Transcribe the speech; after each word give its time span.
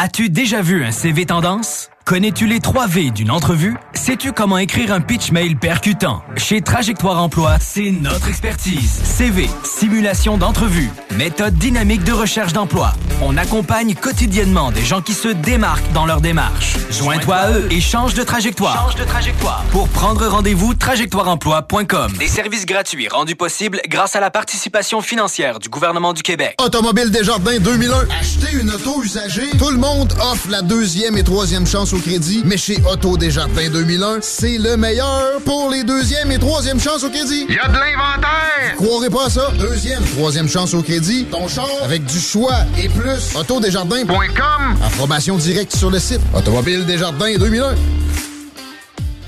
As-tu 0.00 0.30
déjà 0.30 0.62
vu 0.62 0.84
un 0.84 0.92
CV 0.92 1.26
tendance? 1.26 1.90
Connais-tu 2.08 2.46
les 2.46 2.60
3 2.60 2.86
V 2.86 3.10
d'une 3.10 3.30
entrevue? 3.30 3.76
Sais-tu 3.92 4.32
comment 4.32 4.56
écrire 4.56 4.94
un 4.94 5.02
pitch 5.02 5.30
mail 5.30 5.58
percutant? 5.58 6.22
Chez 6.38 6.62
Trajectoire 6.62 7.22
Emploi, 7.22 7.58
c'est 7.60 7.90
notre 7.90 8.28
expertise. 8.28 8.98
CV, 9.04 9.46
simulation 9.62 10.38
d'entrevue, 10.38 10.88
méthode 11.14 11.56
dynamique 11.56 12.04
de 12.04 12.12
recherche 12.12 12.54
d'emploi. 12.54 12.94
On 13.20 13.36
accompagne 13.36 13.94
quotidiennement 13.94 14.72
des 14.72 14.86
gens 14.86 15.02
qui 15.02 15.12
se 15.12 15.28
démarquent 15.28 15.92
dans 15.92 16.06
leur 16.06 16.22
démarche. 16.22 16.76
Joins-toi 16.90 17.34
à 17.34 17.50
eux 17.50 17.68
et 17.70 17.82
change 17.82 18.14
de 18.14 18.22
trajectoire. 18.22 18.90
Change 18.90 18.94
de 18.94 19.04
trajectoire. 19.04 19.62
Pour 19.70 19.90
prendre 19.90 20.26
rendez-vous, 20.28 20.72
trajectoireemploi.com. 20.72 22.12
Des 22.18 22.28
services 22.28 22.64
gratuits 22.64 23.08
rendus 23.08 23.36
possibles 23.36 23.82
grâce 23.86 24.16
à 24.16 24.20
la 24.20 24.30
participation 24.30 25.02
financière 25.02 25.58
du 25.58 25.68
gouvernement 25.68 26.14
du 26.14 26.22
Québec. 26.22 26.54
Automobile 26.64 27.10
Desjardins 27.10 27.58
2001. 27.58 28.08
Acheter 28.18 28.56
une 28.56 28.70
auto 28.70 29.02
usagée. 29.02 29.50
Tout 29.58 29.70
le 29.70 29.76
monde 29.76 30.14
offre 30.22 30.48
la 30.48 30.62
deuxième 30.62 31.18
et 31.18 31.22
troisième 31.22 31.66
chance 31.66 31.92
au 31.92 31.97
crédit, 32.00 32.42
mais 32.44 32.56
chez 32.56 32.78
Auto 32.90 33.16
Desjardins 33.16 33.68
2001, 33.70 34.18
c'est 34.22 34.58
le 34.58 34.76
meilleur 34.76 35.40
pour 35.44 35.70
les 35.70 35.84
deuxième 35.84 36.30
et 36.32 36.38
troisième 36.38 36.80
chances 36.80 37.04
au 37.04 37.10
crédit. 37.10 37.46
Il 37.48 37.54
y 37.54 37.58
a 37.58 37.68
de 37.68 37.74
l'inventaire! 37.74 38.76
Croirez 38.76 39.10
pas 39.10 39.26
à 39.26 39.30
ça. 39.30 39.50
Deuxième, 39.58 40.02
troisième 40.16 40.48
chance 40.48 40.74
au 40.74 40.82
crédit. 40.82 41.26
Ton 41.30 41.48
char 41.48 41.68
avec 41.82 42.04
du 42.04 42.18
choix 42.18 42.54
et 42.78 42.88
plus. 42.88 43.34
Autodesjardins.com. 43.36 44.76
Information 44.84 45.36
directe 45.36 45.76
sur 45.76 45.90
le 45.90 45.98
site. 45.98 46.20
Automobile 46.34 46.84
Desjardins 46.86 47.36
2001. 47.38 47.74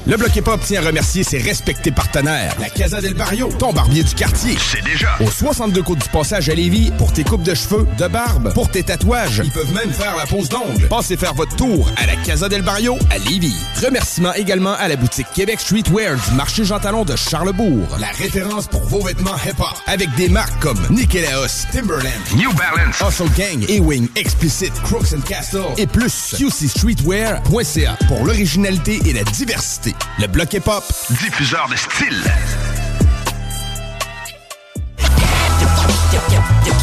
Le 0.07 0.17
Bloc 0.17 0.35
Hip 0.35 0.45
Hop 0.47 0.61
tient 0.65 0.83
à 0.83 0.87
remercier 0.87 1.23
ses 1.23 1.39
respectés 1.39 1.91
partenaires. 1.91 2.57
La 2.59 2.71
Casa 2.71 3.01
del 3.01 3.15
Barrio, 3.15 3.51
ton 3.59 3.73
barbier 3.73 4.03
du 4.03 4.15
quartier. 4.15 4.57
C'est 4.59 4.83
déjà. 4.83 5.09
Au 5.21 5.31
62 5.31 5.83
côtes 5.83 5.99
du 5.99 6.09
passage 6.09 6.49
à 6.49 6.55
Lévis, 6.55 6.91
pour 6.97 7.13
tes 7.13 7.23
coupes 7.23 7.43
de 7.43 7.55
cheveux, 7.55 7.87
de 7.99 8.09
barbe, 8.09 8.53
pour 8.55 8.71
tes 8.71 8.83
tatouages. 8.83 9.43
Ils 9.45 9.51
peuvent 9.53 9.73
même 9.75 9.93
faire 9.93 10.17
la 10.17 10.25
pose 10.25 10.49
d'ongles. 10.49 10.89
Passez 10.89 11.17
faire 11.19 11.35
votre 11.35 11.55
tour 11.55 11.91
à 11.97 12.07
la 12.07 12.17
Casa 12.17 12.49
del 12.49 12.63
Barrio 12.63 12.99
à 13.11 13.19
Lévis. 13.19 13.55
Remerciements 13.85 14.33
également 14.33 14.73
à 14.73 14.89
la 14.89 14.97
boutique 14.97 15.27
Québec 15.35 15.61
Streetwear 15.61 16.17
du 16.17 16.35
marché 16.35 16.65
Jean 16.65 16.80
Talon 16.80 17.05
de 17.05 17.15
Charlebourg. 17.15 17.87
La 18.01 18.09
référence 18.09 18.69
pour 18.69 18.83
vos 18.85 19.02
vêtements 19.05 19.37
hip-hop. 19.46 19.77
Avec 19.87 20.13
des 20.17 20.30
marques 20.30 20.59
comme 20.61 20.80
Nikélaos, 20.89 21.67
Timberland, 21.73 22.11
New 22.37 22.52
Balance, 22.55 22.96
Hustle 23.07 23.30
Gang, 23.37 23.65
Ewing, 23.69 24.09
Explicit, 24.17 24.73
Crooks 24.83 25.13
and 25.15 25.21
Castle 25.29 25.65
et 25.77 25.87
plus. 25.87 26.35
QCStreetwear.ca 26.39 27.99
pour 28.09 28.24
l'originalité 28.24 28.99
et 29.05 29.13
la 29.13 29.24
diversité. 29.24 29.90
Le 30.19 30.27
bloc 30.27 30.52
hip-hop. 30.52 30.85
diffuseur 31.10 31.69
de 31.69 31.77
style. 31.77 32.23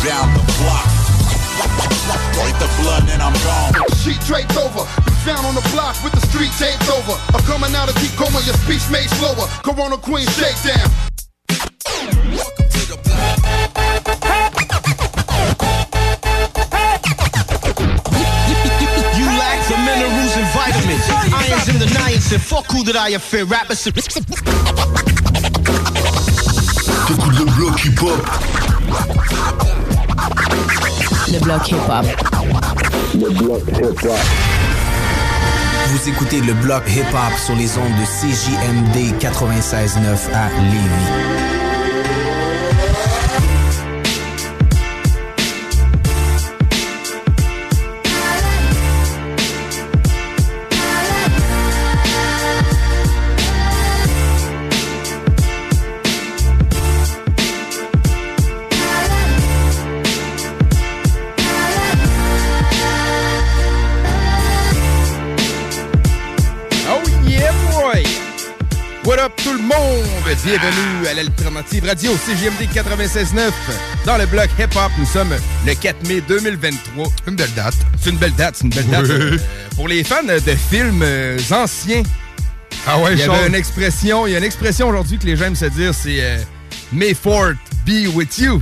down. 0.07 0.29
Break 2.37 2.55
the 2.59 2.69
blood 2.81 3.03
and 3.09 3.21
I'm 3.21 3.33
gone. 3.43 3.73
Sheet 4.03 4.19
draped 4.21 4.55
over, 4.57 4.85
you 5.05 5.13
found 5.25 5.45
on 5.45 5.55
the 5.55 5.67
block 5.73 5.95
with 6.03 6.13
the 6.13 6.23
street 6.27 6.51
taped 6.57 6.87
over. 6.89 7.15
I'm 7.33 7.43
coming 7.43 7.75
out 7.75 7.89
of 7.89 7.95
deep 7.99 8.15
coma, 8.15 8.39
your 8.45 8.55
speech 8.63 8.85
made 8.91 9.09
slower. 9.17 9.47
Corona 9.63 9.97
Queen 9.97 10.27
shakedown. 10.27 10.89
Irons 21.67 21.73
in 21.73 21.79
the 21.79 21.85
niacin. 21.85 22.33
and 22.33 22.41
fuck 22.41 22.71
who 22.71 22.83
that 22.83 22.95
I 22.95 23.17
fear. 23.17 23.45
Rappers. 23.45 23.83
T'écoutes 27.07 27.39
le 27.39 27.45
bloc 27.45 27.85
hip-hop. 27.85 28.19
Le 31.31 31.39
bloc 31.39 31.71
hip-hop. 31.71 32.05
Le 33.13 33.29
bloc 33.29 33.61
hip-hop. 33.67 34.19
Vous 35.87 36.09
écoutez 36.09 36.41
le 36.41 36.53
bloc 36.53 36.83
hip-hop 36.87 37.33
sur 37.45 37.55
les 37.55 37.77
ondes 37.77 37.95
de 37.99 38.05
CJMD 38.05 39.15
96.9 39.19 40.33
à 40.33 40.49
Lévis. 40.71 41.66
Monde? 69.67 70.05
Bienvenue 70.43 71.07
à 71.09 71.13
l'Alternative 71.13 71.85
Radio 71.85 72.11
CGMD 72.25 72.69
96.9 72.73 73.51
dans 74.05 74.17
le 74.17 74.25
bloc 74.25 74.49
hip-hop. 74.59 74.91
Nous 74.97 75.05
sommes 75.05 75.33
le 75.65 75.73
4 75.73 76.07
mai 76.07 76.21
2023. 76.27 77.07
Une 77.27 77.35
belle 77.35 77.53
date. 77.55 77.73
C'est 78.01 78.09
une 78.09 78.17
belle 78.17 78.33
date, 78.35 78.55
c'est 78.57 78.63
une 78.65 78.69
belle 78.71 78.87
date. 78.87 79.05
Oui. 79.09 79.37
Pour 79.75 79.87
les 79.87 80.03
fans 80.03 80.23
de 80.23 80.39
films 80.69 81.01
euh, 81.03 81.37
anciens, 81.51 82.03
Ah 82.87 82.97
ouais, 82.99 83.13
il 83.13 83.19
y 83.19 83.23
avait 83.23 83.47
une 83.47 83.55
expression, 83.55 84.25
il 84.27 84.31
y 84.31 84.35
a 84.35 84.37
une 84.37 84.43
expression 84.43 84.87
aujourd'hui 84.89 85.17
que 85.19 85.25
les 85.25 85.35
gens 85.35 85.45
aiment 85.45 85.55
se 85.55 85.65
dire, 85.65 85.93
c'est 85.93 86.21
euh, 86.21 86.37
May 86.93 87.13
Forth 87.13 87.57
be 87.85 88.07
with 88.13 88.37
you. 88.37 88.61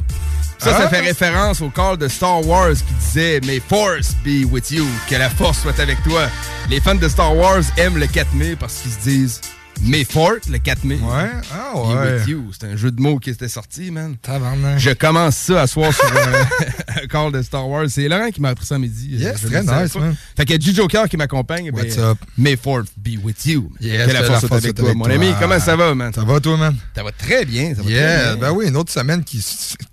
Ça, 0.58 0.72
ça 0.72 0.82
Ah. 0.86 0.88
fait 0.90 1.02
référence 1.02 1.62
au 1.62 1.70
call 1.70 1.98
de 1.98 2.08
Star 2.08 2.46
Wars 2.48 2.72
qui 2.74 2.94
disait 3.00 3.40
May 3.46 3.62
Force 3.68 4.16
be 4.26 4.46
with 4.50 4.72
you, 4.72 4.88
que 5.10 5.16
la 5.16 5.30
force 5.30 5.60
soit 5.62 5.80
avec 5.80 6.02
toi. 6.04 6.28
Les 6.70 6.80
fans 6.80 6.96
de 6.96 7.08
Star 7.08 7.36
Wars 7.36 7.62
aiment 7.78 7.98
le 7.98 8.08
4 8.08 8.34
mai 8.34 8.56
parce 8.60 8.76
qu'ils 8.76 8.92
se 8.92 9.00
disent 9.00 9.42
May 9.82 10.04
Forth, 10.04 10.48
le 10.50 10.58
4 10.58 10.84
mai. 10.86 10.96
Ouais, 10.96 11.30
ah 11.54 11.74
Be 11.76 11.78
ouais. 11.88 12.14
with 12.20 12.28
you. 12.28 12.52
C'est 12.58 12.68
un 12.68 12.76
jeu 12.76 12.92
de 12.92 13.00
mots 13.02 13.20
qui 13.20 13.30
était 13.30 13.48
sorti, 13.48 13.92
man. 13.92 14.16
Tabarnak. 14.22 14.80
Je 14.80 14.92
commence 14.92 15.36
ça 15.36 15.62
à 15.62 15.68
soir 15.68 15.94
sur 15.94 16.06
un, 16.06 17.02
un 17.04 17.08
call 17.08 17.32
de 17.32 17.42
Star 17.42 17.68
Wars. 17.68 17.86
C'est 17.90 18.08
Laurent 18.08 18.30
qui 18.32 18.42
m'a 18.42 18.50
appris 18.50 18.66
ça 18.66 18.76
à 18.76 18.80
midi. 18.80 19.10
Yes, 19.18 19.44
Euh, 19.46 19.48
très 19.50 19.62
nice, 19.62 19.96
man. 19.96 20.16
Fait 20.36 20.46
qu'il 20.46 20.56
y 20.56 20.58
a 20.58 20.66
G-Joker 20.72 21.08
qui 21.10 21.18
m'accompagne. 21.18 21.72
ben, 21.72 21.78
What's 21.84 21.98
up? 21.98 22.18
May 22.38 22.56
Forth 22.56 22.88
be 22.98 23.18
with 23.24 23.46
you. 23.46 23.72
Yes, 23.80 24.08
que 24.08 24.14
la 24.14 24.24
force 24.24 24.48
soit 24.48 24.58
avec 24.58 24.76
toi, 24.76 24.94
mon 24.96 25.06
ami. 25.06 25.32
Comment 25.40 25.60
ça 25.60 25.76
va, 25.76 25.94
man? 25.94 26.12
Ça 26.14 26.24
va, 26.24 26.40
toi, 26.40 26.58
man? 26.58 26.76
Ça 26.96 27.04
va 27.04 27.12
très 27.12 27.46
bien. 27.46 27.70
Ça 27.76 27.82
va 27.82 27.84
très 27.84 27.92
Yeah, 27.94 28.36
bien. 28.36 28.48
ben 28.48 28.52
oui, 28.54 28.68
une 28.68 28.78
autre 28.78 28.92
semaine 28.92 29.24
qui, 29.24 29.44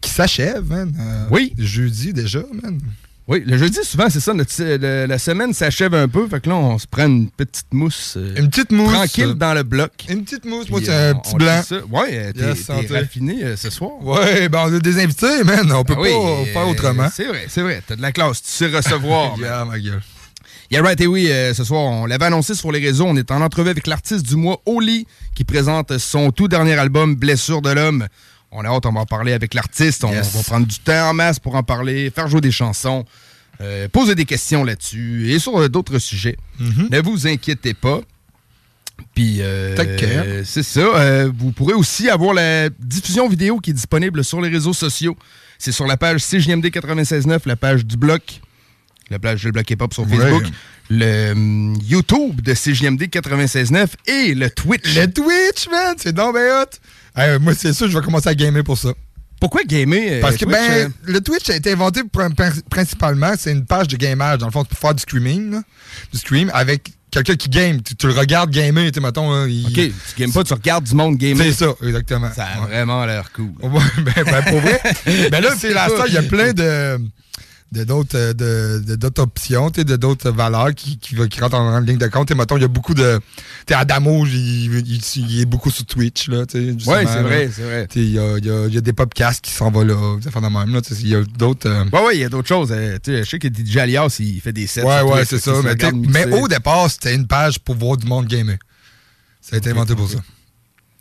qui 0.01 0.11
s'achève, 0.11 0.65
man. 0.69 0.93
Euh, 0.99 1.25
Oui. 1.31 1.53
Jeudi 1.59 2.13
déjà, 2.13 2.41
man. 2.63 2.79
Oui, 3.33 3.43
le 3.47 3.57
jeudi, 3.57 3.79
souvent, 3.83 4.09
c'est 4.11 4.21
ça. 4.21 4.35
notre- 4.35 4.53
le- 4.59 5.07
la 5.07 5.19
semaine 5.19 5.53
s'achève 5.55 5.95
un 5.95 6.07
peu. 6.07 6.29
Fait 6.29 6.41
que 6.41 6.49
là, 6.51 6.55
on 6.57 6.79
se 6.79 6.87
prend 6.87 7.07
une 7.07 7.31
petite 7.31 7.73
mousse. 7.73 8.15
euh, 8.19 8.35
Une 8.37 8.51
petite 8.51 8.71
mousse. 8.73 8.93
Tranquille 8.93 9.35
dans 9.35 9.55
le 9.55 9.63
bloc. 9.63 9.91
Une 10.09 10.23
petite 10.25 10.45
mousse, 10.45 10.65
Puis, 10.67 10.73
moi, 10.73 10.81
c'est 10.85 10.91
euh, 10.93 11.13
un 11.13 11.17
on- 11.17 11.21
petit 11.21 11.35
blanc. 11.37 11.63
Ouais, 11.91 12.33
euh, 12.39 12.53
t'es 12.87 12.99
raffiné 12.99 13.43
euh, 13.43 13.57
ce 13.57 13.71
soir. 13.71 13.93
Ouais, 14.03 14.49
ben 14.49 14.67
on 14.69 14.75
a 14.75 14.79
des 14.79 15.03
invités, 15.03 15.43
man. 15.45 15.73
On 15.73 15.83
peut 15.85 15.95
Ah 15.97 16.01
oui, 16.01 16.11
pas 16.11 16.53
faire 16.53 16.63
euh, 16.67 16.71
autrement. 16.71 17.09
C'est 17.13 17.25
vrai, 17.27 17.47
c'est 17.49 17.63
vrai. 17.63 17.83
T'as 17.87 17.97
de 17.97 18.03
la 18.03 18.13
classe. 18.13 18.43
Tu 18.43 18.51
sais 18.51 18.67
recevoir. 18.69 19.37
Yeah, 19.39 19.65
ma 19.65 19.79
gueule. 19.79 20.03
Yeah, 20.71 20.83
right, 20.83 21.01
et 21.01 21.07
oui, 21.07 21.29
euh, 21.31 21.53
ce 21.55 21.65
soir, 21.65 21.81
on 21.83 22.07
l'avait 22.07 22.25
annoncé 22.27 22.55
sur 22.55 22.71
les 22.73 22.81
réseaux. 22.81 23.07
On 23.07 23.17
est 23.17 23.31
en 23.31 23.41
entrevue 23.43 23.71
avec 23.71 23.87
l'artiste 23.87 24.25
du 24.27 24.37
mois, 24.37 24.61
Oli, 24.67 25.07
qui 25.35 25.45
présente 25.45 25.97
son 25.99 26.31
tout 26.33 26.49
dernier 26.49 26.75
album, 26.75 27.15
Blessure 27.15 27.61
de 27.63 27.71
l'homme. 27.71 28.07
On 28.51 28.65
a 28.65 28.69
hâte, 28.69 28.85
on 28.87 28.93
va 28.93 29.01
en 29.01 29.07
parler 29.07 29.33
avec 29.33 29.55
l'artiste. 29.55 30.05
On 30.05 30.13
Yes. 30.13 30.35
va 30.35 30.43
prendre 30.43 30.67
du 30.67 30.79
temps 30.79 31.09
en 31.11 31.15
masse 31.15 31.39
pour 31.39 31.55
en 31.57 31.63
parler, 31.63 32.11
faire 32.15 32.29
jouer 32.29 32.41
des 32.43 32.51
chansons, 32.51 33.05
euh, 33.63 33.89
poser 33.89 34.15
des 34.15 34.25
questions 34.25 34.65
là-dessus 34.65 35.31
et 35.31 35.39
sur 35.39 35.57
euh, 35.59 35.69
d'autres 35.69 35.99
sujets. 35.99 36.37
Mhm. 36.59 36.89
Ne 36.91 37.01
vous 37.01 37.27
inquiétez 37.27 37.75
pas. 37.75 38.01
Puis, 39.15 39.39
euh, 39.41 40.43
c'est 40.45 40.63
ça. 40.63 40.81
euh, 40.81 41.31
vous 41.37 41.53
pourrez 41.53 41.73
aussi 41.75 42.09
avoir 42.09 42.35
la 42.35 42.69
diffusion 42.79 43.29
vidéo 43.29 43.59
qui 43.59 43.71
est 43.71 43.75
disponible 43.75 44.23
sur 44.25 44.41
les 44.41 44.49
réseaux 44.49 44.73
sociaux. 44.73 45.17
C'est 45.59 45.73
sur 45.73 45.87
la 45.87 45.97
page 45.97 46.23
CJMD 46.23 46.67
96.9, 46.67 47.41
la 47.47 47.57
page 47.57 47.85
du 47.87 47.97
bloc, 47.97 48.41
la 49.11 49.19
page 49.19 49.43
du 49.43 49.53
bloc 49.53 49.69
hip-hop 49.71 49.93
sur 49.95 50.05
Ouais. 50.05 50.17
Facebook, 50.17 50.45
le 50.91 51.33
hum, 51.33 51.77
YouTube 51.83 52.41
de 52.43 52.53
CJMD 52.55 53.03
96.9 53.05 53.87
et 54.07 54.35
le 54.35 54.51
Twitch. 54.51 54.95
Le 54.97 55.07
Twitch, 55.07 55.69
man, 55.71 55.95
c'est 55.99 56.13
donc 56.13 56.35
ben 56.35 56.63
hot. 56.63 56.71
Hey, 57.21 57.39
moi, 57.39 57.55
c'est 57.55 57.73
sûr, 57.73 57.89
je 57.89 57.99
vais 57.99 58.05
commencer 58.05 58.29
à 58.29 58.35
gamer 58.35 58.65
pour 58.65 58.79
ça. 58.79 58.93
Pourquoi 59.43 59.65
gamer? 59.65 59.99
euh, 60.07 60.21
Parce 60.21 60.37
que 60.37 60.45
Twitch, 60.45 60.57
ben, 60.57 60.71
euh, 60.71 60.89
le 61.03 61.21
Twitch 61.21 61.51
a 61.51 61.57
été 61.57 61.73
inventé 61.73 62.03
pr- 62.03 62.33
pr- 62.33 62.63
principalement, 62.71 63.33
c'est 63.37 63.51
une 63.51 63.67
page 63.67 63.89
de 63.89 63.97
gamage, 63.97 64.39
dans 64.39 64.47
le 64.47 64.53
fond, 64.53 64.65
pour 64.65 64.79
faire 64.79 64.95
du 64.95 65.03
streaming, 65.03 65.51
là, 65.51 65.63
du 66.13 66.19
stream, 66.21 66.49
avec 66.55 66.93
quelqu'un 67.11 67.35
qui 67.35 67.49
game. 67.49 67.83
Tu, 67.83 67.97
tu 67.97 68.07
le 68.07 68.13
regardes 68.13 68.51
gamer, 68.51 68.87
tu 68.93 68.95
sais, 68.95 69.01
mettons, 69.01 69.33
hein, 69.33 69.49
il- 69.49 69.67
OK, 69.67 69.73
tu 69.75 69.93
games 70.21 70.33
pas, 70.33 70.45
tu 70.45 70.55
regardes 70.55 70.85
du 70.85 70.95
monde 70.95 71.17
gamer. 71.17 71.43
C'est 71.45 71.65
ça, 71.65 71.75
exactement. 71.83 72.31
Ça 72.33 72.45
a 72.47 72.61
Ouais. 72.61 72.67
vraiment 72.69 73.05
l'air 73.05 73.33
cool. 73.33 73.51
Ben, 73.61 74.25
ben, 74.25 74.43
pour 74.45 74.61
vrai. 74.61 74.81
ben 75.33 75.43
là, 75.43 75.51
c'est 75.59 75.75
la 75.75 75.89
ça, 75.89 76.05
il 76.07 76.15
y 76.15 76.19
a 76.19 76.23
plein 76.23 76.53
de, 76.53 77.01
de 77.73 77.85
d'autres 77.85 78.17
euh, 78.17 78.81
de, 78.81 79.21
options, 79.21 79.71
de 79.71 79.97
d'autres 79.97 80.31
valeurs 80.31 80.75
qui, 80.75 80.99
qui, 80.99 81.17
rentrent 81.41 81.57
en, 81.57 81.81
ligne 81.81 81.97
de 81.97 82.07
compte. 82.07 82.31
Et 82.31 82.35
mettons, 82.35 82.57
il 82.59 82.63
y 82.63 82.65
a 82.65 82.69
beaucoup 82.69 82.93
de. 82.95 83.19
Tu 83.67 83.73
Adamo, 83.73 84.27
il, 84.27 84.79
il, 84.87 85.01
il 85.17 85.41
est 85.41 85.47
beaucoup 85.47 85.71
sur 85.71 85.87
Twitch, 85.87 86.29
Ouais, 86.29 86.45
c'est 87.07 87.23
vrai, 87.23 87.51
c'est 87.53 87.63
vrai. 87.63 87.89
Il 87.95 88.11
y 88.11 88.19
a, 88.19 88.39
y 88.39 88.77
y 88.77 88.83
des 88.83 88.93
podcasts 88.93 89.43
qui 89.43 89.51
s'en 89.51 89.71
vont 89.71 89.83
là, 89.83 89.95
de 89.95 90.41
même, 90.41 90.81
Il 91.01 91.09
y 91.09 91.15
a 91.17 91.23
d'autres. 91.23 91.69
euh, 91.69 91.85
Ouais, 91.93 92.05
ouais, 92.05 92.17
il 92.17 92.21
y 92.21 92.25
a 92.25 92.29
d'autres 92.29 92.49
choses. 92.49 92.71
euh, 92.73 92.99
je 93.07 93.25
sais 93.25 93.39
que 93.39 93.49
DJ 93.49 93.79
Alias, 93.79 94.17
il 94.21 94.41
fait 94.41 94.53
des 94.53 94.67
sets. 94.67 94.83
Ouais, 94.83 94.99
sur 94.99 95.11
ouais, 95.11 95.25
c'est 95.25 95.39
ça. 95.39 95.53
Mais, 95.65 96.27
mais 96.27 96.35
au 96.35 96.49
départ, 96.49 96.91
c'était 96.91 97.15
une 97.15 97.27
page 97.27 97.59
pour 97.59 97.75
voir 97.77 97.97
du 97.97 98.07
monde 98.07 98.27
gamer. 98.27 98.59
Ça 99.41 99.57
a 99.57 99.59
été 99.59 99.71
inventé 99.71 99.95
pour 99.95 100.09
ça. 100.11 100.19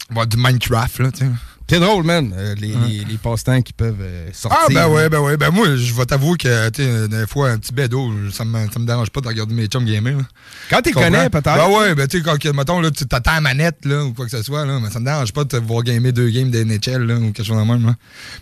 Voir 0.09 0.25
du 0.25 0.37
Minecraft, 0.37 0.99
là, 0.99 1.11
tu 1.11 1.25
sais. 1.25 1.31
C'est 1.69 1.79
drôle, 1.79 2.03
man, 2.03 2.33
euh, 2.35 2.53
les, 2.59 2.75
les- 2.87 3.05
les 3.05 3.17
passe-temps 3.17 3.61
qui 3.61 3.71
peuvent 3.71 3.95
euh, 4.01 4.27
sortir. 4.33 4.59
Ah, 4.61 4.67
ben 4.73 4.87
ouais, 4.89 5.07
ben 5.07 5.19
ouais. 5.21 5.37
Ben 5.37 5.51
moi, 5.51 5.73
je 5.77 5.93
vais 5.93 6.05
t'avouer 6.05 6.37
que, 6.37 6.69
tu 6.69 6.83
sais, 6.83 7.07
des 7.07 7.25
fois, 7.27 7.51
un 7.51 7.57
petit 7.59 7.71
bédo, 7.73 8.11
ça 8.33 8.43
me, 8.43 8.69
ça 8.69 8.77
me 8.77 8.85
dérange 8.85 9.09
pas 9.09 9.21
de 9.21 9.27
regarder 9.29 9.53
mes 9.53 9.67
chums 9.67 9.85
gamer. 9.85 10.17
là. 10.17 10.23
Quand 10.69 10.81
t'es 10.81 10.91
connais, 10.91 11.29
peut-être. 11.29 11.43
Ben 11.55 11.69
ouais, 11.69 11.95
ben 11.95 12.07
tu 12.07 12.17
sais, 12.17 12.23
quand, 12.23 12.43
mettons, 12.53 12.81
là, 12.81 12.91
tu 12.91 13.05
t'attends 13.05 13.35
la 13.35 13.41
manette, 13.41 13.85
là, 13.85 14.03
ou 14.03 14.11
quoi 14.13 14.25
que 14.25 14.31
ce 14.31 14.43
soit, 14.43 14.65
là, 14.65 14.79
mais 14.81 14.89
ça 14.89 14.99
me 14.99 15.05
dérange 15.05 15.31
pas 15.31 15.45
de 15.45 15.49
te 15.49 15.55
voir 15.55 15.83
gamer 15.83 16.11
deux 16.11 16.29
games 16.29 16.51
de 16.51 16.61
NHL, 16.61 17.03
là, 17.05 17.15
ou 17.15 17.31
quelque 17.31 17.43
chose 17.47 17.57
de 17.57 17.63
même, 17.71 17.85
là. 17.85 17.95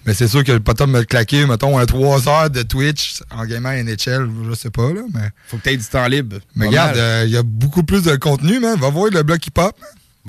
Mais 0.07 0.15
c'est 0.15 0.27
sûr 0.27 0.43
que 0.43 0.51
le 0.51 0.59
pote 0.59 0.81
me 0.81 1.03
claquer, 1.03 1.45
mettons, 1.45 1.85
3 1.85 2.27
heures 2.29 2.49
de 2.49 2.63
Twitch 2.63 3.21
en 3.29 3.45
gamant 3.45 3.69
NHL, 3.73 4.27
je 4.49 4.55
sais 4.55 4.71
pas, 4.71 4.91
là, 4.91 5.01
mais. 5.13 5.29
Faut 5.47 5.57
que 5.57 5.63
t'aies 5.63 5.77
du 5.77 5.85
temps 5.85 6.07
libre. 6.07 6.37
Mais 6.55 6.65
regarde, 6.67 6.97
euh, 6.97 7.23
il 7.27 7.31
y 7.31 7.37
a 7.37 7.43
beaucoup 7.43 7.83
plus 7.83 8.01
de 8.01 8.15
contenu, 8.15 8.59
man. 8.59 8.79
Va 8.79 8.89
voir 8.89 9.11
le 9.11 9.21
bloc 9.21 9.45
hip-hop. 9.45 9.75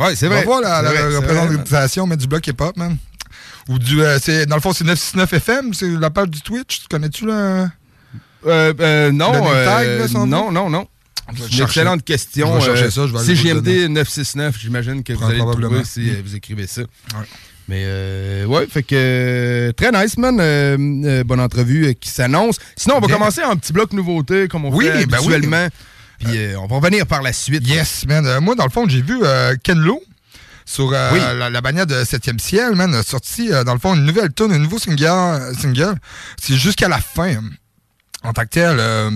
Ouais, 0.00 0.17
c'est 0.17 0.26
Va 0.29 0.37
vrai. 0.37 0.44
voir 0.44 0.61
la, 0.61 0.82
la- 0.82 0.93
la 0.93 1.19
représentation 1.20 2.06
mais 2.06 2.17
du 2.17 2.26
bloc 2.26 2.47
hip-hop, 2.47 2.76
man. 2.76 2.97
Ou 3.69 3.79
du. 3.79 4.02
euh, 4.02 4.19
c'est- 4.20 4.47
dans 4.47 4.56
le 4.56 4.62
fond, 4.62 4.73
c'est 4.73 4.85
969 4.85 5.32
FM, 5.35 5.75
c'est 5.75 5.88
la 5.88 6.11
page 6.11 6.29
du 6.31 6.41
Twitch. 6.41 6.81
Tu 6.81 6.87
connais-tu 6.91 7.26
là? 7.26 7.69
Euh, 8.47 8.73
euh, 8.81 9.12
non, 9.12 9.32
Le 9.32 9.38
name 9.41 9.64
tag, 9.64 9.87
là, 10.14 10.25
non, 10.26 10.50
non, 10.50 10.70
non. 10.70 10.88
Une 11.52 11.62
excellente 11.62 12.02
question. 12.05 12.58
Je 12.61 12.70
vais 12.70 12.76
chercher 12.76 12.91
ça, 12.91 13.06
je 13.06 13.12
vais 13.12 13.19
aller 13.19 13.26
vous 13.26 13.31
le 13.31 13.37
CGMD 13.37 13.64
donner. 13.64 13.88
969, 13.88 14.56
j'imagine 14.58 15.05
que 15.05 15.12
vous 15.12 15.25
allez 15.25 15.38
le 15.38 15.44
trouver 15.61 15.85
si 15.85 16.11
vous 16.25 16.35
écrivez 16.35 16.67
ça. 16.67 16.82
Mais 17.69 17.82
euh, 17.85 18.46
ouais, 18.46 18.67
fait 18.67 18.82
que 18.82 18.96
euh, 18.96 19.73
très 19.73 19.93
nice, 19.93 20.19
man. 20.19 20.38
Euh, 20.41 21.23
bonne 21.23 21.38
entrevue 21.38 21.94
qui 22.00 22.11
s'annonce. 22.11 22.56
Sinon, 22.76 22.96
on 22.96 23.00
va 23.00 23.06
Bien. 23.06 23.17
commencer 23.17 23.43
un 23.43 23.55
petit 23.55 23.73
bloc 23.73 23.93
nouveauté, 23.93 24.49
comme 24.49 24.64
on 24.64 24.75
Oui, 24.75 24.87
fait 24.87 25.06
ben 25.06 25.19
oui. 25.25 25.35
Puis 26.20 26.37
euh, 26.38 26.58
on 26.61 26.67
va 26.67 26.76
revenir 26.76 27.06
par 27.06 27.22
la 27.22 27.32
suite. 27.32 27.67
Yes, 27.67 28.06
man. 28.06 28.26
Euh, 28.26 28.40
moi, 28.40 28.55
dans 28.55 28.64
le 28.64 28.70
fond, 28.70 28.88
j'ai 28.88 29.02
vu 29.02 29.19
euh, 29.22 29.56
Ken 29.62 29.78
Lo 29.78 30.00
sur 30.64 30.87
Oui. 30.87 31.19
la, 31.19 31.50
la 31.50 31.61
bannière 31.61 31.87
de 31.87 31.94
7e 32.05 32.38
ciel, 32.38 32.75
man, 32.76 32.94
a 32.94 33.02
sorti, 33.02 33.49
dans 33.67 33.72
le 33.75 33.81
fond, 33.81 33.94
une 33.96 34.05
nouvelle 34.05 34.32
tune, 34.32 34.52
un 34.52 34.58
nouveau 34.58 34.78
single. 34.78 35.52
single. 35.61 35.94
C'est 36.40 36.55
jusqu'à 36.56 36.88
la 36.88 36.99
fin. 36.99 37.40
En 38.22 38.34
tant 38.34 38.43
que 38.43 38.49
tel, 38.49 38.76
euh, 38.78 39.11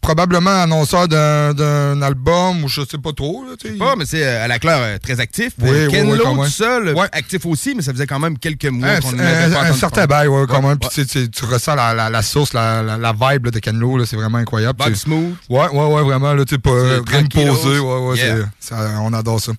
probablement 0.00 0.62
annonceur 0.62 1.08
d'un 1.08 1.52
d'un 1.52 2.00
album 2.00 2.64
ou 2.64 2.68
je 2.68 2.80
sais 2.90 2.96
pas 2.96 3.12
trop. 3.12 3.44
Là, 3.44 3.50
tu 3.60 3.68
sais. 3.68 3.74
Pas, 3.74 3.96
mais 3.96 4.06
c'est 4.06 4.26
euh, 4.26 4.44
à 4.44 4.48
la 4.48 4.58
claire 4.58 4.78
euh, 4.80 4.96
très 4.96 5.20
actif. 5.20 5.52
Oui, 5.60 5.68
oui, 5.70 5.88
Ken 5.90 6.10
oui, 6.10 6.16
même. 6.40 6.48
seul, 6.48 6.94
actif 7.12 7.44
aussi, 7.44 7.74
mais 7.74 7.82
ça 7.82 7.92
faisait 7.92 8.06
quand 8.06 8.18
même 8.18 8.38
quelques 8.38 8.64
mois 8.64 8.88
Un, 8.88 9.00
qu'on 9.00 9.12
un- 9.18 9.50
pas 9.50 9.64
un 9.66 9.72
certain 9.74 10.06
bail, 10.06 10.28
ouais, 10.28 10.46
quand 10.48 10.62
Ouais, 10.62 10.68
même. 10.68 10.78
Puis 10.78 10.88
tu, 10.88 11.02
sais, 11.02 11.06
tu- 11.06 11.30
tu 11.30 11.44
ressens 11.44 11.74
la, 11.74 11.92
la, 11.92 12.08
la 12.08 12.22
source, 12.22 12.54
la, 12.54 12.82
la, 12.82 13.12
vibe 13.12 13.44
là, 13.44 13.50
de 13.50 13.58
Ken 13.58 13.78
c'est 14.06 14.16
vraiment 14.16 14.38
incroyable. 14.38 14.82
Tu- 14.86 14.94
smooth. 14.96 15.34
Ouais, 15.50 15.68
ouais, 15.68 15.86
ouais, 15.94 16.02
vraiment. 16.02 16.32
Là, 16.32 16.46
tu 16.46 16.54
sais, 16.54 16.58
pas 16.58 16.70
euh, 16.70 17.02
posé. 17.28 17.78
Ouais, 17.78 17.98
ouais, 18.08 18.16
Yeah. 18.16 18.36
c'est- 18.58 18.74
ça, 18.74 19.00
on 19.02 19.12
adore 19.12 19.38
ça. 19.40 19.52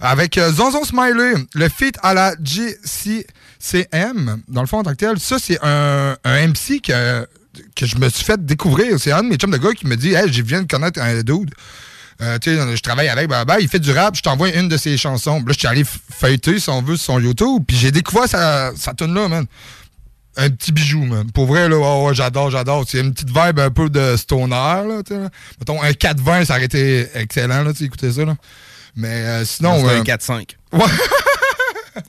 Avec 0.00 0.38
euh, 0.38 0.52
Zonzon 0.52 0.84
Smiley, 0.84 1.34
le 1.54 1.68
feat 1.68 1.96
à 2.04 2.14
la 2.14 2.36
GCCM, 2.40 4.42
dans 4.46 4.60
le 4.60 4.68
fond, 4.68 4.78
en 4.78 4.82
tant 4.84 4.90
que 4.92 4.96
tel, 4.96 5.18
ça, 5.18 5.38
c'est 5.40 5.58
un, 5.62 6.16
un 6.24 6.46
MC 6.48 6.80
que, 6.80 7.26
que 7.74 7.86
je 7.86 7.96
me 7.96 8.08
suis 8.08 8.24
fait 8.24 8.44
découvrir. 8.44 8.98
C'est 8.98 9.12
un 9.12 9.22
de 9.22 9.28
mes 9.28 9.36
chums 9.36 9.50
de 9.50 9.56
gars 9.56 9.72
qui 9.72 9.86
me 9.86 9.96
dit 9.96 10.14
Hey, 10.14 10.32
je 10.32 10.42
viens 10.42 10.62
de 10.62 10.66
connaître 10.66 11.00
un 11.00 11.22
dude. 11.22 11.54
Euh, 12.22 12.38
tu 12.38 12.54
sais, 12.54 12.76
je 12.76 12.82
travaille 12.82 13.08
avec, 13.08 13.28
bah, 13.28 13.44
bah, 13.44 13.58
il 13.58 13.68
fait 13.68 13.80
du 13.80 13.90
rap, 13.90 14.14
je 14.14 14.22
t'envoie 14.22 14.50
une 14.50 14.68
de 14.68 14.76
ses 14.76 14.96
chansons. 14.96 15.38
Là, 15.38 15.52
je 15.52 15.58
suis 15.58 15.66
allé 15.66 15.84
feuilleter, 15.84 16.60
si 16.60 16.70
on 16.70 16.80
veut, 16.80 16.96
sur 16.96 17.14
son 17.14 17.20
YouTube, 17.20 17.64
puis 17.66 17.76
j'ai 17.76 17.90
découvert 17.90 18.28
sa, 18.28 18.72
sa 18.76 18.94
tune 18.94 19.14
là 19.14 19.28
man. 19.28 19.46
Un 20.36 20.50
petit 20.50 20.72
bijou, 20.72 21.04
man. 21.04 21.30
Pour 21.30 21.46
vrai, 21.46 21.68
là, 21.68 21.76
ouais, 21.76 22.06
ouais, 22.06 22.14
j'adore, 22.14 22.50
j'adore. 22.50 22.84
C'est 22.88 23.00
une 23.00 23.12
petite 23.12 23.28
vibe 23.28 23.60
un 23.60 23.70
peu 23.70 23.88
de 23.88 24.16
stoner, 24.16 24.50
là. 24.50 25.02
Mettons, 25.60 25.80
un 25.80 25.90
4-20, 25.90 26.44
ça 26.44 26.54
aurait 26.54 26.64
été 26.64 27.06
excellent, 27.14 27.62
là, 27.62 27.72
tu 27.72 27.84
écoutez 27.84 28.12
ça, 28.12 28.24
là. 28.24 28.36
Mais 28.96 29.08
euh, 29.08 29.44
sinon... 29.44 29.82
Non, 29.82 29.88
c'est 29.88 29.94
euh, 29.94 30.00
un 30.00 30.02
4-5. 30.02 30.50
Ouais. 30.72 30.84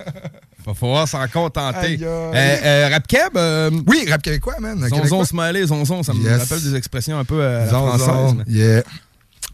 Va 0.65 0.73
falloir 0.73 1.07
s'en 1.07 1.27
contenter. 1.27 1.99
Euh, 2.01 2.31
euh, 2.33 2.89
rap 2.91 3.05
Keb, 3.07 3.37
euh, 3.37 3.69
Oui, 3.87 4.05
rap 4.09 4.21
québécois, 4.21 4.55
man. 4.59 4.79
Zonzon 4.79 4.95
Québécois. 4.95 5.25
Smiley, 5.25 5.67
Zonzon, 5.67 6.01
ça 6.03 6.13
me 6.13 6.23
Yes. 6.23 6.39
rappelle 6.41 6.61
des 6.63 6.75
expressions 6.75 7.19
un 7.19 7.23
peu 7.25 7.45
à 7.45 7.59
la 7.65 7.67
Zonzon, 7.69 7.97
française. 7.97 8.35
mais- 8.47 8.53
Yeah. 8.53 8.83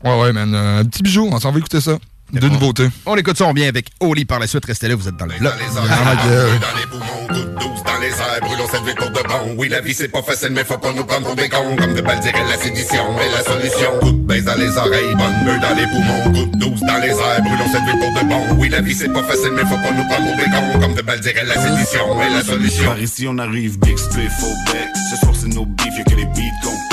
Ouais, 0.03 0.19
ouais, 0.21 0.31
man. 0.33 0.53
euh, 0.55 0.79
Un 0.79 0.85
petit 0.85 1.03
bijou, 1.03 1.27
on 1.31 1.39
s'en 1.39 1.51
va 1.51 1.59
écouter 1.59 1.81
ça. 1.81 1.97
De 2.31 2.39
bon. 2.39 2.47
nouveautés. 2.47 2.87
On 3.05 3.17
écoute 3.17 3.37
ça, 3.37 3.43
on 3.45 3.51
vient 3.51 3.67
avec 3.67 3.87
Oli 3.99 4.23
par 4.23 4.39
la 4.39 4.47
suite. 4.47 4.63
Restez 4.65 4.87
là, 4.87 4.95
vous 4.95 5.05
êtes 5.05 5.17
dans 5.17 5.25
le 5.25 5.37
bloc. 5.37 5.51
Ma 5.75 6.15
gueule. 6.15 6.59
dans 6.61 6.77
les 6.79 6.85
goutte 7.31 7.53
douce 7.55 7.83
dans 7.85 7.99
les 7.99 8.09
airs, 8.09 8.41
brûlons 8.41 8.67
cette 8.71 8.83
vie 8.83 8.95
pour 8.95 9.09
de 9.09 9.27
bon. 9.27 9.55
Oui, 9.57 9.69
la 9.69 9.81
vie 9.81 9.93
c'est 9.93 10.07
pas 10.07 10.21
facile, 10.21 10.51
mais 10.51 10.63
faut 10.63 10.77
pas 10.77 10.91
nous 10.93 11.03
prendre 11.03 11.27
pour 11.27 11.35
des 11.35 11.49
cons. 11.49 11.75
Comme 11.77 11.93
de 11.93 12.01
balles 12.01 12.19
la 12.21 12.57
sédition 12.57 13.03
est 13.19 13.31
la 13.31 13.43
solution. 13.43 13.91
De 14.03 14.11
baisse 14.11 14.45
dans 14.45 14.55
les 14.55 14.77
oreilles, 14.77 15.15
bonne 15.15 15.43
meule 15.45 15.59
dans 15.59 15.75
les 15.75 15.87
poumons, 15.87 16.29
goutte 16.31 16.57
douce 16.57 16.81
dans 16.81 16.97
les 16.97 17.09
airs, 17.09 17.41
brûlons 17.41 17.71
cette 17.71 17.83
vie 17.83 17.99
pour 17.99 18.21
de 18.21 18.27
bon. 18.27 18.55
Oui, 18.59 18.69
la 18.69 18.81
vie 18.81 18.93
c'est 18.93 19.11
pas 19.11 19.23
facile, 19.23 19.51
mais 19.53 19.61
faut 19.61 19.75
pas 19.75 19.91
nous 19.91 20.07
prendre 20.07 20.27
pour 20.27 20.37
des 20.37 20.51
cons. 20.51 20.79
Comme 20.79 20.93
de 20.93 21.01
balles 21.01 21.21
la 21.21 21.55
sédition 21.55 22.21
est 22.21 22.29
la 22.29 22.43
solution. 22.43 22.85
Par 22.85 22.99
ici 22.99 23.25
on 23.27 23.37
arrive, 23.37 23.79
big 23.79 23.97
split, 23.97 24.29
faux 24.39 24.71
bec. 24.71 24.89
Ce 25.09 25.17
soir 25.17 25.33
c'est 25.35 25.47
nos 25.47 25.65
beefs, 25.65 25.97
y'a 25.97 26.03
que 26.03 26.15
les 26.15 26.25
beats 26.25 26.90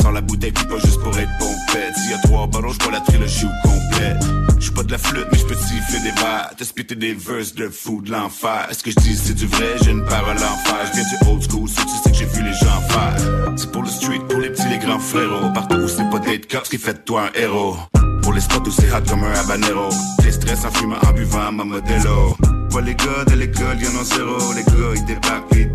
Sans 0.00 0.10
la 0.10 0.20
bouteille, 0.20 0.52
puis 0.52 0.66
pas 0.66 0.78
juste 0.78 1.00
pour 1.00 1.16
être 1.18 1.30
pompette. 1.38 1.94
S'il 1.96 2.10
y 2.10 2.14
a 2.14 2.18
trois 2.18 2.46
ballons, 2.46 2.72
j'bois 2.72 2.92
la 2.92 3.00
trilogie 3.00 3.46
au 3.46 3.68
complet. 3.68 4.16
J'suis 4.58 4.72
pas 4.72 4.82
de 4.82 4.92
la 4.92 4.98
flûte, 4.98 5.26
mais 5.32 5.38
j'peux 5.38 5.54
siffler 5.54 6.00
des 6.00 6.20
verres. 6.20 6.50
Te 6.56 6.64
spitter 6.64 6.94
des 6.94 7.14
verses 7.14 7.54
de 7.54 7.68
fou 7.68 8.02
de 8.02 8.10
l'enfer. 8.10 8.66
Est-ce 8.70 8.82
que 8.82 8.90
je 8.90 8.96
dis 8.96 9.16
c'est 9.16 9.34
du 9.34 9.46
vrai? 9.46 9.76
J'ai 9.82 9.90
une 9.90 10.04
parole 10.04 10.36
en 10.36 10.56
fer. 10.68 10.90
J'viens 10.92 11.04
du 11.04 11.30
old 11.30 11.42
school, 11.50 11.68
ça 11.68 11.82
tu 11.82 11.88
sais 12.02 12.10
que 12.10 12.16
j'ai 12.16 12.26
vu 12.26 12.42
les 12.42 12.52
gens 12.54 12.80
faire. 12.88 13.16
C'est 13.56 13.70
pour 13.70 13.82
le 13.82 13.88
street, 13.88 14.20
pour 14.28 14.40
les 14.40 14.50
petits, 14.50 14.68
les 14.68 14.78
grands 14.78 14.98
frérots. 14.98 15.52
Partout 15.52 15.76
où 15.76 15.88
c'est 15.88 16.08
pas 16.10 16.18
d'être 16.18 16.50
cops 16.50 16.68
qui 16.68 16.78
fait 16.78 16.94
de 16.94 16.98
toi 16.98 17.24
un 17.24 17.38
héros. 17.38 17.76
Pour 18.22 18.32
les 18.32 18.40
spots 18.40 18.66
où 18.66 18.70
c'est 18.70 18.90
hot 18.90 19.02
comme 19.08 19.24
un 19.24 19.32
habanero. 19.32 19.90
Les 20.24 20.32
stress 20.32 20.64
en 20.64 20.70
fumant, 20.70 20.96
en 21.06 21.12
buvant 21.12 21.52
ma 21.52 21.64
modelo. 21.64 22.36
Pas 22.72 22.80
les 22.80 22.94
gars 22.94 23.24
de 23.26 23.34
l'école, 23.34 23.78
y'en 23.80 24.00
ont 24.00 24.04
zéro. 24.04 24.52
Les 24.54 24.64
gars, 24.64 24.94
ils 24.96 25.04
débarquent, 25.04 25.52
ils. 25.52 25.70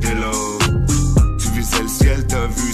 Tu 1.39 1.49
visais 1.51 1.81
le 1.81 1.87
ciel, 1.87 2.27
t'as 2.27 2.47
vu 2.47 2.73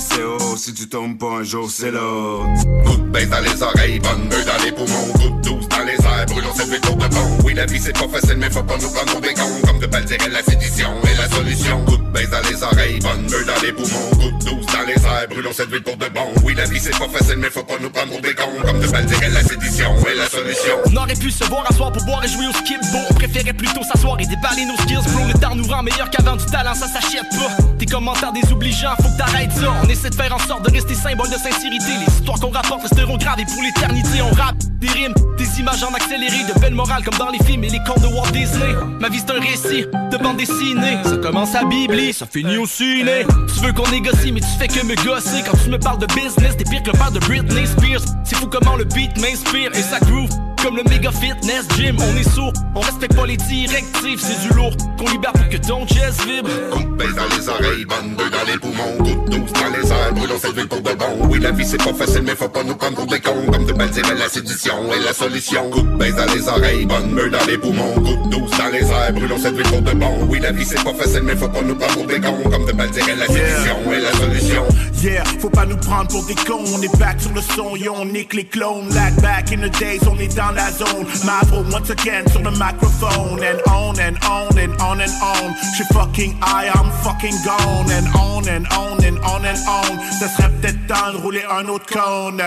Si 0.57 0.73
tu 0.73 0.87
tombes 0.87 1.17
pas 1.17 1.27
un 1.41 1.43
jour, 1.43 1.69
c'est 1.69 1.91
l'autre. 1.91 2.47
Coup 2.85 2.95
de 2.97 3.09
baisse 3.11 3.29
dans 3.29 3.41
les 3.41 3.61
oreilles, 3.61 3.99
bonne 3.99 4.27
meule 4.29 4.45
dans 4.45 4.63
les 4.63 4.71
poumons, 4.71 5.13
goutte 5.15 5.41
douce 5.43 5.67
dans 5.67 5.83
les 5.83 5.93
airs, 5.93 6.25
brûlons 6.27 6.53
cette 6.55 6.69
vie 6.69 6.79
pour 6.79 6.95
de 6.95 7.07
bon. 7.07 7.37
Oui, 7.43 7.53
la 7.53 7.65
vie 7.65 7.79
c'est 7.79 7.93
pas 7.93 8.07
facile, 8.07 8.37
mais 8.37 8.49
faut 8.49 8.63
pas 8.63 8.77
nous 8.81 8.89
prendre 8.89 9.11
pour 9.11 9.21
des 9.21 9.33
cons. 9.33 9.61
Comme 9.67 9.79
de 9.79 9.85
balles 9.85 10.05
dirait 10.05 10.29
la 10.29 10.41
sédition 10.41 10.89
est 11.03 11.17
la 11.17 11.29
solution. 11.29 11.85
Coup 11.85 11.97
de 11.97 12.09
baisse 12.11 12.29
dans 12.29 12.49
les 12.49 12.63
oreilles, 12.63 12.99
bonne 12.99 13.29
meule 13.29 13.45
dans 13.45 13.61
les 13.61 13.73
poumons, 13.73 14.09
goutte 14.15 14.45
douce 14.45 14.65
dans 14.67 14.87
les 14.87 14.93
airs, 14.93 15.27
brûlons 15.29 15.51
cette 15.53 15.69
vie 15.69 15.81
pour 15.81 15.97
de 15.97 16.07
bon. 16.07 16.33
Oui, 16.43 16.55
la 16.55 16.65
vie 16.65 16.79
c'est 16.79 16.97
pas 16.97 17.09
facile, 17.09 17.37
mais 17.37 17.49
faut 17.49 17.63
pas 17.63 17.77
nous 17.81 17.89
prendre 17.89 18.11
pour 18.11 18.21
des 18.21 18.33
cons. 18.33 18.65
Comme 18.65 18.79
de 18.79 18.87
balles 18.87 19.05
dirait 19.05 19.29
la 19.29 19.43
sédition 19.43 19.91
est 20.07 20.15
la 20.15 20.27
solution. 20.27 20.75
On 20.91 20.95
aurait 20.95 21.15
pu 21.15 21.29
se 21.29 21.43
voir 21.43 21.65
à 21.69 21.73
soir 21.75 21.91
pour 21.91 22.03
boire 22.05 22.23
et 22.23 22.27
jouer 22.29 22.47
au 22.47 22.53
skip 22.53 22.79
Bon, 22.91 23.01
on 23.09 23.13
préférait 23.13 23.53
plutôt 23.53 23.83
s'asseoir 23.83 24.19
et 24.19 24.25
déballer 24.25 24.65
nos 24.65 24.77
skills 24.77 25.03
Bro, 25.13 25.27
le 25.27 25.33
temps 25.39 25.55
nous 25.55 25.67
rend 25.67 25.83
meilleur 25.83 26.09
qu'avant 26.09 26.37
du 26.37 26.45
talent, 26.45 26.73
ça 26.73 26.87
s'achète 26.87 27.29
pas 27.31 27.63
Tes 27.77 27.85
commentaires 27.85 28.31
désobligeants, 28.33 28.95
faut 29.01 29.09
que 29.09 29.17
t'arrêtes 29.17 29.51
ça 29.51 29.73
On 29.83 29.87
essaie 29.89 30.04
de 30.09 30.15
faire 30.15 30.35
en 30.35 30.39
sorte 30.39 30.65
de 30.65 30.71
rester 30.71 30.93
symbole 30.93 31.29
de 31.29 31.35
sincérité. 31.35 31.91
Les 31.99 32.13
histoires 32.13 32.39
qu'on 32.39 32.51
rapporte 32.51 32.83
resteront 32.83 33.17
gravées 33.17 33.45
pour 33.45 33.61
l'éternité 33.61 34.21
On 34.21 34.33
rappe 34.35 34.57
des 34.79 34.87
rimes, 34.87 35.13
des 35.37 35.59
images 35.59 35.83
en 35.83 35.93
accéléré 35.93 36.37
De 36.53 36.59
belles 36.59 36.75
morales 36.75 37.03
comme 37.03 37.17
dans 37.17 37.29
les 37.29 37.43
films 37.43 37.63
et 37.63 37.69
les 37.69 37.79
contes 37.79 38.01
de 38.01 38.07
Walt 38.07 38.31
Disney. 38.31 38.73
Ma 38.99 39.09
vie 39.09 39.19
c'est 39.25 39.31
un 39.31 39.39
récit 39.39 39.85
de 39.85 40.17
bande 40.17 40.37
dessinée. 40.37 40.97
Ça 41.03 41.17
commence 41.17 41.55
à 41.55 41.63
bibli, 41.63 42.13
ça 42.13 42.25
finit 42.25 42.57
au 42.57 42.65
ciné. 42.65 43.25
Tu 43.53 43.65
veux 43.65 43.73
qu'on 43.73 43.89
négocie 43.89 44.31
mais 44.31 44.41
tu 44.41 44.57
fais 44.59 44.67
que 44.67 44.85
me 44.85 44.95
gosser. 44.95 45.43
Quand 45.43 45.57
tu 45.63 45.69
me 45.69 45.79
parles 45.79 45.99
de 45.99 46.07
business, 46.07 46.55
t'es 46.57 46.65
pire 46.65 46.83
que 46.83 46.91
le 46.91 46.97
père 46.97 47.11
de 47.11 47.19
Britney 47.19 47.65
Spears. 47.65 48.01
C'est 48.23 48.35
fou 48.35 48.47
comment 48.47 48.75
le 48.75 48.83
beat 48.83 49.17
m'inspire 49.19 49.71
et 49.73 49.81
ça 49.81 49.99
groove 49.99 50.29
comme 50.65 50.77
le 50.77 50.83
méga 50.89 51.11
fitness 51.11 51.67
gym, 51.77 51.95
on 51.99 52.17
est 52.17 52.27
sourd, 52.27 52.51
on 52.73 52.79
respecte 52.79 53.15
pas 53.15 53.27
les 53.27 53.37
directives, 53.37 54.19
c'est 54.19 54.47
du 54.47 54.55
lourd 54.55 54.75
qu'on 54.97 55.07
libère 55.11 55.31
pour 55.33 55.47
que 55.47 55.57
ton 55.57 55.85
chest 55.85 56.25
vibre. 56.25 56.49
Coup 56.71 56.83
de 56.83 56.95
baisse 56.95 57.13
dans 57.13 57.37
les 57.37 57.47
oreilles, 57.47 57.85
bonne 57.85 58.15
meule 58.17 58.31
dans 58.31 58.51
les 58.51 58.57
poumons, 58.57 58.97
goutte 58.97 59.29
douce 59.29 59.53
dans 59.53 59.77
les 59.77 59.91
airs, 59.91 60.13
brûlons 60.13 60.39
cette 60.41 60.55
vie 60.55 60.65
pour 60.65 60.81
de 60.81 60.93
bon. 60.93 61.27
Oui, 61.29 61.39
la 61.39 61.51
vie 61.51 61.65
c'est 61.65 61.77
pas 61.77 61.93
facile, 61.93 62.23
mais 62.23 62.35
faut 62.35 62.49
pas 62.49 62.63
nous 62.63 62.75
prendre 62.75 62.95
pour 62.95 63.05
des 63.05 63.19
cons. 63.19 63.45
Comme 63.51 63.65
de 63.65 63.73
balles 63.73 63.91
dirait 63.91 64.15
la 64.15 64.27
sédition 64.27 64.73
est 64.91 65.05
la 65.05 65.13
solution. 65.13 65.69
Coup 65.69 65.83
de 65.83 65.97
baisse 65.97 66.15
dans 66.15 66.33
les 66.33 66.47
oreilles, 66.47 66.85
bonne 66.87 67.11
meule 67.11 67.29
dans 67.29 67.45
les 67.45 67.59
poumons, 67.59 67.93
goutte 67.97 68.29
douce 68.31 68.57
dans 68.57 68.69
les 68.69 68.89
airs, 68.89 69.13
brûlons 69.13 69.37
cette 69.37 69.55
vie 69.55 69.69
pour 69.69 69.83
de 69.83 69.91
bon. 69.91 70.27
Oui, 70.29 70.39
la 70.39 70.51
vie 70.51 70.65
c'est 70.65 70.83
pas 70.83 70.93
facile, 70.95 71.21
mais 71.25 71.35
faut 71.35 71.47
pas 71.47 71.61
nous 71.61 71.75
prendre 71.75 71.93
pour 71.93 72.07
des 72.07 72.19
cons. 72.19 72.49
Comme 72.49 72.65
de 72.65 72.71
balles 72.71 72.89
dirait 72.89 73.15
la 73.15 73.27
sédition 73.27 73.93
est 73.93 74.01
la 74.01 74.11
solution. 74.13 74.63
Yeah, 75.03 75.23
faut 75.39 75.51
pas 75.51 75.67
nous 75.67 75.77
prendre 75.77 76.07
pour 76.07 76.25
des 76.25 76.33
cons, 76.33 76.63
on 76.75 76.81
est 76.81 76.97
back 76.97 77.21
sur 77.21 77.31
le 77.33 77.41
son, 77.41 77.75
yo, 77.75 77.93
on 77.95 78.05
nique 78.05 78.33
les 78.33 78.45
clones. 78.45 78.89
Like 78.95 79.21
back 79.21 79.51
in 79.51 79.57
the 79.57 79.69
days, 79.79 79.99
on 80.09 80.17
est 80.17 80.35
dans 80.35 80.54
la 80.55 80.71
zone. 80.71 81.05
Mavro 81.25 81.61
once 81.71 81.89
again 81.89 82.25
sur 82.27 82.41
the 82.41 82.51
microphone. 82.51 83.43
And 83.43 83.61
on 83.69 83.99
and 83.99 84.17
on 84.23 84.57
and 84.57 84.73
on 84.81 85.01
and 85.01 85.11
on. 85.21 85.55
She 85.75 85.83
fucking 85.93 86.37
I, 86.41 86.71
I'm 86.73 86.89
fucking 87.03 87.37
gone. 87.45 87.91
And 87.91 88.07
on 88.15 88.47
and 88.47 88.65
on 88.73 89.03
and 89.03 89.19
on 89.19 89.45
and 89.45 89.59
on. 89.67 89.99
Ça 90.19 90.27
serait 90.29 90.49
peut-être 90.61 91.21
rouler 91.21 91.43
un 91.49 91.67
autre 91.67 91.85
cône. 91.85 92.41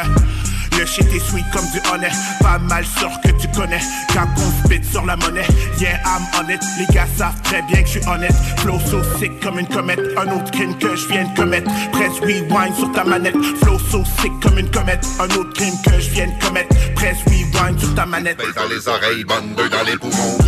Le 0.79 0.87
shit 0.87 1.13
est 1.13 1.19
sweet 1.19 1.45
comme 1.53 1.69
du 1.73 1.81
honnête 1.93 2.13
Pas 2.41 2.59
mal 2.59 2.85
sûr 2.87 3.11
que 3.25 3.31
tu 3.33 3.49
connais. 3.49 3.81
Quand 4.15 4.29
on 4.37 4.65
spit 4.65 4.85
sur 4.85 5.05
la 5.05 5.17
monnaie. 5.17 5.47
Yeah 5.81 5.99
I'm 6.05 6.23
on 6.39 6.49
it. 6.49 6.61
Les 6.79 6.87
gars 6.95 7.09
savent 7.17 7.41
très 7.43 7.63
bien 7.63 7.83
que 7.83 7.89
je 7.89 7.99
suis 7.99 8.09
honnête. 8.09 8.35
Flow 8.59 8.79
so 8.89 9.03
sick 9.19 9.41
comme 9.41 9.59
une 9.59 9.67
comète. 9.67 9.99
Un 10.17 10.31
autre 10.31 10.51
crime 10.53 10.79
que 10.79 10.95
je 10.95 11.09
viens 11.09 11.25
de 11.25 11.37
commettre. 11.37 11.69
Press 11.91 12.21
rewind 12.21 12.77
sur 12.77 12.93
ta 12.93 13.03
manette. 13.03 13.35
Flow 13.61 13.79
so 13.91 14.05
sick 14.21 14.33
comme 14.41 14.59
une 14.59 14.71
comète. 14.71 15.05
Un 15.19 15.35
autre 15.35 15.53
crime 15.55 15.75
que 15.85 15.99
je 15.99 16.11
viens 16.11 16.29
de 16.29 16.45
commettre. 16.45 16.77
Press 16.95 17.17
rewind 17.27 17.81
sur 17.81 17.95
ta 17.97 18.07
manette. 18.07 18.39
Baisse 18.39 18.55
dans 18.55 18.69
les 18.69 18.89
oreilles, 18.89 19.25
bonne 19.25 19.55
dans 19.57 19.85
les 19.85 19.97
poumons 19.97 20.39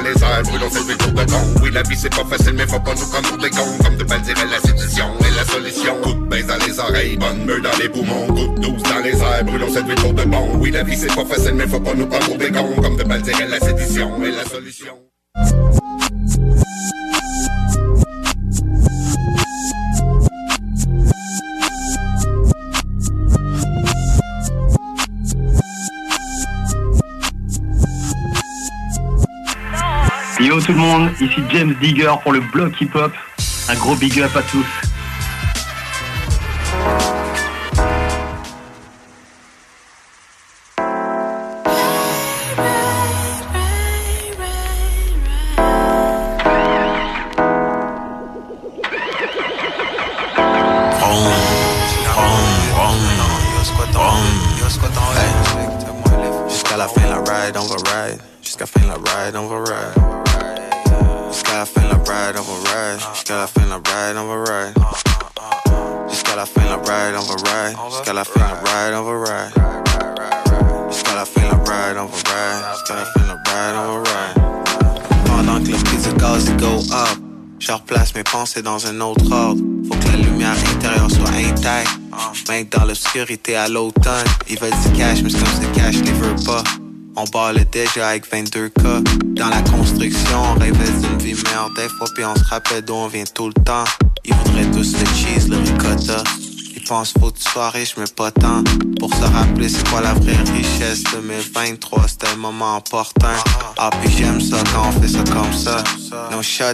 dans 0.00 0.08
les 0.08 0.22
airs, 0.22 0.42
brûlons 0.42 0.70
cette 0.70 0.86
de 0.86 1.62
Oui 1.62 1.70
la 1.70 1.82
vie 1.82 1.96
c'est 1.96 2.10
pas 2.10 2.24
facile 2.24 2.54
mais 2.54 2.66
faut 2.66 2.80
pas 2.80 2.94
nous 2.94 3.06
prendre 3.10 3.28
pour 3.28 3.38
des 3.38 3.50
cons. 3.50 3.78
Comme 3.82 3.96
de 3.96 4.04
balles 4.04 4.22
dirait 4.22 4.46
la 4.46 4.60
sédition 4.60 5.06
et 5.20 5.36
la 5.36 5.44
solution. 5.44 6.00
Coup 6.02 6.14
de 6.14 6.26
baisse 6.28 6.46
dans 6.46 6.66
les 6.66 6.78
oreilles, 6.78 7.16
bonne 7.16 7.44
meule 7.44 7.62
dans 7.62 7.76
les 7.80 7.88
poumons. 7.88 8.26
Route 8.28 8.60
douce 8.60 8.82
dans 8.82 9.00
les 9.02 9.20
airs, 9.20 9.44
brûlons 9.44 9.72
cette 9.72 9.86
vie 9.86 9.94
tour 9.96 10.12
de 10.12 10.24
bon 10.24 10.58
Oui 10.58 10.70
la 10.70 10.82
vie 10.82 10.96
c'est 10.96 11.14
pas 11.14 11.24
facile 11.24 11.54
mais 11.54 11.66
faut 11.66 11.80
pas 11.80 11.94
nous 11.94 12.06
prendre 12.06 12.26
pour 12.26 12.38
des 12.38 12.50
cons. 12.50 12.82
Comme 12.82 12.96
de 12.96 13.04
balles 13.04 13.22
dirait 13.22 13.48
la 13.48 13.60
sédition 13.60 14.10
et 14.24 14.30
la 14.30 14.44
solution 14.44 14.94
Yo 30.50 30.60
tout 30.60 30.72
le 30.72 30.78
monde, 30.78 31.10
ici 31.20 31.40
James 31.52 31.76
Digger 31.80 32.10
pour 32.24 32.32
le 32.32 32.40
blog 32.40 32.72
hip 32.80 32.90
hop. 32.94 33.12
Un 33.68 33.74
gros 33.76 33.94
big 33.94 34.20
up 34.20 34.34
à 34.34 34.42
tous. 34.42 34.89
Dans 78.62 78.86
un 78.86 79.00
autre 79.00 79.30
ordre. 79.32 79.62
Faut 79.88 79.98
que 79.98 80.08
la 80.08 80.16
lumière 80.16 80.56
intérieure 80.74 81.10
soit 81.10 81.30
intacte. 81.30 81.98
Même 82.48 82.66
dans 82.70 82.84
l'obscurité 82.84 83.56
à 83.56 83.68
l'automne, 83.68 84.26
ils 84.48 84.58
veulent 84.58 84.70
du 84.70 84.98
cash, 84.98 85.22
mais 85.22 85.30
comme 85.32 85.46
ce 85.48 85.78
cash 85.78 85.96
les 85.96 86.12
veut 86.12 86.36
pas. 86.44 86.62
On 87.16 87.24
le 87.52 87.64
déjà 87.64 88.08
avec 88.08 88.30
22K. 88.30 89.34
Dans 89.34 89.48
la 89.48 89.62
construction, 89.62 90.42
on 90.42 90.58
rêvait 90.58 90.92
d'une 91.00 91.18
vie 91.18 91.34
meilleure 91.34 91.70
des 91.76 91.88
fois, 91.88 92.06
puis 92.14 92.24
on 92.24 92.34
se 92.34 92.44
rappelle 92.44 92.82
d'où 92.82 92.94
on 92.94 93.08
vient 93.08 93.24
tout 93.34 93.48
le 93.48 93.64
temps. 93.64 93.84
Ils 94.24 94.34
voudraient 94.34 94.70
tous 94.70 94.94
le 94.98 95.06
cheese, 95.06 95.48
le 95.48 95.56
ricotta. 95.56 96.22
Ils 96.74 96.84
pensent 96.84 97.12
faut 97.20 97.30
que 97.30 97.38
tu 97.38 97.50
sois 97.50 97.70
riche, 97.70 97.94
mais 97.98 98.04
pas 98.16 98.30
tant. 98.30 98.62
Pour 98.98 99.14
se 99.14 99.24
rappeler 99.24 99.68
c'est 99.68 99.86
quoi 99.88 100.00
la 100.00 100.14
vraie 100.14 100.36
richesse? 100.54 101.02
2023, 101.12 102.08
c'était 102.08 102.28
un 102.28 102.36
moment 102.36 102.76
important. 102.76 103.28
Ah, 103.76 103.90
puis 104.00 104.12
j'aime 104.16 104.40
ça 104.40 104.56
quand 104.72 104.88
on 104.88 105.00
fait 105.00 105.08
ça 105.08 105.24
comme 105.32 105.52
ça. 105.52 105.82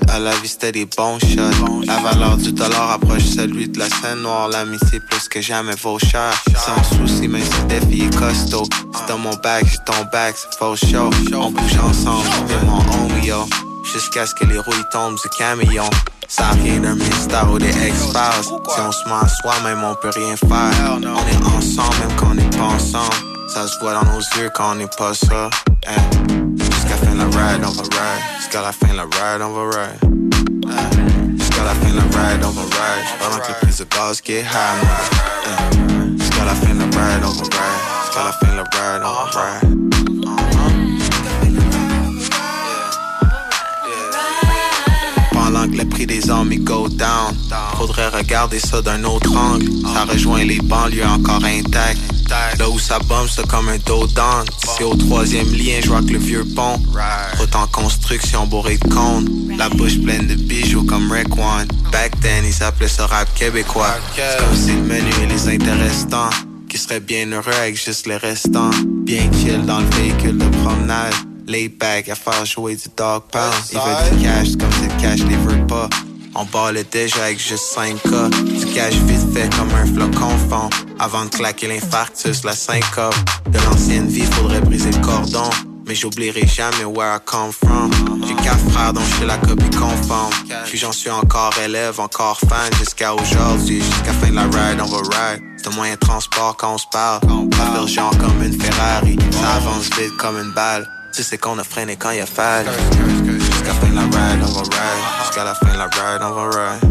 À 0.08 0.20
la 0.20 0.30
vie, 0.36 0.46
c'était 0.46 0.70
des 0.70 0.86
bons 0.96 1.18
shots. 1.18 1.82
La 1.86 1.96
valeur 1.96 2.36
du 2.36 2.52
dollar 2.52 2.92
approche 2.92 3.24
celui 3.24 3.68
de 3.68 3.80
la 3.80 3.88
scène 3.88 4.22
noire. 4.22 4.48
L'amitié 4.48 5.00
plus 5.00 5.28
que 5.28 5.40
jamais 5.40 5.74
vaut 5.82 5.98
cher. 5.98 6.32
Sans 6.54 6.96
souci, 6.96 7.22
si 7.22 7.26
le 7.26 7.66
défi 7.66 8.04
est 8.04 8.16
costaud. 8.16 8.62
C'est 8.94 9.08
dans 9.08 9.18
mon 9.18 9.34
bac, 9.42 9.64
j'ai 9.68 9.78
ton 9.84 10.04
bac, 10.12 10.36
c'est 10.36 10.56
faux 10.56 10.76
show. 10.76 11.10
On 11.34 11.50
bouge 11.50 11.78
ensemble, 11.82 12.28
on 12.62 12.66
mon 12.66 12.78
homie, 12.78 13.26
yo. 13.26 13.44
Jusqu'à 13.92 14.24
ce 14.24 14.36
que 14.36 14.44
les 14.44 14.58
rouilles 14.58 14.86
tombent 14.92 15.16
du 15.16 15.28
camion. 15.36 15.90
Ça 16.28 16.50
rien 16.62 16.78
d'un 16.78 16.94
mystère 16.94 17.50
ou 17.50 17.58
des 17.58 17.70
X-Files. 17.70 18.44
Si 18.44 18.80
on 18.80 18.92
se 18.92 19.04
met 19.08 19.14
à 19.20 19.28
soi-même, 19.28 19.82
on 19.82 19.96
peut 19.96 20.12
rien 20.14 20.36
faire. 20.36 20.96
On 20.96 21.02
est 21.02 21.56
ensemble, 21.56 21.96
même 21.98 22.16
quand 22.16 22.30
on 22.30 22.34
n'est 22.34 22.56
pas 22.56 22.62
ensemble. 22.62 23.16
Ça 23.52 23.66
se 23.66 23.76
voit 23.80 23.94
dans 23.94 24.04
nos 24.12 24.20
yeux 24.38 24.50
quand 24.54 24.72
on 24.72 24.74
n'est 24.76 24.86
pas 24.96 25.12
ça. 25.12 25.50
Eh. 25.88 26.62
Jusqu'à 26.62 26.96
fin 26.98 27.16
la 27.16 27.24
ride, 27.24 27.64
on 27.64 27.72
va 27.72 27.82
ride. 27.82 28.35
Jusqu'à 28.46 28.62
la 28.62 28.70
fin 28.70 28.94
la 28.94 29.02
ride, 29.02 29.42
on 29.42 29.68
ride. 29.70 29.98
Eh. 30.04 31.36
Jusqu'à 31.36 31.64
la 31.64 31.74
fin 31.74 31.92
la 31.92 32.02
ride, 32.02 32.44
on 32.44 32.50
ride. 32.50 33.04
Pendant 33.18 33.40
que 33.40 33.48
le 33.48 33.54
prix 33.54 33.76
de 33.76 33.84
gaz 33.92 34.22
get 34.24 34.42
high, 34.42 34.76
mon 34.78 34.88
eh. 35.50 36.18
Jusqu'à 36.20 36.44
la 36.44 36.54
fin 36.54 36.74
la 36.74 36.84
ride, 36.84 37.24
on 37.24 37.30
ride. 37.30 37.52
Jusqu'à 38.04 38.22
la 38.22 38.30
fin 38.30 38.54
la 38.54 38.62
ride, 38.62 39.02
on 39.02 39.24
ride. 39.36 40.75
Le 45.64 45.84
prix 45.84 46.06
des 46.06 46.30
armes 46.30 46.52
il 46.52 46.62
go 46.62 46.88
down. 46.88 47.34
Faudrait 47.76 48.08
regarder 48.08 48.58
ça 48.58 48.82
d'un 48.82 49.02
autre 49.04 49.34
angle. 49.36 49.66
Ça 49.94 50.04
rejoint 50.04 50.44
les 50.44 50.58
banlieues 50.58 51.06
encore 51.06 51.44
intactes. 51.44 52.00
Là 52.58 52.68
où 52.68 52.78
ça 52.78 52.98
bombe 52.98 53.28
c'est 53.28 53.46
comme 53.46 53.68
un 53.68 53.78
dos 53.78 54.06
down 54.08 54.44
C'est 54.76 54.84
au 54.84 54.94
troisième 54.94 55.50
lien 55.52 55.80
je 55.82 55.88
vois 55.88 56.02
que 56.02 56.12
le 56.12 56.18
vieux 56.18 56.44
pont. 56.54 56.78
Route 57.38 57.56
en 57.56 57.66
construction 57.68 58.46
bourré 58.46 58.76
de 58.76 58.88
cônes. 58.88 59.28
La 59.56 59.68
bouche 59.68 59.98
pleine 60.00 60.26
de 60.26 60.34
bijoux 60.34 60.84
comme 60.84 61.10
One. 61.10 61.68
Back 61.90 62.20
then 62.20 62.44
ils 62.44 62.62
appelaient 62.62 62.88
ça 62.88 63.06
rap 63.06 63.32
québécois. 63.34 63.94
C'est 64.14 64.44
comme 64.44 64.56
si 64.56 64.72
le 64.72 64.82
menu 64.82 65.10
et 65.22 65.26
les 65.26 65.48
intéressants 65.48 66.30
Qui 66.68 66.78
seraient 66.78 67.00
bien 67.00 67.30
heureux 67.32 67.52
avec 67.60 67.82
juste 67.82 68.06
les 68.06 68.18
restants. 68.18 68.70
Bien 69.04 69.30
chill 69.32 69.64
dans 69.64 69.80
le 69.80 69.86
véhicule 69.96 70.38
de 70.38 70.48
promenade 70.62 71.14
Lay 71.46 71.68
back 71.68 72.08
à 72.08 72.16
faire 72.16 72.44
jouer 72.44 72.74
du 72.74 72.88
dog 72.96 73.22
pound. 73.30 73.54
Ils 73.72 73.78
veulent 73.78 74.18
du 74.18 74.24
cash 74.24 74.56
comme 74.58 74.72
si 74.72 74.88
le 74.88 75.00
cash 75.00 75.20
les 75.28 75.36
veut 75.36 75.64
pas 75.68 75.88
On 76.34 76.44
balle 76.44 76.84
déjà 76.90 77.22
avec 77.22 77.38
juste 77.38 77.76
5K 77.76 78.30
Du 78.30 78.66
cash 78.74 78.94
vite 78.94 79.32
fait 79.32 79.48
comme 79.56 79.70
un 79.70 79.86
flocon 79.86 80.36
fond. 80.50 80.68
Avant 80.98 81.24
de 81.24 81.30
claquer 81.30 81.68
l'infarctus, 81.68 82.42
la 82.42 82.52
syncope 82.52 83.14
De 83.48 83.58
l'ancienne 83.60 84.08
vie, 84.08 84.24
faudrait 84.32 84.60
briser 84.60 84.90
le 84.90 84.98
cordon. 84.98 85.48
Mais 85.86 85.94
j'oublierai 85.94 86.44
jamais 86.48 86.84
where 86.84 87.14
I 87.14 87.20
come 87.24 87.52
from. 87.52 87.92
J'ai 88.26 88.34
quatre 88.42 88.68
frères 88.70 88.92
dont 88.92 89.02
je 89.20 89.24
la 89.24 89.38
copie 89.38 89.70
conforme. 89.70 90.32
Puis 90.64 90.78
j'en 90.78 90.90
suis 90.90 91.10
encore 91.10 91.52
élève, 91.64 92.00
encore 92.00 92.40
fan 92.40 92.74
Jusqu'à 92.80 93.14
aujourd'hui, 93.14 93.80
jusqu'à 93.80 94.12
fin 94.14 94.30
de 94.30 94.34
la 94.34 94.42
ride, 94.42 94.80
on 94.80 94.86
va 94.86 94.96
ride. 94.96 95.42
C'est 95.58 95.68
un 95.68 95.76
moyen 95.76 95.94
de 95.94 96.00
transport 96.00 96.56
quand 96.56 96.74
on 96.74 96.78
se 96.78 96.86
parle. 96.90 97.20
Fait 97.20 97.92
genre 97.92 98.10
comme 98.18 98.42
une 98.42 98.60
Ferrari. 98.60 99.16
Ça 99.30 99.52
avance 99.54 99.88
vite 99.96 100.16
comme 100.16 100.38
une 100.38 100.52
balle 100.52 100.88
tu 101.16 101.22
sais 101.22 101.38
qu'on 101.38 101.58
a 101.58 101.64
freiné 101.64 101.96
quand 101.96 102.10
il 102.10 102.20
a 102.20 102.26
fallu. 102.26 102.68
Jusqu'à 103.40 103.68
la 103.68 103.74
fin 103.74 103.88
de 103.88 103.94
la 103.94 104.02
ride, 104.02 104.42
on 104.42 104.52
va 104.52 104.60
ride. 104.60 105.04
Jusqu'à 105.22 105.44
la 105.44 105.54
fin 105.54 105.72
de 105.72 105.78
la 105.78 105.84
ride, 105.84 106.20
on 106.20 106.30
va 106.30 106.44
ride. 106.50 106.82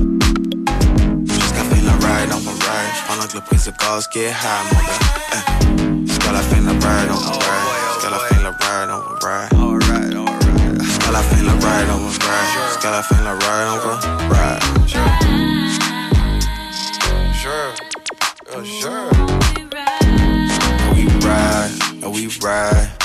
Jusqu'à 1.30 1.58
la 1.58 1.66
fin 1.70 1.76
de 1.76 1.86
la 1.86 1.92
ride, 1.94 2.32
on 2.34 2.40
va 2.40 2.52
ride. 2.52 2.96
Pendant 3.08 3.28
que 3.28 3.36
le 3.36 3.42
prix 3.42 3.58
de 3.58 3.72
gaz 3.78 4.10
get 4.12 4.32
high, 4.32 4.66
mon 4.72 4.80
gars 4.82 5.04
Jusqu'à 6.08 6.32
la 6.32 6.40
fin 6.40 6.58
de 6.60 6.66
la 6.66 6.72
ride, 6.72 7.12
on 7.12 7.18
va 7.18 7.32
ride. 7.34 7.70
Jusqu'à 7.94 8.10
la 8.10 8.18
fin 8.18 8.36
de 8.36 8.42
la 8.42 8.50
ride, 8.50 8.90
on 8.90 8.98
va 8.98 9.30
ride. 9.30 10.82
Jusqu'à 10.82 11.12
la 11.12 11.22
fin 11.22 11.44
la 11.44 11.52
ride, 11.52 11.90
on 11.92 11.98
va 11.98 12.10
ride. 12.10 12.50
Jusqu'à 12.72 12.90
la 12.92 13.02
fin 13.04 13.18
de 13.18 13.24
la 13.26 13.34
ride, 13.34 13.70
on 13.70 13.78
va 13.78 13.94
ride. 14.34 14.64
Sure, 17.36 17.70
sure. 18.82 19.06
We 20.96 21.04
ride, 21.22 21.74
we 22.02 22.26
ride. 22.42 22.90
we 22.90 23.05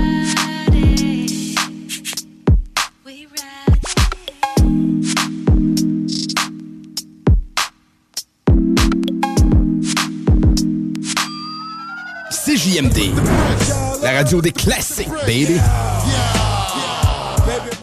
CJMD. 12.61 13.11
La 14.03 14.11
radio 14.11 14.39
des 14.39 14.51
classiques, 14.51 15.09
baby. 15.25 15.57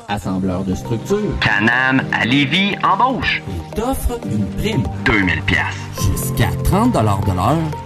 Assembleur 0.07 0.63
de 0.63 0.77
structure. 0.77 1.37
Canam 1.41 2.01
à 2.13 2.25
Lévis 2.25 2.77
embauche. 2.85 3.43
T'offre 3.75 4.21
une 4.31 4.47
prime. 4.51 4.85
2000 5.05 5.43
pièces. 5.43 5.88
Jusqu'à 6.01 6.49
30 6.65 6.93
de 6.93 6.99
l'heure. 6.99 7.21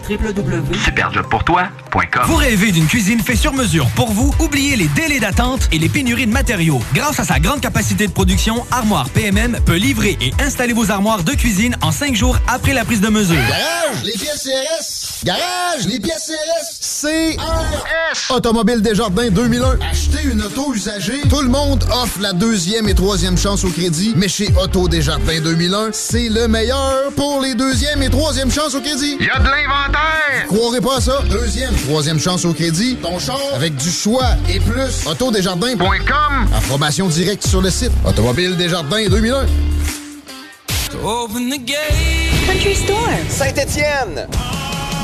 www.superjobpourtoi.com 0.08 2.22
Vous 2.26 2.36
rêvez 2.36 2.72
d'une 2.72 2.86
cuisine 2.86 3.20
faite 3.20 3.38
sur 3.38 3.52
mesure 3.54 3.86
pour 3.96 4.12
vous? 4.12 4.32
Oubliez 4.38 4.76
les 4.76 4.88
délais 4.88 5.18
d'attente 5.20 5.62
et 5.72 5.78
les 5.78 5.88
pénuries 5.88 6.26
de 6.26 6.32
matériaux. 6.32 6.80
Grâce 6.94 7.18
à 7.20 7.24
sa 7.24 7.38
grande 7.40 7.60
capacité 7.60 8.06
de 8.06 8.12
production, 8.12 8.64
Armoire 8.70 9.08
PMM 9.10 9.58
peut 9.64 9.76
livrer 9.76 10.16
et 10.20 10.32
installer 10.42 10.72
vos 10.74 10.90
armoires 10.90 11.22
de 11.24 11.32
cuisine 11.32 11.76
en 11.80 11.90
cinq 11.90 12.14
jours 12.14 12.36
après 12.48 12.74
la 12.74 12.84
prise 12.84 13.00
de 13.00 13.08
mesure. 13.08 13.36
Garage, 13.36 14.04
les 14.04 14.12
pièces 14.12 14.42
CRS. 14.44 15.24
Garage, 15.24 15.86
les 15.86 16.00
pièces 16.00 16.30
CRS. 16.30 16.80
CRS. 17.02 18.30
Automobile 18.34 18.82
Desjardins 18.82 19.30
2001. 19.30 19.78
Acheter 19.90 20.28
une 20.30 20.42
auto 20.42 20.74
usagée. 20.74 21.20
Tout 21.30 21.40
le 21.42 21.48
monde 21.48 21.84
offre 22.02 22.18
la 22.20 22.32
deuxième 22.32 22.88
et 22.88 22.94
troisième 22.94 23.38
chance 23.38 23.64
au 23.64 23.68
crédit. 23.68 24.12
Mais 24.16 24.28
chez 24.28 24.48
Auto 24.62 24.88
Desjardins 24.88 25.40
2001, 25.42 25.90
c'est 25.92 26.28
le 26.28 26.48
meilleur 26.48 27.12
pour 27.16 27.40
les 27.40 27.54
deuxième 28.02 28.06
et 28.06 28.10
troisième 28.10 28.50
chances 28.50 28.74
au 28.74 28.80
crédit. 28.80 29.16
Y 29.20 29.30
a 29.30 29.38
de 29.38 29.44
l'inventaire! 29.44 30.46
Croirez 30.48 30.80
pas 30.80 30.96
à 30.96 31.00
ça? 31.00 31.22
Deuxième, 31.30 31.74
troisième 31.86 32.18
chance 32.18 32.44
au 32.44 32.52
crédit. 32.52 32.96
Ton 32.96 33.18
char 33.18 33.38
avec 33.54 33.76
du 33.76 33.90
choix 33.90 34.30
et 34.48 34.60
plus. 34.60 35.06
Autodesjardins.com. 35.06 36.48
Information 36.54 37.08
directe 37.08 37.46
sur 37.46 37.60
le 37.60 37.70
site. 37.70 37.92
Automobile 38.06 38.56
Desjardins 38.56 39.08
2001. 39.08 39.46
Open 41.04 41.50
the 41.50 41.64
gate. 41.64 42.46
Country 42.46 42.74
Store. 42.74 43.08
Saint-Étienne. 43.28 44.28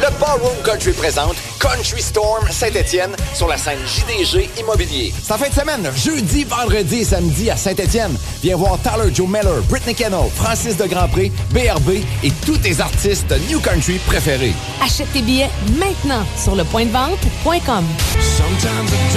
Le 0.00 0.06
Ballroom 0.20 0.56
Country 0.64 0.92
présente 0.92 1.34
Country 1.58 2.00
Storm 2.00 2.46
Saint-Étienne 2.50 3.10
sur 3.34 3.48
la 3.48 3.56
scène 3.56 3.78
JDG 3.84 4.48
Immobilier. 4.60 5.12
C'est 5.20 5.32
en 5.32 5.38
fin 5.38 5.48
de 5.48 5.54
semaine, 5.54 5.90
jeudi, 5.96 6.44
vendredi 6.44 7.00
et 7.00 7.04
samedi 7.04 7.50
à 7.50 7.56
Saint-Étienne. 7.56 8.16
Viens 8.42 8.56
voir 8.56 8.78
Tyler 8.80 9.12
Joe 9.12 9.26
Miller, 9.26 9.60
Britney 9.68 9.94
Kennel, 9.94 10.30
Francis 10.36 10.76
de 10.76 10.86
Grandpré, 10.86 11.32
BRB 11.50 12.04
et 12.22 12.30
tous 12.46 12.58
tes 12.58 12.80
artistes 12.80 13.34
New 13.48 13.58
Country 13.58 13.98
préférés. 14.06 14.52
Achète 14.84 15.12
tes 15.12 15.22
billets 15.22 15.50
maintenant 15.78 16.24
sur 16.40 16.54
lepointdevente.com. 16.54 17.84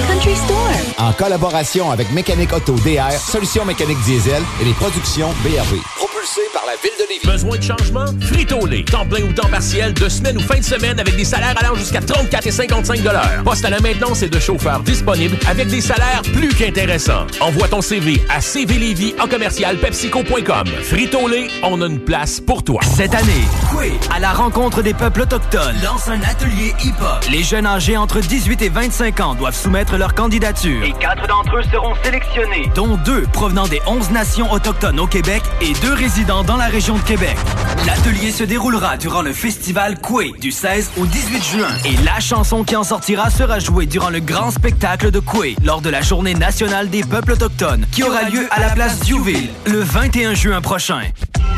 Country 0.08 0.34
Store. 0.34 0.72
En 0.98 1.12
collaboration 1.12 1.90
avec 1.92 2.10
Mécanique 2.10 2.52
Auto 2.52 2.74
DR, 2.74 3.12
Solutions 3.12 3.64
mécaniques 3.64 4.02
diesel 4.04 4.42
et 4.60 4.64
les 4.64 4.72
productions 4.72 5.28
BRB. 5.44 5.80
Propulsé 5.96 6.40
par 6.52 6.64
la 6.66 6.72
ville 6.82 6.92
de 6.98 7.08
Lévis. 7.08 7.26
Besoin 7.26 7.56
de 7.56 7.62
changement? 7.62 8.04
Frito-Lay. 8.20 8.84
Temps 8.84 9.06
plein 9.06 9.22
ou 9.22 9.32
temps 9.32 9.48
partiel, 9.48 9.94
de 9.94 10.08
semaine 10.08 10.38
ou 10.38 10.40
fin 10.40 10.58
de 10.58 10.64
semaine 10.72 10.98
avec 10.98 11.16
des 11.16 11.24
salaires 11.24 11.54
allant 11.58 11.74
jusqu'à 11.74 12.00
34 12.00 12.46
et 12.46 12.50
55 12.50 13.00
Poste 13.44 13.64
à 13.64 13.70
la 13.70 13.80
maintenance 13.80 14.22
et 14.22 14.28
de 14.28 14.38
chauffeurs 14.38 14.80
disponibles 14.80 15.36
avec 15.46 15.68
des 15.68 15.82
salaires 15.82 16.22
plus 16.32 16.48
qu'intéressants. 16.48 17.26
Envoie 17.40 17.68
ton 17.68 17.82
CV 17.82 18.22
à 18.30 18.40
cvlévy 18.40 19.14
en 19.20 19.28
commercial 19.28 19.76
pepsico.com. 19.76 20.66
Frito-Lay, 20.82 21.48
on 21.62 21.82
a 21.82 21.86
une 21.86 22.00
place 22.00 22.40
pour 22.40 22.62
toi. 22.62 22.80
Cette 22.84 23.14
année, 23.14 23.44
Coué, 23.70 23.92
à 24.14 24.18
la 24.18 24.32
rencontre 24.32 24.80
des 24.82 24.94
peuples 24.94 25.22
autochtones, 25.22 25.76
lance 25.84 26.08
un 26.08 26.22
atelier 26.22 26.72
hip-hop. 26.82 27.24
Les 27.30 27.42
jeunes 27.42 27.66
âgés 27.66 27.98
entre 27.98 28.20
18 28.20 28.62
et 28.62 28.68
25 28.70 29.20
ans 29.20 29.34
doivent 29.34 29.56
soumettre 29.56 29.98
leur 29.98 30.14
candidature. 30.14 30.84
Et 30.84 30.92
quatre 30.92 31.26
d'entre 31.28 31.56
eux 31.56 31.64
seront 31.70 31.94
sélectionnés. 32.02 32.70
dont 32.74 32.96
deux 32.96 33.22
provenant 33.32 33.68
des 33.68 33.80
11 33.86 34.10
nations 34.10 34.50
autochtones 34.50 35.00
au 35.00 35.06
Québec 35.06 35.42
et 35.60 35.74
deux 35.82 35.92
résidents 35.92 36.44
dans 36.44 36.56
la 36.56 36.66
région 36.66 36.96
de 36.96 37.02
Québec. 37.02 37.36
L'atelier 37.86 38.30
se 38.30 38.44
déroulera 38.44 38.96
durant 38.96 39.22
le 39.22 39.32
festival 39.32 40.00
Coué 40.00 40.32
du 40.40 40.50
16 40.62 40.92
au 40.96 41.06
18 41.06 41.42
juin 41.42 41.68
et 41.84 41.96
la 42.04 42.20
chanson 42.20 42.62
qui 42.62 42.76
en 42.76 42.84
sortira 42.84 43.30
sera 43.30 43.58
jouée 43.58 43.86
durant 43.86 44.10
le 44.10 44.20
grand 44.20 44.52
spectacle 44.52 45.10
de 45.10 45.18
Coué 45.18 45.56
lors 45.64 45.80
de 45.80 45.90
la 45.90 46.02
journée 46.02 46.34
nationale 46.34 46.88
des 46.88 47.02
peuples 47.02 47.32
autochtones 47.32 47.84
qui 47.90 48.04
aura 48.04 48.22
lieu 48.22 48.46
à 48.52 48.60
la 48.60 48.70
place 48.70 49.00
Diouville 49.00 49.50
le 49.66 49.80
21 49.80 50.34
juin 50.34 50.60
prochain. 50.60 51.00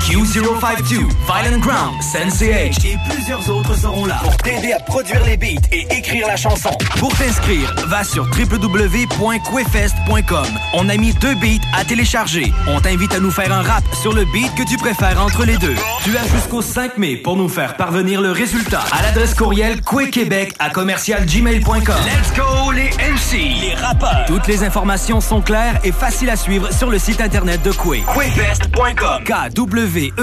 Q052, 0.00 1.08
Violent 1.26 1.58
Ground, 1.60 2.02
Sensei 2.02 2.52
H 2.52 2.86
et 2.86 2.98
plusieurs 3.08 3.48
autres 3.48 3.74
seront 3.74 4.04
là 4.04 4.18
pour 4.22 4.36
t'aider 4.36 4.72
à 4.72 4.78
produire 4.78 5.24
les 5.24 5.38
beats 5.38 5.66
et 5.72 5.86
écrire 5.90 6.26
la 6.26 6.36
chanson. 6.36 6.68
Pour 6.98 7.08
t'inscrire, 7.16 7.74
va 7.86 8.04
sur 8.04 8.24
www.quefest.com. 8.24 10.46
On 10.74 10.90
a 10.90 10.98
mis 10.98 11.14
deux 11.14 11.34
beats 11.36 11.64
à 11.74 11.86
télécharger. 11.86 12.52
On 12.68 12.82
t'invite 12.82 13.14
à 13.14 13.20
nous 13.20 13.30
faire 13.30 13.50
un 13.50 13.62
rap 13.62 13.82
sur 14.02 14.12
le 14.12 14.26
beat 14.26 14.54
que 14.54 14.68
tu 14.68 14.76
préfères 14.76 15.22
entre 15.22 15.46
les 15.46 15.56
deux. 15.56 15.74
Tu 16.04 16.14
as 16.18 16.28
jusqu'au 16.28 16.60
5 16.60 16.98
mai 16.98 17.16
pour 17.16 17.36
nous 17.36 17.48
faire 17.48 17.78
parvenir 17.78 18.20
le 18.20 18.30
résultat 18.30 18.84
à 18.94 19.02
l'adresse 19.02 19.34
courriel 19.34 19.80
quequebec 19.80 20.54
à 20.58 20.70
commercialgmail.com. 20.70 21.96
Let's 22.04 22.32
go 22.36 22.70
les 22.70 22.90
MC, 22.90 23.60
les 23.60 23.74
rappeurs. 23.74 24.24
Toutes 24.26 24.46
les 24.46 24.62
informations 24.62 25.20
sont 25.20 25.40
claires 25.40 25.80
et 25.82 25.90
faciles 25.90 26.30
à 26.30 26.36
suivre 26.36 26.72
sur 26.72 26.90
le 26.90 26.98
site 26.98 27.20
internet 27.20 27.60
de 27.62 27.72
Quay. 27.72 28.04
Quefest.com. 28.14 29.24
K-W-E-F-E-S-T.com. 29.24 30.14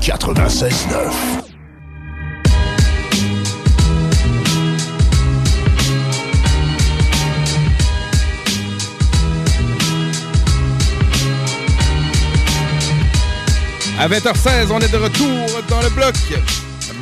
96.9. 0.00 1.43
À 13.98 14.08
20h16, 14.08 14.70
on 14.70 14.80
est 14.80 14.90
de 14.90 14.96
retour 14.96 15.46
dans 15.68 15.80
le 15.80 15.88
bloc. 15.90 16.14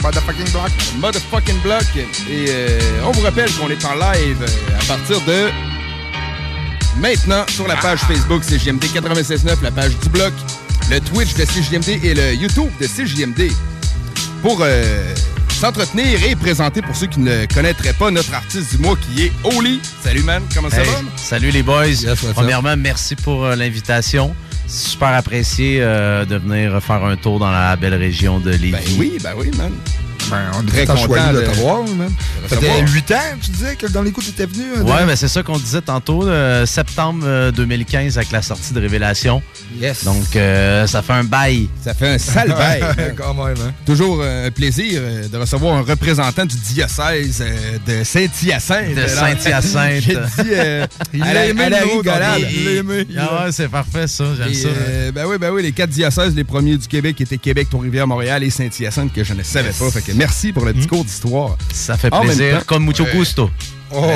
Motherfucking 0.02 0.50
block. 0.52 0.70
Motherfucking 0.98 1.60
block. 1.62 1.84
Et 1.96 2.46
euh, 2.48 2.78
on 3.04 3.12
vous 3.12 3.22
rappelle 3.22 3.50
qu'on 3.52 3.68
est 3.70 3.84
en 3.84 3.94
live 3.94 4.42
euh, 4.42 4.78
à 4.80 4.84
partir 4.84 5.20
de 5.22 5.48
maintenant 7.00 7.44
sur 7.48 7.66
la 7.66 7.76
page 7.76 8.00
Facebook 8.00 8.42
CJMD 8.42 8.84
96.9, 8.84 9.62
la 9.62 9.70
page 9.70 9.96
du 9.98 10.08
bloc, 10.10 10.32
le 10.90 11.00
Twitch 11.00 11.34
de 11.34 11.44
CJMD 11.44 12.04
et 12.04 12.14
le 12.14 12.34
YouTube 12.34 12.70
de 12.80 12.86
CJMD 12.86 13.50
pour 14.42 14.58
euh, 14.60 15.14
s'entretenir 15.48 16.22
et 16.24 16.36
présenter 16.36 16.82
pour 16.82 16.94
ceux 16.94 17.06
qui 17.06 17.20
ne 17.20 17.46
connaîtraient 17.46 17.92
pas 17.94 18.10
notre 18.10 18.34
artiste 18.34 18.76
du 18.76 18.82
mois 18.82 18.96
qui 18.96 19.24
est 19.24 19.32
Oli. 19.56 19.80
Salut 20.04 20.22
man, 20.24 20.42
comment 20.54 20.68
ça 20.68 20.82
Hey, 20.82 20.86
va? 20.88 20.92
Salut 21.16 21.50
les 21.50 21.62
boys. 21.62 21.86
Premièrement, 22.34 22.76
merci 22.76 23.16
pour 23.16 23.44
euh, 23.46 23.56
l'invitation. 23.56 24.34
Super 24.72 25.08
apprécié 25.08 25.82
euh, 25.82 26.24
de 26.24 26.36
venir 26.36 26.82
faire 26.82 27.04
un 27.04 27.14
tour 27.16 27.38
dans 27.38 27.50
la 27.50 27.76
belle 27.76 27.94
région 27.94 28.40
de 28.40 28.52
Lévis. 28.52 28.72
Ben 28.72 28.82
oui, 28.98 29.18
ben 29.22 29.34
oui, 29.36 29.50
man. 29.58 29.70
Ben, 30.32 30.50
on 30.58 30.62
est 30.66 30.70
Très 30.70 30.86
content 30.86 31.32
de 31.32 31.40
de- 31.40 31.46
te 31.46 31.50
voir, 31.60 31.80
Ça 32.48 32.56
fait 32.56 32.68
recevoir. 32.70 32.88
8 32.94 33.10
ans, 33.12 33.36
tu 33.42 33.50
disais, 33.50 33.76
que 33.76 33.86
dans 33.86 34.02
les 34.02 34.10
coups, 34.12 34.26
tu 34.26 34.32
étais 34.32 34.46
venu. 34.46 34.64
hein, 34.78 34.80
Ouais, 34.82 35.02
de- 35.02 35.06
mais 35.06 35.16
c'est 35.16 35.28
ça 35.28 35.42
qu'on 35.42 35.58
disait 35.58 35.82
tantôt, 35.82 36.26
euh, 36.26 36.64
septembre 36.64 37.22
euh, 37.26 37.50
2015 37.52 38.16
avec 38.16 38.32
la 38.32 38.40
sortie 38.40 38.72
de 38.72 38.80
Révélation. 38.80 39.42
Yes. 39.80 40.04
Donc, 40.04 40.34
euh, 40.36 40.86
ça 40.86 41.02
fait 41.02 41.12
un 41.12 41.24
bail. 41.24 41.68
Ça 41.84 41.92
fait 41.94 42.08
un 42.14 42.18
sale 42.18 42.48
bail. 42.58 42.82
Quand 43.16 43.34
même, 43.34 43.54
hein. 43.62 43.72
Toujours 43.84 44.20
euh, 44.22 44.46
un 44.46 44.50
plaisir 44.50 45.00
euh, 45.02 45.28
de 45.28 45.36
recevoir 45.36 45.76
un 45.76 45.82
représentant 45.82 46.46
du 46.46 46.56
diocèse 46.56 47.42
euh, 47.42 47.78
de 47.86 48.04
Saint-Hyacinthe. 48.04 48.94
De 48.94 49.06
Saint-Hyacinthe. 49.06 50.02
J'ai 50.02 50.14
dit 50.14 50.50
euh, 50.54 50.86
Il 51.12 51.20
la, 51.20 51.46
aimé, 51.46 51.64
le 51.68 51.86
mot, 51.86 51.98
rigolade. 51.98 52.40
Gordon. 52.40 52.46
Il 52.50 52.64
l'a 52.64 52.70
aimé. 52.72 53.06
Ah 53.18 53.44
ouais, 53.44 53.52
c'est 53.52 53.68
parfait, 53.68 54.06
ça. 54.06 54.24
J'aime 54.36 54.54
ça. 54.54 54.68
euh, 54.68 55.12
ben 55.12 55.26
oui, 55.26 55.36
ben 55.38 55.50
oui, 55.50 55.62
les 55.62 55.72
quatre 55.72 55.90
diocèses, 55.90 56.34
les 56.34 56.44
premiers 56.44 56.76
du 56.78 56.88
Québec 56.88 57.20
étaient 57.20 57.38
Québec, 57.38 57.68
Trois-Rivières, 57.70 58.06
Montréal 58.06 58.42
et 58.42 58.50
Saint-Hyacinthe 58.50 59.12
que 59.12 59.24
je 59.24 59.34
ne 59.34 59.42
savais 59.42 59.68
Yes. 59.68 59.78
pas. 59.78 59.90
Fait 59.90 60.02
que 60.02 60.12
merci 60.22 60.52
pour 60.52 60.64
le 60.64 60.72
petit 60.72 60.86
cours 60.86 61.04
d'histoire. 61.04 61.56
Ça 61.72 61.96
fait 61.96 62.10
plaisir, 62.10 62.60
temps- 62.60 62.64
comme 62.66 62.84
mucho 62.84 63.04
gusto. 63.12 63.50
Oh! 63.92 64.06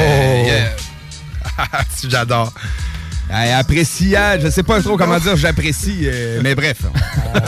J'adore. 2.09 2.53
appréciable, 3.29 4.45
je 4.45 4.51
sais 4.51 4.63
pas 4.63 4.81
trop 4.81 4.97
comment 4.97 5.19
dire 5.19 5.37
j'apprécie, 5.37 6.03
euh, 6.05 6.41
mais 6.45 6.55
bref, 6.55 6.83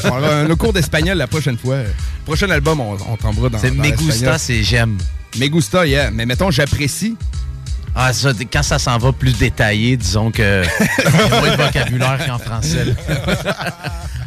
on, 0.04 0.24
un, 0.24 0.56
cours 0.56 0.72
d'espagnol 0.72 1.16
la 1.16 1.28
prochaine 1.28 1.56
fois. 1.56 1.78
Prochain 2.24 2.50
album, 2.50 2.80
on, 2.80 2.94
on 2.94 3.16
tombera 3.16 3.48
dans 3.48 3.58
C'est 3.58 3.70
me 3.70 3.90
gusta, 3.90 4.38
c'est 4.38 4.64
j'aime. 4.64 4.98
Me 5.38 5.46
gusta, 5.46 5.86
yeah. 5.86 6.10
Mais 6.10 6.26
mettons, 6.26 6.50
j'apprécie. 6.50 7.16
Ah, 8.00 8.12
ça, 8.12 8.30
quand 8.52 8.62
ça 8.62 8.78
s'en 8.78 8.96
va 8.96 9.10
plus 9.12 9.36
détaillé, 9.36 9.96
disons 9.96 10.30
que 10.30 10.62
il 10.98 11.04
y 11.04 11.06
a 11.20 11.40
moins 11.40 11.50
de 11.56 11.62
vocabulaire 11.62 12.26
qu'en 12.26 12.38
français. 12.38 12.86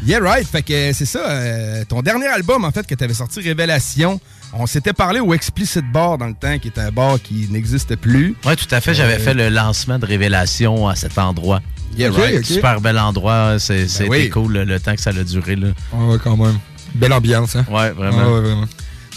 Yeah, 0.04 0.18
right. 0.20 0.48
Fait 0.48 0.64
que 0.64 0.94
c'est 0.94 1.06
ça. 1.06 1.20
euh, 1.30 1.84
ton 1.88 2.02
dernier 2.02 2.26
album, 2.26 2.66
en 2.66 2.72
fait, 2.72 2.88
que 2.88 2.96
tu 2.96 3.04
avais 3.04 3.14
sorti, 3.14 3.40
Révélation, 3.40 4.20
on 4.52 4.66
s'était 4.66 4.94
parlé 4.94 5.20
au 5.20 5.32
Explicit 5.36 5.84
Bar 5.94 6.18
dans 6.18 6.26
le 6.26 6.34
temps, 6.34 6.58
qui 6.58 6.70
était 6.70 6.82
un 6.82 6.90
bar 6.92 7.22
qui 7.22 7.48
n'existe 7.52 7.96
plus. 7.98 8.36
Oui, 8.44 8.56
tout 8.56 8.74
à 8.74 8.82
fait. 8.82 8.96
J'avais 8.96 9.18
Euh, 9.18 9.20
fait 9.20 9.36
le 9.36 9.50
lancement 9.50 10.00
de 10.00 10.06
Révélation 10.08 10.88
à 10.88 10.96
cet 10.96 11.20
endroit. 11.20 11.62
Yeah, 11.96 12.10
right. 12.12 12.44
Super 12.44 12.82
bel 12.82 12.98
endroit. 12.98 13.58
C'est- 13.60 13.88
C'était 13.88 14.10
oui. 14.10 14.30
cool 14.32 14.52
le, 14.54 14.64
le 14.64 14.80
temps 14.80 14.96
que 14.96 15.02
ça 15.02 15.12
a 15.12 15.24
duré. 15.24 15.56
Là. 15.56 15.68
Ouais, 15.94 16.18
quand 16.24 16.36
même. 16.36 16.58
Belle 16.96 17.14
ambiance, 17.14 17.56
hein. 17.56 17.66
Ouais, 17.70 17.92
vraiment. 17.92 18.18
Ouais, 18.26 18.34
ouais, 18.34 18.42
vraiment. 18.42 18.66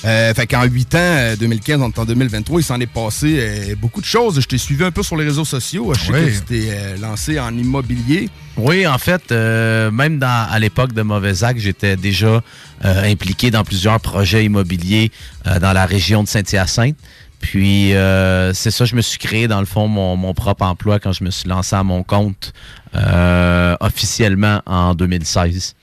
Euh, 0.05 0.35
fait 0.35 0.47
qu'en 0.47 0.65
8 0.65 0.95
ans, 0.97 0.99
euh, 0.99 1.37
2015, 1.37 1.81
on 1.81 1.89
est 1.89 1.99
en 1.99 2.05
2023, 2.05 2.61
il 2.61 2.65
s'en 2.65 2.79
est 2.79 2.87
passé 2.87 3.37
euh, 3.39 3.75
beaucoup 3.75 4.01
de 4.03 4.07
choses. 4.07 4.39
Je 4.41 4.47
t'ai 4.47 4.59
suivi 4.59 4.85
un 4.85 4.91
peu 4.91 5.03
sur 5.03 5.17
les 5.17 5.25
réseaux 5.25 5.47
sociaux. 5.47 5.95
Je 5.95 6.01
sais 6.01 6.13
Oui. 6.13 6.25
que 6.27 6.31
tu 6.31 6.41
t'es 6.43 6.67
euh, 6.71 6.97
lancé 6.99 7.41
en 7.41 7.57
immobilier. 7.57 8.29
Oui, 8.59 8.87
en 8.87 8.99
fait, 8.99 9.33
euh, 9.33 9.91
même 9.91 10.19
dans, 10.19 10.47
à 10.51 10.59
l'époque 10.59 10.93
de 10.93 11.01
Mauvais 11.03 11.43
Acte, 11.43 11.59
j'étais 11.61 11.97
déjà 11.97 12.43
euh, 12.85 13.11
impliqué 13.11 13.51
dans 13.51 13.65
plusieurs 13.65 13.99
projets 13.99 14.45
immobiliers 14.45 15.11
euh, 15.47 15.59
dans 15.59 15.73
la 15.73 15.87
région 15.87 16.23
de 16.23 16.29
Saint-Hyacinthe. 16.29 16.97
Puis, 17.41 17.95
euh, 17.95 18.53
c'est 18.55 18.71
ça, 18.71 18.85
je 18.85 18.95
me 18.97 19.01
suis 19.03 19.19
créé, 19.19 19.49
dans 19.49 19.61
le 19.61 19.67
fond, 19.67 19.89
mon, 19.89 20.17
mon 20.17 20.35
propre 20.35 20.65
emploi 20.65 20.99
quand 20.99 21.13
je 21.13 21.25
me 21.25 21.31
suis 21.31 21.49
lancé 21.49 21.77
à 21.77 21.83
mon 21.83 22.03
compte 22.03 22.53
euh, 22.95 23.77
officiellement 23.81 24.63
en 24.67 24.95
2016. 24.95 25.75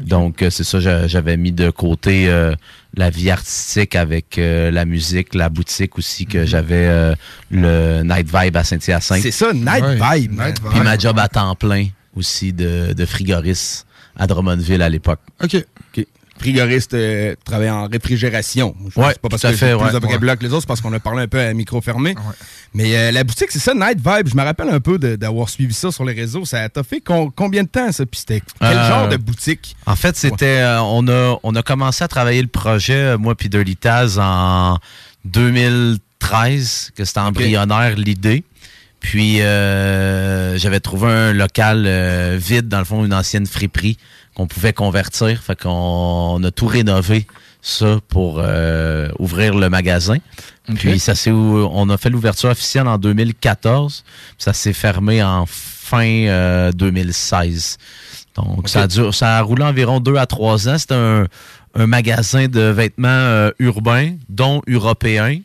Donc, 0.00 0.42
euh, 0.42 0.50
c'est 0.50 0.64
ça, 0.64 0.80
j'a- 0.80 1.06
j'avais 1.08 1.36
mis 1.36 1.52
de 1.52 1.68
côté 1.70 2.28
euh, 2.28 2.54
la 2.96 3.10
vie 3.10 3.30
artistique 3.30 3.94
avec 3.94 4.36
euh, 4.38 4.70
la 4.70 4.84
musique, 4.84 5.34
la 5.34 5.48
boutique 5.48 5.96
aussi, 5.98 6.26
que 6.26 6.44
j'avais 6.44 6.86
euh, 6.88 7.14
le 7.50 8.02
Night 8.02 8.26
Vibe 8.32 8.56
à 8.56 8.64
Saint-Hyacinthe. 8.64 9.22
C'est 9.22 9.30
ça, 9.30 9.52
Night 9.52 9.82
Ouais, 9.82 9.94
Vibe. 10.20 10.32
Night 10.32 10.56
Puis 10.60 10.74
Vibe. 10.74 10.82
ma 10.84 10.98
job 10.98 11.18
à 11.18 11.28
temps 11.28 11.54
plein 11.54 11.86
aussi 12.16 12.52
de, 12.52 12.92
de 12.92 13.06
frigoriste 13.06 13.86
à 14.16 14.26
Drummondville 14.26 14.82
à 14.82 14.88
l'époque. 14.88 15.20
OK. 15.42 15.64
Frigoriste, 16.40 16.94
euh, 16.94 17.34
travaille 17.44 17.68
en 17.70 17.86
réfrigération. 17.86 18.74
Je 18.94 18.98
Ouais, 19.00 19.08
c'est 19.12 19.20
pas 19.20 19.28
parce 19.28 19.42
tout 19.42 19.48
à 19.48 19.50
que 19.50 19.56
fait, 19.56 19.66
plus 19.76 19.84
ouais. 20.28 20.36
que 20.36 20.42
les 20.42 20.48
autres, 20.52 20.62
c'est 20.62 20.66
parce 20.66 20.80
qu'on 20.80 20.92
a 20.94 20.98
parlé 21.00 21.22
un 21.22 21.28
peu 21.28 21.38
à 21.38 21.52
micro 21.52 21.80
fermé. 21.80 22.14
Mais 22.74 22.96
euh, 22.96 23.10
la 23.12 23.24
boutique, 23.24 23.50
c'est 23.50 23.58
ça, 23.58 23.74
Night 23.74 23.98
Vibe. 23.98 24.28
Je 24.28 24.34
me 24.36 24.42
rappelle 24.42 24.70
un 24.70 24.80
peu 24.80 24.98
de- 24.98 25.16
d'avoir 25.16 25.48
suivi 25.48 25.74
ça 25.74 25.92
sur 25.92 26.04
les 26.04 26.14
réseaux. 26.14 26.44
Ça 26.44 26.68
t'a 26.68 26.82
fait 26.82 27.00
con- 27.00 27.30
combien 27.34 27.62
de 27.64 27.68
temps, 27.68 27.92
ça? 27.92 28.06
Puis 28.06 28.20
c'était 28.20 28.42
quel 28.58 28.68
Euh, 28.78 28.88
genre 28.88 29.08
de 29.08 29.16
boutique? 29.16 29.76
En 29.86 29.96
fait, 29.96 30.16
c'était 30.16 30.60
euh, 30.60 30.80
on 30.82 31.06
a 31.08 31.38
on 31.42 31.54
a 31.54 31.62
commencé 31.62 32.02
à 32.04 32.08
travailler 32.08 32.42
le 32.42 32.48
projet 32.48 33.16
moi 33.18 33.34
puis 33.34 33.48
Dirty 33.48 33.76
Taz 33.76 34.18
en 34.18 34.78
2013 35.24 36.92
que 36.96 37.04
c'était 37.04 37.20
embryonnaire 37.20 37.96
l'idée. 37.96 38.44
Puis 39.00 39.40
euh, 39.40 40.58
j'avais 40.58 40.80
trouvé 40.80 41.08
un 41.08 41.32
local 41.32 41.84
euh, 41.86 42.36
vide 42.40 42.68
dans 42.68 42.78
le 42.80 42.84
fond 42.84 43.04
une 43.04 43.14
ancienne 43.14 43.46
friperie 43.46 43.96
qu'on 44.40 44.46
pouvait 44.46 44.72
convertir, 44.72 45.42
fait 45.42 45.60
qu'on 45.60 45.68
on 46.40 46.44
a 46.44 46.50
tout 46.50 46.66
rénové 46.66 47.26
ça 47.62 47.98
pour 48.08 48.40
euh, 48.42 49.10
ouvrir 49.18 49.54
le 49.54 49.68
magasin. 49.68 50.16
Puis 50.76 50.98
ça 50.98 51.14
s'est 51.14 51.30
ou- 51.30 51.68
on 51.72 51.90
a 51.90 51.98
fait 51.98 52.08
l'ouverture 52.08 52.48
officielle 52.48 52.86
en 52.88 52.96
2014, 52.96 54.02
puis 54.06 54.34
ça 54.38 54.52
s'est 54.54 54.72
fermé 54.72 55.22
en 55.22 55.44
fin 55.46 56.04
euh, 56.06 56.72
2016. 56.72 57.76
Donc 58.36 58.68
ça 58.68 58.82
a 58.82 58.86
duré- 58.86 59.12
ça 59.12 59.36
a 59.38 59.42
roulé 59.42 59.62
environ 59.64 60.00
deux 60.00 60.16
à 60.16 60.24
trois 60.26 60.68
ans. 60.68 60.78
C'était 60.78 60.94
un, 60.94 61.26
un 61.74 61.86
magasin 61.86 62.46
de 62.46 62.60
vêtements 62.62 63.08
euh, 63.08 63.50
urbains, 63.58 64.14
dont 64.30 64.62
européens 64.68 65.38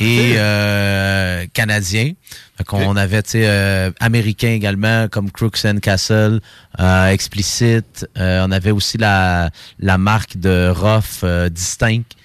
et 0.00 0.32
euh, 0.36 1.46
canadiens. 1.52 2.12
Fait 2.56 2.64
qu'on 2.64 2.96
avait, 2.96 3.22
tu 3.22 3.30
sais, 3.30 3.44
euh, 3.46 3.90
américains 4.00 4.50
également, 4.52 5.08
comme 5.08 5.30
Crooks 5.30 5.64
and 5.64 5.78
Castle, 5.80 6.40
euh, 6.80 7.08
Explicit. 7.08 8.06
Euh, 8.18 8.44
on 8.46 8.50
avait 8.50 8.70
aussi 8.70 8.98
la, 8.98 9.50
la 9.78 9.98
marque 9.98 10.36
de 10.38 10.72
Ruff 10.74 11.20
euh, 11.22 11.48
Distinct. 11.48 12.16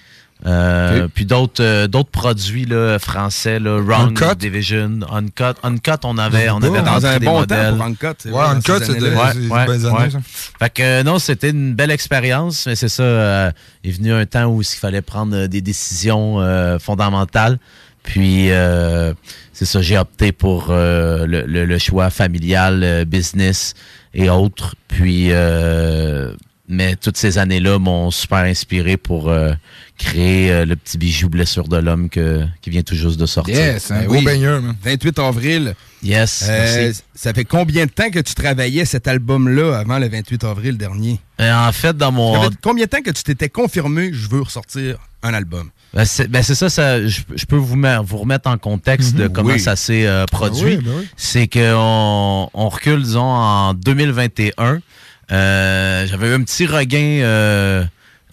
Euh. 0.46 1.08
Puis 1.12 1.26
d'autres 1.26 1.62
euh, 1.62 1.86
d'autres 1.88 2.10
produits 2.10 2.66
là, 2.66 2.98
français, 3.00 3.58
là, 3.58 3.80
Wrong 3.80 4.10
Uncut? 4.22 4.36
Division, 4.38 5.00
Uncut. 5.12 5.58
Uncut, 5.64 5.90
on 6.04 6.18
avait, 6.18 6.48
on 6.50 6.60
Dans 6.60 6.68
avait 6.68 6.78
un 6.78 6.92
rentré 6.92 7.18
des 7.18 7.26
bon 7.26 7.32
temps 7.32 7.38
modèles. 7.40 7.74
pour 7.74 7.84
Uncut, 7.84 8.06
c'est 8.18 8.30
Ouais, 8.30 8.34
dans 8.44 8.50
Uncut, 8.50 8.72
Ouais, 8.72 8.78
c'est 8.84 8.94
des 8.94 9.48
ouais, 9.48 9.66
belles 9.66 9.86
années, 9.86 9.98
ouais. 9.98 10.10
ça. 10.10 10.18
Fait 10.60 10.70
que 10.72 10.82
euh, 10.82 11.02
non, 11.02 11.18
c'était 11.18 11.50
une 11.50 11.74
belle 11.74 11.90
expérience, 11.90 12.64
mais 12.66 12.76
c'est 12.76 12.88
ça, 12.88 13.02
euh, 13.02 13.50
il 13.82 13.90
est 13.90 13.92
venu 13.94 14.12
un 14.12 14.24
temps 14.26 14.44
où 14.46 14.62
il 14.62 14.66
fallait 14.66 15.02
prendre 15.02 15.46
des 15.46 15.60
décisions 15.60 16.40
euh, 16.40 16.78
fondamentales. 16.78 17.58
Puis 18.04 18.52
euh, 18.52 19.14
c'est 19.52 19.64
ça, 19.64 19.82
j'ai 19.82 19.98
opté 19.98 20.30
pour 20.30 20.68
euh, 20.70 21.26
le, 21.26 21.42
le- 21.42 21.64
le 21.64 21.78
choix 21.78 22.08
familial, 22.10 22.84
euh, 22.84 23.04
business 23.04 23.74
et 24.14 24.30
autres. 24.30 24.76
Puis 24.86 25.32
euh, 25.32 26.32
mais 26.68 26.96
toutes 26.96 27.16
ces 27.16 27.38
années-là 27.38 27.78
m'ont 27.78 28.10
super 28.10 28.38
inspiré 28.38 28.96
pour 28.96 29.28
euh, 29.30 29.52
créer 29.98 30.50
euh, 30.50 30.64
le 30.64 30.74
petit 30.76 30.98
bijou 30.98 31.28
blessure 31.28 31.68
de 31.68 31.76
l'homme 31.76 32.08
que 32.08 32.44
qui 32.60 32.70
vient 32.70 32.82
tout 32.82 32.94
juste 32.96 33.18
de 33.18 33.26
sortir. 33.26 33.54
Yes, 33.56 33.90
un 33.90 34.00
Ben 34.00 34.06
gros 34.06 34.16
oui. 34.16 34.24
baigneur, 34.24 34.60
man. 34.62 34.74
28 34.82 35.18
avril. 35.20 35.74
Yes, 36.02 36.44
Euh, 36.48 36.82
merci. 36.84 37.02
ça 37.14 37.32
fait 37.32 37.44
combien 37.44 37.86
de 37.86 37.90
temps 37.90 38.10
que 38.10 38.18
tu 38.18 38.34
travaillais 38.34 38.84
cet 38.84 39.08
album-là 39.08 39.78
avant 39.78 39.98
le 39.98 40.08
28 40.08 40.44
avril 40.44 40.76
dernier? 40.76 41.18
En 41.40 41.70
fait, 41.72 41.96
dans 41.96 42.12
mon... 42.12 42.34
Ça 42.34 42.48
fait 42.50 42.56
combien 42.62 42.84
de 42.84 42.90
temps 42.90 43.02
que 43.02 43.10
tu 43.10 43.22
t'étais 43.22 43.48
confirmé 43.48 44.10
je 44.12 44.28
veux 44.28 44.42
ressortir 44.42 44.98
un 45.22 45.34
album? 45.34 45.70
Ben, 45.94 46.04
c'est 46.04 46.28
ben, 46.28 46.42
ça, 46.42 46.68
ça 46.68 47.06
je, 47.06 47.20
je 47.34 47.46
peux 47.46 47.56
vous, 47.56 47.76
vous 48.04 48.16
remettre 48.18 48.50
en 48.50 48.58
contexte 48.58 49.14
de 49.14 49.28
comment 49.28 49.52
Oui. 49.54 49.60
ça 49.60 49.76
s'est 49.76 50.06
produit. 50.30 50.76
Ben 50.76 50.82
oui, 50.84 50.84
ben 50.84 50.92
oui. 51.00 51.08
C'est 51.16 51.48
qu'on 51.48 52.50
on 52.52 52.68
recule, 52.68 53.02
disons, 53.02 53.22
en 53.22 53.72
2021. 53.72 54.80
Euh, 55.32 56.06
J'avais 56.06 56.28
eu 56.30 56.34
un 56.34 56.42
petit 56.42 56.66
regain 56.66 57.20
euh, 57.22 57.84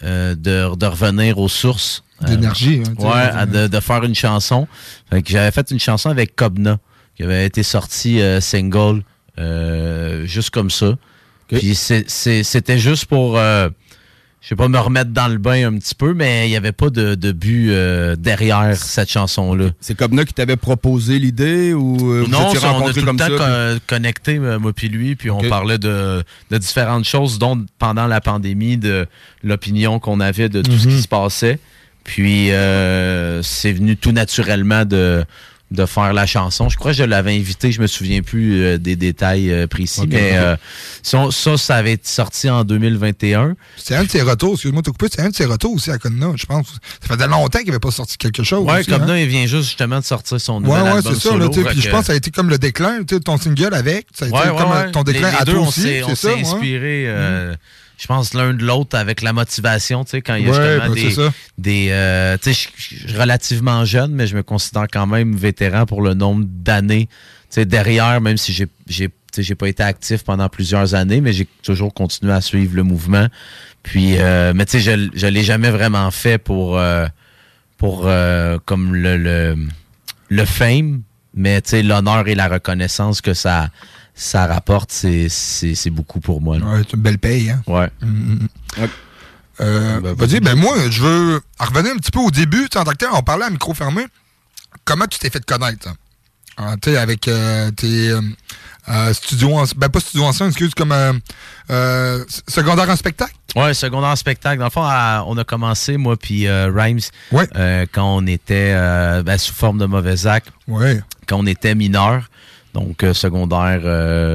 euh, 0.03 0.35
de, 0.35 0.75
de 0.75 0.85
revenir 0.85 1.37
aux 1.39 1.49
sources. 1.49 2.03
D'énergie, 2.21 2.81
hein, 2.87 2.93
ouais, 3.03 3.45
de, 3.47 3.67
de 3.67 3.79
faire 3.81 4.03
une 4.05 4.15
chanson. 4.15 4.67
Fait 5.09 5.21
que 5.21 5.29
j'avais 5.29 5.51
fait 5.51 5.69
une 5.71 5.79
chanson 5.79 6.09
avec 6.09 6.35
Cobna, 6.37 6.79
qui 7.17 7.23
avait 7.23 7.45
été 7.45 7.63
sortie 7.63 8.21
euh, 8.21 8.39
single, 8.39 9.01
euh, 9.39 10.25
juste 10.25 10.51
comme 10.51 10.69
ça. 10.71 10.95
Puis 11.49 11.75
c'est- 11.75 12.09
c'est- 12.09 12.43
c'était 12.43 12.77
juste 12.77 13.05
pour... 13.07 13.37
euh, 13.37 13.69
je 14.43 14.49
sais 14.49 14.55
pas, 14.57 14.67
me 14.67 14.77
remettre 14.77 15.11
dans 15.11 15.29
le 15.29 15.37
bain 15.37 15.69
un 15.69 15.77
petit 15.77 15.95
peu, 15.95 16.13
mais 16.13 16.47
il 16.47 16.49
n'y 16.49 16.57
avait 16.57 16.73
pas 16.73 16.89
de, 16.89 17.15
de 17.15 17.31
but 17.31 17.69
euh, 17.71 18.17
derrière 18.17 18.75
cette 18.75 19.09
chanson-là. 19.09 19.67
C'est 19.79 19.95
Cobna 19.95 20.25
qui 20.25 20.33
t'avait 20.33 20.57
proposé 20.57 21.17
l'idée 21.17 21.73
ou 21.73 22.11
euh, 22.11 22.25
Non, 22.27 22.53
ça, 22.53 22.73
on 22.73 22.85
a 22.85 22.91
tout 22.91 22.99
le 22.99 23.15
temps 23.15 23.37
ça? 23.37 23.75
connecté, 23.87 24.37
euh, 24.39 24.59
moi 24.59 24.73
puis 24.73 24.89
lui, 24.89 25.15
puis 25.15 25.31
on 25.31 25.39
parlait 25.47 25.77
de, 25.77 26.23
de 26.51 26.57
différentes 26.57 27.05
choses, 27.05 27.39
dont 27.39 27.65
pendant 27.79 28.05
la 28.05 28.19
pandémie, 28.19 28.75
de 28.77 29.07
l'opinion 29.43 29.99
qu'on 29.99 30.19
avait 30.19 30.49
de 30.49 30.61
tout 30.61 30.77
ce 30.77 30.87
Mhm. 30.89 30.95
qui 30.95 31.01
se 31.01 31.07
passait. 31.07 31.59
Puis 32.03 32.51
euh, 32.51 33.41
c'est 33.43 33.71
venu 33.71 33.95
tout 33.95 34.11
naturellement 34.11 34.83
de, 34.83 35.23
de 35.73 35.85
faire 35.85 36.13
la 36.13 36.25
chanson. 36.25 36.69
Je 36.69 36.77
crois 36.77 36.91
que 36.91 36.97
je 36.97 37.03
l'avais 37.03 37.35
invité, 37.35 37.71
je 37.71 37.81
me 37.81 37.87
souviens 37.87 38.21
plus 38.21 38.61
euh, 38.63 38.77
des 38.77 38.95
détails 38.95 39.51
euh, 39.51 39.67
précis, 39.67 40.03
mais 40.07 40.31
euh, 40.37 40.55
ça, 41.01 41.27
ça, 41.31 41.57
ça 41.57 41.75
avait 41.75 41.93
été 41.93 42.07
sorti 42.07 42.49
en 42.49 42.63
2021. 42.63 43.55
C'est 43.77 43.95
un 43.95 44.03
de 44.03 44.09
ses 44.09 44.21
retours, 44.21 44.53
excuse-moi, 44.53 44.81
t'as 44.83 44.91
coupé, 44.91 45.07
c'est 45.11 45.21
un 45.21 45.29
de 45.29 45.35
ses 45.35 45.45
retours 45.45 45.73
aussi 45.73 45.91
à 45.91 45.97
Conna, 45.97 46.31
je 46.35 46.45
pense. 46.45 46.67
Ça 47.07 47.13
faisait 47.15 47.27
longtemps 47.27 47.59
qu'il 47.59 47.67
n'avait 47.67 47.79
pas 47.79 47.91
sorti 47.91 48.17
quelque 48.17 48.43
chose. 48.43 48.65
Ouais, 48.65 48.79
aussi, 48.81 48.89
comme 48.89 49.01
hein. 49.03 49.17
il 49.17 49.27
vient 49.27 49.45
juste 49.47 49.63
justement 49.65 49.99
de 49.99 50.05
sortir 50.05 50.39
son 50.39 50.61
Ouais, 50.63 50.67
nouvel 50.69 50.83
ouais, 50.83 50.89
album 50.97 51.13
c'est 51.15 51.19
ça. 51.21 51.29
Solo, 51.29 51.49
puis 51.49 51.81
je 51.81 51.89
pense 51.89 52.01
que 52.01 52.05
ça 52.07 52.13
a 52.13 52.15
été 52.15 52.31
comme 52.31 52.49
le 52.49 52.57
déclin, 52.57 52.99
tu 53.03 53.15
sais, 53.15 53.19
ton 53.21 53.37
single 53.37 53.73
avec. 53.73 54.07
Ça 54.13 54.25
a 54.25 54.27
été 54.29 54.37
Ouais, 54.37 54.43
comme 54.57 54.69
ouais, 54.71 54.77
ouais. 54.77 54.91
ton 54.91 55.03
déclin 55.03 55.27
les, 55.29 55.35
les 55.35 55.41
à 55.41 55.45
deux, 55.45 55.53
toi 55.53 55.61
on 55.63 55.67
aussi. 55.67 55.81
s'est- 55.81 56.03
on 56.03 56.09
c'est 56.09 56.15
s'est 56.15 56.27
ça, 56.29 56.33
ouais. 56.35 56.41
inspiré, 56.41 57.03
euh, 57.07 57.55
je 57.97 58.07
pense, 58.07 58.33
l'un 58.33 58.53
de 58.53 58.63
l'autre 58.63 58.97
avec 58.97 59.21
la 59.21 59.33
motivation, 59.33 60.03
tu 60.03 60.11
sais, 60.11 60.21
quand 60.21 60.35
il 60.35 60.45
y 60.45 60.49
a 60.49 60.51
Ouais, 60.51 60.79
justement 60.95 61.25
ben, 61.27 61.31
des... 61.57 61.87
euh, 61.91 62.37
tu 62.41 62.53
sais, 62.53 62.69
je 62.75 62.81
suis 62.81 63.17
relativement 63.17 63.85
jeune, 63.85 64.11
mais 64.11 64.27
je 64.27 64.35
me 64.35 64.43
considère 64.43 64.87
quand 64.91 65.07
même 65.07 65.35
vétéran 65.35 65.85
pour 65.85 66.01
le 66.01 66.13
nombre 66.13 66.45
d'années, 66.47 67.07
tu 67.07 67.13
sais, 67.49 67.65
derrière, 67.65 68.19
même 68.21 68.37
si 68.37 68.51
j'ai 68.53 68.67
j'ai 69.35 69.55
pas 69.55 69.67
été 69.67 69.81
actif 69.81 70.23
pendant 70.23 70.47
plusieurs 70.47 70.93
années, 70.93 71.19
mais 71.19 71.33
j'ai 71.33 71.47
toujours 71.63 71.91
continué 71.93 72.33
à 72.33 72.41
suivre 72.41 72.75
le 72.75 72.83
mouvement. 72.83 73.27
Puis, 73.81 74.17
euh, 74.19 74.53
mais 74.55 74.65
tu 74.65 74.79
sais, 74.79 74.79
je, 74.79 75.09
je 75.15 75.25
l'ai 75.25 75.43
jamais 75.43 75.71
vraiment 75.71 76.11
fait 76.11 76.37
pour, 76.37 76.77
euh, 76.77 77.07
pour 77.77 78.03
euh, 78.05 78.59
comme 78.65 78.93
le, 78.93 79.17
le, 79.17 79.57
le 80.29 80.45
fame, 80.45 81.01
mais 81.33 81.61
tu 81.61 81.71
sais, 81.71 81.81
l'honneur 81.83 82.27
et 82.27 82.35
la 82.35 82.47
reconnaissance 82.47 83.21
que 83.21 83.33
ça, 83.33 83.69
ça 84.15 84.45
rapporte, 84.47 84.91
c'est 84.91 85.89
beaucoup 85.89 86.19
pour 86.19 86.41
moi. 86.41 86.57
Ouais, 86.57 86.81
c'est 86.87 86.93
une 86.95 87.01
belle 87.01 87.19
paye, 87.19 87.49
hein. 87.49 87.61
Ouais. 87.67 87.89
Mm, 88.01 88.33
mm. 88.77 88.87
Euh, 89.61 89.99
Vas-y, 90.17 90.39
ben 90.39 90.55
moi, 90.55 90.75
je 90.89 91.01
veux 91.01 91.41
revenir 91.59 91.91
un 91.93 91.97
petit 91.97 92.11
peu 92.11 92.19
au 92.19 92.31
début. 92.31 92.63
Tu 92.69 92.69
sais, 92.73 92.79
En 92.79 92.83
tant 92.85 92.93
que 92.93 93.05
on 93.13 93.21
parlait 93.21 93.45
à 93.45 93.49
micro 93.49 93.73
fermé. 93.73 94.05
Comment 94.85 95.05
tu 95.05 95.19
t'es 95.19 95.29
fait 95.29 95.45
connaître? 95.45 95.87
hein? 95.87 95.95
Ah, 96.57 96.75
tu 96.81 96.91
sais, 96.91 96.97
avec 96.97 97.27
euh, 97.27 97.71
tes 97.71 98.09
euh, 98.89 99.13
studios, 99.13 99.55
en- 99.57 99.65
ben 99.75 99.89
pas 99.89 99.99
studios 99.99 100.23
anciens, 100.25 100.47
excuse, 100.47 100.73
comme 100.75 100.91
euh, 100.91 101.13
euh, 101.71 102.23
secondaire 102.47 102.89
en 102.89 102.95
spectacle? 102.95 103.33
Ouais, 103.55 103.73
secondaire 103.73 104.09
en 104.09 104.15
spectacle. 104.15 104.59
Dans 104.59 104.65
le 104.65 104.71
fond, 104.71 104.83
à- 104.83 105.23
on 105.27 105.37
a 105.37 105.43
commencé, 105.43 105.97
moi 105.97 106.17
puis 106.17 106.47
euh, 106.47 106.71
Rhymes, 106.73 106.99
euh, 107.55 107.85
quand 107.91 108.17
on 108.17 108.25
était 108.27 108.73
euh, 108.75 109.23
ben, 109.23 109.37
sous 109.37 109.53
forme 109.53 109.77
de 109.79 109.85
mauvais 109.85 110.25
acte, 110.27 110.49
Ouais. 110.67 111.01
quand 111.27 111.37
on 111.37 111.45
était 111.45 111.73
mineur, 111.75 112.29
donc 112.73 113.03
euh, 113.03 113.13
secondaire 113.13 113.81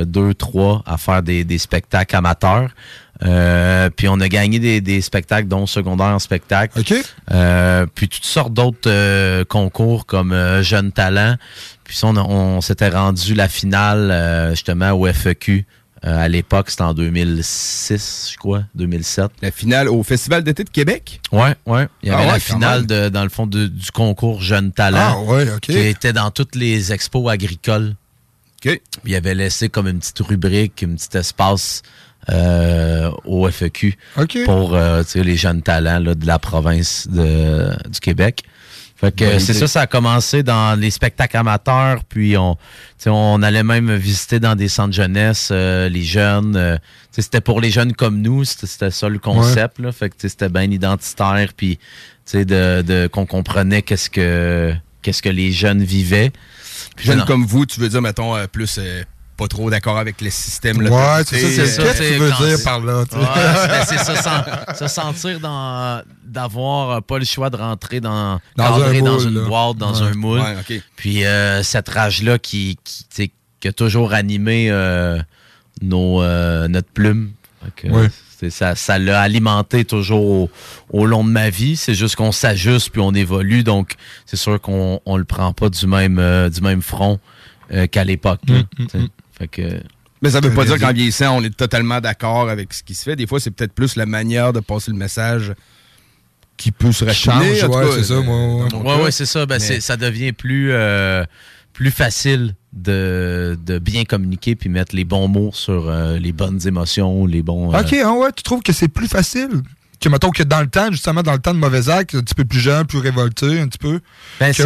2, 0.07 0.35
3, 0.35 0.83
à 0.87 0.97
faire 0.97 1.23
des, 1.23 1.45
des 1.45 1.59
spectacles 1.59 2.17
amateurs. 2.17 2.71
Euh, 3.25 3.91
puis 3.91 4.09
on 4.09 4.21
a 4.21 4.29
gagné 4.29 4.61
des, 4.61 4.81
des 4.81 5.01
spectacles, 5.01 5.49
dont 5.49 5.67
secondaire 5.67 6.07
en 6.07 6.21
spectacle. 6.21 6.79
Euh, 7.33 7.85
puis 7.93 8.09
toutes 8.09 8.25
sortes 8.25 8.53
d'autres 8.53 8.89
euh, 8.89 9.45
concours 9.45 10.07
comme 10.07 10.33
euh, 10.33 10.63
Jeunes 10.63 10.93
Talents. 10.93 11.35
Puis 11.83 11.97
ça, 11.97 12.07
on, 12.07 12.61
s'était 12.61 12.91
rendu 12.91 13.35
la 13.35 13.49
finale 13.49 14.11
euh, 14.13 14.51
justement 14.51 14.93
au 14.93 15.07
FEQ 15.13 15.67
Euh, 16.05 16.17
à 16.27 16.29
l'époque, 16.29 16.71
c'était 16.71 16.83
en 16.85 16.95
2006, 16.95 18.31
je 18.33 18.37
crois, 18.37 18.63
2007. 18.77 19.33
La 19.43 19.51
finale 19.51 19.89
au 19.89 20.05
Festival 20.05 20.45
d'été 20.45 20.63
de 20.63 20.71
Québec? 20.71 21.21
Ouais, 21.33 21.57
ouais. 21.67 21.89
Il 22.05 22.09
y 22.09 22.13
avait 22.13 22.23
Ah 22.23 22.27
ouais, 22.27 22.33
la 22.35 22.39
finale, 22.39 22.87
de, 22.87 23.09
dans 23.09 23.25
le 23.25 23.29
fond, 23.29 23.49
de- 23.49 23.67
du 23.67 23.91
concours 23.91 24.41
Jeunes 24.41 24.71
Talents. 24.71 24.99
Ah 25.01 25.21
ouais, 25.23 25.51
OK. 25.51 25.61
Qui 25.63 25.77
était 25.79 26.13
dans 26.13 26.31
toutes 26.31 26.55
les 26.55 26.93
expos 26.93 27.29
agricoles. 27.29 27.97
OK. 28.65 28.81
Il 29.05 29.15
avait 29.15 29.35
laissé 29.35 29.69
comme 29.69 29.87
une 29.89 29.99
petite 30.01 30.19
rubrique, 30.21 30.83
un 30.83 30.95
petit 30.95 31.17
espace 31.17 31.83
euh, 32.31 33.11
au 33.25 33.49
FEQ 33.49 33.97
pour 34.45 34.75
euh, 34.75 35.03
les 35.15 35.37
jeunes 35.37 35.63
talents 35.63 36.01
là, 36.01 36.15
de 36.15 36.27
la 36.27 36.39
province 36.39 37.07
de, 37.09 37.71
du 37.89 38.01
Québec. 38.01 38.43
Fait 38.97 39.15
que 39.15 39.39
c'est 39.39 39.55
ça, 39.55 39.69
ça 39.69 39.81
a 39.83 39.87
commencé 39.87 40.43
dans 40.43 40.77
les 40.79 40.91
spectacles 40.91 41.37
amateurs, 41.37 42.03
puis 42.05 42.37
on, 42.37 42.57
on 43.07 43.43
allait 43.43 43.63
même 43.63 43.95
visiter 43.95 44.41
dans 44.41 44.57
des 44.57 44.67
centres 44.67 44.93
jeunesse 44.93 45.51
euh, 45.53 45.89
les 45.89 46.03
jeunes. 46.03 46.57
euh, 46.57 46.77
c'était 47.13 47.41
pour 47.41 47.61
les 47.61 47.71
jeunes 47.71 47.93
comme 47.93 48.21
nous, 48.21 48.45
c'était 48.45 48.91
ça 48.91 49.09
le 49.09 49.21
concept. 49.21 49.79
Là, 49.79 49.93
fait 49.93 50.11
que 50.11 50.17
c'était 50.29 50.49
bien 50.49 50.69
identitaire, 50.69 51.53
puis 51.57 51.79
de 52.35 53.07
qu'on 53.07 53.25
comprenait 53.25 53.83
qu'est-ce 53.83 54.11
que 54.11 54.75
qu'est-ce 55.03 55.23
que 55.23 55.29
les 55.29 55.53
jeunes 55.53 55.83
vivaient. 55.85 56.33
Jeune 57.01 57.19
non. 57.19 57.25
comme 57.27 57.45
vous, 57.47 57.67
tu 57.67 57.81
veux 57.81 57.89
dire, 57.89 58.03
mettons, 58.03 58.37
euh, 58.37 58.47
plus 58.47 58.77
euh, 58.79 59.03
pas 59.37 59.47
trop 59.47 59.71
d'accord 59.71 59.99
avec 59.99 60.21
le 60.21 60.31
système. 60.31 60.81
là, 60.83 60.91
Ouais, 60.91 61.25
tu 61.25 61.37
c'est 61.37 61.43
ça, 61.43 61.49
c'est 61.49 61.61
euh, 61.61 61.67
ça. 61.67 61.83
Qu'est-ce 61.85 61.99
que 61.99 62.15
tu 62.15 62.19
veux 62.43 62.49
dire 62.49 62.65
par 62.65 62.81
là? 62.81 63.01
Ouais, 63.01 63.69
ben, 63.69 63.85
c'est 63.87 63.99
ça, 63.99 64.75
se 64.75 64.89
sentir 64.89 65.39
dans 65.41 66.03
d'avoir 66.25 67.03
pas 67.03 67.19
le 67.19 67.25
choix 67.25 67.49
de 67.51 67.57
rentrer 67.57 68.01
dans, 68.01 68.41
Dans 68.57 68.79
dans 68.79 69.19
une 69.21 69.35
là. 69.35 69.45
boîte, 69.49 69.77
dans 69.79 69.95
Ouais. 69.95 70.09
un 70.11 70.15
moule. 70.15 70.41
Ouais, 70.41 70.57
ok. 70.61 70.83
Puis 70.97 71.25
euh, 71.25 71.63
cette 71.63 71.89
rage-là 71.89 72.39
qui, 72.39 72.79
qui, 72.85 73.05
tu 73.05 73.09
sais, 73.11 73.31
qui 73.61 73.69
a 73.69 73.73
toujours 73.73 74.13
animé 74.13 74.69
euh, 74.71 75.19
nos, 75.83 76.21
euh, 76.23 76.69
notre 76.69 76.89
plume. 76.91 77.31
Ça, 78.51 78.75
ça 78.77 78.99
l'a 78.99 79.21
alimenté 79.21 79.85
toujours 79.85 80.25
au, 80.25 80.51
au 80.91 81.07
long 81.07 81.25
de 81.25 81.31
ma 81.31 81.51
vie. 81.51 81.77
C'est 81.77 81.95
juste 81.95 82.17
qu'on 82.17 82.33
s'ajuste 82.33 82.91
puis 82.91 83.01
on 83.01 83.13
évolue. 83.13 83.65
Donc, 83.65 83.95
c'est 84.27 84.37
sûr 84.37 84.61
qu'on 84.61 85.01
on 85.07 85.17
le 85.17 85.25
prend 85.25 85.53
pas 85.53 85.69
du 85.71 85.87
même, 85.87 86.19
euh, 86.19 86.49
du 86.49 86.61
même 86.61 86.83
front 86.83 87.19
euh, 87.73 87.87
qu'à 87.87 88.05
l'époque. 88.05 88.41
là, 88.49 88.63
Mm. 88.79 89.07
Fait 89.39 89.49
que, 89.49 89.81
Mais 90.23 90.31
ça 90.31 90.41
veut 90.41 90.53
pas 90.53 90.65
dire 90.65 90.79
qu'en 90.79 90.93
vieillissant, 90.93 91.37
on 91.37 91.43
est 91.45 91.57
totalement 91.57 92.01
d'accord 92.01 92.49
avec 92.49 92.73
ce 92.73 92.83
qui 92.83 92.95
se 92.95 93.03
fait. 93.05 93.15
Des 93.17 93.27
fois, 93.27 93.39
c'est 93.41 93.51
peut-être 93.51 93.73
plus 93.73 93.95
la 93.97 94.07
manière 94.07 94.53
de 94.53 94.61
passer 94.61 94.91
le 94.91 94.97
message 94.97 95.53
qui 96.57 96.73
peut 96.73 96.91
se 96.91 97.05
ouais, 97.69 97.85
c'est 97.95 98.05
ça, 98.05 98.15
euh, 98.15 98.23
moi, 98.23 98.37
ouais. 98.65 98.69
mon 98.73 98.97
Ouais, 98.97 99.03
ouais, 99.05 99.11
c'est 99.13 99.27
ça. 99.27 99.47
Ben, 99.47 99.61
c'est- 99.61 99.81
ça 99.81 99.97
devient 99.97 100.33
plus, 100.33 100.73
euh, 100.73 101.25
plus 101.73 101.93
facile 101.93 102.55
de, 102.73 103.59
de 103.65 103.79
bien 103.79 104.05
communiquer 104.05 104.55
puis 104.57 104.69
mettre 104.69 104.95
les 104.95 105.05
bons 105.05 105.29
mots 105.29 105.51
sur 105.53 105.89
euh, 105.89 106.19
les 106.19 106.33
bonnes 106.33 106.61
émotions, 106.67 107.27
les 107.27 107.43
bons. 107.43 107.73
euh, 107.75 107.81
OK, 107.81 107.97
ah 108.05 108.13
ouais, 108.13 108.33
tu 108.37 108.43
trouves 108.43 108.63
que 108.63 108.73
c'est 108.73 108.89
plus 108.89 109.09
facile 109.09 109.49
que, 110.01 110.09
mettons, 110.09 110.31
que 110.31 110.45
dans 110.45 110.61
le 110.61 110.69
temps, 110.69 110.93
justement, 110.93 111.25
dans 111.25 111.33
le 111.33 111.41
temps 111.41 111.53
de 111.53 111.59
mauvais 111.59 111.89
actes, 111.89 112.15
un 112.15 112.21
petit 112.21 112.37
peu 112.37 112.45
plus 112.45 112.61
jeune, 112.61 112.87
plus 112.87 112.99
révolté, 113.01 113.59
un 113.59 113.67
petit 113.67 113.79
peu. 113.79 113.99
Ben, 114.39 114.55
Que- 114.55 114.63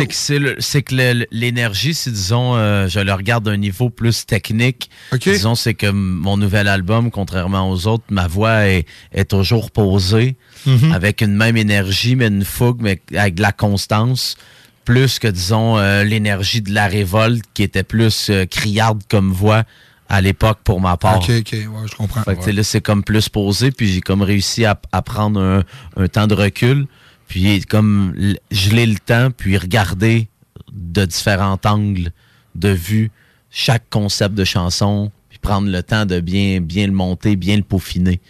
c'est 0.58 0.82
que, 0.82 1.24
l'énergie, 1.30 1.94
si 1.94 2.10
disons, 2.10 2.54
euh, 2.54 2.86
je 2.86 3.00
le 3.00 3.14
regarde 3.14 3.42
d'un 3.44 3.56
niveau 3.56 3.88
plus 3.88 4.26
technique, 4.26 4.90
disons, 5.22 5.54
c'est 5.54 5.72
que 5.72 5.86
mon 5.90 6.36
nouvel 6.36 6.68
album, 6.68 7.10
contrairement 7.10 7.70
aux 7.70 7.86
autres, 7.86 8.04
ma 8.10 8.26
voix 8.26 8.66
est, 8.68 8.84
est 9.12 9.24
toujours 9.24 9.70
posée, 9.70 10.36
Mhm. 10.66 10.92
avec 10.92 11.22
une 11.22 11.34
même 11.34 11.56
énergie, 11.56 12.14
mais 12.14 12.26
une 12.28 12.44
fougue, 12.44 12.82
mais 12.82 13.00
avec 13.16 13.34
de 13.36 13.40
la 13.42 13.52
constance, 13.52 14.36
plus 14.84 15.18
que, 15.18 15.28
disons, 15.28 15.78
euh, 15.78 16.04
l'énergie 16.04 16.60
de 16.62 16.72
la 16.72 16.86
révolte, 16.86 17.44
qui 17.54 17.62
était 17.62 17.82
plus 17.84 18.28
euh, 18.30 18.46
criarde 18.46 19.02
comme 19.08 19.30
voix 19.32 19.64
à 20.08 20.20
l'époque 20.20 20.58
pour 20.64 20.80
ma 20.80 20.96
part. 20.96 21.18
OK, 21.18 21.30
OK, 21.38 21.52
ouais, 21.52 21.68
je 21.90 21.94
comprends. 21.96 22.22
Fait 22.22 22.36
que, 22.36 22.44
ouais. 22.44 22.52
là, 22.52 22.62
c'est 22.62 22.80
comme 22.80 23.02
plus 23.02 23.28
posé, 23.28 23.70
puis 23.70 23.92
j'ai 23.92 24.00
comme 24.00 24.22
réussi 24.22 24.64
à, 24.64 24.78
à 24.92 25.02
prendre 25.02 25.40
un, 25.40 25.62
un 25.96 26.08
temps 26.08 26.26
de 26.26 26.34
recul, 26.34 26.86
puis 27.28 27.62
comme 27.62 28.14
geler 28.50 28.86
le 28.86 28.98
temps, 28.98 29.30
puis 29.30 29.56
regarder 29.56 30.28
de 30.72 31.04
différents 31.04 31.58
angles 31.64 32.10
de 32.54 32.68
vue 32.68 33.10
chaque 33.50 33.88
concept 33.90 34.34
de 34.34 34.44
chanson, 34.44 35.10
puis 35.30 35.38
prendre 35.38 35.68
le 35.68 35.82
temps 35.82 36.04
de 36.06 36.20
bien, 36.20 36.60
bien 36.60 36.86
le 36.86 36.92
monter, 36.92 37.36
bien 37.36 37.56
le 37.56 37.62
peaufiner. 37.62 38.20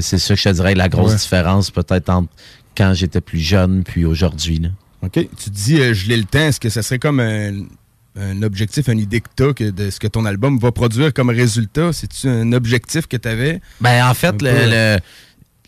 C'est 0.00 0.18
ça 0.18 0.34
que 0.34 0.40
je 0.40 0.48
te 0.48 0.54
dirais 0.54 0.74
la 0.74 0.88
grosse 0.88 1.12
Ouais. 1.12 1.18
différence 1.18 1.70
peut-être 1.70 2.08
entre 2.08 2.28
quand 2.76 2.94
j'étais 2.94 3.20
plus 3.20 3.40
jeune 3.40 3.82
puis 3.82 4.04
aujourd'hui. 4.04 4.62
OK? 5.02 5.12
Tu 5.12 5.50
dis, 5.50 5.80
euh, 5.80 5.94
je 5.94 6.08
l'ai 6.08 6.16
le 6.16 6.24
temps. 6.24 6.38
Est-ce 6.40 6.60
que 6.60 6.68
ça 6.68 6.82
serait 6.82 6.98
comme 6.98 7.20
un, 7.20 7.52
un 8.16 8.42
objectif, 8.42 8.88
une 8.88 8.98
idée 8.98 9.20
que 9.20 9.28
tu 9.36 9.44
as 9.44 9.52
que 9.52 9.70
de 9.70 9.90
ce 9.90 10.00
que 10.00 10.06
ton 10.08 10.24
album 10.24 10.58
va 10.58 10.72
produire 10.72 11.12
comme 11.14 11.30
résultat? 11.30 11.92
C'est-tu 11.92 12.28
un 12.28 12.52
objectif 12.52 13.06
que 13.06 13.16
tu 13.16 13.28
avais? 13.28 13.60
Ben, 13.80 14.06
en 14.08 14.14
fait, 14.14 14.40
le- 14.42 14.50
le- 14.50 14.98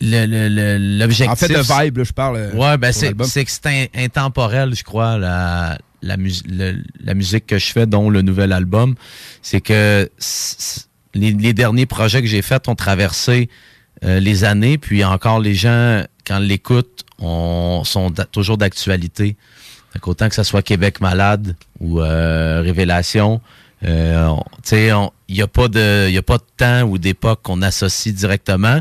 le- 0.01 0.25
le- 0.25 0.49
le- 0.49 0.97
l'objectif. 0.99 1.31
En 1.31 1.35
fait, 1.35 1.47
de 1.53 1.83
vibe, 1.85 1.97
là, 1.99 2.03
je 2.03 2.11
parle. 2.13 2.37
euh, 2.37 2.51
Ouais, 2.53 2.77
ben 2.77 2.91
c'est 2.91 3.13
que 3.13 3.51
c'est 3.51 3.67
in- 3.67 3.85
intemporel, 4.03 4.75
je 4.75 4.83
crois, 4.83 5.17
la, 5.17 5.77
la, 6.01 6.17
mus- 6.17 6.43
le- 6.49 6.81
la 7.03 7.13
musique 7.13 7.45
que 7.45 7.57
je 7.59 7.71
fais, 7.71 7.85
dont 7.85 8.09
le 8.09 8.21
nouvel 8.23 8.51
album. 8.51 8.95
C'est 9.41 9.61
que 9.61 10.09
les, 11.13 11.31
les 11.33 11.53
derniers 11.53 11.85
projets 11.85 12.21
que 12.21 12.27
j'ai 12.27 12.41
faits 12.41 12.67
ont 12.67 12.75
traversé 12.75 13.49
euh, 14.03 14.19
les 14.19 14.43
années, 14.43 14.77
puis 14.77 15.03
encore 15.03 15.39
les 15.39 15.53
gens, 15.55 16.03
quand 16.25 16.39
l'écoutent, 16.39 17.03
on- 17.19 17.83
sont 17.83 18.11
toujours 18.31 18.57
d'actualité. 18.57 19.35
Fait 19.93 19.99
qu'autant 19.99 20.29
que 20.29 20.35
ce 20.35 20.43
soit 20.43 20.61
Québec 20.61 21.01
malade 21.01 21.55
ou 21.79 22.01
euh, 22.01 22.61
Révélation, 22.63 23.41
euh, 23.83 24.29
il 24.71 25.05
n'y 25.29 25.41
a, 25.41 25.47
pas 25.47 25.67
de- 25.67 26.17
a 26.17 26.21
pas 26.21 26.37
de 26.37 26.43
temps 26.57 26.81
ou 26.83 26.97
d'époque 26.97 27.41
qu'on 27.43 27.61
associe 27.61 28.13
directement, 28.13 28.79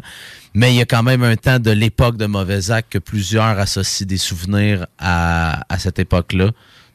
mais 0.54 0.72
il 0.72 0.76
y 0.76 0.80
a 0.80 0.84
quand 0.86 1.02
même 1.02 1.22
un 1.22 1.36
temps 1.36 1.58
de 1.58 1.70
l'époque 1.70 2.16
de 2.16 2.26
Mauvais 2.26 2.70
Acte 2.70 2.92
que 2.92 2.98
plusieurs 2.98 3.58
associent 3.58 4.06
des 4.06 4.18
souvenirs 4.18 4.86
à, 4.98 5.64
à 5.68 5.78
cette 5.78 5.98
époque-là, 5.98 6.50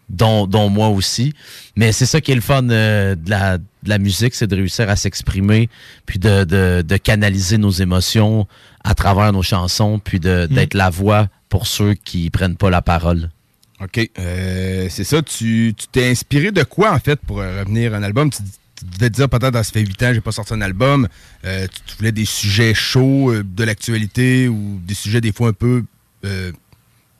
dont, 0.10 0.48
dont 0.48 0.70
moi 0.70 0.90
aussi. 0.90 1.34
Mais 1.76 1.92
c'est 1.92 2.06
ça 2.06 2.22
qui 2.22 2.32
est 2.32 2.36
le 2.36 2.42
fun 2.42 2.68
euh, 2.70 3.16
de, 3.16 3.30
la, 3.30 3.58
de 3.58 3.64
la 3.86 3.98
musique, 3.98 4.36
c'est 4.36 4.48
de 4.48 4.56
réussir 4.56 4.90
à 4.90 4.96
s'exprimer, 4.96 5.70
puis 6.06 6.20
de, 6.20 6.44
de, 6.44 6.84
de 6.88 6.98
canaliser 6.98 7.58
nos 7.58 7.72
émotions 7.72 8.48
à 8.84 8.94
travers 8.94 9.34
nos 9.34 9.42
chansons, 9.44 10.00
puis 10.00 10.20
de- 10.20 10.46
d'être 10.50 10.74
la 10.76 10.90
voix 10.90 11.28
pour 11.50 11.68
ceux 11.68 11.94
qui 11.96 12.30
prennent 12.30 12.56
pas 12.58 12.70
la 12.70 12.82
parole. 12.82 13.30
OK. 13.82 14.10
Euh, 14.20 14.88
c'est 14.90 15.04
ça. 15.04 15.22
Tu 15.22 15.74
t'es 15.92 16.10
inspiré 16.10 16.52
de 16.52 16.64
quoi, 16.64 16.94
en 16.94 17.00
fait, 17.00 17.20
pour 17.20 17.42
euh, 17.42 17.60
revenir 17.62 17.94
à 17.94 17.98
un 17.98 18.04
album? 18.04 18.30
Tu, 18.30 18.38
tu 18.78 18.86
devais 18.86 19.10
te 19.10 19.16
dire, 19.16 19.28
peut-être, 19.30 19.52
dans 19.52 19.64
ça 19.64 19.72
fait 19.72 19.82
8 19.82 20.04
ans, 20.04 20.12
j'ai 20.14 20.22
pas 20.22 20.32
sorti 20.32 20.54
un 20.54 20.62
album. 20.62 21.08
Euh, 21.46 21.68
tu, 21.68 21.82
tu 21.86 21.98
voulais 21.98 22.12
des 22.12 22.26
sujets 22.26 22.74
chauds 22.74 23.32
euh, 23.34 23.44
de 23.44 23.64
l'actualité 23.64 24.48
ou 24.48 24.80
des 24.86 24.94
sujets, 24.94 25.20
des 25.22 25.32
fois, 25.34 25.50
un 25.50 25.54
peu 25.54 25.84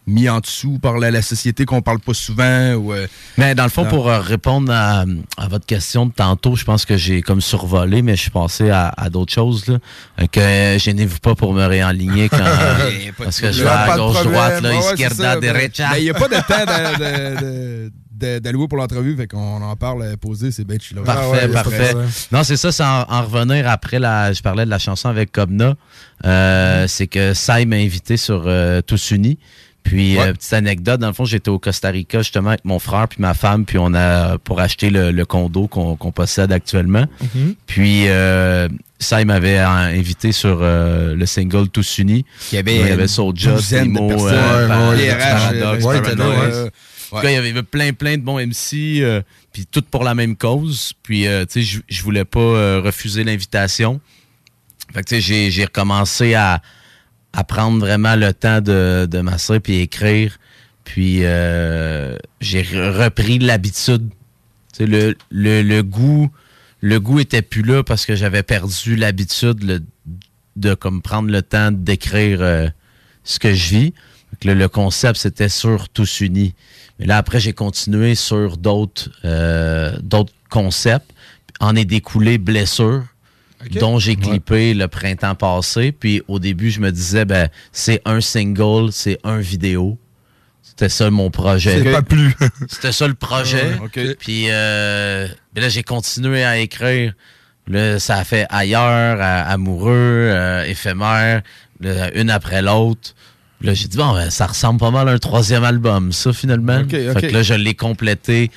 mis 0.08 0.30
en 0.30 0.40
dessous 0.40 0.78
par 0.80 0.98
la, 0.98 1.10
la 1.12 1.22
société 1.22 1.66
qu'on 1.66 1.82
parle 1.82 2.00
pas 2.00 2.14
souvent? 2.14 2.74
Ou, 2.74 2.94
euh, 2.94 3.08
Mais 3.38 3.56
dans 3.56 3.64
le 3.64 3.70
fond, 3.70 3.84
Non. 3.84 3.90
pour 3.90 4.10
euh, 4.10 4.20
répondre 4.20 4.72
à, 4.72 5.06
à 5.38 5.48
votre 5.48 5.66
question 5.66 6.06
de 6.06 6.12
tantôt, 6.12 6.56
je 6.56 6.64
pense 6.64 6.86
que 6.86 6.98
j'ai 6.98 7.22
comme 7.22 7.42
survolé, 7.42 8.02
mais 8.02 8.16
je 8.16 8.22
suis 8.22 8.32
passé 8.32 8.70
à, 8.70 8.94
à 8.96 9.10
d'autres 9.10 9.34
choses. 9.34 9.68
Là. 9.68 9.80
Euh, 10.22 10.28
que 10.32 10.78
gênez-vous 10.80 11.20
pas 11.20 11.36
pour 11.36 11.54
me 11.54 11.66
réaligner 11.66 12.30
quand 12.30 12.38
parce 13.18 13.40
que 13.42 13.52
je 13.52 13.64
vais 13.64 13.70
à 13.70 13.98
gauche-droite, 13.98 14.62
là. 14.62 14.70
Ouais, 14.70 14.80
izquierda, 14.80 15.40
derecha. 15.40 15.90
mais 15.94 16.02
Il 16.02 16.04
n'y 16.04 16.10
a 16.10 16.14
pas 16.14 16.28
de 16.28 16.36
temps 16.36 16.66
de- 16.66 16.98
de- 16.98 17.42
de- 17.42 17.92
de- 18.16 18.40
d'allouer 18.40 18.70
pour 18.70 18.78
l'entrevue, 18.78 19.18
fait 19.18 19.28
qu'on 19.28 19.62
en 19.62 19.76
parle 19.76 20.16
posé, 20.16 20.50
c'est 20.52 20.64
bien 20.66 20.78
chill. 20.80 20.98
Parfait, 21.02 21.50
parfait. 21.50 21.94
Non, 22.32 22.44
c'est 22.46 22.56
ça, 22.56 22.72
c'est 22.72 22.84
en, 22.84 23.02
en 23.10 23.24
revenir 23.26 23.68
après 23.70 24.00
la. 24.00 24.32
Je 24.32 24.42
parlais 24.42 24.64
de 24.64 24.70
la 24.70 24.80
chanson 24.80 25.10
avec 25.10 25.34
Cobna. 25.34 25.76
Euh, 26.26 26.86
C'est 26.88 27.08
que 27.08 27.34
Sai 27.34 27.66
m'a 27.66 27.76
invité 27.76 28.16
sur 28.16 28.44
euh, 28.46 28.82
Tous 28.82 29.12
Unis. 29.12 29.38
Puis, 29.86 30.18
euh, 30.20 30.34
petite 30.34 30.52
anecdote, 30.54 31.00
dans 31.00 31.08
le 31.08 31.14
fond, 31.14 31.26
j'étais 31.26 31.50
au 31.50 31.60
Costa 31.60 31.90
Rica 31.90 32.18
justement 32.18 32.50
avec 32.50 32.66
mon 32.66 32.80
frère 32.80 33.08
puis 33.08 33.22
ma 33.22 33.34
femme, 33.36 33.66
puis 33.66 33.78
on 33.78 33.94
a 33.94 34.38
pour 34.40 34.60
acheter 34.60 34.90
le, 34.90 35.12
le 35.12 35.26
condo 35.26 35.68
qu'on 35.68 35.96
possède 36.12 36.52
actuellement. 36.52 37.06
Mhm. 37.36 37.56
Puis, 37.68 38.08
euh, 38.08 38.68
Sai 39.00 39.26
m'avait 39.26 39.60
euh, 39.60 39.68
invité 39.68 40.32
sur 40.32 40.60
euh, 40.62 41.16
le 41.16 41.26
single 41.28 41.70
Tous 41.70 42.00
Unis. 42.00 42.26
Il 42.52 42.56
y 42.56 42.58
avait 42.58 42.76
il 42.78 42.88
y 42.88 42.92
avait 42.92 43.08
Soulja, 43.08 43.52
Primo, 43.84 44.10
il 47.30 47.34
y 47.34 47.36
avait 47.36 47.62
plein, 47.64 47.94
plein 47.94 48.18
de 48.18 48.24
bons 48.24 48.40
MC, 48.40 49.02
euh, 49.02 49.22
puis 49.54 49.68
tout 49.70 49.84
pour 49.84 50.04
la 50.04 50.16
même 50.16 50.36
cause. 50.36 50.94
Puis, 51.04 51.28
euh, 51.28 51.46
tu 51.46 51.64
sais, 51.64 51.82
je- 51.88 52.02
voulais 52.02 52.26
pas 52.26 52.80
refuser 52.82 53.24
l'invitation. 53.24 54.02
Fait 54.94 55.02
que, 55.04 55.10
tu 55.10 55.16
sais, 55.16 55.22
j'ai- 55.22 55.52
j'ai 55.52 55.66
recommencé 55.66 56.34
à, 56.34 56.62
à 57.36 57.44
prendre 57.44 57.80
vraiment 57.80 58.16
le 58.16 58.34
temps 58.34 58.62
de, 58.62 59.08
de 59.10 59.20
m'asseoir 59.22 59.60
puis 59.62 59.76
écrire. 59.82 60.38
Puis, 60.84 61.20
euh, 61.24 62.18
j'ai 62.42 62.62
re- 62.64 63.04
repris 63.04 63.40
l'habitude. 63.40 64.10
Le, 64.80 65.16
le, 65.30 65.62
le 65.62 65.84
goût 65.84 66.30
le 66.82 67.00
goût 67.00 67.20
était 67.20 67.42
plus 67.42 67.64
là 67.64 67.84
parce 67.84 68.06
que 68.06 68.16
j'avais 68.16 68.44
perdu 68.44 68.96
l'habitude 68.96 69.84
de 70.56 70.74
comme 70.76 71.02
prendre 71.02 71.30
le 71.32 71.42
temps 71.42 71.72
d'écrire 71.72 72.42
euh, 72.42 72.68
ce 73.24 73.40
que 73.40 73.54
je 73.54 73.70
vis. 73.70 73.94
Le 74.44 74.68
concept, 74.68 75.18
c'était 75.18 75.50
sur 75.50 75.90
Tous 75.90 76.22
Unis. 76.22 76.54
Mais 77.00 77.06
là, 77.08 77.18
après, 77.18 77.40
j'ai 77.40 77.54
continué 77.54 78.14
sur 78.14 78.58
d'autres 78.58 79.10
euh, 79.24 79.98
d'autres 80.04 80.34
concepts. 80.50 81.12
En 81.60 81.76
est 81.76 81.86
découlé 81.86 82.38
Blessure. 82.38 83.04
Dont 83.72 84.00
j'ai 84.00 84.16
clippé 84.16 84.74
le 84.74 84.88
printemps 84.88 85.36
passé. 85.36 85.92
Puis 85.92 86.22
au 86.28 86.40
début, 86.40 86.72
je 86.72 86.80
me 86.80 86.92
disais, 86.92 87.26
ben, 87.26 87.50
c'est 87.72 88.02
un 88.06 88.22
single, 88.22 88.92
c'est 88.92 89.20
un 89.24 89.40
vidéo. 89.40 89.98
C'était 90.62 90.90
ça 90.90 91.10
mon 91.10 91.30
projet. 91.30 91.82
C'est 91.84 91.92
pas 91.92 92.02
plus. 92.02 92.36
C'était 92.68 92.92
ça 92.92 93.08
le 93.08 93.14
projet. 93.14 93.78
Ah. 93.82 94.00
Puis 94.20 94.48
euh, 94.50 95.28
ben 95.54 95.62
là, 95.62 95.70
j'ai 95.70 95.84
continué 95.84 96.44
à 96.44 96.58
écrire. 96.58 97.14
Là, 97.68 97.98
ça 98.00 98.18
a 98.18 98.24
fait 98.24 98.46
ailleurs, 98.50 99.20
à- 99.22 99.44
amoureux, 99.44 99.92
euh, 99.94 100.64
éphémère, 100.66 101.42
là, 101.80 102.14
une 102.14 102.30
après 102.30 102.62
l'autre. 102.62 103.16
Là, 103.62 103.74
j'ai 103.74 103.88
dit, 103.88 103.98
bon, 103.98 104.14
ben, 104.14 104.30
ça 104.30 104.46
ressemble 104.48 104.80
pas 104.80 104.92
mal 104.92 105.10
à 105.10 105.14
un 105.14 105.18
troisième 105.18 105.64
album, 105.64 106.12
ça, 106.12 106.34
finalement. 106.34 106.84
Fait 106.88 107.22
que 107.22 107.34
là, 107.34 107.42
je 107.42 107.54
l'ai 107.54 107.74
complété 107.74 108.52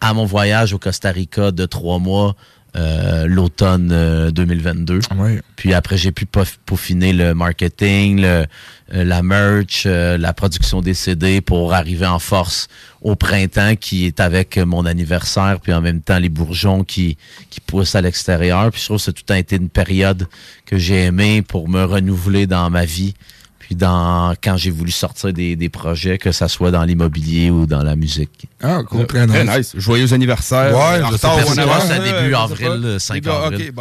à 0.00 0.14
mon 0.14 0.24
voyage 0.24 0.72
au 0.72 0.78
Costa 0.78 1.10
Rica 1.10 1.50
de 1.50 1.66
trois 1.66 1.98
mois, 1.98 2.36
euh, 2.78 3.26
l'automne 3.26 3.90
euh, 3.92 4.30
2022. 4.30 5.00
Puis 5.56 5.74
après, 5.74 5.96
j'ai 5.96 6.12
pu 6.12 6.24
peau- 6.26 6.44
peaufiner 6.64 7.12
le 7.12 7.34
marketing, 7.34 8.20
le- 8.20 8.46
euh, 8.94 9.04
la 9.04 9.22
merch, 9.22 9.82
euh, 9.86 10.16
la 10.16 10.32
production 10.32 10.80
des 10.80 10.94
CD 10.94 11.40
pour 11.40 11.74
arriver 11.74 12.06
en 12.06 12.18
force 12.18 12.68
au 13.02 13.16
printemps 13.16 13.74
qui 13.76 14.06
est 14.06 14.20
avec 14.20 14.56
euh, 14.56 14.64
mon 14.64 14.86
anniversaire, 14.86 15.58
puis 15.60 15.72
en 15.72 15.80
même 15.80 16.00
temps 16.00 16.18
les 16.18 16.28
bourgeons 16.30 16.84
qui, 16.84 17.16
qui 17.50 17.60
poussent 17.60 17.94
à 17.96 18.00
l'extérieur. 18.00 18.70
Puis 18.70 18.80
je 18.80 18.86
trouve 18.86 18.96
que 18.98 19.02
ça 19.02 19.10
a 19.10 19.12
tout 19.12 19.32
a 19.32 19.38
été 19.38 19.56
une 19.56 19.68
période 19.68 20.26
que 20.64 20.78
j'ai 20.78 21.04
aimé 21.04 21.42
pour 21.42 21.68
me 21.68 21.84
renouveler 21.84 22.46
dans 22.46 22.70
ma 22.70 22.84
vie. 22.84 23.14
Puis 23.68 23.76
dans 23.76 24.34
quand 24.42 24.56
j'ai 24.56 24.70
voulu 24.70 24.90
sortir 24.90 25.30
des, 25.30 25.54
des 25.54 25.68
projets, 25.68 26.16
que 26.16 26.32
ça 26.32 26.48
soit 26.48 26.70
dans 26.70 26.84
l'immobilier 26.84 27.50
ou 27.50 27.66
dans 27.66 27.82
la 27.82 27.96
musique. 27.96 28.48
Ah, 28.62 28.80
cool, 28.88 29.06
très 29.06 29.26
nice. 29.26 29.56
nice. 29.56 29.72
Joyeux 29.76 30.14
anniversaire. 30.14 30.74
Ouais, 30.74 31.02
En 31.02 31.10
retard 31.10 31.38
si 31.38 31.60
avance, 31.60 31.82
c'est 31.86 31.92
euh, 32.00 32.22
début 32.22 32.34
avril, 32.34 32.80
pas. 32.94 32.98
5 32.98 33.14
Les 33.16 33.20
gars, 33.20 33.44
avril. 33.44 33.72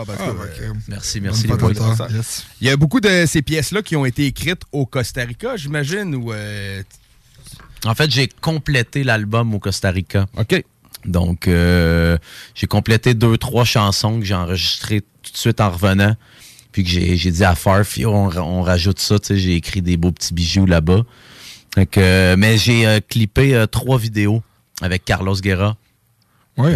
Merci, 0.89 1.21
merci 1.21 1.47
les. 1.47 2.43
Il 2.60 2.67
y 2.67 2.69
a 2.69 2.76
beaucoup 2.76 3.00
de 3.00 3.23
ces 3.26 3.41
pièces-là 3.41 3.82
qui 3.82 3.95
ont 3.95 4.04
été 4.04 4.26
écrites 4.26 4.63
au 4.73 4.86
Costa 4.86 5.21
Rica, 5.23 5.56
j'imagine, 5.56 6.15
ou... 6.15 6.34
euh, 6.34 6.84
En 7.86 7.95
fait, 7.95 8.12
j'ai 8.12 8.28
complété 8.28 9.06
l'album 9.06 9.54
au 9.54 9.60
Costa 9.60 9.89
Rica. 9.89 10.26
OK. 10.38 10.65
Donc, 11.06 11.47
euh, 11.47 12.17
j'ai 12.56 12.67
complété 12.67 13.13
deux, 13.13 13.38
trois 13.38 13.63
chansons 13.63 14.19
que 14.19 14.26
j'ai 14.26 14.36
enregistrées 14.36 15.00
tout 15.23 15.32
de 15.32 15.38
suite 15.38 15.62
en 15.62 15.69
revenant. 15.69 16.17
Puis 16.78 16.84
que 16.84 16.90
j'ai 17.18 17.32
dit 17.32 17.44
à 17.44 17.56
Farf, 17.56 17.98
on, 18.06 18.28
ra- 18.30 18.44
on 18.44 18.62
rajoute 18.62 19.00
ça. 19.00 19.18
Tu 19.18 19.26
sais, 19.30 19.38
j'ai 19.38 19.56
écrit 19.56 19.82
des 19.82 19.98
beaux 19.98 20.12
petits 20.12 20.32
bijoux 20.36 20.68
là-bas. 20.68 21.02
Euh, 21.98 22.36
mais 22.38 22.56
j'ai 22.60 22.86
euh, 22.86 23.00
clippé 23.00 23.56
euh, 23.56 23.66
trois 23.66 23.98
vidéos 23.98 24.44
avec 24.84 25.04
Carlos 25.04 25.34
Guerra. 25.34 25.76
Ouais. 26.56 26.76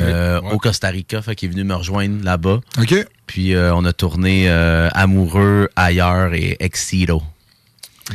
au 0.51 0.57
Costa 0.57 0.87
Rica, 0.89 1.21
fait 1.21 1.35
qu'il 1.35 1.49
est 1.49 1.53
venu 1.53 1.63
me 1.63 1.75
rejoindre 1.75 2.23
là-bas. 2.23 2.61
OK. 2.79 2.95
Puis 3.27 3.55
on 3.55 3.85
a 3.85 3.93
tourné 3.93 4.49
Amoureux, 4.49 5.69
Ailleurs 5.75 6.33
et 6.33 6.57
Exito. 6.59 7.21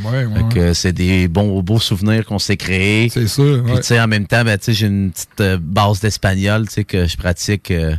Ouais, 0.04 0.24
ouais. 0.26 0.74
C'est 0.74 0.92
des 0.92 1.26
bons, 1.28 1.62
beaux 1.62 1.78
souvenirs 1.78 2.24
qu'on 2.26 2.38
s'est 2.38 2.56
créés. 2.56 3.08
C'est 3.08 3.28
sûr, 3.28 3.62
Puis 3.64 3.72
ouais. 3.74 3.80
tu 3.80 3.86
sais, 3.86 4.00
en 4.00 4.06
même 4.08 4.26
temps, 4.26 4.44
ben, 4.44 4.58
tu 4.58 4.64
sais, 4.66 4.72
j'ai 4.74 4.86
une 4.88 5.10
petite 5.10 5.40
euh, 5.40 5.58
base 5.60 6.00
d'espagnol, 6.00 6.66
tu 6.68 6.74
sais, 6.74 6.84
que 6.84 7.06
je 7.06 7.16
pratique. 7.16 7.70
euh, 7.70 7.94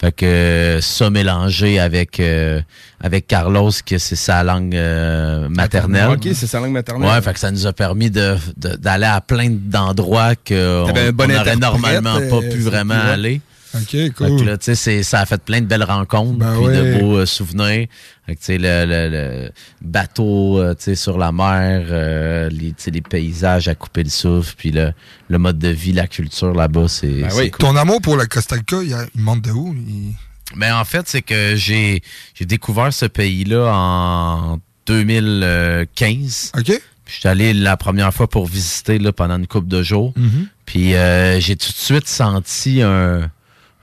fait 0.00 0.12
que 0.14 0.78
ça 0.80 1.10
mélangé 1.10 1.80
avec 1.80 2.20
euh, 2.20 2.60
avec 3.00 3.26
Carlos, 3.26 3.70
que 3.84 3.98
c'est 3.98 4.16
sa 4.16 4.44
langue 4.44 4.74
euh, 4.76 5.48
maternelle. 5.48 6.10
OK, 6.10 6.28
c'est 6.34 6.46
sa 6.46 6.60
langue 6.60 6.72
maternelle. 6.72 7.08
Ouais, 7.08 7.20
fait 7.22 7.32
que 7.32 7.40
ça 7.40 7.50
nous 7.50 7.66
a 7.66 7.72
permis 7.72 8.10
de 8.10 8.36
de- 8.56 8.76
d'aller 8.76 9.06
à 9.06 9.20
plein 9.20 9.48
d'endroits 9.50 10.34
que 10.36 10.82
on, 10.84 10.86
T'avais 10.86 11.08
un 11.08 11.12
bon 11.12 11.24
on 11.24 11.34
aurait 11.40 11.50
interprète, 11.50 11.60
normalement 12.02 12.14
pas 12.30 12.36
euh, 12.46 12.50
pu 12.50 12.62
c'est- 12.62 12.68
vraiment 12.68 12.94
aller. 12.94 13.40
OK, 13.74 13.96
cool. 14.16 14.36
que 14.40 14.44
là, 14.44 14.58
tu 14.58 14.64
sais, 14.66 14.74
c'est- 14.74 15.02
ça 15.02 15.20
a 15.20 15.26
fait 15.26 15.40
plein 15.42 15.60
de 15.60 15.66
belles 15.66 15.84
rencontres, 15.84 16.38
Ben 16.38 16.54
puis 16.56 16.66
de 16.76 16.98
beaux 17.00 17.18
euh, 17.18 17.26
souvenirs. 17.26 17.86
Fait 18.26 18.34
que, 18.34 18.40
tu 18.40 18.44
sais, 18.46 18.58
le, 18.58 18.84
le- 18.86 19.08
le 19.10 19.50
bateau, 19.82 20.58
euh, 20.58 20.74
tu 20.74 20.84
sais, 20.84 20.94
sur 20.94 21.18
la 21.18 21.30
mer, 21.32 21.84
euh, 21.90 22.48
les, 22.50 22.68
tu 22.68 22.74
sais, 22.78 22.90
les 22.90 23.00
paysages 23.00 23.68
à 23.68 23.74
couper 23.74 24.02
le 24.02 24.10
souffle, 24.10 24.54
puis 24.56 24.72
le, 24.72 24.92
le 25.28 25.38
mode 25.38 25.58
de 25.58 25.68
vie, 25.68 25.92
la 25.92 26.06
culture 26.06 26.52
là-bas, 26.52 26.88
c'est 26.88 27.22
c'est 27.30 27.50
cool. 27.50 27.60
Ton 27.68 27.76
amour 27.76 28.00
pour 28.00 28.16
la 28.16 28.26
Costa 28.26 28.56
Rica, 28.56 28.82
il, 28.82 28.96
il 29.14 29.20
monte 29.20 29.42
de 29.42 29.50
où? 29.52 29.74
Il- 29.74 30.14
Mais 30.56 30.70
en 30.72 30.84
fait, 30.84 31.06
c'est 31.08 31.22
que 31.22 31.54
j'ai 31.54 32.02
j'ai 32.34 32.44
découvert 32.44 32.92
ce 32.92 33.06
pays-là 33.06 33.70
en 33.72 34.58
2015. 34.86 36.52
OK. 36.58 36.64
Puis 37.04 37.14
je 37.14 37.20
suis 37.20 37.28
allé 37.28 37.52
la 37.54 37.76
première 37.76 38.12
fois 38.14 38.28
pour 38.28 38.46
visiter 38.46 38.98
là, 38.98 39.12
pendant 39.12 39.36
une 39.38 39.46
couple 39.46 39.68
de 39.68 39.82
jours. 39.82 40.12
Mhm. 40.16 40.46
Puis 40.66 40.94
euh, 40.94 41.40
j'ai 41.40 41.56
tout 41.56 41.70
de 41.72 41.76
suite 41.76 42.06
senti 42.08 42.82
un, 42.82 43.30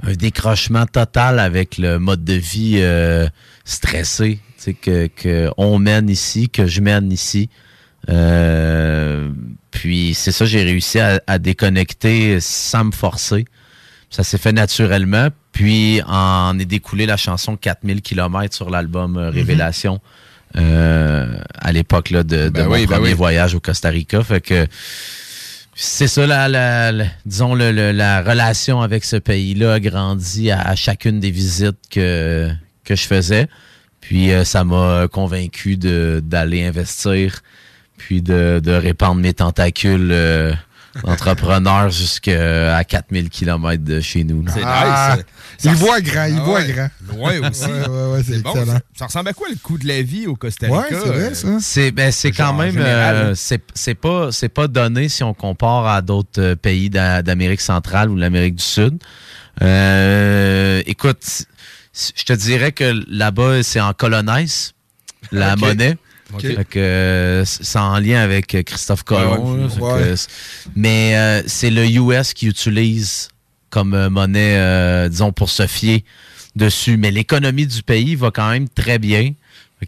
un 0.04 0.14
décrochement 0.14 0.86
total 0.86 1.40
avec 1.40 1.78
le 1.78 2.00
mode 2.00 2.24
de 2.24 2.34
vie 2.34 2.76
euh, 2.78 3.28
stressé 3.66 4.40
que, 4.82 5.08
que 5.08 5.50
on 5.58 5.80
mène 5.80 6.10
ici, 6.10 6.50
que 6.50 6.68
je 6.68 6.82
mène 6.82 7.12
ici. 7.12 7.50
Euh, 8.10 9.30
puis 9.72 10.14
c'est 10.14 10.32
ça, 10.32 10.46
j'ai 10.46 10.64
réussi 10.64 11.00
à, 11.00 11.22
à 11.28 11.40
déconnecter 11.40 12.40
sans 12.40 12.86
me 12.86 12.92
forcer. 12.92 13.46
Ça 14.10 14.24
s'est 14.24 14.38
fait 14.38 14.54
naturellement. 14.54 15.30
Puis 15.52 16.02
en 16.08 16.58
est 16.60 16.66
découlé 16.66 17.06
la 17.06 17.18
chanson 17.18 17.58
4000 17.58 18.02
km 18.02 18.54
sur 18.54 18.70
l'album 18.70 19.18
euh, 19.18 19.30
Révélation 19.30 20.00
euh, 20.56 21.38
à 21.60 21.72
l'époque 21.72 22.10
là, 22.12 22.24
de, 22.24 22.46
de 22.46 22.50
Ben 22.50 22.66
mon 22.66 22.74
oui, 22.74 22.86
ben 22.86 22.96
premier 22.96 23.10
oui. 23.10 23.16
voyage 23.16 23.56
au 23.56 23.60
Costa 23.60 23.90
Rica. 23.90 24.24
Fait 24.24 24.42
que 24.42 24.68
c'est 25.80 26.08
ça, 26.08 26.26
la, 26.26 26.48
la- 26.50 27.06
disons, 27.26 27.54
le- 27.54 27.92
la 27.92 28.22
relation 28.24 28.82
avec 28.82 29.06
ce 29.06 29.16
pays-là 29.16 29.74
a 29.74 29.80
grandi 29.80 30.50
à, 30.52 30.76
chacune 30.76 31.20
des 31.20 31.30
visites 31.30 31.78
que, 31.92 32.50
que 32.84 32.96
je 32.96 33.06
faisais. 33.06 33.48
Puis 34.02 34.32
euh, 34.32 34.44
ça 34.44 34.64
m'a 34.64 35.08
convaincu 35.12 35.78
d'aller 35.78 36.66
investir, 36.66 37.42
puis 37.98 38.22
de, 38.24 38.60
de 38.64 38.72
répandre 38.72 39.22
mes 39.22 39.34
tentacules 39.36 40.10
euh, 40.12 40.52
d'entrepreneur 41.04 41.90
jusqu'à 41.90 42.84
4000 42.84 43.30
km 43.30 43.84
de 43.84 44.00
chez 44.02 44.24
nous. 44.24 44.44
C'est 44.48 44.62
Ah, 44.64 45.16
nice. 45.18 45.26
il 45.64 45.72
voit 45.76 46.02
grand, 46.02 46.26
il 46.26 46.38
Ah 46.40 46.44
voit 46.44 46.60
ouais. 46.60 46.72
grand. 46.74 46.90
Loin 47.10 47.50
aussi. 47.50 47.66
Ouais, 47.66 47.88
ouais, 47.88 48.12
ouais, 48.14 48.24
c'est 48.26 48.42
bon, 48.42 48.52
excellent. 48.54 48.74
ça, 48.74 48.80
ça 48.98 49.06
ressemble 49.06 49.30
à 49.30 49.34
quoi 49.34 49.48
le 49.50 49.56
coût 49.56 49.78
de 49.78 49.88
la 49.88 50.02
vie 50.02 50.28
au 50.28 50.36
Costa 50.36 50.68
Rica? 50.68 50.78
Ouais, 50.80 50.88
c'est 50.90 51.08
vrai, 51.08 51.18
euh, 51.20 51.34
ça. 51.34 51.48
C'est 51.62 51.92
ben, 51.92 52.12
quand 52.36 52.54
même 52.54 52.76
euh, 52.78 53.34
c'est 53.36 53.62
c'est 53.74 53.96
pas 53.96 54.32
c'est 54.32 54.50
pas 54.50 54.68
donné 54.68 55.10
si 55.10 55.24
on 55.24 55.34
compare 55.34 55.88
à 55.88 56.02
d'autres 56.02 56.42
euh, 56.42 56.56
pays 56.56 56.90
d'A- 56.90 57.22
d'Amérique 57.22 57.62
centrale 57.62 58.10
ou 58.10 58.16
de 58.16 58.22
l'Amérique 58.22 58.56
du 58.56 58.64
Sud. 58.64 58.98
Euh, 59.62 60.82
écoute, 60.86 61.46
je 62.16 62.24
te 62.24 62.34
dirais 62.34 62.72
que 62.72 62.94
là-bas 63.10 63.64
c'est 63.64 63.82
en 63.82 63.94
colonise 63.94 64.74
la 65.32 65.56
monnaie. 65.56 65.98
Fait 66.56 66.66
que, 66.66 66.80
euh, 66.80 67.46
c'est 67.46 67.80
en 67.80 67.98
lien 68.00 68.20
avec 68.22 68.54
euh, 68.56 68.64
Christophe 68.64 69.04
Colomb. 69.04 69.56
Ouais, 69.80 69.94
ouais. 69.94 70.14
mais 70.76 71.16
euh, 71.16 71.42
c'est 71.48 71.70
le 71.70 71.86
US 71.88 72.34
qui 72.34 72.48
utilise 72.48 73.30
comme 73.70 74.08
monnaie, 74.10 74.58
euh, 74.58 75.10
disons, 75.10 75.32
pour 75.32 75.50
se 75.50 75.68
fier 75.68 76.04
dessus. 76.56 76.98
Mais 76.98 77.12
l'économie 77.12 77.68
du 77.68 77.82
pays 77.84 78.16
va 78.16 78.32
quand 78.32 78.50
même 78.50 78.68
très 78.70 79.00
bien. 79.00 79.34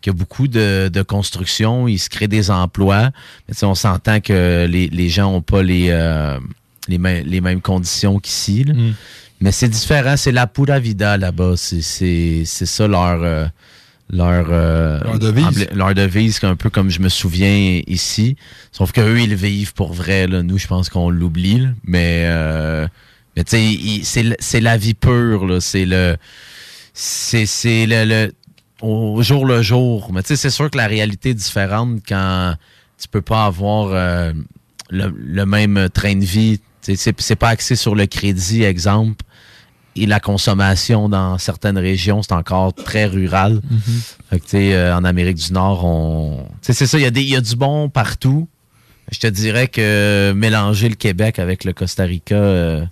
Qu'il 0.02 0.14
y 0.14 0.16
a 0.16 0.18
beaucoup 0.18 0.48
de, 0.48 0.88
de 0.94 1.02
construction, 1.02 1.88
il 1.88 1.98
se 1.98 2.10
crée 2.10 2.28
des 2.28 2.52
emplois. 2.52 3.10
Mais 3.48 3.64
on 3.64 3.74
s'entend 3.74 4.20
que 4.22 4.68
les, 4.70 4.88
les 4.88 5.10
gens 5.10 5.32
n'ont 5.32 5.42
pas 5.42 5.64
les, 5.64 5.88
euh, 5.90 6.38
les, 6.88 7.00
mêmes- 7.00 7.26
les 7.26 7.42
mêmes 7.42 7.60
conditions 7.62 8.20
qu'ici. 8.20 8.66
là. 8.66 8.74
Mais 9.42 9.52
c'est 9.52 9.70
différent, 9.70 10.16
c'est 10.16 10.32
la 10.34 10.46
pura 10.46 10.80
vida 10.80 11.18
là-bas. 11.18 11.54
C'est- 11.58 12.46
ça 12.46 12.88
leur, 12.88 13.50
leur, 14.12 14.48
euh, 14.50 15.00
Leur 15.04 15.20
devise. 15.20 15.68
leur 15.74 15.94
devise, 15.94 16.40
un 16.44 16.56
peu 16.56 16.70
comme 16.70 16.90
je 16.90 17.00
me 17.00 17.10
souviens 17.10 17.82
ici. 17.88 18.36
Sauf 18.72 18.92
qu'eux, 18.92 19.20
ils 19.20 19.36
vivent 19.36 19.74
pour 19.74 19.94
vrai. 19.94 20.28
Là. 20.28 20.42
Nous, 20.44 20.58
je 20.58 20.68
pense 20.68 20.90
qu'on 20.90 21.10
l'oublie. 21.10 21.68
Mais, 21.84 22.24
euh, 22.26 22.88
mais 23.36 23.44
tu 23.44 24.04
sais, 24.04 24.36
c'est 24.40 24.62
la 24.62 24.78
vie 24.78 24.96
pure. 24.96 25.46
là. 25.46 25.60
C'est 25.62 25.86
le 25.86 26.18
c'est 26.94 27.46
c'est 27.46 27.86
le, 27.86 28.06
le- 28.06 28.34
au 28.82 29.22
jour 29.22 29.46
le 29.46 29.62
jour. 29.62 30.12
Mais 30.14 30.22
tu 30.24 30.30
sais, 30.30 30.36
c'est 30.38 30.50
sûr 30.50 30.70
que 30.72 30.78
la 30.78 30.88
réalité 30.88 31.30
est 31.30 31.34
différente 31.36 32.00
quand 32.08 32.56
tu 33.02 33.08
peux 33.08 33.22
pas 33.22 33.46
avoir 33.46 33.90
euh, 33.94 34.34
le, 34.90 35.14
le 35.16 35.46
même 35.46 35.88
train 35.94 36.16
de 36.16 36.26
vie. 36.26 36.60
Tu 36.82 36.96
sais, 36.96 36.96
C'est 36.96 37.22
c'est 37.22 37.36
pas 37.36 37.50
axé 37.50 37.76
sur 37.76 37.94
le 37.96 38.06
crédit, 38.08 38.64
exemple. 38.64 39.24
Et 40.02 40.06
la 40.06 40.20
consommation 40.20 41.10
dans 41.10 41.38
certaines 41.38 41.78
régions, 41.78 42.22
c'est 42.24 42.34
encore 42.34 42.74
très 42.74 43.06
rural. 43.06 43.62
Fait 44.30 44.40
que, 44.40 44.44
tu 44.46 44.50
sais, 44.52 44.74
euh, 44.74 44.96
en 44.96 45.04
Amérique 45.04 45.38
du 45.38 45.52
Nord, 45.54 45.84
on. 45.86 46.46
tu 46.62 46.68
sais, 46.68 46.74
c'est 46.74 46.88
ça, 46.88 46.98
il 46.98 47.04
y, 47.04 47.06
a 47.06 47.12
des- 47.12 47.22
il 47.22 47.30
y 47.30 47.36
a 47.36 47.42
du 47.42 47.56
bon 47.56 47.90
partout. 47.90 48.48
Je 49.12 49.20
te 49.20 49.28
dirais 49.28 49.68
que 49.68 50.32
mélanger 50.36 50.88
le 50.88 50.96
Québec 50.96 51.40
avec 51.40 51.64
le 51.64 51.74
Costa 51.74 52.04
Rica, 52.04 52.36
euh, 52.36 52.86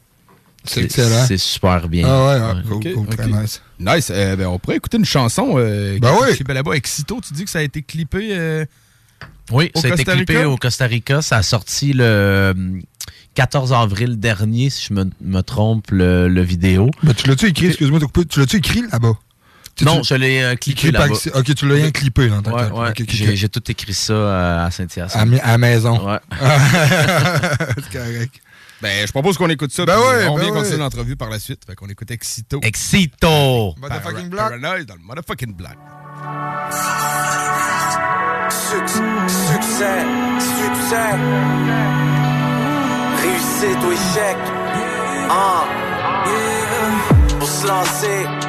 C'est 0.65 1.37
super 1.37 1.87
bien. 1.87 2.05
Ah 2.07 2.53
ouais, 2.55 2.61
cool, 2.67 2.73
Ok, 2.77 2.93
cool, 2.93 3.07
très 3.15 3.25
ok. 3.25 3.41
nice. 3.41 3.61
Nice. 3.79 4.09
Euh, 4.11 4.35
ben, 4.35 4.47
on 4.47 4.59
pourrait 4.59 4.77
écouter 4.77 4.97
une 4.97 5.05
chanson 5.05 5.53
euh, 5.57 5.97
Ben 6.01 6.11
oui. 6.21 6.53
là-bas. 6.53 6.73
Exito, 6.73 7.21
tu 7.25 7.33
dis 7.33 7.45
que 7.45 7.49
ça 7.49 7.59
a 7.59 7.61
été 7.61 7.81
clippé 7.83 8.29
euh, 8.31 8.65
Oui, 9.51 9.71
au 9.75 9.79
ça 9.79 9.87
a 9.87 9.91
été 9.91 10.03
Costa 10.03 10.13
clippé 10.17 10.37
Rica? 10.37 10.49
au 10.49 10.57
Costa 10.57 10.85
Rica. 10.87 11.21
Ça 11.21 11.37
a 11.37 11.43
sorti 11.43 11.93
le 11.93 12.03
euh, 12.03 12.53
14 13.37 13.71
avril 13.71 14.19
dernier, 14.19 14.71
si 14.71 14.87
je 14.89 14.93
me, 14.95 15.05
me 15.21 15.41
trompe, 15.41 15.91
le, 15.91 16.27
le 16.27 16.41
vidéo. 16.41 16.89
Ben, 17.03 17.13
tu 17.13 17.27
l'as-tu 17.27 17.45
écrit, 17.45 17.67
excuse-moi, 17.67 17.99
de 17.99 18.05
te 18.05 18.11
couper, 18.11 18.25
tu 18.27 18.39
l'as-tu 18.39 18.55
écrit 18.57 18.81
là-bas? 18.91 19.13
Non, 19.83 20.01
je 20.01 20.15
l'ai 20.15 20.41
euh, 20.41 20.55
clippé 20.55 20.81
Clip 20.81 20.93
là-bas. 20.93 21.13
accès- 21.13 21.31
Ok, 21.37 21.53
tu 21.53 21.67
l'as 21.67 21.75
rien 21.75 21.91
clippé 21.91 22.29
dans 22.29 22.41
ta 22.41 22.51
Ouais, 22.51 22.63
tête. 22.63 22.71
ouais. 22.73 22.89
Ok, 22.89 23.01
ok, 23.01 23.33
J'ai 23.35 23.47
tout 23.47 23.61
écrit 23.69 23.93
ça 23.93 24.13
euh, 24.13 24.65
à 24.65 24.71
Saint-Hyacinthe. 24.71 25.21
À, 25.21 25.25
mi- 25.27 25.39
à 25.39 25.51
la 25.51 25.57
maison. 25.59 26.03
Ouais. 26.03 26.17
C'est 27.77 27.91
correct. 27.99 28.41
Ben, 28.81 29.05
je 29.05 29.11
propose 29.11 29.37
qu'on 29.37 29.49
écoute 29.49 29.71
ça. 29.71 29.85
Ben 29.85 29.93
puis 29.93 30.01
ouais, 30.01 30.27
on 30.29 30.35
ben 30.35 30.41
vient 30.41 30.51
ouais. 30.53 30.59
continuer 30.59 30.77
l'entrevue 30.79 31.15
par 31.15 31.29
la 31.29 31.37
suite. 31.37 31.61
Fait 31.67 31.75
qu'on 31.75 31.89
écoute 31.89 32.09
Excito. 32.09 32.59
Excito! 32.63 33.75
Motherfucking 33.79 34.29
black. 34.29 34.49
Paranoid 34.59 34.83
dans 34.85 34.95
le 34.95 35.01
motherfucking 35.01 35.53
black. 35.55 35.77
Succès, 38.49 40.05
succès, 40.39 41.15
réussite 43.27 43.83
ou 43.85 43.91
échec. 43.91 44.37
Ah, 45.29 45.65
pour 47.39 47.47
se 47.47 47.67
lancer. 47.67 48.46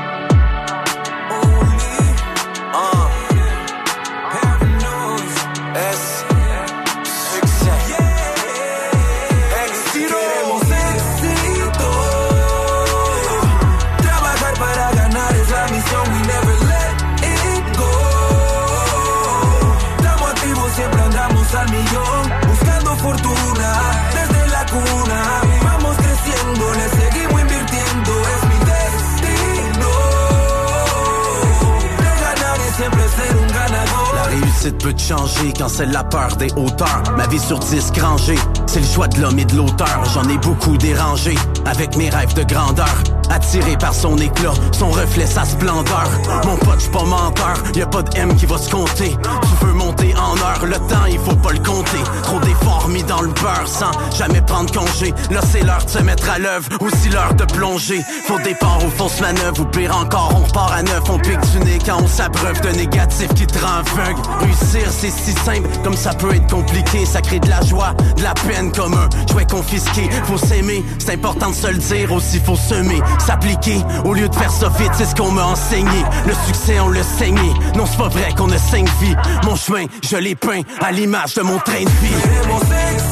Peut 34.70 34.92
te 34.92 35.00
changer 35.00 35.52
quand 35.58 35.68
c'est 35.68 35.86
la 35.86 36.04
peur 36.04 36.36
des 36.36 36.52
hauteurs. 36.54 37.02
Ma 37.16 37.26
vie 37.26 37.38
sur 37.38 37.58
disque 37.58 37.96
rangé, 37.96 38.34
c'est 38.78 38.86
le 38.86 38.94
choix 38.94 39.08
de 39.08 39.20
l'homme 39.20 39.38
et 39.38 39.44
de 39.44 39.56
l'auteur. 39.56 40.04
J'en 40.14 40.28
ai 40.28 40.38
beaucoup 40.38 40.76
dérangé 40.76 41.34
avec 41.64 41.96
mes 41.96 42.10
rêves 42.10 42.34
de 42.34 42.42
grandeur. 42.44 43.02
Attiré 43.30 43.76
par 43.76 43.92
son 43.92 44.16
éclat, 44.16 44.54
son 44.72 44.88
reflet, 44.90 45.26
sa 45.26 45.44
splendeur. 45.44 46.08
Mon 46.46 46.56
pote, 46.56 46.78
j'suis 46.78 46.90
pas 46.90 47.04
menteur, 47.04 47.56
y 47.74 47.82
a 47.82 47.86
pas 47.86 48.02
de 48.02 48.16
M 48.16 48.34
qui 48.36 48.46
va 48.46 48.56
se 48.56 48.70
compter. 48.70 49.10
Tu 49.10 49.66
veux 49.66 49.74
monter 49.74 50.14
en 50.16 50.34
heure, 50.38 50.64
le 50.64 50.76
temps 50.76 51.04
il 51.10 51.18
faut 51.18 51.36
pas 51.36 51.52
le 51.52 51.58
compter. 51.58 51.98
Trop 52.22 52.40
d'efforts 52.40 52.88
mis 52.88 53.02
dans 53.02 53.20
le 53.20 53.28
beurre 53.28 53.66
sans 53.66 53.90
jamais 54.16 54.40
prendre 54.40 54.72
congé. 54.72 55.12
Là 55.30 55.40
c'est 55.50 55.62
l'heure 55.62 55.84
de 55.84 55.90
se 55.90 55.98
mettre 55.98 56.30
à 56.30 56.38
l'œuvre, 56.38 56.68
aussi 56.80 57.10
l'heure 57.10 57.34
de 57.34 57.44
plonger. 57.44 58.00
Faux 58.26 58.38
départ 58.38 58.78
ou 58.84 58.90
fausse 58.90 59.20
manœuvre, 59.20 59.60
ou 59.60 59.64
pire 59.66 59.94
encore, 59.94 60.32
on 60.34 60.46
repart 60.46 60.72
à 60.72 60.82
neuf. 60.82 61.02
On 61.10 61.18
pique 61.18 61.40
du 61.52 61.58
nez 61.60 61.78
quand 61.84 62.00
on 62.02 62.06
s'abreuve 62.06 62.60
de 62.62 62.70
négatif 62.70 63.28
qui 63.34 63.46
te 63.46 63.58
rend 63.58 63.80
aveugle. 63.80 64.20
Réussir 64.40 64.88
c'est 64.90 65.10
si 65.10 65.32
simple, 65.32 65.68
comme 65.84 65.96
ça 65.96 66.14
peut 66.14 66.34
être 66.34 66.50
compliqué. 66.50 67.04
Ça 67.04 67.20
crée 67.20 67.40
de 67.40 67.48
la 67.50 67.60
joie, 67.60 67.92
de 68.16 68.22
la 68.22 68.32
peine 68.32 68.67
comme 68.72 68.94
un 68.94 69.08
jouet 69.30 69.46
confisqué. 69.46 70.08
Faut 70.24 70.38
s'aimer, 70.38 70.84
c'est 70.98 71.14
important 71.14 71.50
de 71.50 71.54
se 71.54 71.66
le 71.66 71.78
dire, 71.78 72.12
aussi 72.12 72.40
faut 72.40 72.56
semer, 72.56 73.00
s'appliquer. 73.18 73.78
Au 74.04 74.14
lieu 74.14 74.28
de 74.28 74.34
faire 74.34 74.50
ça 74.50 74.68
vite, 74.78 74.92
c'est 74.94 75.06
ce 75.06 75.14
qu'on 75.14 75.30
m'a 75.30 75.44
enseigné. 75.44 76.04
Le 76.26 76.34
succès 76.46 76.80
on 76.80 76.88
le 76.88 77.02
saigné, 77.02 77.52
non 77.76 77.84
c'est 77.86 77.98
pas 77.98 78.08
vrai 78.08 78.32
qu'on 78.36 78.50
a 78.50 78.58
cinq 78.58 78.88
vies. 79.00 79.16
Mon 79.44 79.56
chemin, 79.56 79.86
je 80.02 80.16
l'ai 80.16 80.34
peint 80.34 80.62
à 80.80 80.92
l'image 80.92 81.34
de 81.34 81.42
mon 81.42 81.58
train 81.58 81.84
de 81.84 81.88
vie. 81.88 83.07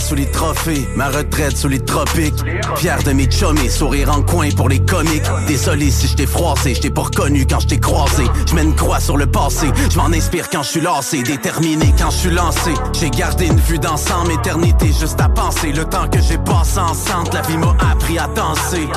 Sous 0.00 0.14
les 0.14 0.30
trophées, 0.30 0.86
ma 0.96 1.08
retraite 1.08 1.56
sous 1.56 1.68
les 1.68 1.80
tropiques. 1.80 2.44
Fier 2.76 3.02
de 3.02 3.12
mes 3.12 3.30
chummies, 3.30 3.70
sourire 3.70 4.12
en 4.12 4.22
coin 4.22 4.50
pour 4.50 4.68
les 4.68 4.80
comiques. 4.80 5.24
Désolé 5.46 5.90
si 5.90 6.08
je 6.08 6.14
t'ai 6.14 6.26
froissé, 6.26 6.74
je 6.74 6.80
t'ai 6.80 6.90
pas 6.90 7.02
reconnu 7.02 7.46
quand 7.46 7.60
je 7.60 7.68
t'ai 7.68 7.80
croisé. 7.80 8.24
Je 8.46 8.54
mets 8.54 8.62
une 8.62 8.74
croix 8.74 9.00
sur 9.00 9.16
le 9.16 9.26
passé, 9.26 9.68
je 9.90 9.96
m'en 9.96 10.12
inspire 10.12 10.50
quand 10.50 10.62
je 10.62 10.68
suis 10.68 10.80
lassé, 10.80 11.22
déterminé 11.22 11.94
quand 11.98 12.10
je 12.10 12.16
suis 12.16 12.30
lancé. 12.30 12.72
J'ai 12.92 13.10
gardé 13.10 13.46
une 13.46 13.60
vue 13.60 13.78
d'ensemble, 13.78 14.32
éternité 14.32 14.88
juste 14.88 15.20
à 15.20 15.28
penser. 15.28 15.72
Le 15.72 15.84
temps 15.84 16.08
que 16.08 16.20
j'ai 16.20 16.38
passé 16.38 16.78
ensemble, 16.78 17.30
la 17.32 17.42
vie 17.42 17.56
m'a 17.56 17.74
appris 17.90 18.18
à 18.18 18.28
danser. 18.28 18.88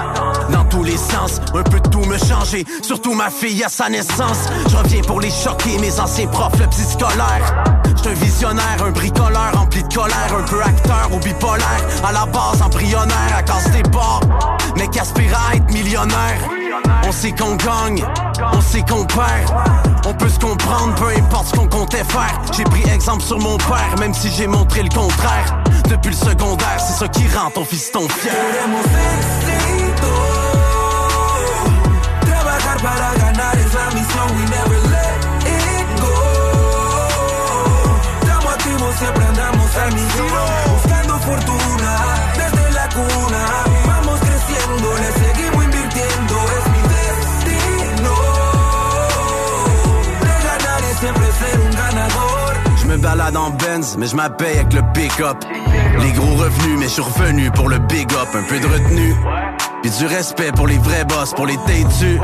Dans 0.51 0.65
tous 0.65 0.83
les 0.83 0.97
sens, 0.97 1.39
un 1.53 1.63
peu 1.63 1.79
de 1.79 1.89
tout 1.89 2.03
me 2.05 2.17
changer. 2.17 2.65
Surtout 2.81 3.13
ma 3.13 3.29
fille 3.29 3.63
à 3.63 3.69
sa 3.69 3.89
naissance. 3.89 4.49
Je 4.67 5.01
pour 5.07 5.21
les 5.21 5.29
choquer, 5.29 5.77
mes 5.79 5.99
anciens 5.99 6.27
profs, 6.27 6.59
le 6.59 6.67
petit 6.67 6.83
scolaire. 6.83 7.80
J'suis 7.95 8.09
un 8.09 8.13
visionnaire, 8.13 8.83
un 8.85 8.91
bricoleur 8.91 9.51
rempli 9.53 9.83
de 9.83 9.93
colère, 9.93 10.33
un 10.37 10.43
peu 10.43 10.61
acteur 10.61 11.09
ou 11.11 11.19
bipolaire. 11.19 11.81
À 12.03 12.11
la 12.11 12.25
base 12.25 12.61
embryonnaire, 12.61 13.35
à 13.37 13.43
casse 13.43 13.69
des 13.71 13.83
bords, 13.83 14.21
mais 14.77 14.87
qu'aspire 14.87 15.37
à 15.37 15.55
être 15.55 15.71
millionnaire? 15.71 16.39
On 17.03 17.11
sait 17.11 17.31
qu'on 17.31 17.55
gagne, 17.55 18.03
on 18.53 18.61
sait 18.61 18.81
qu'on 18.81 19.05
perd. 19.05 19.51
On 20.05 20.13
peut 20.13 20.29
se 20.29 20.39
comprendre, 20.39 20.95
peu 20.95 21.09
importe 21.17 21.47
ce 21.47 21.55
qu'on 21.55 21.67
comptait 21.67 22.03
faire. 22.03 22.41
J'ai 22.53 22.63
pris 22.63 22.83
exemple 22.89 23.23
sur 23.23 23.39
mon 23.39 23.57
père, 23.57 23.95
même 23.99 24.13
si 24.13 24.31
j'ai 24.31 24.47
montré 24.47 24.83
le 24.83 24.89
contraire. 24.89 25.61
Depuis 25.89 26.11
le 26.11 26.15
secondaire, 26.15 26.79
c'est 26.79 26.93
ça 26.93 27.07
qui 27.07 27.27
rend 27.35 27.51
ton 27.51 27.65
fier. 27.65 27.89
Queremos 28.23 28.85
éxito. 28.85 30.07
Trabajar 32.25 32.77
para 32.81 33.15
la. 33.17 33.31
Siempre 39.01 39.25
andamos 39.25 39.75
al 39.83 39.91
millón. 39.93 40.31
Buscando 40.73 41.13
fortuna 41.19 41.91
desde 42.41 42.65
la 42.77 42.85
cuna. 42.97 43.41
Vamos 43.87 44.19
creciendo, 44.27 44.87
le 45.03 45.09
seguimos 45.23 45.63
invirtiendo. 45.67 46.35
Es 46.57 46.65
mi 46.73 46.81
destino. 46.95 48.13
De 50.25 50.33
ganar 50.47 50.81
y 50.89 50.93
siempre 51.01 51.25
ser 51.39 51.59
un 51.67 51.71
ganador. 51.81 52.51
Je 52.81 52.85
me 52.87 52.97
balade 52.97 53.37
en 53.37 53.51
Benz, 53.61 53.97
mais 53.97 54.11
je 54.11 54.15
m'appelle 54.15 54.59
avec 54.59 54.73
le 54.73 54.83
pick-up. 54.93 55.37
Les 55.99 56.11
gros 56.11 56.35
revenus, 56.35 56.77
mais 56.79 56.89
je 56.89 56.93
suis 56.93 57.01
revenu 57.01 57.51
pour 57.51 57.69
le 57.69 57.79
big 57.79 58.11
up. 58.13 58.29
Un 58.33 58.43
peu 58.43 58.59
de 58.59 58.67
retenue. 58.67 59.15
Puis 59.81 59.91
du 59.91 60.05
respect 60.05 60.51
pour 60.51 60.67
les 60.67 60.77
vrais 60.77 61.05
boss, 61.05 61.33
pour 61.33 61.45
les 61.45 61.57
têtus. 61.65 62.19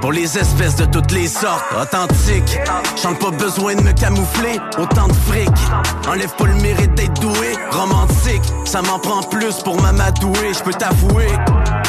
Pour 0.00 0.12
les 0.12 0.38
espèces 0.38 0.76
de 0.76 0.84
toutes 0.86 1.12
les 1.12 1.28
sortes, 1.28 1.64
authentiques. 1.80 2.58
J'en 3.02 3.12
ai 3.12 3.14
pas 3.14 3.30
besoin 3.30 3.76
de 3.76 3.82
me 3.82 3.92
camoufler, 3.92 4.58
autant 4.78 5.06
de 5.08 5.12
fric. 5.12 5.50
Enlève 6.08 6.34
pas 6.36 6.46
le 6.46 6.54
mérite 6.54 6.94
d'être 6.94 7.20
doué, 7.20 7.54
romantique. 7.70 8.42
Ça 8.64 8.82
m'en 8.82 8.98
prend 8.98 9.22
plus 9.22 9.56
pour 9.62 9.80
m'amadouer, 9.80 10.52
je 10.52 10.62
peux 10.62 10.72
t'avouer. 10.72 11.28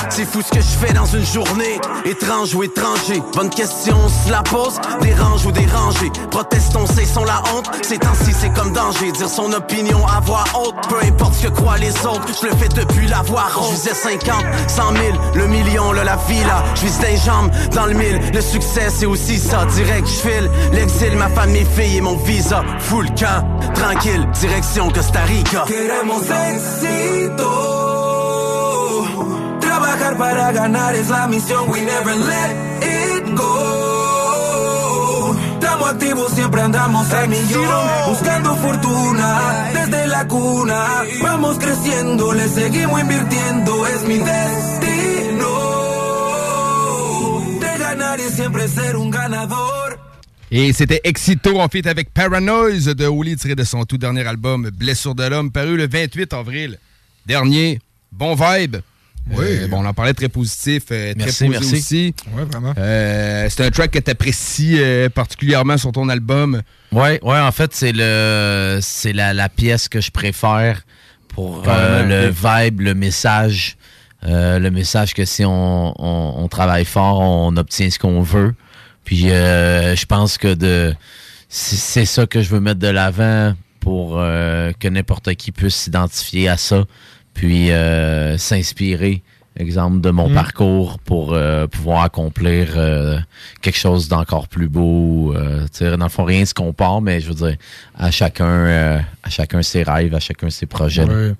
C'est 0.09 0.25
fou 0.25 0.41
ce 0.41 0.51
que 0.51 0.61
je 0.61 0.85
fais 0.85 0.93
dans 0.93 1.05
une 1.05 1.25
journée, 1.25 1.79
étrange 2.05 2.55
ou 2.55 2.63
étranger. 2.63 3.21
Bonne 3.33 3.49
question, 3.49 3.97
on 3.97 4.31
la 4.31 4.41
pose, 4.41 4.79
dérange 5.01 5.45
ou 5.45 5.51
dérangé. 5.51 6.11
Protestons, 6.31 6.85
cessons 6.85 7.23
la 7.23 7.41
honte. 7.53 7.69
Ces 7.83 7.97
temps-ci, 7.97 8.33
c'est 8.33 8.53
comme 8.53 8.73
danger. 8.73 9.11
Dire 9.11 9.29
son 9.29 9.51
opinion 9.53 10.05
à 10.07 10.19
voix 10.21 10.43
haute, 10.55 10.75
peu 10.89 10.97
importe 11.05 11.35
ce 11.35 11.47
que 11.47 11.51
croient 11.51 11.77
les 11.77 11.93
autres. 12.05 12.25
Je 12.41 12.47
le 12.47 12.55
fais 12.55 12.69
depuis 12.69 13.07
la 13.07 13.21
voix 13.21 13.45
haute. 13.57 13.69
Je 13.69 13.75
visais 13.75 13.93
50, 13.93 14.43
100 14.67 14.83
000, 14.93 15.03
le 15.35 15.47
million, 15.47 15.91
là, 15.91 16.03
la 16.03 16.17
villa. 16.27 16.63
Je 16.75 16.81
vise 16.81 16.99
des 16.99 17.17
jambes 17.17 17.51
dans 17.73 17.85
le 17.85 17.93
mille. 17.93 18.19
Le 18.33 18.41
succès, 18.41 18.89
c'est 18.89 19.05
aussi 19.05 19.37
ça. 19.37 19.65
Direct, 19.65 20.07
je 20.07 20.29
file. 20.29 20.49
L'exil, 20.73 21.15
ma 21.17 21.29
femme, 21.29 21.51
mes 21.51 21.65
filles 21.65 21.97
et 21.97 22.01
mon 22.01 22.17
visa. 22.17 22.63
Full 22.79 23.07
camp, 23.15 23.45
tranquille, 23.73 24.27
direction 24.39 24.89
Costa 24.89 25.21
Rica. 25.21 25.65
Trabajar 29.77 30.17
para 30.17 30.51
ganar 30.53 30.95
es 30.95 31.09
la 31.09 31.27
misión. 31.27 31.69
We 31.69 31.81
never 31.81 32.17
let 32.17 32.55
it 32.81 33.25
go. 33.35 35.35
Estamos 35.53 35.91
activos, 35.91 36.33
siempre 36.33 36.61
andamos 36.61 37.11
al 37.11 37.29
millón. 37.29 37.87
Buscando 38.07 38.55
fortuna 38.55 39.69
desde 39.75 40.07
la 40.07 40.27
cuna. 40.27 41.03
Vamos 41.21 41.59
creciendo, 41.59 42.33
le 42.33 42.49
seguimos 42.49 43.01
invirtiendo. 43.01 43.85
Es 43.85 44.01
mi 44.07 44.17
destino. 44.17 45.49
De 47.59 47.77
ganar 47.77 48.19
y 48.19 48.31
siempre 48.31 48.67
ser 48.69 48.95
un 48.95 49.11
ganador. 49.11 49.99
Et 50.49 50.73
c'était 50.73 51.01
Excito 51.03 51.61
en 51.61 51.69
feat 51.69 51.85
avec 51.85 52.11
Paranoise 52.15 52.95
de 52.95 53.05
Oli 53.05 53.35
tiré 53.35 53.53
de 53.53 53.63
son 53.63 53.85
tout 53.85 53.99
dernier 53.99 54.25
album 54.25 54.71
Blessure 54.73 55.13
de 55.13 55.27
l'homme 55.27 55.51
paru 55.51 55.77
le 55.77 55.87
28 55.87 56.33
avril 56.33 56.79
dernier. 57.27 57.79
Bon 58.11 58.33
vibe. 58.33 58.77
Oui. 59.31 59.45
Euh, 59.49 59.67
bon, 59.67 59.83
on 59.83 59.85
en 59.85 59.93
parlait 59.93 60.13
très 60.13 60.29
positif, 60.29 60.83
euh, 60.91 61.13
très 61.13 61.47
Merci, 61.47 61.75
aussi. 61.75 62.15
Ouais, 62.33 62.43
vraiment. 62.45 62.73
Euh, 62.77 63.47
c'est 63.49 63.65
un 63.65 63.69
track 63.69 63.91
que 63.91 63.99
tu 63.99 64.11
apprécies 64.11 64.79
particulièrement 65.13 65.77
sur 65.77 65.91
ton 65.91 66.09
album. 66.09 66.61
Ouais, 66.91 67.19
ouais, 67.23 67.39
en 67.39 67.51
fait, 67.51 67.73
c'est 67.73 67.91
le 67.93 68.79
c'est 68.81 69.13
la, 69.13 69.33
la 69.33 69.49
pièce 69.49 69.89
que 69.89 70.01
je 70.01 70.11
préfère 70.11 70.83
pour 71.27 71.63
le 71.65 72.29
vibe, 72.29 72.81
le 72.81 72.93
message. 72.93 73.77
Le 74.23 74.69
message 74.69 75.13
que 75.13 75.25
si 75.25 75.45
on, 75.45 75.93
on, 76.01 76.43
on 76.43 76.47
travaille 76.47 76.85
fort, 76.85 77.19
on 77.19 77.55
obtient 77.57 77.89
ce 77.89 77.99
qu'on 77.99 78.21
veut. 78.21 78.53
Puis 79.03 79.27
je 79.29 80.05
pense 80.05 80.37
que 80.37 80.53
de 80.53 80.93
c'est 81.49 81.75
c'est 81.77 82.05
ça 82.05 82.25
que 82.25 82.41
je 82.41 82.49
veux 82.49 82.59
mettre 82.59 82.79
de 82.79 82.87
l'avant 82.87 83.53
pour 83.79 84.15
que 84.15 84.87
n'importe 84.87 85.33
qui 85.35 85.51
puisse 85.51 85.75
s'identifier 85.75 86.49
à 86.49 86.57
ça, 86.57 86.83
puis 87.37 87.71
euh, 87.71 88.35
s'inspirer, 88.37 89.21
exemple, 89.55 90.01
de 90.01 90.09
mon 90.09 90.29
Mm. 90.29 90.33
parcours 90.33 90.99
pour 90.99 91.33
euh, 91.33 91.67
pouvoir 91.67 92.01
accomplir 92.03 92.73
euh, 92.75 93.19
quelque 93.61 93.77
chose 93.77 94.07
d'encore 94.09 94.47
plus 94.47 94.67
beau. 94.67 95.33
Euh, 95.35 95.61
tu 95.71 95.77
sais, 95.85 95.95
dans 95.97 96.05
le 96.05 96.09
fond, 96.11 96.23
rien 96.25 96.41
ne 96.41 96.45
se 96.45 96.53
compare, 96.55 96.99
mais 97.01 97.21
je 97.21 97.29
veux 97.29 97.35
dire, 97.47 97.55
à 97.95 98.09
chacun, 98.11 98.45
euh, 98.47 98.99
à 99.23 99.29
chacun 99.29 99.61
ses 99.61 99.83
rêves, 99.83 100.13
à 100.15 100.19
chacun 100.19 100.49
ses 100.49 100.65
projets. 100.65 101.03
Ouais. 101.05 101.33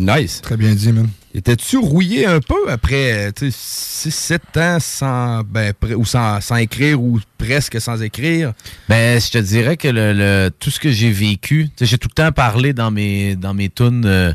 Nice. 0.00 0.40
Très 0.42 0.56
bien 0.56 0.74
dit, 0.74 0.90
man. 0.90 1.08
Étais-tu 1.32 1.76
rouillé 1.76 2.26
un 2.26 2.40
peu 2.40 2.68
après 2.68 3.30
6-7 3.30 4.40
ans 4.58 4.78
sans, 4.80 5.42
ben, 5.44 5.72
ou 5.96 6.04
sans, 6.04 6.40
sans 6.40 6.56
écrire 6.56 7.00
ou 7.00 7.20
presque 7.38 7.80
sans 7.80 8.02
écrire? 8.02 8.52
Ben, 8.88 9.20
je 9.20 9.30
te 9.30 9.38
dirais 9.38 9.76
que 9.76 9.86
le, 9.88 10.12
le- 10.12 10.50
tout 10.58 10.70
ce 10.70 10.80
que 10.80 10.90
j'ai 10.90 11.10
vécu, 11.12 11.68
j'ai 11.80 11.98
tout 11.98 12.08
le 12.10 12.14
temps 12.14 12.32
parlé 12.32 12.72
dans 12.72 12.90
mes 12.90 13.36
dans 13.36 13.54
mes 13.54 13.68
tunes 13.68 14.04
euh, 14.06 14.32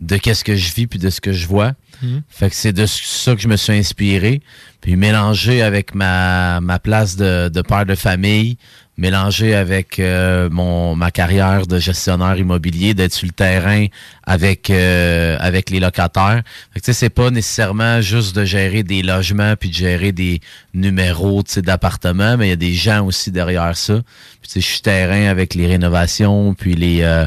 de 0.00 0.16
qu'est-ce 0.16 0.44
que 0.44 0.56
je 0.56 0.74
vis 0.74 0.86
puis 0.86 0.98
de 0.98 1.10
ce 1.10 1.20
que 1.20 1.32
je 1.32 1.46
vois. 1.46 1.72
Mhm. 2.02 2.22
Fait 2.28 2.48
que 2.48 2.56
c'est 2.56 2.72
de 2.72 2.86
ça 2.86 3.34
que 3.36 3.42
je 3.42 3.48
me 3.48 3.56
suis 3.56 3.74
inspiré, 3.74 4.40
puis 4.80 4.96
mélangé 4.96 5.62
avec 5.62 5.94
ma, 5.94 6.60
ma 6.60 6.78
place 6.78 7.16
de, 7.16 7.48
de 7.48 7.62
père 7.62 7.84
de 7.84 7.94
famille, 7.94 8.56
mélangé 8.96 9.54
avec 9.54 9.98
euh, 9.98 10.48
mon 10.50 10.94
ma 10.94 11.10
carrière 11.10 11.66
de 11.66 11.78
gestionnaire 11.78 12.36
immobilier, 12.38 12.94
d'être 12.94 13.12
sur 13.12 13.26
le 13.26 13.32
terrain 13.32 13.86
avec 14.24 14.70
euh, 14.70 15.36
avec 15.40 15.68
les 15.68 15.80
locataires. 15.80 16.42
Fait 16.72 16.80
que, 16.80 16.84
tu 16.84 16.92
sais, 16.92 16.98
c'est 16.98 17.10
pas 17.10 17.30
nécessairement 17.30 18.00
juste 18.00 18.34
de 18.34 18.44
gérer 18.44 18.82
des 18.82 19.02
logements 19.02 19.54
puis 19.56 19.68
de 19.68 19.74
gérer 19.74 20.12
des 20.12 20.40
numéros 20.72 21.42
tu 21.42 21.52
sais, 21.52 21.62
d'appartements, 21.62 22.36
mais 22.38 22.46
il 22.46 22.50
y 22.50 22.52
a 22.52 22.56
des 22.56 22.74
gens 22.74 23.04
aussi 23.04 23.30
derrière 23.30 23.76
ça. 23.76 24.00
Puis 24.40 24.48
tu 24.48 24.52
sais, 24.52 24.60
je 24.60 24.66
suis 24.66 24.82
terrain 24.82 25.26
avec 25.28 25.54
les 25.54 25.66
rénovations 25.66 26.54
puis 26.54 26.74
les 26.74 27.02
euh, 27.02 27.24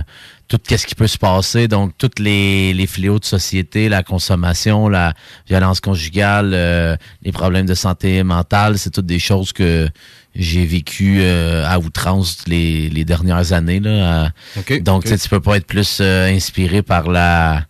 tout 0.58 0.78
ce 0.78 0.86
qui 0.86 0.96
peut 0.96 1.08
se 1.08 1.18
passer, 1.18 1.68
donc 1.68 1.92
tous 1.98 2.12
les, 2.20 2.74
les 2.74 2.88
fléaux 2.88 3.20
de 3.20 3.26
société, 3.26 3.90
la 3.90 4.04
consommation, 4.04 4.88
la 4.90 5.14
violence 5.48 5.80
conjugale, 5.80 6.52
euh, 6.54 6.96
les 7.24 7.32
problèmes 7.32 7.66
de 7.66 7.74
santé 7.74 8.24
mentale, 8.24 8.78
c'est 8.78 8.90
toutes 8.92 9.06
des 9.06 9.20
choses 9.20 9.54
que 9.54 9.88
j'ai 10.36 10.66
vécues 10.66 11.20
euh, 11.22 11.64
à 11.68 11.78
outrance 11.80 12.40
les, 12.48 12.90
les 12.90 13.06
dernières 13.06 13.54
années. 13.54 13.80
Là, 13.80 14.26
à- 14.26 14.30
Ok, 14.60 14.82
donc, 14.82 14.98
ok. 15.00 15.04
tu 15.04 15.10
sais, 15.10 15.18
tu 15.18 15.30
peux 15.30 15.40
pas 15.42 15.58
être 15.58 15.68
plus 15.68 16.00
euh, 16.02 16.28
inspiré 16.28 16.82
par 16.82 17.10
la 17.10 17.66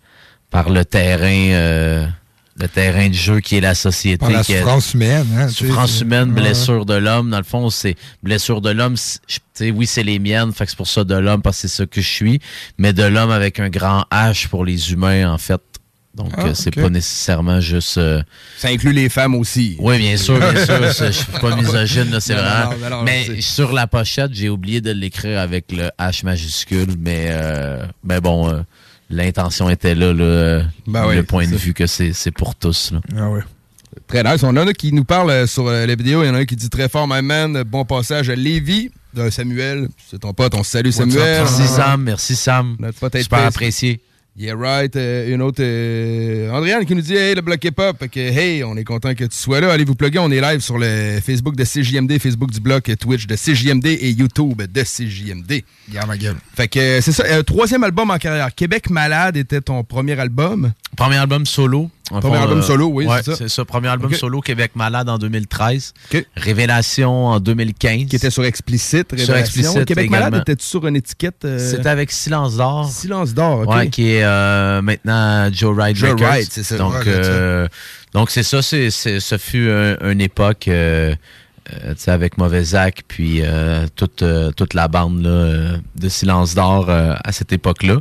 par 0.50 0.70
le 0.70 0.86
terrain 0.86 1.50
euh, 1.52 2.06
le 2.56 2.68
terrain 2.68 3.10
de 3.10 3.14
jeu 3.14 3.40
qui 3.40 3.56
est 3.58 3.62
la 3.62 3.74
société. 3.76 4.18
Par 4.20 4.30
la 4.30 4.44
qui 4.44 4.54
est- 4.54 4.60
souffrance 4.60 4.94
humaine. 4.94 5.26
Hein, 5.38 5.48
souffrance 5.50 6.02
humaine, 6.02 6.30
Ouais. 6.34 6.42
blessure 6.42 6.86
de 6.86 6.94
l'homme. 6.94 7.30
Dans 7.32 7.38
le 7.40 7.44
fond, 7.44 7.70
c'est 7.70 7.96
blessure 8.22 8.62
de 8.62 8.70
l'homme. 8.70 8.96
oui, 9.60 9.88
c'est 9.88 10.04
les 10.04 10.20
miennes, 10.20 10.52
fait 10.54 10.66
que 10.66 10.72
c'est 10.72 10.78
pour 10.78 10.88
ça 10.88 11.04
de 11.04 11.16
l'homme 11.16 11.42
parce 11.42 11.58
que 11.62 11.68
c'est 11.68 11.76
ça 11.78 11.86
que 11.86 12.02
je 12.02 12.08
suis, 12.10 12.40
mais 12.78 12.94
de 12.94 13.04
l'homme 13.04 13.32
avec 13.32 13.60
un 13.60 13.70
grand 13.70 14.06
H 14.12 14.48
pour 14.48 14.66
les 14.66 14.92
humains 14.92 15.32
en 15.32 15.38
fait. 15.38 15.62
Donc 16.16 16.30
Ah, 16.38 16.46
euh, 16.46 16.54
c'est 16.54 16.70
pas 16.70 16.92
nécessairement 16.92 17.60
juste. 17.60 17.98
euh, 17.98 18.22
Ça 18.60 18.68
inclut 18.68 18.94
les 18.94 19.10
femmes 19.10 19.34
aussi. 19.34 19.76
Oui, 19.80 19.98
bien 19.98 20.16
sûr, 20.16 20.38
bien 20.38 20.64
sûr. 20.64 20.78
Je 21.08 21.12
suis 21.12 21.26
pas 21.42 21.56
misogyne, 21.56 22.12
là, 22.12 22.20
c'est 22.20 22.36
Non, 22.36 22.42
vraiment. 22.44 22.72
non, 22.72 22.78
non, 22.78 22.90
non, 22.98 23.04
mais 23.04 23.42
sur 23.42 23.74
la 23.74 23.88
pochette, 23.88 24.32
j'ai 24.32 24.48
oublié 24.48 24.80
de 24.80 24.92
l'écrire 24.92 25.40
avec 25.40 25.72
le 25.72 25.90
H 26.00 26.24
majuscule, 26.24 26.94
mais 27.00 27.30
euh, 27.32 27.84
mais 28.04 28.22
bon, 28.22 28.48
euh, 28.48 28.62
l'intention 29.16 29.70
était 29.70 29.96
là, 29.96 30.14
là 30.14 30.64
Ben 30.88 31.08
oui, 31.08 31.16
le 31.16 31.24
point 31.24 31.48
de 31.48 31.56
vue 31.56 31.74
que 31.74 31.88
c'est 31.88 32.32
pour 32.32 32.56
tous. 32.56 32.92
Là. 32.92 33.02
Ah. 33.18 33.30
Très 34.08 34.24
nice. 34.24 34.44
On 34.44 34.50
en 34.50 34.68
a 34.68 34.74
qui 34.74 34.92
nous 34.92 35.04
parlent 35.04 35.30
euh, 35.30 35.48
sur 35.48 35.68
euh, 35.68 35.86
la 35.86 35.96
vidéo. 35.96 36.24
Il 36.24 36.28
y 36.28 36.30
en 36.30 36.36
a 36.36 36.40
un 36.40 36.46
qui 36.46 36.56
dit 36.56 36.70
très 36.70 36.90
fort, 36.90 37.08
my 37.08 37.22
man. 37.22 37.64
Bon 37.64 37.86
passage 37.86 38.30
à 38.30 38.36
Lévis. 38.36 38.90
De 39.14 39.30
Samuel. 39.30 39.90
C'est 40.10 40.20
ton 40.20 40.34
pote. 40.34 40.56
On 40.56 40.64
se 40.64 40.72
salue, 40.72 40.90
Samuel. 40.90 41.44
Merci 41.44 41.68
Sam, 41.68 42.04
merci 42.04 42.36
Sam. 42.36 42.76
Notre 42.80 43.00
pote 43.00 43.18
Super 43.18 43.46
apprécié. 43.46 44.02
Yeah, 44.36 44.56
right. 44.56 44.96
Euh, 44.96 45.32
une 45.32 45.44
autre, 45.44 45.62
euh, 45.62 46.50
Andréane 46.50 46.86
qui 46.88 46.96
nous 46.96 47.02
dit 47.02 47.14
Hey, 47.16 47.36
le 47.36 47.42
bloc 47.42 47.64
hip-hop. 47.64 48.08
Que, 48.10 48.20
hey, 48.20 48.64
on 48.64 48.76
est 48.76 48.84
content 48.84 49.14
que 49.14 49.26
tu 49.26 49.38
sois 49.38 49.62
là. 49.62 49.72
Allez 49.72 49.86
vous 49.86 49.94
plugger. 49.94 50.18
On 50.18 50.32
est 50.32 50.42
live 50.42 50.60
sur 50.60 50.80
le 50.80 51.20
Facebook 51.24 51.56
de 51.56 51.64
CJMD, 51.64 52.18
Facebook 52.18 52.50
du 52.50 52.60
bloc, 52.60 52.90
euh, 52.90 52.96
Twitch 52.96 53.28
de 53.28 53.36
CJMD 53.36 53.86
et 53.86 54.10
YouTube 54.10 54.60
de 54.64 54.82
CJMD. 54.84 55.64
Yeah, 55.92 56.08
ma 56.08 56.18
gueule. 56.18 56.38
Fait 56.56 56.68
que 56.68 56.80
euh, 56.80 57.02
c'est 57.02 57.12
ça. 57.12 57.24
euh, 57.26 57.44
troisième 57.44 57.84
album 57.84 58.10
en 58.10 58.18
carrière. 58.18 58.54
Québec 58.56 58.90
Malade 58.90 59.38
était 59.38 59.62
ton 59.62 59.84
premier 59.84 60.20
album? 60.20 60.74
Premier 60.98 61.18
album 61.18 61.46
solo. 61.46 61.92
Premier 62.22 62.38
fond, 62.38 62.44
album 62.44 62.60
euh, 62.60 62.62
solo, 62.64 62.88
oui, 62.88 63.06
ouais, 63.06 63.22
c'est 63.24 63.50
ça. 63.50 63.66
Premier 63.66 63.88
album 63.90 64.14
solo 64.14 64.42
Québec 64.42 64.72
Malade 64.76 65.10
en 65.10 65.18
2013. 65.18 65.94
Ok. 66.14 66.26
Révélation 66.36 67.28
en 67.28 67.40
2015. 67.40 68.06
Qui 68.08 68.16
était 68.16 68.30
sur 68.30 68.46
Explicit. 68.46 69.06
Sur 69.10 69.18
Révélation. 69.18 69.36
Explicit 69.36 69.86
Québec 69.86 70.06
également. 70.06 70.30
Malade 70.32 70.50
était 70.50 70.62
sur 70.64 70.86
une 70.88 70.96
étiquette. 70.96 71.46
euh, 71.46 71.58
C'était 71.60 71.90
avec 71.90 72.12
Silence 72.12 72.58
d'or. 72.58 72.90
Silence 72.92 73.34
d'or, 73.34 73.60
ok. 73.62 73.76
Ouais, 73.76 73.90
qui 73.90 74.12
est 74.12 74.24
euh, 74.24 74.82
maintenant 74.82 75.50
Joe 75.52 75.76
Ride 75.78 75.96
Joe 75.96 76.12
Records. 76.12 76.32
Ride, 76.32 76.48
c'est 76.50 76.64
ça. 76.64 76.78
Donc, 76.78 76.94
Ouais, 76.94 77.04
euh, 77.08 77.68
donc 78.14 78.30
c'est 78.30 78.44
ça, 78.44 78.62
c'est, 78.62 78.90
ce 78.92 79.38
fut 79.38 79.70
un- 79.70 79.98
une 80.12 80.22
époque 80.22 80.68
euh, 80.68 81.16
avec 82.08 82.38
Mauvais 82.38 82.64
Zach, 82.64 83.04
puis 83.08 83.42
euh, 83.42 83.88
toute, 83.96 84.22
euh, 84.22 84.52
toute 84.52 84.74
la 84.74 84.88
bande 84.88 85.22
là, 85.24 85.78
de 85.96 86.10
Silence 86.10 86.56
d'or 86.56 86.90
à 86.90 87.32
cette 87.32 87.54
époque-là. 87.54 87.98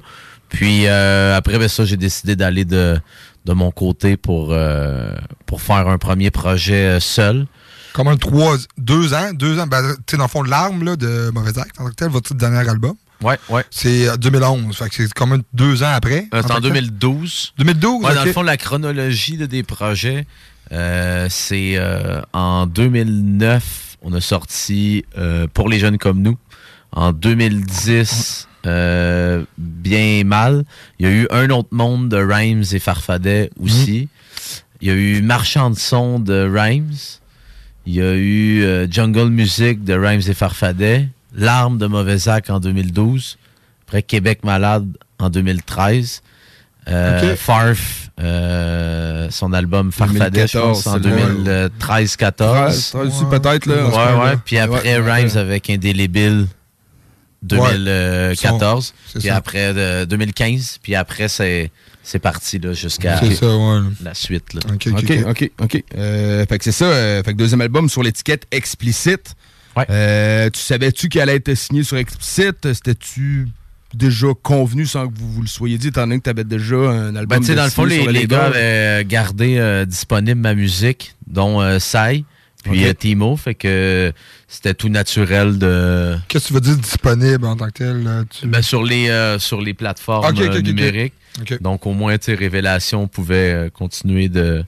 Puis 0.48 0.86
après 0.86 1.58
ben, 1.58 1.68
ça, 1.68 1.84
j'ai 1.84 1.96
décidé 1.96 2.36
d'aller 2.36 2.64
de, 2.66 2.98
de 3.44 3.52
mon 3.52 3.70
côté 3.70 4.16
pour, 4.16 4.48
euh, 4.52 5.14
pour 5.46 5.60
faire 5.62 5.88
un 5.88 5.98
premier 5.98 6.30
projet 6.30 6.96
euh, 6.96 7.00
seul. 7.00 7.46
Comme 7.92 8.08
un 8.08 8.16
trois, 8.16 8.56
deux 8.78 9.12
ans, 9.14 9.32
deux 9.34 9.58
ans, 9.58 9.66
ben, 9.66 9.94
tu 10.06 10.12
sais, 10.12 10.16
dans 10.16 10.24
le 10.24 10.28
fond, 10.28 10.42
l'arme 10.42 10.82
là, 10.84 10.96
de 10.96 11.30
Mauvais 11.34 11.58
Acte, 11.58 11.78
en 11.78 11.84
tant 11.84 11.90
que 11.90 11.94
tel, 11.94 12.08
votre 12.08 12.34
dernier 12.34 12.66
album. 12.68 12.94
Ouais, 13.22 13.38
ouais. 13.50 13.64
C'est 13.70 14.08
euh, 14.08 14.16
2011, 14.16 14.74
fait 14.76 14.88
que 14.88 14.94
c'est 14.94 15.12
comme 15.12 15.32
un 15.32 15.40
deux 15.52 15.82
ans 15.82 15.92
après. 15.92 16.26
Euh, 16.34 16.42
c'est 16.42 16.52
en 16.52 16.56
que 16.56 16.62
tel. 16.62 16.72
2012. 16.72 17.54
2012, 17.58 18.04
Ouais, 18.04 18.14
Dans 18.14 18.24
le 18.24 18.32
fond, 18.32 18.42
la 18.42 18.56
chronologie 18.56 19.36
là, 19.36 19.46
des 19.46 19.62
projets, 19.62 20.26
euh, 20.72 21.26
c'est 21.30 21.74
euh, 21.76 22.20
en 22.32 22.66
2009, 22.66 23.98
on 24.02 24.12
a 24.14 24.20
sorti 24.20 25.04
euh, 25.18 25.46
Pour 25.52 25.68
les 25.68 25.78
jeunes 25.78 25.98
comme 25.98 26.22
nous. 26.22 26.36
En 26.92 27.12
2010, 27.12 28.48
euh, 28.66 29.42
Bien 29.58 30.24
mal. 30.24 30.64
Il 30.98 31.06
y 31.06 31.08
a 31.08 31.12
eu 31.12 31.26
Un 31.30 31.50
autre 31.50 31.68
monde 31.72 32.08
de 32.08 32.16
Rhymes 32.16 32.64
et 32.72 32.78
Farfadet 32.78 33.50
aussi. 33.60 34.08
Il 34.80 34.88
y 34.88 34.90
a 34.90 34.94
eu 34.94 35.22
Marchand 35.22 35.70
de 35.70 35.76
son 35.78 36.18
de 36.18 36.48
Rhymes. 36.52 36.94
Il 37.86 37.94
y 37.94 38.00
a 38.00 38.14
eu 38.14 38.62
euh, 38.62 38.86
Jungle 38.90 39.28
Music 39.30 39.84
de 39.84 39.94
Rhymes 39.94 40.22
et 40.28 40.34
Farfadet. 40.34 41.08
L'arme 41.34 41.78
de 41.78 41.86
Mauvais 41.86 42.18
Sac 42.18 42.50
en 42.50 42.60
2012. 42.60 43.38
Après 43.86 44.02
Québec 44.02 44.40
Malade 44.44 44.86
en 45.18 45.30
2013. 45.30 46.22
Euh. 46.88 47.36
Farf, 47.36 48.10
euh, 48.20 49.28
son 49.30 49.52
album 49.52 49.92
Farfadet, 49.92 50.48
je 50.48 50.58
2014, 50.58 50.82
pense, 50.82 50.86
en 50.88 50.92
c'est 51.00 51.08
le- 51.08 51.68
2013-14. 51.68 51.68
13, 51.78 52.90
13 52.90 52.94
aussi, 53.06 53.24
peut-être, 53.30 53.66
là. 53.66 53.86
Ouais, 53.86 54.24
ouais. 54.24 54.36
Puis 54.44 54.58
après, 54.58 54.80
Ouais, 54.80 54.98
ouais, 55.00 55.12
Rhymes 55.12 55.28
ouais. 55.28 55.36
avec 55.36 55.70
Indélébile 55.70 56.46
2014. 57.42 58.86
Son- 58.86 58.92
c'est 59.12 59.18
puis 59.18 59.28
ça. 59.28 59.36
après, 59.36 59.74
de 59.74 60.04
2015. 60.04 60.78
Puis 60.82 60.94
après, 60.94 61.28
c'est 61.28 61.70
c'est 62.04 62.18
parti 62.18 62.58
là, 62.58 62.72
jusqu'à 62.72 63.20
C'est 63.20 63.34
ça, 63.36 63.46
ouais. 63.56 63.80
la 64.02 64.14
suite. 64.14 64.54
Là. 64.54 64.60
Ok, 64.72 64.88
OK, 64.92 65.12
OK, 65.28 65.50
OK. 65.62 65.84
Euh, 65.96 66.44
fait 66.46 66.58
que 66.58 66.64
c'est 66.64 66.72
ça. 66.72 66.86
euh, 66.86 67.22
fait 67.22 67.32
que 67.32 67.36
deuxième 67.38 67.60
album 67.60 67.88
sur 67.88 68.02
l'étiquette 68.02 68.46
Explicite. 68.50 69.34
Ouais. 69.76 69.86
Euh, 69.88 70.50
tu 70.50 70.60
savais-tu 70.60 71.08
qu'elle 71.08 71.22
allait 71.22 71.36
être 71.36 71.54
signée 71.54 71.84
sur 71.84 71.96
Explicite? 71.96 72.72
C'était-tu 72.72 73.48
déjà 73.94 74.28
convenu 74.42 74.84
sans 74.86 75.06
que 75.08 75.14
vous, 75.16 75.30
vous 75.32 75.42
le 75.42 75.46
soyez 75.48 75.78
dit, 75.78 75.88
étant 75.88 76.02
donné 76.02 76.18
que 76.18 76.24
tu 76.24 76.30
avais 76.30 76.44
déjà 76.44 76.76
un 76.76 77.14
album 77.14 77.38
Ben, 77.40 77.46
de 77.46 77.54
dans 77.54 77.64
le 77.64 77.70
fond, 77.70 77.84
les, 77.84 78.04
les 78.06 78.26
gars 78.26 78.46
avaient 78.46 79.04
gardé 79.04 79.58
euh, 79.58 79.84
disponible 79.84 80.40
ma 80.40 80.54
musique, 80.54 81.14
dont 81.26 81.60
euh, 81.60 81.78
Sai, 81.78 82.24
puis 82.62 82.84
euh, 82.86 82.94
Timo. 82.94 83.36
Fait 83.36 83.54
que 83.54 84.12
c'était 84.48 84.74
tout 84.74 84.88
naturel 84.88 85.58
de. 85.58 86.16
Qu'est-ce 86.28 86.44
que 86.44 86.48
tu 86.48 86.54
veux 86.54 86.60
dire 86.60 86.76
disponible 86.76 87.44
en 87.46 87.56
tant 87.56 87.66
que 87.66 87.72
tel? 87.72 88.24
tu- 88.30 88.46
Ben, 88.46 88.62
sur 88.62 88.82
les 88.82 89.08
euh, 89.08 89.38
sur 89.38 89.60
les 89.60 89.74
plateformes 89.74 90.24
euh, 90.38 90.60
numériques. 90.62 91.14
Donc 91.60 91.86
au 91.86 91.92
moins, 91.92 92.16
tu 92.18 92.26
sais, 92.26 92.34
Révélation 92.34 93.08
pouvait 93.08 93.52
euh, 93.52 93.70
continuer 93.70 94.28
de 94.28 94.64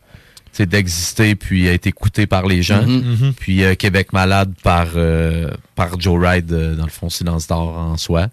d'exister 0.59 1.34
puis 1.34 1.66
être 1.66 1.86
écouté 1.88 2.26
par 2.26 2.47
les 2.47 2.62
gens. 2.62 2.82
Mhm, 2.86 3.16
mhm. 3.20 3.32
Puis 3.34 3.64
euh, 3.64 3.74
Québec 3.74 4.12
Malade 4.12 4.53
par 4.62 4.86
euh, 4.95 5.51
par 5.74 6.01
Joe 6.01 6.24
Ride 6.24 6.53
euh, 6.53 6.74
dans 6.76 6.84
le 6.84 6.90
fond 6.90 7.11
Silence 7.11 7.47
d'or 7.49 7.76
en 7.76 7.97
soi. 7.97 8.28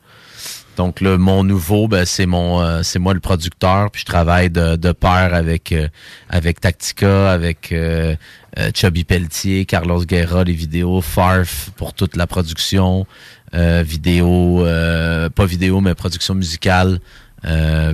Donc 0.81 0.99
là, 0.99 1.15
mon 1.19 1.43
nouveau, 1.43 1.87
ben, 1.87 2.05
c'est 2.05 2.25
mon 2.25 2.59
euh, 2.59 2.81
c'est 2.81 2.97
moi 2.97 3.13
le 3.13 3.19
producteur, 3.19 3.91
puis 3.91 4.01
je 4.01 4.05
travaille 4.05 4.49
de, 4.49 4.77
de 4.77 4.91
pair 4.91 5.35
avec 5.35 5.71
euh, 5.71 5.87
avec 6.27 6.59
Tactica, 6.59 7.31
avec 7.31 7.71
euh, 7.71 8.15
euh, 8.57 8.71
Chubby 8.73 9.03
Pelletier, 9.03 9.65
Carlos 9.65 10.03
Guerra, 10.03 10.43
les 10.43 10.53
vidéos, 10.53 11.01
Farf 11.01 11.69
pour 11.75 11.93
toute 11.93 12.15
la 12.15 12.25
production, 12.25 13.05
euh, 13.53 13.83
vidéo, 13.85 14.65
euh, 14.65 15.29
pas 15.29 15.45
vidéo, 15.45 15.81
mais 15.81 15.93
production 15.93 16.33
musicale, 16.33 16.99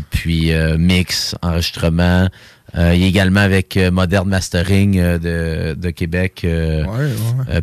puis 0.10 0.54
mix, 0.78 1.36
enregistrement. 1.42 2.30
Euh, 2.76 2.94
il 2.94 3.04
est 3.04 3.08
également 3.08 3.40
avec 3.40 3.78
euh, 3.78 3.92
Modern 3.92 4.28
Mastering 4.28 5.00
euh, 5.00 5.18
de, 5.18 5.74
de 5.80 5.90
Québec, 5.90 6.42
euh, 6.44 6.84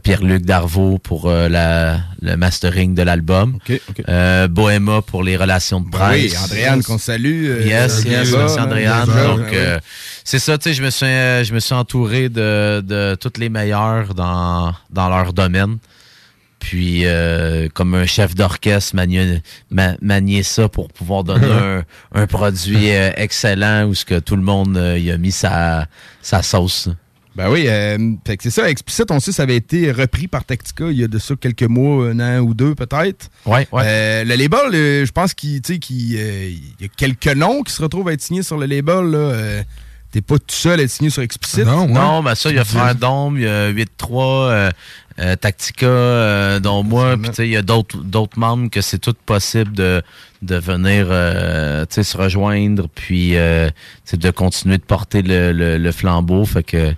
Pierre-Luc 0.03 0.45
Darvaux 0.47 0.99
pour 0.99 1.29
la, 1.31 1.99
le 2.23 2.37
mastering 2.37 2.95
de 2.95 3.03
l'album. 3.03 3.59
Euh, 4.09 4.49
Bohéma 4.49 5.03
pour 5.03 5.23
les 5.23 5.37
relations 5.37 5.81
de 5.81 5.91
Ben 5.91 5.99
presse. 5.99 6.23
oui, 6.33 6.39
Andréane 6.43 6.83
qu'on 6.83 6.99
salue. 6.99 7.67
Yes, 7.67 8.05
yes, 8.05 8.33
là, 8.33 8.39
merci 8.39 8.61
Andréane. 8.61 9.07
Donc, 9.07 9.51
ben 9.51 9.81
c'est 10.25 10.39
ça, 10.39 10.57
tu 10.57 10.71
sais, 10.71 10.75
je 10.75 10.83
me 10.83 10.89
suis, 10.91 11.05
je 11.07 11.53
me 11.53 11.61
suis 11.61 11.75
entouré 11.75 12.31
de, 12.31 12.81
de 12.81 13.15
toutes 13.21 13.37
les 13.37 13.51
meilleures 13.51 14.15
dans, 14.15 14.73
dans 14.91 15.09
leur 15.11 15.35
domaine. 15.35 15.77
Puis, 16.65 17.03
euh, 17.05 17.69
comme 17.75 17.95
un 17.95 18.07
chef 18.07 18.35
d'orchestre, 18.35 18.97
manier, 18.97 19.43
ma- 19.71 19.97
manier 20.01 20.43
ça 20.43 20.67
pour 20.67 20.89
pouvoir 20.89 21.23
donner 21.23 21.47
un, 21.53 21.85
un 22.15 22.27
produit 22.27 22.91
euh, 22.91 23.11
excellent 23.17 23.85
où 23.87 23.95
ce 23.95 24.07
que 24.07 24.19
tout 24.19 24.35
le 24.35 24.43
monde 24.43 24.75
euh, 24.79 24.99
y 24.99 25.11
a 25.11 25.19
mis 25.19 25.31
sa, 25.31 25.87
sa 26.23 26.43
sauce. 26.43 26.89
Ben 27.37 27.51
oui, 27.51 27.67
euh, 27.69 27.99
fait 28.27 28.39
que 28.39 28.45
c'est 28.45 28.51
ça. 28.51 28.71
Explicite, 28.71 29.11
on 29.11 29.21
sait, 29.21 29.33
ça 29.33 29.43
avait 29.43 29.57
été 29.57 29.93
repris 29.93 30.27
par 30.27 30.45
Tactica 30.45 30.87
il 30.91 30.99
y 30.99 31.05
a 31.05 31.09
de 31.09 31.19
ça 31.19 31.35
quelques 31.39 31.65
mois, 31.65 32.09
un 32.09 32.21
an 32.21 32.39
ou 32.41 32.55
deux 32.55 32.75
peut-être. 32.75 33.29
Ouais, 33.45 33.69
ouais. 33.71 33.83
Euh, 33.85 34.25
le 34.25 34.35
label, 34.37 34.61
euh, 34.73 35.05
je 35.05 35.13
pense 35.13 35.35
qu'il 35.35 35.61
euh, 35.69 36.51
y 36.81 36.85
a 36.85 36.89
quelques 36.97 37.27
noms 37.37 37.63
qui 37.63 37.75
se 37.75 37.83
retrouvent 37.83 38.09
à 38.09 38.15
être 38.15 38.23
signés 38.23 38.43
sur 38.43 38.57
le 38.57 38.65
label. 38.65 39.05
là. 39.11 39.19
Euh, 39.19 39.63
T'es 40.13 40.21
pas 40.23 40.39
tout 40.39 40.45
seul 40.55 40.79
à 40.79 40.85
être 40.85 40.91
signé 40.91 41.11
sur 41.11 41.23
Explicite. 41.23 41.65
Non, 41.67 42.23
ben 42.23 42.37
ça, 42.37 42.49
il 42.51 42.55
y 42.55 42.59
a 42.61 42.65
Frère 42.65 42.95
Dôme, 42.95 43.37
il 43.37 43.43
y 43.43 43.49
a 43.49 43.73
8-3, 43.73 43.89
euh, 44.13 44.71
euh, 45.21 45.37
Tactica, 45.37 45.87
euh, 45.87 46.61
dont 46.61 46.83
moi, 46.83 47.17
puis 47.17 47.31
il 47.39 47.51
y 47.51 47.57
a 47.57 47.63
d'autres 47.63 47.99
d'autres 47.99 48.39
membres 48.39 48.69
que 48.71 48.81
c'est 48.81 48.99
tout 48.99 49.15
possible 49.27 49.73
de, 49.73 50.03
de 50.43 50.57
venir 50.57 51.07
euh, 51.11 51.85
se 51.89 52.17
rejoindre, 52.17 52.89
puis 52.95 53.37
euh, 53.37 53.71
de 54.13 54.31
continuer 54.31 54.79
de 54.79 54.83
porter 54.83 55.23
le, 55.23 55.53
le, 55.53 55.79
le 55.79 55.93
flambeau. 55.93 56.45
Fait 56.45 56.63
que 56.65 56.95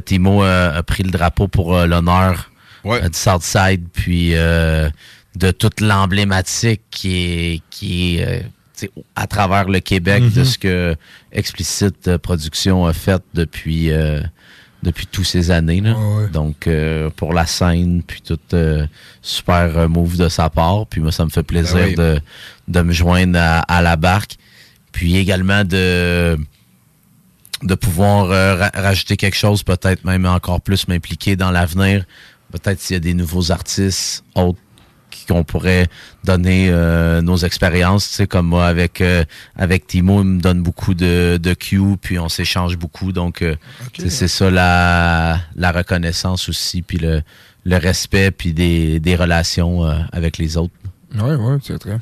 Timo 0.00 0.42
a, 0.42 0.68
a 0.68 0.82
pris 0.82 1.02
le 1.02 1.10
drapeau 1.10 1.48
pour 1.48 1.76
euh, 1.76 1.86
l'honneur 1.86 2.50
euh, 2.86 3.08
du 3.08 3.18
Southside, 3.18 3.84
puis 3.92 4.34
euh, 4.34 4.88
de 5.36 5.50
toute 5.50 5.80
l'emblématique 5.80 6.82
qui 6.90 7.16
est, 7.16 7.62
qui 7.70 8.18
est 8.18 8.26
euh, 8.82 8.86
à 9.14 9.26
travers 9.26 9.68
le 9.68 9.80
Québec 9.80 10.22
de 10.32 10.40
Mhm. 10.40 10.44
ce 10.44 10.58
que 10.58 10.96
Explicite 11.32 12.08
euh, 12.08 12.18
Production 12.18 12.86
a 12.86 12.92
fait 12.92 13.22
depuis 13.34 13.90
euh, 13.90 14.20
depuis 14.82 15.06
tous 15.06 15.24
ces 15.24 15.50
années. 15.50 15.80
Là. 15.80 15.94
Donc 16.32 16.66
euh, 16.66 17.10
pour 17.10 17.32
la 17.34 17.46
scène, 17.46 18.02
puis 18.06 18.22
tout 18.22 18.38
euh, 18.54 18.86
super 19.22 19.76
euh, 19.78 19.88
move 19.88 20.16
de 20.16 20.28
sa 20.28 20.48
part. 20.50 20.86
Puis 20.86 21.00
moi, 21.00 21.12
ça 21.12 21.24
me 21.24 21.30
fait 21.30 21.42
plaisir 21.42 21.74
Ben 21.76 21.86
oui. 21.88 21.94
de, 21.96 22.20
de 22.68 22.80
me 22.82 22.92
joindre 22.92 23.38
à, 23.38 23.58
à 23.60 23.82
la 23.82 23.96
barque. 23.96 24.36
Puis 24.92 25.16
également 25.16 25.64
de 25.64 26.38
de 27.62 27.74
pouvoir 27.74 28.30
euh, 28.30 28.54
ra- 28.56 28.70
rajouter 28.74 29.18
quelque 29.18 29.36
chose, 29.36 29.62
peut-être 29.62 30.04
même 30.04 30.24
encore 30.24 30.62
plus 30.62 30.88
m'impliquer 30.88 31.36
dans 31.36 31.50
l'avenir. 31.50 32.04
Peut-être 32.52 32.80
s'il 32.80 32.94
y 32.94 32.96
a 32.96 33.00
des 33.00 33.12
nouveaux 33.14 33.52
artistes 33.52 34.24
autres 34.34 34.58
qu'on 35.28 35.44
pourrait 35.44 35.88
donner 36.24 36.68
euh, 36.70 37.22
nos 37.22 37.36
expériences, 37.36 38.08
tu 38.08 38.14
sais, 38.14 38.26
comme 38.26 38.46
moi 38.46 38.66
avec 38.66 39.00
euh, 39.00 39.24
avec 39.56 39.86
Timo, 39.86 40.22
il 40.22 40.26
me 40.26 40.40
donne 40.40 40.62
beaucoup 40.62 40.94
de, 40.94 41.38
de 41.40 41.54
Q, 41.54 41.96
puis 42.00 42.18
on 42.18 42.28
s'échange 42.28 42.76
beaucoup, 42.76 43.12
donc 43.12 43.42
euh, 43.42 43.56
c'est 43.98 44.28
ça 44.28 44.50
la, 44.50 45.38
la 45.56 45.72
reconnaissance 45.72 46.48
aussi, 46.48 46.82
puis 46.82 46.98
le, 46.98 47.22
le 47.64 47.76
respect, 47.76 48.30
puis 48.30 48.52
des, 48.52 49.00
des 49.00 49.16
relations 49.16 49.84
euh, 49.84 49.98
avec 50.12 50.38
les 50.38 50.56
autres. 50.56 50.74
Ouais, 51.14 51.34
ouais, 51.34 51.58
c'est 51.62 51.78
très. 51.78 51.98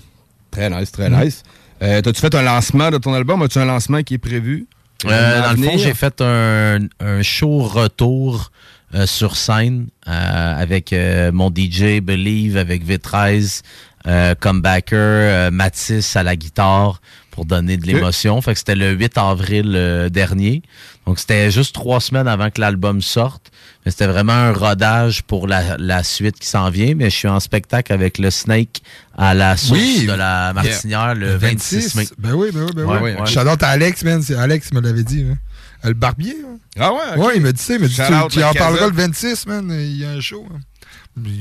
Très 0.50 0.70
nice, 0.70 0.90
très 0.92 1.10
nice. 1.10 1.42
Euh, 1.82 2.00
T'as-tu 2.00 2.20
fait 2.20 2.34
un 2.34 2.42
lancement 2.42 2.90
de 2.90 2.98
ton 2.98 3.14
album? 3.14 3.42
As-tu 3.42 3.58
un 3.58 3.64
lancement 3.64 4.02
qui 4.02 4.14
est 4.14 4.18
prévu? 4.18 4.66
Euh, 5.04 5.42
dans 5.42 5.52
le 5.52 5.68
fond, 5.68 5.78
j'ai 5.78 5.94
fait 5.94 6.20
un, 6.20 6.80
un 6.98 7.22
show 7.22 7.58
retour 7.58 8.50
euh, 8.94 9.06
sur 9.06 9.36
scène 9.36 9.88
euh, 10.08 10.60
avec 10.60 10.92
euh, 10.92 11.30
mon 11.32 11.50
DJ 11.50 12.00
Believe, 12.00 12.56
avec 12.56 12.84
V13, 12.86 13.62
euh, 14.06 14.34
Comebacker, 14.34 14.96
euh, 14.96 15.50
Matisse 15.50 16.16
à 16.16 16.22
la 16.22 16.36
guitare 16.36 17.00
pour 17.30 17.44
donner 17.44 17.76
de 17.76 17.86
l'émotion. 17.86 18.40
Fait 18.40 18.52
que 18.52 18.58
c'était 18.58 18.74
le 18.74 18.90
8 18.92 19.18
avril 19.18 19.72
euh, 19.76 20.08
dernier. 20.08 20.62
Donc 21.06 21.18
c'était 21.18 21.50
juste 21.50 21.74
trois 21.74 22.00
semaines 22.00 22.26
avant 22.28 22.50
que 22.50 22.60
l'album 22.60 23.00
sorte. 23.02 23.50
Mais 23.84 23.92
c'était 23.92 24.06
vraiment 24.08 24.32
un 24.32 24.52
rodage 24.52 25.22
pour 25.22 25.46
la, 25.46 25.76
la 25.78 26.02
suite 26.02 26.38
qui 26.38 26.48
s'en 26.48 26.68
vient. 26.70 26.94
Mais 26.96 27.10
je 27.10 27.14
suis 27.16 27.28
en 27.28 27.38
spectacle 27.40 27.92
avec 27.92 28.18
le 28.18 28.30
Snake 28.30 28.80
à 29.16 29.34
la 29.34 29.56
source 29.56 29.78
Oui. 29.78 30.06
de 30.06 30.12
la 30.12 30.52
Martinière 30.52 31.14
le 31.14 31.36
26 31.36 31.94
mai. 31.94 32.08
Ben 32.18 32.32
oui, 32.34 32.50
ben 32.52 32.64
oui, 32.64 32.72
ben 32.74 32.84
Ouais, 32.84 32.98
oui. 33.02 33.10
ouais. 33.12 33.48
À 33.62 33.68
Alex, 33.68 34.02
man. 34.04 34.22
Alex 34.36 34.72
me 34.72 34.80
l'avait 34.80 35.04
dit. 35.04 35.24
hein. 35.30 35.36
Le 35.84 35.94
barbier. 35.94 36.36
hein? 36.44 36.58
Ah 36.78 36.92
ouais? 36.92 37.22
Ouais, 37.24 37.36
il 37.36 37.42
m'a 37.42 37.52
dit 37.52 37.62
ça. 37.62 37.74
Il 37.74 37.80
m'a 37.80 37.88
dit 37.88 37.94
tu, 38.30 38.42
en 38.42 38.52
parleras 38.52 38.86
le 38.88 38.92
26, 38.92 39.46
man. 39.46 39.70
Il 39.70 39.96
y 39.96 40.04
a 40.04 40.10
un 40.10 40.20
show. 40.20 40.44
hein. 40.52 40.58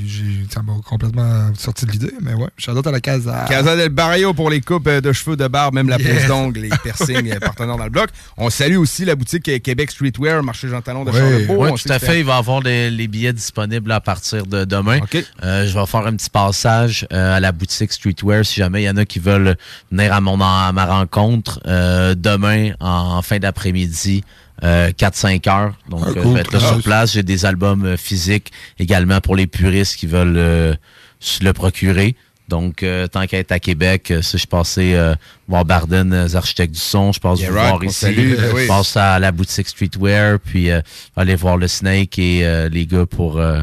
J'ai- 0.06 0.46
Ça 0.54 0.62
m'a 0.62 0.74
complètement 0.86 1.54
sorti 1.58 1.86
de 1.86 1.92
l'idée, 1.92 2.14
mais 2.22 2.34
ouais. 2.34 2.48
Out 2.70 2.88
à 2.88 2.92
la 2.92 3.02
casa. 3.02 3.46
Casa 3.48 3.76
del 3.76 3.90
Barrio 3.90 4.34
pour 4.34 4.50
les 4.50 4.62
coupes 4.62 4.88
euh, 4.88 5.02
de 5.02 5.12
cheveux, 5.12 5.36
de 5.36 5.48
barbe, 5.48 5.74
même 5.76 5.90
la 5.90 5.98
Yes. 5.98 6.20
pose 6.20 6.28
d'ongles, 6.28 6.60
les 6.62 6.70
piercings 6.84 7.32
euh, 7.32 7.40
partenaires 7.40 7.78
dans 7.78 7.84
le 7.84 7.90
bloc. 7.90 8.10
On 8.38 8.50
salue 8.50 8.78
aussi 8.78 9.06
la 9.06 9.16
boutique 9.16 9.48
euh, 9.50 9.60
Québec 9.60 9.92
Streetwear, 9.92 10.42
marché 10.44 10.68
Jean 10.68 10.82
Talon 10.82 11.04
de 11.06 11.12
Oui, 11.12 11.18
Charlebourg. 11.18 11.60
Oui, 11.60 11.72
tout 11.82 11.92
à 11.92 12.00
fait. 12.00 12.20
Il 12.20 12.26
va 12.26 12.36
y 12.36 12.38
avoir 12.38 12.62
les, 12.62 12.90
les 12.92 13.08
billets 13.08 13.34
disponibles 13.34 13.92
à 13.92 14.00
partir 14.00 14.46
de 14.46 14.64
demain. 14.66 15.00
Euh, 15.44 15.68
je 15.68 15.78
vais 15.78 15.86
faire 15.86 16.06
un 16.08 16.16
petit 16.16 16.30
passage 16.30 17.06
euh, 17.12 17.36
à 17.38 17.40
la 17.40 17.52
boutique 17.52 17.92
Streetwear 17.92 18.46
si 18.46 18.56
jamais 18.56 18.84
il 18.84 18.86
y 18.86 18.90
en 18.90 18.98
a 18.98 19.06
qui 19.06 19.20
veulent 19.20 19.58
venir 19.92 20.14
à, 20.14 20.22
mon, 20.22 20.40
à 20.42 20.72
ma 20.72 20.86
rencontre 20.86 21.60
euh, 21.68 22.16
demain 22.16 22.72
en, 22.80 23.22
fin 23.22 23.40
d'après-midi. 23.40 24.24
Euh, 24.64 24.90
4-5 24.92 25.50
heures. 25.50 25.74
Donc, 25.90 26.06
euh, 26.16 26.36
être 26.38 26.52
là 26.54 26.60
Ah, 26.64 26.68
sur 26.74 26.82
place. 26.84 27.14
J'ai 27.14 27.24
des 27.24 27.46
albums 27.46 27.86
euh, 27.86 27.98
physiques 27.98 28.52
également 28.80 29.22
pour 29.22 29.36
les 29.36 29.48
puristes 29.48 29.96
qui 29.98 30.08
veulent 30.08 30.38
euh, 30.38 30.74
se 31.20 31.44
le 31.44 31.54
procurer. 31.54 32.16
Donc, 32.50 32.82
euh, 32.82 33.08
tant 33.08 33.28
qu'à 33.28 33.40
être 33.40 33.52
à 33.52 33.60
Québec, 33.60 34.10
euh, 34.10 34.22
si 34.22 34.38
je 34.38 34.48
passais 34.48 34.96
euh, 34.96 35.14
voir 35.50 35.66
Barden, 35.66 36.24
les 36.24 36.36
architectes 36.38 36.74
du 36.74 36.80
son, 36.80 37.12
je 37.12 37.20
passe 37.20 37.40
Yeah, 37.40 37.50
vous 37.50 37.56
voir 37.56 37.84
ici. 37.84 37.94
salue, 37.94 38.36
ben 38.38 38.52
oui. 38.56 38.62
Je 38.64 38.68
passe 38.70 38.96
à 38.96 39.20
la 39.20 39.34
boutique 39.34 39.68
Streetwear, 39.68 40.40
puis 40.40 40.72
euh, 40.72 40.80
aller 41.18 41.36
voir 41.36 41.58
le 41.58 41.68
Snake 41.68 42.18
et 42.18 42.46
euh, 42.48 42.70
les 42.70 42.86
gars 42.86 43.06
pour 43.06 43.38
euh, 43.38 43.60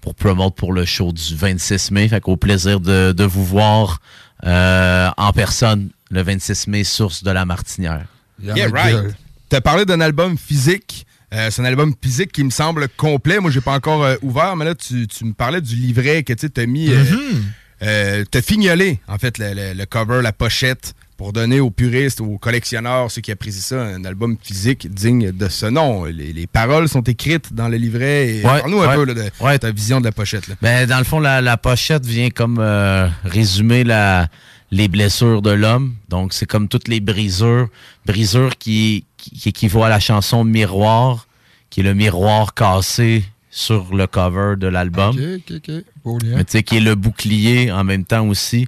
pour 0.00 0.16
promote 0.16 0.56
pour 0.56 0.72
le 0.72 0.84
show 0.84 1.12
du 1.12 1.36
26 1.36 1.92
mai. 1.92 2.08
Fait 2.08 2.20
qu'au 2.20 2.36
plaisir 2.36 2.80
de, 2.80 3.12
de 3.12 3.24
vous 3.24 3.44
voir 3.44 4.00
euh, 4.44 5.08
en 5.16 5.32
personne 5.32 5.90
le 6.10 6.20
26 6.22 6.66
mai, 6.66 6.82
source 6.82 7.22
de 7.22 7.30
la 7.30 7.44
Martinière. 7.44 8.04
Yeah, 8.42 8.66
right. 8.72 9.14
T'as 9.54 9.60
parlé 9.60 9.84
d'un 9.84 10.00
album 10.00 10.36
physique. 10.36 11.06
Euh, 11.32 11.46
c'est 11.48 11.62
un 11.62 11.64
album 11.64 11.94
physique 12.02 12.32
qui 12.32 12.42
me 12.42 12.50
semble 12.50 12.88
complet. 12.96 13.38
Moi, 13.38 13.52
j'ai 13.52 13.60
pas 13.60 13.74
encore 13.74 14.02
euh, 14.02 14.16
ouvert, 14.22 14.56
mais 14.56 14.64
là, 14.64 14.74
tu, 14.74 15.06
tu 15.06 15.24
me 15.24 15.32
parlais 15.32 15.60
du 15.60 15.76
livret 15.76 16.24
que 16.24 16.32
tu 16.32 16.48
as 16.60 16.66
mis. 16.66 16.90
euh, 16.90 17.04
euh, 17.82 18.24
t'as 18.28 18.42
fignolé, 18.42 18.98
en 19.06 19.16
fait, 19.16 19.38
le, 19.38 19.54
le- 19.54 19.74
le 19.78 19.86
cover, 19.86 20.22
la 20.24 20.32
pochette, 20.32 20.94
pour 21.16 21.32
donner 21.32 21.60
aux 21.60 21.70
puristes, 21.70 22.20
aux 22.20 22.36
collectionneurs, 22.36 23.12
ceux 23.12 23.20
qui 23.20 23.30
apprécient 23.30 23.62
ça, 23.62 23.80
un 23.80 24.04
album 24.04 24.36
physique 24.42 24.92
digne 24.92 25.30
de 25.30 25.48
ce 25.48 25.66
nom. 25.66 26.04
Les, 26.06 26.32
les 26.32 26.48
paroles 26.48 26.88
sont 26.88 27.02
écrites 27.02 27.54
dans 27.54 27.68
le 27.68 27.76
livret. 27.76 28.30
Et 28.30 28.36
Ouais, 28.38 28.58
Parle-nous 28.58 28.82
un 28.82 28.88
ouais. 28.88 28.94
peu 28.96 29.04
là, 29.04 29.14
de 29.14 29.56
ta 29.58 29.70
vision 29.70 30.00
de 30.00 30.06
la 30.06 30.10
pochette. 30.12 30.48
Là. 30.48 30.56
Ben, 30.62 30.88
dans 30.88 30.98
le 30.98 31.04
fond, 31.04 31.20
la, 31.20 31.40
la 31.40 31.56
pochette 31.58 32.04
vient 32.04 32.30
comme 32.30 32.58
résumer 33.22 33.84
la, 33.84 34.26
les 34.70 34.88
blessures 34.88 35.42
de 35.42 35.50
l'homme. 35.50 35.94
Donc, 36.08 36.32
c'est 36.32 36.46
comme 36.46 36.68
toutes 36.68 36.88
les 36.88 37.00
brisures. 37.00 37.68
Brisures 38.06 38.56
qui, 38.58 39.04
qui, 39.16 39.30
qui 39.30 39.48
équivaut 39.48 39.84
à 39.84 39.88
la 39.88 40.00
chanson 40.00 40.44
Miroir, 40.44 41.26
qui 41.70 41.80
est 41.80 41.84
le 41.84 41.94
miroir 41.94 42.54
cassé 42.54 43.24
sur 43.50 43.94
le 43.94 44.06
cover 44.06 44.56
de 44.56 44.66
l'album. 44.66 45.16
Ok, 45.16 45.42
ok, 45.50 45.68
ok. 45.68 45.84
Beau 46.04 46.18
lien. 46.18 46.36
Mais 46.36 46.44
tu 46.44 46.52
sais, 46.52 46.62
qui 46.62 46.76
est 46.76 46.80
le 46.80 46.96
bouclier 46.96 47.70
en 47.70 47.84
même 47.84 48.04
temps 48.04 48.26
aussi. 48.26 48.66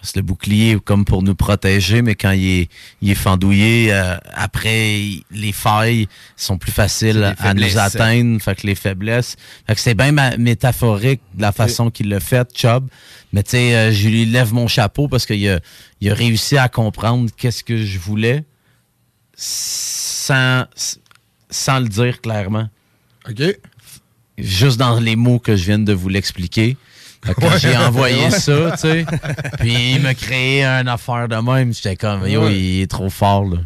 Parce 0.00 0.12
que 0.12 0.20
le 0.20 0.22
bouclier 0.22 0.72
est 0.72 0.80
comme 0.80 1.04
pour 1.04 1.24
nous 1.24 1.34
protéger, 1.34 2.02
mais 2.02 2.14
quand 2.14 2.30
il 2.30 2.60
est, 2.60 2.70
il 3.02 3.10
est 3.10 3.16
fendouillé, 3.16 3.92
euh, 3.92 4.16
après, 4.32 5.22
les 5.32 5.52
failles 5.52 6.06
sont 6.36 6.56
plus 6.56 6.70
faciles 6.70 7.34
à 7.38 7.52
nous 7.52 7.78
atteindre. 7.78 8.40
Fait 8.40 8.54
que 8.54 8.66
les 8.66 8.76
faiblesses. 8.76 9.36
Fait 9.66 9.74
que 9.74 9.80
c'est 9.80 9.94
bien 9.94 10.12
métaphorique 10.38 11.20
de 11.34 11.42
la 11.42 11.50
façon 11.50 11.90
qu'il 11.90 12.08
l'a 12.10 12.20
fait, 12.20 12.48
Chubb. 12.56 12.88
Mais 13.32 13.42
tu 13.42 13.50
sais, 13.50 13.74
euh, 13.74 13.92
je 13.92 14.08
lui 14.08 14.24
lève 14.24 14.54
mon 14.54 14.68
chapeau 14.68 15.08
parce 15.08 15.26
qu'il 15.26 15.48
a, 15.48 15.58
il 16.00 16.10
a 16.10 16.14
réussi 16.14 16.56
à 16.56 16.68
comprendre 16.68 17.28
qu'est-ce 17.36 17.64
que 17.64 17.84
je 17.84 17.98
voulais 17.98 18.44
sans, 19.36 20.64
sans 21.50 21.80
le 21.80 21.88
dire 21.88 22.20
clairement. 22.20 22.68
OK. 23.28 23.42
Juste 24.38 24.78
dans 24.78 25.00
les 25.00 25.16
mots 25.16 25.40
que 25.40 25.56
je 25.56 25.64
viens 25.64 25.78
de 25.78 25.92
vous 25.92 26.08
l'expliquer. 26.08 26.76
Quand 27.24 27.48
Ouais. 27.50 27.58
j'ai 27.58 27.76
envoyé 27.76 28.30
ça, 28.30 28.70
tu 28.72 28.78
sais, 28.78 29.04
puis 29.58 29.94
il 29.96 30.00
m'a 30.02 30.14
créé 30.14 30.64
une 30.64 30.88
affaire 30.88 31.28
de 31.28 31.36
même, 31.36 31.72
j'étais 31.74 31.96
comme, 31.96 32.26
yo, 32.26 32.44
Ouais. 32.44 32.58
il 32.58 32.82
est 32.82 32.86
trop 32.90 33.10
fort, 33.10 33.44
là. 33.44 33.58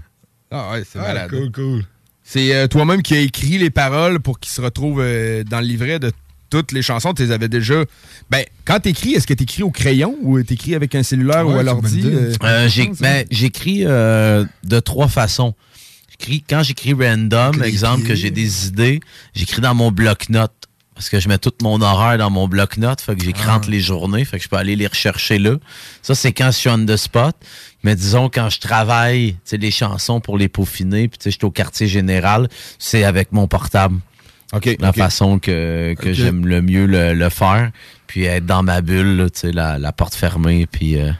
Ah 0.50 0.72
ouais, 0.72 0.82
c'est 0.90 0.98
Ah, 0.98 1.02
malade. 1.08 1.30
cool, 1.30 1.52
cool. 1.52 1.84
C'est 2.24 2.54
euh, 2.54 2.66
toi-même 2.66 3.02
qui 3.02 3.14
as 3.14 3.20
écrit 3.20 3.58
les 3.58 3.70
paroles 3.70 4.20
pour 4.20 4.38
qu'ils 4.40 4.52
se 4.52 4.60
retrouvent 4.60 5.00
euh, 5.02 5.44
dans 5.44 5.60
le 5.60 5.66
livret 5.66 5.98
de 5.98 6.12
toutes 6.50 6.72
les 6.72 6.82
chansons. 6.82 7.12
Tu 7.14 7.24
les 7.24 7.30
avais 7.30 7.48
déjà. 7.48 7.84
Ben, 8.30 8.44
quand 8.64 8.80
t'écris, 8.80 9.12
est-ce 9.14 9.26
que 9.26 9.34
t'écris 9.34 9.62
au 9.62 9.70
crayon 9.70 10.16
ou 10.22 10.42
t'écris 10.42 10.74
avec 10.74 10.94
un 10.94 11.02
cellulaire 11.02 11.46
Ouais, 11.46 11.54
ou 11.54 11.58
à 11.58 11.62
l'ordi? 11.62 12.02
euh? 12.04 12.32
Ben, 12.40 12.68
j'écris 13.30 13.82
euh, 13.86 14.44
de 14.64 14.80
trois 14.80 15.08
façons. 15.08 15.54
J'écris- 16.10 16.44
quand 16.48 16.62
j'écris 16.62 16.92
random, 16.94 17.62
exemple, 17.64 18.06
que 18.06 18.14
j'ai 18.14 18.30
des 18.30 18.66
idées, 18.68 19.00
j'écris 19.34 19.60
dans 19.60 19.74
mon 19.74 19.90
bloc-notes. 19.90 20.52
Parce 20.94 21.08
que 21.08 21.18
je 21.20 21.28
mets 21.28 21.38
tout 21.38 21.52
mon 21.62 21.80
horaire 21.80 22.18
dans 22.18 22.28
mon 22.30 22.46
bloc-notes, 22.48 23.00
fait 23.00 23.16
que 23.16 23.24
j'écris 23.24 23.44
Ah. 23.48 23.60
les 23.66 23.80
journées, 23.80 24.24
fait 24.24 24.36
que 24.38 24.44
je 24.44 24.48
peux 24.48 24.56
aller 24.56 24.76
les 24.76 24.86
rechercher 24.86 25.38
là. 25.38 25.56
Ça, 26.02 26.14
c'est 26.14 26.32
quand 26.32 26.46
je 26.52 26.58
suis 26.58 26.68
on 26.68 26.84
the 26.84 26.96
spot. 26.96 27.34
Mais 27.82 27.96
disons, 27.96 28.28
quand 28.28 28.50
je 28.50 28.60
travaille, 28.60 29.32
tu 29.32 29.38
sais, 29.44 29.56
les 29.56 29.70
chansons 29.70 30.20
pour 30.20 30.36
les 30.38 30.48
peaufiner, 30.48 31.08
puis 31.08 31.18
tu 31.18 31.24
sais, 31.24 31.30
je 31.30 31.36
suis 31.38 31.44
au 31.46 31.50
quartier 31.50 31.88
général, 31.88 32.48
c'est 32.78 33.04
avec 33.04 33.32
mon 33.32 33.48
portable. 33.48 33.98
OK. 34.52 34.76
La 34.80 34.92
façon 34.92 35.38
que, 35.38 35.94
que 35.98 36.12
j'aime 36.12 36.46
le 36.46 36.60
mieux 36.60 36.84
le, 36.86 37.14
le 37.14 37.28
faire. 37.30 37.70
Puis 38.06 38.24
être 38.24 38.44
dans 38.44 38.62
ma 38.62 38.82
bulle, 38.82 39.16
là, 39.16 39.30
tu 39.30 39.40
sais, 39.40 39.52
la, 39.52 39.78
la 39.78 39.92
porte 39.92 40.14
fermée, 40.14 40.66
puis 40.70 40.98
euh, 41.00 41.10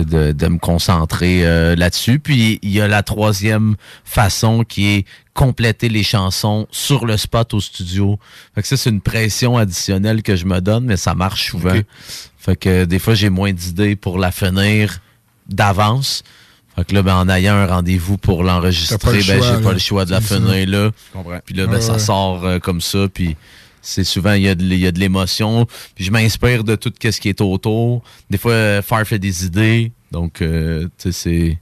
de, 0.00 0.32
de 0.32 0.48
me 0.48 0.58
concentrer 0.58 1.46
euh, 1.46 1.76
là-dessus. 1.76 2.18
Puis 2.18 2.58
il 2.62 2.70
y 2.70 2.80
a 2.80 2.88
la 2.88 3.02
troisième 3.02 3.76
façon 4.04 4.64
qui 4.64 4.88
est 4.88 5.04
compléter 5.34 5.88
les 5.88 6.02
chansons 6.02 6.66
sur 6.70 7.06
le 7.06 7.16
spot 7.16 7.54
au 7.54 7.60
studio. 7.60 8.18
Fait 8.54 8.62
que 8.62 8.68
ça, 8.68 8.76
c'est 8.76 8.90
une 8.90 9.00
pression 9.00 9.56
additionnelle 9.56 10.22
que 10.22 10.36
je 10.36 10.44
me 10.44 10.60
donne, 10.60 10.84
mais 10.84 10.96
ça 10.96 11.14
marche 11.14 11.50
souvent. 11.50 11.78
Fait 12.38 12.56
que 12.56 12.84
des 12.84 12.98
fois, 12.98 13.14
j'ai 13.14 13.30
moins 13.30 13.52
d'idées 13.52 13.96
pour 13.96 14.18
la 14.18 14.30
finir 14.30 14.98
d'avance. 15.48 16.22
Fait 16.76 16.84
que 16.84 16.94
là, 16.94 17.02
ben, 17.02 17.16
en 17.16 17.28
ayant 17.28 17.54
un 17.54 17.66
rendez-vous 17.66 18.16
pour 18.16 18.42
l'enregistrer, 18.42 19.18
le 19.20 19.26
ben, 19.26 19.42
j'ai 19.42 19.62
pas 19.62 19.72
le 19.72 19.78
choix 19.78 20.04
de 20.04 20.10
la 20.10 20.20
finir 20.20 20.68
là. 20.68 20.90
Puis 21.44 21.54
là, 21.54 21.66
ben, 21.66 21.76
Ah 21.76 21.80
ça 21.80 21.92
ouais. 21.94 21.98
sort 21.98 22.44
euh, 22.44 22.58
comme 22.58 22.80
ça. 22.80 23.08
Puis 23.12 23.36
c'est 23.82 24.04
souvent, 24.04 24.32
il 24.32 24.42
y, 24.42 24.48
a 24.48 24.54
de- 24.54 24.98
l'émotion. 24.98 25.66
Puis 25.94 26.04
je 26.04 26.10
m'inspire 26.10 26.64
de 26.64 26.76
tout 26.76 26.92
ce 27.02 27.20
qui 27.20 27.28
est 27.28 27.40
autour. 27.40 28.02
Des 28.30 28.38
fois, 28.38 28.52
euh, 28.52 28.82
Far 28.82 29.04
fait 29.04 29.18
des 29.18 29.44
idées. 29.44 29.92
Donc, 30.10 30.40
euh, 30.40 30.84
tu 30.98 31.12
sais, 31.12 31.12
c'est... 31.12 31.58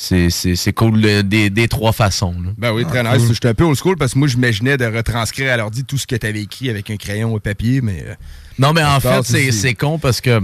C'est, 0.00 0.30
c'est, 0.30 0.54
c'est 0.54 0.72
cool 0.72 1.00
des, 1.24 1.50
des 1.50 1.66
trois 1.66 1.90
façons. 1.90 2.30
là. 2.40 2.50
Ben 2.56 2.72
oui, 2.72 2.84
très 2.86 3.02
nice. 3.02 3.32
J'étais 3.32 3.48
un 3.48 3.54
peu 3.54 3.64
old 3.64 3.76
school 3.76 3.96
parce 3.96 4.14
que 4.14 4.18
moi, 4.20 4.28
j'imaginais 4.28 4.76
de 4.76 4.84
retranscrire 4.84 5.52
à 5.52 5.56
l'ordi 5.56 5.82
tout 5.82 5.98
ce 5.98 6.06
que 6.06 6.14
t'avais 6.14 6.42
écrit 6.42 6.70
avec 6.70 6.88
un 6.88 6.96
crayon 6.96 7.34
ou 7.34 7.40
papier, 7.40 7.80
mais. 7.80 8.04
euh, 8.06 8.14
Non, 8.60 8.72
mais 8.72 8.84
en 8.84 9.00
fait, 9.00 9.50
c'est, 9.50 9.74
con 9.74 9.98
parce 9.98 10.20
que 10.20 10.40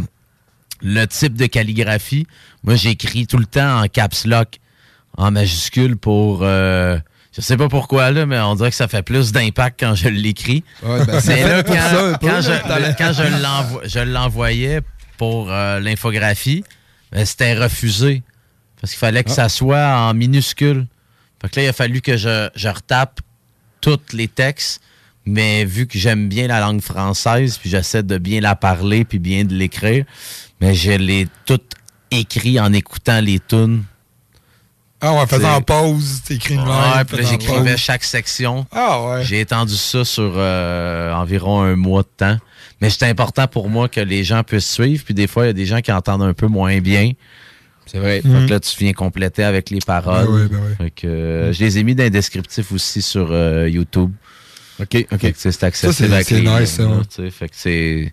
le 0.83 1.05
type 1.05 1.35
de 1.37 1.47
calligraphie, 1.47 2.27
moi, 2.65 2.75
j'écris 2.75 3.29
tout 3.29 3.39
le 3.39 3.47
temps 3.47 3.81
en 3.83 3.87
caps 3.87 4.25
lock, 4.27 4.59
en 5.17 5.31
majuscule 5.31 5.97
pour... 5.97 6.41
euh, 6.43 6.99
je 7.37 7.41
sais 7.41 7.57
pas 7.57 7.69
pourquoi, 7.69 8.11
là, 8.11 8.27
mais 8.27 8.39
on 8.41 8.55
dirait 8.55 8.71
que 8.71 8.77
ça 8.77 8.89
fait 8.89 9.03
plus 9.03 9.33
d'impact 9.33 9.81
quand 9.81 9.95
je 9.95 10.09
l'écris. 10.09 10.63
Ouais, 10.83 11.05
ben, 11.05 11.21
c'est 11.21 11.37
c'est 11.37 11.49
là 11.49 11.63
quand, 11.63 11.75
ça 11.75 12.19
quand 12.21 12.41
je, 12.41 12.97
quand 12.99 13.13
je 13.85 13.99
l'envoyais 14.01 14.81
pour 15.19 15.51
euh, 15.51 15.81
l'infographie, 15.81 16.65
ben, 17.13 17.25
c'était 17.25 17.55
refusé. 17.55 18.23
Parce 18.81 18.93
qu'il 18.93 18.99
fallait 19.01 19.25
que 19.25 19.31
Ah. 19.31 19.35
ça 19.35 19.49
soit 19.49 19.87
en 19.99 20.15
minuscule. 20.15 20.87
Fait 21.43 21.49
que 21.51 21.57
là, 21.61 21.67
il 21.67 21.69
a 21.69 21.73
fallu 21.73 22.01
que 22.01 22.17
je, 22.17 22.49
je 22.55 22.69
retape 22.69 23.21
tous 23.81 23.99
les 24.13 24.29
textes, 24.29 24.81
mais 25.27 25.65
vu 25.65 25.87
que 25.87 25.99
j'aime 25.99 26.29
bien 26.29 26.47
la 26.49 26.61
langue 26.61 26.81
française, 26.83 27.59
puis 27.59 27.71
j'essaie 27.71 28.03
de 28.03 28.19
bien 28.19 28.41
la 28.41 28.55
parler, 28.57 29.05
puis 29.05 29.19
bien 29.19 29.45
de 29.45 29.55
l'écrire, 29.55 30.05
mais 30.61 30.75
je 30.75 30.93
l'ai 30.93 31.27
tout 31.47 31.61
écrit 32.11 32.61
en 32.61 32.73
écoutant 32.73 33.21
les 33.21 33.41
tunes. 33.41 33.85
Ah, 35.07 35.13
ouais, 35.13 35.21
en 35.21 35.27
faisant 35.27 35.61
pause, 35.61 36.23
t'écris 36.27 36.55
une 36.55 36.61
Ouais, 36.61 36.67
ligne. 36.67 37.05
puis 37.07 37.17
là, 37.19 37.23
j'écrivais 37.31 37.77
chaque 37.77 38.05
section. 38.05 38.67
Ah 38.73 39.03
ouais. 39.07 39.25
J'ai 39.25 39.41
étendu 39.41 39.75
ça 39.77 40.05
sur 40.05 40.33
euh, 40.37 41.13
environ 41.13 41.63
un 41.63 41.77
mois 41.77 42.03
de 42.03 42.09
temps. 42.17 42.39
Mais 42.81 42.91
c'est 42.91 43.07
important 43.07 43.47
pour 43.47 43.69
moi 43.69 43.89
que 43.89 44.01
les 44.01 44.25
gens 44.25 44.43
puissent 44.43 44.71
suivre. 44.71 45.05
Puis 45.05 45.15
des 45.15 45.27
fois, 45.27 45.45
il 45.45 45.47
y 45.49 45.51
a 45.51 45.55
des 45.55 45.67
gens 45.67 45.81
qui 45.81 45.93
entendent 45.93 46.23
un 46.23 46.35
peu 46.35 46.47
moins 46.47 46.79
bien. 46.81 47.13
C'est 47.87 47.99
vrai. 47.99 48.21
Fait 48.23 48.29
Mhm. 48.29 48.47
là, 48.49 48.61
tu 48.61 48.77
viens 48.79 48.93
compléter 48.95 49.45
avec 49.45 49.71
les 49.71 49.79
paroles. 49.81 50.27
Ben 50.27 50.33
oui, 50.33 50.49
ben 50.51 50.77
oui. 50.81 50.91
Euh, 51.05 51.53
je 51.53 51.61
les 51.65 51.79
ai 51.79 51.85
mis 51.85 51.95
dans 51.95 52.03
les 52.03 52.11
descriptifs 52.11 52.73
aussi 52.73 53.03
sur 53.03 53.29
euh, 53.31 53.69
YouTube. 53.69 54.11
OK, 54.81 55.07
OK. 55.13 55.33
C'est 55.37 55.63
accessible 55.65 56.09
Ça, 56.11 56.23
c'est- 56.25 56.41
nice, 56.41 56.71
ça, 56.71 56.85
ouais. 56.87 57.31
Fait 57.31 57.49
que 57.49 57.55
c'est... 57.57 58.13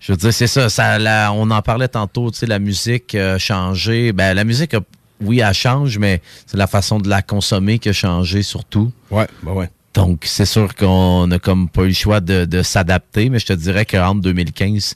Je 0.00 0.12
veux 0.12 0.16
dire, 0.16 0.32
c'est 0.32 0.46
ça. 0.46 0.68
ça 0.68 0.98
la- 0.98 1.32
on 1.32 1.50
en 1.50 1.60
parlait 1.60 1.88
tantôt, 1.88 2.30
tu 2.30 2.38
sais, 2.38 2.46
la 2.46 2.60
musique 2.60 3.16
a 3.16 3.36
changé. 3.38 4.12
Ben, 4.12 4.32
la 4.34 4.44
musique, 4.44 4.74
a- 4.74 4.80
oui, 5.20 5.40
elle 5.40 5.54
change, 5.54 5.98
mais 5.98 6.22
c'est 6.46 6.56
la 6.56 6.66
façon 6.66 6.98
de 6.98 7.08
la 7.08 7.22
consommer 7.22 7.78
qui 7.78 7.88
a 7.88 7.92
changé 7.92 8.42
surtout. 8.42 8.92
Ouais, 9.10 9.26
ben 9.42 9.52
ouais. 9.52 9.70
Donc, 9.94 10.24
c'est 10.24 10.46
sûr 10.46 10.74
qu'on 10.74 11.26
n'a 11.26 11.38
comme 11.38 11.68
pas 11.68 11.82
eu 11.82 11.88
le 11.88 11.94
choix 11.94 12.20
de, 12.20 12.44
de 12.44 12.62
s'adapter, 12.62 13.30
mais 13.30 13.38
je 13.38 13.46
te 13.46 13.52
dirais 13.52 13.84
qu'entre 13.84 14.20
2015 14.20 14.94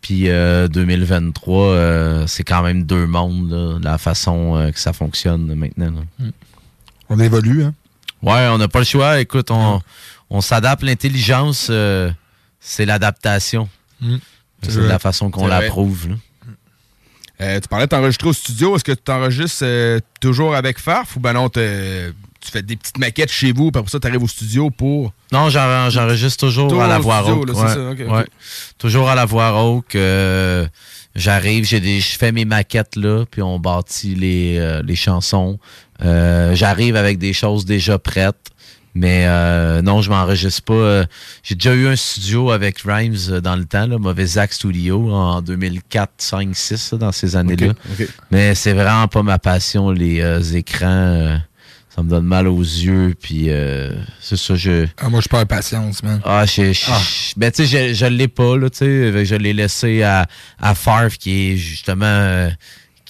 puis 0.00 0.28
euh, 0.28 0.66
2023, 0.66 1.64
euh, 1.64 2.26
c'est 2.26 2.42
quand 2.42 2.62
même 2.62 2.82
deux 2.82 3.06
mondes, 3.06 3.52
là, 3.52 3.78
la 3.80 3.98
façon 3.98 4.56
euh, 4.56 4.70
que 4.72 4.80
ça 4.80 4.92
fonctionne 4.92 5.54
maintenant. 5.54 5.92
là. 6.18 6.26
On 7.08 7.20
évolue, 7.20 7.62
hein? 7.62 7.74
Ouais, 8.22 8.48
on 8.50 8.58
n'a 8.58 8.68
pas 8.68 8.80
le 8.80 8.84
choix. 8.84 9.20
Écoute, 9.20 9.50
on, 9.50 9.80
on 10.30 10.40
s'adapte. 10.40 10.82
L'intelligence, 10.82 11.68
euh, 11.70 12.10
c'est 12.58 12.84
l'adaptation. 12.84 13.68
Mm. 14.00 14.16
C'est 14.62 14.80
la 14.80 14.98
façon 14.98 15.30
qu'on 15.30 15.46
l'approuve. 15.46 16.08
Euh, 17.42 17.60
tu 17.60 17.68
parlais 17.68 17.86
de 17.86 17.90
t'enregistrer 17.90 18.28
au 18.28 18.32
studio. 18.32 18.76
Est-ce 18.76 18.84
que 18.84 18.92
tu 18.92 19.02
t'enregistres 19.02 19.62
euh, 19.64 19.98
toujours 20.20 20.54
avec 20.54 20.78
Farf 20.78 21.16
ou 21.16 21.20
ben 21.20 21.32
non, 21.32 21.48
tu 21.48 21.60
fais 22.50 22.62
des 22.62 22.76
petites 22.76 22.98
maquettes 22.98 23.30
chez 23.32 23.52
vous, 23.52 23.70
puis 23.70 23.78
après 23.80 23.90
ça, 23.90 23.98
tu 24.00 24.06
arrives 24.06 24.22
au 24.22 24.28
studio 24.28 24.70
pour. 24.70 25.12
Non, 25.32 25.48
j'en- 25.48 25.90
j'enregistre 25.90 26.46
toujours 26.46 26.68
Toujours 26.68 26.82
à 26.84 26.88
la 26.88 26.98
voix 26.98 27.22
ouais, 27.54 28.04
ouais. 28.04 28.26
Toujours 28.78 29.08
à 29.10 29.14
la 29.14 29.24
voix 29.24 29.50
rauque. 29.50 29.94
euh, 29.96 30.66
J'arrive, 31.14 31.64
j'ai 31.66 31.78
des, 31.80 32.00
je 32.00 32.16
fais 32.16 32.32
mes 32.32 32.44
maquettes 32.46 32.96
là, 32.96 33.24
puis 33.30 33.42
on 33.42 33.58
bâtit 33.58 34.14
les, 34.14 34.56
euh, 34.58 34.82
les 34.82 34.96
chansons. 34.96 35.58
Euh, 36.02 36.54
J'arrive 36.54 36.96
avec 36.96 37.18
des 37.18 37.32
choses 37.34 37.64
déjà 37.66 37.98
prêtes. 37.98 38.36
Mais 38.94 39.24
euh, 39.26 39.80
non, 39.80 40.02
je 40.02 40.10
m'enregistre 40.10 40.62
pas. 40.62 40.74
euh, 40.74 41.04
J'ai 41.42 41.54
déjà 41.54 41.74
eu 41.74 41.86
un 41.86 41.96
studio 41.96 42.50
avec 42.50 42.80
Rhymes 42.84 43.16
euh, 43.30 43.40
dans 43.40 43.56
le 43.56 43.64
temps, 43.64 43.86
là, 43.86 43.96
Mauvais 43.98 44.26
Zach 44.26 44.52
Studio, 44.52 45.10
en 45.10 45.40
2004, 45.40 46.10
5, 46.18 46.50
6, 46.54 46.92
là, 46.92 46.98
dans 46.98 47.12
ces 47.12 47.34
années-là. 47.36 47.72
Mais 48.30 48.54
c'est 48.54 48.74
vraiment 48.74 49.08
pas 49.08 49.22
ma 49.22 49.38
passion, 49.38 49.90
les 49.90 50.20
euh, 50.20 50.42
écrans. 50.42 51.40
ça 51.94 52.02
me 52.02 52.08
donne 52.10 52.26
mal 52.26 52.46
aux 52.48 52.60
yeux, 52.60 53.14
puis 53.18 53.46
euh, 53.48 53.92
c'est 54.20 54.36
ça, 54.36 54.54
je... 54.56 54.86
Ah, 54.98 55.08
moi, 55.08 55.20
je 55.22 55.28
perds 55.28 55.46
patience, 55.46 56.02
man. 56.02 56.20
Ah, 56.24 56.44
je, 56.44 56.72
je- 56.74 56.84
Ah. 56.88 56.98
je- 57.00 57.32
ben, 57.38 57.50
tu 57.50 57.66
sais, 57.66 57.88
je, 57.88 57.94
je 57.94 58.06
l'ai 58.06 58.28
pas, 58.28 58.56
là, 58.58 58.68
tu 58.68 58.78
sais. 58.78 59.24
Je 59.24 59.34
l'ai 59.36 59.54
laissé 59.54 60.02
à, 60.02 60.26
à 60.60 60.74
Farf, 60.74 61.16
qui 61.16 61.52
est 61.52 61.56
justement, 61.56 62.50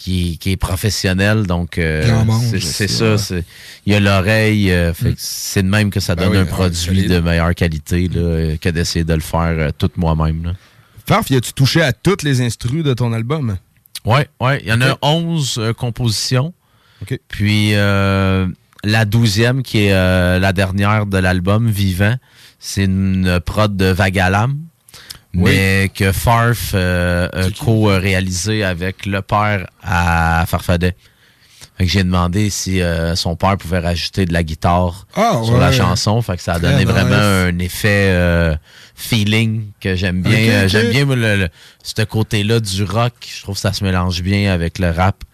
qui, 0.02 0.36
qui 0.38 0.50
est 0.50 0.56
professionnel. 0.56 1.46
Donc, 1.46 1.78
euh, 1.78 2.02
c'est 2.60 2.88
ça. 2.88 3.14
ouais. 3.14 3.44
Il 3.86 3.92
y 3.92 3.96
a 3.96 4.00
l'oreille. 4.00 4.72
euh, 4.72 4.92
que 4.92 5.08
c'est 5.16 5.62
de 5.62 5.68
même 5.68 5.90
que 5.90 6.00
ça 6.00 6.14
Ben 6.16 6.24
donne 6.24 6.32
oui, 6.32 6.38
un 6.38 6.44
produit 6.44 7.06
de 7.06 7.20
meilleure 7.20 7.54
qualité, 7.54 8.08
là, 8.08 8.56
que 8.60 8.68
d'essayer 8.68 9.04
de 9.04 9.14
le 9.14 9.20
faire 9.20 9.54
euh, 9.58 9.70
tout 9.76 9.90
moi-même. 9.96 10.54
Farf, 11.06 11.30
y 11.30 11.36
a-tu 11.36 11.52
touché 11.52 11.82
à 11.82 11.92
toutes 11.92 12.22
les 12.24 12.40
instrus 12.40 12.82
de 12.82 12.94
ton 12.94 13.12
album? 13.12 13.56
Ouais, 14.04 14.28
ouais. 14.40 14.60
Il 14.62 14.68
y 14.68 14.72
en 14.72 14.80
a 14.80 14.92
Ok. 14.92 14.98
11 15.02 15.58
euh, 15.58 15.72
compositions. 15.72 16.52
Puis 17.28 17.74
euh, 17.74 18.46
la 18.84 19.04
douzième, 19.04 19.62
qui 19.62 19.84
est 19.86 19.92
euh, 19.92 20.38
la 20.40 20.52
dernière 20.52 21.06
de 21.06 21.18
l'album, 21.18 21.68
Vivant, 21.68 22.16
c'est 22.58 22.84
une 22.84 23.38
prod 23.44 23.76
de 23.76 23.86
Vagalam, 23.86 24.58
mais 25.34 25.90
que 25.94 26.12
Farf 26.12 26.72
euh, 26.74 27.28
a 27.32 27.50
co-réalisé 27.64 28.64
avec 28.64 29.06
le 29.06 29.22
père 29.22 29.66
à 29.82 30.44
Farfadet. 30.46 30.94
Fait 31.78 31.84
que 31.86 31.90
j'ai 31.90 32.04
demandé 32.04 32.50
si 32.50 32.82
euh, 32.82 33.16
son 33.16 33.34
père 33.34 33.56
pouvait 33.56 33.78
rajouter 33.78 34.26
de 34.26 34.32
la 34.34 34.42
guitare 34.42 35.06
Ah, 35.16 35.40
sur 35.42 35.56
la 35.56 35.72
chanson. 35.72 36.20
Fait 36.20 36.36
que 36.36 36.42
ça 36.42 36.54
a 36.54 36.58
donné 36.58 36.84
vraiment 36.84 37.16
un 37.16 37.58
effet 37.60 38.08
euh, 38.10 38.54
feeling 38.94 39.68
que 39.80 39.94
j'aime 39.96 40.20
bien. 40.22 40.38
Euh. 40.38 40.68
J'aime 40.68 40.90
bien 40.90 41.06
le, 41.06 41.36
le- 41.36 41.48
ce 41.82 42.02
côté-là 42.02 42.60
du 42.60 42.84
rock. 42.84 43.14
Je 43.26 43.42
trouve 43.42 43.54
que 43.54 43.60
ça 43.60 43.72
se 43.72 43.82
mélange 43.84 44.22
bien 44.22 44.52
avec 44.52 44.78
le 44.78 44.90
rap. 44.90 45.24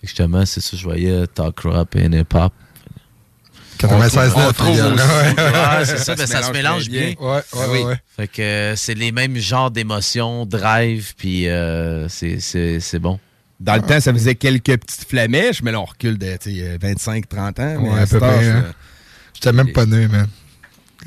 Fait 0.00 0.02
que 0.02 0.08
Justement, 0.08 0.44
c'est 0.44 0.60
ça, 0.60 0.76
je 0.76 0.84
voyais 0.84 1.26
talk 1.28 1.60
rap 1.64 1.96
et 1.96 2.04
hip-hop. 2.04 2.52
96 3.78 4.32
On 4.36 4.52
trouve 4.52 4.68
aussi. 4.70 4.80
Ouais, 4.80 4.92
ouais. 4.92 5.78
Ouais, 5.78 5.84
c'est 5.84 5.98
ça, 5.98 6.14
ben, 6.14 6.26
ça 6.26 6.42
se 6.42 6.52
mélange 6.52 6.88
bien. 6.88 7.14
Ouais, 7.20 7.26
ouais, 7.36 7.42
Ah 7.54 7.58
oui. 7.70 7.80
Fait 8.16 8.28
que 8.28 8.42
euh, 8.42 8.76
c'est 8.76 8.94
les 8.94 9.12
mêmes 9.12 9.36
genres 9.36 9.70
d'émotions, 9.70 10.46
drive, 10.46 11.14
puis 11.16 11.48
euh, 11.48 12.08
c'est- 12.08 12.40
c'est 12.40 12.80
c'est 12.80 12.98
bon. 12.98 13.18
Dans 13.60 13.76
le 13.76 13.82
temps, 13.82 14.00
ça 14.00 14.12
faisait 14.12 14.34
quelques 14.34 14.76
petites 14.78 15.08
flamèches, 15.08 15.62
mais 15.62 15.72
là, 15.72 15.80
on 15.80 15.84
recule 15.86 16.18
de 16.18 16.26
25-30 16.78 17.60
ans. 17.60 17.76
Ouais, 17.82 17.98
à 17.98 18.02
à 18.02 18.06
peu 18.06 18.18
près. 18.18 18.48
hein. 18.50 18.64
J'étais 19.34 19.52
même 19.52 19.72
pas 19.72 19.86
né, 19.86 20.08
man. 20.08 20.26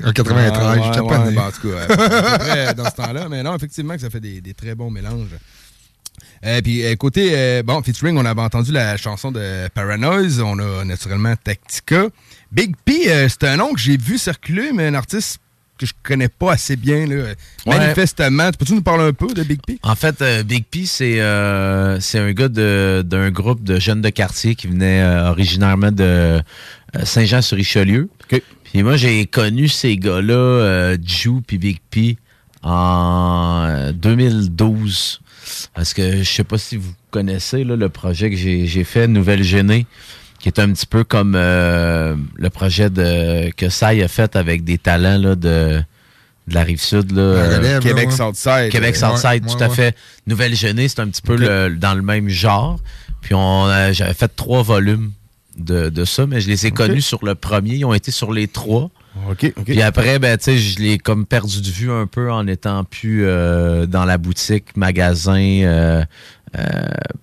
En 0.04 0.12
93, 0.12 0.78
Ouais, 0.78 0.84
j'étais 0.84 1.06
pas 1.06 1.18
né. 1.18 1.34
ben, 1.34 1.42
en 1.42 1.50
tout 1.52 1.68
cas, 1.70 1.82
à 1.82 1.86
peu 1.86 2.38
près 2.44 2.74
dans 2.74 2.84
ce 2.90 2.94
temps-là. 2.96 3.28
Mais 3.28 3.42
non, 3.42 3.54
effectivement, 3.54 3.94
que 3.94 4.00
ça 4.00 4.10
fait 4.10 4.20
des, 4.20 4.40
des 4.40 4.54
très 4.54 4.74
bons 4.74 4.90
mélanges. 4.90 5.28
Euh, 6.44 6.60
puis 6.62 6.84
euh, 6.84 6.94
côté, 6.96 7.30
euh, 7.34 7.62
bon, 7.62 7.82
featuring, 7.82 8.16
on 8.16 8.24
avait 8.24 8.40
entendu 8.40 8.72
la 8.72 8.96
chanson 8.96 9.30
de 9.30 9.68
Paranoise. 9.74 10.40
On 10.40 10.58
a 10.58 10.84
naturellement 10.84 11.34
Tactica. 11.36 12.06
Big 12.52 12.74
P, 12.84 13.10
euh, 13.10 13.28
c'est 13.28 13.44
un 13.44 13.56
nom 13.56 13.72
que 13.72 13.80
j'ai 13.80 13.96
vu 13.96 14.18
circuler, 14.18 14.72
mais 14.72 14.86
un 14.86 14.94
artiste 14.94 15.40
que 15.78 15.86
je 15.86 15.94
connais 16.02 16.28
pas 16.28 16.52
assez 16.52 16.76
bien. 16.76 17.06
Là. 17.06 17.16
Ouais. 17.16 17.78
Manifestement. 17.78 18.50
Peux-tu 18.52 18.74
nous 18.74 18.82
parler 18.82 19.04
un 19.04 19.12
peu 19.12 19.28
de 19.28 19.42
Big 19.42 19.60
P? 19.66 19.78
En 19.82 19.94
fait, 19.94 20.20
euh, 20.20 20.42
Big 20.42 20.64
P, 20.66 20.84
c'est 20.84 21.20
euh, 21.20 21.98
un 22.14 22.32
gars 22.32 22.48
d'un 22.48 23.30
groupe 23.30 23.64
de 23.64 23.80
jeunes 23.80 24.02
de 24.02 24.10
quartier 24.10 24.54
qui 24.54 24.66
venait 24.66 25.00
euh, 25.00 25.30
originairement 25.30 25.92
de 25.92 26.40
Saint-Jean-sur-Richelieu. 27.02 28.10
Puis 28.28 28.82
moi, 28.82 28.96
j'ai 28.96 29.26
connu 29.26 29.68
ces 29.68 29.96
gars-là, 29.96 30.96
Ju 31.02 31.40
puis 31.46 31.58
Big 31.58 31.78
P, 31.90 32.18
en 32.62 33.64
euh, 33.68 33.92
2012. 33.92 35.20
Parce 35.74 35.94
que 35.94 36.18
je 36.18 36.30
sais 36.30 36.44
pas 36.44 36.58
si 36.58 36.76
vous 36.76 36.92
connaissez 37.10 37.64
là, 37.64 37.76
le 37.76 37.88
projet 37.88 38.30
que 38.30 38.36
j'ai 38.36 38.84
fait, 38.84 39.08
Nouvelle 39.08 39.42
Génée, 39.42 39.86
qui 40.40 40.48
est 40.48 40.58
un 40.58 40.72
petit 40.72 40.86
peu 40.86 41.04
comme 41.04 41.34
euh, 41.36 42.16
le 42.36 42.50
projet 42.50 42.90
de 42.90 43.50
que 43.52 43.68
Sai 43.68 44.02
a 44.02 44.08
fait 44.08 44.34
avec 44.36 44.64
des 44.64 44.78
talents 44.78 45.18
là, 45.18 45.34
de, 45.36 45.80
de 46.48 46.54
la 46.54 46.62
rive 46.62 46.80
sud. 46.80 47.12
Là, 47.12 47.22
euh, 47.22 47.80
Québec 47.80 48.08
ouais. 48.08 48.16
Southside. 48.16 48.70
Québec 48.70 48.96
Southside, 48.96 49.44
ouais, 49.46 49.52
tout 49.56 49.62
à 49.62 49.68
fait. 49.68 49.94
Nouvelle 50.26 50.54
Genée, 50.56 50.88
c'est 50.88 51.00
un 51.00 51.08
petit 51.08 51.22
peu 51.22 51.36
le- 51.36 51.76
dans 51.76 51.94
le 51.94 52.02
même 52.02 52.28
genre. 52.28 52.78
Puis 53.20 53.34
on 53.34 53.66
j'avais 53.92 54.14
fait 54.14 54.34
trois 54.34 54.62
volumes 54.62 55.12
de, 55.58 55.90
de 55.90 56.04
ça, 56.06 56.26
mais 56.26 56.40
je 56.40 56.48
les 56.48 56.66
ai 56.66 56.70
connus 56.70 57.02
sur 57.02 57.24
le 57.24 57.34
premier. 57.34 57.74
Ils 57.74 57.84
ont 57.84 57.92
été 57.92 58.10
sur 58.10 58.32
les 58.32 58.48
trois. 58.48 58.90
OK, 59.28 59.52
Puis 59.66 59.82
après, 59.82 60.18
ben, 60.20 60.38
tu 60.38 60.44
sais, 60.44 60.56
je 60.56 60.78
l'ai 60.78 60.96
comme 60.96 61.26
perdu 61.26 61.60
de 61.60 61.66
vue 61.68 61.90
un 61.90 62.06
peu 62.06 62.30
en 62.32 62.46
étant 62.46 62.84
plus 62.84 63.24
euh, 63.26 63.84
dans 63.84 64.04
la 64.04 64.16
boutique, 64.18 64.76
magasin, 64.76 65.34
euh, 65.64 66.04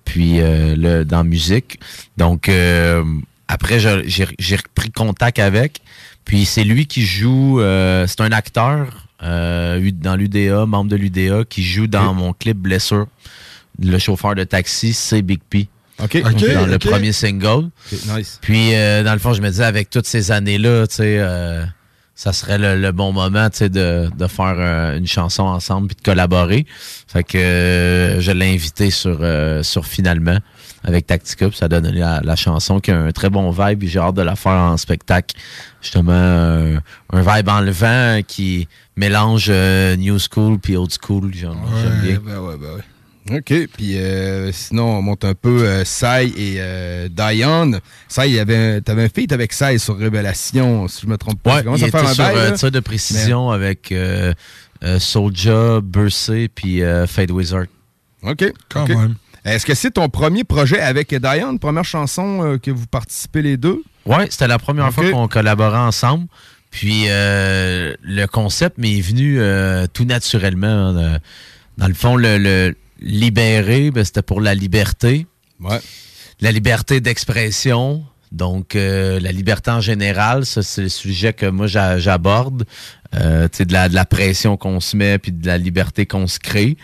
puis 0.04 0.40
euh, 0.40 0.74
le, 0.76 1.04
dans 1.04 1.24
musique. 1.24 1.78
Donc, 2.16 2.48
euh, 2.48 3.04
après, 3.46 3.78
j'ai 3.78 4.26
j'ai 4.38 4.56
repris 4.56 4.90
contact 4.90 5.38
avec. 5.38 5.80
Puis 6.24 6.44
c'est 6.44 6.64
lui 6.64 6.86
qui 6.86 7.06
joue, 7.06 7.60
euh, 7.60 8.06
c'est 8.06 8.20
un 8.20 8.32
acteur 8.32 9.08
euh, 9.22 9.90
dans 9.94 10.14
l'UDA, 10.14 10.66
membre 10.66 10.90
de 10.90 10.96
l'UDA, 10.96 11.44
qui 11.48 11.62
joue 11.62 11.86
dans 11.86 12.12
mon 12.12 12.34
clip 12.34 12.58
Blessure. 12.58 13.06
Le 13.82 13.98
chauffeur 13.98 14.34
de 14.34 14.44
taxi, 14.44 14.92
c'est 14.92 15.22
Big 15.22 15.40
P. 15.48 15.68
OK. 16.02 16.22
Donc, 16.22 16.32
OK, 16.34 16.54
dans 16.54 16.66
le 16.66 16.78
premier 16.78 17.12
single. 17.12 17.70
nice. 18.14 18.38
Puis, 18.42 18.74
euh, 18.74 19.02
dans 19.02 19.14
le 19.14 19.18
fond, 19.18 19.32
je 19.32 19.40
me 19.40 19.48
disais, 19.48 19.64
avec 19.64 19.88
toutes 19.88 20.06
ces 20.06 20.30
années-là, 20.30 20.86
tu 20.86 20.96
sais, 20.96 21.16
euh, 21.18 21.64
ça 22.18 22.32
serait 22.32 22.58
le, 22.58 22.74
le 22.74 22.90
bon 22.90 23.12
moment, 23.12 23.48
tu 23.48 23.58
sais, 23.58 23.68
de, 23.68 24.10
de 24.18 24.26
faire 24.26 24.56
euh, 24.58 24.98
une 24.98 25.06
chanson 25.06 25.44
ensemble 25.44 25.86
puis 25.86 25.94
de 25.94 26.02
collaborer. 26.02 26.66
Fait 27.06 27.22
que 27.22 27.38
euh, 27.38 28.20
je 28.20 28.32
l'ai 28.32 28.52
invité 28.52 28.90
sur, 28.90 29.18
euh, 29.20 29.62
sur 29.62 29.86
Finalement 29.86 30.36
avec 30.82 31.06
Tactica, 31.06 31.48
puis 31.48 31.56
ça 31.56 31.68
donne 31.68 31.88
la, 31.92 32.20
la 32.24 32.34
chanson 32.34 32.80
qui 32.80 32.90
a 32.90 32.98
un 32.98 33.12
très 33.12 33.30
bon 33.30 33.50
vibe, 33.52 33.78
puis 33.78 33.88
j'ai 33.88 34.00
hâte 34.00 34.16
de 34.16 34.22
la 34.22 34.34
faire 34.34 34.50
en 34.50 34.76
spectacle. 34.76 35.36
Justement, 35.80 36.10
euh, 36.12 36.80
un 37.12 37.20
vibe 37.20 37.48
enlevant 37.48 38.20
qui 38.26 38.66
mélange 38.96 39.46
euh, 39.48 39.94
new 39.94 40.18
school 40.18 40.58
puis 40.58 40.76
old 40.76 40.90
school, 41.00 41.30
j'aime 41.32 41.54
j'aime 41.80 42.00
bien. 42.02 42.18
ben 42.20 42.40
ouais, 42.40 42.56
ben 42.60 42.74
ouais. 42.74 42.82
OK. 43.30 43.52
Puis 43.76 43.98
euh, 43.98 44.50
sinon, 44.52 44.98
on 44.98 45.02
monte 45.02 45.24
un 45.24 45.34
peu 45.34 45.62
euh, 45.64 45.84
Sai 45.84 46.26
et 46.36 46.56
euh, 46.58 47.08
Diane. 47.08 47.80
Sai, 48.08 48.38
avait, 48.38 48.80
t'avais 48.80 49.04
un 49.04 49.08
feat 49.08 49.32
avec 49.32 49.52
Sai 49.52 49.78
sur 49.78 49.98
Révélation, 49.98 50.88
si 50.88 51.02
je 51.02 51.06
me 51.06 51.16
trompe 51.18 51.42
pas. 51.42 51.56
Ouais, 51.56 51.62
il 51.76 51.84
à 51.84 51.88
faire 51.88 51.88
était 51.88 51.98
un 51.98 52.14
sur 52.14 52.24
bail, 52.24 52.36
euh, 52.36 52.50
tir 52.52 52.70
de 52.70 52.80
précision 52.80 53.50
avec 53.50 53.92
euh, 53.92 54.32
euh, 54.82 54.98
Soulja, 54.98 55.80
Bursey 55.82 56.48
puis 56.54 56.82
euh, 56.82 57.06
Fade 57.06 57.30
Wizard. 57.30 57.66
OK. 58.22 58.44
Quand 58.68 58.84
OK. 58.84 58.88
même. 58.90 59.14
Est-ce 59.44 59.64
que 59.64 59.74
c'est 59.74 59.92
ton 59.92 60.08
premier 60.08 60.44
projet 60.44 60.80
avec 60.80 61.14
Diane, 61.14 61.58
première 61.58 61.84
chanson 61.84 62.42
euh, 62.44 62.58
que 62.58 62.70
vous 62.70 62.86
participez 62.86 63.42
les 63.42 63.56
deux? 63.56 63.82
Ouais, 64.04 64.26
c'était 64.30 64.48
la 64.48 64.58
première 64.58 64.92
fois 64.92 65.10
qu'on 65.10 65.28
collaborait 65.28 65.78
ensemble. 65.78 66.26
Puis 66.70 67.04
euh, 67.08 67.94
le 68.02 68.26
concept 68.26 68.76
m'est 68.78 69.00
venu 69.00 69.38
euh, 69.38 69.86
tout 69.92 70.04
naturellement. 70.04 70.88
hein. 70.96 71.18
Dans 71.78 71.88
le 71.88 71.94
fond, 71.94 72.16
le, 72.16 72.36
le 72.38 72.74
libérer, 73.00 73.90
ben, 73.90 74.04
c'était 74.04 74.22
pour 74.22 74.40
la 74.40 74.54
liberté. 74.54 75.26
Ouais. 75.60 75.80
La 76.40 76.52
liberté 76.52 77.00
d'expression. 77.00 78.04
Donc, 78.30 78.76
euh, 78.76 79.18
la 79.20 79.32
liberté 79.32 79.70
en 79.70 79.80
général, 79.80 80.44
ça, 80.44 80.62
c'est 80.62 80.82
le 80.82 80.88
sujet 80.90 81.32
que 81.32 81.46
moi, 81.46 81.66
j'a- 81.66 81.98
j'aborde. 81.98 82.64
Euh, 83.14 83.48
tu 83.48 83.58
sais, 83.58 83.64
de 83.64 83.72
la, 83.72 83.88
de 83.88 83.94
la 83.94 84.04
pression 84.04 84.58
qu'on 84.58 84.80
se 84.80 84.94
met, 84.96 85.18
puis 85.18 85.32
de 85.32 85.46
la 85.46 85.56
liberté 85.56 86.04
qu'on 86.04 86.26
se 86.26 86.38
crée. 86.38 86.76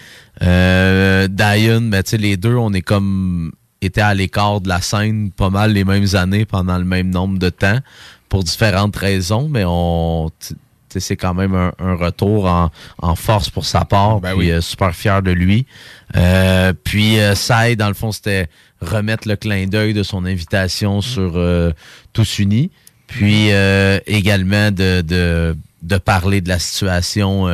Euh, 0.43 1.29
Diane, 1.29 1.91
ben, 1.91 2.03
tu 2.03 2.11
sais, 2.11 2.17
les 2.17 2.39
deux, 2.39 2.55
on 2.55 2.73
est 2.73 2.81
comme 2.83 3.53
été 3.83 4.01
à 4.01 4.15
l'écart 4.15 4.63
de 4.63 4.69
la 4.71 4.81
scène 4.81 5.31
pas 5.31 5.51
mal 5.51 5.73
les 5.73 5.85
mêmes 5.85 6.07
années 6.15 6.47
pendant 6.47 6.79
le 6.79 6.85
même 6.85 7.11
nombre 7.11 7.39
de 7.39 7.51
temps 7.51 7.79
pour 8.31 8.43
différentes 8.43 8.97
raisons, 8.97 9.49
mais 9.49 9.65
on 9.67 10.31
c'est 11.01 11.17
quand 11.17 11.35
même 11.35 11.55
un, 11.55 11.73
un 11.79 11.95
retour 11.95 12.47
en, 12.47 12.71
en 12.99 13.15
force 13.15 13.51
pour 13.51 13.65
sa 13.65 13.85
part, 13.85 14.21
puis 14.21 14.51
euh, 14.51 14.61
super 14.61 14.95
fier 14.95 15.23
de 15.23 15.31
lui. 15.31 15.67
Euh, 16.17 16.73
puis 16.85 17.19
euh, 17.19 17.35
Sai, 17.35 17.77
dans 17.77 17.89
le 17.89 17.95
fond, 17.95 18.13
c'était 18.13 18.49
remettre 18.81 19.29
le 19.29 19.37
clin 19.37 19.67
d'œil 19.67 19.95
de 19.95 20.03
son 20.03 20.25
invitation 20.25 21.01
sur 21.01 21.33
euh, 21.37 21.73
Tous 22.13 22.39
Unis, 22.39 22.71
puis 23.07 23.51
également 24.07 24.71
de, 24.71 25.01
de, 25.03 25.57
de 25.83 25.97
parler 25.99 26.41
de 26.41 26.49
la 26.49 26.59
situation 26.59 27.47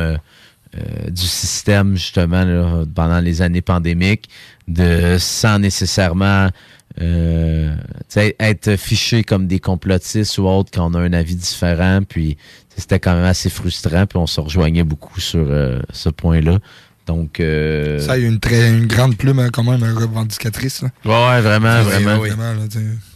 euh, 0.77 1.09
du 1.09 1.27
système, 1.27 1.97
justement, 1.97 2.45
là, 2.45 2.85
pendant 2.95 3.19
les 3.19 3.41
années 3.41 3.61
pandémiques, 3.61 4.29
de 4.69 5.17
sans 5.19 5.59
nécessairement 5.59 6.47
euh, 6.99 7.73
être 8.39 8.75
fiché 8.75 9.23
comme 9.23 9.47
des 9.47 9.59
complotistes 9.59 10.37
ou 10.37 10.47
autres 10.47 10.71
quand 10.73 10.91
on 10.91 10.95
a 10.95 10.99
un 10.99 11.13
avis 11.13 11.35
différent. 11.35 12.01
Puis 12.07 12.37
c'était 12.75 12.99
quand 12.99 13.13
même 13.13 13.25
assez 13.25 13.49
frustrant. 13.49 14.05
Puis 14.05 14.17
on 14.17 14.27
se 14.27 14.41
rejoignait 14.41 14.83
beaucoup 14.83 15.19
sur 15.19 15.45
euh, 15.47 15.79
ce 15.91 16.09
point-là. 16.09 16.59
Donc. 17.07 17.39
euh, 17.39 17.99
Ça, 17.99 18.17
il 18.17 18.23
y 18.23 18.25
a 18.25 18.29
une, 18.29 18.39
très, 18.39 18.69
une 18.69 18.87
grande 18.87 19.17
plume, 19.17 19.39
hein, 19.39 19.49
quand 19.51 19.63
même, 19.63 19.83
revendicatrice. 19.97 20.81
Là. 20.83 20.89
Ouais, 21.05 21.35
ouais, 21.35 21.41
vraiment, 21.41 21.81
vraiment. 21.83 22.17
vraiment, 22.17 22.53
là. 22.53 22.65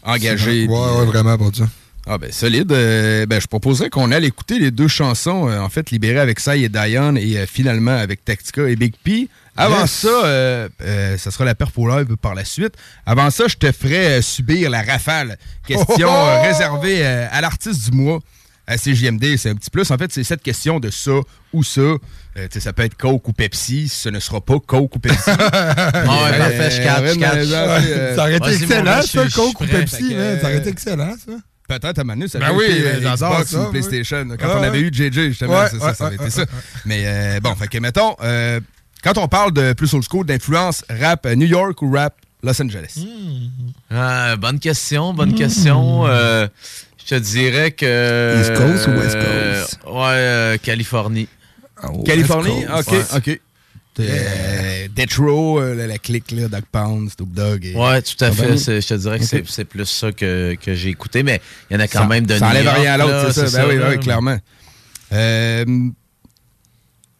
Engagé. 0.03 0.67
Ouais, 0.67 0.73
ouais, 0.99 1.05
vraiment, 1.05 1.37
pour 1.37 1.55
ça. 1.55 1.65
Ah 2.07 2.19
ben 2.19 2.31
solide. 2.31 2.71
Euh, 2.71 3.25
ben, 3.25 3.41
je 3.41 3.47
proposerais 3.47 3.89
qu'on 3.89 4.11
aille 4.11 4.25
écouter 4.25 4.59
les 4.59 4.69
deux 4.69 4.87
chansons, 4.87 5.49
euh, 5.49 5.59
en 5.59 5.69
fait, 5.69 5.89
libérées 5.89 6.19
avec 6.19 6.39
Sai 6.39 6.61
et 6.61 6.69
Diane 6.69 7.17
et 7.17 7.37
euh, 7.37 7.45
finalement 7.47 7.97
avec 7.97 8.23
Tactica 8.23 8.67
et 8.69 8.75
Big 8.75 8.93
P. 9.03 9.27
Avant 9.57 9.81
Yes. 9.81 9.91
ça, 9.91 10.07
euh, 10.07 10.69
euh, 10.81 11.17
ça 11.17 11.31
sera 11.31 11.45
la 11.45 11.55
perf 11.55 11.71
au 11.77 11.87
live 11.87 12.15
par 12.17 12.35
la 12.35 12.43
suite. 12.45 12.73
Avant 13.05 13.29
ça, 13.29 13.45
je 13.47 13.55
te 13.55 13.71
ferai 13.71 14.17
euh, 14.17 14.21
subir 14.21 14.69
la 14.69 14.81
rafale. 14.83 15.37
Question 15.67 16.07
Oh, 16.09 16.27
oh, 16.39 16.41
réservée 16.43 17.05
euh, 17.05 17.27
à 17.31 17.41
l'artiste 17.41 17.89
du 17.89 17.97
mois. 17.97 18.19
À 18.67 18.77
CJMD, 18.77 19.37
c'est 19.37 19.51
un 19.51 19.55
petit 19.55 19.69
plus. 19.69 19.91
En 19.91 19.97
fait, 19.97 20.11
c'est 20.11 20.23
cette 20.23 20.41
question 20.41 20.79
de 20.79 20.89
ça 20.89 21.11
ou 21.53 21.63
ça. 21.63 21.81
Euh, 21.81 21.97
tu 22.35 22.47
sais, 22.53 22.59
ça 22.59 22.73
peut 22.73 22.81
être 22.83 22.95
Coke 22.97 23.27
ou 23.27 23.31
Pepsi. 23.31 23.87
Ce 23.89 24.09
ne 24.09 24.19
sera 24.19 24.41
pas 24.41 24.55
Coke 24.59 24.95
ou 24.95 24.99
Pepsi. 24.99 25.29
ouais, 25.29 25.35
parfait, 25.37 26.71
je 26.71 26.81
catch. 26.81 28.15
Ça 28.15 28.21
aurait 28.23 28.37
été 28.37 28.53
excellent, 28.55 29.01
ça, 29.03 29.25
Coke 29.35 29.61
ou 29.61 29.65
Pepsi. 29.67 30.15
man. 30.15 30.39
Ça 30.41 30.47
aurait 30.47 30.57
été 30.57 30.69
excellent, 30.69 31.13
ça. 31.23 31.33
Peut-être 31.67 31.99
à 31.99 32.03
Manu, 32.03 32.27
ça 32.27 32.37
Ben 32.39 32.47
avait 32.47 32.57
oui, 32.57 32.65
été 32.65 33.01
j'adore 33.01 33.15
Xbox 33.41 33.49
ça, 33.49 33.59
ou 33.59 33.63
oui. 33.65 33.69
PlayStation. 33.71 34.27
Quand 34.39 34.59
on 34.59 34.63
avait 34.63 34.79
eu 34.81 34.91
JJ, 34.93 35.13
justement, 35.29 35.59
Ouais, 35.59 35.69
ça, 35.69 35.77
ouais, 35.77 35.93
ça 35.95 36.05
avait 36.07 36.17
ouais, 36.17 36.23
été 36.27 36.31
ça. 36.31 36.45
Mais 36.85 37.03
euh, 37.05 37.39
bon, 37.39 37.55
fait 37.55 37.67
que 37.67 37.77
mettons, 37.79 38.15
euh, 38.23 38.59
quand 39.05 39.17
on 39.19 39.27
parle 39.29 39.53
de 39.53 39.71
plus 39.73 39.93
old 39.93 40.03
school, 40.03 40.25
d'influence 40.25 40.83
rap 40.89 41.25
euh, 41.25 41.35
New 41.35 41.47
York 41.47 41.81
ou 41.81 41.91
rap 41.91 42.15
Los 42.43 42.61
Angeles? 42.61 42.99
Ah, 43.89 44.35
bonne 44.35 44.59
question, 44.59 45.13
bonne 45.13 45.33
question. 45.35 46.05
Euh, 46.07 46.47
je 47.07 47.15
te 47.15 47.19
dirais 47.21 47.71
que. 47.71 48.41
East 48.41 48.53
Coast 48.55 48.87
ou 48.87 48.91
West 48.99 49.15
euh, 49.15 49.61
Coast? 49.61 49.79
ouais, 49.85 50.01
euh, 50.09 50.57
Californie. 50.61 51.27
Californie? 52.05 52.65
OK. 52.77 52.93
OK. 53.15 53.39
Euh, 53.97 54.87
Detro, 54.93 55.61
euh, 55.61 55.73
la, 55.73 55.87
la 55.87 55.97
clique, 55.97 56.31
là, 56.31 56.49
Doug 56.49 56.63
Pound, 56.69 57.09
Snoop 57.11 57.31
Dogg. 57.31 57.63
Et... 57.65 57.75
Ouais, 57.75 58.01
tout 58.01 58.21
à 58.25 58.29
fait. 58.31 58.41
Compagnie. 58.41 58.59
c'est- 58.59 58.81
Je 58.81 58.87
te 58.87 58.93
dirais 58.95 59.19
que 59.19 59.25
c'est- 59.25 59.63
plus 59.63 59.85
ça 59.85 60.11
que, 60.11 60.55
que 60.61 60.73
j'ai 60.73 60.89
écouté, 60.89 61.23
mais 61.23 61.39
il 61.69 61.75
y 61.75 61.77
en 61.77 61.79
a 61.79 61.87
quand 61.87 61.99
Ça- 61.99 62.05
même 62.07 62.25
de 62.25 62.37
Ça 62.37 62.45
New 62.45 62.51
enlève 62.51 62.65
York, 62.65 62.77
rien 62.79 62.93
à 62.93 62.97
là, 62.97 63.05
l'autre, 63.05 63.31
c'est 63.33 63.47
ça. 63.47 63.61
Ben 63.65 63.69
oui, 63.69 63.77
là. 63.77 63.89
oui, 63.91 63.99
clairement. 63.99 64.37
Euh, 65.13 65.65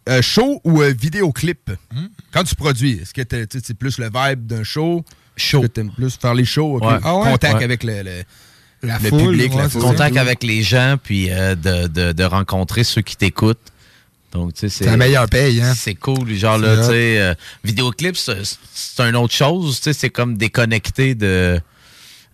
euh, 0.10 0.22
show 0.22 0.62
ou 0.64 0.82
euh, 0.82 0.94
vidéoclip? 0.98 1.72
Quand 2.32 2.44
tu 2.44 2.56
produis, 2.56 3.00
est-ce 3.02 3.14
que 3.14 3.22
c'est 3.64 3.74
plus 3.78 3.98
le 3.98 4.10
vibe 4.14 4.46
d'un 4.46 4.64
show? 4.64 5.04
Show. 5.38 5.60
Est-ce 5.60 5.68
que 5.68 5.72
t'aimes 5.74 5.92
plus 5.92 6.16
faire 6.16 6.34
les 6.34 6.46
shows? 6.46 6.78
ok? 6.78 6.84
Ouais. 6.84 6.98
Ah 7.04 7.16
ouais? 7.18 7.32
Contact 7.32 7.56
Ouais. 7.58 7.64
avec 7.64 7.84
le, 7.84 8.04
le, 8.04 8.24
La 8.84 9.00
le 9.00 9.10
foule, 9.10 9.20
public, 9.32 9.54
la 9.56 9.68
foule. 9.70 9.82
Contact 9.82 10.16
avec 10.18 10.44
les 10.44 10.62
gens, 10.64 10.96
puis 11.02 11.30
euh, 11.32 11.56
de, 11.56 11.88
de, 11.88 12.12
de 12.12 12.24
rencontrer 12.24 12.84
ceux 12.84 13.02
qui 13.02 13.18
t'écoutent. 13.18 13.60
Donc, 14.32 14.54
tu 14.54 14.62
sais, 14.62 14.70
c'est. 14.70 14.86
La 14.86 14.98
meilleure 14.98 15.28
paye, 15.30 15.62
hein? 15.62 15.74
C'est 15.76 15.96
cool. 15.96 16.34
Genre, 16.34 16.58
C'est 16.60 16.66
là, 16.66 16.78
tu 16.78 16.84
sais, 16.84 17.20
euh, 17.20 17.34
vidéoclip, 17.64 18.16
c'est 18.18 18.44
c'est 18.74 19.02
une 19.04 19.16
autre 19.16 19.34
chose. 19.34 19.78
Tu 19.78 19.84
sais, 19.84 19.94
c'est 19.94 20.10
comme 20.10 20.38
déconnecté 20.38 21.16
de. 21.16 21.60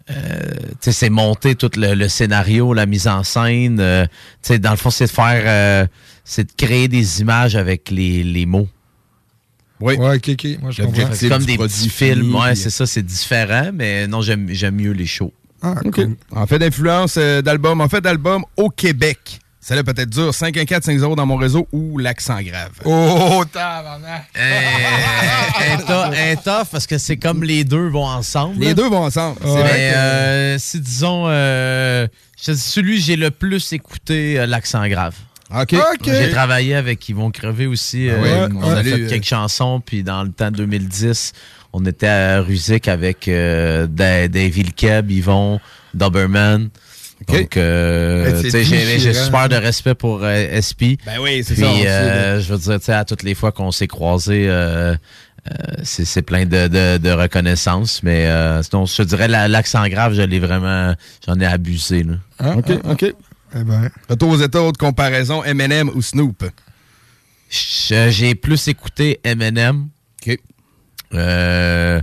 Euh, 0.10 0.40
tu 0.72 0.76
sais, 0.82 0.92
c'est 0.92 1.10
monter 1.10 1.56
tout 1.56 1.70
le, 1.76 1.94
le 1.94 2.08
scénario, 2.10 2.74
la 2.74 2.86
mise 2.86 3.08
en 3.08 3.24
scène. 3.24 3.80
euh, 3.80 4.06
tu 4.06 4.10
sais, 4.54 4.60
dans 4.60 4.72
le 4.72 4.78
fond, 4.78 4.90
c'est 4.90 5.06
de 5.06 5.12
faire, 5.12 5.44
euh, 5.46 5.88
c'est 6.26 6.44
de 6.46 6.52
créer 6.58 6.88
des 6.88 7.22
images 7.22 7.56
avec 7.56 7.92
les, 7.92 8.24
les 8.24 8.46
mots. 8.46 8.68
Oui. 9.80 9.96
Ouais, 9.96 10.18
ok, 10.18 10.30
ok. 10.30 10.48
Moi, 10.62 10.72
je 10.72 10.84
comprends. 10.84 11.10
C'est 11.14 11.30
comme 11.30 11.46
des 11.46 11.58
petits 11.58 11.90
films. 11.90 12.36
c'est 12.56 12.70
ça, 12.70 12.86
c'est 12.86 13.02
différent, 13.04 13.72
mais 13.74 14.08
non, 14.08 14.22
j'aime 14.22 14.48
j'aime 14.52 14.76
mieux 14.76 14.92
les 14.92 15.08
shows. 15.08 15.34
Ah, 15.62 15.76
OK. 15.86 16.02
En 16.32 16.48
fait 16.48 16.60
d'influence 16.60 17.16
euh, 17.18 17.42
d'album, 17.42 17.82
en 17.82 17.88
fait 17.90 18.02
d'album 18.02 18.44
au 18.58 18.70
Québec. 18.70 19.40
Ça 19.64 19.76
là 19.76 19.84
peut-être 19.84 20.10
dur. 20.10 20.32
514-50 20.32 21.16
dans 21.16 21.26
mon 21.28 21.36
réseau 21.36 21.68
ou 21.72 22.00
l'accent 22.00 22.42
grave. 22.42 22.72
Oh, 22.84 23.44
tabarnak! 23.52 24.26
un, 24.36 25.78
to- 25.78 26.16
un 26.18 26.36
tough 26.36 26.68
parce 26.72 26.88
que 26.88 26.98
c'est 26.98 27.18
comme 27.18 27.44
les 27.44 27.64
deux 27.64 27.88
vont 27.90 28.06
ensemble. 28.08 28.60
Les 28.60 28.74
deux 28.74 28.90
vont 28.90 29.04
ensemble. 29.04 29.38
Vrai 29.42 29.64
Mais 29.64 29.70
que- 29.92 29.98
euh, 29.98 30.58
si 30.58 30.80
disons, 30.80 31.26
euh, 31.28 32.08
je 32.40 32.46
te 32.46 32.52
dis, 32.52 32.60
celui 32.60 32.98
que 32.98 33.04
j'ai 33.04 33.16
le 33.16 33.30
plus 33.32 33.72
écouté, 33.74 34.40
euh, 34.40 34.46
l'accent 34.48 34.88
grave. 34.88 35.14
OK. 35.54 35.76
J'ai 36.06 36.32
travaillé 36.32 36.76
avec 36.76 37.08
Ils 37.10 37.16
vont 37.16 37.30
crever 37.30 37.68
aussi. 37.68 38.08
Ah 38.10 38.14
euh, 38.14 38.48
ouais, 38.48 38.54
on 38.56 38.64
a 38.64 38.76
salut, 38.78 38.90
fait 38.92 39.02
euh. 39.02 39.10
quelques 39.10 39.26
chansons, 39.26 39.82
puis 39.86 40.02
dans 40.02 40.24
le 40.24 40.32
temps 40.32 40.50
2010, 40.50 41.34
on 41.74 41.86
était 41.86 42.08
à 42.08 42.42
Rusick 42.42 42.88
avec 42.88 43.28
euh, 43.28 43.86
Da- 43.86 44.28
Dave 44.28 44.50
Vilkeb, 44.52 45.12
Yvon, 45.12 45.60
Doberman. 45.94 46.70
Donc, 47.28 47.58
euh, 47.58 48.42
sais, 48.50 48.64
j'ai 48.64 49.14
super 49.14 49.50
de 49.50 49.56
respect 49.56 49.96
pour 49.96 50.22
euh, 50.24 50.60
SP. 50.60 50.98
Ben 51.06 51.20
oui, 51.22 51.44
c'est 51.44 51.54
Puis, 51.56 51.64
ça, 51.64 51.70
euh, 51.72 52.40
je 52.42 52.52
veux 52.54 52.58
dire, 52.60 52.80
tu 52.80 52.86
sais, 52.86 52.94
à 52.94 53.06
toutes 53.06 53.24
les 53.24 53.36
fois 53.36 53.52
qu'on 53.52 53.72
s'est 53.72 53.88
croisés, 53.88 54.46
euh, 54.48 54.96
euh, 55.50 55.54
c'est 55.84 56.22
plein 56.22 56.46
de, 56.46 56.68
de, 56.68 56.98
de 56.98 57.12
reconnaissance. 57.12 58.02
Mais 58.04 58.26
euh, 58.28 58.62
sinon, 58.64 58.86
je 58.86 58.96
te 58.98 59.02
dirais, 59.04 59.28
la- 59.28 59.48
l'accent 59.48 59.88
grave, 59.88 60.14
je 60.14 60.22
l'ai 60.22 60.40
vraiment, 60.40 60.96
j'en 61.28 61.40
ai 61.40 61.46
abusé. 61.46 62.04
Là. 62.04 62.14
Ah, 62.40 62.56
OK, 62.58 62.72
OK. 62.90 63.14
Retour 64.10 64.30
aux 64.30 64.38
États, 64.42 64.62
autre 64.62 64.80
comparaison, 64.80 65.44
Eminem 65.44 65.90
ou 65.94 66.02
Snoop? 66.02 66.44
J'ai 67.50 68.36
plus 68.36 68.68
écouté 68.68 69.20
Eminem. 69.24 69.88
OK. 70.26 70.40
Euh, 71.14 72.02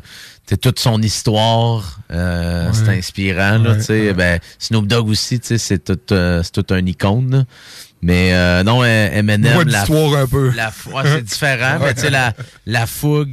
t'sais, 0.48 0.56
toute 0.56 0.78
son 0.80 1.00
histoire, 1.02 2.00
euh, 2.10 2.70
c'est 2.72 2.88
inspirant. 2.90 3.58
Là, 3.58 3.76
Ouais, 4.08 4.12
ben, 4.14 4.40
Snoop 4.58 4.86
Dogg 4.86 5.08
aussi, 5.08 5.38
c'est 5.42 5.84
tout, 5.84 5.98
euh, 6.12 6.42
c'est 6.42 6.52
tout 6.62 6.74
un 6.74 6.84
icône. 6.84 7.46
Mais 8.00 8.32
euh, 8.32 8.62
non, 8.62 8.82
euh, 8.82 9.08
Eminem... 9.12 9.62
La- 9.72 9.84
un 10.16 10.26
peu. 10.26 10.50
La, 10.54 10.70
c'est 11.04 11.22
différent, 11.24 11.78
mais 11.80 11.94
tu 11.94 12.00
sais, 12.02 12.10
la, 12.10 12.32
la 12.66 12.86
fougue... 12.86 13.32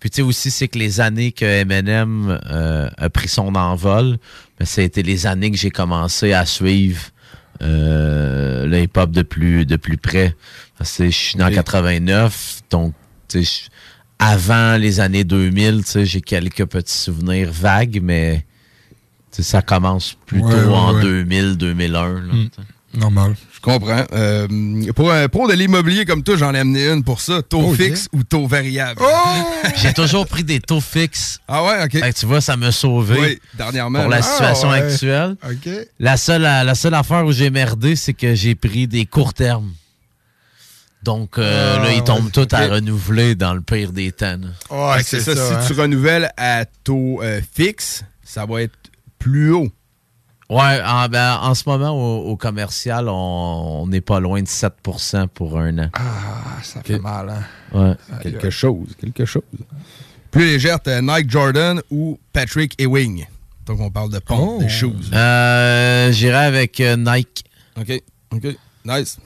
puis 0.00 0.10
tu 0.10 0.16
sais 0.16 0.22
aussi, 0.22 0.50
c'est 0.50 0.68
que 0.68 0.78
les 0.78 1.00
années 1.00 1.32
que 1.32 1.44
Eminem 1.44 2.38
a 2.96 3.10
pris 3.10 3.28
son 3.28 3.54
envol, 3.54 4.16
ben, 4.58 4.64
ça 4.66 4.80
a 4.80 4.84
été 4.84 5.02
les 5.02 5.26
années 5.26 5.50
que 5.50 5.56
j'ai 5.58 5.70
commencé 5.70 6.32
à 6.32 6.46
suivre 6.46 7.02
le 7.60 8.78
hip-hop 8.82 9.10
de 9.10 9.22
plus, 9.22 9.66
de 9.66 9.76
plus 9.76 9.96
près. 9.98 10.34
Je 10.80 11.08
suis 11.10 11.38
né 11.38 11.44
en 11.44 11.50
89, 11.50 12.60
donc 12.70 12.94
tu 13.28 13.44
sais, 13.44 13.64
je- 13.64 13.70
avant 14.18 14.76
les 14.76 15.00
années 15.00 15.24
2000, 15.24 15.84
tu 15.84 15.90
sais, 15.90 16.04
j'ai 16.06 16.20
quelques 16.20 16.64
petits 16.66 16.96
souvenirs 16.96 17.50
vagues, 17.52 18.00
mais 18.02 18.44
ça 19.30 19.62
commence 19.62 20.16
plutôt 20.26 20.46
Ouais, 20.46 20.54
ouais, 20.54 20.74
en 20.74 20.94
ouais. 20.94 21.02
2000, 21.02 21.56
2001. 21.56 21.90
là, 21.90 22.20
Mm. 22.32 22.48
Normal. 22.96 23.34
Je 23.52 23.58
comprends. 23.60 24.04
Euh, 24.12 24.46
pour 24.94 25.10
un 25.10 25.26
pro 25.26 25.48
de 25.48 25.54
l'immobilier 25.54 26.04
comme 26.04 26.22
toi, 26.22 26.36
j'en 26.36 26.54
ai 26.54 26.60
amené 26.60 26.86
une 26.88 27.02
pour 27.02 27.20
ça. 27.20 27.42
Taux 27.42 27.70
Oh, 27.70 27.74
fixe 27.74 28.08
ou 28.12 28.22
taux 28.22 28.46
variable? 28.46 29.02
J'ai 29.82 29.92
toujours 29.92 30.28
pris 30.28 30.44
des 30.44 30.60
taux 30.60 30.80
fixes. 30.80 31.40
Ah 31.48 31.64
ouais, 31.64 31.82
OK. 31.86 31.90
Fait 31.98 32.12
que 32.12 32.16
tu 32.20 32.26
vois, 32.26 32.40
ça 32.40 32.56
m'a 32.56 32.70
sauvé. 32.70 33.18
Oui, 33.18 33.38
dernièrement. 33.58 33.98
Pour 34.02 34.10
la 34.10 34.22
situation 34.22 34.68
Ah 34.70 34.74
ouais. 34.78 34.82
actuelle. 34.92 35.36
OK. 35.44 35.68
La 35.98 36.16
seule, 36.16 36.42
la 36.42 36.74
seule 36.76 36.94
affaire 36.94 37.26
où 37.26 37.32
j'ai 37.32 37.50
merdé, 37.50 37.96
c'est 37.96 38.14
que 38.14 38.36
j'ai 38.36 38.54
pris 38.54 38.86
des 38.86 39.06
courts 39.06 39.34
termes. 39.34 39.72
Donc 41.04 41.38
euh, 41.38 41.76
Ah, 41.78 41.84
là, 41.84 41.92
ils 41.92 42.02
tombent 42.02 42.24
ouais. 42.24 42.30
tous 42.46 42.54
à 42.54 42.64
Ok. 42.66 42.72
renouveler 42.72 43.34
dans 43.34 43.52
le 43.54 43.60
pire 43.60 43.92
des 43.92 44.10
temps. 44.12 44.38
c'est 45.02 45.20
ça. 45.20 45.60
si 45.62 45.72
tu 45.72 45.78
renouvelles 45.80 46.30
à 46.36 46.64
taux 46.64 47.20
euh, 47.22 47.40
fixe, 47.52 48.04
ça 48.22 48.46
va 48.46 48.62
être 48.62 48.74
plus 49.18 49.52
haut. 49.52 49.68
Ouais, 50.50 50.80
en, 50.84 51.08
ben, 51.08 51.38
en 51.42 51.54
ce 51.54 51.62
moment, 51.66 51.90
au, 51.90 52.30
au 52.30 52.36
commercial, 52.36 53.06
on 53.08 53.86
n'est 53.88 54.02
pas 54.02 54.20
loin 54.20 54.42
de 54.42 54.48
7 54.48 54.72
pour 55.32 55.58
un 55.58 55.78
an. 55.78 55.90
Ah, 55.94 56.62
ça 56.62 56.82
fait 56.82 56.98
mal, 56.98 57.30
hein? 57.30 57.44
Ouais. 57.72 57.94
Quelque 58.22 58.50
chose, 58.50 58.88
quelque 59.00 59.24
chose. 59.24 59.42
Plus 60.30 60.44
légère, 60.44 60.80
t'as 60.80 61.00
Nike 61.00 61.30
Jordan 61.30 61.80
ou 61.90 62.18
Patrick 62.32 62.74
Ewing. 62.80 63.26
Donc, 63.66 63.80
on 63.80 63.90
parle 63.90 64.10
de 64.12 64.18
pompe, 64.18 64.56
Oh. 64.56 64.58
des 64.62 64.68
shoes. 64.68 64.92
Euh, 65.14 66.12
J'irai 66.12 66.44
avec 66.44 66.78
euh, 66.80 66.96
Nike. 66.96 67.44
OK, 67.80 68.02
OK. 68.32 68.56
Nice. 68.84 69.16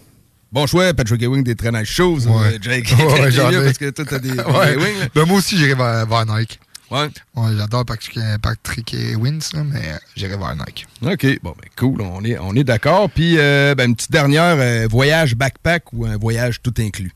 Bon 0.51 0.66
choix, 0.66 0.94
Patrick 0.94 1.22
Ewing, 1.22 1.44
des 1.44 1.55
très 1.55 1.70
nice 1.70 1.88
shoes. 1.88 2.26
Ouais. 2.26 2.55
euh, 2.55 2.59
Jake. 2.61 2.92
Ouais, 2.99 3.30
j'en 3.30 3.51
ai. 3.51 3.64
parce 3.64 3.78
que 3.78 3.90
toi, 3.90 4.05
t'as 4.09 4.18
des, 4.18 4.30
des 4.32 4.40
Ouais. 4.42 4.74
Ewing. 4.74 4.99
là. 5.01 5.07
Ben, 5.14 5.24
moi 5.26 5.38
aussi, 5.38 5.59
j'irai 5.59 5.74
vers, 5.74 6.07
vers 6.07 6.24
Nike. 6.26 6.59
Ouais. 6.90 7.09
Ouais, 7.36 7.51
j'adore 7.59 7.84
Patrick, 7.84 8.18
Patrick 8.40 8.94
et 8.94 9.14
Wins, 9.14 9.40
là, 9.53 9.62
mais 9.62 9.99
j'irai 10.16 10.38
vers 10.38 10.57
Nike. 10.57 10.86
OK, 11.03 11.26
bon, 11.42 11.51
ben 11.61 11.68
cool, 11.76 12.01
on 12.01 12.24
est, 12.24 12.38
on 12.38 12.55
est 12.55 12.64
d'accord. 12.64 13.11
Puis, 13.11 13.34
euh, 13.38 13.74
ben, 13.74 13.90
une 13.90 13.94
petite 13.96 14.11
dernière, 14.11 14.57
euh, 14.59 14.88
voyage 14.90 15.34
backpack 15.34 15.92
ou 15.92 16.07
un 16.07 16.16
voyage 16.16 16.62
tout 16.62 16.72
inclus? 16.78 17.12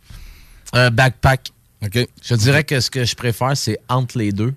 Euh, 0.74 0.90
backpack. 0.90 1.52
OK. 1.82 2.06
Je 2.22 2.34
dirais 2.34 2.64
que 2.64 2.80
ce 2.80 2.90
que 2.90 3.04
je 3.06 3.14
préfère, 3.16 3.56
c'est 3.56 3.78
entre 3.88 4.18
les 4.18 4.30
deux. 4.32 4.52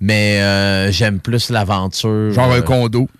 Mais 0.00 0.40
euh, 0.40 0.90
j'aime 0.90 1.20
plus 1.20 1.50
l'aventure. 1.50 2.32
Genre 2.32 2.50
un 2.50 2.62
condo. 2.62 3.10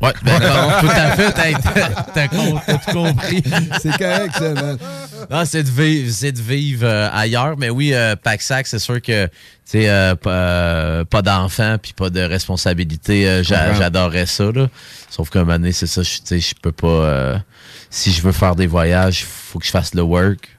Ouais, 0.00 0.12
ben, 0.22 0.38
non, 0.40 0.80
tout 0.80 0.90
à 0.90 1.10
fait, 1.16 1.32
t'as- 2.14 2.28
tout 2.28 2.92
compris. 2.92 3.42
C'est 3.80 3.96
correct, 3.96 4.34
ça, 4.38 4.52
man. 4.52 4.78
Non, 5.30 5.44
c'est 5.46 5.62
de 5.62 5.70
vivre, 5.70 6.12
c'est 6.12 6.32
de 6.32 6.40
vivre 6.42 6.86
euh, 6.86 7.08
ailleurs. 7.12 7.56
Mais 7.56 7.70
oui, 7.70 7.94
euh, 7.94 8.14
Pack-Sac, 8.14 8.66
c'est 8.66 8.78
sûr 8.78 9.00
que, 9.00 9.24
tu 9.26 9.32
sais, 9.64 9.88
euh, 9.88 10.14
pas, 10.14 10.30
euh, 10.30 11.04
pas 11.04 11.22
d'enfants 11.22 11.76
puis 11.82 11.94
pas 11.94 12.10
de 12.10 12.20
responsabilité. 12.20 13.26
euh, 13.26 13.42
j'a- 13.42 13.58
comprends. 13.68 13.78
J'adorerais 13.78 14.26
ça, 14.26 14.44
là. 14.52 14.68
Sauf 15.08 15.30
qu'à 15.30 15.40
un 15.40 15.44
moment 15.44 15.58
donné, 15.58 15.72
c'est 15.72 15.86
ça, 15.86 16.02
je- 16.02 16.16
tu 16.18 16.20
sais, 16.24 16.40
je 16.40 16.54
peux 16.60 16.72
pas... 16.72 16.86
euh, 16.88 17.38
si 17.88 18.12
je 18.12 18.20
veux 18.20 18.32
faire 18.32 18.54
des 18.54 18.66
voyages, 18.66 19.24
faut 19.24 19.58
que 19.58 19.64
je 19.64 19.70
fasse 19.70 19.94
le 19.94 20.02
work. 20.02 20.50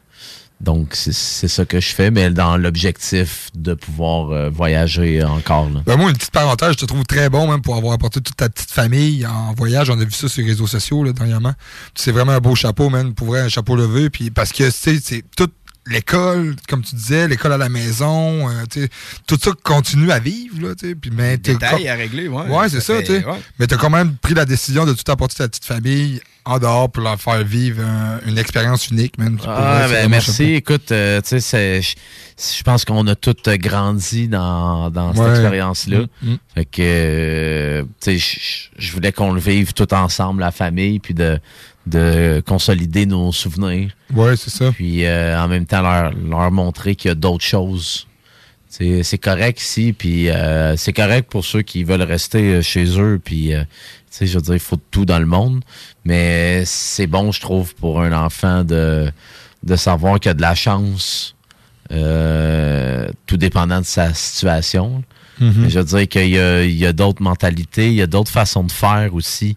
Donc, 0.59 0.95
c'est 0.95 1.47
ça 1.47 1.65
que 1.65 1.79
je 1.79 1.93
fais, 1.93 2.09
mais 2.09 2.31
dans 2.31 2.57
l'objectif 2.57 3.49
de 3.53 3.75
pouvoir 3.75 4.31
euh, 4.31 4.49
voyager 4.49 5.23
encore, 5.23 5.69
là. 5.69 5.81
Ben 5.85 5.97
moi, 5.97 6.09
une 6.09 6.17
petite 6.17 6.31
parenthèse, 6.31 6.71
je 6.71 6.77
te 6.77 6.85
trouve 6.85 7.03
très 7.03 7.29
bon 7.29 7.47
même 7.47 7.61
pour 7.61 7.75
avoir 7.75 7.93
apporté 7.93 8.21
toute 8.21 8.35
ta 8.35 8.49
petite 8.49 8.71
famille 8.71 9.25
en 9.27 9.53
voyage. 9.53 9.89
On 9.91 9.99
a 9.99 10.03
vu 10.03 10.11
ça 10.11 10.27
sur 10.27 10.41
les 10.41 10.49
réseaux 10.49 10.65
sociaux 10.65 11.03
là, 11.03 11.13
dernièrement. 11.13 11.53
C'est 11.93 12.11
vraiment 12.11 12.31
un 12.31 12.39
beau 12.39 12.55
chapeau, 12.55 12.89
man. 12.89 13.13
Pour 13.13 13.27
vrai, 13.27 13.41
un 13.41 13.49
chapeau 13.49 13.75
levé. 13.75 14.09
Puis 14.09 14.31
parce 14.31 14.51
que 14.51 14.63
tu 14.63 14.71
sais, 14.71 14.99
c'est 15.01 15.23
toute 15.35 15.53
l'école, 15.89 16.55
comme 16.67 16.81
tu 16.83 16.95
disais, 16.95 17.27
l'école 17.27 17.53
à 17.53 17.57
la 17.57 17.69
maison, 17.69 18.49
euh, 18.49 18.63
tu 18.69 18.87
tout 19.27 19.37
ça 19.41 19.51
continue 19.63 20.11
à 20.11 20.19
vivre, 20.19 20.61
là, 20.67 20.75
tu. 20.75 20.95
Puis 20.95 21.11
mais 21.13 21.37
co- 21.37 21.51
à 21.65 21.93
régler, 21.93 22.27
ouais. 22.27 22.43
Ouais, 22.47 22.69
c'est 22.69 22.81
ça, 22.81 22.95
fait- 22.97 23.03
tu 23.03 23.13
sais. 23.19 23.25
ouais. 23.25 23.39
Mais 23.59 23.67
t'as 23.67 23.77
quand 23.77 23.89
même 23.89 24.15
pris 24.15 24.33
la 24.33 24.45
décision 24.45 24.85
de 24.85 24.93
tout 24.93 25.09
apporter 25.11 25.35
ta 25.35 25.47
petite 25.47 25.65
famille 25.65 26.19
en 26.45 26.59
dehors 26.59 26.89
pour 26.89 27.03
leur 27.03 27.19
faire 27.19 27.43
vivre 27.43 27.83
un- 27.83 28.19
une 28.25 28.37
expérience 28.37 28.87
unique. 28.87 29.15
Pour 29.17 29.49
Ah, 29.49 29.79
ben, 29.81 29.87
vraiment 29.87 30.09
merci. 30.09 30.43
Écoute, 30.53 30.91
euh, 30.93 31.19
tu 31.21 31.41
sais, 31.41 31.81
je 31.81 32.63
pense 32.63 32.85
qu'on 32.85 33.05
a 33.07 33.15
tous 33.15 33.35
grandi 33.57 34.27
dans, 34.29 34.89
dans 34.89 35.13
cette 35.13 35.27
expérience-là. 35.31 35.99
Mm, 36.21 36.31
mm. 36.31 36.37
Fait 36.55 36.65
que, 36.65 36.81
euh, 36.81 37.83
tu 38.01 38.17
sais, 38.19 38.69
je 38.77 38.91
voulais 38.93 39.11
qu'on 39.11 39.33
le 39.33 39.41
vive 39.41 39.73
tout 39.73 39.93
ensemble, 39.93 40.39
la 40.39 40.51
famille, 40.51 40.99
puis 40.99 41.13
de, 41.13 41.37
de 41.87 42.41
consolider 42.45 43.05
nos 43.05 43.31
souvenirs. 43.31 43.91
Ouais, 44.13 44.35
c'est 44.35 44.49
ça. 44.49 44.71
Puis 44.71 45.05
euh, 45.05 45.39
en 45.39 45.47
même 45.47 45.65
temps, 45.65 45.81
leur, 45.81 46.13
leur 46.13 46.51
montrer 46.51 46.95
qu'il 46.95 47.09
y 47.09 47.11
a 47.11 47.15
d'autres 47.15 47.45
choses. 47.45 48.07
C'est 48.69 49.17
correct 49.17 49.59
ici, 49.59 49.93
puis 49.97 50.29
euh, 50.29 50.75
c'est 50.77 50.93
correct 50.93 51.29
pour 51.31 51.43
ceux 51.43 51.63
qui 51.63 51.83
veulent 51.83 52.03
rester 52.03 52.55
euh, 52.55 52.61
chez 52.61 52.99
eux, 52.99 53.19
puis 53.23 53.53
euh, 53.53 53.63
je 54.19 54.25
veux 54.25 54.41
dire, 54.41 54.53
il 54.53 54.59
faut 54.59 54.79
tout 54.91 55.05
dans 55.05 55.17
le 55.17 55.25
monde, 55.25 55.63
mais 56.05 56.63
c'est 56.65 57.07
bon, 57.07 57.31
je 57.31 57.41
trouve, 57.41 57.73
pour 57.75 58.01
un 58.01 58.13
enfant 58.13 58.63
de, 58.63 59.09
de 59.63 59.75
savoir 59.75 60.19
qu'il 60.19 60.29
y 60.29 60.31
a 60.31 60.35
de 60.35 60.41
la 60.41 60.53
chance, 60.53 61.35
tout 61.89 63.37
dépendant 63.37 63.79
de 63.79 63.85
sa 63.85 64.13
situation. 64.13 65.03
Mhm. 65.39 65.69
Je 65.69 65.79
veux 65.79 65.85
dire 65.85 66.07
qu'il 66.07 66.29
y 66.29 66.85
a, 66.85 66.89
a 66.89 66.93
d'autres 66.93 67.23
mentalités, 67.23 67.87
il 67.87 67.95
y 67.95 68.01
a 68.01 68.07
d'autres 68.07 68.31
façons 68.31 68.63
de 68.63 68.71
faire 68.71 69.13
aussi, 69.13 69.55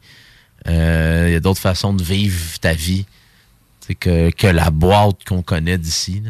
il 0.67 1.33
y 1.33 1.35
a 1.35 1.41
d'autres 1.41 1.61
façons 1.61 1.93
de 1.95 2.03
vivre 2.03 2.59
ta 2.61 2.73
vie 2.75 3.07
que, 3.99 4.31
que 4.31 4.47
la 4.47 4.71
boîte 4.71 5.25
qu'on 5.27 5.43
connaît 5.43 5.79
d'ici. 5.79 6.23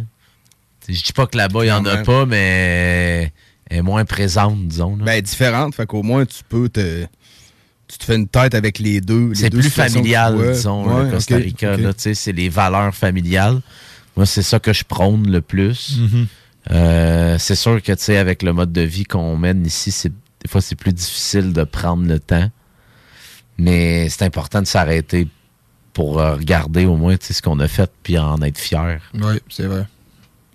Je 0.89 1.03
dis 1.03 1.13
pas 1.13 1.27
que 1.27 1.37
là-bas, 1.37 1.61
il 1.65 1.67
n'y 1.67 1.73
en 1.73 1.85
a 1.85 1.99
pas, 1.99 2.27
mais 2.27 3.33
elle 3.69 3.79
est 3.79 3.83
moins 3.83 4.05
présente, 4.05 4.67
disons. 4.67 4.97
là. 4.97 5.05
Ben, 5.05 5.21
différente, 5.23 5.75
fait 5.75 5.87
qu'au 5.87 6.03
moins, 6.03 6.25
tu 6.27 6.41
peux 6.49 6.69
te. 6.69 7.07
Tu 7.87 7.99
te 7.99 8.05
fais 8.05 8.15
une 8.17 8.29
tête 8.29 8.55
avec 8.55 8.79
les 8.79 9.01
deux. 9.01 9.35
C'est 9.35 9.51
plus 9.51 9.69
familial, 9.69 10.37
disons, 10.53 10.87
Ouais, 10.87 11.05
le 11.07 11.11
Costa 11.11 11.37
Rica. 11.37 11.77
c'est 11.97 12.33
les 12.33 12.49
valeurs 12.49 12.95
familiales. 12.95 13.61
Moi, 14.17 14.27
c'est 14.27 14.43
ça 14.43 14.59
que 14.61 14.73
je 14.73 14.85
prône 14.85 15.31
le 15.31 15.41
plus. 15.41 15.99
Mhm. 15.99 16.27
Euh, 16.73 17.37
c'est 17.39 17.55
sûr 17.57 17.83
que, 17.83 17.93
tu 17.93 18.03
sais, 18.05 18.17
avec 18.17 18.43
le 18.43 18.53
mode 18.53 18.73
de 18.73 18.83
vie 18.83 19.05
qu'on 19.05 19.37
mène 19.37 19.67
ici, 19.67 19.91
c'est 19.91 20.11
des 20.11 20.49
fois, 20.49 20.61
c'est 20.61 20.77
plus 20.77 20.93
difficile 20.93 21.53
de 21.53 21.65
prendre 21.65 22.07
le 22.07 22.19
temps. 22.21 22.49
Mais 23.61 24.09
c'est 24.09 24.25
important 24.25 24.63
de 24.63 24.67
s'arrêter 24.67 25.29
pour 25.93 26.19
euh, 26.19 26.37
regarder 26.37 26.87
au 26.87 26.97
moins 26.97 27.17
ce 27.21 27.43
qu'on 27.43 27.59
a 27.61 27.69
fait 27.69 27.91
puis 28.03 28.19
en 28.19 28.41
être 28.41 28.59
fier. 28.59 29.01
Oui, 29.13 29.39
c'est 29.51 29.67
vrai. 29.67 29.87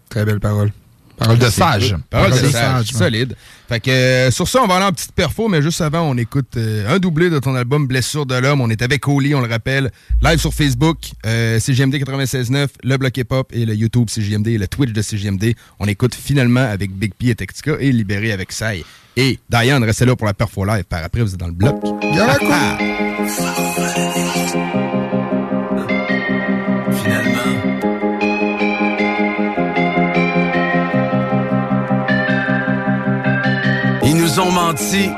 Très 0.10 0.26
belle 0.26 0.39
parole. 0.39 0.72
Parole 1.18 1.38
de 1.38 1.49
sage. 1.49 1.95
Parole 2.09 2.32
de 2.32 2.47
sage. 2.47 2.88
Solide. 2.88 3.36
Fait 3.68 3.80
que 3.80 3.89
euh, 3.89 4.32
sur 4.32 4.47
ça, 4.47 4.61
on 4.63 4.68
va 4.68 4.76
aller 4.76 4.86
en 4.86 4.91
petite 4.91 5.13
perfo, 5.13 5.47
mais 5.47 5.61
juste 5.61 5.82
avant, 5.82 6.01
on 6.01 6.18
écoute 6.18 6.55
euh, 6.57 6.93
un 6.93 6.99
doublé 6.99 7.30
de 7.30 7.39
ton 7.39 7.55
album 7.55 7.88
Blessure 7.88 8.26
de 8.26 8.36
l'homme. 8.36 8.61
On 8.61 8.70
est 8.70 8.82
avec 8.82 9.07
Oli, 9.07 9.34
on 9.34 9.41
le 9.41 9.49
rappelle, 9.49 9.91
live 10.22 10.39
sur 10.39 10.53
Facebook, 10.53 10.97
euh, 11.26 11.59
CGMD 11.59 11.95
96.9, 11.95 12.68
le 12.84 12.97
bloc 12.97 13.18
hip-hop 13.18 13.49
et 13.53 13.66
le 13.66 13.74
YouTube 13.74 14.09
CGMD 14.09 14.47
et 14.49 14.57
le 14.57 14.68
Twitch 14.68 14.91
de 14.91 15.01
CGMD. 15.01 15.55
On 15.80 15.88
écoute 15.88 16.13
finalement 16.13 16.61
avec 16.61 16.91
Big 16.91 17.13
P 17.16 17.30
et 17.30 17.36
Tactica 17.36 17.74
et 17.80 17.91
Libéré 17.91 18.32
avec 18.32 18.51
Sai. 18.51 18.84
Et 19.18 19.39
Diane, 19.49 19.84
restez 19.84 20.05
là 20.05 20.16
pour 20.16 20.28
la 20.28 20.34
perfo 20.34 20.66
live. 20.66 20.84
Par 20.84 21.03
après, 21.03 21.22
vous 21.22 21.34
êtes 21.34 21.39
dans 21.39 21.47
le 21.47 21.53
bloc. 21.53 21.82
Ils 34.38 34.41
ont 34.41 34.51
menti, 34.51 35.09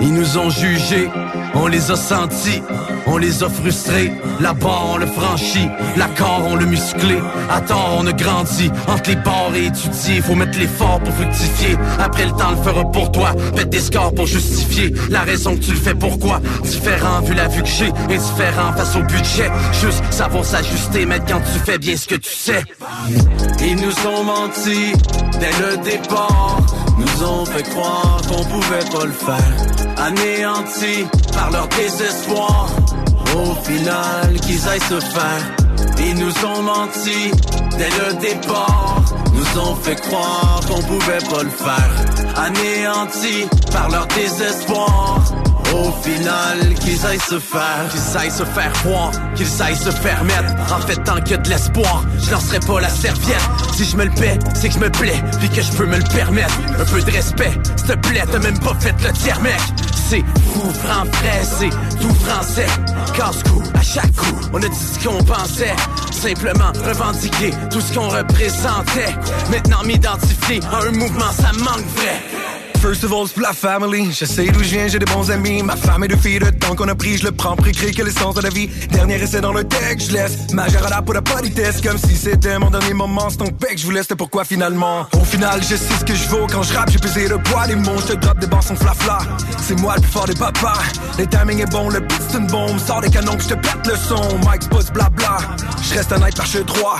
ils 0.00 0.12
nous 0.12 0.38
ont 0.38 0.50
jugés, 0.50 1.08
on 1.54 1.66
les 1.66 1.90
a 1.90 1.96
sentis, 1.96 2.62
on 3.06 3.16
les 3.16 3.42
a 3.42 3.48
frustrés. 3.48 4.12
La 4.40 4.52
barre, 4.52 4.90
on 4.94 4.96
le 4.98 5.06
franchit, 5.06 5.68
l'accord, 5.96 6.42
on 6.46 6.56
le 6.56 6.66
musclé. 6.66 7.18
À 7.50 7.60
tort, 7.60 7.96
on 7.98 8.06
a 8.06 8.12
grandi, 8.12 8.70
entre 8.88 9.10
les 9.10 9.16
bords 9.16 9.52
et 9.54 9.66
étudier. 9.66 10.20
Faut 10.20 10.34
mettre 10.34 10.58
l'effort 10.58 11.00
pour 11.00 11.14
fructifier. 11.14 11.76
Après, 11.98 12.26
le 12.26 12.32
temps 12.32 12.50
le 12.50 12.62
fera 12.62 12.84
pour 12.90 13.10
toi. 13.12 13.32
Faites 13.54 13.70
des 13.70 13.80
scores 13.80 14.14
pour 14.14 14.26
justifier 14.26 14.92
la 15.08 15.20
raison 15.22 15.56
que 15.56 15.60
tu 15.62 15.70
le 15.70 15.78
fais, 15.78 15.94
pourquoi? 15.94 16.40
Différent 16.62 17.20
vu 17.20 17.34
la 17.34 17.48
vue 17.48 17.62
que 17.62 17.68
j'ai, 17.68 17.88
indifférent 17.88 18.72
face 18.76 18.96
au 18.96 19.02
budget. 19.02 19.50
Juste 19.80 20.02
savoir 20.10 20.44
s'ajuster, 20.44 21.06
mettre 21.06 21.26
quand 21.26 21.40
tu 21.40 21.58
fais 21.64 21.78
bien 21.78 21.96
ce 21.96 22.06
que 22.06 22.16
tu 22.16 22.34
sais. 22.34 22.62
Ils 23.60 23.76
nous 23.76 24.06
ont 24.06 24.24
menti 24.24 24.92
dès 25.40 25.52
le 25.64 25.76
départ. 25.82 26.58
Nous 26.98 27.26
ont 27.26 27.44
fait 27.44 27.62
croire 27.62 28.20
qu'on 28.28 28.44
pouvait 28.44 28.90
pas 28.90 29.04
le 29.04 29.12
faire. 29.12 29.95
Anéantis 29.96 31.06
par 31.32 31.50
leur 31.50 31.68
désespoir. 31.68 32.68
Au 33.34 33.54
final, 33.64 34.40
qu'ils 34.40 34.68
aillent 34.68 34.80
se 34.80 35.00
faire. 35.00 35.42
Ils 35.98 36.14
nous 36.14 36.32
ont 36.44 36.62
menti 36.62 37.30
dès 37.78 37.90
le 37.90 38.14
départ. 38.20 39.02
Nous 39.32 39.60
ont 39.60 39.74
fait 39.76 39.96
croire 39.96 40.60
qu'on 40.68 40.82
pouvait 40.82 41.24
pas 41.30 41.42
le 41.42 41.50
faire. 41.50 41.92
Anéantis 42.36 43.46
par 43.72 43.88
leur 43.90 44.06
désespoir. 44.08 45.20
Au 45.74 45.92
final, 46.02 46.74
qu'ils 46.80 47.04
aillent 47.04 47.18
se 47.18 47.38
faire, 47.38 47.88
qu'ils 47.90 48.16
aillent 48.16 48.30
se 48.30 48.44
faire 48.44 48.72
croire, 48.72 49.10
qu'ils 49.34 49.62
aillent 49.62 49.76
se 49.76 49.90
faire 49.90 50.22
mettre. 50.24 50.54
En 50.72 50.80
fait, 50.80 50.96
tant 51.04 51.16
a 51.16 51.20
de 51.20 51.48
l'espoir, 51.48 52.04
je 52.20 52.30
lancerai 52.30 52.60
pas 52.60 52.80
la 52.80 52.88
serviette. 52.88 53.42
Si 53.74 53.84
je 53.84 53.96
me 53.96 54.04
le 54.04 54.10
paie, 54.10 54.38
c'est 54.54 54.68
que 54.68 54.74
je 54.74 54.78
me 54.78 54.90
plais, 54.90 55.22
puis 55.38 55.48
que 55.48 55.62
je 55.62 55.72
peux 55.72 55.86
me 55.86 55.96
le 55.96 56.14
permettre. 56.14 56.54
Un 56.78 56.84
peu 56.84 57.02
de 57.02 57.10
respect, 57.10 57.52
s'il 57.76 57.86
te 57.86 57.92
plaît, 58.08 58.24
t'as 58.30 58.38
même 58.38 58.58
pas 58.58 58.74
fait 58.80 58.94
le 59.02 59.12
tiers, 59.12 59.40
mec. 59.40 59.60
C'est 60.08 60.24
fou, 60.52 60.70
franc, 60.84 61.04
frais, 61.12 61.42
c'est 61.42 61.70
tout 62.00 62.14
français. 62.24 62.66
Casse-cou, 63.14 63.62
à 63.74 63.82
chaque 63.82 64.12
coup, 64.14 64.36
on 64.52 64.62
a 64.62 64.68
dit 64.68 64.76
ce 64.76 65.06
qu'on 65.06 65.22
pensait. 65.24 65.74
Simplement 66.12 66.72
revendiquer 66.84 67.50
tout 67.70 67.80
ce 67.80 67.92
qu'on 67.92 68.08
représentait. 68.08 69.14
Maintenant 69.50 69.82
m'identifier 69.84 70.60
à 70.72 70.86
un 70.86 70.92
mouvement, 70.92 71.32
ça 71.32 71.52
manque 71.52 71.86
vrai. 71.96 72.55
First 72.80 73.04
of 73.04 73.12
all, 73.12 73.26
la 73.40 73.52
family. 73.52 74.12
Je 74.12 74.24
sais 74.24 74.46
d'où 74.46 74.62
je 74.62 74.70
viens, 74.70 74.86
j'ai 74.88 74.98
des 74.98 75.06
bons 75.06 75.30
amis. 75.30 75.62
Ma 75.62 75.76
femme 75.76 76.04
et 76.04 76.08
deux 76.08 76.16
filles, 76.16 76.38
le 76.38 76.52
temps 76.52 76.74
qu'on 76.74 76.88
a 76.88 76.94
pris, 76.94 77.16
je 77.16 77.24
le 77.24 77.32
prends 77.32 77.56
pour 77.56 77.66
écrire 77.66 77.94
que 77.94 78.02
l'essence 78.02 78.34
de 78.34 78.42
la 78.42 78.48
vie. 78.48 78.68
Dernier 78.90 79.14
essai 79.14 79.40
dans 79.40 79.52
le 79.52 79.64
texte, 79.64 80.08
je 80.08 80.12
laisse. 80.14 80.52
Majeur 80.52 80.86
à 80.86 80.90
la 80.90 81.02
pour 81.02 81.14
la 81.14 81.22
politesse, 81.22 81.80
comme 81.80 81.98
si 81.98 82.16
c'était 82.16 82.58
mon 82.58 82.70
dernier 82.70 82.94
moment. 82.94 83.28
C'est 83.30 83.38
ton 83.38 83.48
bec, 83.48 83.78
je 83.78 83.84
vous 83.84 83.90
laisse, 83.90 84.06
pourquoi 84.16 84.44
finalement. 84.44 85.06
Au 85.12 85.24
final, 85.24 85.60
je 85.62 85.76
sais 85.76 85.98
ce 85.98 86.04
que 86.04 86.14
je 86.14 86.28
vaux 86.28 86.46
quand 86.50 86.62
je 86.62 86.74
rappe, 86.74 86.90
j'ai 86.90 86.98
pesé 86.98 87.28
le 87.28 87.38
poids 87.38 87.66
des 87.66 87.76
mots. 87.76 87.98
Je 87.98 88.14
te 88.14 88.18
drop 88.18 88.38
des 88.38 88.46
bassons 88.46 88.76
flafla. 88.76 89.18
C'est 89.60 89.78
moi 89.80 89.94
le 89.96 90.02
plus 90.02 90.10
fort 90.10 90.26
des 90.26 90.34
papas. 90.34 90.82
Le 91.18 91.26
timing 91.26 91.62
est 91.62 91.70
bon, 91.70 91.88
le 91.88 92.00
beat 92.00 92.22
c'est 92.30 92.46
bombe. 92.46 92.78
Sors 92.78 93.00
des 93.00 93.10
canons, 93.10 93.36
que 93.36 93.42
je 93.42 93.48
te 93.48 93.54
pète 93.54 93.86
le 93.86 93.96
son. 93.96 94.38
Mike 94.44 94.68
Buzz, 94.70 94.90
blabla. 94.92 95.38
Je 95.82 95.94
reste 95.94 96.12
honnête 96.12 96.36
par 96.36 96.46
chez 96.46 96.62
droit. 96.64 96.98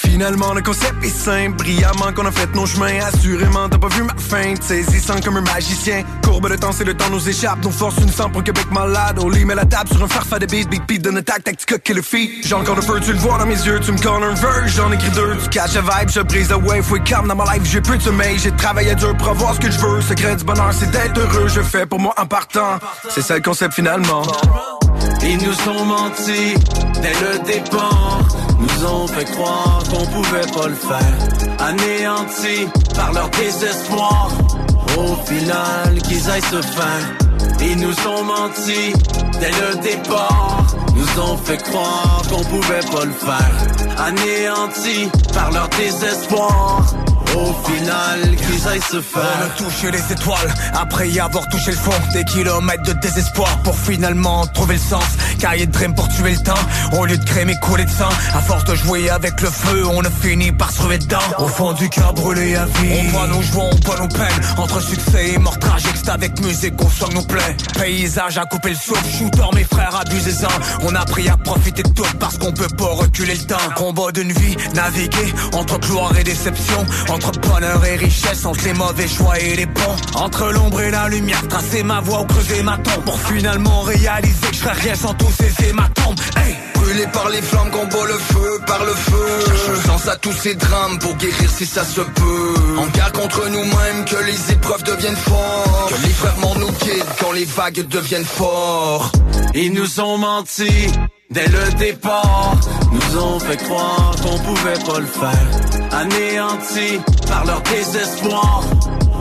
Finalement, 0.00 0.54
le 0.54 0.62
concept 0.62 1.04
est 1.04 1.08
simple, 1.08 1.56
brillamment 1.56 2.12
qu'on 2.14 2.24
a 2.24 2.30
fait 2.30 2.54
nos 2.54 2.66
chemins. 2.66 3.00
Assurément, 3.12 3.68
t'as 3.68 3.78
pas 3.78 3.88
vu 3.88 4.04
ma 4.04 4.14
feinte, 4.14 4.62
saisissant 4.62 5.20
comme 5.24 5.38
un 5.38 5.40
magicien. 5.40 6.04
Courbe 6.22 6.48
de 6.48 6.56
temps, 6.56 6.70
c'est 6.70 6.84
le 6.84 6.94
temps 6.94 7.10
nous 7.10 7.28
échappe. 7.28 7.64
Nos 7.64 7.70
forces 7.70 7.96
unissant 7.98 8.30
pour 8.30 8.40
un 8.40 8.44
Québec 8.44 8.66
malade. 8.70 9.18
Oli 9.18 9.44
met 9.44 9.56
la 9.56 9.64
table 9.64 9.90
sur 9.90 10.02
un 10.04 10.08
farfa 10.08 10.38
de 10.38 10.46
beat, 10.46 10.68
big 10.70 10.86
beat, 10.86 11.02
donne 11.02 11.16
attaque, 11.16 11.42
tactique, 11.42 11.82
kill 11.82 11.96
le 11.96 12.02
feat. 12.02 12.46
J'ai 12.46 12.54
encore 12.54 12.76
le 12.76 12.82
feu, 12.82 13.00
tu 13.00 13.12
le 13.12 13.18
vois 13.18 13.38
dans 13.38 13.46
mes 13.46 13.54
yeux, 13.54 13.80
tu 13.80 13.90
me 13.90 13.98
colles 13.98 14.22
un 14.22 14.34
verse, 14.34 14.72
j'en 14.76 14.92
écris 14.92 15.10
deux. 15.10 15.36
Tu 15.42 15.48
caches 15.48 15.74
la 15.74 15.80
vibe, 15.80 16.10
je 16.10 16.20
brise 16.20 16.50
la 16.50 16.58
wave, 16.58 16.82
faut 16.82 16.98
calme 17.00 17.26
dans 17.26 17.34
ma 17.34 17.54
life, 17.54 17.64
j'ai 17.64 17.80
plus 17.80 17.98
de 17.98 18.02
sommeil. 18.02 18.38
J'ai 18.38 18.52
travaillé 18.52 18.94
dur 18.94 19.16
pour 19.16 19.28
avoir 19.28 19.54
ce 19.54 19.60
que 19.60 19.70
je 19.70 19.78
veux. 19.78 20.00
Secret 20.00 20.36
du 20.36 20.44
bonheur, 20.44 20.72
c'est 20.72 20.90
d'être 20.92 21.18
heureux, 21.18 21.48
je 21.48 21.60
fais 21.60 21.86
pour 21.86 21.98
moi 21.98 22.14
en 22.16 22.26
partant. 22.26 22.78
C'est 23.08 23.22
ça 23.22 23.34
le 23.34 23.42
concept 23.42 23.74
finalement. 23.74 24.22
Ils 25.22 25.38
nous 25.38 25.68
ont 25.68 25.84
menti 25.84 26.54
dès 27.02 27.14
le 27.14 27.44
départ. 27.44 28.47
Nous 28.58 28.86
ont 28.86 29.06
fait 29.06 29.24
croire 29.24 29.82
qu'on 29.90 30.06
pouvait 30.06 30.50
pas 30.52 30.68
le 30.68 30.74
faire. 30.74 31.14
Anéantis 31.58 32.68
par 32.94 33.12
leur 33.12 33.28
désespoir. 33.30 34.30
Au 34.96 35.14
final, 35.26 36.02
qu'ils 36.02 36.30
aillent 36.30 36.42
se 36.42 36.62
faire. 36.62 37.04
Ils 37.60 37.78
nous 37.78 37.94
ont 38.08 38.24
menti 38.24 38.92
dès 39.40 39.50
le 39.50 39.80
départ. 39.82 40.66
Nous 40.94 41.22
ont 41.22 41.36
fait 41.36 41.58
croire 41.58 42.22
qu'on 42.28 42.42
pouvait 42.44 42.86
pas 42.92 43.04
le 43.04 43.12
faire. 43.12 44.04
Anéantis 44.06 45.08
par 45.32 45.50
leur 45.52 45.68
désespoir. 45.68 46.84
Au 47.34 47.54
final, 47.68 48.36
qu'ils 48.36 48.68
aillent 48.68 48.80
se 48.80 49.00
faire. 49.00 49.22
On 49.40 49.44
a 49.44 49.48
touché 49.50 49.90
les 49.90 50.12
étoiles 50.12 50.54
après 50.74 51.08
y 51.08 51.20
avoir 51.20 51.46
touché 51.48 51.70
le 51.70 51.76
fond. 51.76 51.92
Des 52.12 52.24
kilomètres 52.24 52.82
de 52.82 52.92
désespoir 52.94 53.58
pour 53.62 53.76
finalement 53.78 54.46
trouver 54.48 54.74
le 54.74 54.80
sens. 54.80 55.04
Cahier 55.38 55.66
de 55.66 55.72
dream 55.72 55.94
pour 55.94 56.08
tuer 56.08 56.32
le 56.32 56.38
temps. 56.38 56.54
Au 56.92 57.04
lieu 57.04 57.16
de 57.16 57.24
crémer, 57.24 57.54
couler 57.62 57.84
de 57.84 57.90
sang. 57.90 58.08
À 58.34 58.40
force 58.40 58.64
de 58.64 58.74
jouer 58.74 59.10
avec 59.10 59.40
le 59.40 59.50
feu, 59.50 59.86
on 59.86 60.02
a 60.02 60.10
fini 60.10 60.52
par 60.52 60.70
se 60.70 60.82
ruer 60.82 60.98
dedans. 60.98 61.18
Au 61.38 61.46
fond 61.46 61.72
du 61.72 61.88
cœur 61.88 62.12
brûlé 62.14 62.56
à 62.56 62.64
vie. 62.64 63.00
On 63.00 63.10
voit 63.10 63.26
nos 63.28 63.42
joies, 63.42 63.70
on 63.72 63.86
voit 63.86 64.00
nos 64.00 64.08
peines. 64.08 64.40
Entre 64.56 64.80
succès 64.80 65.34
et 65.34 65.38
mort 65.38 65.58
tragique, 65.58 65.96
c'est 65.96 66.10
avec 66.10 66.40
musique 66.40 66.76
qu'on 66.76 66.90
soigne 66.90 67.14
nos 67.14 67.22
plaies. 67.22 67.56
Paysage 67.74 68.38
à 68.38 68.44
couper 68.46 68.70
le 68.70 68.76
souffle. 68.76 69.04
Shooter, 69.18 69.54
mes 69.54 69.64
frères, 69.64 69.94
abusez-en. 70.00 70.48
On 70.82 70.94
a 70.94 71.00
appris 71.00 71.28
à 71.28 71.36
profiter 71.36 71.82
de 71.82 71.90
tout 71.90 72.04
parce 72.18 72.38
qu'on 72.38 72.52
peut 72.52 72.74
pas 72.76 72.92
reculer 72.94 73.34
le 73.34 73.44
temps. 73.44 73.56
Combat 73.76 74.12
d'une 74.12 74.32
vie, 74.32 74.56
naviguer 74.74 75.32
entre 75.52 75.78
gloire 75.78 76.16
et 76.18 76.24
déception. 76.24 76.84
Bonheur 77.42 77.84
et 77.84 77.96
richesse, 77.96 78.44
entre 78.44 78.64
les 78.64 78.74
mauvais 78.74 79.08
choix 79.08 79.38
et 79.38 79.56
les 79.56 79.66
bons. 79.66 79.96
Entre 80.14 80.50
l'ombre 80.52 80.80
et 80.80 80.90
la 80.90 81.08
lumière, 81.08 81.46
tracer 81.48 81.82
ma 81.82 82.00
voie 82.00 82.22
ou 82.22 82.24
creuser 82.24 82.62
ma 82.62 82.76
tombe. 82.78 83.04
Pour 83.04 83.20
finalement 83.20 83.82
réaliser 83.82 84.46
que 84.48 84.54
je 84.54 84.60
ferais 84.60 84.80
rien 84.80 84.94
sans 84.94 85.14
tous 85.14 85.32
ces 85.38 85.68
hématomes. 85.68 86.14
Hey! 86.36 86.56
Brûlé 86.74 87.06
par 87.12 87.28
les 87.28 87.42
flammes, 87.42 87.70
combat 87.70 88.06
le 88.06 88.18
feu 88.18 88.60
par 88.66 88.84
le 88.84 88.92
feu. 88.92 89.70
Le 89.70 89.76
sens 89.76 90.08
à 90.08 90.16
tous 90.16 90.32
ces 90.32 90.54
drames 90.54 90.98
pour 90.98 91.14
guérir 91.16 91.50
si 91.50 91.66
ça 91.66 91.84
se 91.84 92.00
peut. 92.00 92.54
En 92.78 92.86
guerre 92.86 93.12
contre 93.12 93.48
nous-mêmes, 93.48 94.04
que 94.06 94.24
les 94.24 94.52
épreuves 94.52 94.84
deviennent 94.84 95.16
fortes. 95.16 95.94
Que 95.94 96.06
les 96.06 96.12
frères 96.12 96.36
nous 96.58 96.72
quittent 96.72 97.04
quand 97.20 97.32
les 97.32 97.44
vagues 97.44 97.86
deviennent 97.88 98.24
forts. 98.24 99.10
Ils 99.54 99.72
nous 99.72 100.00
ont 100.00 100.18
menti 100.18 100.88
dès 101.30 101.46
le 101.46 101.78
départ. 101.78 102.56
Nous 102.92 103.20
ont 103.20 103.38
fait 103.38 103.56
croire 103.56 104.14
qu'on 104.22 104.38
pouvait 104.38 104.84
pas 104.86 104.98
le 105.00 105.06
faire. 105.06 105.46
Anéantis 105.92 107.00
par 107.26 107.44
leur 107.44 107.60
désespoir. 107.62 108.64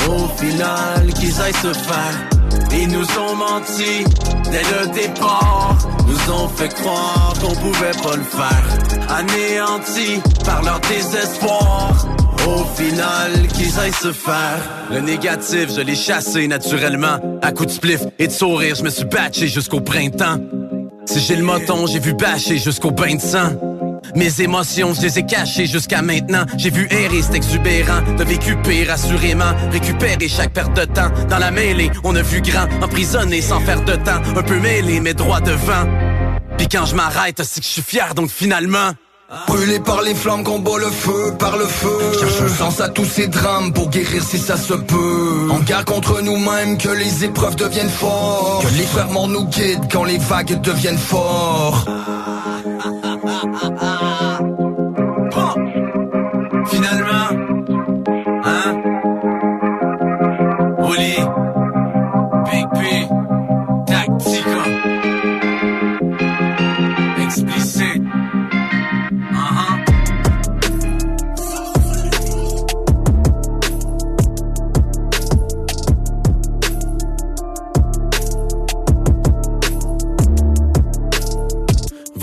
Au 0.09 0.27
final, 0.41 1.13
qu'ils 1.13 1.41
aillent 1.41 1.53
se 1.53 1.73
faire. 1.73 2.29
Ils 2.71 2.87
nous 2.87 3.05
ont 3.19 3.35
menti 3.35 4.03
dès 4.51 4.63
le 4.63 4.93
départ. 4.93 5.77
Nous 6.07 6.33
ont 6.33 6.47
fait 6.47 6.69
croire 6.69 7.33
qu'on 7.41 7.53
pouvait 7.55 7.97
pas 8.03 8.15
le 8.15 8.23
faire. 8.23 8.63
Anéantis 9.09 10.21
par 10.45 10.63
leur 10.63 10.79
désespoir. 10.81 12.07
Au 12.47 12.63
final, 12.81 13.47
qu'ils 13.55 13.77
aillent 13.79 13.91
se 13.91 14.13
faire. 14.13 14.61
Le 14.91 15.01
négatif, 15.01 15.69
je 15.75 15.81
l'ai 15.81 15.95
chassé 15.95 16.47
naturellement. 16.47 17.39
À 17.41 17.51
coups 17.51 17.67
de 17.67 17.73
spliff 17.73 18.01
et 18.19 18.27
de 18.27 18.31
sourire, 18.31 18.75
je 18.75 18.83
me 18.83 18.89
suis 18.89 19.05
batché 19.05 19.47
jusqu'au 19.47 19.81
printemps. 19.81 20.37
Si 21.07 21.21
j'ai 21.21 21.37
le 21.37 21.43
moton, 21.43 21.87
j'ai 21.87 21.99
vu 21.99 22.13
bâcher 22.13 22.57
jusqu'au 22.57 22.91
bain 22.91 23.15
de 23.15 23.21
sang. 23.21 23.53
Mes 24.13 24.41
émotions, 24.41 24.93
je 24.93 25.01
les 25.01 25.19
ai 25.19 25.25
cachées 25.25 25.65
jusqu'à 25.65 26.01
maintenant. 26.01 26.45
J'ai 26.57 26.69
vu 26.69 26.85
errer, 26.91 27.21
c'est 27.21 27.35
exubérant. 27.35 28.01
De 28.17 28.23
vécu 28.25 28.57
pire, 28.57 28.91
assurément. 28.91 29.53
Récupérer 29.71 30.27
chaque 30.27 30.51
perte 30.51 30.75
de 30.75 30.83
temps. 30.83 31.09
Dans 31.29 31.37
la 31.37 31.49
mêlée, 31.49 31.89
on 32.03 32.13
a 32.13 32.21
vu 32.21 32.41
grand, 32.41 32.67
emprisonné 32.83 33.41
sans 33.41 33.61
faire 33.61 33.83
de 33.85 33.95
temps. 33.95 34.21
Un 34.35 34.43
peu 34.43 34.59
mêlé, 34.59 34.99
mais 34.99 35.13
droit 35.13 35.39
devant. 35.39 35.87
Puis 36.57 36.67
quand 36.67 36.85
je 36.85 36.95
m'arrête, 36.95 37.41
c'est 37.41 37.61
que 37.61 37.65
je 37.65 37.71
suis 37.71 37.81
fier, 37.81 38.13
donc 38.13 38.29
finalement. 38.29 38.91
Brûlé 39.47 39.79
par 39.79 40.03
les 40.03 40.15
flammes, 40.15 40.41
combat 40.41 40.77
le 40.79 40.89
feu, 40.89 41.33
par 41.37 41.57
le 41.57 41.65
feu. 41.65 41.97
Cherche 42.17 42.39
le 42.39 42.47
sens 42.47 42.79
à 42.79 42.87
tous 42.87 43.03
ces 43.03 43.27
drames 43.27 43.73
pour 43.73 43.89
guérir 43.89 44.23
si 44.23 44.37
ça 44.37 44.55
se 44.55 44.73
peut. 44.73 45.49
En 45.49 45.59
guerre 45.59 45.83
contre 45.83 46.21
nous-mêmes, 46.21 46.77
que 46.77 46.87
les 46.87 47.25
épreuves 47.25 47.57
deviennent 47.57 47.89
forts 47.89 48.61
Que 48.63 48.77
les 48.77 48.85
frères 48.85 49.09
morts 49.09 49.27
nous 49.27 49.43
guident 49.43 49.91
quand 49.91 50.05
les 50.05 50.17
vagues 50.17 50.61
deviennent 50.61 50.97
forts 50.97 51.83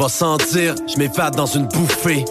Je 0.07 0.99
m'évade 0.99 1.35
dans 1.35 1.47
une 1.47 1.67
bouffée. 1.67 2.27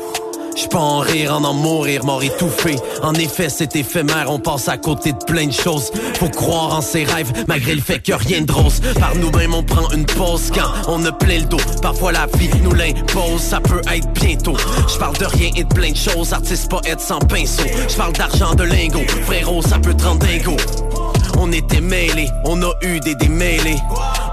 Je 0.56 0.68
peux 0.68 0.78
en 0.78 1.00
rire, 1.00 1.34
en 1.34 1.44
en 1.44 1.54
mourir, 1.56 2.06
mort 2.06 2.22
étouffé. 2.22 2.76
En 3.02 3.16
effet, 3.16 3.50
c'est 3.50 3.76
éphémère, 3.76 4.30
on 4.30 4.38
passe 4.38 4.68
à 4.68 4.78
côté 4.78 5.14
de 5.14 5.18
plein 5.26 5.48
de 5.48 5.52
choses. 5.52 5.92
Faut 6.20 6.30
croire 6.30 6.78
en 6.78 6.82
ses 6.82 7.04
rêves, 7.04 7.32
malgré 7.48 7.74
le 7.74 7.82
fait 7.82 7.98
que 7.98 8.14
rien 8.14 8.42
de 8.42 8.52
rose. 8.52 8.80
Par 9.00 9.16
nous-mêmes, 9.16 9.56
on 9.56 9.64
prend 9.64 9.90
une 9.90 10.06
pause 10.06 10.52
quand 10.54 10.70
on 10.88 11.04
a 11.06 11.12
plein 11.12 11.40
le 11.40 11.46
dos. 11.46 11.58
Parfois, 11.82 12.12
la 12.12 12.28
vie 12.38 12.52
nous 12.62 12.76
l'impose, 12.76 13.42
ça 13.42 13.60
peut 13.60 13.82
être 13.92 14.08
bientôt. 14.14 14.56
Je 14.88 15.00
parle 15.00 15.18
de 15.18 15.26
rien 15.26 15.50
et 15.56 15.64
de 15.64 15.74
plein 15.74 15.92
de 15.92 15.98
choses, 15.98 16.32
artiste, 16.32 16.70
poète 16.70 17.02
sans 17.02 17.20
pinceau. 17.20 17.64
Je 17.90 17.96
parle 17.96 18.14
d'argent, 18.14 18.54
de 18.54 18.66
lingots, 18.66 19.08
frérot, 19.26 19.64
ça 19.64 19.80
peut 19.80 19.96
te 19.96 20.04
rendre 20.04 20.24
dingo. 20.24 20.58
On 21.40 21.52
était 21.52 21.82
mêlés, 21.82 22.30
on 22.46 22.62
a 22.62 22.72
eu 22.84 23.00
des 23.00 23.16
démêlés. 23.16 23.80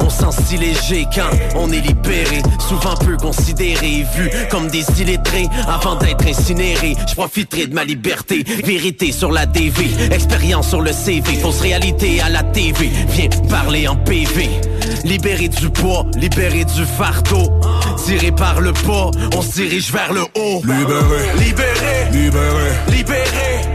On 0.01 0.11
sent 0.11 0.43
si 0.47 0.57
léger 0.57 1.07
quand 1.15 1.31
on 1.57 1.71
est 1.71 1.81
libéré. 1.81 2.43
Souvent 2.69 2.95
peu 2.97 3.17
considéré, 3.17 4.07
vu 4.15 4.31
comme 4.51 4.69
des 4.69 4.85
illettrés. 5.01 5.49
Avant 5.69 5.97
d'être 5.97 6.27
incinéré, 6.27 6.97
je 7.09 7.15
profiterai 7.15 7.67
de 7.67 7.75
ma 7.75 7.85
liberté. 7.85 8.45
Vérité 8.65 9.13
sur 9.13 9.33
la 9.33 9.47
DV, 9.47 10.13
expérience 10.13 10.69
sur 10.69 10.81
le 10.81 10.93
CV. 10.93 11.35
Fausse 11.35 11.61
réalité 11.61 12.21
à 12.21 12.29
la 12.29 12.43
TV, 12.43 12.91
viens 13.09 13.29
parler 13.49 13.89
en 13.89 13.97
PV. 13.97 14.49
Libéré 15.05 15.49
du 15.49 15.71
poids, 15.71 16.07
libéré 16.17 16.65
du 16.65 16.85
fardeau. 16.85 17.61
Tiré 18.05 18.33
par 18.33 18.61
le 18.61 18.73
pas, 18.73 19.11
on 19.37 19.43
se 19.43 19.53
dirige 19.55 19.93
vers 19.93 20.13
le 20.13 20.23
haut. 20.23 20.63
Libéré, 20.65 21.35
libéré, 21.39 22.11
libéré, 22.13 22.71
libéré. 22.89 23.70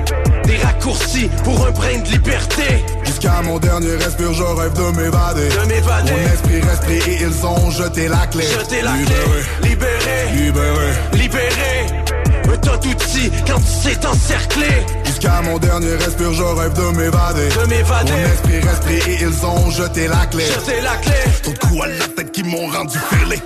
Pour 1.43 1.65
un 1.65 1.71
brin 1.71 1.97
de 1.97 2.09
liberté. 2.09 2.85
Jusqu'à 3.05 3.41
mon 3.41 3.57
dernier 3.57 3.95
respire, 3.95 4.31
je 4.33 4.43
rêve 4.43 4.73
de 4.73 4.95
m'évader. 4.95 5.49
De 5.49 5.67
m'évader. 5.67 6.11
Mon 6.11 6.31
esprit 6.31 6.61
respire 6.61 7.07
et 7.07 7.23
ils 7.23 7.45
ont 7.45 7.71
jeté 7.71 8.07
la 8.07 8.27
clé. 8.27 8.43
Jeté 8.43 8.83
la 8.83 8.91
libéré, 8.95 9.19
clé. 9.61 9.69
Libéré. 9.69 10.31
Libéré. 10.35 10.93
Libéré. 11.13 12.53
Un 12.53 12.57
tas 12.57 12.77
d'outils 12.77 13.31
quand 13.47 13.59
tu 13.61 13.89
sais 13.89 13.95
t'encercler. 13.95 14.85
Jusqu'à 15.05 15.41
mon 15.41 15.57
dernier 15.57 15.95
respire, 15.95 16.33
je 16.33 16.43
rêve 16.43 16.73
de 16.73 16.95
m'évader. 16.95 17.49
De 17.49 17.67
m'évader. 17.67 18.11
Mon 18.11 18.17
esprit 18.19 18.59
respire 18.59 19.07
et 19.07 19.23
ils 19.23 19.45
ont 19.45 19.71
jeté 19.71 20.07
la 20.07 20.27
clé. 20.27 20.45
Jeté 20.45 20.81
la 20.81 20.97
clé. 20.97 21.15
Trop 21.41 21.51
de 21.51 21.57
coups 21.57 21.81
à 21.83 21.87
la 21.87 22.07
tête 22.15 22.31
qui 22.31 22.43
m'ont 22.43 22.67
rendu 22.67 22.99
fêlé. 23.09 23.41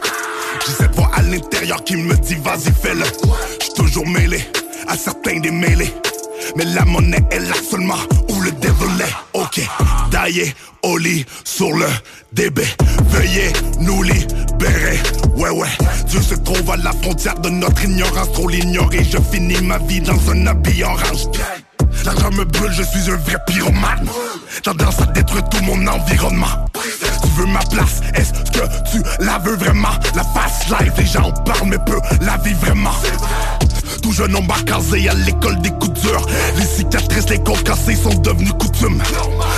J'ai 0.65 0.73
cette 0.73 0.93
voix 0.93 1.09
à 1.13 1.21
l'intérieur 1.21 1.81
qui 1.85 1.95
me 1.95 2.15
dit 2.15 2.35
vas-y 2.35 2.73
fais-le. 2.81 3.05
J'suis 3.61 3.73
toujours 3.75 4.07
mêlé 4.07 4.45
à 4.89 4.97
certains 4.97 5.39
des 5.39 5.51
mêlés. 5.51 5.93
Mais 6.55 6.65
la 6.65 6.85
monnaie 6.85 7.23
est 7.31 7.39
là 7.39 7.55
seulement 7.69 7.95
où 8.29 8.41
le 8.41 8.49
est. 8.49 9.15
Ok, 9.33 9.61
daillé 10.11 10.53
au 10.83 10.97
lit 10.97 11.25
sur 11.43 11.71
le 11.71 11.87
DB. 12.33 12.63
Veuillez 13.09 13.53
nous 13.79 14.03
libérer. 14.03 14.99
Ouais, 15.35 15.49
ouais. 15.49 15.67
Dieu 16.07 16.21
se 16.21 16.35
trouve 16.35 16.69
à 16.71 16.77
la 16.77 16.91
frontière 17.01 17.39
de 17.39 17.49
notre 17.49 17.83
ignorance. 17.83 18.31
Trop 18.33 18.47
l'ignorer. 18.47 19.03
Je 19.03 19.17
finis 19.31 19.61
ma 19.61 19.77
vie 19.79 20.01
dans 20.01 20.31
un 20.31 20.47
habit 20.47 20.83
orange. 20.83 21.27
L'argent 22.05 22.31
me 22.31 22.45
brûle, 22.45 22.71
je 22.71 22.83
suis 22.83 23.11
un 23.11 23.17
vrai 23.17 23.37
pyromane. 23.45 24.09
Tendance 24.63 25.01
à 25.01 25.05
détruire 25.07 25.47
tout 25.49 25.61
mon 25.63 25.85
environnement. 25.87 26.47
Tu 27.21 27.29
veux 27.37 27.45
ma 27.45 27.59
place, 27.59 28.01
est-ce 28.15 28.31
que 28.51 28.65
tu 28.91 29.03
la 29.23 29.37
veux 29.39 29.55
vraiment? 29.55 29.89
La 30.15 30.23
face 30.23 30.67
live, 30.69 30.93
les 30.97 31.05
gens 31.05 31.23
en 31.23 31.31
parlent 31.31 31.67
mais 31.67 31.77
peu 31.85 31.99
la 32.21 32.37
vie 32.37 32.53
vraiment. 32.53 32.93
Tout 34.01 34.11
jeune 34.11 34.35
homme 34.35 34.47
casé 34.65 35.09
à 35.09 35.13
l'école 35.13 35.59
des 35.61 35.69
coups 35.71 36.01
durs 36.01 36.25
Les 36.57 36.65
cicatrices, 36.65 37.29
les 37.29 37.39
côtes 37.39 37.63
cassées 37.63 37.95
sont 37.95 38.13
devenues 38.15 38.53
coutumes 38.53 39.01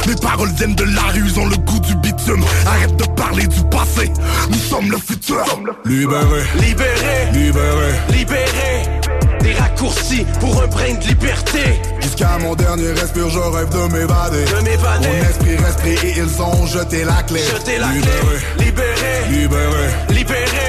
Mes 0.08 0.16
paroles 0.16 0.52
viennent 0.56 0.76
de 0.76 0.84
la 0.84 1.04
rue, 1.14 1.24
ils 1.26 1.40
ont 1.40 1.48
le 1.48 1.58
goût 1.58 1.80
du 1.80 1.96
bitume 1.96 2.44
Arrête 2.66 2.96
de 2.98 3.06
parler 3.06 3.48
du 3.48 3.62
passé, 3.70 4.12
nous 4.50 4.58
sommes 4.58 4.92
le 4.92 4.98
futur 4.98 5.44
Libéré, 5.86 6.44
Libéré. 6.60 7.32
libéré 7.34 7.92
Libéré. 8.12 9.02
Des 9.42 9.54
raccourcis 9.54 10.26
pour 10.40 10.62
un 10.62 10.68
brin 10.68 10.94
de 10.94 11.08
liberté. 11.08 11.82
Jusqu'à 12.02 12.38
mon 12.40 12.56
dernier 12.56 12.92
respire, 12.92 13.30
je 13.30 13.40
rêve 13.40 13.70
de 13.70 13.94
m'évader 13.94 14.46
De 14.46 14.64
m'évader. 14.64 15.08
Mon 15.08 15.30
esprit 15.30 15.56
respire 15.58 16.06
et 16.06 16.14
ils 16.18 16.42
ont 16.42 16.66
jeté 16.68 17.04
la 17.04 17.24
clé 17.24 17.40
Jeté 17.40 17.78
la 17.80 17.88
Libéré, 17.88 18.12
clé. 18.58 18.66
Libéré. 18.66 19.30
libéré 19.32 19.90
Libéré. 20.10 20.42
Un 20.44 20.61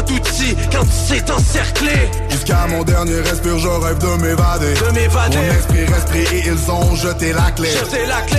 tas 0.00 0.12
d'outils 0.12 0.56
quand 0.72 0.84
tu 0.84 1.14
sais 1.14 1.20
t'encercler. 1.20 2.10
Jusqu'à 2.30 2.66
mon 2.68 2.84
dernier 2.84 3.20
respire, 3.20 3.58
je 3.58 3.68
rêve 3.68 3.98
de 3.98 4.22
m'évader 4.22 4.74
De 4.74 4.94
m'évader. 4.94 5.36
Mon 5.36 5.52
esprit 5.52 5.84
respire 5.84 6.32
et 6.32 6.42
ils 6.46 6.70
ont 6.70 6.94
jeté 6.94 7.32
la 7.32 7.50
clé 7.52 7.68
Jeté 7.70 8.06
la 8.06 8.20
clé. 8.22 8.38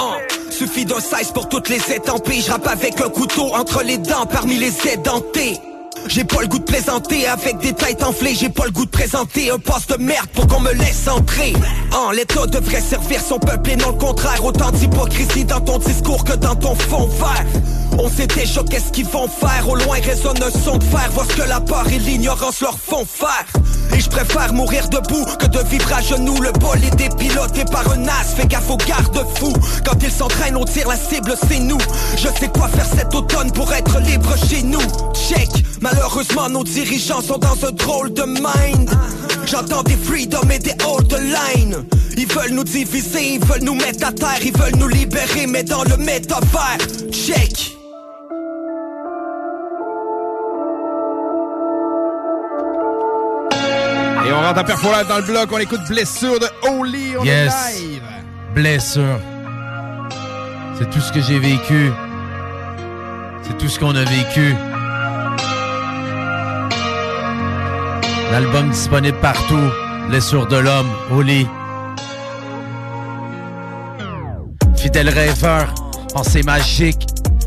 Oh, 0.00 0.14
suffit 0.50 0.84
d'un 0.84 1.00
size 1.00 1.30
pour 1.32 1.48
toutes 1.48 1.68
les 1.68 1.80
étampées. 1.92 2.40
Je 2.40 2.50
rappe 2.50 2.66
avec 2.66 3.00
un 3.00 3.08
couteau 3.08 3.54
entre 3.54 3.82
les 3.82 3.98
dents 3.98 4.26
parmi 4.26 4.56
les 4.56 4.72
édentés. 4.92 5.60
J'ai 6.08 6.24
pas 6.24 6.40
le 6.42 6.48
goût 6.48 6.58
de 6.58 6.64
plaisanter 6.64 7.26
avec 7.26 7.58
des 7.58 7.72
têtes 7.72 8.02
enflées. 8.02 8.34
J'ai 8.34 8.48
pas 8.48 8.64
le 8.66 8.70
goût 8.70 8.84
de 8.84 8.90
présenter 8.90 9.50
un 9.50 9.58
poste 9.58 9.96
de 9.96 10.02
merde 10.02 10.26
pour 10.34 10.46
qu'on 10.46 10.60
me 10.60 10.72
laisse 10.72 11.08
entrer. 11.08 11.52
En 11.92 12.10
l'état 12.10 12.46
devrait 12.46 12.80
servir 12.80 13.20
son 13.20 13.38
peuple 13.38 13.70
et 13.70 13.76
non 13.76 13.88
le 13.88 13.98
contraire. 13.98 14.44
Autant 14.44 14.70
d'hypocrisie 14.70 15.44
dans 15.44 15.60
ton 15.60 15.78
discours 15.78 16.24
que 16.24 16.34
dans 16.34 16.54
ton 16.56 16.74
fond 16.74 17.06
vert. 17.06 17.44
On 17.98 18.08
sait 18.08 18.26
déjà 18.26 18.62
qu'est-ce 18.68 18.92
qu'ils 18.92 19.06
vont 19.06 19.28
faire. 19.28 19.68
Au 19.68 19.76
loin 19.76 19.96
résonne 20.02 20.42
un 20.42 20.50
son 20.50 20.78
de 20.78 20.84
fer. 20.84 21.10
Vois 21.12 21.24
ce 21.24 21.36
que 21.36 21.48
la 21.48 21.60
peur 21.60 21.86
et 21.88 21.98
l'ignorance 21.98 22.60
leur 22.60 22.78
font 22.78 23.06
faire. 23.06 23.46
Et 23.94 24.00
je 24.00 24.08
préfère 24.08 24.52
mourir 24.52 24.88
debout 24.88 25.24
que 25.38 25.46
de 25.46 25.60
vivre 25.68 25.92
à 25.92 26.00
genoux. 26.00 26.40
Le 26.40 26.52
bol 26.52 26.78
est 26.84 26.96
dépiloté 26.96 27.64
par 27.64 27.90
un 27.92 28.06
as. 28.08 28.34
Fais 28.36 28.46
gaffe 28.46 28.70
aux 28.70 28.76
garde-fous 28.76 29.54
Quand 29.84 30.02
ils 30.02 30.10
s'entraînent 30.10 30.56
on 30.56 30.64
tire 30.64 30.88
la 30.88 30.96
cible 30.96 31.34
c'est 31.48 31.60
nous. 31.60 31.78
Je 32.16 32.28
sais 32.40 32.48
quoi 32.48 32.68
faire 32.68 32.86
cet 32.86 33.14
automne 33.14 33.50
pour 33.52 33.72
être 33.72 34.00
libre 34.00 34.34
chez 34.48 34.62
nous. 34.62 34.82
Check 35.14 35.50
Malheureusement, 35.84 36.48
nos 36.48 36.64
dirigeants 36.64 37.20
sont 37.20 37.36
dans 37.36 37.62
un 37.66 37.70
drôle 37.72 38.10
de 38.14 38.22
mind. 38.22 38.88
J'entends 39.44 39.82
des 39.82 39.96
freedom 39.98 40.40
et 40.50 40.58
des 40.58 40.72
hold 40.82 41.08
the 41.08 41.18
line. 41.20 41.84
Ils 42.16 42.26
veulent 42.26 42.52
nous 42.52 42.64
diviser, 42.64 43.34
ils 43.34 43.44
veulent 43.44 43.62
nous 43.64 43.74
mettre 43.74 44.06
à 44.06 44.12
terre, 44.12 44.38
ils 44.42 44.56
veulent 44.56 44.76
nous 44.78 44.88
libérer, 44.88 45.46
mais 45.46 45.62
dans 45.62 45.84
le 45.84 45.98
métavers. 45.98 46.78
Check. 47.12 47.76
Et 54.26 54.32
on 54.32 54.40
rentre 54.40 54.60
en 54.60 54.64
perforate 54.64 55.06
dans 55.08 55.16
le 55.18 55.22
bloc, 55.22 55.50
on 55.52 55.58
écoute 55.58 55.80
Blessure 55.88 56.40
de 56.40 56.46
Holy, 56.66 57.14
on 57.18 57.24
Yes. 57.24 57.52
est 57.52 57.78
live. 57.80 58.02
Blessure. 58.54 59.20
C'est 60.78 60.88
tout 60.88 61.00
ce 61.00 61.12
que 61.12 61.20
j'ai 61.20 61.38
vécu. 61.38 61.92
C'est 63.42 63.58
tout 63.58 63.68
ce 63.68 63.78
qu'on 63.78 63.94
a 63.94 64.04
vécu. 64.04 64.54
L'album 68.34 68.68
disponible 68.68 69.20
partout. 69.20 69.70
Blessure 70.08 70.48
de 70.48 70.56
l'homme, 70.56 70.90
au 71.12 71.22
lit. 71.22 71.46
Fidèle 74.76 75.08
rêveur, 75.08 75.72
pensée 76.12 76.42
magique, 76.42 77.06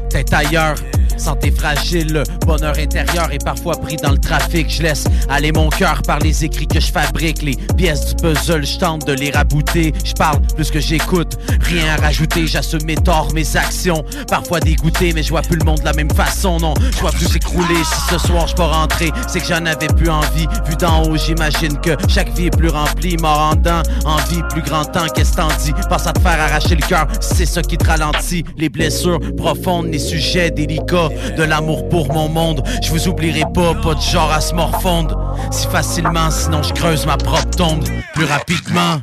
tête 0.10 0.32
ailleurs. 0.32 0.78
Santé 1.18 1.52
fragile, 1.52 2.14
le 2.14 2.24
bonheur 2.46 2.78
intérieur 2.78 3.32
est 3.32 3.44
parfois 3.44 3.76
pris 3.76 3.96
dans 3.98 4.12
le 4.12 4.18
trafic. 4.18 4.70
Je 4.70 4.84
laisse 4.84 5.06
aller 5.30 5.52
mon 5.52 5.70
cœur 5.70 6.02
par 6.04 6.20
les 6.20 6.46
écrits 6.46 6.68
que 6.68 6.80
je 6.80 6.92
fabrique. 6.92 7.42
Les 7.42 7.56
pièces 7.76 8.06
du 8.06 8.16
puzzle, 8.16 8.66
je 8.66 8.78
tente 8.78 9.06
de 9.08 9.14
les 9.14 9.32
rabouter. 9.32 9.94
Je 10.04 10.14
parle 10.14 10.40
plus 10.56 10.72
que 10.72 10.80
j'écoute, 10.80 11.38
rien 11.62 11.96
à 11.96 12.02
rajouter. 12.02 12.48
J'assume 12.48 12.84
mes 12.86 12.96
torts, 12.96 13.34
mes 13.34 13.58
actions. 13.58 14.04
Parfois 14.28 14.60
dégoûté, 14.60 15.12
mais 15.14 15.24
je 15.24 15.30
vois 15.30 15.42
plus 15.42 15.58
le 15.58 15.66
monde 15.66 15.80
de 15.80 15.86
la 15.86 15.94
même 15.94 16.12
façon. 16.12 16.60
Non, 16.60 16.74
je 16.92 17.00
vois 17.00 17.12
plus 17.12 17.28
s'écrouler. 17.28 17.84
Si 17.84 18.14
ce 18.14 18.18
soir 18.20 18.48
je 18.48 18.56
peux 18.56 18.64
rentrer, 18.64 19.12
c'est 19.28 19.40
que 19.40 19.48
j'en 19.48 19.66
avais 19.66 19.88
plus 19.88 20.10
envie. 20.10 20.48
Vu 20.68 20.76
d'en 20.78 21.04
haut, 21.04 21.18
j'imagine 21.18 21.78
que 21.80 21.92
chaque 22.08 22.34
vie 22.36 22.48
est 22.48 22.58
plus 22.58 22.70
remplie. 22.70 23.18
Mort 23.18 23.54
en 23.54 24.10
envie, 24.10 24.42
plus 24.50 24.62
grand 24.62 24.86
temps. 24.86 25.08
Qu'est-ce 25.14 25.36
t'en 25.36 25.48
dis? 25.64 25.74
Pense 25.90 26.08
à 26.08 26.14
te 26.14 26.20
faire 26.22 26.40
arracher 26.40 26.76
le 26.76 26.86
cœur, 26.88 27.08
c'est 27.20 27.46
ça 27.46 27.62
qui 27.62 27.78
te 27.78 27.86
ralentit. 27.86 28.44
Les 28.58 28.70
blessures 28.70 29.20
profondes, 29.36 29.88
les 29.88 30.00
sujets 30.00 30.52
délicats. 30.52 31.07
De 31.10 31.44
l'amour 31.44 31.88
pour 31.90 32.12
mon 32.14 32.30
monde. 32.30 32.64
Je 32.84 32.92
vous 32.92 33.08
oublierai 33.08 33.44
pas, 33.54 33.74
pas 33.76 33.96
de 33.96 34.02
genre 34.02 34.32
à 34.32 34.42
se 34.42 34.54
morfondre. 34.54 35.36
Si 35.52 35.68
facilement, 35.68 36.32
sinon 36.32 36.64
je 36.64 36.74
creuse 36.74 37.06
ma 37.06 37.18
propre 37.18 37.50
tombe 37.52 37.84
plus 38.14 38.26
rapidement. 38.26 39.02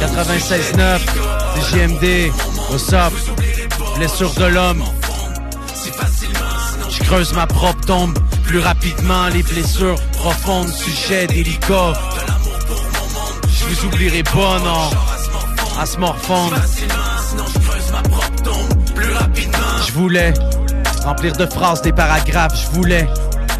96.9, 0.00 1.00
c'est 1.54 1.76
JMD, 1.76 2.32
what's 2.70 2.92
up? 2.92 3.12
Blessure 3.96 4.32
de 4.34 4.46
l'homme. 4.46 4.82
Je 6.90 7.02
creuse 7.04 7.32
ma 7.34 7.46
propre 7.46 7.84
tombe 7.86 8.18
plus 8.44 8.58
rapidement, 8.58 9.28
les 9.28 9.42
blessures 9.42 10.00
profondes, 10.12 10.68
sujet 10.68 11.26
délicat. 11.26 11.92
Je 13.48 13.64
vous 13.64 13.86
oublierai 13.86 14.22
pas, 14.24 14.58
non, 14.64 14.90
à 15.80 15.86
se 15.86 15.98
morfondre. 15.98 16.56
Je 19.86 19.92
voulais 19.92 20.34
remplir 21.04 21.32
de 21.32 21.46
phrases 21.46 21.82
des 21.82 21.92
paragraphes, 21.92 22.60
je 22.60 22.76
voulais 22.76 23.08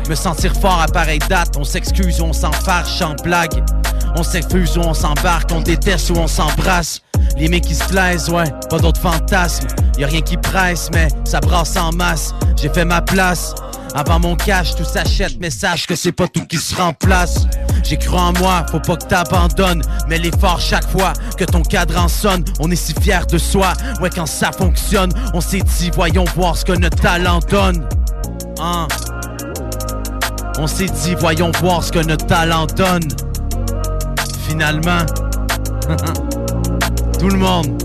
me 0.09 0.15
sentir 0.15 0.53
fort 0.55 0.81
à 0.81 0.87
pareille 0.87 1.19
date. 1.29 1.57
On 1.57 1.65
s'excuse 1.65 2.21
ou 2.21 2.25
on 2.25 2.33
s'enfarge 2.33 3.01
en 3.03 3.15
blague. 3.23 3.63
On 4.17 4.23
s'effuse 4.23 4.77
ou 4.77 4.81
on 4.81 4.95
s'embarque, 4.95 5.51
on 5.53 5.61
déteste 5.61 6.11
ou 6.11 6.17
on 6.17 6.27
s'embrasse. 6.27 7.01
Les 7.37 7.49
mecs 7.49 7.65
qui 7.65 7.75
se 7.75 7.85
plaisent, 7.85 8.29
ouais, 8.29 8.51
pas 8.69 8.79
d'autres 8.79 9.01
fantasmes. 9.01 9.67
Y 9.99 10.05
a 10.05 10.07
rien 10.07 10.21
qui 10.21 10.37
presse, 10.37 10.91
mais 10.93 11.09
ça 11.25 11.41
brasse 11.41 11.77
en 11.77 11.93
masse. 11.93 12.35
J'ai 12.61 12.69
fait 12.69 12.85
ma 12.85 13.01
place. 13.01 13.55
Avant 13.95 14.19
mon 14.19 14.37
cash, 14.37 14.75
tout 14.75 14.85
s'achète, 14.85 15.35
mais 15.41 15.51
sache 15.51 15.87
que 15.87 15.95
c'est 15.95 16.13
pas 16.13 16.29
tout 16.29 16.47
qui 16.47 16.57
se 16.57 16.75
remplace. 16.75 17.47
J'ai 17.83 17.97
cru 17.97 18.17
en 18.17 18.33
moi, 18.35 18.65
faut 18.71 18.81
pas 18.81 18.97
que 18.97 19.07
t'abandonnes. 19.07 19.83
Mais 20.09 20.19
l'effort 20.19 20.61
chaque 20.61 20.89
fois 20.89 21.13
que 21.37 21.45
ton 21.45 21.63
cadran 21.63 22.09
sonne, 22.09 22.45
on 22.61 22.71
est 22.71 22.77
si 22.77 22.95
fier 23.01 23.27
de 23.27 23.39
soi. 23.39 23.73
Ouais, 24.01 24.11
quand 24.11 24.27
ça 24.27 24.53
fonctionne, 24.53 25.13
on 25.35 25.41
s'est 25.41 25.61
dit, 25.61 25.91
voyons 25.95 26.25
voir 26.37 26.57
ce 26.57 26.65
que 26.65 26.73
notre 26.73 27.01
talent 27.01 27.41
donne. 27.49 27.87
Hein? 28.61 28.87
On 30.59 30.67
s'est 30.67 30.87
dit, 30.87 31.15
voyons 31.19 31.51
voir 31.61 31.83
ce 31.83 31.93
que 31.93 31.99
notre 31.99 32.27
talent 32.27 32.67
donne. 32.67 33.09
Finalement, 34.47 35.05
tout 37.19 37.29
le 37.29 37.39
monde. 37.39 37.83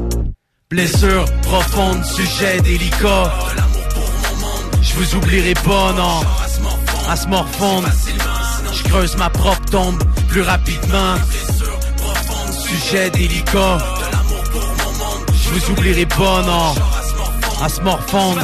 Blessure 0.69 1.26
profonde, 1.44 2.03
sujet 2.03 2.60
délicat. 2.61 3.32
Je 4.82 4.94
vous 4.95 5.15
oublierai 5.15 5.53
pas, 5.53 5.94
non. 5.94 6.22
À 7.10 7.15
se 7.15 7.28
morfondre. 7.28 7.88
Je 8.73 8.84
creuse 8.84 9.18
ma 9.18 9.30
propre 9.30 9.65
tombe 9.72 10.03
plus 10.27 10.41
rapidement. 10.41 11.15
Sujet 12.52 13.10
délicat. 13.10 13.77
Je 15.34 15.49
vous 15.49 15.72
oublierai 15.72 16.06
pas, 16.06 16.41
non. 16.44 16.76
À 17.64 17.69
se 17.69 17.81
morfondre. 17.81 18.41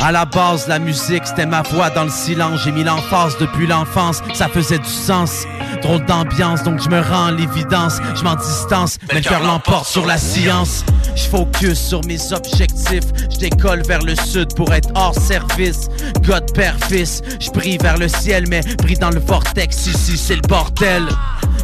À 0.00 0.12
la 0.12 0.24
base, 0.24 0.68
la 0.68 0.78
musique, 0.78 1.26
c'était 1.26 1.46
ma 1.46 1.62
voix 1.62 1.90
dans 1.90 2.04
le 2.04 2.10
silence. 2.10 2.60
J'ai 2.64 2.72
mis 2.72 2.84
l'emphase 2.84 3.36
depuis 3.38 3.66
l'enfance, 3.66 4.22
ça 4.34 4.48
faisait 4.48 4.78
du 4.78 4.88
sens. 4.88 5.44
Drôle 5.86 6.04
d'ambiance, 6.04 6.64
donc 6.64 6.82
je 6.82 6.88
me 6.88 7.00
rends 7.00 7.30
l'évidence. 7.30 7.98
Je 8.16 8.24
m'en 8.24 8.34
distance, 8.34 8.98
mais 9.06 9.20
le 9.20 9.20
cœur 9.20 9.40
l'emporte 9.44 9.86
sur 9.86 10.04
la 10.04 10.18
science. 10.18 10.84
Je 11.14 11.22
focus 11.28 11.78
sur 11.78 12.04
mes 12.06 12.32
objectifs. 12.32 13.04
Je 13.30 13.38
décolle 13.38 13.82
vers 13.86 14.02
le 14.02 14.16
sud 14.16 14.52
pour 14.56 14.74
être 14.74 14.88
hors 14.96 15.14
service. 15.14 15.86
God 16.22 16.52
père 16.54 16.74
fils, 16.88 17.22
je 17.38 17.52
brille 17.52 17.78
vers 17.80 17.98
le 17.98 18.08
ciel, 18.08 18.46
mais 18.48 18.62
brille 18.78 18.98
dans 18.98 19.10
le 19.10 19.20
vortex. 19.20 19.86
Ici, 19.86 20.18
c'est 20.18 20.34
le 20.34 20.48
bordel. 20.48 21.06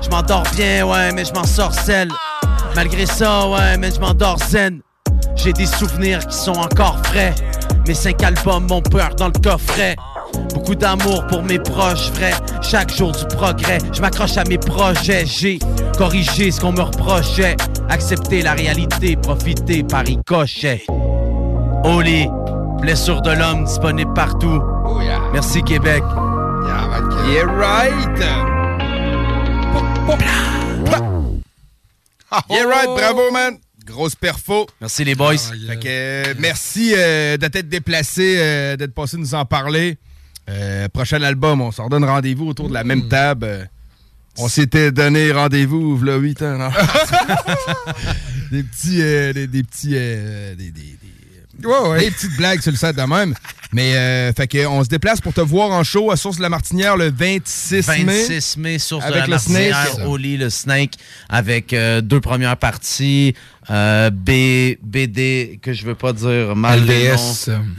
Je 0.01 0.09
m'endors 0.09 0.45
bien, 0.55 0.87
ouais, 0.87 1.11
mais 1.13 1.25
je 1.25 1.33
m'en 1.33 1.45
sorcelle. 1.45 2.13
Malgré 2.77 3.07
ça, 3.07 3.49
ouais, 3.49 3.77
mais 3.77 3.91
je 3.91 3.99
m'endors 3.99 4.39
zen. 4.39 4.83
J'ai 5.35 5.53
des 5.53 5.67
souvenirs 5.67 6.25
qui 6.29 6.37
sont 6.37 6.53
encore 6.53 7.01
frais. 7.07 7.35
Mes 7.89 7.95
cinq 7.95 8.23
albums 8.23 8.69
m'ont 8.69 8.83
peur 8.83 9.17
dans 9.17 9.27
le 9.27 9.41
coffret. 9.43 9.97
Beaucoup 10.55 10.75
d'amour 10.75 11.27
pour 11.27 11.43
mes 11.43 11.59
proches 11.59 12.11
vrais. 12.13 12.35
Chaque 12.63 12.95
jour 12.95 13.13
du 13.13 13.27
progrès, 13.27 13.79
je 13.93 14.01
m'accroche 14.01 14.37
à 14.37 14.45
mes 14.45 14.59
projets. 14.59 15.25
J'ai 15.27 15.59
corrigé 15.97 16.51
ce 16.51 16.61
qu'on 16.61 16.73
me 16.73 16.83
reprochait. 16.83 17.57
Accepter 17.89 18.43
la 18.43 18.53
réalité, 18.53 19.17
profiter 19.17 19.83
par 19.83 20.05
ricochet. 20.05 20.85
Oli, 21.85 22.27
blessure 22.81 23.23
de 23.23 23.33
l'homme 23.33 23.65
disponible 23.65 24.13
partout. 24.15 24.63
Merci 25.33 25.63
Québec. 25.63 26.03
Yeah, 27.27 27.45
right. 27.45 28.23
Yeah, 32.49 32.67
right. 32.67 32.89
Bravo, 32.89 33.31
man. 33.31 33.59
Grosse 33.85 34.15
perfo. 34.15 34.67
Merci 34.81 35.05
les 35.05 35.15
boys. 35.15 35.37
Fait 35.37 35.79
que, 35.79 35.87
euh, 35.87 36.35
merci 36.39 36.95
euh, 36.97 37.37
de 37.37 37.47
t'être 37.49 37.69
déplacé, 37.69 38.37
euh, 38.39 38.77
d'être 38.77 38.95
passé 38.95 39.17
nous 39.17 39.35
en 39.35 39.45
parler. 39.45 39.99
Euh, 40.51 40.89
prochain 40.89 41.23
album, 41.23 41.61
on 41.61 41.71
s'en 41.73 41.89
donne 41.89 42.05
rendez-vous 42.05 42.49
autour 42.49 42.69
de 42.69 42.75
la 42.75 42.85
même 42.85 43.09
table. 43.09 43.47
Euh, 43.47 43.65
on 44.39 44.49
s'était 44.49 44.91
donné 44.93 45.31
rendez-vous 45.31 45.97
a 46.11 46.17
8 46.17 46.43
ans, 46.43 46.59
non? 46.59 46.71
des 48.51 48.63
petits. 48.63 49.01
euh, 49.01 49.33
des, 49.33 49.47
des 49.47 49.63
petits. 49.63 49.93
euh, 49.95 50.55
des, 50.55 50.71
des- 50.71 50.81
des- 50.81 50.97
des 52.01 52.11
petites 52.11 52.37
blagues 52.39 52.61
sur 52.61 52.73
le 52.73 52.77
set 52.77 52.97
de 52.97 53.03
même. 53.03 53.35
Mais, 53.73 53.95
euh, 53.95 54.33
fait 54.33 54.49
que, 54.49 54.67
on 54.67 54.83
se 54.83 54.89
déplace 54.89 55.21
pour 55.21 55.33
te 55.33 55.41
voir 55.41 55.71
en 55.71 55.85
show 55.85 56.11
à 56.11 56.17
Source 56.17 56.39
de 56.39 56.43
la 56.43 56.49
Martinière 56.49 56.97
le 56.97 57.11
26, 57.11 57.87
mai. 57.89 58.05
26 58.05 58.57
mai, 58.57 58.79
source 58.79 59.05
Avec 59.05 59.27
de 59.27 59.31
la. 59.31 59.37
Martinière, 59.37 59.87
lit, 60.17 60.37
le 60.39 60.51
Snake, 60.51 60.95
avec 61.29 61.73
deux 62.03 62.21
premières 62.21 62.57
parties, 62.57 63.35
B, 63.69 64.31
BD, 64.83 65.59
que 65.63 65.73
je 65.73 65.85
veux 65.87 65.95
pas 65.95 66.13
dire 66.13 66.57
mal. 66.57 66.81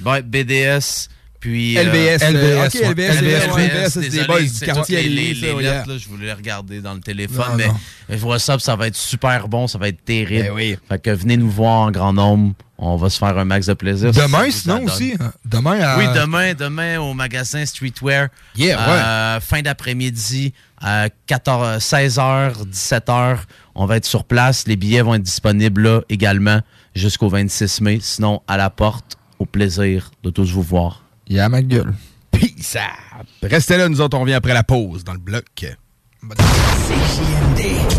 Ouais, 0.05 0.21
BDS, 0.21 1.09
puis... 1.43 1.75
LBS, 1.75 2.23
euh, 2.23 2.61
ouais. 2.61 2.67
LBS, 2.67 3.21
ouais, 3.21 3.51
ouais, 3.53 3.67
LBS, 3.67 3.89
c'est 3.89 4.09
des 4.09 4.23
boys 4.23 4.41
du 4.41 4.59
quartier 4.61 5.03
les, 5.03 5.09
les, 5.09 5.33
les 5.33 5.51
ouais. 5.51 5.61
lettres, 5.63 5.89
là, 5.89 5.97
je 5.97 6.07
voulais 6.07 6.27
les 6.27 6.33
regarder 6.33 6.79
dans 6.79 6.93
le 6.93 7.01
téléphone, 7.01 7.45
Non, 7.51 7.57
mais 7.57 7.67
non. 7.67 7.75
je 8.09 8.15
vois 8.15 8.39
ça, 8.39 8.57
ça 8.59 8.77
va 8.77 8.87
être 8.87 8.95
super 8.95 9.49
bon, 9.49 9.67
ça 9.67 9.77
va 9.77 9.89
être 9.89 10.05
terrible. 10.05 10.43
Ben 10.47 10.53
oui. 10.53 10.77
Fait 10.87 10.99
que 11.01 11.09
venez 11.09 11.35
nous 11.35 11.49
voir 11.49 11.81
en 11.81 11.91
grand 11.91 12.13
nombre, 12.13 12.53
on 12.77 12.95
va 12.95 13.09
se 13.09 13.17
faire 13.17 13.37
un 13.37 13.43
max 13.43 13.65
de 13.65 13.73
plaisir. 13.73 14.11
Demain, 14.13 14.45
si 14.45 14.59
sinon 14.59 14.83
aussi. 14.85 15.15
hein. 15.19 15.33
Demain 15.43 15.81
à. 15.81 15.97
Oui, 15.97 16.05
demain, 16.15 16.53
demain 16.53 16.97
au 16.99 17.13
magasin 17.13 17.65
Streetwear. 17.65 18.29
Yeah, 18.55 18.79
Euh, 18.79 19.39
fin 19.41 19.61
d'après-midi, 19.61 20.53
à 20.81 21.09
14, 21.27 21.79
16h, 21.79 22.53
17h, 22.71 23.37
on 23.75 23.85
va 23.85 23.97
être 23.97 24.05
sur 24.05 24.23
place. 24.23 24.65
Les 24.65 24.77
billets 24.77 25.01
vont 25.01 25.15
être 25.15 25.23
disponibles 25.23 25.81
là 25.81 26.01
également 26.07 26.61
jusqu'au 26.95 27.27
26 27.27 27.81
mai. 27.81 27.99
Sinon, 28.01 28.41
à 28.47 28.55
la 28.55 28.69
porte, 28.69 29.17
au 29.39 29.45
plaisir 29.45 30.11
de 30.23 30.29
tous 30.29 30.51
vous 30.51 30.61
voir. 30.61 31.02
Yeah, 31.27 31.49
ma 31.49 31.61
gueule. 31.61 31.93
Peace 32.31 32.75
out. 32.75 33.27
Restez 33.41 33.77
là, 33.77 33.87
nous 33.89 34.01
autres, 34.01 34.17
on 34.17 34.23
vient 34.25 34.37
après 34.37 34.53
la 34.53 34.63
pause 34.63 35.03
dans 35.03 35.13
le 35.13 35.19
bloc. 35.19 35.65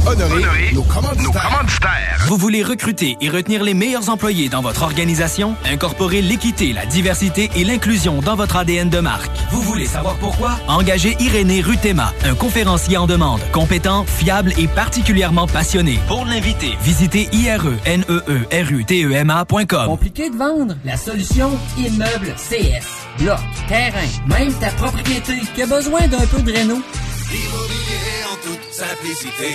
Honoré, 0.07 0.73
nos 0.73 0.83
commanditaires. 0.83 2.25
Vous 2.27 2.37
voulez 2.39 2.63
recruter 2.63 3.17
et 3.21 3.29
retenir 3.29 3.63
les 3.63 3.75
meilleurs 3.75 4.09
employés 4.09 4.49
dans 4.49 4.63
votre 4.63 4.83
organisation? 4.83 5.55
Incorporer 5.71 6.23
l'équité, 6.23 6.73
la 6.73 6.87
diversité 6.87 7.51
et 7.55 7.65
l'inclusion 7.65 8.23
dans 8.23 8.35
votre 8.35 8.57
ADN 8.57 8.89
de 8.89 9.01
marque. 9.01 9.31
Vous 9.51 9.61
voulez 9.63 9.85
savoir 9.87 10.15
pourquoi? 10.17 10.59
Engagez 10.69 11.17
Irénée 11.21 11.61
Rutema, 11.61 12.15
un 12.25 12.35
conférencier 12.35 12.97
en 12.97 13.07
demande, 13.07 13.41
compétent, 13.53 14.07
fiable 14.07 14.55
et 14.59 14.69
particulièrement 14.69 15.47
passionné. 15.47 15.99
Pour 16.09 16.25
l'inviter, 16.25 16.79
visitez 16.83 17.29
E 17.33 17.37
ireneerutema.com. 17.37 19.87
Compliqué 19.87 20.31
de 20.31 20.37
vendre? 20.37 20.77
La 20.85 20.97
solution 20.97 21.51
Immeuble 21.77 22.35
CS. 22.37 22.87
Bloc, 23.19 23.39
terrain, 23.69 24.07
même 24.27 24.53
ta 24.55 24.69
propriété 24.69 25.35
qui 25.55 25.63
a 25.63 25.67
besoin 25.67 26.07
d'un 26.09 26.27
peu 26.27 26.41
de 26.41 26.53
réno? 26.53 26.81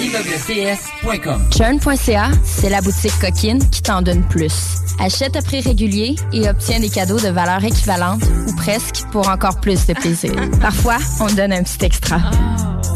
ImmeubleCS.com 0.01 1.49
Churn.ca, 1.55 2.31
c'est 2.43 2.69
la 2.69 2.81
boutique 2.81 3.17
coquine 3.19 3.59
qui 3.69 3.81
t'en 3.81 4.01
donne 4.01 4.23
plus. 4.27 4.53
Achète 4.99 5.35
à 5.35 5.41
prix 5.41 5.61
régulier 5.61 6.15
et 6.33 6.49
obtiens 6.49 6.79
des 6.79 6.89
cadeaux 6.89 7.19
de 7.19 7.29
valeur 7.29 7.63
équivalente 7.63 8.21
ou 8.47 8.55
presque 8.55 9.03
pour 9.11 9.27
encore 9.29 9.59
plus 9.59 9.85
de 9.85 9.93
plaisir. 9.93 10.33
Parfois, 10.61 10.97
on 11.19 11.27
donne 11.27 11.53
un 11.53 11.63
petit 11.63 11.85
extra. 11.85 12.19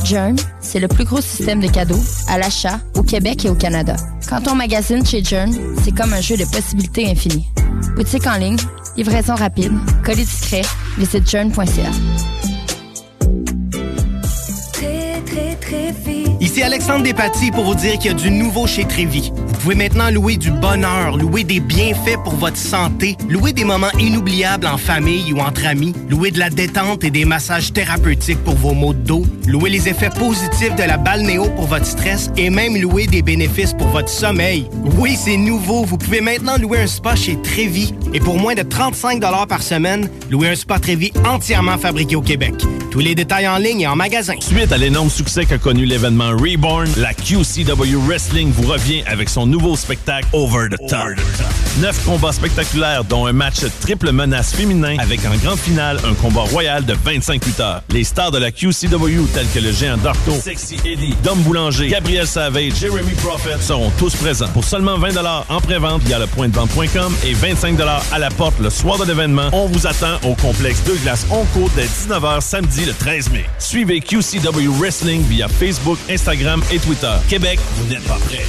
Jern, 0.04 0.36
c'est 0.60 0.80
le 0.80 0.88
plus 0.88 1.06
gros 1.06 1.22
système 1.22 1.60
de 1.62 1.68
cadeaux 1.68 2.02
à 2.28 2.38
l'achat 2.38 2.80
au 2.96 3.04
Québec 3.04 3.46
et 3.46 3.50
au 3.50 3.56
Canada. 3.56 3.96
Quand 4.28 4.48
on 4.50 4.56
magasine 4.56 5.06
chez 5.06 5.24
Jern, 5.24 5.54
c'est 5.84 5.96
comme 5.96 6.14
un 6.14 6.22
jeu 6.22 6.36
de 6.36 6.46
possibilités 6.46 7.10
infinies. 7.10 7.48
Boutique 7.96 8.28
en 8.28 8.36
ligne, 8.36 8.58
livraison 8.98 9.36
rapide, 9.36 9.72
colis 10.04 10.26
discret, 10.26 10.64
visite 10.98 11.30
jern.ca. 11.30 12.53
Alexandre 16.74 17.04
Despatie 17.04 17.52
pour 17.52 17.66
vous 17.66 17.76
dire 17.76 18.00
qu'il 18.00 18.06
y 18.06 18.10
a 18.16 18.18
du 18.18 18.32
nouveau 18.32 18.66
chez 18.66 18.84
Trévi. 18.86 19.32
Vous 19.36 19.54
pouvez 19.60 19.76
maintenant 19.76 20.10
louer 20.10 20.38
du 20.38 20.50
bonheur, 20.50 21.18
louer 21.18 21.44
des 21.44 21.60
bienfaits 21.60 22.18
pour 22.24 22.34
votre 22.34 22.58
santé, 22.58 23.16
louer 23.30 23.54
des 23.54 23.64
moments 23.64 23.92
inoubliables 24.00 24.66
en 24.66 24.78
famille 24.78 25.32
ou 25.34 25.40
entre 25.40 25.68
amis, 25.68 25.94
louer 26.10 26.32
de 26.32 26.40
la 26.40 26.50
détente 26.50 27.04
et 27.04 27.12
des 27.12 27.26
massages 27.26 27.74
thérapeutiques 27.74 28.44
pour 28.44 28.56
vos 28.56 28.74
maux 28.74 28.96
de 28.96 29.04
dos, 29.04 29.24
louer 29.46 29.70
les 29.70 29.88
effets 29.88 30.10
positifs 30.10 30.76
de 30.76 30.82
la 30.82 30.98
balnéo 30.98 31.46
pour 31.56 31.68
votre 31.68 31.86
stress 31.86 32.32
et 32.38 32.50
même 32.50 32.76
louer 32.76 33.06
des 33.06 33.22
bénéfices 33.22 33.74
pour 33.74 33.90
votre 33.90 34.10
sommeil. 34.10 34.68
Oui, 34.98 35.16
c'est 35.16 35.38
nouveau. 35.38 35.86
Vous 35.86 36.00
pouvez 36.00 36.22
maintenant 36.22 36.58
louer 36.58 36.80
un 36.80 36.88
spa 36.88 37.16
chez 37.16 37.40
Trévi 37.40 37.94
et 38.16 38.20
pour 38.20 38.40
moins 38.40 38.56
de 38.56 38.64
35 38.64 39.22
par 39.48 39.62
semaine, 39.62 40.10
louer 40.32 40.50
un 40.50 40.56
spa 40.56 40.80
Trévi 40.80 41.14
entièrement 41.24 41.78
fabriqué 41.78 42.16
au 42.16 42.22
Québec. 42.22 42.56
Tous 42.90 43.00
les 43.00 43.16
détails 43.16 43.48
en 43.48 43.58
ligne 43.58 43.82
et 43.82 43.88
en 43.88 43.96
magasin. 43.96 44.36
Suite 44.40 44.72
à 44.72 44.78
l'énorme 44.78 45.10
succès 45.10 45.46
qu'a 45.46 45.58
connu 45.58 45.86
l'événement 45.86 46.32
Reborn, 46.64 46.90
la 46.96 47.14
QCW 47.14 47.98
Wrestling 48.08 48.50
vous 48.54 48.72
revient 48.72 49.04
avec 49.06 49.28
son 49.28 49.46
nouveau 49.46 49.76
spectacle 49.76 50.26
Over 50.32 50.70
the 50.70 50.78
Top. 50.88 51.10
Neuf 51.82 52.06
combats 52.06 52.32
spectaculaires, 52.32 53.04
dont 53.04 53.26
un 53.26 53.34
match 53.34 53.66
triple 53.82 54.14
menace 54.14 54.54
féminin 54.54 54.96
avec 55.00 55.26
en 55.26 55.36
grande 55.44 55.60
finale 55.60 56.00
un 56.10 56.14
combat 56.14 56.44
royal 56.44 56.86
de 56.86 56.94
25 56.94 57.46
lutteurs. 57.46 57.84
Les 57.90 58.06
stars 58.06 58.32
de 58.32 58.38
la 58.38 58.52
QCW 58.52 59.26
tels 59.34 59.48
que 59.54 59.60
le 59.60 59.74
géant 59.74 59.98
Darto, 59.98 60.32
Sexy 60.32 60.78
Eddie, 60.86 61.16
Dom 61.22 61.38
Boulanger, 61.40 61.90
Gabriel 61.90 62.28
Savage, 62.28 62.76
Jeremy 62.80 63.14
Prophet 63.22 63.60
seront 63.60 63.92
tous 63.98 64.16
présents. 64.16 64.48
Pour 64.54 64.64
seulement 64.64 64.98
20 64.98 65.18
en 65.50 65.60
pré-vente 65.60 66.04
via 66.04 66.18
le 66.18 66.28
point 66.28 66.48
de 66.48 66.56
vente.com 66.56 67.14
et 67.26 67.34
25 67.34 67.78
à 68.14 68.20
la 68.20 68.30
porte 68.30 68.58
le 68.62 68.70
soir 68.70 68.98
de 69.00 69.04
l'événement, 69.04 69.50
on 69.52 69.68
vous 69.68 69.86
attend 69.86 70.16
au 70.24 70.34
complexe 70.36 70.82
Deux 70.86 70.98
Glaces 71.04 71.26
Onco 71.30 71.70
dès 71.76 71.86
19h 71.86 72.40
samedi 72.40 72.86
le 72.86 72.94
13 72.94 73.32
mai. 73.32 73.44
Suivez 73.60 74.00
QCW 74.00 74.70
Wrestling 74.80 75.24
via 75.24 75.50
Facebook, 75.50 75.98
Instagram 76.10 76.53
et 76.72 76.80
Twitter. 76.80 77.14
Québec, 77.30 77.60
vous 77.78 77.88
n'êtes 77.88 78.04
pas 78.04 78.18
prêts. 78.28 78.46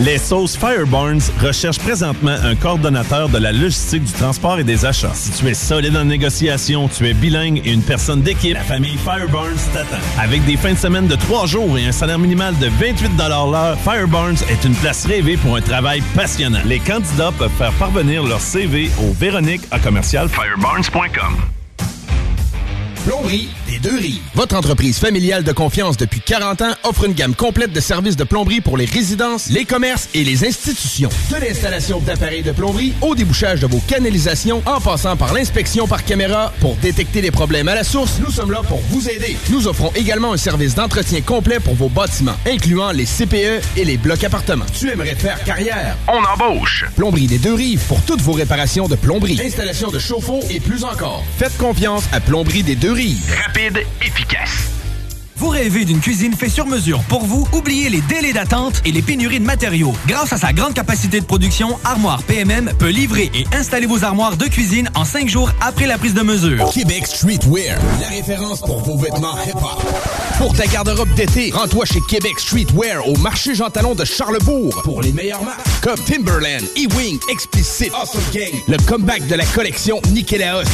Les 0.00 0.16
sauces 0.16 0.56
Fireburns 0.56 1.20
recherchent 1.42 1.78
présentement 1.78 2.34
un 2.42 2.54
coordonnateur 2.54 3.28
de 3.28 3.36
la 3.36 3.52
logistique 3.52 4.04
du 4.04 4.12
transport 4.12 4.58
et 4.58 4.64
des 4.64 4.86
achats. 4.86 5.12
Si 5.12 5.30
tu 5.30 5.46
es 5.46 5.52
solide 5.52 5.94
en 5.94 6.04
négociation, 6.06 6.88
tu 6.88 7.06
es 7.06 7.12
bilingue 7.12 7.60
et 7.66 7.72
une 7.72 7.82
personne 7.82 8.22
d'équipe, 8.22 8.54
la 8.54 8.62
famille 8.62 8.96
Fireburns 8.96 9.60
t'attend. 9.74 10.00
Avec 10.18 10.42
des 10.46 10.56
fins 10.56 10.72
de 10.72 10.78
semaine 10.78 11.06
de 11.06 11.16
trois 11.16 11.44
jours 11.44 11.76
et 11.76 11.84
un 11.84 11.92
salaire 11.92 12.18
minimal 12.18 12.56
de 12.58 12.68
28 12.68 13.10
l'heure, 13.18 13.76
Fireburns 13.84 14.42
est 14.48 14.64
une 14.64 14.74
place 14.74 15.04
rêvée 15.04 15.36
pour 15.36 15.56
un 15.56 15.60
travail 15.60 16.02
passionnant. 16.16 16.60
Les 16.64 16.78
candidats 16.78 17.32
peuvent 17.36 17.50
faire 17.58 17.72
parvenir 17.72 18.22
leur 18.24 18.40
CV 18.40 18.90
au 19.02 19.12
Véronique 19.12 19.62
à 19.70 19.78
commercial 19.78 20.30
Fireburns.com. 20.30 21.59
Plomberie 23.04 23.48
des 23.66 23.78
deux 23.78 23.96
rives. 23.96 24.20
Votre 24.34 24.56
entreprise 24.56 24.98
familiale 24.98 25.42
de 25.42 25.52
confiance 25.52 25.96
depuis 25.96 26.20
40 26.20 26.60
ans 26.60 26.74
offre 26.84 27.04
une 27.04 27.14
gamme 27.14 27.34
complète 27.34 27.72
de 27.72 27.80
services 27.80 28.16
de 28.16 28.24
plomberie 28.24 28.60
pour 28.60 28.76
les 28.76 28.84
résidences, 28.84 29.48
les 29.48 29.64
commerces 29.64 30.10
et 30.12 30.22
les 30.22 30.44
institutions. 30.44 31.08
De 31.30 31.36
l'installation 31.36 32.00
d'appareils 32.00 32.42
de 32.42 32.52
plomberie 32.52 32.92
au 33.00 33.14
débouchage 33.14 33.60
de 33.60 33.66
vos 33.66 33.80
canalisations 33.88 34.62
en 34.66 34.82
passant 34.82 35.16
par 35.16 35.32
l'inspection 35.32 35.86
par 35.86 36.04
caméra 36.04 36.52
pour 36.60 36.76
détecter 36.76 37.22
les 37.22 37.30
problèmes 37.30 37.68
à 37.68 37.74
la 37.74 37.84
source, 37.84 38.18
nous 38.22 38.30
sommes 38.30 38.50
là 38.50 38.60
pour 38.68 38.80
vous 38.90 39.08
aider. 39.08 39.38
Nous 39.48 39.66
offrons 39.66 39.90
également 39.94 40.34
un 40.34 40.36
service 40.36 40.74
d'entretien 40.74 41.22
complet 41.22 41.58
pour 41.58 41.74
vos 41.74 41.88
bâtiments, 41.88 42.36
incluant 42.46 42.92
les 42.92 43.06
CPE 43.06 43.62
et 43.78 43.84
les 43.86 43.96
blocs 43.96 44.24
appartements. 44.24 44.66
Tu 44.78 44.90
aimerais 44.90 45.14
faire 45.14 45.42
carrière? 45.44 45.96
On 46.06 46.20
embauche. 46.22 46.84
Plomberie 46.96 47.28
des 47.28 47.38
deux 47.38 47.54
rives 47.54 47.80
pour 47.88 48.02
toutes 48.02 48.20
vos 48.20 48.32
réparations 48.32 48.88
de 48.88 48.96
plomberie, 48.96 49.40
installation 49.42 49.90
de 49.90 49.98
chauffe-eau 49.98 50.40
et 50.50 50.60
plus 50.60 50.84
encore. 50.84 51.24
Faites 51.38 51.56
confiance 51.56 52.04
à 52.12 52.20
Plomberie 52.20 52.62
des 52.62 52.76
deux 52.76 52.89
Rapide, 52.90 53.86
efficace. 54.00 54.79
Vous 55.40 55.48
rêvez 55.48 55.86
d'une 55.86 56.00
cuisine 56.00 56.34
faite 56.34 56.50
sur 56.50 56.66
mesure 56.66 57.00
pour 57.08 57.24
vous? 57.24 57.48
Oubliez 57.54 57.88
les 57.88 58.02
délais 58.02 58.34
d'attente 58.34 58.82
et 58.84 58.92
les 58.92 59.00
pénuries 59.00 59.40
de 59.40 59.44
matériaux. 59.46 59.94
Grâce 60.06 60.34
à 60.34 60.36
sa 60.36 60.52
grande 60.52 60.74
capacité 60.74 61.18
de 61.18 61.24
production, 61.24 61.78
Armoire 61.82 62.22
PMM 62.24 62.74
peut 62.78 62.90
livrer 62.90 63.30
et 63.32 63.46
installer 63.56 63.86
vos 63.86 64.04
armoires 64.04 64.36
de 64.36 64.44
cuisine 64.44 64.90
en 64.94 65.06
cinq 65.06 65.30
jours 65.30 65.50
après 65.62 65.86
la 65.86 65.96
prise 65.96 66.12
de 66.12 66.20
mesure. 66.20 66.68
Québec 66.74 67.06
Streetwear, 67.06 67.78
la 68.02 68.08
référence 68.08 68.60
pour 68.60 68.82
vos 68.82 68.98
vêtements 68.98 69.34
hip-hop. 69.46 69.82
Pour 70.36 70.54
ta 70.54 70.66
garde-robe 70.66 71.14
d'été, 71.14 71.52
rends-toi 71.54 71.86
chez 71.86 72.00
Québec 72.06 72.38
Streetwear 72.38 73.08
au 73.08 73.16
marché 73.16 73.54
Jean 73.54 73.70
Talon 73.70 73.94
de 73.94 74.04
Charlebourg 74.04 74.82
pour 74.84 75.00
les 75.00 75.12
meilleures 75.12 75.42
marques 75.42 75.66
comme 75.80 75.98
Timberland, 76.00 76.62
E-Wing, 76.76 77.18
Explicit, 77.30 77.90
Awesome 77.94 78.20
Gang, 78.34 78.52
le 78.68 78.76
comeback 78.86 79.26
de 79.26 79.36
la 79.36 79.46
collection 79.46 80.02
Nikélaos. 80.10 80.64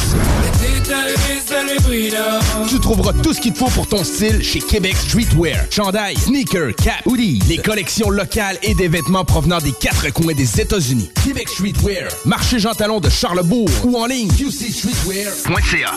Tu 2.67 2.79
trouveras 2.81 3.13
tout 3.23 3.33
ce 3.33 3.39
qu'il 3.39 3.53
te 3.53 3.59
faut 3.59 3.69
pour 3.69 3.87
ton 3.87 4.03
style 4.03 4.43
chez 4.43 4.56
Québec 4.59 4.95
Streetwear. 4.95 5.65
Chandail, 5.69 6.17
sneakers, 6.17 6.75
cap, 6.75 7.05
hoodies, 7.05 7.41
les 7.47 7.57
collections 7.57 8.09
locales 8.09 8.57
et 8.63 8.73
des 8.75 8.87
vêtements 8.87 9.25
provenant 9.25 9.59
des 9.59 9.71
quatre 9.71 10.11
coins 10.13 10.33
des 10.33 10.61
États-Unis. 10.61 11.09
Québec 11.25 11.49
Streetwear, 11.49 12.09
marché 12.25 12.59
Jean 12.59 12.73
Talon 12.73 12.99
de 12.99 13.09
Charlebourg 13.09 13.69
ou 13.83 13.97
en 13.97 14.05
ligne 14.05 14.29
qcstreetwear.ca. 14.29 15.91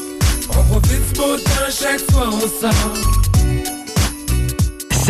On 0.50 0.62
profite 0.64 1.12
du 1.12 1.18
beau 1.18 1.36
temps 1.36 1.70
chaque 1.70 2.10
fois 2.10 2.28
on 2.32 2.40
sort. 2.40 3.19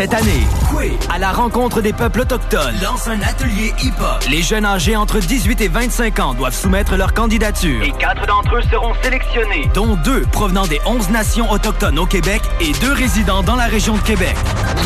Cette 0.01 0.14
année, 0.14 0.47
Coué, 0.70 0.93
à 1.12 1.18
la 1.18 1.31
rencontre 1.31 1.82
des 1.82 1.93
peuples 1.93 2.20
autochtones, 2.20 2.74
lance 2.82 3.06
un 3.06 3.20
atelier 3.20 3.74
hip-hop. 3.82 4.24
Les 4.31 4.40
jeunes 4.40 4.64
âgés 4.64 4.97
entre 4.97 5.18
18 5.18 5.60
et 5.60 5.68
25 5.68 6.18
ans 6.20 6.32
doivent 6.32 6.55
soumettre 6.55 6.97
leur 6.97 7.12
candidature. 7.12 7.82
Et 7.82 7.90
quatre 7.90 8.27
d'entre 8.27 8.56
eux 8.56 8.62
seront 8.70 8.94
sélectionnés. 9.02 9.68
dont 9.74 9.97
deux 9.97 10.22
provenant 10.22 10.66
des 10.66 10.81
11 10.86 11.10
nations 11.10 11.51
autochtones 11.51 11.98
au 11.98 12.06
Québec 12.06 12.40
et 12.62 12.72
deux 12.81 12.94
résidents 12.94 13.43
dans 13.43 13.56
la 13.56 13.66
région 13.66 13.94
de 13.94 14.01
Québec. 14.01 14.35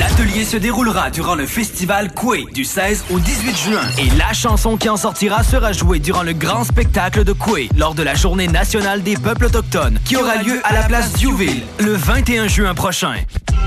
L'atelier 0.01 0.45
se 0.45 0.57
déroulera 0.57 1.11
durant 1.11 1.37
le 1.37 1.47
festival 1.47 2.13
Coué 2.13 2.47
du 2.53 2.65
16 2.65 3.05
au 3.13 3.21
18 3.21 3.57
juin 3.57 3.83
et 3.99 4.11
la 4.19 4.33
chanson 4.33 4.77
qui 4.77 4.89
en 4.89 4.97
sortira 4.97 5.45
sera 5.45 5.71
jouée 5.71 6.01
durant 6.01 6.25
le 6.25 6.33
grand 6.33 6.65
spectacle 6.65 7.23
de 7.23 7.33
Coué 7.33 7.69
lors 7.77 7.95
de 7.95 8.03
la 8.03 8.17
journée 8.17 8.49
nationale 8.49 9.05
des 9.05 9.17
peuples 9.17 9.45
autochtones 9.45 10.01
qui 10.05 10.17
aura 10.17 10.43
lieu 10.43 10.61
à 10.65 10.73
la 10.73 10.83
place 10.83 11.13
Duville 11.13 11.63
le 11.79 11.93
21 11.93 12.49
juin 12.49 12.75
prochain. 12.75 13.15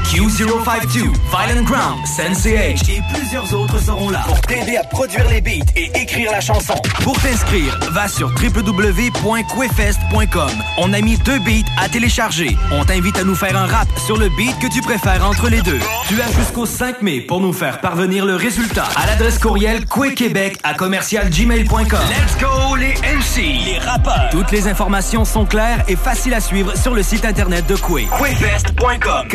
Q052, 0.08 1.12
Violent 1.30 1.64
Ground, 1.64 2.08
Sensei 2.08 2.56
H 2.56 2.90
et 2.90 3.02
plusieurs 3.14 3.54
autres 3.54 3.78
seront 3.80 4.10
là 4.10 4.22
pour 4.26 4.40
t'aider 4.40 4.78
à 4.78 4.84
produire 4.86 5.28
les 5.30 5.42
beats 5.42 5.66
et 5.76 5.92
écrire 5.96 6.32
la 6.32 6.40
chanson. 6.40 6.76
Pour 7.04 7.20
t'inscrire, 7.22 7.78
va 7.92 8.08
sur 8.08 8.30
www.quefest.com. 8.30 10.50
On 10.78 10.94
a 10.94 11.02
mis 11.02 11.18
deux 11.18 11.40
beats 11.40 11.68
à 11.78 11.90
télécharger. 11.90 12.56
On 12.72 12.86
t'invite 12.86 13.18
à 13.18 13.26
nous 13.26 13.36
faire 13.36 13.58
un 13.58 13.66
rap 13.66 13.88
sur 14.06 14.16
le 14.18 14.30
beat 14.30 14.58
que 14.60 14.68
tu 14.74 14.80
préfères 14.82 15.28
entre 15.28 15.50
les 15.50 15.62
deux. 15.62 15.80
Tu 16.08 16.22
as 16.22 16.32
jusqu'au 16.32 16.66
5 16.66 17.02
mai 17.02 17.20
pour 17.20 17.42
nous 17.42 17.52
faire 17.54 17.82
parvenir 17.82 18.26
le 18.26 18.38
résultat 18.38 18.88
à 18.96 19.08
l'adresse 19.08 19.40
courriel 19.40 19.86
quequebec 19.86 20.58
à 20.64 20.74
commercialgmail.com. 20.74 22.00
Let's 22.10 22.38
go 22.40 22.76
les 22.78 22.94
MC, 23.02 23.66
les 23.66 23.80
rappeurs. 23.80 24.30
Toutes 24.32 24.52
les 24.52 24.70
informations 24.70 25.26
sont 25.26 25.46
claires 25.46 25.84
et 25.90 25.98
faciles 25.98 26.34
à 26.34 26.40
suivre 26.40 26.78
sur 26.78 26.94
le 26.94 27.04
site 27.04 27.26
internet 27.26 27.68
de 27.68 27.76
Quay. 27.76 28.08
Quefest.com. 28.18 29.28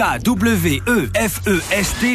K-W-E-F-E-S-T.com. 0.62 2.12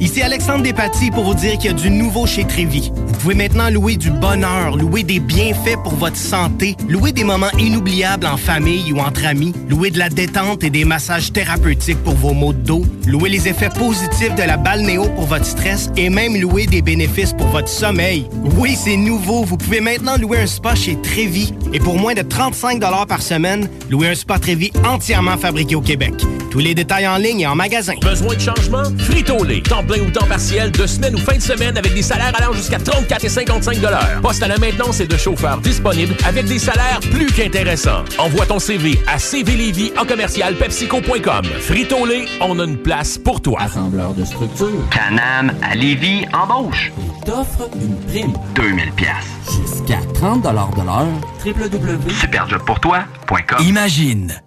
Ici 0.00 0.22
Alexandre 0.22 0.62
Despatie 0.62 1.10
pour 1.10 1.24
vous 1.24 1.34
dire 1.34 1.58
qu'il 1.58 1.66
y 1.66 1.74
a 1.74 1.76
du 1.76 1.90
nouveau 1.90 2.26
chez 2.26 2.46
Trévi. 2.46 2.90
Vous 2.94 3.12
pouvez 3.18 3.34
maintenant 3.34 3.68
louer 3.68 3.96
du 3.96 4.10
bonheur, 4.10 4.78
louer 4.78 5.02
des 5.02 5.20
bienfaits 5.20 5.76
pour 5.84 5.94
votre 5.94 6.16
santé, 6.16 6.74
louer 6.88 7.12
des 7.12 7.22
moments 7.22 7.50
inoubliables 7.58 8.26
en 8.26 8.38
famille 8.38 8.94
ou 8.94 8.98
entre 8.98 9.26
amis, 9.26 9.52
louer 9.68 9.90
de 9.90 9.98
la 9.98 10.08
détente 10.08 10.64
et 10.64 10.70
des 10.70 10.86
massages 10.86 11.34
thérapeutiques 11.34 12.02
pour 12.02 12.14
vos 12.14 12.32
maux 12.32 12.54
de 12.54 12.62
dos, 12.62 12.82
louer 13.06 13.28
les 13.28 13.46
effets 13.46 13.68
positifs 13.68 14.34
de 14.36 14.42
la 14.42 14.56
balnéo 14.56 15.04
pour 15.16 15.26
votre 15.26 15.44
stress 15.44 15.90
et 15.98 16.08
même 16.08 16.34
louer 16.40 16.64
des 16.64 16.80
bénéfices 16.80 17.34
pour 17.34 17.48
votre 17.48 17.68
sommeil. 17.68 18.26
Oui, 18.56 18.78
c'est 18.82 18.96
nouveau. 18.96 19.44
Vous 19.44 19.58
pouvez 19.58 19.82
maintenant 19.82 20.16
louer 20.16 20.38
un 20.38 20.46
spa 20.46 20.74
chez 20.74 20.96
Trévi 21.02 21.52
et 21.74 21.78
pour 21.78 21.98
moins 21.98 22.14
de 22.14 22.22
35 22.22 22.80
par 23.06 23.20
semaine, 23.20 23.68
louer 23.90 24.08
un 24.08 24.14
spa 24.14 24.38
Trévi 24.38 24.72
entièrement 24.82 25.36
fabriqué 25.36 25.74
au 25.74 25.82
Québec. 25.82 26.14
Tous 26.50 26.58
les 26.58 26.74
détails 26.74 27.06
en 27.06 27.16
ligne 27.16 27.40
et 27.40 27.46
en 27.46 27.54
magasin. 27.54 27.94
Besoin 28.02 28.34
de 28.34 28.40
changement? 28.40 28.82
Frito-Lay. 28.98 29.62
Plein 29.90 30.02
ou 30.02 30.10
temps 30.10 30.26
partiel, 30.26 30.70
de 30.70 30.86
semaine 30.86 31.16
ou 31.16 31.18
fin 31.18 31.34
de 31.34 31.42
semaine 31.42 31.76
avec 31.76 31.92
des 31.92 32.02
salaires 32.02 32.32
allant 32.38 32.52
jusqu'à 32.52 32.78
34 32.78 33.24
et 33.24 33.28
55 33.28 33.76
Poste 34.22 34.40
à 34.40 34.46
la 34.46 34.56
maintenance 34.56 35.00
et 35.00 35.06
de 35.08 35.16
chauffeurs 35.16 35.58
disponibles 35.58 36.14
avec 36.24 36.46
des 36.46 36.60
salaires 36.60 37.00
plus 37.10 37.26
qu'intéressants. 37.26 38.04
Envoie 38.18 38.46
ton 38.46 38.60
CV 38.60 39.00
à 39.08 39.18
cvlevy 39.18 39.90
en 39.98 40.04
commercial 40.04 40.54
pepsico.com. 40.54 41.44
Frito-Lay, 41.44 42.26
on 42.40 42.60
a 42.60 42.64
une 42.66 42.76
place 42.76 43.18
pour 43.18 43.40
toi. 43.40 43.62
Assembleur 43.62 44.14
de 44.14 44.24
structure. 44.24 44.88
Canam 44.92 45.52
à 45.60 45.74
Lévis 45.74 46.24
embauche. 46.32 46.92
T'offre 47.26 47.68
une 47.74 47.96
prime. 48.06 48.32
2000 48.54 48.92
pièces. 48.92 49.10
Jusqu'à 49.46 49.98
30 50.14 50.42
de 50.42 50.84
l'heure. 50.84 51.08
www. 51.44 52.14
Superjobpourtoi.com. 52.20 53.66
Imagine 53.66 54.40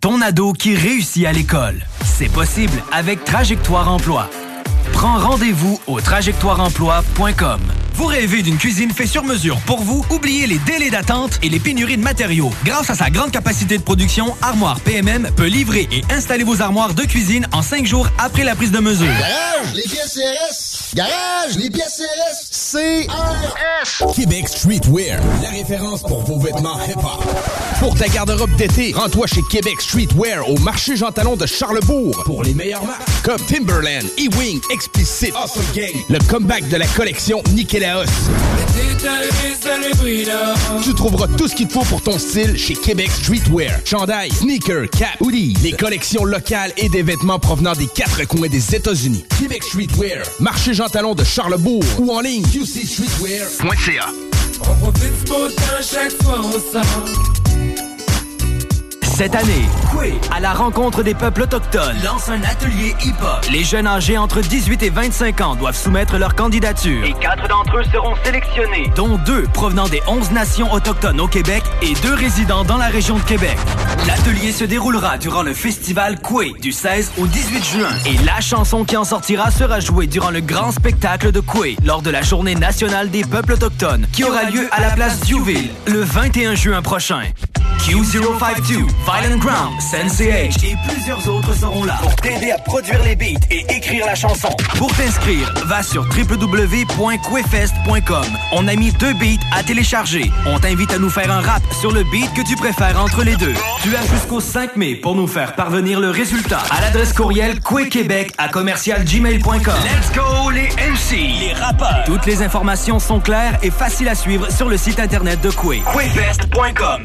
ton 0.00 0.20
ado 0.22 0.52
qui 0.52 0.74
réussit 0.74 1.24
à 1.24 1.32
l'école. 1.32 1.76
C'est 2.02 2.32
possible 2.32 2.82
avec 2.90 3.22
Trajectoire 3.22 3.88
Emploi. 3.88 4.28
Prends 4.92 5.18
rendez-vous 5.18 5.80
au 5.86 6.00
trajectoireemploi.com. 6.00 7.81
Vous 7.94 8.06
rêvez 8.06 8.42
d'une 8.42 8.56
cuisine 8.56 8.90
faite 8.90 9.08
sur 9.08 9.24
mesure 9.24 9.58
pour 9.66 9.80
vous? 9.80 10.04
Oubliez 10.10 10.46
les 10.46 10.58
délais 10.58 10.90
d'attente 10.90 11.38
et 11.42 11.48
les 11.48 11.60
pénuries 11.60 11.96
de 11.96 12.02
matériaux. 12.02 12.50
Grâce 12.64 12.90
à 12.90 12.94
sa 12.94 13.10
grande 13.10 13.30
capacité 13.30 13.76
de 13.78 13.82
production, 13.82 14.34
Armoire 14.42 14.80
PMM 14.80 15.30
peut 15.36 15.46
livrer 15.46 15.88
et 15.92 16.02
installer 16.10 16.44
vos 16.44 16.62
armoires 16.62 16.94
de 16.94 17.02
cuisine 17.02 17.46
en 17.52 17.62
cinq 17.62 17.86
jours 17.86 18.08
après 18.18 18.44
la 18.44 18.54
prise 18.54 18.72
de 18.72 18.80
mesure. 18.80 19.06
Garage, 19.06 19.74
les 19.74 19.82
pièces 19.82 20.14
CRS. 20.14 20.94
Garage, 20.94 21.56
les 21.56 21.70
pièces 21.70 22.02
CRS. 22.02 22.72
CRS. 22.72 24.14
Québec 24.14 24.48
Streetwear, 24.48 25.20
la 25.42 25.50
référence 25.50 26.02
pour 26.02 26.24
vos 26.24 26.38
vêtements 26.38 26.78
hip-hop. 26.86 27.24
Pour 27.78 27.94
ta 27.94 28.08
garde-robe 28.08 28.54
d'été, 28.56 28.92
rends-toi 28.94 29.26
chez 29.26 29.42
Québec 29.50 29.80
Streetwear 29.80 30.48
au 30.48 30.56
marché 30.58 30.96
Jean 30.96 31.10
Talon 31.10 31.36
de 31.36 31.46
Charlebourg 31.46 32.22
pour 32.24 32.42
les 32.42 32.54
meilleures 32.54 32.84
marques 32.84 33.02
comme 33.22 33.40
Timberland, 33.46 34.04
E-Wing, 34.18 34.60
Explicit, 34.70 35.32
Awesome 35.36 35.62
Gang, 35.74 35.92
le 36.08 36.18
comeback 36.28 36.68
de 36.68 36.76
la 36.76 36.86
collection 36.88 37.42
Tu 40.84 40.94
trouveras 40.94 41.26
tout 41.36 41.48
ce 41.48 41.54
qu'il 41.56 41.66
te 41.66 41.72
faut 41.72 41.84
pour 41.84 42.00
ton 42.00 42.16
style 42.16 42.56
chez 42.56 42.74
Québec 42.74 43.10
Streetwear. 43.10 43.80
Chandail, 43.84 44.30
sneakers, 44.30 44.88
cap, 44.90 45.20
hoodies, 45.20 45.56
les 45.62 45.72
collections 45.72 46.24
locales 46.24 46.72
et 46.76 46.88
des 46.88 47.02
vêtements 47.02 47.40
provenant 47.40 47.72
des 47.72 47.88
quatre 47.88 48.24
coins 48.28 48.48
des 48.48 48.76
États-Unis. 48.76 49.24
Québec 49.40 49.64
Streetwear, 49.64 50.24
marché 50.38 50.74
Jean 50.74 50.88
Talon 50.88 51.14
de 51.16 51.24
Charlebourg 51.24 51.82
ou 51.98 52.12
en 52.12 52.20
ligne 52.20 52.44
qcstreetwear.ca. 52.44 54.06
On 54.60 54.74
profite 54.76 55.24
du 55.24 55.30
beau 55.30 55.48
temps 55.48 55.82
chaque 55.82 56.22
fois 56.22 56.40
on 56.40 56.52
sort. 56.52 57.91
Cette 59.14 59.34
année, 59.34 59.68
Coué, 59.90 60.14
à 60.34 60.40
la 60.40 60.54
rencontre 60.54 61.02
des 61.02 61.14
peuples 61.14 61.42
autochtones, 61.42 61.96
lance 62.02 62.30
un 62.30 62.42
atelier 62.42 62.96
hip-hop. 63.04 63.44
Les 63.52 63.62
jeunes 63.62 63.86
âgés 63.86 64.16
entre 64.16 64.40
18 64.40 64.82
et 64.82 64.88
25 64.88 65.40
ans 65.42 65.54
doivent 65.54 65.76
soumettre 65.76 66.16
leur 66.16 66.34
candidature. 66.34 67.04
Et 67.04 67.12
quatre 67.12 67.46
d'entre 67.46 67.76
eux 67.76 67.84
seront 67.92 68.14
sélectionnés. 68.24 68.90
dont 68.96 69.18
deux 69.18 69.42
provenant 69.52 69.86
des 69.86 70.00
11 70.08 70.30
nations 70.30 70.72
autochtones 70.72 71.20
au 71.20 71.28
Québec 71.28 71.62
et 71.82 71.92
deux 72.02 72.14
résidents 72.14 72.64
dans 72.64 72.78
la 72.78 72.86
région 72.88 73.18
de 73.18 73.22
Québec. 73.24 73.56
L'atelier 74.06 74.50
se 74.50 74.64
déroulera 74.64 75.18
durant 75.18 75.42
le 75.42 75.52
festival 75.52 76.18
Coué 76.20 76.54
du 76.62 76.72
16 76.72 77.12
au 77.18 77.26
18 77.26 77.64
juin 77.64 77.90
et 78.06 78.16
la 78.24 78.40
chanson 78.40 78.84
qui 78.84 78.96
en 78.96 79.04
sortira 79.04 79.50
sera 79.50 79.78
jouée 79.80 80.06
durant 80.06 80.30
le 80.30 80.40
grand 80.40 80.72
spectacle 80.72 81.32
de 81.32 81.40
Coué 81.40 81.76
lors 81.84 82.00
de 82.00 82.10
la 82.10 82.22
journée 82.22 82.54
nationale 82.54 83.10
des 83.10 83.24
peuples 83.24 83.52
autochtones 83.52 84.06
qui 84.10 84.24
aura 84.24 84.44
lieu 84.44 84.68
à 84.72 84.80
la 84.80 84.90
place 84.90 85.20
Diouville 85.20 85.70
le 85.86 86.00
21 86.00 86.54
juin 86.54 86.80
prochain. 86.80 87.20
Q052, 87.82 88.86
Violent 89.04 89.38
Ground, 89.38 89.80
Sensei 89.80 90.30
H 90.30 90.64
et 90.64 90.76
plusieurs 90.88 91.28
autres 91.28 91.52
seront 91.54 91.82
là 91.82 91.98
pour 92.00 92.14
t'aider 92.16 92.52
à 92.52 92.58
produire 92.58 93.02
les 93.02 93.16
beats 93.16 93.40
et 93.50 93.66
écrire 93.68 94.06
la 94.06 94.14
chanson. 94.14 94.48
Pour 94.78 94.94
t'inscrire, 94.94 95.52
va 95.66 95.82
sur 95.82 96.02
www.quefest.com. 96.02 98.24
On 98.52 98.68
a 98.68 98.76
mis 98.76 98.92
deux 98.92 99.12
beats 99.14 99.42
à 99.52 99.64
télécharger. 99.64 100.30
On 100.46 100.60
t'invite 100.60 100.92
à 100.92 100.98
nous 100.98 101.10
faire 101.10 101.32
un 101.32 101.40
rap 101.40 101.62
sur 101.80 101.90
le 101.90 102.04
beat 102.04 102.32
que 102.34 102.46
tu 102.46 102.54
préfères 102.54 103.00
entre 103.00 103.24
les 103.24 103.34
deux. 103.36 103.54
Tu 103.82 103.96
as 103.96 104.06
jusqu'au 104.06 104.40
5 104.40 104.76
mai 104.76 104.94
pour 104.94 105.16
nous 105.16 105.26
faire 105.26 105.56
parvenir 105.56 105.98
le 105.98 106.10
résultat 106.10 106.62
à 106.70 106.80
l'adresse 106.80 107.12
courriel 107.12 107.58
quequebec 107.60 108.32
à 108.38 108.48
commercialgmail.com. 108.48 109.74
Let's 109.82 110.12
go 110.14 110.50
les 110.50 110.68
MC, 110.76 111.16
les 111.40 111.52
rappeurs. 111.54 112.04
Toutes 112.06 112.26
les 112.26 112.42
informations 112.42 113.00
sont 113.00 113.18
claires 113.18 113.58
et 113.62 113.70
faciles 113.70 114.08
à 114.08 114.14
suivre 114.14 114.50
sur 114.52 114.68
le 114.68 114.76
site 114.76 115.00
internet 115.00 115.40
de 115.40 115.50
Quay. 115.50 115.82
Quefest.com. 115.92 117.02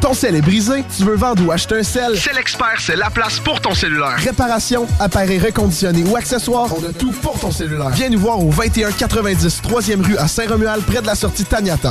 Ton 0.00 0.14
sel 0.14 0.34
est 0.34 0.40
brisé, 0.40 0.84
tu 0.96 1.04
veux 1.04 1.16
vendre 1.16 1.46
ou 1.46 1.52
acheter 1.52 1.78
un 1.78 1.82
sel? 1.82 2.16
C'est 2.16 2.34
l'expert, 2.34 2.76
c'est 2.78 2.96
la 2.96 3.10
place 3.10 3.38
pour 3.38 3.60
ton 3.60 3.74
cellulaire. 3.74 4.16
Réparation, 4.16 4.86
appareil 4.98 5.38
reconditionné 5.38 6.02
ou 6.04 6.16
accessoires, 6.16 6.68
on 6.76 6.84
a 6.84 6.92
tout 6.92 7.12
pour 7.22 7.38
ton 7.38 7.50
cellulaire. 7.50 7.90
Viens 7.90 8.08
nous 8.08 8.18
voir 8.18 8.38
au 8.38 8.50
2190 8.50 9.62
3e 9.62 10.02
rue 10.04 10.16
à 10.16 10.26
Saint-Romuald, 10.26 10.82
près 10.84 11.02
de 11.02 11.06
la 11.06 11.14
sortie 11.14 11.44
Taniata. 11.44 11.90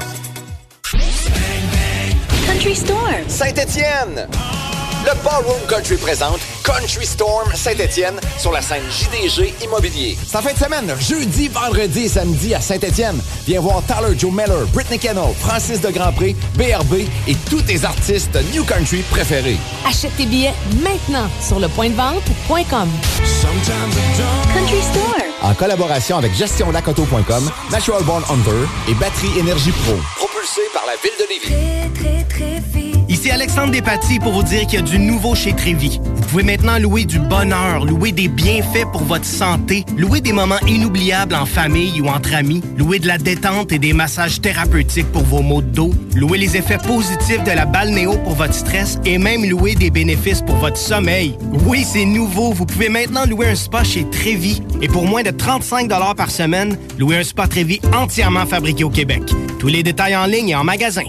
Country 2.45 2.75
Store. 2.75 3.09
Saint-Étienne. 3.27 4.27
Le 5.05 5.11
Ballroom 5.23 5.61
Country 5.69 5.97
présente 5.97 6.39
Country 6.63 7.05
Storm 7.05 7.53
Saint-Étienne 7.53 8.19
sur 8.39 8.51
la 8.51 8.59
scène 8.59 8.81
JDG 8.89 9.53
Immobilier. 9.63 10.17
C'est 10.25 10.37
en 10.37 10.41
fin 10.41 10.53
de 10.53 10.57
semaine, 10.57 10.95
jeudi, 10.99 11.47
vendredi 11.47 12.05
et 12.05 12.07
samedi 12.07 12.55
à 12.55 12.59
Saint-Étienne. 12.59 13.21
Viens 13.45 13.59
voir 13.59 13.83
Tyler 13.85 14.17
Joe 14.17 14.31
Miller, 14.31 14.65
Britney 14.73 14.97
Kennel, 14.97 15.35
Francis 15.39 15.79
de 15.79 15.89
Grandpré, 15.89 16.35
BRB 16.55 17.07
et 17.27 17.35
tous 17.47 17.61
tes 17.61 17.85
artistes 17.85 18.35
New 18.51 18.63
Country 18.63 19.03
préférés. 19.11 19.57
Achète 19.87 20.15
tes 20.17 20.25
billets 20.25 20.55
maintenant 20.81 21.29
sur 21.39 21.59
lepointdevente.com. 21.59 22.89
Country 24.55 24.81
Store. 24.81 25.21
En 25.43 25.53
collaboration 25.53 26.17
avec 26.17 26.33
gestionlacoto.com, 26.33 27.51
Natural 27.69 28.03
Born 28.03 28.23
Hunter 28.27 28.67
et 28.89 28.95
Batterie 28.95 29.37
Énergie 29.37 29.71
Pro. 29.71 29.93
Propulsé 30.15 30.61
par 30.73 30.85
la 30.87 30.93
ville 30.95 31.13
de 31.19 31.25
Lévis. 31.29 32.84
Ici 33.25 33.31
Alexandre 33.31 33.71
Despatie 33.71 34.19
pour 34.19 34.33
vous 34.33 34.43
dire 34.43 34.67
qu'il 34.67 34.75
y 34.75 34.83
a 34.83 34.85
du 34.85 34.99
nouveau 34.99 35.33
chez 35.33 35.51
Trévi. 35.53 35.99
Vous 35.99 36.21
pouvez 36.27 36.43
maintenant 36.43 36.77
louer 36.77 37.05
du 37.05 37.17
bonheur, 37.17 37.83
louer 37.83 38.11
des 38.11 38.27
bienfaits 38.27 38.85
pour 38.91 39.01
votre 39.01 39.25
santé, 39.25 39.83
louer 39.97 40.21
des 40.21 40.31
moments 40.31 40.59
inoubliables 40.67 41.33
en 41.33 41.47
famille 41.47 41.99
ou 42.01 42.07
entre 42.07 42.35
amis, 42.35 42.61
louer 42.77 42.99
de 42.99 43.07
la 43.07 43.17
détente 43.17 43.71
et 43.71 43.79
des 43.79 43.93
massages 43.93 44.41
thérapeutiques 44.41 45.11
pour 45.11 45.23
vos 45.23 45.41
maux 45.41 45.63
de 45.63 45.71
dos, 45.71 45.89
louer 46.13 46.37
les 46.37 46.55
effets 46.55 46.77
positifs 46.77 47.43
de 47.43 47.49
la 47.49 47.65
balnéo 47.65 48.15
pour 48.19 48.35
votre 48.35 48.53
stress 48.53 48.99
et 49.05 49.17
même 49.17 49.43
louer 49.43 49.73
des 49.73 49.89
bénéfices 49.89 50.43
pour 50.43 50.57
votre 50.57 50.77
sommeil. 50.77 51.35
Oui, 51.65 51.83
c'est 51.83 52.05
nouveau. 52.05 52.53
Vous 52.53 52.67
pouvez 52.67 52.89
maintenant 52.89 53.25
louer 53.25 53.47
un 53.47 53.55
spa 53.55 53.83
chez 53.83 54.07
Trévi 54.07 54.61
et 54.83 54.87
pour 54.87 55.07
moins 55.07 55.23
de 55.23 55.31
35 55.31 55.89
par 56.15 56.29
semaine, 56.29 56.77
louer 56.99 57.17
un 57.17 57.23
spa 57.23 57.47
Trévi 57.47 57.81
entièrement 57.91 58.45
fabriqué 58.45 58.83
au 58.83 58.91
Québec. 58.91 59.23
Tous 59.57 59.67
les 59.67 59.81
détails 59.81 60.15
en 60.15 60.27
ligne 60.27 60.49
et 60.49 60.55
en 60.55 60.63
magasin. 60.63 61.05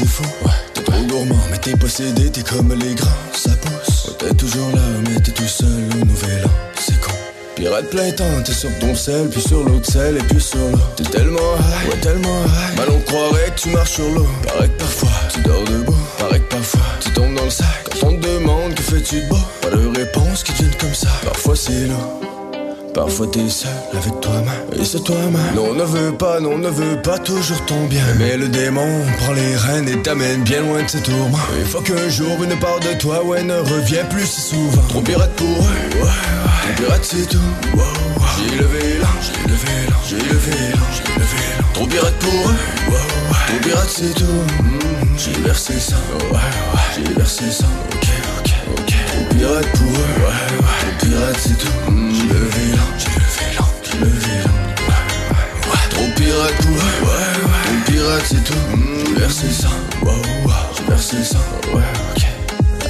C'est 0.00 0.06
fou. 0.06 0.22
Ouais. 0.44 0.50
T'es 0.74 0.82
trop 0.82 1.02
gourmand, 1.02 1.44
mais 1.50 1.58
t'es 1.58 1.76
possédé, 1.76 2.30
t'es 2.30 2.42
comme 2.42 2.72
les 2.72 2.94
grands, 2.94 3.08
ça 3.34 3.50
pousse. 3.50 4.16
T'es 4.18 4.34
toujours 4.34 4.70
là, 4.74 4.82
mais 5.04 5.20
t'es 5.20 5.32
tout 5.32 5.46
seul 5.46 5.68
au 6.00 6.04
nouvel 6.04 6.44
an, 6.44 6.50
c'est 6.78 6.98
con. 7.00 7.12
Pirate 7.56 7.90
plein 7.90 8.10
temps, 8.12 8.42
t'es 8.44 8.52
sur 8.52 8.70
ton 8.78 8.94
sel, 8.94 9.28
puis 9.28 9.40
sur 9.40 9.62
l'autre 9.62 9.90
sel, 9.90 10.16
et 10.16 10.22
puis 10.22 10.40
sur 10.40 10.58
l'eau. 10.58 10.78
T'es 10.96 11.04
tellement 11.04 11.56
high, 11.56 11.90
ouais, 11.90 12.00
tellement 12.00 12.44
high. 12.44 12.76
Mal 12.76 12.88
on 12.90 13.00
croirait 13.00 13.50
que 13.54 13.60
tu 13.60 13.68
marches 13.70 13.92
sur 13.92 14.10
l'eau. 14.10 14.28
Paraît 14.46 14.68
que 14.68 14.78
parfois, 14.78 15.10
tu 15.32 15.40
dors 15.42 15.64
debout. 15.64 15.94
Paraît 16.18 16.40
que 16.40 16.54
parfois, 16.54 16.80
tu 17.00 17.10
tombes 17.10 17.34
dans 17.34 17.44
le 17.44 17.50
sac. 17.50 17.66
Quand 18.00 18.08
on 18.08 18.16
te 18.16 18.26
demande 18.26 18.74
que 18.74 18.82
fais-tu 18.82 19.20
de 19.22 19.28
beau, 19.28 19.38
pas 19.60 19.70
de 19.70 19.98
réponse 19.98 20.42
qui 20.42 20.52
te 20.52 20.62
vienne 20.62 20.74
comme 20.80 20.94
ça. 20.94 21.08
Parfois 21.24 21.56
c'est 21.56 21.86
lourd. 21.86 22.29
Parfois 22.94 23.28
t'es 23.28 23.48
seul 23.48 23.70
avec 23.92 24.20
toi-même. 24.20 24.80
Et 24.80 24.84
c'est 24.84 25.02
toi-même. 25.04 25.54
Non 25.54 25.68
on 25.70 25.74
ne 25.74 25.84
veut 25.84 26.12
pas, 26.12 26.40
non 26.40 26.52
on 26.54 26.58
ne 26.58 26.68
veut 26.68 27.00
pas 27.02 27.18
toujours 27.18 27.64
ton 27.66 27.86
bien. 27.86 28.04
Mais 28.18 28.36
le 28.36 28.48
démon 28.48 29.04
prend 29.18 29.32
les 29.32 29.56
rênes 29.56 29.88
et 29.88 30.02
t'amène 30.02 30.42
bien 30.42 30.60
loin 30.62 30.82
de 30.82 30.88
ses 30.88 31.00
tourments. 31.00 31.38
Il 31.58 31.66
faut 31.66 31.80
qu'un 31.80 32.08
jour 32.08 32.42
une 32.42 32.58
part 32.58 32.80
de 32.80 32.98
toi 32.98 33.24
ouais 33.24 33.42
ne 33.42 33.56
revient 33.58 34.04
plus 34.10 34.26
si 34.26 34.40
souvent. 34.40 34.82
Trop 34.88 35.00
pirate 35.00 35.30
pour 35.36 35.46
eux, 35.46 35.98
ouais, 35.98 36.02
ouais. 36.02 36.74
Trop 36.74 36.84
pirate 36.84 37.04
c'est 37.04 37.28
tout. 37.28 37.38
J'ai 38.36 38.56
levé 38.56 38.98
l'an, 39.00 39.08
j'ai 39.22 39.50
levé 39.50 39.88
l'an, 39.88 39.96
j'ai 40.08 40.16
levé 40.16 40.52
l'an, 40.72 40.86
j'ai 40.96 41.12
levé 41.14 41.36
l'an. 41.58 41.64
Trop 41.74 41.86
pirate 41.86 42.14
pour 42.14 42.30
eux, 42.30 42.54
wow, 42.88 42.94
ouais. 42.94 43.38
Trop 43.48 43.58
pirate 43.62 43.88
c'est 43.88 44.14
tout, 44.14 44.24
j'ai 45.16 45.42
versé 45.42 45.78
ça, 45.78 45.96
ouais, 46.30 46.36
ouais. 46.36 46.80
J'ai 46.96 47.14
versé 47.14 47.50
ça, 47.50 47.66
pirate 49.24 49.66
pour 49.72 49.90
eux, 49.90 50.14
ouais, 50.20 50.58
ouais. 50.58 50.98
Trop 50.98 51.06
pirate 51.06 51.36
c'est 51.38 51.58
tout, 51.58 51.90
Mm, 51.90 52.10
j'ai 52.14 52.28
levé 52.28 52.76
l'an, 52.76 52.88
j'ai 52.98 53.08
levé 53.20 53.56
l'an, 53.58 53.66
j'ai 53.82 53.98
levé 53.98 54.34
l'an 54.44 54.56
Ouais, 54.88 55.70
ouais. 55.70 55.84
Trop 55.90 56.08
pirate 56.16 56.54
pour 56.62 56.76
eux, 56.76 56.98
ouais, 57.06 57.32
ouais. 57.44 57.62
Trop 57.64 57.92
pirate 57.92 58.24
c'est 58.24 58.44
tout, 58.44 58.76
Mm, 58.76 59.06
j'ai 59.08 59.14
versé 59.20 59.50
ça, 59.50 59.68
wow, 60.02 60.12
wow. 60.44 60.52
J'ai 60.76 60.84
versé 60.88 61.24
ça, 61.24 61.38
ouais, 61.74 61.82
ok 62.16 62.22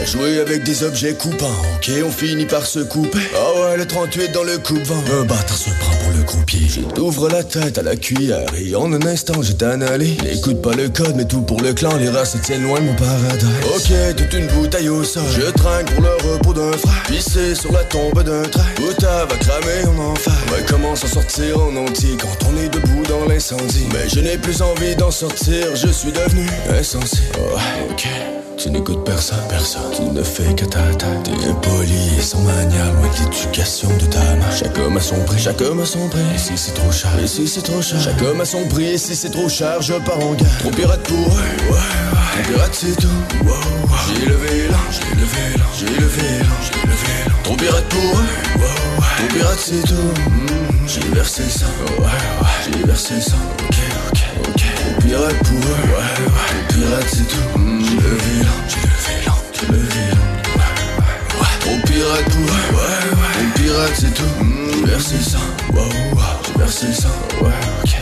jouer 0.05 0.40
avec 0.40 0.64
des 0.64 0.82
objets 0.82 1.14
coupants, 1.14 1.47
ok, 1.77 1.90
on 2.06 2.10
finit 2.10 2.47
par 2.47 2.66
se 2.66 2.81
couper. 2.81 3.18
Ah 3.35 3.60
ouais, 3.60 3.77
le 3.77 3.86
38 3.86 4.32
dans 4.32 4.44
le 4.44 4.59
coupe-vent. 4.59 5.02
Un 5.20 5.24
bâtard 5.24 5.56
se 5.56 5.70
prend 5.70 5.94
pour 5.97 6.12
le 6.16 6.22
croupier. 6.24 6.68
Je 6.68 6.81
la 7.28 7.44
tête 7.44 7.78
à 7.78 7.82
la 7.82 7.97
cuillère 7.97 8.47
et 8.56 8.74
en 8.74 8.93
un 8.93 9.06
instant 9.06 9.43
j'étais 9.43 9.66
annalé. 9.66 10.16
N'écoute 10.24 10.62
pas 10.62 10.72
le 10.72 10.89
code, 10.89 11.14
mais 11.16 11.24
tout 11.24 11.43
pour 11.43 11.60
le 11.60 11.72
clan, 11.72 11.97
les 11.97 12.09
rats 12.09 12.24
se 12.24 12.39
tiennent 12.39 12.64
loin 12.64 12.81
de 12.81 12.86
mon 12.86 12.94
paradis. 12.94 13.47
Ok, 13.74 14.16
toute 14.16 14.32
une 14.32 14.47
bouteille 14.48 14.89
au 14.89 15.05
sol. 15.05 15.22
Je 15.35 15.51
trinque 15.51 15.90
pour 15.93 16.02
le 16.02 16.32
repos 16.32 16.52
d'un 16.52 16.72
frère. 16.72 17.02
Pissé 17.06 17.55
sur 17.55 17.72
la 17.72 17.85
tombe 17.85 18.22
d'un 18.22 18.43
train. 18.43 18.64
Bouta 18.77 19.27
va 19.27 19.36
cramer 19.36 19.86
en 19.86 20.12
enfer. 20.12 20.32
Ouais, 20.52 20.64
comment 20.68 20.97
s'en 20.97 21.09
sortir 21.09 21.60
en 21.60 21.77
entier 21.77 22.16
quand 22.20 22.48
on 22.48 22.56
est 22.56 22.68
debout 22.68 23.02
dans 23.09 23.27
l'incendie? 23.27 23.86
Mais 23.93 24.09
je 24.09 24.20
n'ai 24.20 24.39
plus 24.39 24.62
envie 24.62 24.97
d'en 24.97 25.10
sortir, 25.10 25.77
je 25.77 25.89
suis 25.89 26.12
devenu 26.12 26.47
insensé. 26.78 27.18
Oh, 27.39 27.59
ok. 27.90 28.06
Tu 28.62 28.70
n'écoutes 28.70 29.05
personne, 29.07 29.39
personne. 29.49 29.91
Tu 29.97 30.03
ne 30.03 30.23
fais 30.23 30.55
que 30.55 30.66
ta 30.66 30.82
tête. 30.82 31.23
T'es 31.24 31.49
impoli 31.49 32.19
et 32.19 32.20
sans 32.20 32.41
manière, 32.41 32.93
loin 32.93 33.09
de 33.09 33.31
l'éducation 33.31 33.89
de 33.97 34.05
ta. 34.05 34.20
Chaque 34.55 34.77
homme 34.78 34.99
a 34.99 35.01
son 35.01 35.19
prix, 35.24 35.39
chaque 35.39 35.62
homme 35.62 35.81
a 35.81 35.87
son 35.87 36.07
prix. 36.09 36.20
Ici 36.35 36.53
c'est 36.57 36.74
trop 36.74 36.93
cher, 36.93 37.11
ici 37.24 37.49
c'est 37.49 37.62
trop 37.62 37.81
cher. 37.81 37.99
Chaque 37.99 38.20
homme 38.20 38.43
a 38.43 38.45
son 38.45 38.69
prix, 38.69 38.93
ici 38.93 39.16
c'est 39.16 39.31
trop 39.31 39.49
cher. 39.49 39.81
Je 39.81 39.95
pars 39.95 40.19
en 40.19 40.35
guerre. 40.35 40.59
Trop 40.59 40.70
pirate 40.73 41.01
pour 41.05 41.16
eux. 41.16 41.41
Trop 41.70 42.53
pirate 42.53 42.74
c'est 42.74 42.97
tout. 43.01 43.09
J'ai 44.07 44.27
levé 44.27 44.69
l'an, 44.69 44.77
j'ai 44.91 45.15
levé 45.19 45.57
l'an, 45.57 45.65
j'ai 45.78 45.87
levé 45.87 46.39
l'an, 46.43 46.57
j'ai 46.62 46.87
levé 46.87 47.24
l'an. 47.28 47.35
Trop 47.43 47.57
pirate 47.57 47.85
pour 47.89 48.19
eux. 48.19 48.61
Trop 49.16 49.27
pirate 49.39 49.59
c'est 49.59 49.82
tout. 49.89 49.95
Mm, 49.95 50.87
j'ai 50.87 51.15
versé 51.15 51.45
sang, 51.49 51.65
ouais, 51.99 52.05
ouais. 52.05 52.73
J'ai 52.74 52.87
versé 52.87 53.20
sang, 53.23 53.37
ok, 53.69 53.77
ok, 54.12 54.20
ok. 54.49 54.62
Trop 54.77 55.09
pirate 55.09 55.39
pour 55.45 55.57
eux, 55.57 55.61
ouais, 55.61 56.24
ouais. 56.27 56.69
Trop 56.69 56.78
pirate 56.78 57.07
c'est 57.09 57.27
tout. 57.27 57.80
J'ai 58.01 58.09
levé 58.09 58.44
l'an, 58.44 58.56
j'ai 58.66 58.81
levé 58.81 59.14
l'an, 59.27 59.36
j'ai 59.52 59.66
levé 59.66 60.02
l'an. 60.10 60.24
Ouais, 60.56 61.52
ouais. 61.66 61.81
Pirate 61.85 62.31
eux, 62.31 62.48
ouais, 62.48 63.05
ouais. 63.12 63.44
Pirate 63.56 63.94
c'est 63.94 64.14
tout. 64.14 64.22
Mm, 64.43 64.70
j'ai 64.72 64.85
versé 64.86 65.16
le 65.16 65.22
sang, 65.22 65.39
wow, 65.74 65.82
wow. 66.14 66.22
J'ai 66.47 66.52
versé 66.59 66.86
le 66.86 66.93
ouais, 67.44 67.52
ok. 67.82 67.93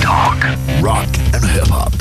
Talk, 0.00 0.40
rock, 0.82 1.10
and 1.34 1.44
hip 1.44 1.68
hop. 1.72 1.92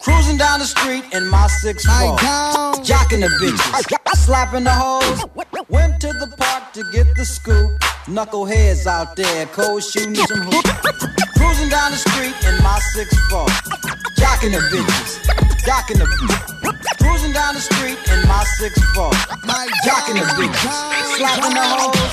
Cruising 0.00 0.36
down 0.36 0.60
the 0.60 0.66
street 0.66 1.04
in 1.12 1.26
my 1.30 1.46
six 1.48 1.86
four, 1.86 2.16
jocking 2.84 3.20
the 3.20 3.28
bitches, 3.40 3.86
slapping 4.14 4.64
the 4.64 4.70
hoes. 4.70 5.24
To 6.78 6.84
get 6.92 7.06
the 7.16 7.24
scoop. 7.24 7.70
Knuckleheads 8.06 8.86
out 8.86 9.16
there, 9.16 9.46
cold 9.46 9.82
shooting 9.82 10.14
some 10.14 10.42
hoops. 10.42 10.70
Cruising 11.36 11.68
down 11.68 11.90
the 11.90 11.98
street 11.98 12.34
in 12.46 12.54
my 12.62 12.78
six 12.94 13.10
four, 13.30 13.46
jocking 14.16 14.52
the 14.54 14.62
bitches, 14.70 15.18
jocking 15.66 15.98
the 15.98 16.06
bitches. 16.06 16.98
Cruising 17.02 17.32
down 17.32 17.54
the 17.54 17.60
street 17.60 17.98
in 18.12 18.28
my 18.28 18.44
six 18.58 18.78
four, 18.94 19.10
jocking 19.84 20.18
the 20.22 20.26
bitches, 20.38 20.74
slapping 21.16 21.54
the 21.54 21.62
hoes. 21.62 22.08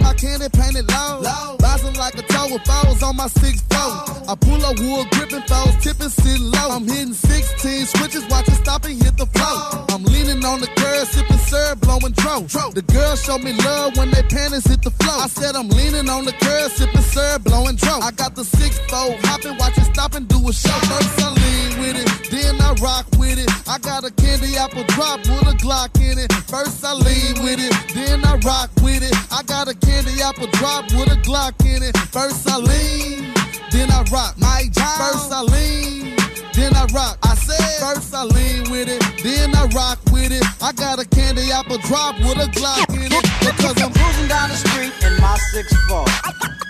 My 0.00 0.14
candy 0.14 0.48
painted 0.48 0.90
low. 0.90 1.56
Rising 1.62 1.94
like 1.94 2.14
a 2.18 2.22
toe 2.22 2.48
with 2.52 2.64
foes 2.64 3.02
on 3.02 3.16
my 3.16 3.28
six 3.28 3.60
four. 3.62 3.92
I 4.30 4.34
pull 4.38 4.64
up 4.64 4.78
wood, 4.78 5.10
gripping 5.10 5.42
foes, 5.42 5.74
tipping 5.82 6.08
sit 6.08 6.40
low. 6.40 6.70
I'm 6.70 6.86
hitting 6.86 7.14
16 7.14 7.86
switches, 7.86 8.24
watch 8.28 8.48
it 8.48 8.54
stop 8.62 8.84
and 8.84 9.02
hit 9.02 9.16
the 9.16 9.26
flow. 9.26 9.84
I'm 9.90 10.04
leaning 10.04 10.44
on 10.44 10.60
the 10.60 10.68
curb, 10.68 11.06
sipping 11.08 11.38
syrup, 11.38 11.80
blowing 11.80 12.12
dro. 12.12 12.46
The 12.74 12.82
girls 12.82 13.22
show 13.24 13.38
me 13.38 13.52
love 13.52 13.96
when 13.96 14.10
they 14.10 14.22
panties 14.22 14.66
hit 14.66 14.82
the 14.82 14.90
flow. 14.90 15.18
I 15.18 15.28
said 15.28 15.56
I'm 15.56 15.68
leaning 15.68 16.08
on 16.08 16.24
the 16.24 16.32
curb, 16.32 16.70
sipping 16.72 17.02
syrup, 17.02 17.44
blowing 17.44 17.76
dro. 17.76 17.98
I 18.00 18.10
got 18.12 18.34
the 18.34 18.44
six 18.44 18.78
fold, 18.90 19.16
hopping, 19.26 19.56
watch 19.58 19.78
it 19.78 19.86
stop 19.92 20.14
and 20.14 20.28
do 20.28 20.38
a 20.48 20.52
show. 20.52 20.78
First 20.90 21.20
I 21.20 21.30
lean 21.30 21.70
with 21.80 21.96
it, 21.98 22.30
then 22.30 22.60
I 22.60 22.72
rock 22.82 23.06
with 23.18 23.38
it. 23.38 23.50
I 23.68 23.78
got 23.78 24.04
a 24.04 24.10
candy 24.10 24.56
apple 24.56 24.84
drop 24.84 25.20
with 25.20 25.46
a 25.46 25.56
Glock 25.58 25.94
in 26.00 26.18
it. 26.18 26.32
First 26.46 26.84
I 26.84 26.94
lean 26.94 27.42
with 27.44 27.58
it, 27.58 27.74
then 27.94 28.24
I 28.24 28.36
rock 28.46 28.70
with 28.82 29.02
it. 29.02 29.14
I 29.32 29.42
got 29.42 29.68
a 29.68 29.74
candy 29.90 30.22
apple 30.22 30.46
drop 30.58 30.84
with 30.92 31.10
a 31.10 31.18
Glock 31.26 31.54
in 31.66 31.82
it. 31.82 31.96
First 32.14 32.48
I 32.48 32.56
lean, 32.58 33.34
then 33.70 33.90
I 33.90 34.02
rock. 34.12 34.38
My 34.38 34.68
job. 34.70 34.98
First 35.02 35.32
I 35.32 35.42
lean, 35.42 36.16
then 36.54 36.74
I 36.74 36.86
rock. 36.94 37.18
I 37.22 37.34
said 37.34 37.58
first 37.82 38.14
I 38.14 38.24
lean 38.24 38.70
with 38.70 38.88
it, 38.88 39.02
then 39.22 39.54
I 39.54 39.66
rock 39.74 39.98
with 40.12 40.32
it. 40.32 40.44
I 40.62 40.72
got 40.72 40.98
a 40.98 41.06
candy 41.06 41.50
apple 41.50 41.78
drop 41.78 42.14
with 42.20 42.38
a 42.38 42.48
Glock 42.54 42.88
in 42.94 43.10
it. 43.10 43.24
Because 43.40 43.76
I'm 43.82 43.92
cruising 43.92 44.28
down 44.28 44.48
the 44.48 44.56
street 44.56 44.94
in 45.02 45.20
my 45.20 45.36
six 45.52 45.66
four, 45.88 46.06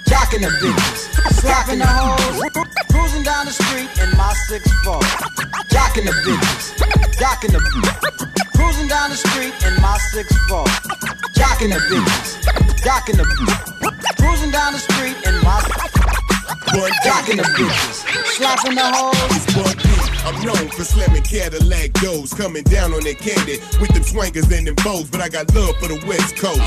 jocking 0.09 0.43
the 0.43 0.51
bitches, 0.61 0.99
slapping 1.41 1.79
the 1.79 1.87
hoes. 1.87 2.41
Cruising 2.91 3.23
down 3.23 3.47
the 3.47 3.53
street 3.53 3.91
in 4.03 4.11
my 4.17 4.33
six 4.49 4.65
four, 4.85 5.01
jocking 5.69 6.07
the 6.09 6.15
bitches, 6.25 6.73
jocking 7.21 7.53
the 7.53 7.59
bitches. 7.59 8.40
Down 8.91 9.11
the 9.11 9.17
street 9.17 9.55
in 9.65 9.81
my 9.81 9.97
six 10.11 10.37
four, 10.49 10.65
jocking 11.33 11.71
the 11.71 11.79
bitches, 11.79 12.43
jocking 12.83 13.17
the 13.17 13.23
bitches. 13.23 14.17
Cruising 14.17 14.51
down 14.51 14.73
the 14.73 14.81
street 14.81 15.17
in 15.29 15.35
my 15.45 15.61
jocking 17.05 17.37
the 17.37 17.47
bitches, 17.57 18.05
slapping 18.37 18.75
the 18.75 18.85
hoes. 18.85 19.41
I'm 20.25 20.37
known 20.45 20.69
for 20.71 20.85
slamming 20.85 21.23
Cadillac 21.23 21.93
doors, 21.95 22.35
coming 22.35 22.63
down 22.65 22.93
on 22.93 23.01
that 23.03 23.19
candy 23.19 23.59
with 23.81 23.91
them 23.97 24.05
swangers 24.05 24.53
and 24.53 24.67
them 24.67 24.77
bows. 24.85 25.09
But 25.11 25.21
I 25.21 25.29
got 25.29 25.53
love 25.55 25.77
for 25.81 25.89
the 25.89 25.99
West 26.07 26.37
Coast, 26.37 26.61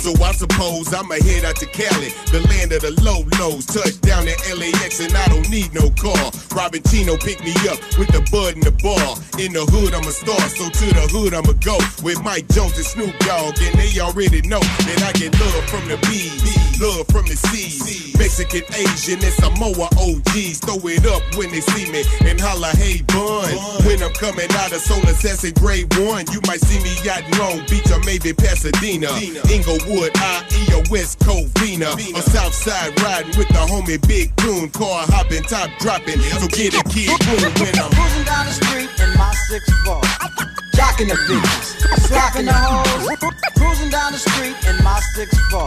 so 0.00 0.14
I 0.22 0.32
suppose 0.32 0.94
I'ma 0.94 1.18
head 1.20 1.44
out 1.44 1.56
to 1.56 1.66
Cali, 1.66 2.14
the 2.30 2.40
land 2.48 2.72
of 2.72 2.82
the 2.82 2.94
low 3.02 3.26
lows. 3.38 3.66
Touchdown 3.66 4.28
at 4.28 4.40
LAX, 4.54 5.00
and 5.00 5.14
I 5.14 5.26
don't 5.26 5.48
need 5.50 5.74
no 5.74 5.90
car. 5.98 6.30
Robin 6.54 6.82
Chino 6.86 7.16
picked 7.16 7.42
me 7.42 7.52
up 7.68 7.82
with 7.98 8.08
the 8.14 8.22
bud 8.30 8.54
in 8.54 8.62
the 8.62 8.74
bar. 8.78 9.18
In 9.42 9.52
the 9.52 9.66
hood, 9.66 9.94
I'm 9.94 10.06
a 10.06 10.14
star, 10.14 10.40
so 10.48 10.70
to 10.70 10.86
the 10.94 11.06
hood 11.10 11.34
I'ma 11.34 11.52
go 11.60 11.76
with 12.02 12.22
Mike 12.22 12.46
Jones 12.48 12.76
and 12.78 12.86
Snoop 12.86 13.14
Dogg, 13.26 13.58
and 13.58 13.74
they 13.74 13.90
already 14.00 14.42
know 14.46 14.62
that 14.62 15.02
I 15.02 15.12
get 15.18 15.34
love 15.34 15.64
from 15.66 15.84
the 15.90 15.98
B's, 16.06 16.80
love 16.80 17.06
from 17.08 17.26
the 17.26 17.36
C's. 17.36 18.16
Mexican, 18.20 18.62
Asian, 18.76 19.18
and 19.30 19.56
Samoa 19.56 19.88
OGs. 19.98 20.58
Throw 20.60 20.78
it 20.88 21.06
up 21.06 21.22
when 21.36 21.50
they 21.50 21.60
see 21.60 21.90
me 21.90 22.02
and 22.28 22.40
holla, 22.40 22.68
hey, 22.76 23.02
bun. 23.02 23.54
When 23.86 24.02
I'm 24.02 24.12
coming 24.14 24.50
out 24.58 24.72
of 24.72 24.80
Solar 24.80 25.12
Assassin 25.12 25.52
Grade 25.54 25.92
1, 25.96 26.26
you 26.32 26.40
might 26.46 26.60
see 26.60 26.80
me 26.82 26.92
out 27.08 27.22
in 27.24 27.38
Long 27.38 27.66
Beach 27.66 27.90
or 27.90 28.00
maybe 28.00 28.32
Pasadena. 28.32 29.10
Inglewood, 29.50 30.12
IE, 30.16 30.62
or 30.74 30.82
West 30.90 31.20
Covina. 31.20 31.94
Or 32.14 32.22
Southside 32.22 32.98
riding 33.02 33.36
with 33.38 33.48
the 33.48 33.62
homie 33.70 34.00
Big 34.06 34.34
Coon. 34.36 34.70
Car 34.70 35.04
hopping, 35.08 35.42
top 35.42 35.70
dropping. 35.78 36.20
So 36.40 36.48
get 36.48 36.74
a 36.74 36.82
kid 36.88 37.14
boom 37.26 37.50
when 37.60 37.74
I'm 37.78 37.90
cruising 37.90 38.24
down 38.24 38.46
the 38.46 38.52
street 38.52 38.90
in 39.00 39.10
my 39.18 39.32
six 39.48 39.64
four, 39.84 40.00
jocking 40.80 41.08
the 41.08 41.14
bitches, 41.28 41.66
slapping 42.08 42.46
the 42.46 42.52
hoes. 42.52 43.04
Cruising 43.58 43.90
down 43.90 44.12
the 44.12 44.18
street 44.18 44.56
in 44.66 44.82
my 44.82 44.98
six 45.14 45.28
four, 45.50 45.66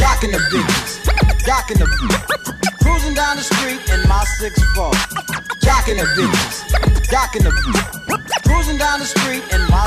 jocking 0.00 0.32
the 0.32 0.40
bitches, 0.48 1.04
jocking 1.44 1.78
the 1.78 1.84
bitches. 1.84 2.80
Cruising 2.82 3.14
down 3.14 3.36
the 3.36 3.42
street 3.42 3.80
in 3.92 4.00
my 4.08 4.24
six 4.38 4.54
four, 4.74 4.92
jocking 5.60 5.98
the 6.00 6.08
bitches, 6.16 6.54
jocking 7.12 7.44
the 7.44 7.50
bitches. 7.50 8.42
Cruising 8.48 8.78
down 8.78 8.98
the 8.98 9.04
street 9.04 9.44
in 9.52 9.60
my 9.68 9.84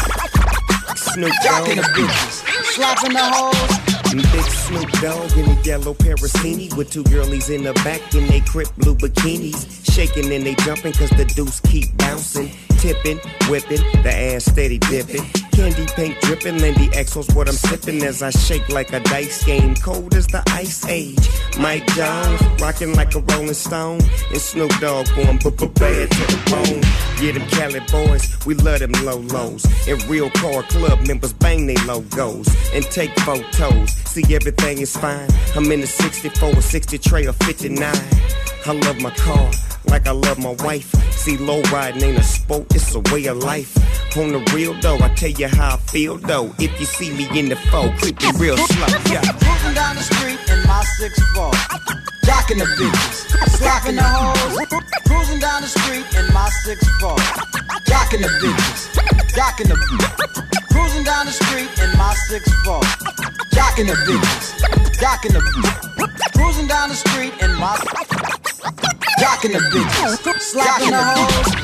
Snoop 0.96 1.32
jocking 1.44 1.76
the 1.76 1.82
bitches, 1.94 2.44
slapping 2.74 3.14
the 3.14 3.20
hoes. 3.20 3.94
Big 4.14 4.46
Snoop 4.46 4.92
Dogg 5.02 5.38
in 5.38 5.50
a 5.50 5.62
yellow 5.62 5.94
Parasini 5.96 6.76
with 6.78 6.92
two 6.92 7.04
girlies 7.06 7.50
in 7.50 7.64
the 7.64 7.74
back 7.86 8.14
in 8.14 8.28
they 8.28 8.42
crip 8.42 8.68
blue 8.78 8.96
bikinis. 8.96 9.92
Shaking 9.92 10.32
and 10.32 10.46
they 10.46 10.56
jumping 10.56 10.94
cause 10.94 11.10
the 11.12 11.26
deuce 11.26 11.60
keep 11.62 11.96
bouncing. 11.98 12.52
Tipping, 12.78 13.18
whipping, 13.50 13.82
the 14.04 14.12
ass 14.14 14.46
steady 14.46 14.78
dipping. 14.78 15.24
Candy 15.54 15.86
paint 15.96 16.20
dripping, 16.22 16.60
Lindy 16.60 16.90
Exo's 16.90 17.34
what 17.34 17.48
I'm 17.48 17.56
sipping 17.56 18.04
as 18.04 18.22
I 18.22 18.30
shake 18.30 18.68
like 18.70 18.92
a 18.92 19.00
dice 19.00 19.44
game. 19.46 19.76
Cold 19.76 20.14
as 20.16 20.28
the 20.28 20.44
ice 20.48 20.86
age. 20.88 21.30
Mike 21.58 21.86
Jones, 21.96 22.42
rocking 22.62 22.94
like 22.96 23.16
a 23.16 23.20
rolling 23.20 23.54
stone. 23.54 24.02
And 24.32 24.42
Snoop 24.42 24.72
Dogg 24.80 25.08
going 25.16 25.38
b 25.38 25.50
b 25.50 25.68
bad 25.80 26.12
to 26.12 26.24
the 26.28 26.42
bone. 26.50 26.84
Yeah, 27.24 27.32
them 27.34 27.48
Cali 27.50 27.80
boys, 27.92 28.46
we 28.46 28.56
love 28.56 28.80
them 28.80 28.92
low 29.06 29.18
lows. 29.18 29.66
And 29.88 30.04
real 30.06 30.30
car 30.32 30.64
club 30.84 31.08
members 31.08 31.32
bang 31.32 31.66
their 31.66 31.82
logos 31.86 32.48
and 32.74 32.84
take 32.86 33.18
photos. 33.22 33.92
See, 34.12 34.36
everything 34.36 34.80
is 34.80 34.96
fine. 34.98 35.30
I'm 35.56 35.72
in 35.72 35.82
a 35.82 35.88
64 35.88 36.50
or 36.50 36.62
60 36.62 36.98
tray 36.98 37.26
or 37.26 37.32
59. 37.32 37.80
I 38.66 38.72
love 38.72 39.00
my 39.00 39.12
car 39.12 39.50
like 39.86 40.08
I 40.08 40.12
love 40.12 40.40
my 40.40 40.56
wife. 40.66 40.92
See, 41.14 41.38
low 41.38 41.62
riding 41.72 42.04
ain't 42.04 42.18
a 42.18 42.24
sport, 42.24 42.66
it's 42.76 42.94
a 42.96 43.00
way 43.14 43.28
of 43.28 43.38
life. 43.38 43.72
On 44.18 44.34
the 44.34 44.44
real 44.54 44.74
though, 44.82 44.98
I 44.98 45.08
tell 45.16 45.30
you 45.30 45.48
how 45.48 45.76
I 45.76 45.78
feel 45.78 46.18
though. 46.18 46.54
If 46.60 46.78
you 46.80 46.86
see 46.86 47.14
me 47.14 47.28
in 47.40 47.48
the 47.48 47.56
foe, 47.56 47.90
creeping 48.00 48.36
real 48.38 48.58
slow, 48.58 48.88
yeah. 49.12 49.22
Cruising 49.22 49.76
down 49.76 49.96
the 49.96 50.04
street 50.04 50.40
in 50.52 50.68
my 50.68 50.84
six 50.98 51.18
four, 51.34 51.52
jocking 52.24 52.58
the 52.58 52.66
bitches, 52.80 53.28
slapping 53.58 53.96
the 53.96 54.04
hoes. 54.04 54.58
Cruising 55.08 55.40
down 55.40 55.62
the 55.62 55.68
street 55.68 56.06
in 56.18 56.26
my 56.34 56.50
six 56.64 56.80
four, 57.00 57.16
jocking 57.88 58.22
the 58.22 58.32
bitches, 58.42 58.90
jocking 59.36 59.68
the 59.68 59.76
bitches. 59.76 60.68
Cruising 60.72 61.04
down 61.04 61.26
the 61.26 61.32
street 61.32 61.70
in 61.84 61.98
my 61.98 62.14
six 62.28 62.44
four, 62.66 62.82
jocking 63.52 63.88
the 63.88 63.96
bitches, 64.08 64.60
jocking 65.00 65.34
the 65.34 65.40
bitches. 65.40 66.34
Cruising 66.34 66.68
down 66.68 66.90
the 66.90 66.96
street 66.96 67.34
in 67.42 67.54
my 67.56 67.76
jocking 69.20 69.54
the 69.54 69.60
bitches. 69.72 70.40
Slapping 70.40 70.92
the 70.92 71.04
hoes. 71.04 71.64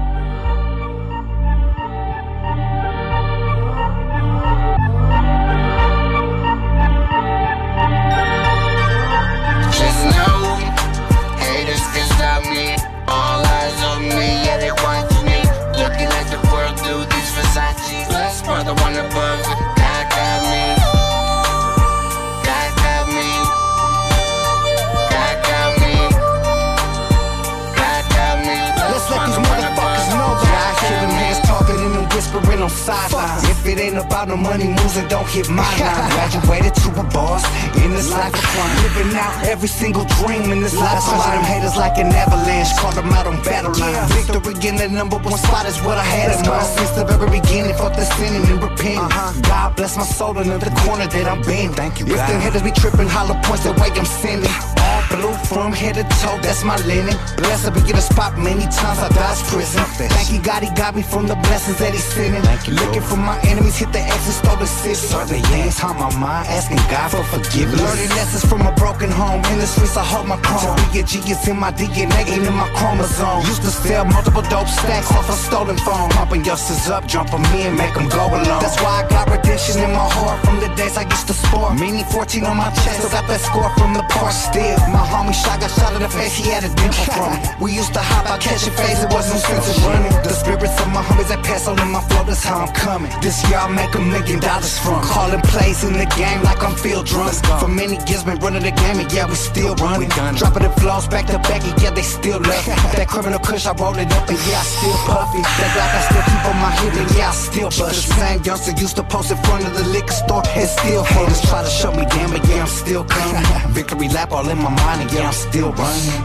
Them 32.61 32.69
whispering 32.69 32.93
on 32.93 33.11
sidelines. 33.11 33.43
If 33.49 33.65
it 33.65 33.79
ain't 33.79 33.97
about 33.97 34.27
no 34.27 34.37
money 34.37 34.67
moves, 34.67 34.95
then 34.95 35.07
don't 35.09 35.27
hit 35.27 35.49
my 35.49 35.63
line. 35.79 36.09
Graduated 36.11 36.73
to 36.75 36.89
a 36.99 37.03
boss 37.11 37.43
in 37.77 37.91
this 37.91 38.11
life 38.11 38.33
of 38.33 38.41
crime. 38.41 38.75
Living 38.83 39.17
out 39.17 39.45
every 39.45 39.67
single 39.67 40.05
dream 40.21 40.51
in 40.51 40.61
this 40.61 40.75
life. 40.75 41.03
Punching 41.03 41.31
them 41.31 41.43
haters 41.43 41.75
like 41.77 41.97
an 41.97 42.07
avalanche. 42.13 42.69
Call 42.77 42.91
them 42.91 43.09
out 43.11 43.27
on 43.27 43.41
battle 43.43 43.73
line. 43.79 44.07
Victory 44.09 44.53
in 44.67 44.75
the 44.75 44.87
number 44.89 45.17
one 45.17 45.37
spot 45.37 45.65
is 45.65 45.77
what 45.81 45.97
I 45.97 46.03
had 46.03 46.39
in 46.39 46.45
mind 46.47 46.65
since 46.65 46.91
the 46.91 47.05
very 47.05 47.39
beginning. 47.39 47.73
Fuck 47.75 47.95
the 47.95 48.05
sinning 48.05 48.45
and 48.45 48.61
repent. 48.61 48.99
Uh-huh. 48.99 49.41
God 49.41 49.75
bless 49.75 49.97
my 49.97 50.03
soul 50.03 50.37
and 50.37 50.49
the 50.49 50.71
corner 50.85 51.07
that 51.07 51.27
I'm 51.27 51.41
bending. 51.41 51.73
Thank 51.73 51.99
you, 51.99 52.05
If 52.05 52.15
God. 52.15 52.29
them 52.29 52.41
haters 52.41 52.63
be 52.63 52.71
tripping, 52.71 53.07
hollow 53.07 53.35
points 53.43 53.63
the 53.63 53.73
way 53.73 53.89
I'm 53.91 54.05
sending. 54.05 54.80
Blue 55.11 55.35
from 55.51 55.73
head 55.73 55.95
to 55.95 56.03
toe, 56.23 56.39
that's 56.41 56.63
my 56.63 56.77
linen. 56.87 57.15
Blessed 57.37 57.67
I 57.67 57.69
be 57.71 57.81
given 57.81 58.01
spot 58.01 58.37
many 58.37 58.63
times 58.63 58.99
I 58.99 59.09
dodged 59.11 59.43
prison. 59.51 59.83
Thank 60.07 60.31
you, 60.31 60.39
God, 60.39 60.63
he 60.63 60.69
got 60.71 60.95
me 60.95 61.03
from 61.03 61.27
the 61.27 61.35
blessings 61.35 61.77
that 61.79 61.91
he's 61.91 62.03
sending. 62.03 62.41
Looking 62.73 63.01
for 63.01 63.17
my 63.17 63.37
enemies, 63.43 63.77
hit 63.77 63.91
the 63.91 63.99
X 63.99 64.25
and 64.25 64.37
stole 64.39 64.55
the 64.55 64.65
city. 64.65 64.95
Certain 64.95 65.41
things 65.51 65.83
on 65.83 65.99
my 65.99 66.11
mind, 66.15 66.47
asking 66.47 66.79
God 66.87 67.11
for 67.11 67.23
forgiveness. 67.27 67.81
Learning 67.81 68.09
lessons 68.15 68.45
from 68.45 68.61
a 68.61 68.71
broken 68.75 69.11
home. 69.11 69.43
In 69.51 69.59
the 69.59 69.67
streets, 69.67 69.97
I 69.97 70.03
hold 70.03 70.27
my 70.27 70.37
chrome. 70.37 70.75
To 70.77 70.83
be 70.91 70.99
a 70.99 71.03
G 71.03 71.19
is 71.27 71.47
in 71.47 71.59
my 71.59 71.71
DNA, 71.71 72.23
ain't 72.31 72.47
in 72.47 72.55
my 72.55 72.69
chromosome. 72.77 73.43
Used 73.51 73.63
to 73.67 73.71
sell 73.71 74.05
multiple 74.05 74.43
dope 74.47 74.67
stacks 74.67 75.11
off 75.11 75.27
a 75.29 75.33
stolen 75.33 75.77
phone. 75.77 76.09
Pumping 76.11 76.45
youngsters 76.45 76.87
up, 76.89 77.05
jump 77.05 77.33
'em 77.33 77.43
in, 77.59 77.75
them 77.75 78.07
go 78.07 78.27
alone. 78.31 78.61
That's 78.63 78.79
why 78.81 79.03
I 79.03 79.07
got 79.09 79.29
redemption 79.29 79.83
in 79.83 79.91
my 79.91 80.07
heart 80.17 80.39
from 80.45 80.59
the 80.59 80.69
days 80.79 80.95
I 80.97 81.03
used 81.03 81.27
to 81.27 81.33
sport. 81.33 81.75
Meaning 81.75 82.05
14 82.05 82.45
on 82.45 82.57
my 82.57 82.69
chest, 82.81 82.97
still 82.99 83.09
got 83.09 83.27
that 83.27 83.41
score 83.41 83.69
from 83.77 83.93
the 83.93 84.03
park 84.13 84.31
still. 84.31 84.77
My 84.89 85.00
homie 85.03 85.33
shot 85.33 85.59
got 85.59 85.71
shot 85.71 85.93
in 85.95 86.01
the 86.01 86.09
face, 86.09 86.35
he 86.35 86.49
had 86.49 86.63
a 86.63 86.71
dimple 86.75 87.05
from 87.13 87.33
it. 87.33 87.41
We 87.59 87.73
used 87.73 87.93
to 87.93 88.01
hop 88.01 88.29
out, 88.29 88.39
catching 88.41 88.73
phase, 88.73 89.03
it 89.03 89.09
wasn't 89.11 89.41
sense 89.41 89.69
of 89.69 89.85
running. 89.85 90.11
The 90.23 90.33
spirits 90.33 90.77
of 90.81 90.87
my 90.89 91.01
homies 91.01 91.29
that 91.29 91.43
pass 91.43 91.67
on 91.67 91.79
in 91.79 91.89
my 91.91 92.01
flow, 92.01 92.23
that's 92.23 92.43
how 92.43 92.65
I'm 92.65 92.73
coming. 92.73 93.11
This 93.21 93.41
year 93.47 93.57
I'll 93.57 93.71
make 93.71 93.93
a 93.95 93.99
million 93.99 94.39
dollars 94.39 94.77
from. 94.79 95.01
Calling 95.03 95.41
plays 95.41 95.83
in 95.83 95.93
the 95.93 96.07
game 96.17 96.41
like 96.43 96.61
I'm 96.63 96.75
field 96.75 97.05
drunk. 97.05 97.33
For 97.61 97.67
many 97.67 97.97
years 98.09 98.23
been 98.23 98.39
running 98.39 98.63
the 98.63 98.71
game, 98.71 98.99
and 98.99 99.11
yeah, 99.11 99.27
we 99.27 99.35
still 99.35 99.75
running. 99.75 100.09
Dropping 100.09 100.63
the 100.63 100.73
flows 100.81 101.07
back 101.07 101.27
to 101.27 101.39
back, 101.47 101.63
and 101.63 101.77
yeah, 101.81 101.91
they 101.91 102.03
still 102.03 102.39
love 102.41 102.67
it. 102.67 102.77
That 103.01 103.07
criminal 103.07 103.39
kush, 103.39 103.65
I 103.65 103.73
roll 103.73 103.95
it 103.95 104.11
up, 104.11 104.27
and 104.27 104.41
yeah, 104.49 104.59
I 104.59 104.65
still 104.67 104.97
puff 105.07 105.31
it. 105.33 105.45
That 105.45 105.69
black, 105.73 105.91
I 105.95 106.01
still 106.09 106.25
keep 106.27 106.43
on 106.49 106.57
my 106.59 106.71
hip, 106.81 106.93
and 107.01 107.11
yeah, 107.15 107.29
I 107.29 107.33
still 107.33 107.69
bust 107.69 108.09
it. 108.09 108.13
Same 108.19 108.43
youngster 108.43 108.73
used 108.75 108.95
to 108.97 109.03
post 109.03 109.31
in 109.31 109.37
front 109.47 109.65
of 109.65 109.73
the 109.77 109.85
liquor 109.95 110.11
store, 110.11 110.43
and 110.43 110.67
still 110.67 111.03
haters 111.03 111.41
try 111.47 111.63
to 111.63 111.69
shut 111.69 111.95
me 111.95 112.05
down, 112.05 112.31
but 112.31 112.43
yeah, 112.49 112.61
I'm 112.61 112.67
still 112.67 113.03
coming. 113.05 113.43
Victory 113.77 114.09
lap 114.09 114.31
all 114.31 114.47
in 114.49 114.57
my 114.57 114.69
mind, 114.69 114.90
I'm 114.91 115.31
still 115.31 115.71
running. 115.71 116.19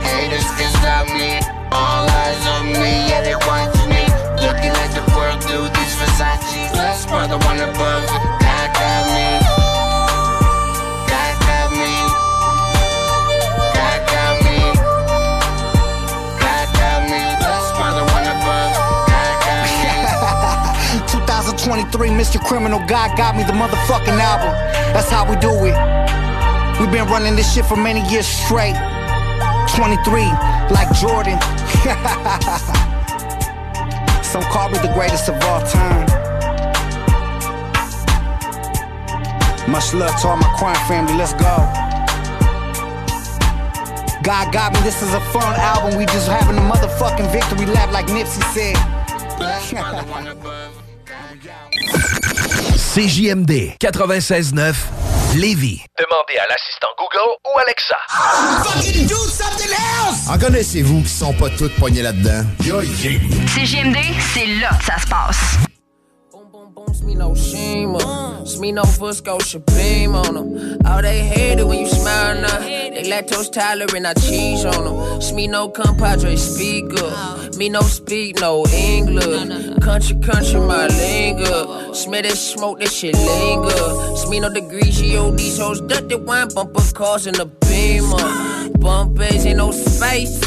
Haters 0.00 0.48
can 0.56 0.72
stop 0.80 1.04
me. 1.12 1.36
All 1.70 2.08
eyes 2.08 2.46
on 2.56 2.72
me, 2.72 3.12
yeah, 3.12 3.20
they 3.20 3.36
watch 3.44 3.76
me. 3.92 4.08
Looking 4.40 4.72
at 4.72 4.96
the 4.96 5.04
world 5.12 5.36
through 5.44 5.68
these 5.68 5.94
Versace 6.00 6.72
glasses. 6.72 7.04
For 7.04 7.28
the 7.28 7.36
one 7.44 7.60
above, 7.60 8.08
God 8.40 8.68
got 8.72 9.04
me. 9.12 9.36
God 11.12 11.34
got 11.44 11.68
me. 11.76 11.92
God 13.76 14.00
got 14.08 14.34
me. 14.48 14.58
God 16.40 16.68
got 16.72 17.04
me. 17.04 17.20
That's 17.36 17.68
for 17.76 17.92
one 18.16 18.26
above. 18.32 18.72
God 19.12 19.36
got 19.44 19.68
me. 20.96 21.04
2023, 21.28 22.08
Mr. 22.16 22.40
Criminal, 22.40 22.80
God 22.88 23.14
got 23.18 23.36
me 23.36 23.44
the 23.44 23.52
motherfucking 23.52 24.16
album. 24.16 24.56
That's 24.96 25.10
how 25.10 25.28
we 25.28 25.36
do 25.36 25.52
it. 25.66 26.08
We've 26.80 26.90
been 26.92 27.08
running 27.08 27.34
this 27.34 27.52
shit 27.52 27.66
for 27.66 27.76
many 27.76 28.00
years 28.08 28.26
straight. 28.26 28.76
23, 29.74 30.22
like 30.70 30.88
Jordan. 30.94 31.40
Some 34.22 34.44
call 34.44 34.68
me 34.70 34.78
the 34.78 34.92
greatest 34.94 35.28
of 35.28 35.34
all 35.42 35.60
time. 35.62 36.06
Much 39.68 39.92
love 39.92 40.14
to 40.20 40.28
all 40.28 40.36
my 40.36 40.54
crime 40.56 40.76
family, 40.86 41.14
let's 41.14 41.32
go. 41.32 41.56
God 44.22 44.52
got 44.52 44.72
me, 44.72 44.78
this 44.80 45.02
is 45.02 45.12
a 45.14 45.20
fun 45.32 45.56
album. 45.56 45.98
We 45.98 46.06
just 46.06 46.28
having 46.28 46.58
a 46.58 46.60
motherfucking 46.60 47.32
victory 47.32 47.66
lap, 47.66 47.90
like 47.92 48.06
Nipsey 48.06 48.44
said. 48.54 48.76
CJMD 52.98 53.78
96.9, 53.78 55.07
Lévis. 55.34 55.82
Demandez 55.98 56.38
à 56.38 56.46
l'assistant 56.48 56.88
Google 56.96 57.36
ou 57.44 57.58
Alexa. 57.58 57.96
Fucking 58.64 59.06
do 59.06 59.14
something 59.14 59.70
else! 59.70 60.28
En 60.28 60.38
connaissez-vous 60.38 61.02
qui 61.02 61.08
sont 61.08 61.34
pas 61.34 61.50
toutes 61.50 61.74
poignées 61.76 62.02
là-dedans? 62.02 62.44
Yo, 62.64 62.80
yeah. 62.80 63.20
CGMD, 63.54 63.98
c'est 64.32 64.46
là 64.46 64.70
que 64.78 64.84
ça 64.84 64.98
se 64.98 65.06
passe. 65.06 65.67
Me 67.08 67.14
no 67.14 67.34
shame 67.34 67.92
me 68.60 68.72
no 68.72 68.82
Fusco 68.82 69.40
Supreme 69.40 70.14
on 70.14 70.34
them. 70.34 70.78
Oh, 70.84 71.00
they 71.00 71.20
hate 71.20 71.58
it 71.58 71.66
when 71.66 71.78
you 71.80 71.86
smile 71.86 72.40
now. 72.40 72.58
They 72.58 73.02
lactose 73.04 73.50
tolerant, 73.50 74.06
I 74.06 74.14
cheese 74.14 74.64
on 74.64 74.84
them. 74.84 75.36
Me 75.36 75.46
no 75.46 75.68
compadre 75.68 76.36
speak 76.36 76.92
up. 77.00 77.54
Me 77.56 77.68
no 77.68 77.80
speak 77.80 78.40
no 78.40 78.66
English. 78.66 79.80
Country, 79.80 80.18
country, 80.20 80.60
my 80.60 80.86
lingo. 80.88 81.92
Smell 81.92 82.22
that 82.22 82.36
smoke, 82.36 82.80
that 82.80 82.90
shit 82.90 83.14
linger. 83.14 84.28
Me 84.28 84.40
no 84.40 84.52
degrees, 84.52 85.00
yo, 85.00 85.30
these 85.30 85.58
hoes 85.58 85.80
the 85.80 86.22
wine 86.26 86.48
bumper 86.54 86.82
cars 86.94 87.26
in 87.26 87.34
the 87.34 87.46
beamer. 87.46 88.78
Bumpers 88.78 89.46
ain't 89.46 89.58
no 89.58 89.70
space. 89.70 90.40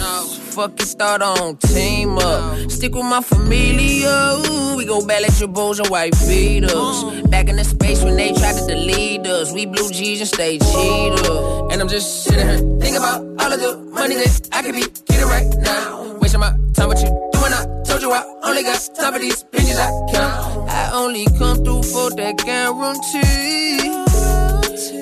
Fuck 0.51 0.81
it, 0.81 0.85
start 0.85 1.21
on 1.21 1.55
team 1.57 2.17
up. 2.17 2.69
Stick 2.69 2.93
with 2.93 3.05
my 3.05 3.21
familia. 3.21 4.37
Ooh, 4.45 4.75
we 4.75 4.85
go 4.85 5.05
back 5.05 5.23
at 5.23 5.39
your 5.39 5.47
bulls 5.47 5.79
and 5.79 5.87
white 5.87 6.13
beaters. 6.27 7.03
Back 7.29 7.47
in 7.47 7.55
the 7.55 7.63
space 7.63 8.03
when 8.03 8.17
they 8.17 8.33
tried 8.33 8.57
to 8.57 8.67
delete 8.67 9.25
us. 9.27 9.53
We 9.53 9.65
blue 9.65 9.89
G's 9.89 10.19
and 10.19 10.27
stay 10.27 10.59
cheater. 10.59 11.71
And 11.71 11.81
I'm 11.81 11.87
just 11.87 12.25
sitting 12.25 12.45
here 12.45 12.57
thinking 12.57 12.97
about 12.97 13.21
all 13.39 13.53
of 13.53 13.61
the 13.61 13.77
money 13.93 14.15
that 14.15 14.49
I 14.51 14.61
could 14.61 14.75
be 14.75 14.83
getting 15.05 15.27
right 15.27 15.47
now. 15.59 16.17
Wasting 16.19 16.41
my 16.41 16.53
time 16.73 16.89
with 16.89 17.01
you. 17.01 17.09
Doing 17.31 17.53
I 17.53 17.65
told 17.85 18.01
you 18.01 18.11
I 18.11 18.21
only 18.43 18.63
got 18.63 18.89
time 18.93 19.13
for 19.13 19.19
these 19.19 19.43
pennies 19.43 19.79
I 19.79 19.89
count. 20.11 20.69
I 20.69 20.91
only 20.93 21.27
come 21.37 21.63
through 21.63 21.83
for 21.83 22.09
that 22.11 22.37
guarantee. 22.39 23.87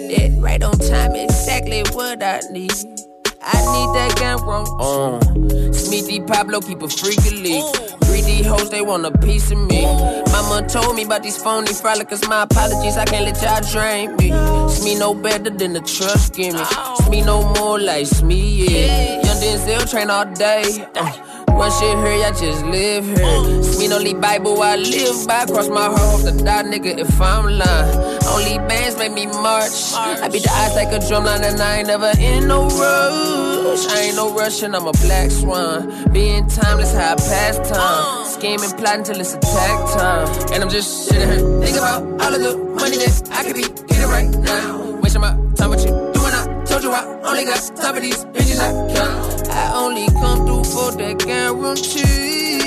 That 0.09 0.37
right 0.39 0.61
on 0.61 0.77
time, 0.77 1.15
exactly 1.15 1.81
what 1.93 2.21
I 2.21 2.39
need. 2.51 3.08
I 3.51 3.59
need 3.73 3.89
that 3.95 4.15
gun 4.19 4.45
wrong. 4.45 4.67
Uh, 4.79 5.73
Smithy 5.73 6.19
Pablo 6.21 6.61
keep 6.61 6.81
a 6.81 6.89
freaky 6.89 7.31
leak. 7.31 7.65
Greedy 8.01 8.43
hoes, 8.43 8.69
they 8.69 8.81
want 8.81 9.05
a 9.05 9.11
piece 9.19 9.51
of 9.51 9.57
me. 9.57 9.83
Mama 10.31 10.67
told 10.67 10.95
me 10.95 11.03
about 11.03 11.23
these 11.23 11.37
phony 11.37 11.67
frolicers. 11.67 12.27
My 12.27 12.43
apologies, 12.43 12.97
I 12.97 13.05
can't 13.05 13.25
let 13.25 13.41
y'all 13.41 13.61
drain 13.71 14.15
me. 14.17 14.29
Smee 14.69 14.95
no 14.95 15.13
better 15.13 15.49
than 15.49 15.73
the 15.73 15.81
trust 15.81 16.33
give 16.35 16.53
me. 16.53 16.63
Smee 17.05 17.21
no 17.21 17.43
more 17.55 17.79
like 17.79 18.07
Smee, 18.07 18.67
yeah. 18.67 19.21
Young 19.23 19.37
Denzel 19.41 19.89
train 19.89 20.09
all 20.09 20.25
day. 20.25 20.63
Uh, 20.95 21.11
one 21.53 21.71
shit 21.71 21.97
here, 21.97 22.25
I 22.25 22.31
just 22.31 22.65
live 22.65 23.05
here. 23.05 23.63
Smee 23.63 23.91
only 23.93 24.13
Bible 24.13 24.61
I 24.61 24.75
live 24.75 25.27
by. 25.27 25.45
Cross 25.45 25.69
my 25.69 25.85
heart 25.85 26.23
the 26.23 26.31
die, 26.43 26.63
nigga, 26.63 26.97
if 26.99 27.21
I'm 27.21 27.45
lying. 27.45 28.18
Only 28.29 28.57
bands 28.67 28.97
make 28.97 29.13
me 29.13 29.25
march. 29.25 29.93
I 29.93 30.29
beat 30.29 30.43
the 30.43 30.51
odds 30.51 30.75
like 30.75 30.91
a 30.93 30.99
drumline, 30.99 31.43
and 31.43 31.59
I 31.61 31.79
ain't 31.79 31.87
never 31.87 32.11
in 32.19 32.47
no 32.47 32.67
rush. 32.67 33.87
I 33.87 33.99
ain't 34.07 34.15
no 34.15 34.33
Russian, 34.33 34.75
I'm 34.75 34.87
a 34.87 34.91
black 34.93 35.31
swan. 35.31 36.11
Being 36.11 36.47
timeless, 36.47 36.93
how 36.93 37.13
I 37.13 37.15
pass 37.15 37.57
time. 37.69 38.25
Scheming, 38.25 38.71
plotting 38.77 39.03
till 39.03 39.19
it's 39.19 39.33
attack 39.33 39.77
time. 39.93 40.53
And 40.53 40.63
I'm 40.63 40.69
just 40.69 41.07
sitting 41.07 41.27
here 41.27 41.39
thinking 41.61 41.77
about 41.77 42.03
all 42.21 42.33
of 42.33 42.41
the 42.41 42.57
money 42.79 42.97
that 42.97 43.29
I 43.31 43.43
could 43.43 43.55
be 43.55 43.67
getting 43.87 44.09
right 44.09 44.29
now. 44.29 44.99
Wasting 45.01 45.21
my 45.21 45.33
time 45.55 45.69
with 45.71 45.83
you, 45.85 45.91
doing 46.13 46.33
I 46.33 46.59
Told 46.69 46.83
you 46.83 46.91
I 46.91 47.03
only 47.23 47.45
got 47.45 47.59
time 47.77 47.95
for 47.95 48.01
these 48.01 48.25
bitches 48.25 48.59
I 48.59 48.71
got. 48.93 49.49
I 49.49 49.73
only 49.73 50.05
come 50.07 50.45
through 50.45 50.63
for 50.65 50.91
that 50.97 51.17
guarantee. 51.19 52.59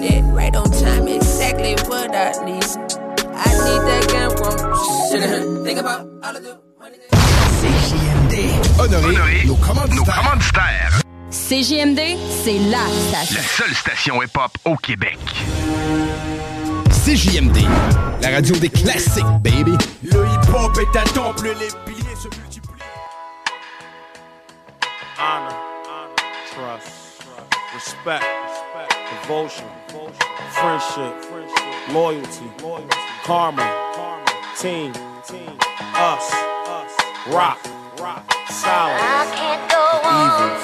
That 0.00 0.22
right 0.32 0.54
on 0.54 0.70
time, 0.70 1.08
exactly 1.08 1.74
what 1.88 2.14
I 2.14 2.32
need. 2.44 2.62
I 3.34 3.50
need 3.66 3.82
that 3.88 4.06
guarantee. 4.08 4.27
CJMD. 7.60 8.34
Honoré, 8.78 9.44
nos 9.46 9.56
commanditaires. 9.56 11.00
CJMD, 11.30 12.00
c'est 12.42 12.58
la 12.70 12.86
station. 13.08 13.36
La 13.36 13.42
seule 13.42 13.74
station 13.74 14.22
hip-hop 14.22 14.50
au 14.64 14.76
Québec. 14.76 15.18
CJMD, 17.04 17.58
la 18.22 18.30
radio 18.30 18.56
des 18.56 18.70
classiques, 18.70 19.24
baby. 19.42 19.76
Le 20.02 20.24
hip-hop 20.24 20.78
est 20.78 20.96
un 20.98 21.04
temple, 21.12 21.48
les 21.58 21.68
piliers 21.84 22.16
se 22.16 22.28
multiplient. 22.40 22.68
honor, 25.18 26.08
trust, 26.52 27.24
respect, 27.74 28.24
devotion, 29.22 29.64
friendship, 30.50 31.14
loyalty, 31.92 32.44
karma, 33.26 33.87
team, 34.58 34.92
Team. 35.22 35.54
us, 35.94 36.32
Us. 36.66 36.90
rock, 37.30 37.62
Rock. 38.00 38.26
solid, 38.50 38.98
I 38.98 39.22
can't 39.30 39.62
go 39.70 39.78
evil. 40.02 40.58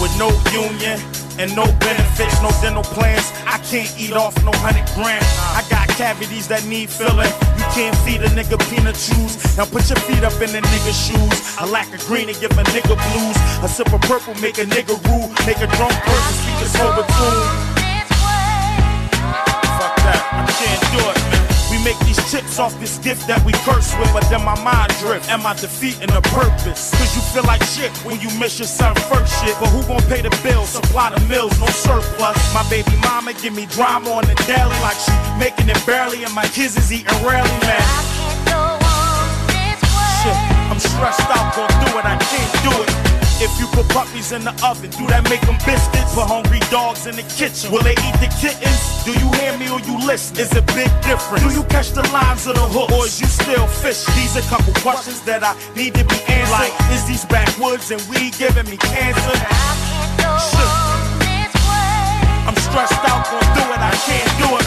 With 0.00 0.16
no 0.18 0.32
union 0.50 0.98
and 1.38 1.54
no 1.54 1.66
benefits, 1.78 2.40
no 2.40 2.48
dental 2.62 2.82
plans, 2.82 3.32
I 3.44 3.58
can't 3.68 3.92
eat 4.00 4.14
off 4.14 4.34
no 4.44 4.52
hundred 4.64 4.88
grand. 4.96 5.24
I 5.52 5.62
got 5.68 5.88
cavities 5.90 6.48
that 6.48 6.64
need 6.64 6.88
filling. 6.88 7.28
You 7.60 7.66
can't 7.76 7.94
feed 8.00 8.22
a 8.22 8.28
nigga 8.32 8.56
peanut 8.72 8.96
chews. 8.96 9.36
Now 9.58 9.66
put 9.66 9.90
your 9.90 10.00
feet 10.08 10.24
up 10.24 10.32
in 10.40 10.56
the 10.56 10.64
nigga 10.72 10.92
shoes. 10.96 11.56
A 11.60 11.66
lack 11.66 11.92
of 11.92 12.00
green 12.06 12.28
to 12.28 12.34
give 12.40 12.52
a 12.52 12.64
nigga 12.72 12.96
blues. 12.96 13.36
A 13.62 13.68
sip 13.68 13.92
of 13.92 14.00
purple 14.08 14.34
make 14.40 14.56
a 14.56 14.64
nigga 14.64 14.96
rule. 15.12 15.28
Make 15.44 15.60
a 15.60 15.68
drunk 15.76 15.92
person 16.00 16.32
speak 16.40 16.64
a 16.64 16.68
sober 16.80 17.04
tune. 17.04 17.71
I 20.32 20.46
can't 20.48 20.82
do 20.96 21.02
it, 21.04 21.18
man. 21.30 21.42
We 21.72 21.82
make 21.84 21.98
these 22.04 22.20
chips 22.30 22.58
off 22.58 22.78
this 22.80 22.98
gift 22.98 23.26
that 23.28 23.40
we 23.48 23.52
curse 23.64 23.96
with, 23.96 24.12
but 24.12 24.28
then 24.28 24.44
my 24.44 24.56
mind 24.60 24.92
drift. 25.00 25.30
Am 25.32 25.46
I 25.46 25.54
defeating 25.54 26.12
the 26.12 26.20
purpose? 26.28 26.92
Cause 26.92 27.16
you 27.16 27.22
feel 27.32 27.44
like 27.44 27.64
shit 27.64 27.88
when 28.04 28.20
you 28.20 28.28
miss 28.36 28.58
your 28.58 28.68
son 28.68 28.94
first 29.08 29.32
shit. 29.40 29.56
But 29.56 29.72
who 29.72 29.80
gon' 29.88 30.04
pay 30.04 30.20
the 30.20 30.28
bills? 30.44 30.68
Supply 30.68 31.08
the 31.08 31.20
mills, 31.32 31.56
no 31.60 31.66
surplus. 31.72 32.36
My 32.52 32.64
baby 32.68 32.92
mama 33.00 33.32
give 33.32 33.56
me 33.56 33.64
drama 33.66 34.10
on 34.10 34.24
the 34.28 34.36
daily, 34.44 34.76
like 34.84 35.00
she 35.00 35.16
making 35.40 35.68
it 35.72 35.80
barely, 35.86 36.24
and 36.24 36.34
my 36.34 36.44
kids 36.52 36.76
is 36.76 36.92
eating 36.92 37.08
rarely, 37.24 37.56
man. 37.64 37.80
I 37.80 38.04
can't 38.20 38.40
go 38.52 38.62
on 38.84 39.28
this 39.48 39.80
way. 39.80 40.12
Shit, 40.20 40.38
I'm 40.68 40.80
stressed 40.80 41.28
out, 41.32 41.56
gon' 41.56 41.72
do 41.84 41.88
it, 41.96 42.04
I 42.04 42.16
can't 42.20 42.52
do 42.68 42.72
it. 42.84 43.11
If 43.42 43.58
you 43.58 43.66
put 43.74 43.88
puppies 43.88 44.30
in 44.30 44.44
the 44.44 44.54
oven, 44.62 44.94
do 44.94 45.02
that 45.10 45.26
make 45.26 45.42
them 45.42 45.58
biscuits? 45.66 46.14
Put 46.14 46.30
hungry 46.30 46.62
dogs 46.70 47.10
in 47.10 47.18
the 47.18 47.26
kitchen, 47.26 47.74
will 47.74 47.82
they 47.82 47.98
eat 47.98 48.16
the 48.22 48.30
kittens? 48.38 49.02
Do 49.02 49.10
you 49.18 49.26
hear 49.42 49.58
me 49.58 49.66
or 49.66 49.82
you 49.82 49.98
listen? 50.06 50.38
Is 50.38 50.54
it 50.54 50.62
big 50.70 50.86
difference? 51.02 51.42
Do 51.42 51.50
you 51.50 51.66
catch 51.66 51.90
the 51.90 52.06
lines 52.14 52.46
of 52.46 52.54
the 52.54 52.62
hook, 52.62 52.94
or 52.94 53.02
is 53.02 53.18
you 53.18 53.26
still 53.26 53.66
fish? 53.66 54.06
These 54.14 54.38
a 54.38 54.46
couple 54.46 54.70
questions 54.78 55.26
that 55.26 55.42
I 55.42 55.58
need 55.74 55.98
to 55.98 56.06
be 56.06 56.22
answered. 56.30 56.54
Like, 56.54 56.70
is 56.94 57.02
these 57.10 57.26
backwoods 57.26 57.90
and 57.90 57.98
weed 58.06 58.38
giving 58.38 58.70
me 58.70 58.78
cancer? 58.78 59.34
Shit. 60.38 60.70
I'm 62.46 62.54
stressed 62.62 63.02
out, 63.10 63.26
gonna 63.26 63.58
do 63.58 63.64
it, 63.74 63.82
I 63.82 63.90
can't 64.06 64.32
do 64.38 64.48
it. 64.54 64.66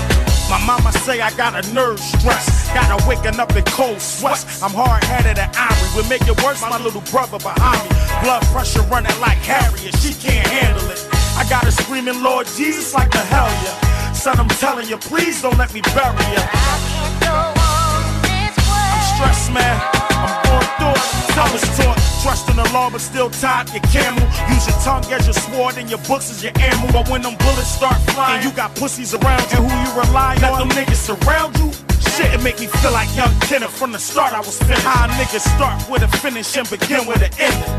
My 0.52 0.60
mama 0.68 0.92
say 1.08 1.24
I 1.24 1.32
got 1.40 1.56
a 1.56 1.64
nerve 1.72 2.00
stress. 2.00 2.55
Got 2.74 2.88
her 2.90 3.02
waking 3.08 3.40
up 3.40 3.56
in 3.56 3.64
cold 3.66 4.02
sweats. 4.02 4.62
I'm 4.62 4.72
hard 4.72 5.04
headed 5.06 5.38
and 5.38 5.52
ivory. 5.56 5.90
Will 5.96 6.10
make 6.10 6.28
it 6.28 6.36
worse, 6.44 6.62
my 6.62 6.78
little 6.82 7.02
brother 7.12 7.38
behind 7.40 7.82
me. 7.84 7.96
Blood 8.24 8.44
pressure 8.52 8.82
running 8.90 9.18
like 9.20 9.38
Harriet. 9.40 9.96
She 10.00 10.14
can't 10.14 10.48
handle 10.48 10.90
it. 10.90 11.00
I 11.38 11.46
got 11.50 11.64
her 11.64 11.72
screaming, 11.72 12.24
Lord 12.24 12.48
Jesus, 12.56 12.94
like 12.94 13.12
the 13.12 13.20
hell 13.20 13.48
yeah. 13.64 14.12
Son, 14.14 14.40
I'm 14.40 14.48
telling 14.48 14.88
you, 14.88 14.98
please 14.98 15.42
don't 15.42 15.58
let 15.58 15.74
me 15.74 15.82
bury 15.94 16.26
you. 16.32 16.44
I'm 18.48 19.02
stressed, 19.16 19.52
man. 19.52 19.80
I'm 20.12 20.44
going 20.48 20.70
through 20.80 20.96
it. 20.96 21.16
I 21.38 21.52
was 21.52 21.62
taught, 21.76 22.00
trust 22.24 22.50
in 22.50 22.56
the 22.56 22.64
law, 22.72 22.90
but 22.90 23.02
still 23.02 23.30
tied 23.30 23.70
your 23.72 23.84
camel. 23.92 24.24
Use 24.48 24.66
your 24.68 24.80
tongue 24.80 25.04
as 25.12 25.28
your 25.28 25.34
sword 25.34 25.78
and 25.78 25.90
your 25.90 26.00
books 26.08 26.32
as 26.32 26.42
your 26.42 26.54
ammo. 26.56 26.92
But 26.94 27.10
when 27.10 27.22
them 27.22 27.36
bullets 27.36 27.68
start 27.68 28.00
flying, 28.12 28.42
and 28.42 28.46
you 28.46 28.56
got 28.56 28.74
pussies 28.76 29.14
around 29.14 29.44
you 29.52 29.58
who 29.58 29.68
you 29.68 29.92
rely 30.00 30.36
on, 30.36 30.42
let 30.42 30.58
them 30.60 30.70
niggas 30.70 30.96
surround 30.96 31.58
you. 31.60 31.85
Shit, 32.16 32.34
it 32.34 32.42
make 32.42 32.58
me 32.62 32.68
feel 32.68 32.94
like 32.94 33.14
young 33.14 33.38
Kenneth 33.42 33.76
from 33.76 33.92
the 33.92 34.00
start. 34.00 34.32
I 34.32 34.40
was 34.40 34.58
finished. 34.58 34.88
How 34.88 35.06
niggas 35.20 35.44
start 35.60 35.84
with 35.92 36.02
a 36.02 36.08
finish 36.24 36.56
and 36.56 36.64
begin 36.70 37.06
with 37.06 37.20
an 37.20 37.32
ending. 37.36 37.76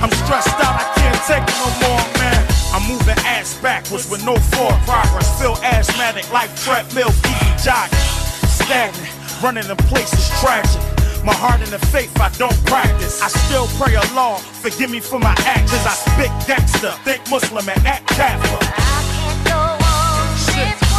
I'm 0.00 0.08
stressed 0.24 0.56
out, 0.64 0.80
I 0.80 0.88
can't 0.96 1.20
take 1.28 1.44
it 1.44 1.56
no 1.60 1.68
more, 1.84 2.04
man. 2.16 2.40
I'm 2.72 2.88
moving 2.88 3.20
ass 3.28 3.52
backwards 3.60 4.08
with 4.08 4.24
no 4.24 4.36
forward 4.56 4.80
progress. 4.88 5.28
Feel 5.38 5.58
asthmatic 5.60 6.24
like 6.32 6.48
treadmill, 6.56 7.12
keep 7.20 7.52
jogging. 7.60 8.00
Stagnant, 8.48 9.12
running 9.42 9.68
in 9.68 9.76
places 9.92 10.32
tragic. 10.40 10.80
My 11.22 11.34
heart 11.34 11.60
in 11.60 11.68
the 11.68 11.84
faith 11.92 12.18
I 12.18 12.30
don't 12.40 12.56
practice. 12.64 13.20
I 13.20 13.28
still 13.28 13.68
pray 13.76 13.94
Allah, 13.96 14.38
forgive 14.40 14.88
me 14.90 15.00
for 15.00 15.18
my 15.18 15.34
actions. 15.44 15.84
I 15.84 15.92
spit 15.92 16.32
gangster, 16.48 16.92
think 17.04 17.20
Muslim 17.28 17.68
and 17.68 17.86
act 17.86 18.08
Catholic. 18.08 19.03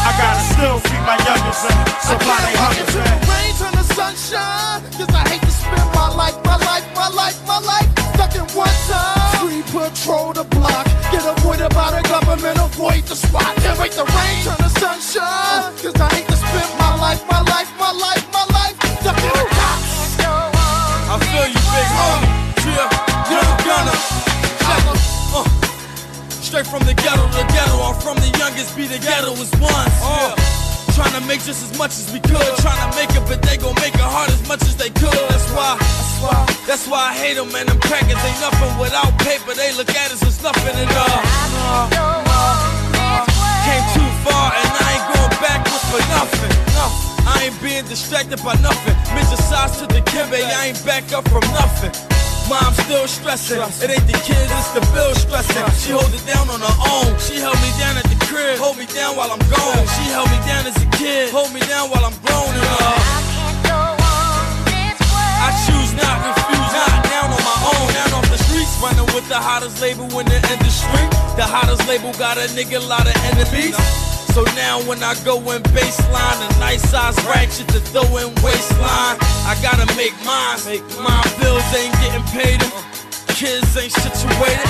Shit, 0.06 0.14
I 0.14 0.18
gotta 0.22 0.44
still 0.54 0.78
feed 0.86 1.02
my 1.02 1.18
youngest 1.26 1.66
and 1.66 1.90
supply 1.98 2.38
they 2.46 2.54
hunger, 2.62 2.86
man. 2.94 3.18
Rain 3.26 3.54
turn 3.58 3.74
to 3.74 3.86
sunshine, 3.98 4.82
cause 4.94 5.10
I 5.10 5.24
hate 5.30 5.42
to 5.42 5.50
spend 5.50 5.90
my 5.98 6.10
life, 6.14 6.38
my 6.46 6.58
life, 6.58 6.86
my 6.94 7.10
life, 7.10 7.42
my 7.48 7.58
life 7.58 7.90
stuck 8.14 8.36
in 8.36 8.46
one 8.54 8.70
time. 8.86 9.42
Free 9.42 9.64
patrol 9.66 10.34
the 10.34 10.44
block, 10.46 10.86
get 11.10 11.26
avoided 11.26 11.74
by 11.74 11.90
the 11.90 12.02
government, 12.06 12.58
avoid 12.62 13.04
the 13.10 13.16
spot. 13.16 13.56
Can't 13.58 13.80
wait 13.80 13.92
the 13.98 14.06
rain 14.06 14.46
turn 14.46 14.58
to 14.62 14.70
sunshine, 14.78 15.74
cause 15.82 15.98
I 15.98 16.08
hate 16.14 16.28
to 16.30 16.38
spend 16.38 16.70
my 16.78 16.94
life, 17.02 17.22
my 17.26 17.42
life, 17.42 17.70
my 17.82 17.92
life, 17.92 18.26
my 18.30 18.46
life 18.54 18.78
stuck 19.02 19.18
in 19.18 19.34
the 19.34 19.46
cops. 19.58 20.22
I 20.22 21.18
feel 21.18 21.50
you, 21.50 21.62
big 21.74 21.90
homie. 21.98 22.30
Yeah, 22.62 22.90
young 23.34 23.54
gunner. 23.66 23.98
Check 24.62 24.86
it. 24.86 25.02
Uh, 25.34 25.65
straight 26.46 26.70
from 26.70 26.86
the 26.86 26.94
ghetto 26.94 27.26
to 27.34 27.42
ghetto, 27.50 27.76
or 27.82 27.98
from 27.98 28.14
the 28.22 28.30
youngest, 28.38 28.78
be 28.78 28.86
the 28.86 29.02
ghetto 29.02 29.34
as 29.34 29.50
one. 29.58 29.90
Uh, 29.98 30.30
trying 30.94 31.12
to 31.18 31.24
make 31.26 31.42
just 31.42 31.66
as 31.66 31.74
much 31.74 31.98
as 31.98 32.14
we 32.14 32.22
could. 32.22 32.46
Trying 32.62 32.78
to 32.86 32.90
make 32.94 33.10
it, 33.18 33.26
but 33.26 33.42
they 33.42 33.58
gon' 33.58 33.74
make 33.82 33.98
it 33.98 34.06
hard 34.06 34.30
as 34.30 34.46
much 34.48 34.62
as 34.62 34.78
they 34.78 34.94
could. 34.94 35.26
That's 35.34 35.50
why, 35.58 35.74
that's 35.82 36.22
why, 36.22 36.38
that's 36.70 36.86
why 36.86 37.02
I 37.10 37.14
hate 37.18 37.34
them, 37.42 37.50
man. 37.50 37.66
Them 37.66 37.82
crackers 37.82 38.22
ain't 38.22 38.40
nothing 38.46 38.78
without 38.78 39.10
paper. 39.26 39.58
They 39.58 39.74
look 39.74 39.90
at 39.90 40.14
us 40.14 40.22
as 40.22 40.38
nothing 40.46 40.78
at 40.78 40.90
all. 40.94 41.20
Nah. 41.58 41.90
Came 43.66 43.86
too 43.98 44.12
far 44.22 44.54
and 44.54 44.70
I 44.70 44.86
ain't 44.94 45.08
going 45.18 45.36
backwards 45.42 45.86
for 45.90 46.02
nothing. 46.14 46.54
No. 46.78 46.86
I 47.26 47.50
ain't 47.50 47.58
being 47.58 47.90
distracted 47.90 48.38
by 48.46 48.54
nothing. 48.62 48.94
Midget 49.18 49.42
size 49.42 49.82
to 49.82 49.90
the 49.90 50.06
kibbe, 50.14 50.38
I 50.38 50.70
ain't 50.70 50.86
back 50.86 51.10
up 51.10 51.26
from 51.26 51.42
nothing. 51.58 52.15
Mom 52.50 52.74
still 52.74 53.08
stressing. 53.08 53.58
It 53.82 53.90
ain't 53.90 54.06
the 54.06 54.18
kids, 54.22 54.52
it's 54.54 54.72
the 54.78 54.82
bill 54.94 55.14
stressing. 55.16 55.66
She 55.82 55.92
hold 55.92 56.14
it 56.14 56.22
down 56.30 56.46
on 56.50 56.62
her 56.62 56.78
own. 56.94 57.18
She 57.18 57.42
held 57.42 57.58
me 57.58 57.72
down 57.82 57.98
at 57.98 58.06
the 58.06 58.18
crib, 58.26 58.60
hold 58.60 58.78
me 58.78 58.86
down 58.86 59.18
while 59.18 59.32
I'm 59.32 59.42
gone. 59.50 59.86
She 59.98 60.06
held 60.14 60.30
me 60.30 60.38
down 60.46 60.66
as 60.70 60.78
a 60.78 60.88
kid, 60.98 61.34
hold 61.34 61.54
me 61.54 61.60
down 61.66 61.90
while 61.90 62.06
I'm 62.06 62.14
grown 62.22 62.54
and 62.54 62.62
uh. 62.62 63.26
I 65.46 65.50
choose 65.66 65.94
not, 65.98 66.18
refuse 66.22 66.72
not, 66.74 67.06
down 67.10 67.30
on 67.34 67.42
my 67.42 67.58
own, 67.74 67.86
down 67.94 68.14
off 68.14 68.30
the 68.30 68.38
streets, 68.38 68.78
running 68.82 69.06
with 69.14 69.28
the 69.30 69.38
hottest 69.38 69.82
label 69.82 70.06
in 70.06 70.26
the 70.26 70.40
industry. 70.54 71.06
The 71.38 71.46
hottest 71.46 71.88
label 71.88 72.14
got 72.14 72.38
a 72.38 72.46
nigga 72.54 72.82
lot 72.88 73.06
of 73.06 73.16
enemies. 73.26 73.76
So 74.36 74.44
now 74.52 74.82
when 74.82 75.02
I 75.02 75.16
go 75.24 75.38
in 75.56 75.64
baseline, 75.72 76.40
a 76.44 76.60
nice 76.60 76.82
size 76.90 77.16
ratchet 77.24 77.70
to 77.70 77.80
throw 77.80 78.04
in 78.18 78.36
waistline. 78.44 79.16
I 79.48 79.58
gotta 79.64 79.88
make 79.96 80.12
mine. 80.26 80.60
Make 80.66 80.84
my 81.00 81.24
bills 81.40 81.64
ain't 81.74 81.96
getting 82.04 82.26
paid. 82.36 82.60
Kids 83.32 83.78
ain't 83.78 83.94
situated. 83.94 84.68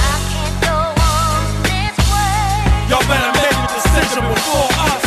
Y'all 2.86 3.02
better 3.10 3.34
make 3.42 3.58
a 3.58 3.68
decision 3.74 4.22
before 4.30 4.70
us. 4.86 5.05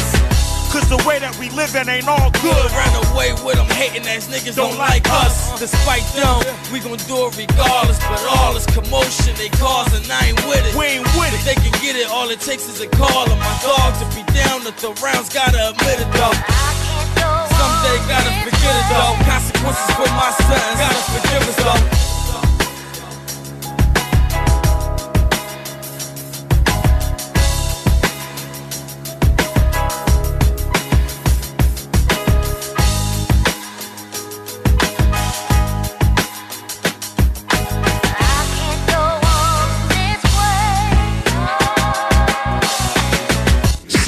Cause 0.79 0.95
the 0.95 1.03
way 1.11 1.19
that 1.19 1.35
we 1.43 1.51
live 1.59 1.75
in 1.75 1.91
ain't 1.91 2.07
all 2.07 2.31
good. 2.39 2.71
Ran 2.71 2.95
away 3.11 3.35
with 3.43 3.59
them 3.59 3.67
hating 3.67 4.07
ass 4.07 4.31
niggas 4.31 4.55
don't 4.55 4.79
like 4.79 5.03
us. 5.11 5.59
Despite 5.59 6.07
them, 6.15 6.39
we 6.71 6.79
gon' 6.79 7.03
do 7.11 7.27
it 7.27 7.35
regardless. 7.35 7.99
But 8.07 8.23
all 8.31 8.55
this 8.55 8.63
commotion 8.71 9.35
they 9.35 9.51
causing, 9.59 10.07
I 10.07 10.31
ain't 10.31 10.39
with 10.47 10.63
it. 10.63 10.79
We 10.79 11.03
ain't 11.03 11.09
with 11.19 11.35
it. 11.35 11.43
If 11.43 11.51
They 11.51 11.59
can 11.59 11.75
get 11.83 11.99
it, 11.99 12.07
all 12.07 12.31
it 12.31 12.39
takes 12.39 12.71
is 12.71 12.79
a 12.79 12.87
call. 12.95 13.27
And 13.27 13.43
my 13.43 13.55
dog 13.59 13.91
to 13.99 14.07
be 14.15 14.23
down 14.31 14.63
at 14.71 14.79
the 14.79 14.95
rounds, 15.03 15.35
gotta 15.35 15.75
admit 15.75 15.99
it 15.99 16.11
though. 16.15 16.39
Someday 17.59 17.99
gotta 18.07 18.31
forget 18.47 18.71
it 18.79 18.87
though. 18.87 19.19
Consequences 19.27 19.91
for 19.99 20.07
my 20.15 20.31
sons, 20.31 20.79
gotta 20.79 21.03
forgive 21.11 21.43
us 21.43 21.59
though. 21.59 22.08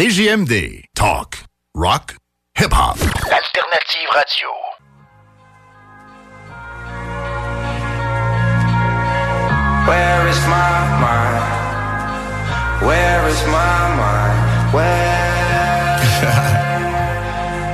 CJMD. 0.01 0.85
Talk, 0.95 1.45
rock, 1.75 2.17
hip-hop. 2.57 2.97
Alternative 2.97 4.09
radio. 4.17 4.49
Where 9.85 10.25
is 10.33 10.41
my 10.49 10.73
mind? 11.05 11.45
Where 12.87 13.29
is 13.29 13.45
my 13.45 13.77
mind? 14.01 14.73
Where 14.73 16.01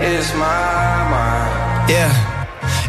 is 0.18 0.26
my 0.34 1.06
mind? 1.14 1.86
Yeah, 1.88 2.10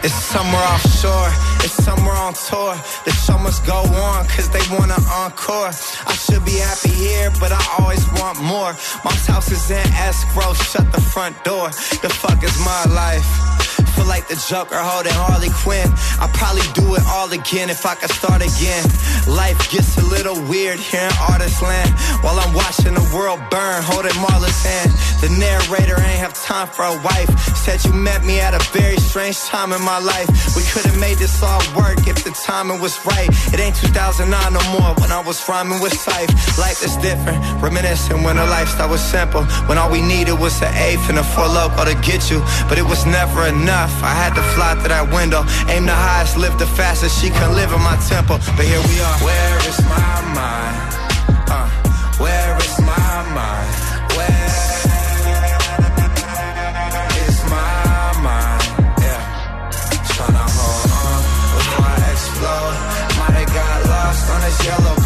it's 0.04 0.16
somewhere 0.16 0.66
offshore, 0.74 1.30
it's 1.68 1.84
somewhere 1.84 2.16
on 2.16 2.34
tour. 2.34 2.74
The 3.04 3.12
show 3.12 3.38
must 3.38 3.66
go 3.66 3.80
on, 4.08 4.26
cause 4.28 4.50
they 4.50 4.64
want 4.72 4.92
an 4.92 5.04
encore. 5.12 5.72
I 6.12 6.14
should 6.24 6.44
be 6.46 6.58
happy 6.64 6.94
here, 6.96 7.30
but 7.40 7.52
I 7.52 7.62
always 7.80 8.04
want 8.20 8.40
more. 8.42 8.72
Mom's 9.04 9.28
house 9.28 9.52
is 9.52 9.70
in 9.70 9.88
escrow, 10.08 10.54
shut 10.54 10.88
the 10.94 11.02
front 11.02 11.36
door. 11.44 11.68
The 12.04 12.10
fuck 12.10 12.42
is 12.44 12.58
my 12.64 12.84
life? 13.04 13.77
Feel 13.98 14.06
like 14.06 14.28
the 14.28 14.38
Joker 14.48 14.78
holding 14.78 15.12
Harley 15.12 15.50
Quinn. 15.50 15.90
I'd 16.22 16.30
probably 16.38 16.62
do 16.78 16.94
it 16.94 17.02
all 17.10 17.34
again 17.34 17.70
if 17.74 17.84
I 17.84 17.96
could 17.96 18.12
start 18.12 18.46
again. 18.46 18.86
Life 19.26 19.58
gets 19.74 19.98
a 19.98 20.06
little 20.06 20.38
weird 20.46 20.78
here 20.78 21.02
in 21.02 21.14
artist 21.34 21.62
land. 21.66 21.90
While 22.22 22.38
I'm 22.38 22.54
watching 22.54 22.94
the 22.94 23.02
world 23.10 23.42
burn, 23.50 23.82
holding 23.82 24.14
Marla's 24.22 24.62
hand. 24.62 24.94
The 25.18 25.34
narrator 25.34 25.98
ain't 25.98 26.22
have 26.22 26.38
time 26.38 26.68
for 26.68 26.86
a 26.86 26.94
wife. 27.02 27.30
Said 27.58 27.84
you 27.86 27.92
met 27.92 28.24
me 28.24 28.40
at 28.40 28.54
a 28.54 28.62
very 28.70 28.98
strange 28.98 29.40
time 29.50 29.74
in 29.74 29.82
my 29.82 29.98
life. 29.98 30.30
We 30.56 30.62
could 30.70 30.86
have 30.86 31.00
made 31.00 31.18
this 31.18 31.42
all 31.42 31.58
work 31.74 32.06
if 32.06 32.24
the 32.24 32.30
timing 32.46 32.80
was 32.80 32.94
right. 33.04 33.30
It 33.50 33.60
ain't 33.60 33.76
2009 33.76 34.30
no 34.30 34.62
more 34.78 34.94
when 35.02 35.12
I 35.12 35.22
was 35.26 35.42
rhyming 35.50 35.82
with 35.82 35.98
Syph. 35.98 36.30
Life 36.58 36.86
is 36.86 36.96
different, 36.98 37.42
reminiscing 37.66 38.22
when 38.22 38.38
the 38.38 38.46
lifestyle 38.46 38.90
was 38.90 39.02
simple. 39.02 39.44
When 39.66 39.80
all 39.80 39.90
we 39.90 40.02
needed 40.02 40.38
was 40.38 40.62
an 40.62 40.74
eighth 40.86 41.10
and 41.10 41.18
a 41.18 41.24
four 41.24 41.48
loco 41.48 41.84
to 41.86 41.96
get 42.06 42.30
you. 42.30 42.40
But 42.70 42.78
it 42.78 42.86
was 42.86 43.06
never 43.08 43.48
enough. 43.48 43.87
I 44.04 44.14
had 44.14 44.34
to 44.36 44.44
fly 44.56 44.76
through 44.76 44.90
that 44.90 45.10
window. 45.14 45.44
Aim 45.70 45.86
the 45.86 45.96
highest, 45.96 46.38
live 46.38 46.58
the 46.60 46.68
fastest. 46.68 47.20
She 47.20 47.30
couldn't 47.30 47.56
live 47.56 47.72
in 47.72 47.82
my 47.82 47.98
temple. 48.08 48.38
But 48.56 48.66
here 48.66 48.82
we 48.82 48.96
are. 49.02 49.18
Where 49.24 49.58
is 49.70 49.80
my 49.86 50.16
mind? 50.38 50.78
Uh, 51.50 51.68
where 52.20 52.56
is 52.58 52.76
my 52.82 53.16
mind? 53.38 53.72
Where 54.18 54.48
is 57.28 57.38
my 57.48 58.12
mind? 58.22 58.62
Yeah. 59.00 59.22
Tryna 60.14 60.46
hold 60.46 60.92
on 60.92 61.22
before 61.56 61.86
I 61.86 62.12
explode. 62.12 62.76
Might 63.20 63.36
have 63.42 63.52
got 63.54 63.78
lost 63.90 64.24
on 64.32 64.40
this 64.42 64.60
yellow 64.66 64.97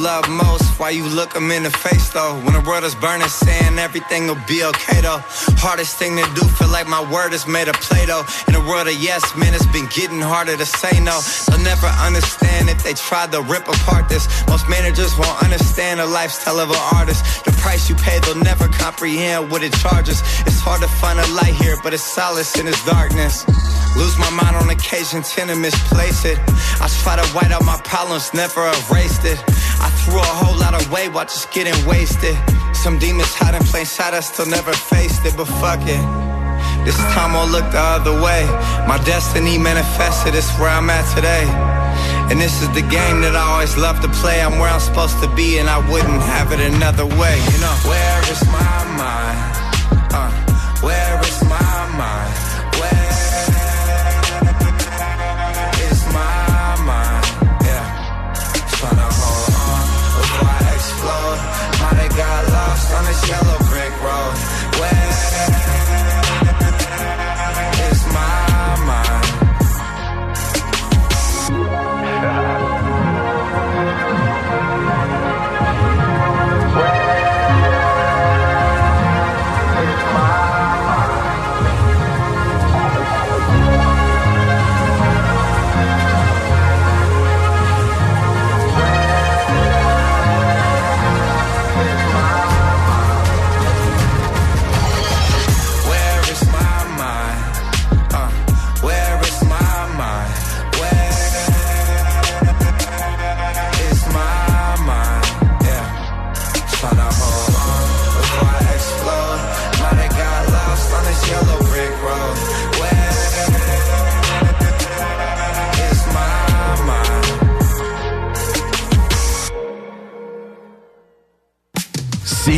love 0.00 0.28
most, 0.28 0.80
why 0.80 0.90
you 0.90 1.06
look 1.06 1.34
them 1.34 1.50
in 1.50 1.62
the 1.62 1.70
face 1.70 2.08
though. 2.10 2.34
When 2.40 2.54
the 2.54 2.60
world 2.60 2.84
is 2.84 2.94
burning, 2.94 3.28
saying 3.28 3.78
everything 3.78 4.26
will 4.26 4.40
be 4.48 4.64
okay 4.64 5.00
though. 5.00 5.20
Hardest 5.60 5.96
thing 5.98 6.16
to 6.16 6.24
do, 6.34 6.42
feel 6.56 6.68
like 6.68 6.88
my 6.88 7.04
word 7.12 7.32
is 7.32 7.46
made 7.46 7.68
of 7.68 7.74
Play-Doh. 7.76 8.24
In 8.48 8.54
a 8.54 8.60
world 8.60 8.88
of 8.88 8.94
yes, 8.94 9.22
man, 9.36 9.52
it's 9.52 9.66
been 9.66 9.86
getting 9.94 10.20
harder 10.20 10.56
to 10.56 10.64
say 10.64 10.98
no. 11.00 11.20
They'll 11.46 11.62
never 11.62 11.86
understand 12.00 12.70
if 12.70 12.82
they 12.82 12.94
try 12.94 13.26
to 13.26 13.42
rip 13.42 13.68
apart 13.68 14.08
this. 14.08 14.24
Most 14.48 14.68
managers 14.68 15.12
won't 15.18 15.42
understand 15.42 16.00
the 16.00 16.06
lifestyle 16.06 16.58
of 16.58 16.70
an 16.70 16.82
artist. 16.96 17.44
The 17.44 17.52
price 17.60 17.88
you 17.88 17.94
pay, 17.96 18.18
they'll 18.20 18.42
never 18.42 18.68
comprehend 18.68 19.50
what 19.50 19.62
it 19.62 19.72
charges. 19.74 20.22
It's 20.48 20.60
hard 20.60 20.80
to 20.80 20.88
find 20.88 21.18
a 21.20 21.26
light 21.36 21.54
here, 21.54 21.76
but 21.82 21.92
it's 21.92 22.02
solace 22.02 22.58
in 22.58 22.66
its 22.66 22.82
darkness. 22.86 23.44
Lose 23.96 24.16
my 24.18 24.30
mind 24.30 24.56
on 24.56 24.70
occasion, 24.70 25.22
tend 25.22 25.50
to 25.50 25.56
misplace 25.56 26.24
it. 26.24 26.38
I 26.80 26.88
try 27.02 27.16
to 27.16 27.26
white 27.34 27.50
out 27.50 27.64
my 27.64 27.80
problems, 27.84 28.32
never 28.32 28.66
erased 28.66 29.24
it. 29.24 29.38
I 29.80 29.90
threw 30.04 30.18
a 30.18 30.34
whole 30.40 30.58
lot 30.58 30.74
away 30.86 31.08
while 31.08 31.24
just 31.24 31.50
getting 31.52 31.74
wasted. 31.86 32.36
Some 32.72 32.98
demons 32.98 33.34
hide 33.34 33.54
in 33.54 33.62
plain 33.64 33.84
sight, 33.84 34.14
I 34.14 34.20
still 34.20 34.46
never 34.46 34.72
faced 34.72 35.26
it, 35.26 35.36
but 35.36 35.46
fuck 35.60 35.80
it. 35.82 36.04
This 36.84 36.96
time 37.12 37.36
I'll 37.36 37.48
look 37.48 37.70
the 37.72 37.80
other 37.80 38.14
way. 38.22 38.46
My 38.88 38.98
destiny 39.04 39.58
manifested, 39.58 40.34
it's 40.34 40.48
where 40.58 40.70
I'm 40.70 40.88
at 40.88 41.04
today. 41.14 41.44
And 42.30 42.40
this 42.40 42.62
is 42.62 42.68
the 42.70 42.82
game 42.82 43.20
that 43.20 43.36
I 43.36 43.42
always 43.42 43.76
love 43.76 44.00
to 44.00 44.08
play. 44.22 44.40
I'm 44.40 44.58
where 44.58 44.70
I'm 44.70 44.80
supposed 44.80 45.20
to 45.20 45.28
be, 45.34 45.58
and 45.58 45.68
I 45.68 45.78
wouldn't 45.90 46.22
have 46.22 46.52
it 46.52 46.60
another 46.60 47.04
way. 47.04 47.36
You 47.52 47.58
know, 47.60 47.76
where 47.84 48.20
is 48.30 48.40
my 48.46 48.84
mind? 48.96 49.59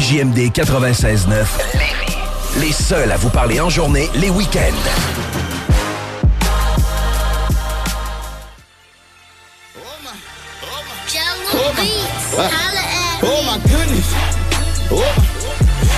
CJMD 0.03 0.51
96.9 0.51 1.47
Lévis. 1.75 2.17
Les 2.59 2.73
seuls 2.73 3.13
à 3.13 3.17
vous 3.17 3.31
parler 3.31 3.61
en 3.61 3.71
journée, 3.71 4.11
les 4.17 4.31
week-ends. 4.31 4.61
Oh 13.23 13.43
my 13.47 13.59
goodness. 13.71 14.09
Oh. 14.91 15.05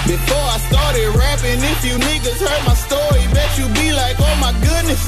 Before 0.06 0.36
I 0.36 0.59
started 0.68 1.09
rapping, 1.16 1.64
if 1.64 1.82
you 1.86 1.97
niggas 1.97 2.40
heard 2.40 2.62
my 2.66 2.74
story, 2.74 3.24
bet 3.32 3.56
you 3.56 3.66
be 3.68 3.94
like, 3.94 4.16
oh 4.20 4.36
my 4.39 4.52
goodness. 4.60 5.01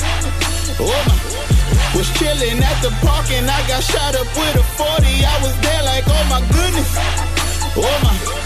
Oh 0.80 0.88
my. 1.06 1.98
Was 1.98 2.08
chilling 2.14 2.62
at 2.62 2.80
the 2.80 2.90
park 3.04 3.30
and 3.30 3.50
I 3.50 3.60
got 3.68 3.82
shot 3.82 4.14
up 4.14 4.26
with 4.38 4.56
a 4.56 4.62
40. 4.62 5.04
I 5.04 5.42
was 5.42 5.54
there 5.60 5.82
like, 5.82 6.04
oh 6.06 6.24
my 6.30 6.40
goodness. 6.48 6.96
Oh 7.76 8.00
my. 8.02 8.36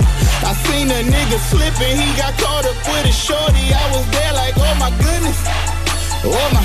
Seen 0.66 0.91
a 0.91 1.01
nigga 1.03 1.39
slipping, 1.51 1.97
he 1.97 2.09
got 2.16 2.35
caught 2.39 2.65
up 2.65 2.77
with 2.89 3.07
a 3.07 3.12
shorty. 3.12 3.73
I 3.73 3.85
was 3.95 4.07
there 4.11 4.32
like, 4.35 4.55
oh 4.57 4.74
my 4.78 4.91
goodness. 4.99 5.39
Oh 6.24 6.49
my. 6.53 6.62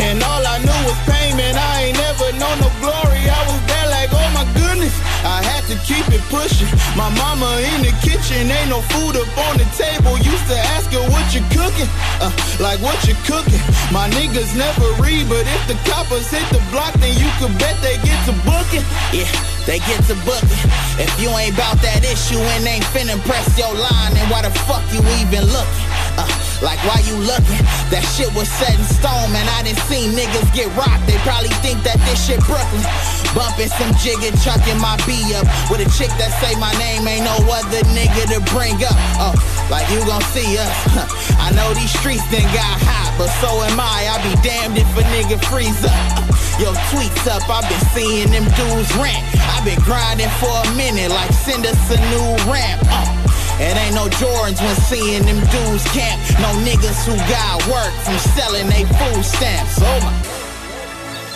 And 0.00 0.22
all 0.22 0.42
I 0.46 0.58
knew 0.64 0.80
was 0.88 0.98
pain, 1.04 1.36
man. 1.36 1.56
I 1.56 1.92
ain't 1.92 1.98
never 1.98 2.32
known 2.40 2.56
no 2.60 2.70
glory. 2.80 3.22
I 3.28 3.40
was 3.44 3.60
there 3.68 3.88
like, 3.90 4.10
oh 4.12 4.28
my 4.32 4.46
goodness. 4.56 4.94
I 5.24 5.44
had 5.44 5.64
to 5.68 5.76
keep 5.84 6.06
it 6.08 6.24
pushing. 6.32 6.68
My 6.96 7.12
mama 7.12 7.60
in 7.76 7.84
the 7.84 7.94
kitchen, 8.00 8.48
ain't 8.48 8.70
no 8.72 8.80
food 8.92 9.20
up 9.20 9.28
on 9.50 9.60
the 9.60 9.68
table. 9.76 10.16
Used 10.16 10.46
to 10.48 10.58
ask 10.76 10.88
her 10.92 11.04
what 11.12 11.24
you 11.34 11.44
cooking, 11.52 11.88
uh, 12.24 12.32
like 12.58 12.80
what 12.80 12.96
you 13.04 13.14
cooking. 13.28 13.60
My 13.92 14.08
niggas 14.16 14.56
never 14.56 14.86
read, 15.02 15.28
but 15.28 15.44
if 15.44 15.62
the 15.68 15.76
coppers 15.88 16.28
hit 16.30 16.44
the 16.48 16.62
block, 16.72 16.92
then 16.98 17.12
you 17.20 17.28
could 17.36 17.52
bet 17.60 17.76
they 17.84 18.00
get 18.00 18.18
to 18.28 18.34
booking. 18.48 18.84
Yeah, 19.12 19.28
they 19.68 19.78
get 19.84 20.00
to 20.08 20.16
booking. 20.24 20.64
If 20.96 21.12
you 21.20 21.28
ain't 21.36 21.56
bout 21.56 21.80
that 21.84 22.00
issue 22.04 22.40
and 22.56 22.64
ain't 22.64 22.86
finna 22.92 23.20
press 23.28 23.46
your 23.58 23.72
line, 23.72 24.12
then 24.16 24.26
why 24.32 24.42
the 24.42 24.52
fuck 24.64 24.84
you 24.92 25.04
even 25.20 25.44
looking? 25.52 25.86
Uh, 26.16 26.28
like 26.60 26.80
why 26.84 27.00
you 27.08 27.16
looking? 27.16 27.64
That 27.88 28.04
shit 28.16 28.28
was 28.36 28.48
set 28.48 28.76
in 28.76 28.84
stone, 28.84 29.32
man. 29.32 29.48
I 29.56 29.64
didn't 29.64 29.80
see 29.88 30.08
niggas 30.12 30.52
get 30.52 30.68
rocked. 30.76 31.08
They 31.08 31.16
probably 31.24 31.52
think 31.64 31.80
that 31.88 31.96
this 32.04 32.20
shit 32.20 32.40
Brooklyn. 32.44 32.84
Bumping 33.32 33.70
some 33.78 33.94
jigger, 34.02 34.34
chucking 34.42 34.76
my 34.82 34.98
B 35.10 35.34
up. 35.34 35.42
With 35.66 35.82
a 35.82 35.90
chick 35.98 36.14
that 36.22 36.30
say 36.38 36.54
my 36.62 36.70
name, 36.78 37.02
ain't 37.02 37.26
no 37.26 37.34
other 37.50 37.82
nigga 37.90 38.30
to 38.30 38.38
bring 38.54 38.78
up. 38.86 38.94
Oh, 39.18 39.34
like 39.66 39.90
you 39.90 39.98
gon' 40.06 40.22
see 40.30 40.54
us. 40.54 40.70
I 41.46 41.50
know 41.50 41.74
these 41.74 41.90
streets 41.90 42.22
then 42.30 42.46
got 42.54 42.78
hot, 42.86 43.10
but 43.18 43.26
so 43.42 43.50
am 43.66 43.82
I. 43.82 44.06
I 44.06 44.22
be 44.22 44.38
damned 44.46 44.78
if 44.78 44.86
a 44.94 45.02
nigga 45.10 45.42
freeze 45.50 45.82
up. 45.82 45.98
Yo, 46.62 46.70
tweets 46.94 47.26
up, 47.26 47.42
I 47.50 47.66
been 47.66 47.82
seeing 47.90 48.30
them 48.30 48.46
dudes 48.54 48.94
rant. 49.02 49.26
I 49.50 49.58
been 49.66 49.82
grinding 49.82 50.30
for 50.38 50.54
a 50.54 50.70
minute, 50.78 51.10
like 51.10 51.34
send 51.34 51.66
us 51.66 51.80
a 51.90 51.98
new 52.14 52.30
ramp. 52.46 52.78
Uh, 52.86 53.10
it 53.58 53.74
ain't 53.82 53.98
no 53.98 54.06
Jordans 54.22 54.62
when 54.62 54.78
seeing 54.86 55.26
them 55.26 55.42
dudes 55.50 55.82
camp. 55.90 56.22
No 56.38 56.54
niggas 56.62 57.02
who 57.02 57.18
got 57.26 57.58
work 57.66 57.90
from 58.06 58.14
selling 58.38 58.70
they 58.70 58.86
food 58.94 59.26
stamps. 59.26 59.74
Oh 59.82 59.98
my. 60.06 60.39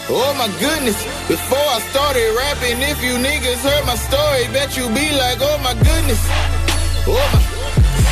Oh 0.06 0.36
my 0.36 0.52
goodness, 0.60 1.00
before 1.32 1.64
I 1.64 1.80
started 1.88 2.28
rapping, 2.36 2.76
if 2.84 3.00
you 3.00 3.16
niggas 3.16 3.64
heard 3.64 3.88
my 3.88 3.96
story, 3.96 4.44
bet 4.52 4.76
you 4.76 4.84
be 4.92 5.08
like, 5.16 5.40
oh 5.40 5.56
my 5.64 5.72
goodness. 5.80 6.20
Oh 7.08 7.16
my. 7.16 7.40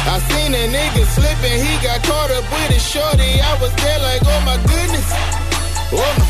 I 0.09 0.16
seen 0.32 0.56
a 0.56 0.64
nigga 0.73 1.05
slipping, 1.12 1.60
he 1.60 1.73
got 1.85 2.01
caught 2.09 2.32
up 2.32 2.48
with 2.48 2.73
a 2.73 2.81
shorty. 2.81 3.44
I 3.44 3.52
was 3.60 3.77
there 3.77 4.01
like, 4.01 4.24
oh 4.24 4.40
my 4.40 4.56
goodness. 4.64 5.05
Oh 5.93 6.01
my. 6.01 6.27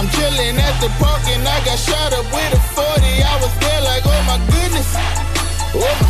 I'm 0.00 0.08
chilling 0.16 0.56
at 0.56 0.76
the 0.80 0.88
park 0.96 1.28
and 1.28 1.44
I 1.44 1.60
got 1.60 1.76
shot 1.76 2.16
up 2.16 2.24
with 2.32 2.56
a 2.56 2.60
40. 2.72 2.80
I 2.80 3.36
was 3.36 3.52
there 3.60 3.82
like, 3.84 4.04
oh 4.08 4.22
my 4.24 4.40
goodness. 4.48 4.88
Oh 5.76 5.84
my. 5.84 6.08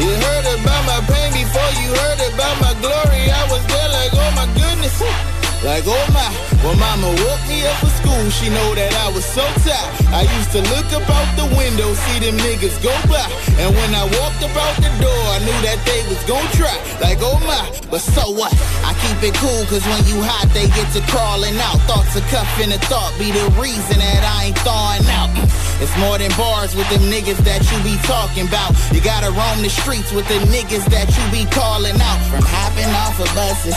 You 0.00 0.08
heard 0.16 0.48
about 0.48 0.82
my 0.88 1.00
pain 1.12 1.28
before 1.36 1.72
you 1.76 1.92
heard 1.92 2.20
about 2.32 2.56
my 2.56 2.72
glory. 2.80 3.28
I 3.28 3.44
was 3.52 3.60
there 3.68 3.90
like, 3.92 4.12
oh 4.16 4.30
my 4.32 4.48
goodness. 4.56 5.41
Like, 5.62 5.86
oh 5.86 6.06
my, 6.10 6.26
when 6.66 6.74
mama 6.74 7.06
woke 7.22 7.44
me 7.46 7.62
up 7.62 7.78
for 7.78 7.92
school, 8.02 8.26
she 8.34 8.50
know 8.50 8.74
that 8.74 8.90
I 8.98 9.14
was 9.14 9.22
so 9.22 9.46
tired. 9.62 9.94
I 10.10 10.26
used 10.26 10.50
to 10.58 10.62
look 10.74 10.90
up 10.90 11.06
out 11.06 11.30
the 11.38 11.46
window, 11.54 11.86
see 11.94 12.18
them 12.18 12.34
niggas 12.42 12.82
go 12.82 12.90
by. 13.06 13.22
And 13.62 13.70
when 13.70 13.94
I 13.94 14.02
walked 14.18 14.42
up 14.42 14.50
out 14.58 14.74
the 14.82 14.90
door, 14.98 15.22
I 15.30 15.38
knew 15.46 15.54
that 15.62 15.78
they 15.86 16.02
was 16.10 16.18
gon' 16.26 16.42
try. 16.58 16.74
Like, 16.98 17.22
oh 17.22 17.38
my, 17.46 17.62
but 17.94 18.02
so 18.02 18.34
what? 18.34 18.50
I 18.82 18.90
keep 19.06 19.22
it 19.22 19.38
cool, 19.38 19.62
cause 19.70 19.86
when 19.86 20.02
you 20.10 20.18
hot, 20.26 20.50
they 20.50 20.66
get 20.74 20.90
to 20.98 21.02
crawling 21.06 21.54
out. 21.62 21.78
Thoughts 21.86 22.18
of 22.18 22.26
cuffing 22.26 22.74
a 22.74 22.78
thought 22.90 23.14
be 23.14 23.30
the 23.30 23.46
reason 23.54 24.02
that 24.02 24.26
I 24.26 24.50
ain't 24.50 24.58
thawing 24.66 25.06
out. 25.14 25.30
It's 25.82 25.98
more 25.98 26.16
than 26.16 26.30
bars 26.38 26.76
with 26.76 26.86
them 26.94 27.02
niggas 27.10 27.42
that 27.42 27.66
you 27.66 27.74
be 27.82 27.98
talking 28.06 28.46
about. 28.46 28.70
You 28.94 29.02
gotta 29.02 29.34
roam 29.34 29.66
the 29.66 29.68
streets 29.68 30.14
with 30.14 30.28
the 30.30 30.38
niggas 30.46 30.86
that 30.94 31.10
you 31.10 31.24
be 31.34 31.42
calling 31.50 31.98
out. 31.98 32.22
From 32.30 32.46
hopping 32.46 32.86
off 33.02 33.18
of 33.18 33.26
buses, 33.34 33.74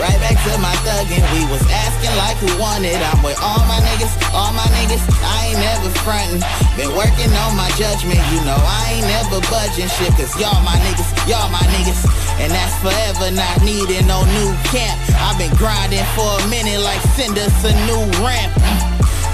right 0.00 0.16
back 0.20 0.36
to 0.44 0.52
my 0.60 0.72
thuggin'. 0.84 1.24
We 1.32 1.44
was 1.48 1.62
asking 1.72 2.12
like 2.20 2.36
who 2.40 2.52
wanted. 2.60 2.96
I'm 3.00 3.20
with 3.24 3.38
all 3.40 3.60
my 3.64 3.80
niggas, 3.80 4.12
all 4.32 4.52
my 4.52 4.66
niggas. 4.76 5.02
I 5.24 5.52
ain't 5.52 5.60
never 5.60 5.88
frontin'. 6.04 6.40
Been 6.76 6.92
working 6.92 7.32
on 7.46 7.56
my 7.56 7.68
judgment, 7.80 8.20
you 8.32 8.40
know 8.44 8.56
I 8.56 9.00
ain't 9.00 9.08
never 9.08 9.40
budging 9.48 9.88
shit. 9.88 10.12
Cause 10.16 10.32
y'all 10.36 10.60
my 10.64 10.76
niggas, 10.84 11.10
y'all 11.28 11.48
my 11.48 11.64
niggas. 11.72 12.00
And 12.40 12.52
that's 12.52 12.76
forever 12.84 13.32
not 13.32 13.62
needing 13.64 14.06
no 14.06 14.20
new 14.36 14.50
camp. 14.68 14.96
I've 15.16 15.40
been 15.40 15.54
grinding 15.56 16.04
for 16.12 16.28
a 16.28 16.44
minute 16.48 16.80
like 16.80 17.00
send 17.16 17.38
us 17.38 17.56
a 17.64 17.72
new 17.88 18.02
ramp. 18.20 18.52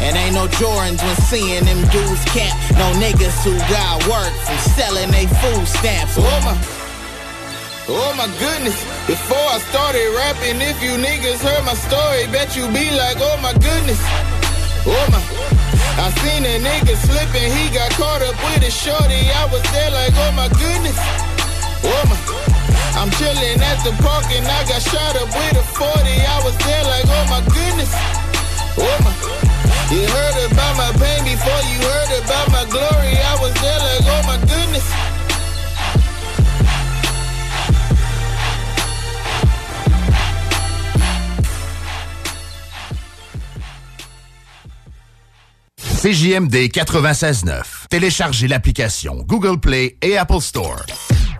And 0.02 0.16
ain't 0.16 0.34
no 0.34 0.47
Jordans 0.59 0.98
when 1.02 1.16
seeing 1.30 1.64
them 1.64 1.78
dudes 1.90 2.24
camp. 2.30 2.55
No 2.74 2.90
niggas 2.98 3.39
who 3.47 3.55
got 3.70 4.02
work 4.10 4.34
from 4.47 4.59
selling 4.74 5.10
they 5.10 5.26
food 5.39 5.66
stamps. 5.66 6.18
Oh 7.88 8.14
my 8.14 8.30
goodness, 8.38 8.78
before 9.10 9.42
I 9.50 9.59
started 9.74 10.06
rapping, 10.14 10.62
if 10.62 10.78
you 10.78 10.94
niggas 11.02 11.42
heard 11.42 11.66
my 11.66 11.74
story, 11.74 12.30
bet 12.30 12.54
you 12.54 12.70
be 12.70 12.86
like, 12.94 13.18
oh 13.18 13.38
my 13.42 13.50
goodness. 13.59 13.98
Oh 14.86 15.06
my. 15.10 15.18
I 15.98 16.14
seen 16.22 16.46
a 16.46 16.62
nigga 16.62 16.94
slipping, 16.94 17.50
he 17.50 17.74
got 17.74 17.90
caught 17.98 18.22
up 18.22 18.38
with 18.46 18.62
a 18.62 18.70
shorty. 18.70 19.26
I 19.34 19.50
was 19.50 19.66
there 19.74 19.90
like, 19.90 20.14
oh 20.14 20.32
my 20.38 20.46
goodness. 20.54 20.94
Oh 21.82 22.02
my. 22.06 22.18
I'm 22.94 23.10
chilling 23.18 23.59
at 23.59 23.82
the 23.82 23.90
park 23.98 24.30
and 24.30 24.46
I 24.46 24.62
got 24.62 24.78
shot 24.78 25.18
up 25.18 25.26
with 25.34 25.59
a 25.59 25.64
40. 25.74 25.82
I 25.82 26.38
was 26.46 26.54
there 26.62 26.86
like, 26.86 27.06
oh 27.10 27.26
my 27.34 27.42
goodness. 27.50 27.90
Oh 28.78 28.96
my. 29.02 29.12
You 29.90 30.06
heard 30.06 30.38
about 30.54 30.78
my 30.78 30.90
pain 31.02 31.26
before 31.26 31.62
you 31.66 31.82
heard 31.82 32.12
about 32.22 32.46
my 32.54 32.64
glory. 32.70 33.18
I 33.18 33.34
was 33.42 33.52
there 33.59 33.80
like, 33.90 34.06
oh 34.06 34.22
my 34.30 34.38
goodness. 34.46 34.86
CJMD 46.02 46.66
96.9. 46.72 47.86
Téléchargez 47.88 48.48
l'application 48.48 49.22
Google 49.24 49.60
Play 49.60 49.96
et 50.02 50.16
Apple 50.16 50.40
Store. 50.40 50.84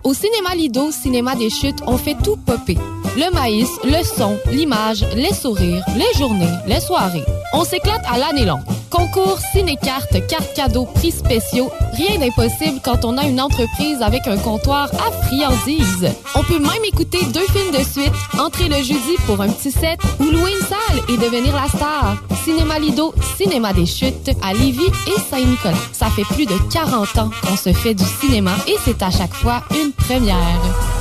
Au 0.05 0.13
cinéma 0.13 0.55
Lido, 0.55 0.89
cinéma 0.89 1.35
des 1.35 1.49
chutes, 1.49 1.79
on 1.85 1.97
fait 1.97 2.15
tout 2.23 2.37
popper. 2.37 2.77
Le 3.17 3.29
maïs, 3.33 3.67
le 3.83 4.01
son, 4.05 4.39
l'image, 4.53 5.05
les 5.17 5.33
sourires, 5.33 5.83
les 5.97 6.17
journées, 6.17 6.47
les 6.65 6.79
soirées. 6.79 7.25
On 7.51 7.65
s'éclate 7.65 8.05
à 8.09 8.17
l'année 8.17 8.45
longue. 8.45 8.63
Concours, 8.93 9.39
ciné-cartes, 9.51 10.27
cartes 10.27 10.53
cadeaux, 10.53 10.85
prix 10.85 11.09
spéciaux, 11.09 11.71
rien 11.93 12.19
d'impossible 12.19 12.79
quand 12.83 13.03
on 13.05 13.17
a 13.17 13.25
une 13.25 13.41
entreprise 13.41 14.03
avec 14.03 14.27
un 14.27 14.37
comptoir 14.37 14.87
à 14.93 15.11
friandises. 15.25 16.11
On 16.35 16.43
peut 16.43 16.59
même 16.59 16.85
écouter 16.85 17.25
deux 17.33 17.47
films 17.47 17.71
de 17.71 17.83
suite, 17.83 18.13
entrer 18.37 18.69
le 18.69 18.75
jeudi 18.75 19.15
pour 19.25 19.41
un 19.41 19.49
petit 19.49 19.71
set 19.71 19.99
ou 20.19 20.25
louer 20.25 20.51
une 20.51 20.67
salle 20.67 20.99
et 21.09 21.17
devenir 21.17 21.55
la 21.55 21.67
star. 21.69 22.17
Cinéma 22.43 22.77
Lido, 22.77 23.15
cinéma 23.35 23.73
des 23.73 23.87
chutes 23.87 24.29
à 24.43 24.53
Lévis 24.53 24.91
et 25.07 25.19
Saint-Nicolas. 25.27 25.73
Ça 25.91 26.11
fait 26.11 26.25
plus 26.25 26.45
de 26.45 26.55
40 26.71 27.17
ans 27.17 27.31
qu'on 27.41 27.57
se 27.57 27.73
fait 27.73 27.95
du 27.95 28.05
cinéma 28.21 28.51
et 28.67 28.75
c'est 28.85 29.01
à 29.01 29.09
chaque 29.09 29.33
fois 29.33 29.63
une 29.71 29.91
première. 29.91 30.92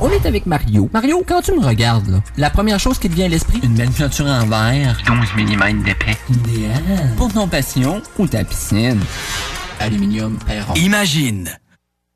On 0.00 0.10
est 0.10 0.26
avec 0.26 0.46
Mario. 0.46 0.88
Mario, 0.92 1.24
quand 1.26 1.42
tu 1.42 1.52
me 1.52 1.64
regardes, 1.64 2.08
là, 2.08 2.18
la 2.36 2.50
première 2.50 2.78
chose 2.78 2.98
qui 2.98 3.08
te 3.08 3.14
vient 3.14 3.26
à 3.26 3.28
l'esprit, 3.28 3.60
une 3.64 3.74
belle 3.74 3.90
peinture 3.90 4.26
en 4.26 4.46
verre. 4.46 4.96
12 5.04 5.16
mm 5.36 5.82
d'épais. 5.82 6.16
Idéal. 6.30 7.14
Pour 7.16 7.32
ton 7.32 7.48
passion 7.48 8.00
ou 8.16 8.28
ta 8.28 8.44
piscine? 8.44 9.00
Aluminium 9.80 10.38
perron. 10.46 10.74
Imagine 10.74 11.50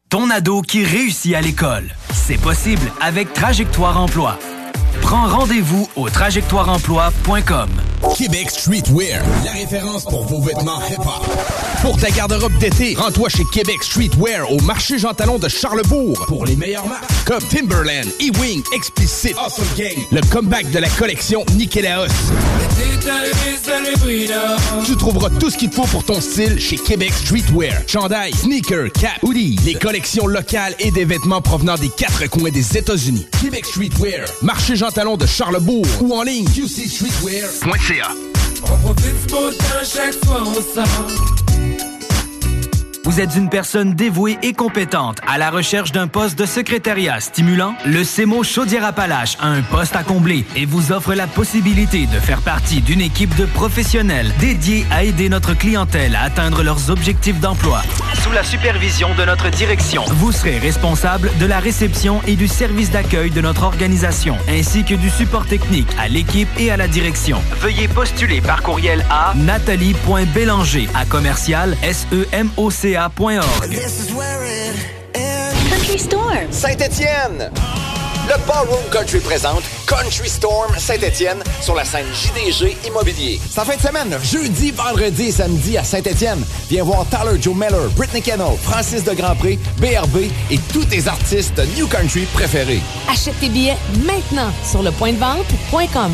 ton 0.09 0.31
ado 0.31 0.63
qui 0.63 0.85
réussit 0.85 1.35
à 1.35 1.41
l'école. 1.41 1.89
C'est 2.13 2.41
possible 2.41 2.93
avec 3.01 3.33
Trajectoire 3.33 4.01
Emploi. 4.01 4.39
Prends 5.01 5.27
rendez-vous 5.27 5.89
au 5.97 6.09
trajectoireemploi.com. 6.09 7.69
Québec 8.17 8.51
Streetwear, 8.51 9.23
la 9.45 9.53
référence 9.53 10.05
pour 10.05 10.25
vos 10.27 10.41
vêtements 10.43 10.81
hip-hop. 10.91 11.27
Pour 11.81 11.97
ta 11.99 12.11
garde-robe 12.11 12.57
d'été, 12.59 12.95
rends-toi 12.99 13.29
chez 13.29 13.45
Québec 13.53 13.83
Streetwear 13.83 14.51
au 14.51 14.61
marché 14.61 14.99
Jean 14.99 15.15
Talon 15.15 15.39
de 15.39 15.49
Charlebourg 15.49 16.25
pour 16.27 16.45
les 16.45 16.57
meilleures 16.57 16.87
marques 16.87 17.11
comme 17.25 17.43
Timberland, 17.43 18.07
E-Wing, 18.21 18.63
Explicit, 18.75 19.35
Awesome 19.39 19.65
Game, 19.77 20.05
le 20.11 20.21
comeback 20.31 20.71
de 20.71 20.79
la 20.79 20.89
collection 20.91 21.45
Nikélaos. 21.55 22.09
Tu 24.85 24.97
trouveras 24.97 25.31
tout 25.41 25.51
ce 25.51 25.57
qu'il 25.57 25.71
te 25.71 25.77
faut 25.77 25.87
pour 25.87 26.05
ton 26.05 26.21
style 26.21 26.61
chez 26.61 26.77
Québec 26.77 27.13
Streetwear. 27.13 27.83
Chandail, 27.87 28.33
sneakers, 28.35 28.93
cap, 28.93 29.23
hoodie, 29.23 29.59
les 29.65 29.75
collections 29.75 30.27
locales 30.27 30.75
et 30.79 30.91
des 30.91 31.05
vêtements 31.05 31.41
provenant 31.41 31.77
des 31.77 31.89
quatre 31.89 32.29
coins 32.29 32.51
des 32.51 32.77
États-Unis. 32.77 33.27
Québec 33.41 33.65
Streetwear, 33.65 34.27
marché 34.43 34.77
Jean 34.77 34.82
Talon 34.91 35.17
de 35.17 35.27
Charlebourg 35.27 35.87
ou 36.01 36.13
en 36.15 36.23
ligne 36.23 36.47
qcstreetwear.ca. 36.47 38.11
On 38.65 38.77
profite 38.79 39.27
du 39.27 39.33
beau 39.33 39.51
temps 39.51 39.85
chaque 39.85 40.25
fois 40.25 40.43
on 40.45 40.55
sort. 40.55 41.33
Vous 43.05 43.21
êtes 43.21 43.35
une 43.35 43.49
personne 43.49 43.95
dévouée 43.95 44.39
et 44.43 44.53
compétente 44.53 45.19
à 45.27 45.37
la 45.37 45.51
recherche 45.51 45.91
d'un 45.91 46.07
poste 46.07 46.39
de 46.39 46.47
secrétariat 46.47 47.19
stimulant? 47.19 47.75
Le 47.85 48.05
CEMO 48.05 48.45
Chaudière-Appalaches 48.45 49.37
a 49.41 49.49
un 49.49 49.63
poste 49.63 49.97
à 49.97 50.05
combler 50.05 50.47
et 50.55 50.67
vous 50.67 50.93
offre 50.93 51.13
la 51.13 51.27
possibilité 51.27 52.07
de 52.07 52.21
faire 52.21 52.41
partie 52.43 52.81
d'une 52.81 53.01
équipe 53.01 53.35
de 53.35 53.45
professionnels 53.45 54.33
dédiés 54.39 54.87
à 54.93 55.03
aider 55.03 55.29
notre 55.29 55.55
clientèle 55.55 56.15
à 56.15 56.23
atteindre 56.23 56.63
leurs 56.63 56.91
objectifs 56.91 57.41
d'emploi. 57.41 57.83
Sous 58.23 58.31
la 58.31 58.45
supervision 58.45 59.13
de 59.17 59.25
notre 59.25 59.51
direction, 59.51 60.05
vous 60.07 60.31
serez 60.31 60.59
responsable 60.59 61.29
de 61.41 61.47
la 61.47 61.59
réception 61.59 62.21
et 62.29 62.37
du 62.37 62.47
service 62.47 62.93
d'accueil 62.93 63.31
de 63.31 63.41
notre 63.41 63.65
organisation, 63.65 64.37
ainsi 64.49 64.85
que 64.85 64.95
du 64.95 65.11
support 65.11 65.47
technique 65.47 65.89
à 65.99 66.07
l'équipe 66.07 66.49
et 66.57 66.71
à 66.71 66.77
la 66.77 66.87
direction. 66.87 67.43
Veuillez 67.61 67.89
postuler 67.89 68.41
par 68.41 68.63
courriel 68.63 69.05
à 69.11 69.35
nathalie.bélanger 69.35 70.89
à 70.95 71.05
commercial 71.05 71.77
Country 75.71 75.99
Storm. 75.99 76.47
Saint-Étienne. 76.51 77.51
Le 78.29 78.47
Ballroom 78.47 78.85
Country 78.91 79.19
présente 79.19 79.63
Country 79.87 80.29
Storm 80.29 80.73
Saint-Étienne 80.79 81.43
sur 81.61 81.75
la 81.75 81.85
scène 81.85 82.07
JDG 82.13 82.77
Immobilier. 82.87 83.41
En 83.57 83.65
fin 83.65 83.77
de 83.77 83.81
semaine, 83.81 84.17
jeudi, 84.23 84.71
vendredi 84.71 85.25
et 85.25 85.33
samedi 85.33 85.77
à 85.77 85.85
Saint-Étienne. 85.85 86.45
Viens 86.69 86.85
voir 86.85 87.05
Tyler 87.09 87.41
Joe 87.41 87.55
Miller, 87.55 87.89
Britney 87.97 88.23
Kennel, 88.23 88.57
Francis 88.63 89.05
de 89.05 89.13
Grandpré, 89.13 89.59
BRB 89.79 90.31
et 90.51 90.59
tous 90.73 90.85
tes 90.85 91.09
artistes 91.09 91.61
New 91.77 91.87
Country 91.89 92.27
préférés. 92.35 92.83
Achète 93.11 93.39
tes 93.41 93.49
billets 93.49 93.79
maintenant 94.05 94.53
sur 94.65 94.83
le 94.83 94.91
point 94.93 95.13
de 95.13 95.19
vente.com. 95.19 96.13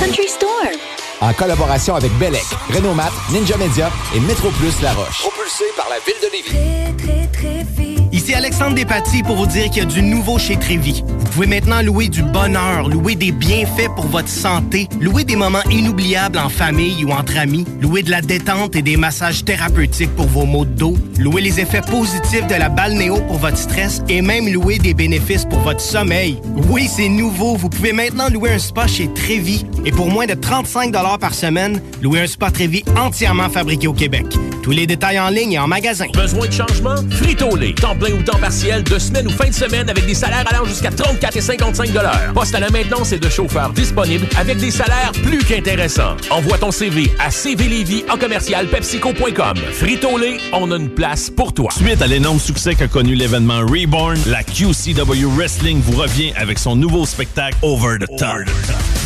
Country 0.00 0.28
Storm. 0.28 0.91
En 1.22 1.32
collaboration 1.32 1.94
avec 1.94 2.12
Belec, 2.18 2.44
Renault 2.74 2.94
Mat, 2.94 3.12
Ninja 3.30 3.56
Media 3.56 3.90
et 4.14 4.20
Metro 4.20 4.50
Plus 4.50 4.82
La 4.82 4.92
Roche. 4.92 5.20
Propulsé 5.20 5.64
par 5.76 5.88
la 5.88 5.98
ville 6.00 6.20
de 6.20 6.30
Lévis. 6.32 7.91
Ici 8.22 8.34
Alexandre 8.34 8.76
Despatie 8.76 9.24
pour 9.24 9.34
vous 9.34 9.46
dire 9.46 9.64
qu'il 9.64 9.78
y 9.78 9.80
a 9.80 9.84
du 9.84 10.00
nouveau 10.00 10.38
chez 10.38 10.56
Trévi. 10.56 11.02
Vous 11.04 11.24
pouvez 11.32 11.48
maintenant 11.48 11.82
louer 11.82 12.06
du 12.06 12.22
bonheur, 12.22 12.88
louer 12.88 13.16
des 13.16 13.32
bienfaits 13.32 13.92
pour 13.96 14.06
votre 14.06 14.28
santé, 14.28 14.88
louer 15.00 15.24
des 15.24 15.34
moments 15.34 15.64
inoubliables 15.72 16.38
en 16.38 16.48
famille 16.48 17.04
ou 17.04 17.10
entre 17.10 17.36
amis, 17.36 17.66
louer 17.80 18.04
de 18.04 18.12
la 18.12 18.20
détente 18.20 18.76
et 18.76 18.82
des 18.82 18.96
massages 18.96 19.44
thérapeutiques 19.44 20.14
pour 20.14 20.26
vos 20.26 20.44
maux 20.44 20.64
de 20.64 20.70
dos, 20.70 20.94
louer 21.18 21.42
les 21.42 21.58
effets 21.58 21.80
positifs 21.80 22.46
de 22.46 22.54
la 22.54 22.68
balnéo 22.68 23.16
pour 23.26 23.38
votre 23.38 23.58
stress 23.58 24.04
et 24.08 24.22
même 24.22 24.46
louer 24.48 24.78
des 24.78 24.94
bénéfices 24.94 25.44
pour 25.44 25.58
votre 25.58 25.80
sommeil. 25.80 26.38
Oui, 26.70 26.88
c'est 26.88 27.08
nouveau. 27.08 27.56
Vous 27.56 27.70
pouvez 27.70 27.92
maintenant 27.92 28.28
louer 28.28 28.52
un 28.52 28.58
spa 28.60 28.86
chez 28.86 29.12
Trévi 29.12 29.66
et 29.84 29.90
pour 29.90 30.08
moins 30.08 30.26
de 30.26 30.34
35 30.34 30.92
par 31.18 31.34
semaine, 31.34 31.82
louer 32.00 32.20
un 32.20 32.28
spa 32.28 32.52
Trévi 32.52 32.84
entièrement 32.96 33.50
fabriqué 33.50 33.88
au 33.88 33.94
Québec. 33.94 34.26
Tous 34.62 34.70
les 34.70 34.86
détails 34.86 35.18
en 35.18 35.28
ligne 35.28 35.54
et 35.54 35.58
en 35.58 35.66
magasin. 35.66 36.06
Besoin 36.14 36.46
de 36.46 36.52
changement? 36.52 36.94
Frito-Lay. 37.10 37.74
Ou 38.12 38.22
temps 38.22 38.38
partiel, 38.38 38.82
de 38.82 38.98
semaine 38.98 39.26
ou 39.26 39.30
fin 39.30 39.48
de 39.48 39.54
semaine 39.54 39.88
avec 39.88 40.06
des 40.06 40.14
salaires 40.14 40.44
allant 40.46 40.64
jusqu'à 40.64 40.90
34 40.90 41.36
et 41.36 41.40
55 41.40 41.90
Poste 42.34 42.54
à 42.54 42.60
la 42.60 42.70
maintenance 42.70 43.12
et 43.12 43.18
de 43.18 43.28
chauffeurs 43.28 43.70
disponibles 43.70 44.26
avec 44.36 44.58
des 44.58 44.70
salaires 44.70 45.12
plus 45.22 45.38
qu'intéressants. 45.38 46.16
Envoie 46.30 46.58
ton 46.58 46.70
CV 46.70 47.12
à 47.18 47.30
cvlévy 47.30 48.04
en 48.10 48.16
commercial 48.16 48.66
pepsico.com. 48.66 49.56
Frito-Lay, 49.72 50.38
on 50.52 50.70
a 50.70 50.76
une 50.76 50.90
place 50.90 51.30
pour 51.30 51.52
toi. 51.52 51.70
Suite 51.76 52.02
à 52.02 52.06
l'énorme 52.06 52.40
succès 52.40 52.74
qu'a 52.74 52.88
connu 52.88 53.14
l'événement 53.14 53.60
Reborn, 53.60 54.18
la 54.26 54.42
QCW 54.42 55.26
Wrestling 55.36 55.80
vous 55.80 56.00
revient 56.00 56.32
avec 56.36 56.58
son 56.58 56.76
nouveau 56.76 57.06
spectacle 57.06 57.56
Over 57.62 57.98
the 57.98 58.18
Top. 58.18 58.48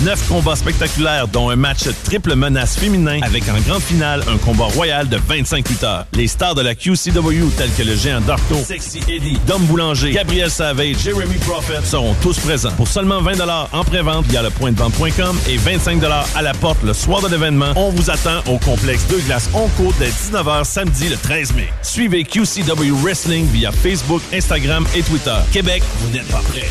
Neuf 0.05 0.29
combats 0.29 0.57
spectaculaires, 0.57 1.27
dont 1.29 1.49
un 1.49 1.57
match 1.57 1.85
triple 2.05 2.35
menace 2.35 2.77
féminin 2.77 3.21
avec 3.23 3.45
en 3.49 3.59
grande 3.67 3.83
finale 3.83 4.23
un 4.29 4.37
combat 4.39 4.67
royal 4.67 5.09
de 5.09 5.17
25 5.17 5.69
lutteurs. 5.69 6.07
Les 6.13 6.27
stars 6.27 6.55
de 6.55 6.63
la 6.63 6.75
QCW 6.75 7.49
tels 7.57 7.73
que 7.77 7.83
le 7.83 7.97
géant 7.97 8.21
Darko, 8.21 8.57
Sexy 8.65 8.96
Eddie, 9.09 9.39
Dom 9.47 9.65
Boulanger, 9.67 10.13
Gabriel 10.13 10.51
Savage, 10.51 10.99
Jeremy 10.99 11.37
Prophet 11.39 11.85
seront 11.85 12.15
tous 12.23 12.39
présents. 12.39 12.73
Pour 12.77 12.89
seulement 12.89 13.21
20 13.23 13.41
en 13.73 13.85
pré-vente 13.85 14.27
via 14.27 14.43
le 14.43 14.51
point 14.51 14.73
de 14.73 14.79
vente.com 14.79 15.39
et 15.49 15.57
25 15.57 16.03
à 16.35 16.43
la 16.43 16.55
porte 16.55 16.83
le 16.83 16.93
soir 16.93 17.23
de 17.23 17.29
l'événement, 17.29 17.73
on 17.77 17.91
vous 17.91 18.11
attend 18.11 18.41
au 18.47 18.59
complexe 18.59 19.07
Deux 19.09 19.21
Glaces 19.21 19.49
Onco 19.55 19.93
dès 19.99 20.09
19h 20.09 20.65
samedi 20.65 21.09
le 21.09 21.17
13 21.17 21.55
mai. 21.55 21.69
Suivez 21.83 22.25
QCW 22.25 22.93
Wrestling 23.03 23.47
via 23.47 23.73
Facebook, 23.73 24.23
Instagram 24.33 24.87
et 24.95 25.03
Twitter. 25.03 25.37
Québec, 25.53 25.83
vous 26.01 26.11
n'êtes 26.11 26.29
pas 26.29 26.43
prêts. 26.49 26.69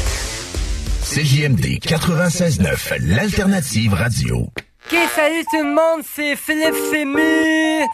CJMD 1.04 1.80
96.9, 1.86 3.00
l'alternative 3.02 3.94
radio. 3.94 4.50
Ok, 4.88 4.98
salut 5.16 5.44
tout 5.50 5.64
le 5.64 5.74
monde, 5.74 6.04
c'est 6.16 6.36
Philippe 6.36 6.76
Fému 6.92 7.86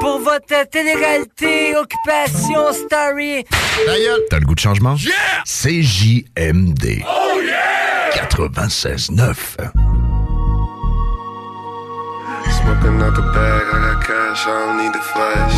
pour 0.00 0.18
votre 0.20 0.66
télé-réalité 0.70 1.76
Occupation 1.76 2.72
Story. 2.72 3.44
T'as 4.30 4.38
le 4.38 4.46
goût 4.46 4.54
de 4.54 4.60
changement? 4.60 4.94
Yeah! 4.94 5.42
CJMD. 5.44 7.04
Oh 7.06 7.40
yeah! 7.42 8.10
96.9. 8.14 9.36
Smoking 12.50 13.02
out 13.02 13.14
the 13.14 13.22
bag, 13.34 13.64
I 13.70 13.92
got 13.92 14.06
cash, 14.06 14.46
I 14.46 14.48
don't 14.48 14.78
need 14.78 14.92
the 14.94 15.00
flash. 15.00 15.54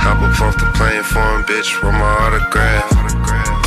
Hop 0.00 0.22
up 0.22 0.40
off 0.40 0.56
the 0.56 0.64
plane, 0.72 1.02
foreign 1.02 1.42
bitch, 1.44 1.82
with 1.82 1.92
my 1.92 2.16
autograph. 2.24 2.88
Brand 3.26 3.57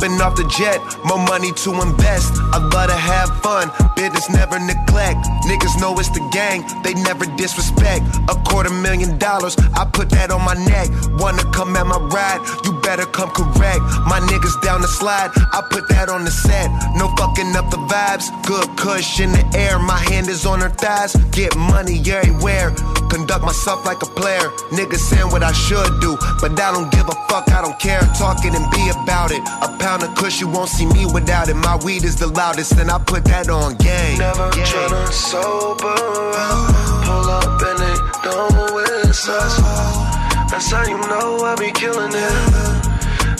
Hopping 0.00 0.20
off 0.22 0.34
the 0.34 0.48
jet, 0.48 0.80
more 1.04 1.20
money 1.28 1.52
to 1.52 1.70
invest. 1.76 2.32
I 2.56 2.56
love 2.56 2.88
to 2.88 2.96
have 2.96 3.28
fun, 3.44 3.68
business 3.96 4.30
never 4.30 4.58
neglect. 4.58 5.20
Niggas 5.44 5.78
know 5.78 5.92
it's 5.98 6.08
the 6.08 6.26
gang, 6.32 6.64
they 6.82 6.94
never 6.94 7.26
disrespect. 7.36 8.08
A 8.32 8.34
quarter 8.48 8.70
million 8.70 9.18
dollars, 9.18 9.58
I 9.76 9.84
put 9.84 10.08
that 10.16 10.30
on 10.30 10.40
my 10.40 10.54
neck. 10.54 10.88
Wanna 11.20 11.44
come 11.52 11.76
at 11.76 11.84
my 11.84 11.98
ride, 11.98 12.40
you 12.64 12.80
better 12.80 13.04
come 13.04 13.28
correct. 13.28 13.84
My 14.08 14.24
niggas 14.24 14.56
down 14.62 14.80
the 14.80 14.88
slide, 14.88 15.32
I 15.52 15.60
put 15.68 15.86
that 15.90 16.08
on 16.08 16.24
the 16.24 16.30
set. 16.30 16.70
No 16.96 17.12
fucking 17.20 17.54
up 17.54 17.68
the 17.68 17.76
vibes, 17.76 18.24
good 18.48 18.64
cush 18.78 19.20
in 19.20 19.32
the 19.32 19.44
air. 19.52 19.78
My 19.78 19.98
hand 20.08 20.28
is 20.30 20.46
on 20.46 20.60
her 20.60 20.70
thighs, 20.70 21.12
get 21.30 21.54
money 21.56 22.00
everywhere. 22.08 22.72
Conduct 23.10 23.44
myself 23.44 23.84
like 23.84 24.00
a 24.02 24.06
player. 24.06 24.48
Niggas 24.70 25.02
saying 25.10 25.28
what 25.28 25.42
I 25.42 25.52
should 25.52 26.00
do, 26.00 26.16
but 26.40 26.58
I 26.58 26.72
don't 26.72 26.90
give 26.90 27.08
a 27.08 27.16
fuck, 27.28 27.50
I 27.50 27.60
don't 27.60 27.78
care. 27.78 28.00
Talking 28.16 28.54
and 28.54 28.64
be 28.70 28.88
about 28.88 29.32
it. 29.32 29.42
A 29.60 29.68
pound 29.90 30.02
of 30.04 30.14
kush, 30.14 30.40
you 30.40 30.46
won't 30.46 30.68
see 30.68 30.86
me 30.86 31.04
without 31.06 31.48
it. 31.48 31.56
My 31.56 31.76
weed 31.84 32.04
is 32.04 32.14
the 32.14 32.28
loudest, 32.28 32.78
and 32.78 32.88
I 32.90 32.98
put 32.98 33.24
that 33.24 33.48
on 33.48 33.74
game. 33.74 34.18
Never 34.18 34.48
tryna 34.62 35.02
sober 35.10 35.98
up. 36.46 36.58
Pull 37.06 37.28
up 37.38 37.58
and 37.68 37.78
they 37.82 37.96
don't 38.22 38.52
know 38.54 38.78
it's 38.78 39.28
us. 39.28 39.54
That's 40.50 40.70
how 40.70 40.84
you 40.86 40.98
know 41.10 41.42
I 41.42 41.56
be 41.58 41.72
killing 41.72 42.14
it. 42.14 42.36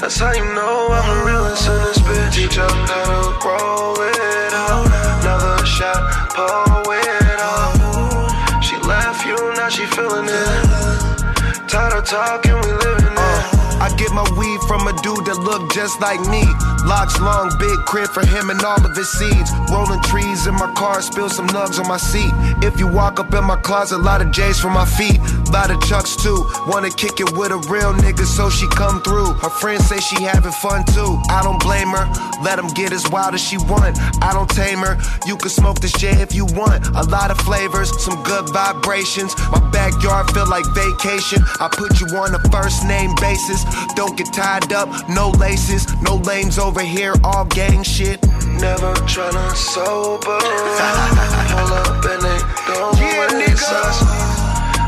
That's 0.01 0.19
how 0.19 0.33
you 0.33 0.45
know 0.59 0.89
I'm 0.91 1.09
a 1.15 1.25
realist 1.25 1.69
in 1.69 1.79
this 1.87 1.99
bitch. 1.99 2.35
Teach 2.35 2.57
them 2.57 2.79
how 2.91 3.05
to 3.07 3.47
roll 3.47 3.95
it 4.03 4.53
up. 4.67 4.91
Another 5.23 5.65
shot, 5.65 6.03
pull 6.35 6.91
it 6.91 7.39
up. 7.55 8.63
She 8.67 8.75
left 8.91 9.25
you, 9.25 9.39
now 9.55 9.69
she 9.69 9.87
feeling 9.87 10.27
it. 10.27 11.69
Tired 11.71 11.95
of 11.95 12.05
talking, 12.05 12.59
we 12.67 12.73
living 12.73 13.15
it. 13.15 13.61
Uh, 13.83 13.89
Get 14.11 14.17
my 14.17 14.37
weed 14.37 14.61
from 14.67 14.89
a 14.89 14.93
dude 15.03 15.25
that 15.27 15.39
look 15.39 15.71
just 15.73 16.01
like 16.01 16.19
me. 16.27 16.43
Locks 16.83 17.21
long, 17.21 17.53
big 17.61 17.79
crib 17.87 18.11
for 18.11 18.27
him 18.27 18.51
and 18.51 18.61
all 18.65 18.85
of 18.85 18.97
his 18.97 19.09
seeds. 19.13 19.53
Rolling 19.71 20.03
trees 20.03 20.49
in 20.49 20.55
my 20.55 20.73
car, 20.75 21.01
spill 21.01 21.29
some 21.29 21.47
nugs 21.49 21.79
on 21.79 21.87
my 21.87 21.97
seat. 21.97 22.33
If 22.59 22.81
you 22.81 22.89
walk 22.89 23.21
up 23.21 23.33
in 23.33 23.45
my 23.45 23.55
closet, 23.55 23.99
lot 23.99 24.21
of 24.21 24.33
J's 24.33 24.59
for 24.59 24.71
my 24.71 24.85
feet. 24.85 25.21
Lot 25.55 25.71
of 25.71 25.81
chucks 25.87 26.17
too. 26.17 26.43
Wanna 26.67 26.91
kick 26.91 27.21
it 27.21 27.31
with 27.39 27.53
a 27.53 27.59
real 27.71 27.95
nigga, 27.95 28.27
so 28.27 28.51
she 28.51 28.67
come 28.75 29.01
through. 29.03 29.31
Her 29.35 29.51
friends 29.51 29.87
say 29.87 30.01
she 30.01 30.25
having 30.25 30.51
fun 30.59 30.83
too. 30.91 31.21
I 31.31 31.43
don't 31.45 31.61
blame 31.63 31.91
her. 31.91 32.07
Let 32.43 32.57
them 32.57 32.69
get 32.69 32.93
as 32.93 33.09
wild 33.11 33.35
as 33.35 33.41
she 33.41 33.59
want. 33.59 33.99
I 34.23 34.33
don't 34.33 34.51
tame 34.51 34.79
her. 34.79 34.99
You 35.27 35.37
can 35.37 35.51
smoke 35.51 35.79
this 35.79 35.93
J 35.93 36.11
if 36.19 36.35
you 36.35 36.47
want. 36.47 36.87
A 36.97 37.05
lot 37.05 37.31
of 37.31 37.39
flavors, 37.39 37.91
some 38.03 38.21
good 38.25 38.49
vibrations. 38.51 39.37
My 39.53 39.61
backyard 39.71 40.31
feel 40.33 40.49
like 40.49 40.65
vacation. 40.75 41.45
I 41.61 41.69
put 41.71 42.01
you 42.01 42.07
on 42.17 42.35
a 42.35 42.41
first 42.51 42.87
name 42.87 43.15
basis. 43.21 43.63
Don't 44.01 44.17
get 44.17 44.33
tied 44.33 44.73
up, 44.73 44.89
no 45.11 45.29
laces, 45.37 45.85
no 46.01 46.15
lanes 46.25 46.59
over 46.59 46.81
here, 46.81 47.13
all 47.23 47.45
gang 47.45 47.83
shit. 47.83 48.17
Never 48.57 48.95
tryna 49.05 49.53
sober. 49.55 50.41
Pull 51.53 51.73
up 51.77 52.01
and 52.09 52.23
they 52.25 52.39
know 52.65 52.97
Yeah, 52.97 53.29
nigga. 53.37 53.61
us. 53.61 54.01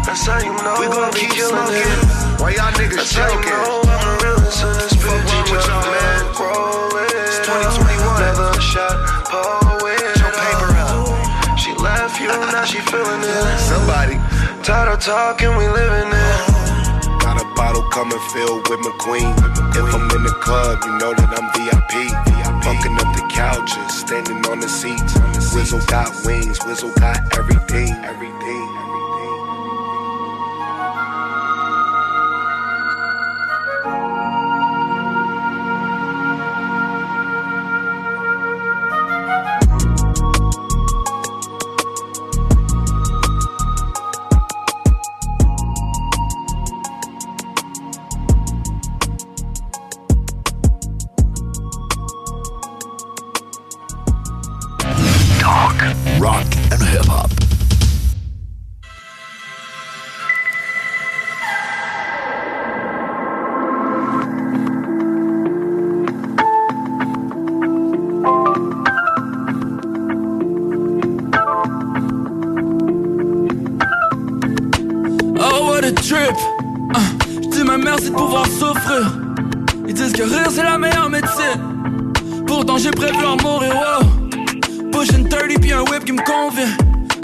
That's 0.09 0.25
how 0.25 0.39
you 0.41 0.53
know 0.65 0.77
We 0.81 0.87
gon' 0.89 1.13
keep 1.13 1.29
smoking. 1.29 1.77
it. 1.77 2.41
Why 2.41 2.51
y'all 2.57 2.73
niggas 2.73 2.97
That's 2.97 3.13
how 3.15 3.29
you 3.29 3.51
know 3.53 3.83
I'm 3.85 4.01
a 4.01 4.25
realist 4.25 4.65
in 4.65 4.73
this 4.81 4.93
bitch. 4.97 5.53
with 5.53 5.67
y'all, 5.69 5.85
man? 5.93 6.25
Roll 6.41 6.97
it 6.97 7.13
It's 7.13 7.49
up. 7.49 7.85
2021. 7.85 8.17
Another 8.17 8.61
shot, 8.65 8.97
it 9.93 10.17
your 10.25 10.33
paper 10.33 10.73
up. 10.89 11.59
She 11.61 11.75
left 11.75 12.19
you, 12.19 12.29
now 12.29 12.65
she 12.65 12.81
feeling 12.81 13.21
it. 13.21 13.59
Somebody. 13.69 14.17
Tired 14.65 14.89
of 14.95 15.01
talking, 15.05 15.55
we 15.59 15.69
living 15.69 16.09
it. 16.09 16.52
Bottle 17.73 17.89
coming 17.89 18.19
filled 18.35 18.69
with 18.69 18.81
McQueen. 18.81 19.33
If 19.75 19.95
I'm 19.95 20.03
in 20.11 20.25
the 20.25 20.37
club, 20.43 20.81
you 20.85 20.93
know 20.99 21.15
that 21.15 21.33
I'm 21.33 21.49
VIP. 21.57 22.13
Fucking 22.65 22.93
up 23.01 23.17
the 23.17 23.27
couches, 23.33 23.99
standing 23.99 24.45
on 24.45 24.61
the 24.61 24.69
seats. 24.69 25.15
Wizzle 25.55 25.81
got 25.87 26.13
wings, 26.27 26.59
Wizzle 26.59 26.95
got 27.01 27.35
everything, 27.39 27.89
everything. 28.05 28.92
J'ai 82.79 82.91
prévu 82.91 83.25
en 83.25 83.37
mourir, 83.37 83.75
wow. 83.75 84.91
Pushing 84.91 85.29
30 85.29 85.61
puis 85.61 85.73
un 85.73 85.83
whip 85.83 86.05
qui 86.05 86.13
me 86.13 86.23
convient. 86.23 86.75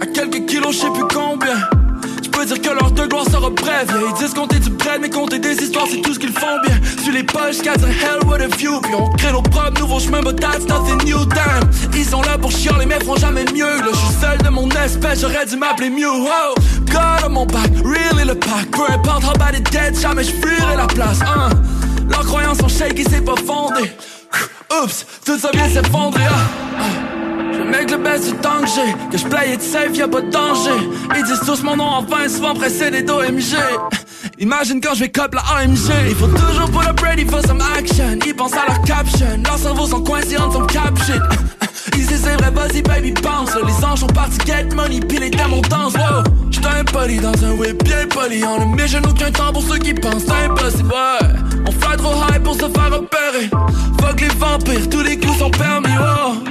À 0.00 0.06
quelques 0.06 0.46
kilos, 0.46 0.74
je 0.74 0.80
sais 0.80 0.90
plus 0.90 1.04
combien. 1.12 1.56
Je 2.22 2.28
peux 2.28 2.44
dire 2.44 2.60
que 2.60 2.68
leur 2.68 2.90
de 2.90 3.06
gloire 3.06 3.24
sera 3.24 3.48
brève. 3.50 3.88
Yeah, 3.88 4.10
ils 4.10 4.18
disent 4.18 4.34
compter 4.34 4.58
du 4.58 4.70
bread, 4.70 5.00
mais 5.00 5.10
compter 5.10 5.38
des 5.38 5.54
histoires, 5.54 5.86
c'est 5.90 6.02
tout 6.02 6.12
ce 6.12 6.18
qu'ils 6.18 6.32
font 6.32 6.60
bien. 6.64 6.78
Sur 7.02 7.12
les 7.12 7.22
poches, 7.22 7.62
cats 7.62 7.82
a 7.82 7.88
hell 7.88 8.20
with 8.26 8.42
a 8.42 8.56
view. 8.56 8.80
Puis 8.82 8.94
on 8.94 9.08
crée 9.16 9.32
nos 9.32 9.42
propres 9.42 9.80
nouveaux 9.80 9.98
chemins, 9.98 10.20
but 10.20 10.38
that's 10.38 10.66
nothing 10.68 11.02
new, 11.04 11.24
damn. 11.26 11.68
Ils 11.94 12.04
sont 12.04 12.22
là 12.22 12.36
pour 12.38 12.52
chialer, 12.52 12.86
mais 12.86 13.00
feront 13.00 13.16
jamais 13.16 13.44
mieux. 13.52 13.78
Là, 13.78 13.88
je 13.90 13.96
suis 13.96 14.20
seul 14.20 14.38
de 14.38 14.50
mon 14.50 14.68
espèce, 14.68 15.20
j'aurais 15.22 15.46
dû 15.46 15.56
m'appeler 15.56 15.90
Mew. 15.90 16.04
Oh, 16.06 16.54
God 16.86 17.24
on 17.26 17.30
mon 17.30 17.46
back, 17.46 17.70
really 17.82 18.24
le 18.26 18.34
pack. 18.34 18.70
Peu 18.70 18.92
importe 18.92 19.24
how 19.24 19.32
bad 19.38 19.56
it 19.58 19.68
dead, 19.72 19.98
jamais 19.98 20.24
je 20.24 20.32
la 20.76 20.86
place. 20.86 21.20
Hein. 21.22 21.50
Leurs 22.08 22.26
croyances 22.26 22.58
sont 22.58 22.68
shake 22.68 23.02
c'est 23.10 23.24
pas 23.24 23.36
fondé. 23.46 23.90
Tout 25.24 25.38
ça 25.38 25.50
vient 25.52 25.68
s'effondrer. 25.68 26.22
Ah. 26.24 27.08
Je 27.52 27.62
mec 27.62 27.90
le 27.90 27.98
best 27.98 28.26
du 28.26 28.34
temps 28.38 28.60
que 28.60 28.68
j'ai. 28.68 29.10
Que 29.10 29.18
je 29.18 29.26
play 29.26 29.54
it 29.54 29.62
safe, 29.62 29.96
y'a 29.96 30.08
pas 30.08 30.20
de 30.20 30.30
danger. 30.30 30.70
Ils 31.16 31.24
disent 31.24 31.42
tous 31.44 31.62
mon 31.62 31.76
nom 31.76 31.84
en 31.84 32.02
vain, 32.02 32.28
souvent 32.28 32.54
précédé 32.54 33.02
d'OMG 33.02 33.56
Imagine 34.38 34.80
quand 34.80 34.94
je 34.94 35.00
vais 35.00 35.08
cop 35.08 35.34
la 35.34 35.40
AMG 35.56 35.90
Il 36.08 36.14
faut 36.14 36.26
toujours 36.26 36.70
pull 36.70 36.86
up 36.86 37.00
ready 37.00 37.24
for 37.24 37.40
some 37.42 37.60
action. 37.76 38.18
Ils 38.24 38.34
pensent 38.34 38.54
à 38.54 38.66
leur 38.66 38.82
caption. 38.82 39.26
Leurs 39.44 39.58
cerveaux 39.58 39.86
sont 39.86 40.02
coincés 40.02 40.38
en 40.38 40.50
some 40.52 40.66
cap 40.66 40.96
shit. 41.04 41.20
Ils 41.94 42.06
disent 42.06 42.22
c'est 42.22 42.36
vrai, 42.36 42.50
vas-y 42.50 42.82
baby 42.82 43.12
bounce. 43.12 43.50
Les 43.54 43.84
anges 43.84 44.00
sont 44.00 44.06
partis 44.06 44.38
get 44.46 44.68
money, 44.74 45.00
pis 45.00 45.18
les 45.18 45.30
démons 45.30 45.62
dansent 45.62 45.94
Wow, 45.94 46.22
j'suis 46.50 46.64
un 46.66 46.84
poli 46.84 47.18
dans 47.18 47.44
un 47.44 47.52
whip 47.52 47.82
bien 47.84 48.06
poli. 48.08 48.44
On 48.44 48.66
ne 48.66 48.76
met 48.76 49.08
aucun 49.08 49.30
temps 49.32 49.52
pour 49.52 49.62
ceux 49.62 49.78
qui 49.78 49.94
pensent. 49.94 50.24
Impossible, 50.44 50.94
On 51.68 51.70
fly 51.70 51.98
trop 51.98 52.14
high 52.14 52.42
pour 52.42 52.54
se 52.54 52.60
faire 52.60 52.90
repérer. 52.90 53.50
Fuck 54.00 54.20
les 54.22 54.28
vampires, 54.28 54.88
tous 54.88 55.02
les 55.02 55.18
coups 55.18 55.36
sont 55.36 55.50
permis, 55.50 55.88
wow 55.98 56.42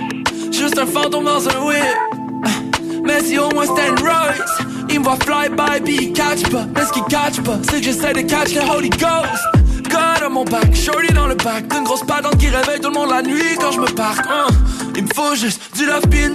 Juste 0.51 0.77
un 0.77 0.85
fantôme 0.85 1.23
dans 1.23 1.49
un 1.49 1.59
whip. 1.65 3.01
Mais 3.03 3.23
si 3.23 3.39
au 3.39 3.49
moins 3.49 3.65
une 3.65 3.99
Royce 3.99 4.61
Il 4.89 4.99
me 4.99 5.05
voit 5.05 5.17
fly 5.25 5.49
by 5.49 5.81
puis 5.83 5.97
il 5.99 6.13
catch 6.13 6.43
pas. 6.51 6.65
Mais 6.75 6.85
ce 6.85 6.93
qu'il 6.93 7.03
catch 7.05 7.41
pas 7.41 7.57
c'est 7.63 7.77
que 7.77 7.83
j'essaie 7.83 8.13
de 8.13 8.21
catch 8.21 8.53
le 8.53 8.61
Holy 8.61 8.89
Ghost. 8.89 9.89
God 9.89 10.23
à 10.23 10.29
mon 10.29 10.45
back, 10.45 10.75
shorty 10.75 11.11
dans 11.13 11.25
le 11.25 11.35
back. 11.35 11.67
D'une 11.67 11.83
grosse 11.83 12.03
patente 12.03 12.37
qui 12.37 12.49
réveille 12.49 12.79
tout 12.79 12.89
le 12.89 12.93
monde 12.93 13.09
la 13.09 13.23
nuit 13.23 13.57
quand 13.59 13.71
je 13.71 13.79
me 13.79 13.87
parque 13.87 14.23
hein. 14.29 14.53
Il 14.95 15.03
me 15.03 15.09
faut 15.15 15.33
juste 15.33 15.63
du 15.75 15.87
love 15.87 16.07
puis 16.11 16.25
une 16.25 16.33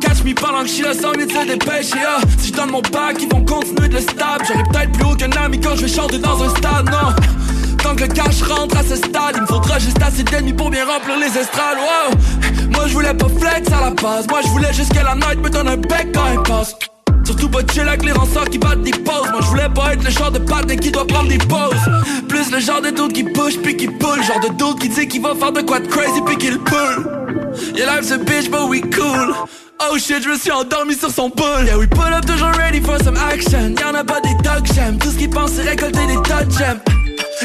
Catch 0.00 0.22
me 0.22 0.34
pendant 0.34 0.60
que 0.60 0.66
je 0.66 0.72
suis 0.72 0.84
sans 1.00 1.12
mieux 1.16 1.24
de 1.24 1.32
se 1.32 1.46
dépêcher 1.46 2.04
ah. 2.06 2.20
Si 2.36 2.48
je 2.48 2.52
donne 2.52 2.72
mon 2.72 2.82
back 2.82 3.16
ils 3.20 3.28
vont 3.30 3.42
continuer 3.42 3.88
de 3.88 3.94
le 3.94 4.00
stab. 4.00 4.42
J'aurai 4.46 4.64
peut-être 4.64 4.92
plus 4.92 5.04
haut 5.04 5.14
qu'un 5.14 5.30
ami 5.42 5.58
quand 5.58 5.76
je 5.76 5.86
vais 5.86 5.88
chanter 5.88 6.18
dans 6.18 6.42
un 6.42 6.50
stade 6.50 6.90
Non 6.90 7.35
Tant 7.86 7.94
que 7.94 8.02
le 8.02 8.08
cash 8.08 8.42
rentre 8.42 8.76
à 8.76 8.82
ce 8.82 8.96
stade, 8.96 9.36
il 9.36 9.42
me 9.42 9.46
faudra 9.46 9.78
juste 9.78 10.02
assez 10.02 10.24
d'ennemis 10.24 10.52
pour 10.52 10.70
bien 10.70 10.84
remplir 10.84 11.20
les 11.20 11.28
estrades. 11.38 11.78
Wow. 11.78 12.70
Moi 12.72 12.88
je 12.88 12.92
voulais 12.92 13.14
pas 13.14 13.28
flex 13.28 13.70
à 13.70 13.80
la 13.80 13.90
base, 13.90 14.26
moi 14.28 14.40
je 14.42 14.48
voulais 14.48 14.72
juste 14.72 14.92
que 14.92 15.04
la 15.04 15.14
night 15.14 15.40
me 15.40 15.48
donne 15.48 15.68
un 15.68 15.76
bec 15.76 16.08
quand 16.12 16.24
elle 16.32 16.42
passe. 16.42 16.74
Surtout 17.24 17.48
pas 17.48 17.60
chill 17.72 17.86
avec 17.86 18.04
les 18.04 18.10
rançons 18.10 18.44
qui 18.50 18.58
battent 18.58 18.82
des 18.82 18.90
pauses. 18.90 19.30
Moi 19.30 19.38
je 19.40 19.46
voulais 19.46 19.68
pas 19.72 19.92
être 19.92 20.02
le 20.02 20.10
genre 20.10 20.32
de 20.32 20.40
patin 20.40 20.74
qui 20.74 20.90
doit 20.90 21.06
prendre 21.06 21.28
des 21.28 21.38
pauses. 21.38 21.86
Plus 22.28 22.50
le 22.50 22.58
genre 22.58 22.80
de 22.80 22.90
dude 22.90 23.12
qui 23.12 23.22
push 23.22 23.56
puis 23.58 23.76
qui 23.76 23.86
pull. 23.86 24.20
Genre 24.20 24.40
de 24.40 24.48
dude 24.48 24.80
qui 24.80 24.88
dit 24.88 25.06
qu'il 25.06 25.22
va 25.22 25.36
faire 25.36 25.52
de 25.52 25.60
quoi 25.60 25.78
de 25.78 25.86
crazy 25.86 26.20
puis 26.26 26.36
qu'il 26.38 26.58
pull. 26.58 27.06
Yeah 27.76 27.86
life's 27.86 28.10
a 28.10 28.18
bitch 28.18 28.50
but 28.50 28.68
we 28.68 28.80
cool. 28.80 29.32
Oh 29.78 29.96
shit, 29.96 30.24
je 30.24 30.28
me 30.28 30.36
suis 30.36 30.50
endormi 30.50 30.96
sur 30.96 31.10
son 31.10 31.28
boule 31.28 31.66
Yeah 31.66 31.78
we 31.78 31.86
pull 31.86 32.12
up 32.12 32.26
toujours 32.26 32.50
ready 32.58 32.80
for 32.80 32.98
some 33.04 33.16
action. 33.16 33.76
Y'en 33.80 33.94
a 33.94 34.02
pas 34.02 34.20
des 34.22 34.34
dogs 34.42 34.66
j'aime 34.74 34.98
Tout 34.98 35.12
ce 35.12 35.18
qu'ils 35.18 35.30
pensent 35.30 35.52
c'est 35.52 35.62
récolter 35.62 36.04
des 36.08 36.16
de 36.16 36.50
gemmes 36.50 36.95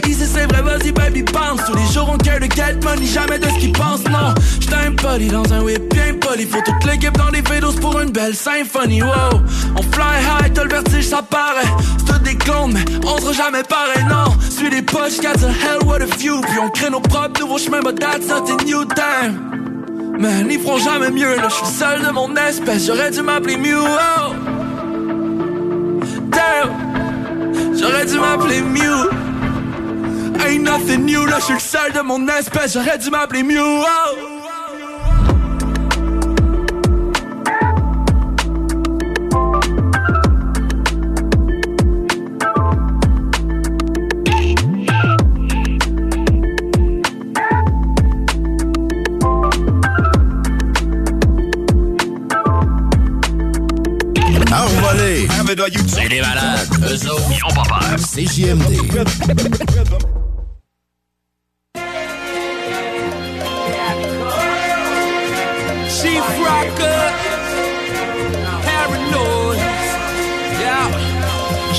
Ici 0.07 0.26
c'est 0.26 0.45
vrai, 0.51 0.61
vas-y 0.61 0.91
baby 0.91 1.23
bounce 1.23 1.61
Tous 1.65 1.76
les 1.76 1.85
jours 1.93 2.09
on 2.13 2.18
care 2.18 2.39
de 2.39 2.45
get 2.45 2.76
money, 2.84 3.05
jamais 3.05 3.39
de 3.39 3.45
ce 3.45 3.59
qu'ils 3.59 3.73
pensent, 3.73 4.03
non. 4.05 4.34
J'suis 4.59 4.73
un 4.73 4.93
poli 4.93 5.27
dans 5.27 5.53
un 5.53 5.61
whip 5.61 5.93
bien 5.93 6.13
poli. 6.15 6.45
Faut 6.45 6.61
toute 6.65 6.84
l'équipe 6.85 7.18
dans 7.18 7.30
des 7.30 7.41
vélos 7.41 7.73
pour 7.73 7.99
une 7.99 8.11
belle 8.11 8.35
symphonie, 8.35 9.01
wow. 9.01 9.41
On 9.76 9.81
fly 9.81 10.22
high, 10.22 10.53
t'as 10.53 10.63
le 10.63 10.69
vertige, 10.69 11.07
ça 11.07 11.22
paraît. 11.22 11.68
C'est 12.05 12.23
des 12.23 12.35
clones, 12.35 12.73
mais 12.73 12.85
on 13.05 13.18
sera 13.19 13.34
jamais 13.34 13.63
pareil, 13.63 14.03
non. 14.09 14.34
Suis 14.49 14.69
les 14.69 14.81
poches, 14.81 15.19
got 15.19 15.43
a 15.43 15.49
hell, 15.49 15.85
what 15.85 16.01
a 16.01 16.07
few. 16.07 16.41
Puis 16.41 16.59
on 16.61 16.69
crée 16.69 16.89
nos 16.89 17.01
propres 17.01 17.41
nouveaux 17.41 17.57
chemins, 17.57 17.81
but 17.81 17.99
that's 17.99 18.27
not 18.27 18.49
a 18.49 18.63
new 18.63 18.85
time. 18.85 20.18
Man, 20.18 20.47
ils 20.49 20.59
feront 20.59 20.77
jamais 20.77 21.11
mieux, 21.11 21.35
là. 21.35 21.49
J'suis 21.49 21.73
seul 21.80 22.01
de 22.01 22.11
mon 22.11 22.34
espèce, 22.35 22.88
j'aurais 22.88 23.11
dû 23.11 23.22
m'appeler 23.22 23.57
Mew, 23.57 23.77
oh. 23.77 24.34
Damn. 26.30 27.76
J'aurais 27.77 28.05
dû 28.05 28.19
m'appeler 28.19 28.61
Mew 28.61 29.30
Ain't 30.45 30.63
nothing 30.63 31.05
new, 31.05 31.26
là, 31.26 31.38
je 31.39 31.45
suis 31.45 31.53
le 31.53 31.59
seul 31.59 31.93
de 31.93 32.01
mon 32.01 32.27
espèce, 32.27 32.73
j'aurais 32.73 32.97
dû 32.97 33.09
m'appeler 33.09 33.43
Mew. 33.43 33.57
Oh. 33.59 34.31
C'est 55.88 56.07
des 56.07 56.22
malades. 56.22 56.68
Eux 56.84 57.11
autres, 57.11 57.30
ils 57.30 57.45
ont 57.45 57.53
pas 57.53 57.63
peur. 57.63 57.99
C'est 57.99 58.26
JMD. 58.26 60.20
Chief 66.22 66.45
Rocker, 66.45 66.69
Paranoid, 66.77 67.30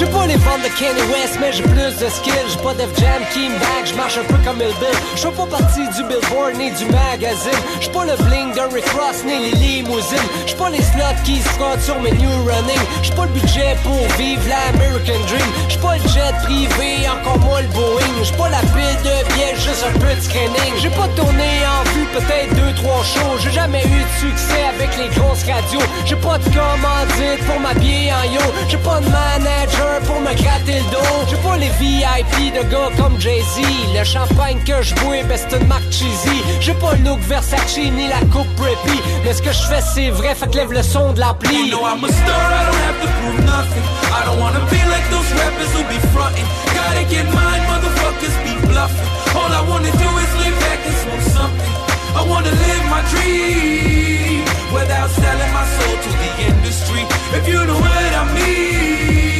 J'ai 0.02 0.10
pas 0.10 0.26
les 0.26 0.34
ventes 0.34 0.62
de 0.64 0.68
Kanye 0.80 1.00
West, 1.14 1.38
mais 1.40 1.52
j'ai 1.52 1.62
plus 1.62 1.94
de 1.94 2.08
skill. 2.10 2.34
J'ai 2.50 2.58
pas 2.58 2.74
Def 2.74 2.90
Jam 2.98 3.22
qui 3.32 3.48
me 3.48 3.54
bag, 3.54 3.86
j'marche 3.86 4.18
un 4.18 4.24
peu 4.24 4.34
comme 4.44 4.58
Bill. 4.58 4.74
J'fais 5.14 5.30
pas 5.30 5.46
partie 5.46 5.86
du 5.94 6.02
Billboard 6.02 6.58
ni 6.58 6.72
du 6.72 6.86
magazine. 6.86 7.62
J'suis 7.78 7.92
pas 7.92 8.04
le 8.04 8.16
bling 8.24 8.52
de 8.52 8.74
Rick 8.74 8.88
Ross 8.98 9.22
ni 9.24 9.38
les 9.38 9.54
limousines. 9.54 10.28
J'suis 10.44 10.58
pas 10.58 10.70
les 10.70 10.82
slots 10.82 11.22
qui 11.22 11.38
se 11.38 11.86
sur 11.86 12.00
mes 12.00 12.10
new 12.10 12.34
running. 12.42 12.82
J'suis 13.02 13.14
pas 13.14 13.26
le 13.26 13.30
budget 13.38 13.76
pour 13.84 14.02
vivre 14.18 14.42
l'American 14.50 15.22
Dream. 15.28 15.50
J'suis 15.68 15.78
pas 15.78 15.94
le 15.94 16.08
jet 16.08 16.34
privé, 16.42 17.06
encore 17.06 17.38
moins 17.38 17.62
le 17.62 17.68
Boeing. 17.68 18.24
J'suis 18.24 18.36
pas 18.36 18.48
la 18.48 18.62
pile 18.74 18.98
de 19.06 19.14
billets, 19.30 19.54
juste 19.54 19.86
un 19.86 19.96
peu 20.00 20.12
de 20.12 20.20
screening. 20.20 20.74
J'ai 20.82 20.90
pas 20.90 21.06
tourné 21.14 21.62
en 21.62 21.82
vue, 21.94 22.06
peut-être 22.10 22.52
deux, 22.56 22.74
trois 22.74 23.04
shows. 23.04 23.38
J'ai 23.38 23.52
jamais 23.52 23.84
eu 23.86 24.02
de 24.02 24.14
succès 24.18 24.64
avec 24.74 24.90
les 24.98 25.14
grosses 25.14 25.46
radios. 25.46 25.86
J'ai 26.04 26.16
pas 26.16 26.38
de 26.38 26.48
commandite 26.50 27.46
pour 27.46 27.60
m'habiller 27.60 28.10
en 28.12 28.24
yo. 28.34 28.42
J'ai 28.68 28.78
pas 28.78 28.98
de 28.98 29.08
manager 29.08 29.91
pour 30.00 30.20
me 30.20 30.34
gratter 30.34 30.78
le 30.80 30.90
dos. 30.90 31.12
J'ai 31.28 31.36
pas 31.36 31.56
les 31.56 31.70
VIP 31.80 32.54
de 32.54 32.62
gars 32.70 32.90
comme 32.96 33.20
Jay-Z. 33.20 33.60
Le 33.96 34.04
champagne 34.04 34.58
que 34.64 34.82
je 34.82 34.94
bois, 34.96 35.22
ben 35.28 35.38
c'est 35.38 35.56
une 35.56 35.66
marque 35.66 35.90
cheesy. 35.90 36.42
J'ai 36.60 36.74
pas 36.74 36.94
le 36.96 37.04
look 37.04 37.20
Versace 37.20 37.76
ni 37.78 38.08
la 38.08 38.20
coupe 38.32 38.48
preppy. 38.56 38.98
Mais 39.24 39.32
ce 39.34 39.42
que 39.42 39.52
je 39.52 39.62
fais, 39.62 39.82
c'est 39.94 40.10
vrai, 40.10 40.34
fait 40.34 40.50
que 40.50 40.56
lève 40.56 40.72
le 40.72 40.82
son 40.82 41.12
de 41.12 41.20
l'ampli. 41.20 41.68
You 41.68 41.76
know 41.76 41.84
I'm 41.84 42.04
a 42.04 42.08
star, 42.08 42.42
I 42.52 42.64
don't 42.66 42.82
have 42.86 42.98
to 43.02 43.08
prove 43.20 43.40
nothing. 43.44 43.84
I 44.12 44.24
don't 44.26 44.40
wanna 44.40 44.60
be 44.70 44.80
like 44.92 45.06
those 45.10 45.30
rappers 45.38 45.72
who 45.74 45.82
be 45.88 45.98
frontin'. 46.12 46.48
Gotta 46.74 47.04
get 47.08 47.26
mine, 47.32 47.62
motherfuckers 47.70 48.36
be 48.44 48.54
bluffing. 48.66 49.10
All 49.36 49.52
I 49.52 49.62
wanna 49.68 49.92
do 49.92 50.08
is 50.24 50.32
lay 50.40 50.52
back 50.62 50.80
and 50.86 50.96
smoke 51.02 51.26
something. 51.36 51.72
I 52.14 52.22
wanna 52.28 52.50
live 52.50 52.84
my 52.90 53.02
dream 53.12 54.44
without 54.72 55.10
selling 55.10 55.52
my 55.52 55.66
soul 55.76 55.96
to 56.04 56.10
the 56.22 56.30
industry. 56.48 57.02
If 57.36 57.48
you 57.48 57.64
know 57.64 57.78
what 57.78 58.12
I 58.22 58.24
mean, 58.36 59.31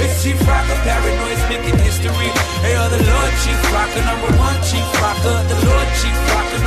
it's 0.00 0.22
Chief 0.22 0.38
Rocker, 0.46 0.78
paranoid's 0.84 1.42
making 1.48 1.78
history. 1.80 2.30
Hey, 2.64 2.74
oh, 2.76 2.88
the 2.88 3.00
Lord 3.00 3.32
Chief 3.42 3.60
Rocker, 3.72 4.02
number 4.04 4.30
one 4.36 4.58
Chief 4.68 4.86
Rocker. 5.00 5.38
The 5.48 5.58
Lord 5.66 5.85
Chief 5.96 6.12
Rocker, 6.28 6.60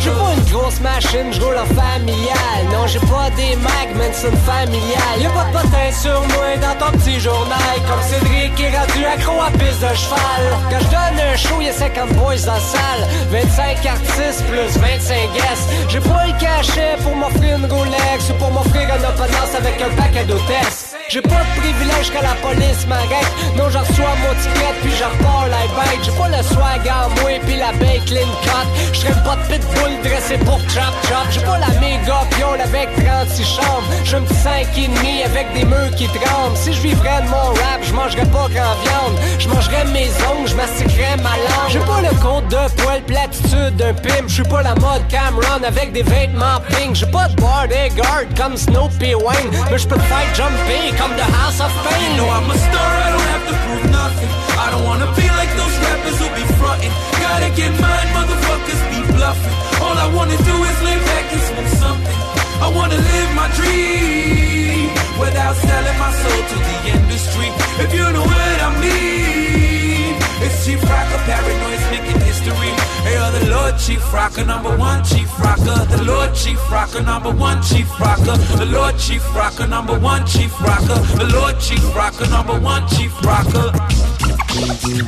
J'ai 0.00 0.10
pas 0.10 0.32
une 0.36 0.44
grosse 0.52 0.80
machine, 0.80 1.32
je 1.32 1.40
roule 1.40 1.56
en 1.56 1.66
familial. 1.66 2.60
Non, 2.72 2.86
j'ai 2.86 2.98
pas 3.00 3.30
des 3.36 3.54
mags, 3.56 3.94
mais 3.94 4.10
c'est 4.12 4.28
une 4.28 4.36
familiale. 4.38 5.20
Y'a 5.20 5.30
pas 5.30 5.44
de 5.44 5.52
potin 5.52 5.92
sur 5.92 6.20
moi 6.20 6.56
dans 6.60 6.74
ton 6.84 6.90
petit 6.98 7.20
journal. 7.20 7.76
Comme 7.88 8.02
Cédric 8.02 8.58
est 8.60 8.76
rendu 8.76 9.04
accro 9.04 9.40
à 9.40 9.50
piste 9.52 9.80
de 9.80 9.94
cheval. 9.94 10.42
Quand 10.70 10.80
je 10.80 10.90
donne 10.90 11.20
un 11.32 11.36
show, 11.36 11.60
y'a 11.60 11.72
50 11.72 12.12
boys 12.14 12.36
dans 12.46 12.54
la 12.54 12.60
salle. 12.60 13.06
25 13.30 13.86
artistes 13.86 14.44
plus 14.46 14.76
25 14.80 15.32
guests. 15.34 15.68
J'ai 15.88 16.00
pas 16.00 16.26
le 16.26 16.32
cachet 16.40 16.96
pour 17.02 17.14
m'offrir 17.14 17.56
une 17.56 17.66
Rolex 17.66 18.30
ou 18.30 18.34
pour 18.34 18.50
m'offrir 18.50 18.88
un 18.92 18.98
open 18.98 19.32
house 19.34 19.54
avec 19.56 19.80
un 19.80 19.90
paquet 19.94 20.24
d'hôtesses. 20.24 20.89
J'ai 21.10 21.22
pas 21.22 21.42
de 21.42 21.60
privilège 21.60 22.12
que 22.12 22.22
la 22.22 22.36
police 22.40 22.86
m'arrête. 22.86 23.34
Non, 23.56 23.68
j'en 23.68 23.80
reçois 23.80 24.14
mon 24.22 24.32
ticket 24.40 24.74
puis 24.80 24.92
je 24.92 25.02
repars 25.02 25.48
la 25.48 25.66
bête. 25.74 25.98
J'ai 26.04 26.12
pas 26.12 26.28
le 26.28 26.40
swag 26.40 26.86
en 26.86 27.10
moi 27.20 27.32
puis 27.44 27.56
la 27.56 27.72
bake 27.72 28.04
clean 28.06 28.30
cut. 28.44 28.66
J'serais 28.92 29.20
pas 29.24 29.34
de 29.34 29.42
pitbull 29.50 29.90
dressé 30.04 30.38
pour 30.38 30.60
chop 30.70 30.94
chop. 31.08 31.26
J'ai 31.32 31.40
pas 31.40 31.58
la 31.58 31.80
méga 31.80 32.22
piole 32.36 32.60
avec 32.60 32.94
36 33.04 33.44
chambres. 33.44 33.90
J'ai 34.04 34.16
un 34.18 34.20
petit 34.20 34.34
5 34.34 34.66
et 34.78 34.86
demi 34.86 35.22
avec 35.24 35.52
des 35.52 35.64
murs 35.64 35.90
qui 35.96 36.06
tremblent. 36.06 36.56
Si 36.56 36.72
je 36.72 36.80
vivrais 36.80 37.22
de 37.22 37.28
mon 37.28 37.58
rap, 37.58 37.80
je 37.82 37.92
mangerais 37.92 38.26
pas 38.26 38.46
grand 38.46 38.76
viande. 38.78 39.18
Je 39.40 39.48
mangerais 39.48 39.86
mes 39.86 40.10
ongles, 40.30 40.46
je 40.46 40.54
ma 40.54 40.64
langue. 40.64 41.70
J'ai 41.70 41.80
pas 41.80 42.02
le 42.02 42.14
compte 42.22 42.46
de 42.48 42.82
poil 42.82 43.02
platitude 43.02 43.74
d'un 43.74 43.94
pimp. 43.94 44.28
Je 44.28 44.34
suis 44.34 44.42
pas 44.44 44.62
la 44.62 44.76
mode 44.76 45.02
Cameron 45.08 45.64
avec 45.66 45.92
des 45.92 46.04
vêtements 46.04 46.60
pink. 46.68 46.94
J'ai 46.94 47.06
pas 47.06 47.26
de 47.26 47.34
bodyguard 47.34 48.26
comme 48.36 48.56
Snoopy 48.56 49.14
Wayne. 49.14 49.50
Mais 49.72 49.78
je 49.78 49.88
peux 49.88 49.96
te 49.96 50.02
faire 50.02 50.34
jumper 50.36 50.99
comme 51.00 51.16
The 51.16 51.24
House 51.40 51.58
of 51.64 51.72
Pain. 51.88 52.10
No, 52.20 52.28
I'm 52.28 52.44
a 52.44 52.56
star, 52.68 52.90
I 53.06 53.08
don't 53.14 53.28
have 53.34 53.44
to 53.48 53.54
prove 53.64 53.84
nothing. 53.88 54.30
I 54.64 54.66
don't 54.72 54.84
wanna 54.84 55.08
be 55.16 55.26
like 55.40 55.50
those 55.56 55.74
rappers 55.84 56.16
who 56.20 56.28
be 56.36 56.44
frontin'. 56.60 56.92
Gotta 57.24 57.48
get 57.56 57.72
mine, 57.80 58.08
motherfuckers 58.16 58.82
be 58.92 59.00
bluffing. 59.16 59.56
All 59.80 59.96
I 59.96 60.08
wanna 60.16 60.36
do 60.50 60.54
is 60.70 60.78
live 60.88 61.02
back 61.10 61.26
and 61.34 61.42
smoke 61.48 61.72
something. 61.84 62.18
I 62.66 62.68
wanna 62.76 63.00
live 63.12 63.30
my 63.40 63.48
dream 63.58 64.92
without 65.24 65.56
selling 65.56 65.98
my 66.04 66.12
soul 66.22 66.40
to 66.52 66.56
the 66.68 66.76
industry. 66.94 67.48
If 67.84 67.90
you 67.96 68.04
know 68.14 68.26
what 68.34 68.58
I 68.68 68.70
mean, 68.84 70.12
it's 70.44 70.56
Chief 70.64 70.80
Rocker, 70.90 71.20
paranoid's 71.28 71.86
making 71.94 72.20
history. 72.28 72.72
Hey, 73.02 73.16
oh, 73.18 73.30
the 73.32 73.50
Lord 73.50 73.78
Chief 73.78 74.12
Rocker, 74.12 74.44
number 74.44 74.76
one 74.76 75.02
Chief 75.04 75.28
Rocker. 75.38 75.84
The 75.96 76.02
Lord 76.04 76.34
Chief 76.34 76.58
Rocker, 76.70 77.02
number 77.02 77.30
one 77.32 77.62
Chief 77.62 77.88
Rocker. 77.98 78.36
The 78.58 78.66
Lord 78.66 78.98
Chief 78.98 79.24
Rocker, 79.34 79.66
number 79.66 79.98
one 79.98 80.26
Chief 80.26 80.52
Rocker. 80.60 81.00
The 81.16 81.30
Lord 81.32 81.58
Chief 81.60 81.82
Rocker, 81.96 82.28
number 82.28 82.58
one 82.60 82.86
Chief 82.88 83.12
Rocker. 83.24 83.72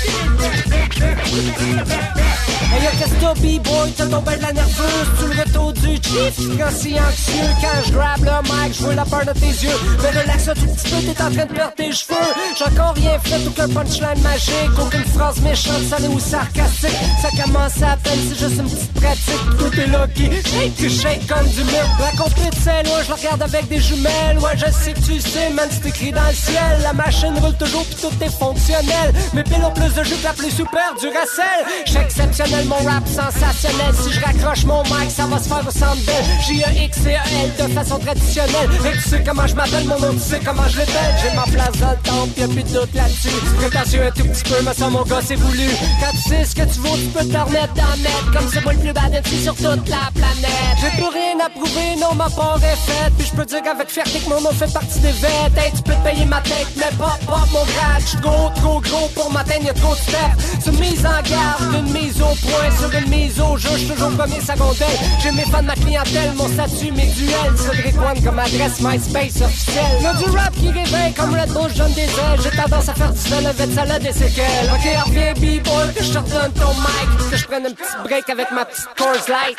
t'as 3.96 4.06
tombé 4.06 4.36
de 4.36 4.42
la 4.42 4.52
nerveuse. 4.52 5.08
Tu 5.18 5.34
le 5.34 5.42
retour 5.42 5.72
du 5.72 5.96
chief, 5.96 6.58
quand 6.58 6.70
si 6.70 6.94
anxieux 6.94 7.50
Quand 7.60 7.82
je 7.86 7.92
grab 7.92 8.24
le 8.24 8.42
mic, 8.42 8.74
je 8.74 8.82
vois 8.82 8.94
la 8.94 9.04
peur 9.04 9.24
de 9.26 9.32
tes 9.32 9.46
yeux. 9.46 9.78
Mais 10.02 10.20
relax 10.20 10.48
un 10.48 10.54
tout 10.54 10.66
petit 10.66 10.90
peu, 10.90 10.96
t'es 11.02 11.22
en 11.22 11.30
train 11.30 11.46
de 11.46 11.52
perdre 11.52 11.74
tes 11.74 11.92
cheveux. 11.92 12.14
J'ai 12.56 12.64
encore 12.64 12.94
rien 12.94 13.18
fait, 13.20 13.46
aucun 13.46 13.68
punchline 13.68 14.22
magique. 14.22 14.78
Aucune 14.80 15.04
phrase 15.04 15.40
méchante, 15.40 15.82
salée 15.88 16.08
ou 16.08 16.20
sarcastique. 16.20 16.90
Ça 17.22 17.42
commence 17.42 17.82
à 17.82 17.96
peine, 17.96 18.18
c'est 18.28 18.38
juste 18.38 18.60
une 18.60 18.68
petite 18.68 18.92
pratique. 18.94 19.58
Tout 19.58 19.80
est 19.80 19.86
lucky, 19.86 20.30
shake, 20.48 20.76
tu 20.76 20.90
shake 20.90 21.26
comme 21.26 21.48
du 21.48 21.64
milk 21.64 21.90
La 22.00 22.10
compète 22.16 22.54
c'est 22.62 22.82
loin, 22.84 23.02
je 23.04 23.08
la 23.08 23.14
regarde 23.16 23.42
avec 23.42 23.68
des 23.68 23.80
Ouais, 24.04 24.56
je 24.56 24.70
sais 24.70 24.92
que 24.92 25.00
tu 25.00 25.20
sais, 25.20 25.50
man, 25.50 25.68
c'est 25.70 25.88
écrit 25.88 26.12
dans 26.12 26.26
le 26.26 26.34
ciel. 26.34 26.80
La 26.82 26.92
machine 26.92 27.36
roule 27.38 27.56
toujours, 27.56 27.84
pis 27.86 27.96
tout 27.96 28.12
est 28.20 28.30
fonctionnel. 28.30 29.12
Mes 29.32 29.42
piles 29.42 29.64
ont 29.64 29.72
plus 29.72 29.92
de 29.94 30.04
jus 30.04 30.22
la 30.22 30.32
plus 30.32 30.50
super 30.50 30.94
du 31.00 31.06
racel 31.06 31.64
J'ai 31.86 32.00
exceptionnel, 32.00 32.66
mon 32.66 32.76
rap 32.76 33.06
sensationnel. 33.06 33.94
Si 33.94 34.12
je 34.12 34.20
raccroche 34.20 34.64
mon 34.64 34.82
mic, 34.84 35.10
ça 35.10 35.26
va 35.26 35.38
se 35.38 35.48
faire 35.48 35.64
au 35.66 35.70
centre 35.70 36.04
belle 36.04 36.24
J-E-X 36.46 36.98
et 37.06 37.14
E-L 37.14 37.68
de 37.68 37.72
façon 37.72 37.98
traditionnelle. 37.98 38.70
Et 38.84 38.92
tu 38.92 39.08
sais 39.08 39.22
comment 39.24 39.46
je 39.46 39.54
m'appelle, 39.54 39.84
mon 39.84 39.98
nom, 39.98 40.12
tu 40.12 40.20
sais 40.20 40.40
comment 40.44 40.68
je 40.68 40.78
l'appelle. 40.78 41.14
J'ai 41.22 41.34
ma 41.34 41.44
place 41.44 41.78
dans 41.80 41.90
le 41.90 41.96
temple, 42.04 42.40
y'a 42.40 42.48
plus 42.48 42.62
de 42.62 42.78
doute 42.78 42.94
là-dessus. 42.94 43.36
Prétentieux 43.56 44.02
un 44.06 44.10
tout 44.10 44.28
petit 44.28 44.44
peu, 44.44 44.62
mais 44.64 44.74
ça 44.74 44.90
mon 44.90 45.02
gars 45.02 45.20
c'est 45.24 45.36
voulu. 45.36 45.68
Quand 46.00 46.12
tu 46.12 46.28
sais 46.28 46.44
ce 46.44 46.54
que 46.54 46.62
tu 46.62 46.80
vaux, 46.80 46.96
tu 46.96 47.06
peux 47.06 47.24
te 47.24 47.38
remettre 47.38 47.74
le 47.74 48.02
net 48.02 48.12
Comme 48.32 48.48
c'est 48.52 48.62
moi 48.62 48.72
le 48.74 48.80
plus 48.80 48.92
bad 48.92 49.26
sur 49.42 49.54
toute 49.54 49.88
la 49.88 50.10
planète. 50.14 50.76
J'ai 50.80 50.90
plus 50.90 51.08
rien 51.08 51.38
à 51.44 51.48
prouver, 51.48 51.96
non 52.00 52.14
ma 52.14 52.28
part 52.28 52.58
est 52.62 52.76
faite. 52.76 53.12
Puis 53.18 53.28
je 53.30 53.36
peux 53.36 53.44
dire 53.44 53.62
avec 53.86 53.90
fierté 53.90 54.18
que 54.20 54.28
mon 54.28 54.40
nom 54.40 54.50
fait 54.50 54.72
partie 54.72 55.00
des 55.00 55.12
vêtements 55.12 55.26
Hey, 55.56 55.72
tu 55.74 55.82
peux 55.82 55.92
te 55.92 56.08
payer 56.08 56.24
ma 56.24 56.40
tête, 56.40 56.68
mais 56.76 56.96
pas, 56.96 57.18
pas 57.26 57.44
mon 57.52 57.64
grade 57.64 58.02
J'suis 58.04 58.18
gros, 58.18 58.50
trop 58.56 58.80
gros 58.80 59.08
pour 59.14 59.30
m'atteindre, 59.32 59.64
y'a 59.66 59.74
trop 59.74 59.94
de 59.94 60.00
steps 60.00 60.60
C'est 60.60 60.72
mise 60.78 61.04
en 61.06 61.22
garde, 61.22 61.74
une 61.74 61.92
mise 61.92 62.20
au 62.20 62.34
point 62.46 62.70
Sur 62.78 62.92
une 62.98 63.08
mise 63.08 63.40
au 63.40 63.56
jeu, 63.56 63.70
j'suis 63.76 63.88
toujours 63.88 64.10
premier 64.10 64.40
secondaire. 64.40 64.88
J'ai 65.22 65.32
mes 65.32 65.44
fans, 65.44 65.62
ma 65.62 65.74
clientèle, 65.74 66.32
mon 66.36 66.48
statut, 66.48 66.92
mes 66.92 67.06
duels. 67.06 67.56
Cédric 67.56 67.96
One 68.00 68.22
comme 68.22 68.38
adresse 68.38 68.80
MySpace 68.80 69.40
officielle? 69.42 70.02
Y'a 70.02 70.14
du 70.14 70.24
rap 70.30 70.52
qui 70.54 70.68
réveille 70.70 71.12
comme 71.14 71.34
Red 71.34 71.50
Bull, 71.52 71.70
je 71.72 71.78
donne 71.78 71.92
des 71.92 72.02
ailes 72.02 72.40
J'ai 72.42 72.50
tendance 72.50 72.88
à 72.88 72.94
faire 72.94 73.12
du 73.12 73.18
sel 73.18 73.46
avec 73.46 73.72
salade 73.72 74.06
et 74.06 74.12
séquelles 74.12 74.70
Ok, 74.72 75.06
reviens 75.06 75.32
B-boy, 75.34 75.94
que 75.96 76.04
je 76.04 76.12
te 76.12 76.18
redonne 76.18 76.52
ton 76.52 76.72
mic. 76.74 77.30
Que 77.30 77.36
je 77.36 77.46
prenne 77.46 77.66
un 77.66 77.70
petit 77.70 77.96
break 78.04 78.30
avec 78.30 78.50
ma 78.50 78.64
petite 78.64 78.88
Coors 78.96 79.28
Light 79.28 79.58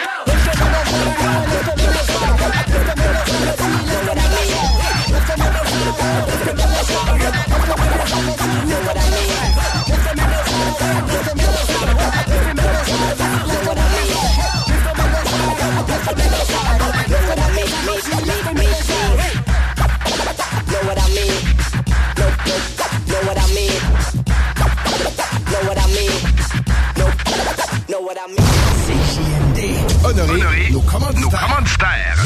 CJMD. 30.07 30.29
Honoré, 30.29 30.69
nos 30.71 30.81
commanditaires. 30.81 31.31
Nos 31.31 31.47
commanditaires. 31.47 32.25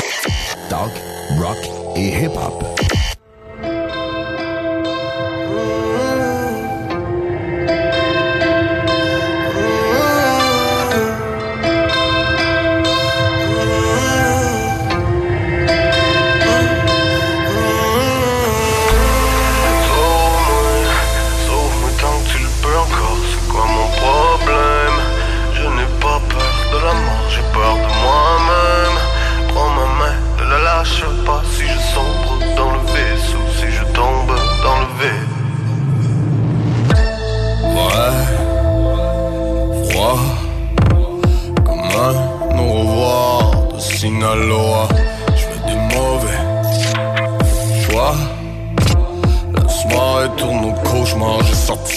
Talk, 0.70 0.92
rock 1.40 1.58
et 1.96 2.24
hip-hop. 2.24 2.64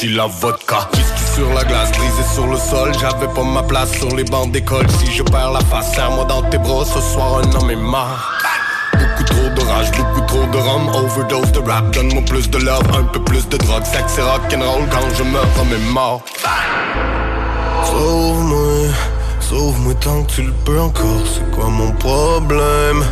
La 0.08 0.26
vodka. 0.26 0.88
Whisky 0.94 1.34
sur 1.34 1.52
la 1.54 1.64
glace, 1.64 1.90
brisé 1.92 2.22
sur 2.34 2.46
le 2.46 2.56
sol. 2.56 2.92
J'avais 3.00 3.28
pas 3.28 3.42
ma 3.42 3.62
place 3.62 3.92
sur 3.92 4.14
les 4.14 4.24
bancs 4.24 4.50
d'école. 4.50 4.86
Si 4.98 5.12
je 5.12 5.22
perds 5.22 5.52
la 5.52 5.60
face, 5.60 5.94
serre-moi 5.94 6.24
dans 6.24 6.42
tes 6.42 6.58
bras. 6.58 6.84
Ce 6.84 7.00
soir, 7.00 7.38
un 7.38 7.54
homme 7.54 7.70
est 7.70 7.76
mort. 7.76 8.32
Beaucoup 8.98 9.24
trop 9.24 9.48
de 9.48 9.60
rage, 9.68 9.90
beaucoup 9.92 10.20
trop 10.26 10.46
de 10.46 10.56
rhum 10.56 10.88
Overdose 10.94 11.50
de 11.50 11.58
rap, 11.58 11.90
donne-moi 11.92 12.22
plus 12.22 12.48
de 12.48 12.58
love 12.58 12.86
Un 12.96 13.02
peu 13.04 13.20
plus 13.24 13.48
de 13.48 13.56
drogue, 13.56 13.84
sexe 13.84 14.12
c'est 14.14 14.22
rock'n'roll 14.22 14.88
Quand 14.88 15.08
je 15.16 15.24
me 15.24 15.40
remémore 15.58 16.22
Sauve-moi, 17.84 18.92
sauve-moi 19.40 19.94
tant 19.94 20.22
que 20.22 20.32
tu 20.32 20.42
le 20.42 20.52
peux 20.64 20.80
encore, 20.80 21.24
c'est 21.26 21.50
quoi 21.50 21.68
mon 21.68 21.90
problème? 21.92 23.04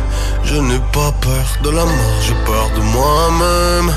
Je 0.45 0.55
n'ai 0.55 0.79
pas 0.91 1.11
peur 1.21 1.45
de 1.63 1.69
la 1.69 1.83
mort, 1.85 2.21
j'ai 2.21 2.33
peur 2.45 2.69
de 2.75 2.81
moi-même 2.81 3.93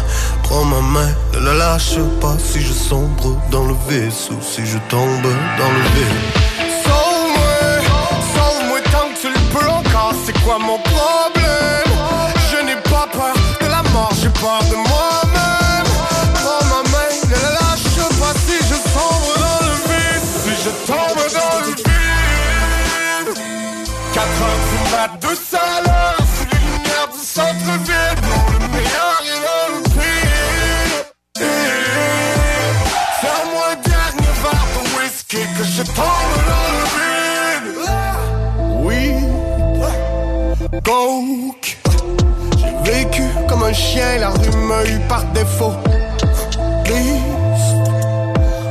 Prends 0.49 0.65
ma 0.65 0.81
main, 0.81 1.11
ne 1.35 1.41
la 1.41 1.55
lâche 1.55 1.99
pas 2.21 2.37
si 2.39 2.61
je 2.61 2.73
sombre 2.73 3.37
dans 3.51 3.65
le 3.65 3.75
vaisseau, 3.89 4.39
si 4.41 4.65
je 4.65 4.79
tombe 4.89 5.23
dans 5.59 5.73
le 5.77 5.83
vide 5.95 6.19
Sauve-moi, 6.85 7.57
sauve-moi 8.35 8.81
tant 8.93 9.09
que 9.13 9.17
tu 9.21 9.29
le 9.29 9.41
peux 9.53 9.69
encore, 9.69 10.15
c'est 10.25 10.39
quoi 10.45 10.59
mon 10.59 10.79
problème? 10.79 11.93
Je 12.51 12.59
n'ai 12.65 12.77
pas 12.77 13.09
peur 13.13 13.35
de 13.61 13.67
la 13.67 13.83
mort, 13.93 14.13
j'ai 14.23 14.31
peur 14.31 14.63
de 14.71 14.77
moi-même. 14.77 15.91
Prends 16.35 16.65
ma 16.73 16.83
main, 16.91 17.11
ne 17.29 17.35
la 17.35 17.51
lâche 17.61 17.99
pas 18.21 18.35
si 18.47 18.57
je 18.71 18.77
sombre 18.95 19.33
dans 19.45 19.63
le 19.67 19.75
vide, 19.89 20.27
si 20.43 20.53
je 20.65 20.71
tombe 20.87 21.23
dans 21.35 21.55
le 21.59 21.75
vide. 21.75 21.87
4 24.15 24.27
heures 24.43 24.63
du 24.71 24.79
mat, 24.93 25.11
deux 25.21 25.39
salades, 25.51 25.86
donc, 40.87 41.77
j'ai 42.59 42.93
vécu 42.93 43.23
comme 43.49 43.65
un 43.65 43.73
chien, 43.73 44.19
la 44.21 44.31
rue 44.31 44.57
m'a 44.57 44.85
eu 44.85 45.01
par 45.09 45.25
défaut. 45.33 45.73
Liste, 46.85 47.91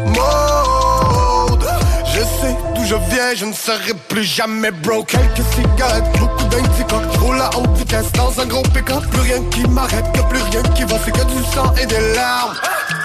mode, 0.05 1.67
je 2.05 2.19
sais 2.21 2.55
d'où 2.73 2.85
je 2.85 2.95
viens, 3.09 3.35
je 3.35 3.45
ne 3.45 3.53
serai 3.53 3.93
plus 4.07 4.23
jamais 4.23 4.71
broke. 4.71 5.07
Quelques 5.07 5.45
cigarettes, 5.53 6.09
beaucoup 6.17 6.45
d'indica, 6.45 7.01
je 7.13 7.19
roule 7.19 7.41
à 7.41 7.49
haute 7.57 7.77
vitesse 7.77 8.11
dans 8.13 8.39
un 8.39 8.45
gros 8.45 8.63
pick-up. 8.73 9.03
Plus 9.11 9.21
rien 9.21 9.43
qui 9.51 9.67
m'arrête, 9.67 10.05
plus 10.29 10.41
rien 10.41 10.63
qui 10.73 10.83
va, 10.83 10.95
c'est 11.03 11.11
que 11.11 11.25
du 11.25 11.43
sang 11.53 11.73
et 11.81 11.85
des 11.85 12.13
larmes. 12.15 12.55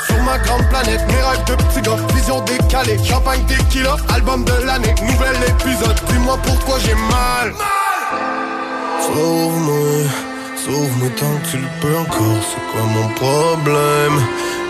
Sur 0.06 0.22
ma 0.22 0.38
grande 0.38 0.68
planète, 0.68 1.00
mes 1.08 1.20
rêves 1.20 1.44
de 1.46 1.54
petits 1.56 1.82
gars, 1.82 1.96
vision 2.14 2.40
décalée, 2.42 2.98
champagne 3.04 3.44
tequila, 3.46 3.96
album 4.14 4.44
de 4.44 4.64
l'année, 4.64 4.94
nouvel 5.02 5.34
épisode, 5.48 6.00
dis-moi 6.08 6.38
pourquoi 6.44 6.78
j'ai 6.78 6.94
mal. 6.94 7.52
Sauve-moi, 9.06 10.08
sauve-moi 10.56 11.08
tant 11.18 11.34
que 11.42 11.50
tu 11.50 11.56
le 11.56 11.68
peux 11.80 11.96
encore, 11.96 12.42
c'est 12.48 12.64
quoi 12.70 12.82
mon 12.82 13.08
problème? 13.14 14.18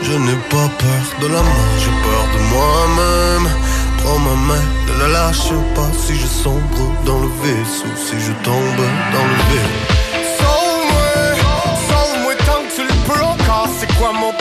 Je 0.03 0.13
n'ai 0.13 0.39
pas 0.49 0.69
peur 0.79 1.05
de 1.21 1.27
la 1.27 1.43
mort, 1.43 1.75
j'ai 1.79 1.95
peur 2.07 2.25
de 2.35 2.41
moi-même. 2.55 3.49
Prends 3.99 4.19
ma 4.19 4.35
main, 4.49 4.65
ne 4.89 5.01
la 5.03 5.09
lâche 5.09 5.53
pas 5.75 5.91
si 5.99 6.15
je 6.15 6.27
sombre 6.27 6.85
dans 7.05 7.19
le 7.19 7.29
vaisseau, 7.43 7.91
si 7.97 8.17
je 8.19 8.33
tombe 8.45 8.83
dans 9.15 9.27
le 9.31 9.37
vide. 9.49 9.75
Sauve-moi, 10.39 11.11
sauve-moi 11.89 12.35
tant 12.47 12.63
que 12.65 12.75
tu 12.77 12.83
le 12.83 12.97
peux 13.07 13.23
encore, 13.23 13.69
c'est 13.79 13.93
quoi 13.99 14.13
mon 14.13 14.33
problème 14.33 14.40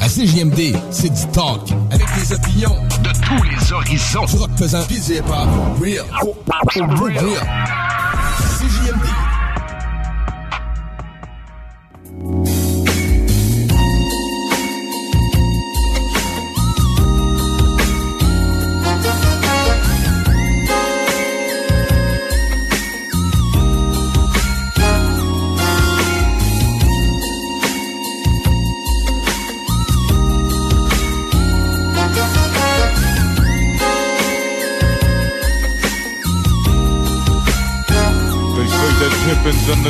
À 0.00 0.08
CJMD, 0.08 0.76
c'est 0.90 1.08
du 1.08 1.26
talk. 1.32 1.72
Avec 1.90 2.06
des 2.14 2.34
opinions 2.34 2.76
de 3.02 3.08
tous 3.24 3.42
les 3.44 3.72
horizons. 3.72 4.24
Du 4.26 4.36
rock 4.36 4.50
pesant, 4.58 4.84
pis 4.86 5.00
hip-hop. 5.10 5.48
Real. 5.80 6.04
Real. 6.76 7.89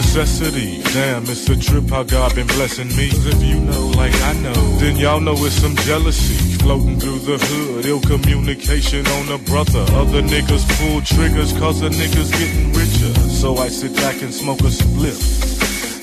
Necessity. 0.01 0.81
Damn, 0.95 1.25
it's 1.25 1.47
a 1.51 1.57
trip 1.59 1.91
how 1.91 2.03
God 2.03 2.35
been 2.35 2.47
blessing 2.47 2.89
me. 2.97 3.09
If 3.13 3.43
you 3.43 3.61
know 3.61 3.89
like 4.01 4.15
I 4.23 4.33
know, 4.41 4.61
then 4.79 4.97
y'all 4.97 5.21
know 5.21 5.37
it's 5.45 5.57
some 5.57 5.77
jealousy 5.89 6.57
floating 6.59 6.99
through 6.99 7.19
the 7.19 7.37
hood. 7.37 7.85
Ill 7.85 8.01
communication 8.01 9.07
on 9.07 9.29
a 9.29 9.39
brother. 9.39 9.85
Other 10.01 10.23
niggas 10.23 10.65
pull 10.79 11.03
triggers 11.03 11.53
cause 11.53 11.83
a 11.83 11.91
nigga's 11.91 12.31
getting 12.31 12.73
richer. 12.73 13.13
So 13.29 13.59
I 13.59 13.69
sit 13.69 13.95
back 13.97 14.23
and 14.23 14.33
smoke 14.33 14.61
a 14.61 14.73
spliff. 14.81 15.21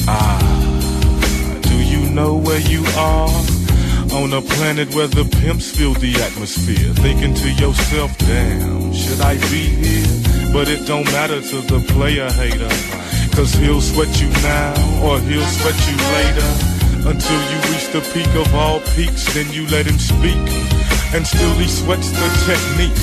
Ah, 0.08 0.40
do 1.64 1.76
you 1.76 2.08
know 2.12 2.36
where 2.36 2.62
you 2.62 2.84
are? 2.98 3.34
On 4.22 4.32
a 4.32 4.42
planet 4.42 4.94
where 4.94 5.08
the 5.08 5.26
pimps 5.42 5.76
fill 5.76 5.96
the 5.96 6.14
atmosphere. 6.28 6.94
Thinking 7.06 7.34
to 7.34 7.50
yourself, 7.50 8.16
damn, 8.20 8.94
should 8.94 9.22
I 9.22 9.36
be 9.50 9.64
here? 9.84 10.54
But 10.54 10.70
it 10.70 10.86
don't 10.86 11.06
matter 11.06 11.42
to 11.42 11.58
the 11.62 11.80
player 11.94 12.30
hater. 12.32 13.07
Cause 13.38 13.54
he'll 13.54 13.82
sweat 13.82 14.20
you 14.20 14.30
now 14.42 14.74
or 15.06 15.20
he'll 15.20 15.46
sweat 15.46 15.78
you 15.88 15.96
later. 16.18 16.50
Until 17.08 17.40
you 17.52 17.58
reach 17.70 17.88
the 17.94 18.02
peak 18.12 18.34
of 18.34 18.52
all 18.56 18.80
peaks, 18.96 19.32
then 19.36 19.54
you 19.54 19.68
let 19.68 19.86
him 19.86 20.00
speak. 20.00 20.42
And 21.14 21.22
still 21.26 21.54
he 21.54 21.68
sweats 21.68 22.10
the 22.10 22.28
technique. 22.50 22.98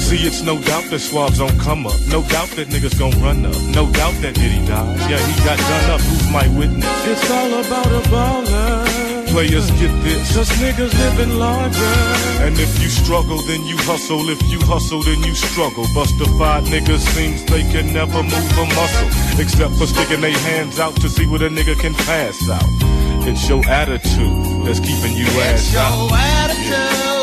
See, 0.00 0.26
it's 0.26 0.40
no 0.40 0.58
doubt 0.58 0.84
that 0.88 1.00
swabs 1.00 1.36
don't 1.36 1.60
come 1.60 1.86
up. 1.86 2.00
No 2.08 2.22
doubt 2.22 2.48
that 2.56 2.68
niggas 2.68 2.98
gon' 2.98 3.12
run 3.22 3.44
up. 3.44 3.60
No 3.74 3.84
doubt 3.92 4.14
that 4.22 4.36
Diddy 4.36 4.66
died. 4.66 4.98
Yeah, 5.00 5.18
he 5.18 5.44
got 5.44 5.58
done 5.58 5.90
up. 5.90 6.00
Who's 6.00 6.32
my 6.32 6.48
witness? 6.56 7.06
It's 7.06 7.30
all 7.30 7.52
about 7.52 7.86
a 7.86 8.08
baller. 8.08 8.93
Players 9.34 9.68
get 9.72 9.90
this, 10.04 10.32
cause 10.36 10.48
niggas 10.62 10.94
living 10.94 11.36
larger. 11.40 11.92
And 12.46 12.54
if 12.56 12.80
you 12.80 12.88
struggle, 12.88 13.36
then 13.42 13.64
you 13.66 13.76
hustle. 13.78 14.28
If 14.30 14.40
you 14.48 14.60
hustle, 14.60 15.02
then 15.02 15.20
you 15.24 15.34
struggle. 15.34 15.84
Bustified 15.92 16.62
niggas 16.70 17.00
seems 17.00 17.44
they 17.46 17.62
can 17.62 17.92
never 17.92 18.22
move 18.22 18.58
a 18.58 18.66
muscle. 18.78 19.40
Except 19.40 19.74
for 19.74 19.86
sticking 19.88 20.20
their 20.20 20.38
hands 20.38 20.78
out 20.78 20.94
to 21.00 21.08
see 21.08 21.26
what 21.26 21.42
a 21.42 21.48
nigga 21.48 21.76
can 21.80 21.94
pass 21.94 22.48
out. 22.48 22.62
It's 23.26 23.48
your 23.48 23.66
attitude 23.68 24.66
that's 24.66 24.78
keeping 24.78 25.16
you 25.16 25.26
ass 25.26 25.66
It's 25.66 25.76
out. 25.76 25.98
your 25.98 26.16
attitude. 26.16 26.70
That's 26.70 27.13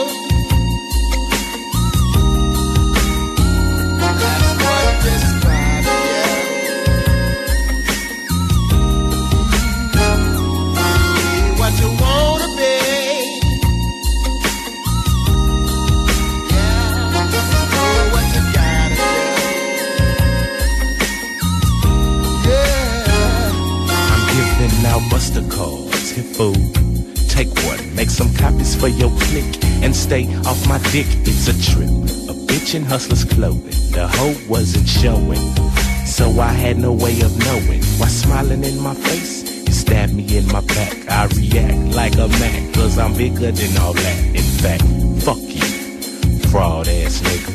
food. 26.42 26.74
Take 27.30 27.54
one, 27.70 27.96
make 27.96 28.10
some 28.10 28.34
copies 28.34 28.74
for 28.76 28.88
your 28.88 29.12
clique, 29.26 29.64
and 29.84 29.96
stay 29.96 30.24
off 30.50 30.60
my 30.68 30.80
dick. 30.92 31.06
It's 31.30 31.48
a 31.48 31.56
trip. 31.70 31.90
A 32.32 32.36
bitch 32.50 32.74
in 32.74 32.84
hustler's 32.84 33.24
clothing. 33.24 33.80
The 33.96 34.08
hoe 34.08 34.38
wasn't 34.50 34.88
showing, 34.88 35.44
so 36.06 36.26
I 36.40 36.52
had 36.64 36.78
no 36.78 36.94
way 36.94 37.22
of 37.22 37.32
knowing. 37.46 37.84
Why 38.00 38.08
smiling 38.08 38.64
in 38.64 38.80
my 38.80 38.96
face? 38.96 39.36
You 39.68 39.74
stab 39.74 40.10
me 40.10 40.26
in 40.38 40.48
my 40.48 40.62
back. 40.62 40.94
I 41.10 41.28
react 41.38 41.96
like 42.00 42.16
a 42.16 42.28
Mac, 42.42 42.74
cause 42.74 42.98
I'm 42.98 43.14
bigger 43.14 43.52
than 43.52 43.78
all 43.78 43.94
that. 43.94 44.20
In 44.40 44.48
fact, 44.64 44.84
fuck 45.26 45.44
you, 45.58 45.68
fraud 46.50 46.88
ass 46.88 47.22
nigga. 47.22 47.54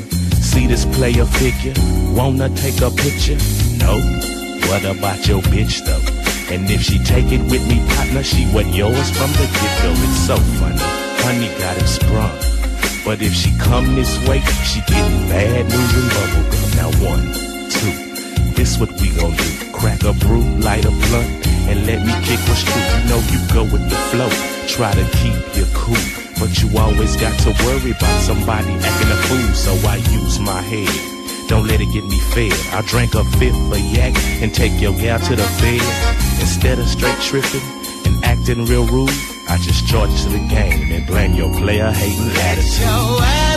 See 0.50 0.66
this 0.68 0.84
player 0.96 1.26
figure? 1.26 1.74
Wanna 2.14 2.48
take 2.50 2.80
a 2.82 2.90
picture? 2.90 3.38
No. 3.82 3.94
What 4.68 4.84
about 4.84 5.26
your 5.26 5.42
bitch 5.42 5.84
though? 5.86 6.15
And 6.48 6.70
if 6.70 6.80
she 6.80 6.98
take 6.98 7.32
it 7.32 7.42
with 7.50 7.66
me, 7.66 7.84
partner, 7.96 8.22
she 8.22 8.46
wasn't 8.54 8.74
yours 8.74 9.10
from 9.10 9.30
the 9.32 9.46
get-go. 9.50 9.90
It's 9.98 10.26
so 10.26 10.36
funny. 10.62 10.78
Honey 11.26 11.50
got 11.58 11.76
him 11.76 11.86
sprung. 11.86 12.38
But 13.04 13.20
if 13.20 13.34
she 13.34 13.50
come 13.58 13.94
this 13.94 14.14
way, 14.28 14.40
she 14.62 14.80
getting 14.86 15.28
bad 15.28 15.66
news 15.66 15.92
and 15.94 16.10
bubblegum. 16.14 16.76
Now 16.78 16.90
one, 17.02 17.26
two, 17.70 18.54
this 18.54 18.78
what 18.78 18.92
we 19.00 19.10
gon' 19.10 19.34
do. 19.34 19.72
Crack 19.72 20.02
a 20.04 20.12
brew, 20.12 20.42
light 20.58 20.84
a 20.84 20.90
blunt, 20.90 21.46
and 21.66 21.84
let 21.86 22.06
me 22.06 22.12
kick 22.26 22.38
what's 22.46 22.62
true. 22.62 22.82
You 22.82 23.02
know 23.10 23.20
you 23.30 23.40
go 23.52 23.62
with 23.64 23.82
the 23.90 23.98
flow. 24.10 24.30
Try 24.66 24.92
to 24.94 25.04
keep 25.18 25.34
your 25.56 25.66
cool. 25.74 25.98
But 26.38 26.62
you 26.62 26.78
always 26.78 27.16
got 27.16 27.36
to 27.40 27.50
worry 27.64 27.90
about 27.90 28.20
somebody 28.22 28.70
acting 28.70 29.10
a 29.10 29.16
fool. 29.26 29.54
So 29.54 29.72
I 29.88 29.96
use 30.12 30.38
my 30.38 30.60
head 30.60 30.90
Don't 31.48 31.66
let 31.66 31.80
it 31.80 31.90
get 31.92 32.04
me 32.04 32.18
fed. 32.34 32.52
I'll 32.74 32.82
drink 32.82 33.14
a 33.14 33.24
fifth 33.38 33.72
of 33.72 33.78
yak 33.78 34.14
and 34.42 34.52
take 34.52 34.80
your 34.80 34.92
gal 34.94 35.18
to 35.20 35.36
the 35.36 35.48
bed. 35.62 36.25
Instead 36.40 36.78
of 36.78 36.88
straight 36.88 37.18
tripping 37.20 37.60
and 38.06 38.24
acting 38.24 38.64
real 38.66 38.86
rude, 38.86 39.10
I 39.48 39.58
just 39.58 39.86
charge 39.86 40.10
to 40.22 40.28
the 40.28 40.38
game 40.48 40.92
and 40.92 41.06
blame 41.06 41.34
your 41.34 41.52
player 41.52 41.90
hating 41.90 42.30
attitude. 42.36 43.55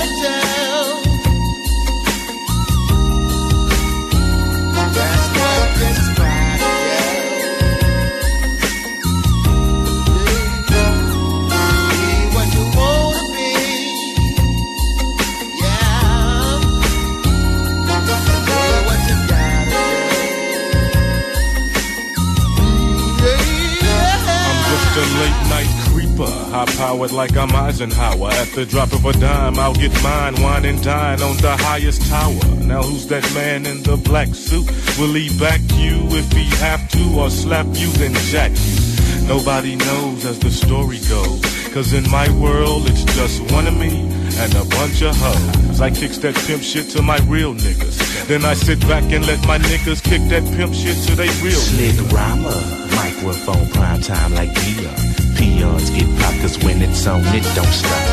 High 26.65 26.77
powered 26.77 27.11
like 27.11 27.35
I'm 27.37 27.55
Eisenhower. 27.55 28.31
At 28.31 28.49
the 28.49 28.65
drop 28.65 28.91
of 28.91 29.05
a 29.05 29.13
dime, 29.13 29.57
I'll 29.59 29.73
get 29.73 29.91
mine, 30.03 30.41
wine 30.41 30.65
and 30.65 30.81
dine 30.83 31.21
on 31.21 31.37
the 31.37 31.55
highest 31.57 32.01
tower. 32.09 32.45
Now 32.63 32.81
who's 32.83 33.07
that 33.07 33.23
man 33.33 33.65
in 33.65 33.83
the 33.83 33.97
black 33.97 34.29
suit? 34.29 34.67
Will 34.97 35.13
he 35.13 35.29
back 35.39 35.61
you 35.75 35.95
if 36.17 36.31
he 36.31 36.45
have 36.57 36.89
to, 36.89 37.19
or 37.19 37.29
slap 37.29 37.65
you 37.73 37.87
then 37.93 38.13
jack 38.31 38.51
you? 38.51 39.27
Nobody 39.27 39.75
knows 39.75 40.25
as 40.25 40.39
the 40.39 40.51
story 40.51 40.99
goes. 41.07 41.41
Cause 41.73 41.93
in 41.93 42.09
my 42.09 42.27
world, 42.41 42.89
it's 42.89 43.03
just 43.15 43.41
one 43.51 43.67
of 43.67 43.77
me 43.77 44.09
and 44.41 44.53
a 44.55 44.65
bunch 44.75 45.01
of 45.03 45.15
hoes. 45.15 45.79
I 45.79 45.91
kicks 45.91 46.17
that 46.19 46.35
pimp 46.47 46.63
shit 46.63 46.89
to 46.91 47.01
my 47.01 47.19
real 47.27 47.53
niggas. 47.53 48.27
Then 48.27 48.43
I 48.43 48.55
sit 48.55 48.79
back 48.81 49.03
and 49.11 49.25
let 49.27 49.45
my 49.47 49.59
niggas 49.59 50.03
kick 50.03 50.21
that 50.29 50.43
pimp 50.57 50.73
shit 50.73 50.97
to 51.07 51.15
they 51.15 51.29
real 51.45 51.61
niggas. 51.71 51.77
Slick 51.77 51.95
niggas. 51.95 52.11
rhymer, 52.11 52.95
microphone 52.95 53.69
prime 53.69 54.01
time 54.01 54.33
like 54.33 54.53
Dion. 54.55 55.08
Peons 55.49 55.89
get 55.89 56.09
popped 56.19 56.39
'cause 56.41 56.57
when 56.63 56.81
it's 56.81 57.07
on, 57.07 57.21
it 57.37 57.45
don't 57.55 57.73
stop. 57.81 58.07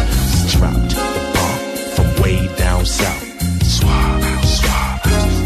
Dropped 0.52 0.90
the 1.14 1.22
bomb 1.34 1.60
from 1.94 2.08
way 2.22 2.48
down 2.56 2.84
south. 2.86 3.24
Swab 3.62 4.22
swab. 4.58 5.00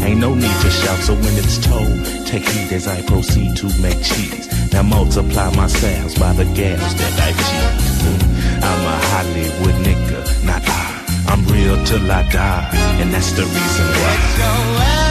Ain't 0.05 0.19
no 0.19 0.33
need 0.33 0.57
to 0.61 0.69
shout, 0.81 0.99
so 1.07 1.13
when 1.23 1.35
it's 1.41 1.57
told, 1.57 1.95
take 2.25 2.47
heed 2.47 2.71
as 2.71 2.87
I 2.87 3.01
proceed 3.01 3.55
to 3.57 3.67
make 3.85 4.01
cheese. 4.03 4.47
Now 4.71 4.83
multiply 4.83 5.49
my 5.61 5.67
sales 5.67 6.13
by 6.15 6.31
the 6.33 6.45
gals 6.59 6.93
that 7.01 7.15
I 7.27 7.31
cheat. 7.45 7.69
I'm 8.69 8.81
a 8.95 8.97
Hollywood 9.11 9.77
nigga, 9.85 10.21
not 10.49 10.63
I. 10.67 10.85
I'm 11.31 11.45
real 11.45 11.77
till 11.85 12.11
I 12.19 12.23
die, 12.23 12.69
and 13.01 13.13
that's 13.13 13.31
the 13.39 13.45
reason 13.57 13.87
why. 13.99 15.10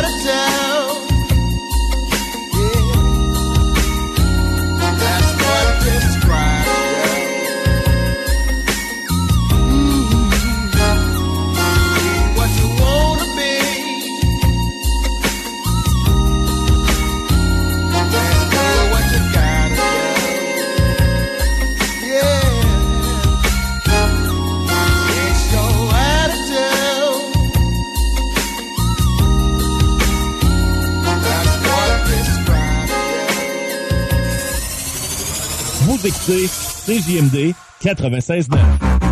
CJMD 36.27 37.55
96.9. 37.81 39.10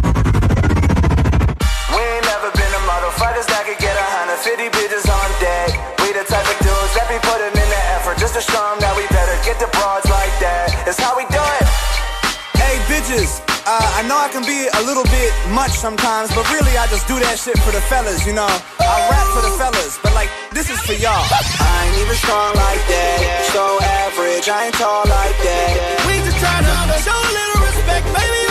know 14.09 14.17
I 14.17 14.29
can 14.33 14.43
be 14.43 14.67
a 14.73 14.83
little 14.89 15.05
bit 15.05 15.31
much 15.53 15.77
sometimes, 15.77 16.33
but 16.35 16.49
really 16.51 16.73
I 16.81 16.89
just 16.89 17.07
do 17.07 17.21
that 17.21 17.37
shit 17.37 17.61
for 17.61 17.71
the 17.71 17.81
fellas, 17.93 18.25
you 18.25 18.33
know. 18.33 18.49
I 18.81 18.97
rap 19.13 19.27
for 19.37 19.45
the 19.45 19.53
fellas, 19.61 20.01
but 20.03 20.17
like, 20.17 20.33
this 20.51 20.73
is 20.73 20.81
for 20.81 20.97
y'all. 20.97 21.13
I 21.13 21.85
ain't 21.85 22.01
even 22.01 22.17
strong 22.17 22.57
like 22.57 22.83
that. 22.89 23.53
So 23.53 23.63
average, 23.85 24.49
I 24.49 24.73
ain't 24.73 24.77
tall 24.81 25.05
like 25.05 25.37
that. 25.45 25.73
We 26.09 26.25
just 26.25 26.41
try 26.41 26.57
to 26.57 26.75
show 27.05 27.13
a 27.13 27.33
little 27.37 27.61
respect. 27.69 28.09
Maybe 28.17 28.48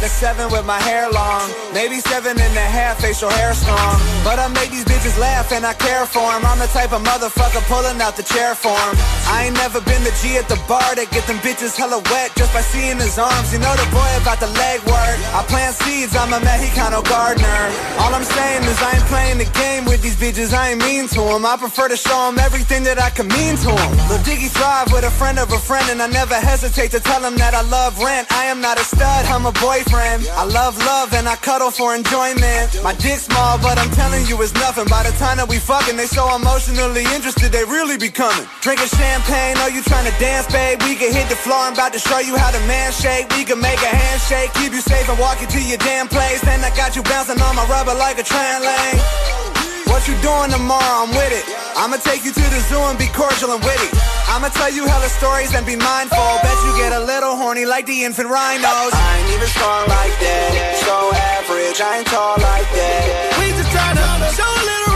like 0.00 0.08
a 0.08 0.14
seven 0.14 0.50
with 0.50 0.64
my 0.64 0.80
hair 0.80 1.10
long. 1.10 1.50
Maybe 1.72 2.00
seven 2.00 2.34
and 2.34 2.54
a 2.56 2.68
half 2.78 3.00
facial 3.00 3.30
hair 3.30 3.54
strong. 3.54 4.00
But 4.24 4.38
I 4.38 4.48
make 4.48 4.70
these 4.70 4.84
bitches 4.84 5.16
laugh 5.18 5.52
and 5.52 5.64
I 5.64 5.74
care 5.74 6.04
for 6.04 6.26
'em. 6.34 6.44
I'm 6.44 6.58
the 6.58 6.66
type 6.68 6.92
of 6.92 7.02
motherfucker 7.02 7.62
pulling 7.68 8.00
out 8.02 8.16
the 8.16 8.24
chair 8.24 8.54
for 8.54 8.74
'em. 8.74 8.98
I 9.30 9.44
ain't 9.44 9.56
never 9.56 9.80
been 9.80 10.02
the 10.02 10.10
G 10.20 10.36
at 10.36 10.48
the 10.48 10.58
bar 10.66 10.94
that 10.96 11.08
get 11.10 11.26
them 11.28 11.38
bitches 11.46 11.76
hella 11.76 11.98
wet 12.10 12.34
just 12.34 12.52
by 12.52 12.62
seeing 12.72 12.98
his 12.98 13.18
arms. 13.18 13.52
You 13.52 13.60
know 13.60 13.74
the 13.76 13.86
boy 13.94 14.10
about 14.20 14.40
the 14.40 14.48
leg 14.48 14.82
work. 14.82 15.16
I 15.32 15.42
plant 15.46 15.76
seeds, 15.82 16.16
I'm 16.16 16.32
a 16.32 16.40
Mexicano 16.40 17.02
gardener. 17.02 17.62
All 18.00 18.12
I'm 18.14 18.24
saying 18.24 18.64
is 18.64 18.78
I 18.82 18.90
ain't 18.96 19.06
playing 19.06 19.38
the 19.38 19.50
game 19.62 19.84
with 19.84 20.02
these 20.02 20.16
bitches, 20.16 20.52
I 20.52 20.70
ain't 20.70 20.82
mean 20.82 21.08
to 21.14 21.22
'em. 21.34 21.46
I 21.46 21.56
prefer 21.56 21.86
to 21.88 21.96
show 21.96 22.26
'em 22.28 22.38
everything 22.38 22.82
that 22.84 22.98
I 23.00 23.10
can 23.10 23.28
mean 23.28 23.56
to 23.64 23.70
'em. 23.70 23.90
Lil 24.08 24.18
Diggy 24.26 24.48
thrive 24.48 24.90
with 24.92 25.04
a 25.04 25.10
friend 25.20 25.38
of 25.38 25.52
a 25.52 25.58
friend, 25.58 25.88
and 25.88 26.02
I 26.02 26.08
never 26.08 26.34
hesitate 26.34 26.90
to 26.96 27.00
tell 27.00 27.22
him 27.24 27.36
that 27.36 27.54
I 27.54 27.62
love 27.62 27.92
rent. 28.02 28.26
I 28.32 28.46
am 28.46 28.60
not 28.60 28.76
a 28.80 28.84
stud, 28.84 29.22
I'm 29.30 29.46
a 29.46 29.52
boyfriend. 29.52 30.26
I 30.36 30.44
love 30.44 30.74
love 30.84 31.14
and 31.14 31.28
I 31.28 31.36
cuddle 31.60 31.70
for 31.70 31.94
enjoyment. 31.94 32.72
My 32.82 32.94
dick's 32.94 33.28
small, 33.28 33.58
but 33.58 33.76
I'm 33.78 33.90
telling 33.90 34.24
you 34.24 34.40
it's 34.40 34.54
nothing. 34.54 34.86
By 34.88 35.04
the 35.04 35.12
time 35.20 35.36
that 35.36 35.48
we 35.48 35.58
fucking, 35.58 35.96
they 35.96 36.06
so 36.06 36.24
emotionally 36.34 37.04
interested, 37.12 37.52
they 37.52 37.64
really 37.64 37.98
be 37.98 38.08
coming. 38.08 38.48
Drinking 38.64 38.88
champagne, 38.88 39.56
oh 39.60 39.68
you 39.68 39.82
trying 39.82 40.08
to 40.08 40.16
dance, 40.16 40.48
babe? 40.48 40.80
We 40.88 40.96
can 40.96 41.12
hit 41.12 41.28
the 41.28 41.36
floor, 41.36 41.68
I'm 41.68 41.74
about 41.74 41.92
to 41.92 41.98
show 41.98 42.18
you 42.20 42.36
how 42.36 42.50
to 42.50 42.60
man 42.64 42.92
shake. 42.92 43.28
We 43.36 43.44
can 43.44 43.60
make 43.60 43.80
a 43.84 43.92
handshake, 43.92 44.54
keep 44.54 44.72
you 44.72 44.80
safe 44.80 45.08
and 45.08 45.18
walk 45.18 45.40
you 45.40 45.48
to 45.48 45.60
your 45.60 45.78
damn 45.78 46.08
place. 46.08 46.40
Then 46.40 46.64
I 46.64 46.70
got 46.72 46.96
you 46.96 47.02
bouncing 47.02 47.40
on 47.40 47.54
my 47.56 47.66
rubber 47.68 47.94
like 47.94 48.18
a 48.18 48.24
tram 48.24 48.62
lane. 48.64 49.59
What 49.90 50.06
you 50.06 50.14
doing 50.22 50.50
tomorrow? 50.54 51.04
I'm 51.04 51.10
with 51.10 51.34
it. 51.34 51.44
I'ma 51.76 51.98
take 51.98 52.24
you 52.24 52.32
to 52.32 52.46
the 52.54 52.60
zoo 52.70 52.80
and 52.88 52.96
be 52.98 53.10
cordial 53.10 53.52
and 53.52 53.62
witty. 53.62 53.90
I'ma 54.30 54.48
tell 54.48 54.70
you 54.70 54.86
hella 54.86 55.10
stories 55.10 55.52
and 55.54 55.66
be 55.66 55.74
mindful. 55.76 56.30
Bet 56.46 56.56
you 56.64 56.72
get 56.78 56.94
a 56.94 57.02
little 57.02 57.34
horny 57.36 57.66
like 57.66 57.86
the 57.86 58.04
infant 58.04 58.30
rhinos. 58.30 58.94
I 58.94 59.18
ain't 59.18 59.30
even 59.34 59.48
strong 59.48 59.82
like 59.90 60.14
that. 60.22 60.78
So 60.86 60.94
average, 61.10 61.80
I 61.82 61.98
ain't 61.98 62.06
tall 62.06 62.38
like 62.38 62.70
that. 62.70 63.36
We 63.42 63.50
just 63.50 63.70
try 63.74 63.90
to 63.90 64.06
show 64.30 64.46
a 64.46 64.64
little 64.64 64.89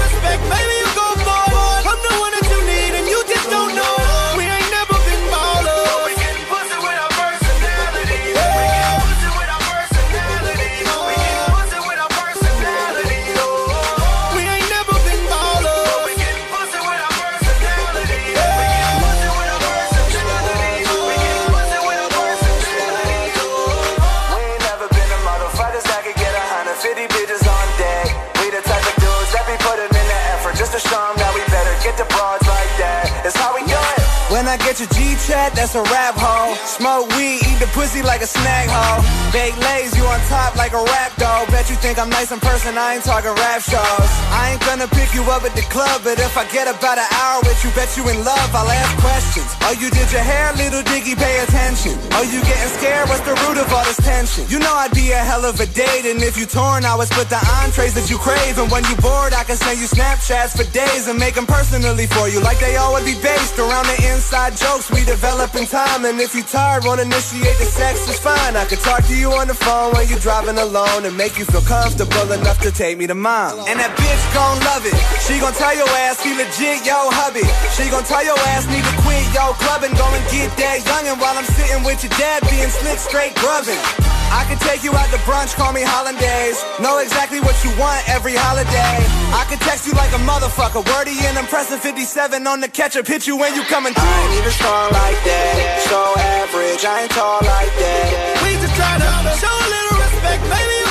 When 34.34 34.50
I 34.50 34.58
get 34.58 34.82
your 34.82 34.90
G 34.90 35.14
chat, 35.30 35.54
that's 35.54 35.78
a 35.78 35.82
rap 35.94 36.18
hoe. 36.18 36.58
Smoke 36.66 37.06
weed, 37.14 37.38
eat 37.46 37.62
the 37.62 37.70
pussy 37.70 38.02
like 38.02 38.18
a 38.18 38.26
snack 38.26 38.66
hoe. 38.66 38.98
Bake 39.30 39.54
lays, 39.62 39.94
you 39.94 40.02
on 40.10 40.18
top 40.26 40.58
like 40.58 40.74
a 40.74 40.82
rap 40.82 41.14
doll. 41.22 41.46
Bet 41.54 41.70
you 41.70 41.78
think 41.78 42.02
I'm 42.02 42.10
nice 42.10 42.34
in 42.34 42.42
person, 42.42 42.74
I 42.74 42.98
ain't 42.98 43.06
talking 43.06 43.30
rap 43.30 43.62
shows. 43.62 44.10
I 44.34 44.50
ain't 44.50 44.62
gonna 44.66 44.90
pick 44.90 45.14
you 45.14 45.22
up 45.30 45.46
at 45.46 45.54
the 45.54 45.62
club, 45.70 46.02
but 46.02 46.18
if 46.18 46.34
I 46.34 46.50
get 46.50 46.66
about 46.66 46.98
an 46.98 47.06
hour 47.14 47.46
with 47.46 47.62
you, 47.62 47.70
bet 47.78 47.94
you 47.94 48.10
in 48.10 48.26
love, 48.26 48.50
I'll 48.50 48.66
ask 48.66 48.90
questions. 48.98 49.46
Oh, 49.70 49.74
you 49.78 49.86
did 49.94 50.10
your 50.10 50.26
hair, 50.26 50.50
little 50.58 50.82
diggy, 50.82 51.14
pay 51.14 51.38
attention. 51.46 51.94
Oh, 52.18 52.26
you 52.26 52.42
getting 52.42 52.74
scared? 52.74 53.06
What's 53.06 53.22
the 53.22 53.38
root 53.46 53.62
of 53.62 53.70
all 53.70 53.86
this 53.86 54.02
tension? 54.02 54.50
You 54.50 54.58
know 54.58 54.74
I'd 54.74 54.90
be 54.98 55.14
a 55.14 55.22
hell 55.22 55.46
of 55.46 55.62
a 55.62 55.66
date, 55.70 56.10
and 56.10 56.18
if 56.18 56.34
you 56.34 56.42
torn, 56.42 56.82
I 56.82 56.98
would 56.98 57.06
split 57.06 57.30
the 57.30 57.38
entrees 57.62 57.94
that 57.94 58.10
you 58.10 58.18
crave. 58.18 58.58
And 58.58 58.66
when 58.66 58.82
you 58.90 58.98
bored, 58.98 59.30
I 59.30 59.46
can 59.46 59.54
send 59.54 59.78
you 59.78 59.86
Snapchats 59.86 60.58
for 60.58 60.66
days 60.74 61.06
and 61.06 61.22
make 61.22 61.38
them 61.38 61.46
personally 61.46 62.10
for 62.10 62.26
you, 62.26 62.42
like 62.42 62.58
they 62.58 62.74
all 62.74 62.98
would 62.98 63.06
be 63.06 63.14
based 63.22 63.62
around 63.62 63.86
the 63.86 64.10
inside 64.10 64.23
jokes 64.32 64.90
we 64.90 65.04
develop 65.04 65.54
in 65.54 65.66
time. 65.66 66.04
And 66.04 66.20
if 66.20 66.34
you 66.34 66.42
tired, 66.42 66.84
won't 66.84 67.00
initiate 67.00 67.56
the 67.58 67.68
sex, 67.68 68.08
it's 68.08 68.18
fine. 68.18 68.56
I 68.56 68.64
could 68.64 68.80
talk 68.80 69.04
to 69.04 69.16
you 69.16 69.32
on 69.32 69.48
the 69.48 69.54
phone 69.54 69.92
when 69.92 70.08
you're 70.08 70.18
driving 70.18 70.58
alone 70.58 71.04
and 71.04 71.16
make 71.16 71.38
you 71.38 71.44
feel 71.44 71.62
comfortable 71.62 72.32
enough 72.32 72.58
to 72.60 72.70
take 72.70 72.98
me 72.98 73.06
to 73.06 73.14
mom. 73.14 73.60
And 73.68 73.78
that 73.78 73.92
bitch 73.96 74.24
gon' 74.32 74.58
love 74.64 74.84
it. 74.86 74.96
She 75.26 75.40
gon' 75.40 75.52
tell 75.52 75.74
your 75.76 75.88
ass 76.08 76.22
he 76.22 76.32
legit, 76.32 76.86
yo 76.86 77.10
hubby. 77.12 77.44
She 77.76 77.90
gon' 77.90 78.04
tell 78.04 78.24
your 78.24 78.38
ass 78.54 78.66
need 78.68 78.84
to 78.84 78.94
quit, 79.04 79.24
yo 79.34 79.52
clubbing. 79.60 79.92
Go 79.96 80.06
and 80.08 80.24
get 80.32 80.50
that 80.56 80.80
youngin' 80.88 81.20
while 81.20 81.36
I'm 81.36 81.48
sitting 81.56 81.84
with 81.84 82.02
your 82.02 82.14
dad 82.16 82.42
being 82.48 82.70
slick 82.70 82.98
straight 82.98 83.34
grubbing. 83.36 84.23
I 84.34 84.42
can 84.50 84.58
take 84.58 84.82
you 84.82 84.90
out 84.90 85.06
to 85.14 85.20
brunch, 85.22 85.54
call 85.54 85.72
me 85.72 85.82
hollandaise. 85.86 86.58
Know 86.82 86.98
exactly 86.98 87.38
what 87.38 87.54
you 87.62 87.70
want 87.78 88.02
every 88.10 88.34
holiday. 88.34 88.98
I 89.30 89.46
can 89.46 89.62
text 89.62 89.86
you 89.86 89.94
like 89.94 90.10
a 90.10 90.18
motherfucker, 90.26 90.82
wordy 90.90 91.14
and 91.30 91.38
impressive 91.38 91.78
57 91.78 92.44
on 92.44 92.58
the 92.58 92.66
ketchup, 92.66 93.06
hit 93.06 93.28
you 93.28 93.36
when 93.38 93.54
you 93.54 93.62
coming 93.70 93.94
through. 93.94 94.02
I 94.02 94.22
ain't 94.26 94.34
even 94.42 94.50
strong 94.50 94.90
like 94.90 95.20
that, 95.22 95.86
so 95.86 95.98
average, 96.18 96.82
I 96.84 97.06
ain't 97.06 97.12
tall 97.14 97.38
like 97.46 97.74
that. 97.78 98.42
We 98.42 98.58
just 98.58 98.74
try 98.74 98.98
to 98.98 99.10
show 99.38 99.54
a 99.54 99.68
little 99.70 99.96
respect, 100.02 100.42
maybe 100.50 100.83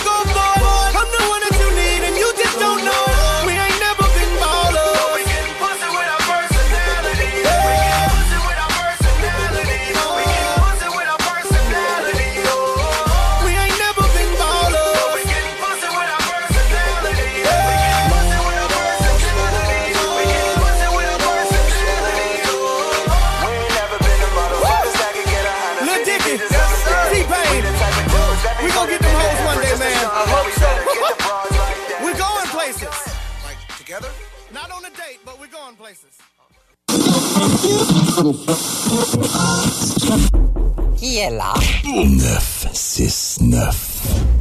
Qui 40.98 41.18
est 41.18 41.30
là? 41.32 41.54
969. 41.84 43.76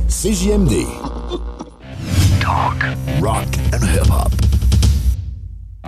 CJMD. 0.09 0.87
Talk, 2.41 2.85
rock 3.21 3.47
and 3.73 3.83
hip-hop. 3.85 4.33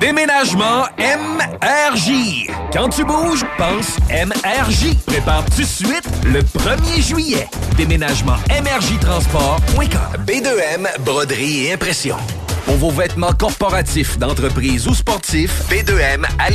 Déménagement 0.01 0.87
MRJ. 0.99 2.49
Quand 2.73 2.89
tu 2.89 3.05
bouges, 3.05 3.45
pense 3.57 3.97
MRJ. 4.11 4.97
Prépare 5.07 5.45
tout 5.47 5.63
de 5.63 5.67
suite 5.67 6.09
le 6.25 6.43
1er 6.43 7.01
juillet. 7.01 7.49
Déménagement 7.77 8.37
MRJtransport.com. 8.51 10.25
B2M, 10.27 10.89
broderie 11.05 11.67
et 11.67 11.73
impression. 11.75 12.17
Pour 12.65 12.77
vos 12.77 12.91
vêtements 12.91 13.33
corporatifs, 13.33 14.19
d'entreprise 14.19 14.87
ou 14.87 14.95
sportifs, 14.95 15.63
B2M 15.69 16.25
à. 16.39 16.49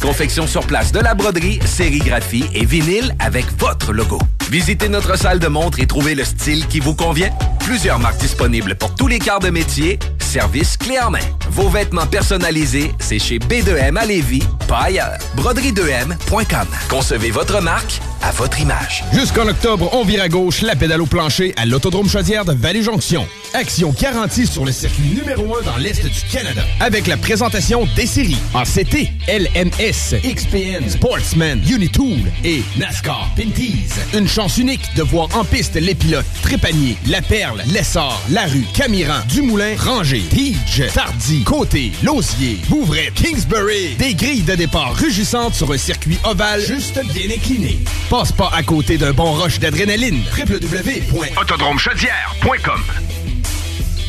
Confection 0.00 0.46
sur 0.46 0.66
place 0.66 0.92
de 0.92 1.00
la 1.00 1.14
broderie, 1.14 1.60
sérigraphie 1.64 2.44
et 2.54 2.64
vinyle 2.64 3.14
avec 3.20 3.46
votre 3.58 3.92
logo. 3.92 4.18
Visitez 4.50 4.88
notre 4.88 5.18
salle 5.18 5.40
de 5.40 5.48
montre 5.48 5.80
et 5.80 5.86
trouvez 5.86 6.14
le 6.14 6.24
style 6.24 6.66
qui 6.68 6.78
vous 6.78 6.94
convient. 6.94 7.30
Plusieurs 7.60 7.98
marques 7.98 8.20
disponibles 8.20 8.76
pour 8.76 8.94
tous 8.94 9.08
les 9.08 9.18
quarts 9.18 9.40
de 9.40 9.50
métier. 9.50 9.98
Service 10.20 10.76
clé 10.76 10.98
en 11.00 11.10
main. 11.10 11.18
Vos 11.50 11.68
vêtements 11.68 12.06
personnalisés, 12.06 12.92
c'est 13.00 13.18
chez 13.18 13.38
B2M 13.38 13.96
à 13.96 14.04
Lévis, 14.04 14.42
pas 14.68 14.82
ailleurs. 14.84 15.18
Broderie2M.com. 15.36 16.66
Concevez 16.88 17.30
votre 17.30 17.60
marque 17.60 18.00
à 18.22 18.30
votre 18.32 18.60
image. 18.60 19.04
Jusqu'en 19.12 19.48
octobre, 19.48 19.88
on 19.92 20.04
vire 20.04 20.22
à 20.22 20.28
gauche 20.28 20.62
la 20.62 20.76
pédale 20.76 21.02
au 21.02 21.06
plancher 21.06 21.52
à 21.56 21.66
l'Autodrome 21.66 22.08
Chaudière 22.08 22.44
de 22.44 22.52
Vallée-Jonction. 22.52 23.26
Action 23.54 23.94
garantie 24.00 24.46
sur 24.46 24.64
le 24.64 24.72
circuit 24.72 25.04
numéro 25.04 25.56
1 25.58 25.62
dans 25.62 25.76
l'Est 25.76 26.04
du 26.04 26.20
Canada. 26.30 26.62
Avec 26.80 27.06
la 27.06 27.16
présentation 27.16 27.88
des 27.96 28.06
séries 28.06 28.38
en 28.54 28.62
CT, 28.64 29.10
LMS, 29.28 30.14
XPN, 30.22 30.88
Sportsman, 30.88 31.60
Unitool 31.68 32.20
et 32.44 32.62
NASCAR 32.78 33.28
Pinties. 33.36 33.90
Une 34.14 34.28
chance 34.28 34.56
unique 34.58 34.94
de 34.94 35.02
voir 35.02 35.28
en 35.36 35.44
piste 35.44 35.74
les 35.74 35.94
pilotes 35.94 36.24
Trépanier, 36.42 36.96
La 37.08 37.20
Perle, 37.22 37.62
Lessard, 37.72 38.20
Larue, 38.30 38.64
Camiran, 38.74 39.20
Dumoulin, 39.28 39.74
Ranger, 39.78 40.22
Tige, 40.30 40.84
Tardy, 40.94 41.42
Côté, 41.44 41.92
Lausier, 42.02 42.58
Bouvret, 42.68 43.10
Kingsbury. 43.14 43.94
Des 43.98 44.14
grilles 44.14 44.42
de 44.42 44.54
départ 44.54 44.94
rugissantes 44.94 45.54
sur 45.54 45.72
un 45.72 45.78
circuit 45.78 46.18
ovale 46.24 46.60
juste 46.60 47.00
bien 47.12 47.30
incliné. 47.34 47.78
Passe 48.08 48.32
pas 48.32 48.50
à 48.54 48.62
côté 48.62 48.96
d'un 48.98 49.12
bon 49.12 49.32
rush 49.32 49.58
d'adrénaline. 49.58 50.22
www.autodromechaudière.com 50.36 53.35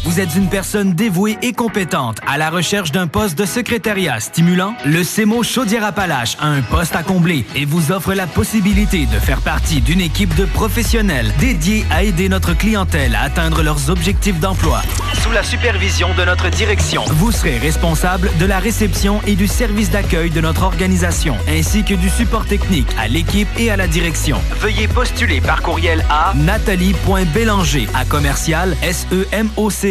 Vous 0.08 0.22
êtes 0.22 0.36
une 0.36 0.48
personne 0.48 0.94
dévouée 0.94 1.38
et 1.42 1.52
compétente 1.52 2.19
à 2.26 2.38
la 2.38 2.50
recherche 2.50 2.94
d'un 2.94 3.08
poste 3.08 3.38
de 3.38 3.44
secrétariat 3.44 4.22
stimulant? 4.22 4.74
Le 4.86 5.03
CEMO 5.03 5.44
Chaudière-Appalaches 5.44 6.38
a 6.40 6.48
un 6.48 6.61
poste 6.61 6.95
à 6.95 7.03
combler 7.03 7.45
et 7.56 7.66
vous 7.66 7.92
offre 7.92 8.14
la 8.14 8.26
possibilité 8.26 9.06
de 9.06 9.19
faire 9.19 9.42
partie 9.42 9.82
d'une 9.82 10.00
équipe 10.00 10.34
de 10.36 10.45
professionnels 10.45 11.34
dédiés 11.42 11.86
à 11.92 12.03
aider 12.03 12.30
notre 12.30 12.53
clientèle 12.53 13.16
à 13.16 13.24
atteindre 13.24 13.61
leurs 13.64 13.90
objectifs 13.90 14.40
d'emploi. 14.40 14.82
Sous 15.22 15.32
la 15.32 15.44
supervision 15.44 16.14
de 16.18 16.24
notre 16.24 16.48
direction, 16.48 17.03
vous 17.10 17.34
serez 17.34 17.58
responsable 17.58 18.32
de 18.40 18.45
la 18.45 18.60
réception 18.60 19.19
et 19.27 19.36
du 19.36 19.48
service 19.48 19.90
d'accueil 19.92 20.30
de 20.30 20.40
notre 20.40 20.64
organisation, 20.64 21.36
ainsi 21.50 21.84
que 21.84 21.95
du 21.95 22.08
support 22.08 22.45
technique 22.45 22.88
à 22.98 23.10
l'équipe 23.10 23.50
et 23.58 23.72
à 23.72 23.76
la 23.76 23.88
direction. 23.88 24.40
Veuillez 24.61 24.88
postuler 24.88 25.42
par 25.42 25.61
courriel 25.61 26.06
à 26.10 26.34
nathalie.bélanger 26.34 27.90
à 27.94 28.06
commercial 28.06 28.74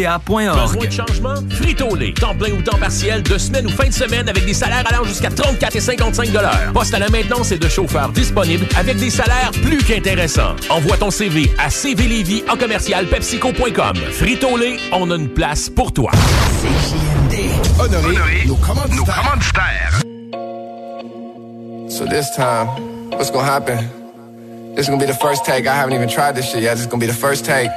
SEMOCA.org. 0.07 0.71
Besoin 0.71 0.85
de 0.85 0.91
changement? 0.91 1.35
Frito-Lay. 1.49 2.13
Temps 2.13 2.35
plein 2.35 2.51
ou 2.51 2.61
temps 2.61 2.77
partiel, 2.77 3.21
de 3.23 3.37
semaine 3.37 3.67
ou 3.67 3.69
fin 3.69 3.87
de 3.87 3.93
semaine 3.93 4.29
avec 4.29 4.45
des 4.45 4.53
salaires 4.53 4.83
allant 4.87 5.03
jusqu'à 5.03 5.29
34 5.29 5.75
et 5.75 5.79
55 5.79 6.29
Poste 6.73 6.93
à 6.93 6.99
la 6.99 7.09
maintenance 7.09 7.51
et 7.51 7.57
de 7.57 7.67
chauffeurs 7.67 8.09
disponibles 8.09 8.65
avec 8.77 8.97
des 8.97 9.09
salaires 9.09 9.51
plus 9.51 9.83
qu'intéressants. 9.83 10.55
Envoie 10.69 10.97
ton 10.97 11.11
CV 11.11 11.51
à 11.57 11.69
cvlévy 11.69 12.43
en 12.49 12.57
commercial 12.57 13.05
pepsico.com. 13.07 13.95
Frito-Lay, 14.11 14.77
on 14.93 15.11
a 15.11 15.15
une 15.15 15.29
place 15.29 15.69
pour 15.69 15.91
toi. 15.91 16.11
Honoré, 17.79 18.45
nos 18.47 18.55
commanditaires. 18.55 20.01
So 21.89 22.05
this 22.05 22.29
time, 22.35 22.67
what's 23.11 23.31
gonna 23.31 23.47
happen? 23.47 23.77
This 24.75 24.85
is 24.85 24.89
gonna 24.89 25.01
be 25.01 25.07
the 25.07 25.17
first 25.17 25.45
take. 25.45 25.65
I 25.67 25.73
haven't 25.73 25.93
even 25.93 26.09
tried 26.09 26.35
this 26.35 26.45
shit 26.45 26.61
yet. 26.61 26.75
This 26.75 26.81
is 26.81 26.87
gonna 26.87 26.99
be 26.99 27.07
the 27.07 27.13
first 27.13 27.45
take. 27.45 27.71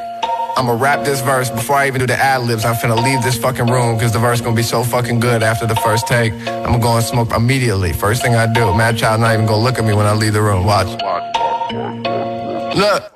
I'ma 0.56 0.72
rap 0.72 1.04
this 1.04 1.20
verse 1.22 1.50
before 1.50 1.76
I 1.76 1.86
even 1.86 2.00
do 2.00 2.06
the 2.06 2.16
ad 2.16 2.42
libs. 2.42 2.64
I'm 2.64 2.74
finna 2.74 3.02
leave 3.02 3.22
this 3.22 3.38
fucking 3.38 3.66
room 3.66 3.96
because 3.96 4.12
the 4.12 4.18
verse 4.18 4.40
gonna 4.40 4.56
be 4.56 4.62
so 4.62 4.84
fucking 4.84 5.20
good 5.20 5.42
after 5.42 5.66
the 5.66 5.76
first 5.76 6.06
take. 6.06 6.32
I'ma 6.32 6.78
go 6.78 6.96
and 6.96 7.04
smoke 7.04 7.32
immediately. 7.32 7.92
First 7.92 8.22
thing 8.22 8.34
I 8.34 8.52
do. 8.52 8.74
Mad 8.74 8.98
Child 8.98 9.20
not 9.22 9.34
even 9.34 9.46
gonna 9.46 9.62
look 9.62 9.78
at 9.78 9.84
me 9.84 9.94
when 9.94 10.06
I 10.06 10.14
leave 10.14 10.32
the 10.34 10.42
room. 10.42 10.64
Watch. 10.66 10.88
Look. 12.76 13.12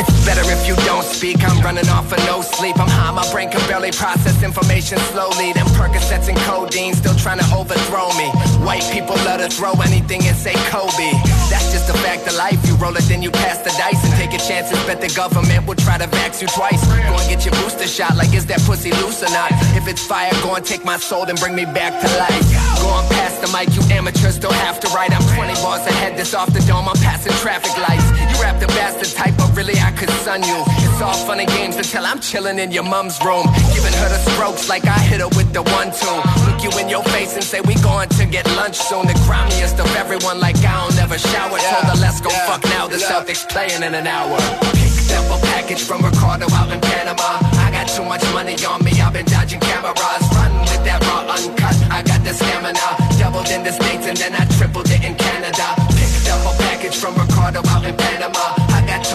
It's 0.00 0.24
better 0.24 0.40
if 0.48 0.64
you 0.66 0.74
don't 0.88 1.04
speak. 1.04 1.44
I'm 1.44 1.60
running 1.60 1.86
off 1.92 2.10
of 2.10 2.18
no 2.24 2.40
sleep. 2.40 2.80
I'm 2.80 2.88
high, 2.88 3.12
my 3.12 3.26
brain 3.30 3.50
can 3.50 3.60
barely 3.68 3.92
process 3.92 4.42
information 4.42 4.96
slowly. 5.12 5.52
Them 5.52 5.68
Percocets 5.76 6.26
and 6.32 6.38
codeine 6.48 6.94
still 6.94 7.14
trying 7.16 7.38
to 7.38 7.44
overthrow 7.52 8.08
me. 8.16 8.32
White 8.64 8.86
people 8.88 9.14
love 9.28 9.44
to 9.44 9.52
throw 9.52 9.76
anything 9.84 10.24
and 10.24 10.34
say 10.34 10.56
Kobe. 10.72 11.12
That's 11.52 11.68
just 11.68 11.92
a 11.92 11.96
fact 12.00 12.24
of 12.26 12.34
life. 12.40 12.56
You 12.64 12.76
roll 12.80 12.96
it, 12.96 13.04
then 13.12 13.20
you 13.20 13.30
pass 13.30 13.58
the 13.60 13.68
dice 13.76 14.00
and 14.00 14.12
take 14.16 14.32
your 14.32 14.40
chances. 14.40 14.80
Bet 14.88 15.02
the 15.04 15.12
government 15.12 15.66
will 15.68 15.76
try 15.76 15.98
to 15.98 16.08
vax 16.08 16.40
you 16.40 16.48
twice. 16.48 16.80
Go 16.80 17.20
and 17.20 17.28
get 17.28 17.44
your 17.44 17.52
booster 17.60 17.86
shot. 17.86 18.16
Like, 18.16 18.32
is 18.32 18.46
that 18.46 18.64
pussy 18.64 18.92
loose 19.04 19.20
or 19.22 19.28
not? 19.36 19.52
If 19.76 19.86
it's 19.86 20.00
fire, 20.00 20.32
go 20.40 20.54
and 20.54 20.64
take 20.64 20.82
my 20.82 20.96
soul 20.96 21.28
and 21.28 21.38
bring 21.38 21.54
me 21.54 21.66
back 21.66 21.92
to 22.00 22.08
life. 22.16 22.46
Go 22.80 22.88
on 22.88 23.04
past 23.12 23.44
the 23.44 23.52
mic, 23.52 23.68
you 23.76 23.84
amateurs 23.92 24.38
don't 24.38 24.60
have 24.64 24.80
to 24.80 24.88
write. 24.96 25.12
I'm 25.12 25.26
20 25.36 25.60
bars 25.60 25.84
ahead, 25.84 26.16
this 26.16 26.32
off 26.32 26.52
the 26.54 26.60
dome. 26.64 26.88
I'm 26.88 26.96
passing 27.04 27.36
traffic 27.44 27.76
lights. 27.76 28.08
You 28.16 28.40
rap 28.40 28.56
the 28.60 28.68
bastard 28.72 29.12
type, 29.12 29.36
but 29.36 29.54
really 29.54 29.76
I 29.76 29.89
I 29.90 29.92
could 29.92 30.10
sun 30.22 30.42
you. 30.46 30.62
It's 30.86 31.02
all 31.02 31.18
fun 31.26 31.40
and 31.40 31.50
games 31.50 31.74
until 31.74 32.06
I'm 32.06 32.20
chilling 32.20 32.60
in 32.60 32.70
your 32.70 32.84
mom's 32.84 33.18
room. 33.26 33.42
Giving 33.74 33.90
her 33.98 34.08
the 34.08 34.22
strokes 34.30 34.68
like 34.68 34.86
I 34.86 34.98
hit 35.02 35.18
her 35.18 35.26
with 35.34 35.50
the 35.52 35.66
one 35.74 35.90
two. 35.90 36.18
Look 36.46 36.62
you 36.62 36.70
in 36.78 36.88
your 36.88 37.02
face 37.10 37.34
and 37.34 37.42
say 37.42 37.60
we 37.66 37.74
going 37.82 38.08
to 38.10 38.24
get 38.24 38.46
lunch 38.54 38.78
soon. 38.78 39.10
The 39.10 39.18
grimiest 39.26 39.80
of 39.82 39.90
everyone 39.96 40.38
like 40.38 40.54
I 40.62 40.78
don't 40.78 40.94
ever 41.02 41.18
shower. 41.18 41.58
Yeah. 41.58 41.74
Told 41.74 41.86
her 41.90 41.98
let's 41.98 42.20
go 42.20 42.30
yeah. 42.30 42.46
fuck 42.46 42.62
now. 42.70 42.86
The 42.86 43.02
yeah. 43.02 43.10
Celtics 43.10 43.42
playing 43.50 43.82
in 43.82 43.94
an 43.98 44.06
hour. 44.06 44.38
Picked 44.78 45.10
up 45.18 45.26
a 45.26 45.38
package 45.50 45.82
from 45.82 46.06
Ricardo 46.06 46.46
out 46.54 46.70
in 46.70 46.80
Panama. 46.80 47.42
I 47.66 47.74
got 47.74 47.90
too 47.90 48.06
much 48.06 48.22
money 48.30 48.54
on 48.62 48.84
me. 48.86 48.94
I've 49.02 49.12
been 49.12 49.26
dodging 49.26 49.58
cameras. 49.58 50.22
Run 50.38 50.54
with 50.70 50.86
that 50.86 51.02
raw 51.10 51.34
uncut. 51.34 51.74
I 51.90 52.06
got 52.06 52.22
the 52.22 52.30
stamina. 52.30 52.86
Doubled 53.18 53.50
in 53.50 53.66
the 53.66 53.74
States 53.74 54.06
and 54.06 54.16
then 54.16 54.38
I 54.38 54.46
tripled 54.54 54.86
it 54.86 55.02
in 55.02 55.18
Canada. 55.18 55.66
Picked 55.98 56.30
up 56.30 56.46
a 56.46 56.54
package 56.62 56.94
from 56.94 57.18
Ricardo 57.18 57.66
out 57.74 57.82
in 57.82 57.96
Panama 57.96 58.69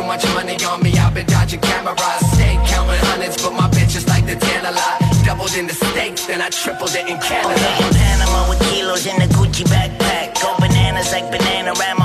much 0.06 0.26
money 0.34 0.58
on 0.66 0.82
me, 0.82 0.94
I've 0.98 1.14
been 1.14 1.26
dodging 1.26 1.62
cameras 1.62 2.22
Stay 2.34 2.56
counting 2.66 3.02
hundreds, 3.10 3.42
but 3.42 3.54
my 3.54 3.68
bitches 3.70 4.08
like 4.08 4.26
the 4.26 4.36
ten 4.36 4.66
a 4.66 4.72
lot 4.72 5.06
Doubled 5.26 5.58
in 5.58 5.66
the 5.66 5.74
States, 5.74 6.28
then 6.28 6.40
I 6.40 6.50
tripled 6.50 6.94
it 6.94 7.10
in 7.10 7.18
Canada. 7.20 7.66
Over 7.80 7.94
Panama 7.98 8.48
with 8.48 8.60
kilos 8.70 9.08
in 9.08 9.18
the 9.18 9.26
Gucci 9.34 9.66
backpack. 9.66 10.40
Go 10.40 10.56
bananas 10.60 11.12
like 11.12 11.32
Banana 11.32 11.74
Rama. 11.74 12.05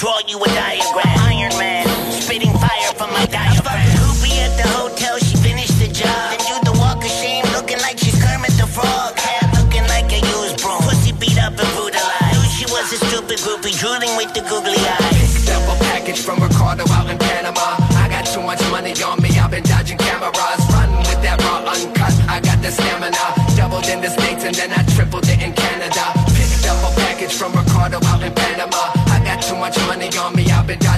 Draw 0.00 0.18
you 0.26 0.42
a 0.42 0.48
diagram. 0.56 1.18
Iron 1.28 1.52
Man, 1.60 1.84
spitting 2.10 2.54
fire 2.56 2.92
from 2.96 3.12
my 3.12 3.26
diaphragm. 3.26 3.84
Groupie 4.00 4.40
at 4.40 4.56
the 4.56 4.66
hotel, 4.72 5.18
she 5.18 5.36
finished 5.36 5.78
the 5.78 5.88
job. 5.92 6.08
Then 6.32 6.40
do 6.40 6.72
the 6.72 6.78
walk 6.78 7.04
of 7.04 7.10
shame, 7.10 7.44
looking 7.52 7.78
like 7.84 7.98
she's 7.98 8.16
Kermit 8.16 8.52
the 8.56 8.66
Frog. 8.66 9.18
Hair 9.18 9.44
looking 9.60 9.84
like 9.92 10.08
a 10.10 10.20
used 10.24 10.56
broom. 10.62 10.80
Pussy 10.88 11.12
beat 11.12 11.36
up 11.36 11.52
and 11.52 11.70
brutalized. 11.76 12.32
Knew 12.32 12.48
she 12.48 12.64
was 12.72 12.90
a 12.96 12.98
stupid 13.04 13.40
groupie, 13.44 13.76
drooling 13.78 14.16
with 14.16 14.32
the 14.32 14.40
googly 14.48 14.80
eyes. 14.80 15.09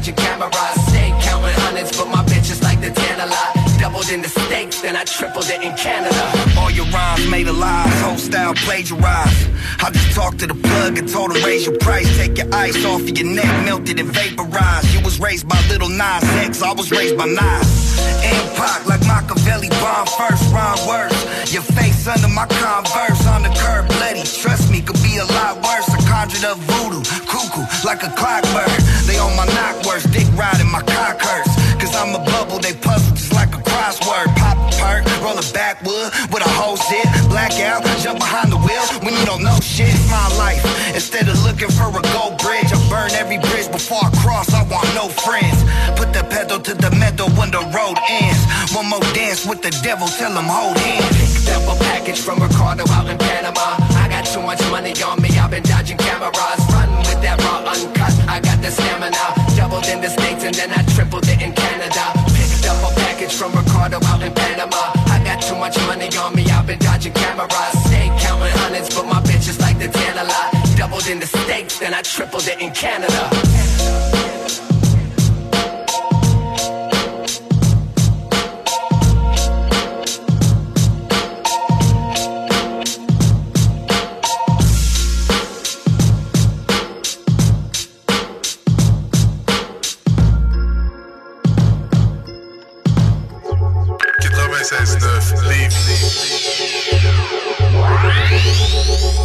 watching 0.03 0.17
cameras. 0.17 0.82
Then 4.83 4.97
I 4.97 5.05
tripled 5.05 5.47
it 5.47 5.63
in 5.63 5.75
Canada. 5.77 6.23
All 6.59 6.71
your 6.71 6.87
rhymes 6.87 7.31
made 7.31 7.47
alive, 7.47 7.89
whole 8.03 8.19
style 8.19 8.53
plagiarized. 8.55 9.49
I 9.79 9.91
just 9.91 10.11
talked 10.13 10.41
to 10.41 10.47
the 10.47 10.55
plug 10.55 10.99
and 10.99 11.09
told 11.09 11.35
him 11.35 11.43
raise 11.45 11.65
your 11.65 11.79
price, 11.79 12.07
take 12.19 12.37
your 12.37 12.53
ice 12.53 12.85
off 12.85 13.01
of 13.03 13.17
your 13.17 13.27
neck, 13.27 13.65
melted 13.65 14.01
and 14.01 14.11
vaporized. 14.11 14.93
You 14.93 15.01
was 15.01 15.21
raised 15.21 15.49
by 15.49 15.59
little 15.71 15.89
Nas 15.89 16.25
X, 16.43 16.63
I 16.63 16.73
was 16.73 16.91
raised 16.91 17.17
by 17.17 17.27
Nas. 17.27 17.69
Impact 18.27 18.87
like 18.87 19.03
Machiavelli, 19.07 19.71
bomb 19.79 20.07
first, 20.19 20.43
rhyme 20.53 20.83
worse. 20.87 21.15
Your 21.53 21.63
face 21.63 22.07
under 22.09 22.29
my 22.29 22.47
converse 22.47 23.27
on 23.27 23.43
the 23.43 23.55
curb, 23.55 23.87
bloody. 23.87 24.27
Trust 24.27 24.71
me, 24.71 24.83
could 24.83 25.01
be 25.03 25.19
a 25.19 25.25
lot 25.39 25.63
worse. 25.63 25.87
I 25.95 25.99
conjured 26.11 26.45
up 26.45 26.59
voodoo, 26.59 27.03
cuckoo, 27.31 27.63
like 27.87 28.03
a 28.03 28.11
clockbird. 28.19 29.07
They 29.07 29.19
on 29.19 29.35
my 29.37 29.47
knock 29.47 29.87
worse, 29.87 30.05
dick 30.11 30.27
riding 30.35 30.71
my 30.71 30.83
cock 30.83 31.23
hurts. 31.23 31.55
Cause 31.79 31.95
I'm 31.95 32.15
a 32.15 32.25
bubble, 32.25 32.59
they 32.59 32.75
puzzle 32.75 33.12
a 35.43 35.53
backwood 35.53 36.13
with 36.31 36.45
a 36.45 36.53
whole 36.59 36.77
sit. 36.77 37.07
Blackout, 37.29 37.83
jump 37.99 38.19
behind 38.19 38.53
the 38.53 38.59
wheel 38.59 38.85
when 39.03 39.15
you 39.15 39.25
don't 39.25 39.43
know 39.43 39.59
shit. 39.61 39.89
It's 39.89 40.11
my 40.11 40.29
life. 40.39 40.63
Instead 40.95 41.29
of 41.29 41.43
looking 41.45 41.71
for 41.71 41.89
a 41.91 42.03
gold 42.15 42.39
bridge, 42.39 42.71
I 42.71 42.79
burn 42.89 43.11
every 43.13 43.39
bridge 43.39 43.71
before 43.71 44.03
I 44.03 44.11
cross. 44.23 44.53
I 44.53 44.63
want 44.69 44.87
no 44.95 45.09
friends. 45.09 45.59
Put 45.99 46.13
the 46.13 46.25
pedal 46.29 46.61
to 46.61 46.75
the 46.75 46.91
metal 46.97 47.29
when 47.39 47.51
the 47.51 47.63
road 47.75 47.99
ends. 48.09 48.41
One 48.75 48.89
more 48.89 49.05
dance 49.15 49.47
with 49.47 49.63
the 49.63 49.71
devil, 49.83 50.07
tell 50.07 50.33
him 50.33 50.47
hold 50.47 50.79
hands. 50.79 51.45
Picked 51.45 51.57
up 51.57 51.65
a 51.71 51.77
package 51.85 52.21
from 52.21 52.39
Ricardo 52.41 52.85
out 52.93 53.09
in 53.09 53.19
Panama. 53.19 53.77
I 53.99 54.09
got 54.09 54.25
too 54.27 54.43
much 54.43 54.61
money 54.71 54.93
on 55.03 55.21
me, 55.23 55.31
I've 55.39 55.51
been 55.51 55.63
dodging 55.63 55.99
cameras. 55.99 56.61
Running 56.73 57.03
with 57.09 57.21
that 57.23 57.41
raw 57.43 57.65
uncut, 57.67 58.15
I 58.29 58.41
got 58.41 58.61
the 58.63 58.71
stamina. 58.71 59.25
Doubled 59.57 59.87
in 59.87 60.01
the 60.01 60.11
States 60.11 60.45
and 60.45 60.55
then 60.55 60.71
I 60.71 60.83
tripled 60.95 61.27
it 61.29 61.41
in 61.43 61.53
Canada. 61.53 62.32
Package 63.23 63.39
from 63.39 63.53
Ricardo 63.53 63.99
out 64.07 64.23
in 64.23 64.33
Panama. 64.33 64.91
I 65.07 65.23
got 65.25 65.41
too 65.41 65.55
much 65.55 65.77
money 65.87 66.09
on 66.17 66.35
me, 66.35 66.45
I've 66.51 66.67
been 66.67 66.81
dodging 66.81 67.13
cameras. 67.13 67.85
Stay 67.87 68.09
counting 68.19 68.51
hundreds, 68.59 68.93
but 68.93 69.07
my 69.07 69.21
bitch 69.23 69.49
is 69.49 69.61
like 69.61 69.79
the 69.79 69.87
ten 69.87 70.19
a 70.19 70.25
lot. 70.25 70.77
Doubled 70.77 71.07
in 71.07 71.21
the 71.21 71.27
States, 71.27 71.79
then 71.79 71.95
I 71.95 72.03
tripled 72.03 72.49
it 72.49 72.61
in 72.61 72.73
Canada. 72.73 73.31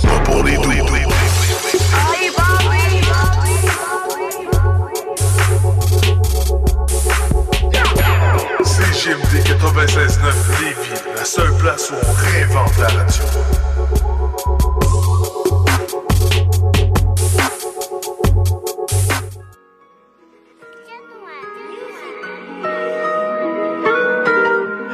Pas 0.03 0.19
pour 0.25 0.43
les 0.43 0.57
doux. 0.57 0.73
CGMD 8.63 9.43
96.9 9.45 10.33
Lévis, 10.59 11.01
la 11.15 11.23
seule 11.23 11.53
place 11.57 11.91
où 11.91 11.95
on 11.95 12.13
réinvente 12.13 12.77
la 12.77 12.87
radio. 12.87 13.66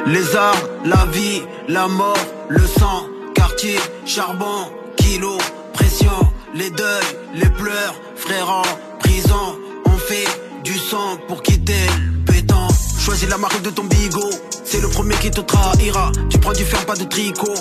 Les 0.06 0.36
armes, 0.36 0.68
la 0.86 1.06
vie, 1.14 1.42
la 1.70 1.88
mort, 1.88 2.18
le 2.50 2.60
sang, 2.60 3.08
quartier, 3.34 3.80
charbon, 4.06 4.70
kilo, 4.98 5.38
pression, 5.74 6.12
les 6.54 6.70
deuils, 6.70 7.18
les 7.36 7.50
pleurs, 7.50 7.96
frères 8.16 8.50
en 8.50 8.64
prison, 9.00 9.58
on 9.86 9.98
fait 9.98 10.28
du 10.64 10.78
sang 10.78 11.18
pour 11.30 11.42
quitter 11.42 11.88
le 11.96 12.34
béton. 12.34 12.68
Choisis 13.00 13.30
la 13.30 13.38
marque 13.38 13.62
de 13.62 13.70
ton 13.70 13.86
bigot, 13.86 14.30
c'est 14.66 14.82
le 14.82 14.90
premier 14.90 15.16
qui 15.16 15.32
te 15.32 15.40
trahira. 15.40 16.12
Tu 16.30 16.38
prends 16.38 16.52
du 16.52 16.66
fer, 16.66 16.86
pas 16.86 16.96
de 16.96 17.06
tricot, 17.06 17.54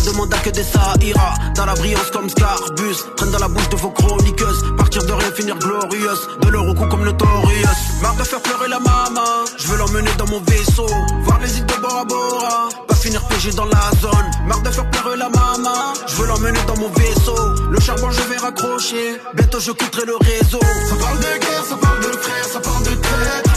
pas 0.00 0.10
de 0.10 0.16
mandat 0.16 0.38
que 0.38 0.50
des 0.50 0.62
ça 0.62 0.94
ira. 1.02 1.34
Dans 1.54 1.66
la 1.66 1.74
brillance 1.74 2.10
comme 2.10 2.28
Scarbus, 2.28 2.96
traîne 3.16 3.30
dans 3.30 3.38
la 3.38 3.48
bouche 3.48 3.68
de 3.68 3.76
vos 3.76 3.90
chroniqueuses. 3.90 4.64
Partir 4.76 5.04
de 5.04 5.12
rien, 5.12 5.30
finir 5.32 5.58
glorieuse, 5.58 6.28
de 6.42 6.48
leur 6.48 6.66
au 6.68 6.74
comme 6.74 7.04
Notorious. 7.04 7.80
Marre 8.02 8.16
de 8.16 8.24
faire 8.24 8.40
pleurer 8.40 8.68
la 8.68 8.80
maman, 8.80 9.44
je 9.58 9.66
veux 9.68 9.78
l'emmener 9.78 10.10
dans 10.16 10.26
mon 10.26 10.40
vaisseau, 10.40 10.86
voir 11.22 11.38
les 11.40 11.58
îles 11.58 11.66
de 11.66 11.74
Bora 11.80 12.04
Bora. 12.04 12.68
Pas 12.88 12.94
finir 12.94 13.22
piégé 13.28 13.50
dans 13.52 13.66
la 13.66 13.90
zone, 14.00 14.30
marre 14.46 14.62
de 14.62 14.70
faire 14.70 14.88
pleurer 14.90 15.16
la 15.16 15.28
maman, 15.28 15.92
je 16.06 16.14
veux 16.16 16.26
l'emmener 16.26 16.60
dans 16.66 16.76
mon 16.76 16.88
vaisseau. 16.90 17.36
Le 17.70 17.80
charbon, 17.80 18.10
je 18.10 18.22
vais 18.22 18.38
raccrocher, 18.38 19.20
bientôt 19.34 19.60
je 19.60 19.72
quitterai 19.72 20.06
le 20.06 20.16
réseau. 20.16 20.60
Ça 20.88 20.96
parle 20.96 21.18
de 21.18 21.38
guerre, 21.44 21.64
ça 21.68 21.76
parle 21.76 22.00
de 22.00 22.16
frères, 22.16 22.44
ça 22.44 22.60
parle 22.60 22.84
de 22.84 22.94
traite. 22.94 23.49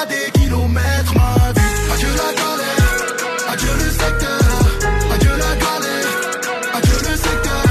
À 0.00 0.06
des 0.06 0.30
kilomètres. 0.32 1.14
Ma 1.14 1.52
vie, 1.52 1.92
adieu 1.94 2.12
la 2.22 2.30
galère, 2.40 2.98
adieu 3.52 3.74
le 3.82 3.90
secteur, 3.90 4.40
adieu 5.14 5.30
la 5.44 5.52
galère, 5.64 6.12
adieu 6.74 6.98
le 7.08 7.16
secteur. 7.16 7.64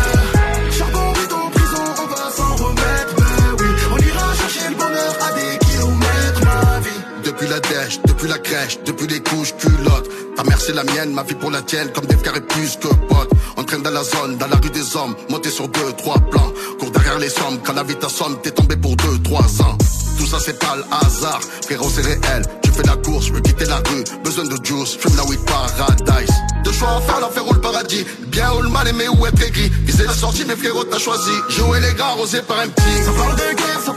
Charbon 0.78 1.14
est 1.24 1.34
en 1.34 1.50
prison, 1.50 1.86
on 2.04 2.08
va 2.08 2.32
s'en 2.38 2.56
remettre. 2.56 3.16
Ben 3.16 3.56
oui, 3.60 3.70
on 3.94 3.98
ira 3.98 4.34
chercher 4.42 4.70
le 4.70 4.76
bonheur 4.76 5.14
à 5.28 5.30
des 5.40 5.58
kilomètres. 5.66 6.42
Ma 6.44 6.80
vie. 6.80 7.02
Depuis 7.24 7.48
la 7.48 7.60
dèche, 7.60 8.00
depuis 8.06 8.28
la 8.28 8.40
crèche, 8.40 8.80
depuis 8.86 9.08
les 9.08 9.22
couches 9.22 9.56
culottes. 9.58 9.97
Ta 10.38 10.44
mère 10.44 10.62
c'est 10.62 10.74
la 10.74 10.84
mienne, 10.84 11.14
ma 11.14 11.24
vie 11.24 11.34
pour 11.34 11.50
la 11.50 11.64
tienne, 11.64 11.92
comme 11.92 12.06
des 12.06 12.16
frères 12.16 12.36
et 12.36 12.42
plus 12.42 12.78
que 12.78 12.88
potes. 12.88 13.32
On 13.58 13.64
traîne 13.64 13.82
dans 13.82 13.90
la 13.90 14.04
zone, 14.04 14.38
dans 14.38 14.48
la 14.48 14.58
rue 14.58 14.70
des 14.70 14.96
hommes, 14.96 15.16
monté 15.30 15.50
sur 15.50 15.68
deux, 15.68 15.94
trois 15.98 16.20
plans. 16.20 16.54
Cours 16.80 16.92
derrière 16.92 17.18
les 17.18 17.30
sommes, 17.30 17.58
quand 17.66 17.74
la 17.74 17.82
vie 17.82 17.96
t'assomme, 17.96 18.38
t'es 18.44 18.52
tombé 18.52 18.76
pour 18.78 18.96
deux, 18.96 19.18
trois 19.24 19.62
ans. 19.64 19.76
Tout 20.20 20.28
ça 20.28 20.38
c'est 20.40 20.60
pas 20.60 20.76
le 20.76 20.84
hasard, 20.92 21.42
frérot 21.64 21.90
c'est 21.90 22.04
réel. 22.04 22.44
Tu 22.62 22.70
fais 22.70 22.84
la 22.84 22.96
course, 22.98 23.26
je 23.26 23.34
veux 23.34 23.42
quitter 23.42 23.66
la 23.66 23.78
rue, 23.78 24.04
besoin 24.24 24.46
de 24.46 24.64
juice, 24.64 24.96
fume 25.00 25.16
la 25.16 25.26
weed 25.26 25.40
paradise. 25.46 26.36
Deux 26.64 26.72
choix 26.72 26.98
à 26.98 27.02
faire, 27.02 27.20
l'enfer 27.20 27.48
ou 27.48 27.54
le 27.54 27.62
paradis. 27.62 28.06
Bien 28.28 28.54
ou 28.54 28.62
le 28.62 28.70
mal, 28.70 28.88
aimer 28.88 29.10
ou 29.10 29.26
être 29.26 29.42
aigri. 29.42 29.72
Viser 29.86 30.04
la 30.04 30.14
sortie, 30.14 30.46
mais 30.48 30.56
frérot 30.56 30.84
t'as 30.84 31.00
choisi. 31.00 31.32
Jouer 31.50 31.80
les 31.80 31.96
gars, 31.96 32.10
rosé 32.16 32.44
par 32.44 32.60
un 32.60 32.68
petit. 32.68 33.04
Ça 33.06 33.12
parle 33.12 33.36
de 33.36 33.56
guerre, 33.56 33.82
ça 33.84 33.94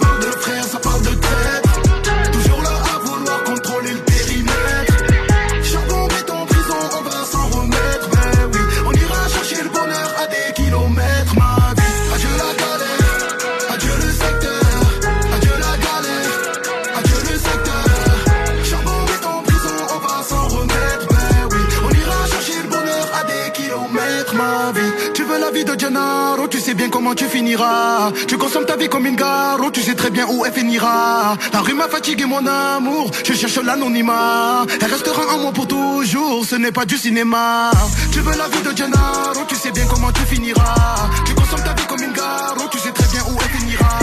Comment 26.90 27.14
tu 27.14 27.26
finiras? 27.26 28.12
Tu 28.26 28.36
consommes 28.36 28.66
ta 28.66 28.76
vie 28.76 28.88
comme 28.88 29.06
une 29.06 29.16
garo, 29.16 29.70
tu 29.70 29.80
sais 29.80 29.94
très 29.94 30.10
bien 30.10 30.26
où 30.28 30.44
elle 30.44 30.52
finira. 30.52 31.36
La 31.52 31.60
rue 31.60 31.74
m'a 31.74 31.88
fatigué 31.88 32.24
mon 32.24 32.44
amour, 32.46 33.10
je 33.24 33.32
cherche 33.32 33.56
l'anonymat. 33.56 34.66
Elle 34.80 34.90
restera 34.90 35.34
en 35.34 35.38
moi 35.38 35.52
pour 35.52 35.66
toujours, 35.66 36.44
ce 36.44 36.56
n'est 36.56 36.72
pas 36.72 36.84
du 36.84 36.96
cinéma. 36.98 37.70
Tu 38.12 38.20
veux 38.20 38.36
la 38.36 38.48
vie 38.48 38.62
de 38.62 38.76
Gennaro, 38.76 39.44
tu 39.48 39.54
sais 39.54 39.70
bien 39.70 39.86
comment 39.86 40.12
tu 40.12 40.22
finiras. 40.22 41.08
Tu 41.24 41.34
consommes 41.34 41.62
ta 41.62 41.74
vie 41.74 41.86
comme 41.86 42.02
une 42.02 42.12
garo, 42.12 42.68
tu 42.70 42.78
sais 42.78 42.92
très 42.92 43.08
bien 43.08 43.22
où 43.30 43.38
elle 43.40 43.60
finira. 43.60 43.98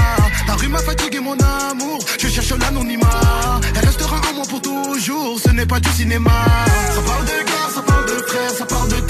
La 0.48 0.53
rue 0.56 0.69
m'a 0.69 0.80
fatigué 0.80 1.19
mon 1.19 1.38
amour, 1.38 1.99
je 2.17 2.27
cherche 2.27 2.53
l'anonymat. 2.57 3.59
Elle 3.75 3.85
restera 3.85 4.16
en 4.30 4.33
moi 4.33 4.45
pour 4.49 4.61
toujours, 4.61 5.40
ce 5.43 5.49
n'est 5.49 5.66
pas 5.66 5.80
du 5.80 5.90
cinéma. 5.90 6.32
Ça 6.95 7.01
parle 7.01 7.25
de 7.25 7.43
gars, 7.49 7.69
ça 7.75 7.82
parle 7.82 8.06
de 8.06 8.24
frères, 8.27 8.51
ça 8.57 8.66
parle 8.66 8.90
de 8.90 9.07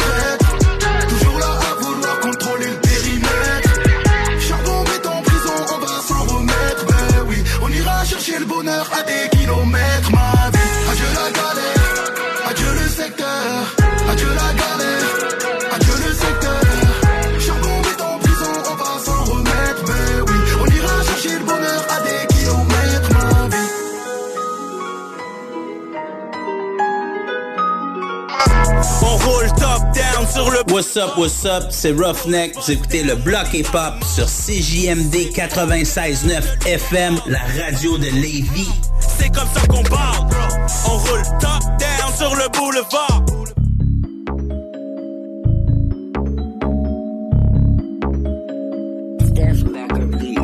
What's 30.78 30.96
up, 30.96 31.18
what's 31.18 31.44
up, 31.44 31.72
c'est 31.72 31.92
Roughneck. 31.92 32.56
Vous 32.56 32.72
écoutez 32.72 33.02
le 33.02 33.16
bloc 33.16 33.52
hip-hop 33.52 33.96
sur 34.04 34.28
CJMD 34.28 35.34
96.9 35.34 36.68
FM, 36.68 37.16
la 37.26 37.40
radio 37.40 37.98
de 37.98 38.06
Lévis. 38.06 38.70
C'est 39.00 39.34
comme 39.34 39.48
ça 39.56 39.66
qu'on 39.66 39.82
parle, 39.82 40.28
bro. 40.28 40.38
On 40.86 40.98
roule 40.98 41.24
top 41.40 41.64
down 41.80 42.14
sur 42.16 42.36
le 42.36 42.48
boulevard. 42.56 43.26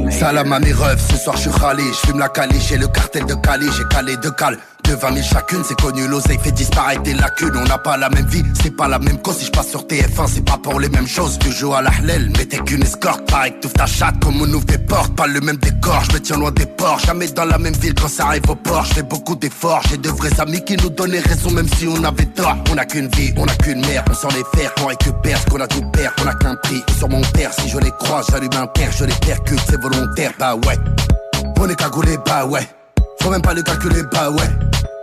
Salam 0.10 0.52
à 0.52 0.60
mes 0.60 0.74
refs, 0.74 1.12
ce 1.12 1.18
soir 1.18 1.38
je 1.38 1.42
suis 1.42 1.52
râlé, 1.52 1.84
je 1.84 2.08
fume 2.08 2.18
la 2.18 2.30
caliche 2.30 2.72
et 2.72 2.78
le 2.78 2.88
cartel 2.88 3.28
de 3.28 3.36
Cali, 3.36 3.68
j'ai 3.78 3.84
calé 3.96 4.18
de 4.18 4.30
cale. 4.32 4.58
De 4.84 4.96
20 4.96 5.14
000 5.14 5.26
chacune, 5.26 5.64
c'est 5.64 5.80
connu, 5.80 6.08
l'oseille 6.08 6.38
fait 6.44 6.52
disparaître 6.52 7.04
des 7.04 7.14
lacunes. 7.14 7.56
On 7.56 7.64
n'a 7.64 7.78
pas 7.78 7.98
la 7.98 8.10
même 8.10 8.26
vie, 8.28 8.44
c'est 8.62 8.76
pas 8.76 8.88
la 8.88 9.00
même 9.00 9.18
cause. 9.22 9.38
Si 9.38 9.46
je 9.46 9.52
passe 9.52 9.70
sur 9.70 9.84
TF1, 9.84 10.28
c'est 10.28 10.46
pas 10.46 10.58
pour 10.58 10.80
les 10.80 10.90
mêmes 10.90 11.08
choses. 11.08 11.40
Tu 11.40 11.52
joues 11.52 11.74
à 11.74 11.82
la 11.82 11.92
hlel, 12.04 12.32
mais 12.38 12.46
t'es 12.46 12.58
qu'une 12.58 12.84
escorte. 12.84 13.26
Pareil 13.30 13.54
que 13.62 13.68
ta 13.68 13.86
chatte 13.86 14.16
comme 14.22 14.42
on 14.42 14.54
ouvre 14.54 14.66
des 14.66 14.78
portes. 14.78 15.16
Pas 15.16 15.28
le 15.28 15.40
même 15.42 15.58
décor, 15.58 16.04
je 16.10 16.14
me 16.14 16.20
tiens 16.20 16.38
loin 16.38 16.52
des 16.52 16.66
ports. 16.66 17.00
Jamais 17.00 17.28
dans 17.30 17.46
la 17.46 17.58
même 17.58 17.74
ville 17.76 17.94
quand 17.94 18.08
ça 18.08 18.28
arrive 18.28 18.50
au 18.50 18.56
port. 18.56 18.86
Je 18.86 18.96
fais 18.96 19.04
beaucoup 19.04 19.36
d'efforts, 19.36 19.82
j'ai 19.90 19.98
de 19.98 20.10
vrais 20.10 20.40
amis 20.40 20.64
qui 20.64 20.76
nous 20.78 20.90
donnaient 20.90 21.20
raison, 21.20 21.52
même 21.52 21.68
si 21.78 21.88
on 21.88 22.04
avait 22.04 22.26
tort. 22.26 22.56
On 22.72 22.78
a 22.78 22.86
qu'une 22.86 23.08
vie, 23.08 23.34
on 23.38 23.48
a 23.48 23.56
qu'une 23.56 23.82
mère, 23.82 24.04
on 24.10 24.14
s'en 24.14 24.30
les 24.30 24.44
faire, 24.54 24.74
qu'on 24.76 24.88
récupère 24.88 25.40
ce 25.40 25.46
qu'on 25.46 25.62
a 25.62 25.68
tout 25.68 25.84
perdre. 25.92 26.16
On 26.24 26.28
a 26.28 26.36
qu'un 26.36 26.56
prix, 26.58 26.84
sur 26.98 27.10
mon 27.10 27.22
père, 27.22 27.52
si 27.54 27.70
je 27.70 27.78
les 27.78 27.92
croise, 28.00 28.26
j'allume 28.30 28.50
un 28.56 28.68
père, 28.68 28.92
je 28.92 29.06
les 29.06 29.16
percute, 29.26 29.62
c'est 29.70 29.82
volontaire, 29.82 30.32
bah 30.38 30.56
ouais. 30.56 30.78
On 31.58 31.70
est 31.70 31.76
cagoulé, 31.76 32.18
bah 32.26 32.46
ouais. 32.46 32.68
Faut 33.24 33.30
même 33.30 33.42
pas 33.42 33.54
le 33.54 33.64
calculer, 33.64 34.04
bah 34.12 34.30
ouais. 34.30 34.50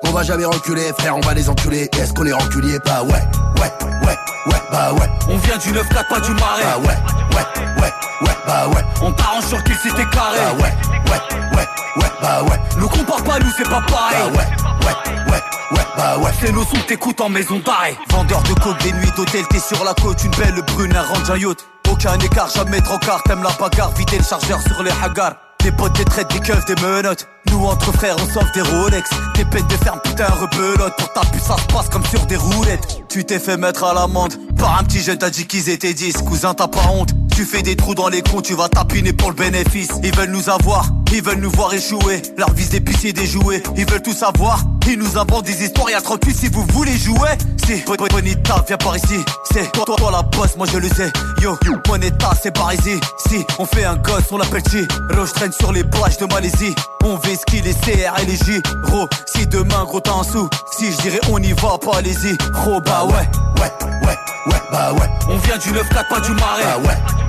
On 0.05 0.10
va 0.10 0.23
jamais 0.23 0.44
reculer, 0.44 0.92
frère, 0.99 1.16
on 1.16 1.20
va 1.20 1.32
les 1.32 1.49
enculer. 1.49 1.89
Est-ce 1.99 2.12
qu'on 2.12 2.26
est 2.26 2.32
reculier 2.34 2.78
Bah 2.84 3.02
ouais, 3.02 3.12
ouais, 3.12 3.73
ouais, 4.07 4.18
ouais, 4.47 4.62
bah 4.70 4.92
ouais. 4.92 5.08
On 5.26 5.39
vient 5.39 5.57
du 5.57 5.73
9-4, 5.73 6.07
pas 6.07 6.20
du 6.20 6.32
marais. 6.32 6.62
Bah 6.62 6.78
ouais, 6.81 6.99
ouais, 7.34 7.82
ouais, 7.82 7.92
ouais, 8.20 8.36
bah 8.47 8.68
ouais. 8.68 8.84
On 9.00 9.10
t'arrange 9.12 9.44
sur 9.44 9.65
qu'il 9.65 9.74
s'était 9.76 10.05
carré. 10.10 10.36
Bah 10.36 10.52
ouais, 10.52 10.74
ouais, 11.10 11.57
ouais, 11.57 11.68
ouais, 11.97 12.10
bah 12.20 12.42
ouais. 12.42 12.60
Nous 12.76 12.89
compare 12.89 13.24
pas, 13.24 13.39
nous 13.39 13.50
c'est 13.57 13.66
pas 13.66 13.81
pareil. 13.89 14.18
Bah 14.18 14.39
ouais, 14.39 14.86
ouais, 14.86 15.32
ouais, 15.32 15.78
ouais, 15.78 15.86
bah 15.97 16.18
ouais. 16.18 16.31
C'est 16.42 16.52
nos 16.52 16.65
sons 16.65 16.76
t'écoutes 16.86 17.23
en 17.23 17.31
maison 17.31 17.58
d'arrêt. 17.65 17.97
Vendeur 18.10 18.42
de 18.42 18.52
coke, 18.60 18.82
des 18.82 18.92
nuits 18.92 19.12
d'hôtel, 19.16 19.47
t'es 19.49 19.60
sur 19.60 19.82
la 19.82 19.94
côte, 19.94 20.23
une 20.23 20.32
belle 20.32 20.60
brune, 20.74 20.94
un 20.94 21.05
range, 21.05 21.31
un 21.31 21.39
yacht. 21.39 21.65
Aucun 21.90 22.18
écart, 22.18 22.50
jamais 22.50 22.82
trop 22.82 22.99
car, 22.99 23.23
t'aimes 23.23 23.42
la 23.42 23.50
bagarre, 23.58 23.92
vider 23.97 24.18
le 24.18 24.24
chargeur 24.24 24.60
sur 24.60 24.82
les 24.82 24.92
hagars. 25.02 25.36
Des 25.62 25.73
potes, 25.73 25.94
des 25.94 26.05
traites, 26.05 26.31
des 26.31 26.40
keufs, 26.40 26.65
des 26.65 26.74
menottes. 26.76 27.26
Nous 27.60 27.66
entre 27.66 27.92
frères, 27.92 28.16
on 28.18 28.32
sauve 28.32 28.50
des 28.55 28.62
Rolex. 28.62 29.10
Des 29.34 29.44
pètes 29.44 29.66
de 29.66 29.76
ferme, 29.84 30.00
putain, 30.02 30.26
rebelote. 30.28 30.97
Pour 30.97 31.12
ta 31.12 31.20
puce, 31.30 31.42
ça 31.42 31.56
se 31.58 31.66
passe 31.66 31.90
comme 31.90 32.05
sur 32.06 32.24
des 32.24 32.36
roulettes. 32.36 33.02
Tu 33.10 33.24
t'es 33.24 33.39
fait 33.39 33.58
mettre 33.58 33.84
à 33.84 33.92
l'amende. 33.92 34.32
Par 34.56 34.78
un 34.78 34.84
petit 34.84 35.00
jeune, 35.00 35.18
t'as 35.18 35.28
dit 35.28 35.47
qu'ils 35.47 35.68
étaient 35.68 35.92
10. 35.92 36.22
Cousin, 36.22 36.55
t'as 36.55 36.68
pas 36.68 36.80
honte. 36.90 37.10
Tu 37.41 37.47
fais 37.47 37.62
des 37.62 37.75
trous 37.75 37.94
dans 37.94 38.10
les 38.10 38.20
comptes, 38.20 38.44
tu 38.44 38.55
vas 38.55 38.69
tapiner 38.69 39.15
pour 39.15 39.31
le 39.31 39.35
bénéfice. 39.35 39.89
Ils 40.05 40.15
veulent 40.15 40.28
nous 40.28 40.51
avoir, 40.51 40.85
ils 41.10 41.23
veulent 41.23 41.39
nous 41.41 41.51
voir 41.52 41.73
échouer. 41.73 42.20
Leur 42.36 42.51
pistes 42.52 42.77
des 42.78 43.27
jouets. 43.27 43.62
Ils 43.78 43.91
veulent 43.91 44.02
tout 44.02 44.12
savoir. 44.12 44.60
Ils 44.86 44.99
nous 44.99 45.17
inventent 45.17 45.47
des 45.47 45.65
histoires, 45.65 45.89
y'a 45.89 46.02
38 46.02 46.35
si 46.36 46.49
vous 46.49 46.67
voulez 46.75 46.99
jouer. 46.99 47.31
Si, 47.65 47.77
Bo- 47.86 47.94
Bo- 47.97 48.09
Bonita, 48.10 48.62
viens 48.67 48.77
par 48.77 48.94
ici. 48.94 49.25
C'est 49.51 49.73
toi, 49.73 49.85
toi, 49.86 49.97
toi 49.97 50.10
la 50.10 50.20
bosse, 50.23 50.55
moi 50.59 50.67
je 50.70 50.77
le 50.77 50.89
sais. 50.89 51.10
Yo, 51.41 51.57
Bonita, 51.86 52.33
c'est 52.43 52.52
par 52.52 52.75
ici. 52.75 53.01
Si, 53.27 53.43
on 53.59 53.65
fait 53.65 53.85
un 53.86 53.97
gosse, 53.97 54.25
on 54.33 54.36
l'appelle 54.36 54.62
Chi. 54.70 54.86
Roche 55.17 55.33
traîne 55.33 55.52
sur 55.52 55.73
les 55.73 55.85
plages 55.85 56.19
de 56.19 56.27
Malaisie. 56.27 56.75
On 57.05 57.17
vesquille 57.17 57.62
les 57.62 57.73
CR 57.73 58.20
et 58.20 58.27
les 58.27 58.36
J. 58.36 58.60
Ro, 58.91 59.09
si 59.35 59.47
demain 59.47 59.85
gros 59.85 60.01
t'as 60.01 60.12
un 60.12 60.25
sou. 60.25 60.47
Si 60.78 60.93
je 60.93 60.97
dirais 61.01 61.20
on 61.31 61.39
y 61.43 61.52
va, 61.52 61.78
pas 61.78 61.97
allez-y. 62.01 62.36
Ro, 62.67 62.83
bah 62.85 63.05
ouais. 63.07 63.28
Ouais, 63.62 63.73
ouais, 64.07 64.17
ouais, 64.52 64.62
bah 64.70 64.93
ouais. 64.93 65.09
On 65.28 65.36
vient 65.39 65.57
du 65.59 65.70
9-4, 65.70 66.09
pas 66.09 66.20
du 66.20 66.33
marais. 66.33 66.65
Bah 66.65 66.78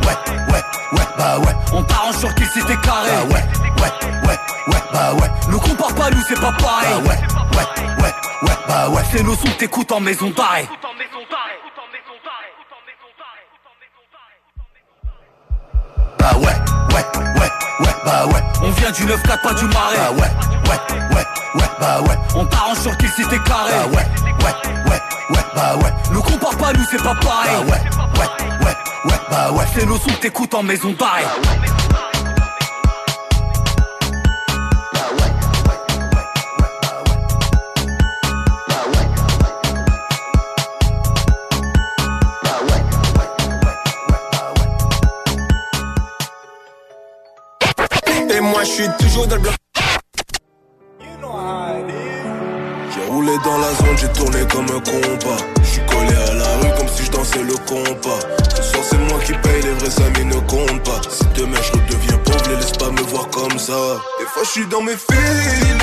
ouais, 0.05 0.17
ouais, 0.53 0.63
ouais, 0.93 1.07
bah 1.17 1.37
ouais. 1.39 1.55
On 1.73 1.83
t'arrange 1.83 2.15
sur 2.15 2.33
qu'il 2.35 2.47
s'était 2.47 2.77
carré. 2.77 3.09
Bah 3.09 3.23
ouais, 3.35 3.43
ouais, 3.81 3.91
ouais, 4.27 4.39
ouais, 4.67 4.81
bah 4.93 5.13
ouais. 5.13 5.29
Nous 5.49 5.59
compare 5.59 5.93
pas, 5.95 6.09
nous 6.09 6.21
c'est 6.27 6.39
pas 6.39 6.51
pareil. 6.51 6.89
Bah 6.91 7.09
ouais, 7.09 7.19
ouais, 7.57 8.03
ouais, 8.03 8.13
ouais, 8.43 8.57
bah 8.67 8.89
ouais. 8.89 9.03
C'est 9.11 9.23
nos 9.23 9.35
sons 9.35 9.47
que 9.47 9.57
t'écoutes 9.57 9.91
en 9.91 9.99
maison 9.99 10.29
d'arrêt. 10.29 10.67
Bah 16.19 16.37
ouais, 16.37 16.43
ouais, 16.43 17.05
ouais, 17.39 17.51
ouais, 17.79 17.95
bah 18.05 18.25
ouais. 18.27 18.43
On 18.63 18.69
vient 18.71 18.91
du 18.91 19.05
9-4, 19.05 19.41
pas 19.41 19.53
du 19.53 19.65
marais. 19.65 19.97
Bah 19.97 20.11
ouais, 20.11 20.29
ouais, 20.69 20.79
ouais, 21.15 21.25
ouais, 21.55 21.69
bah 21.79 22.01
ouais. 22.01 22.17
On 22.35 22.45
t'arrange 22.45 22.77
sur 22.77 22.95
qu'il 22.97 23.09
s'était 23.09 23.39
carré. 23.39 23.71
Bah 23.71 23.87
ouais, 23.87 24.05
ouais, 24.45 24.91
ouais, 24.91 25.01
ouais, 25.31 25.45
bah 25.55 25.75
ouais. 25.77 25.93
Nous 26.11 26.21
compare 26.21 26.55
pas, 26.57 26.73
nous 26.73 26.85
c'est 26.91 27.01
pas 27.01 27.15
pareil. 27.15 27.51
Bah 27.55 27.73
ouais, 27.73 27.81
ouais, 28.19 28.65
ouais, 28.65 28.75
ouais, 29.05 29.19
bah 29.29 29.51
ouais. 29.51 29.65
C'est 29.73 29.85
nos 29.85 29.97
sons 29.97 30.09
que 30.09 30.21
t'écoutes 30.21 30.53
en 30.53 30.63
maison 30.63 30.91
d'arrêt. 30.91 31.23
Et 48.33 48.39
moi 48.39 48.63
je 48.63 48.69
suis 48.69 48.87
toujours 48.99 49.27
dans 49.27 49.35
le 49.35 49.41
bloc. 49.41 49.53
J'ai 52.93 53.05
roulé 53.07 53.37
dans 53.43 53.57
la 53.57 53.73
zone, 53.73 53.97
j'ai 53.97 54.07
tourné 54.13 54.47
comme 54.47 54.65
un 54.65 54.79
compas. 54.79 55.43
Je 55.61 55.67
suis 55.67 55.85
collé 55.85 56.15
à 56.15 56.33
la 56.33 56.40
si 56.95 57.05
je 57.05 57.11
dansais 57.11 57.43
le 57.43 57.55
compas. 57.67 58.19
Ce 58.55 58.63
soir 58.63 58.83
c'est 58.89 58.97
moi 58.97 59.19
qui 59.25 59.33
paye, 59.33 59.61
les 59.63 59.71
vrais 59.71 60.05
amis 60.05 60.25
ne 60.25 60.39
comptent 60.41 60.83
pas. 60.83 61.01
Si 61.09 61.25
demain 61.35 61.61
je 61.61 61.71
redeviens 61.71 62.17
pauvre, 62.19 62.49
les 62.49 62.55
laisse 62.55 62.71
pas 62.71 62.91
me 62.91 63.01
voir 63.01 63.27
comme 63.29 63.57
ça. 63.57 63.73
Des 64.19 64.25
fois 64.25 64.43
je 64.43 64.49
suis 64.49 64.67
dans 64.67 64.81
mes 64.81 64.95
feelings. 64.95 65.81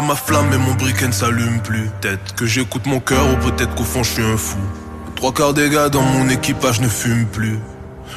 Ma 0.00 0.14
flamme 0.14 0.48
mais 0.50 0.58
mon 0.58 0.74
briquet 0.74 1.06
ne 1.06 1.12
s'allume 1.12 1.60
plus. 1.62 1.90
Peut-être 2.00 2.34
que 2.34 2.46
j'écoute 2.46 2.86
mon 2.86 3.00
cœur 3.00 3.24
ou 3.30 3.36
peut-être 3.50 3.74
qu'au 3.74 3.84
fond 3.84 4.02
je 4.02 4.10
suis 4.10 4.22
un 4.22 4.36
fou. 4.36 4.58
Trois 5.16 5.32
quarts 5.32 5.54
des 5.54 5.68
gars 5.68 5.88
dans 5.88 6.02
mon 6.02 6.28
équipage 6.28 6.80
ne 6.80 6.88
fument 6.88 7.26
plus. 7.26 7.58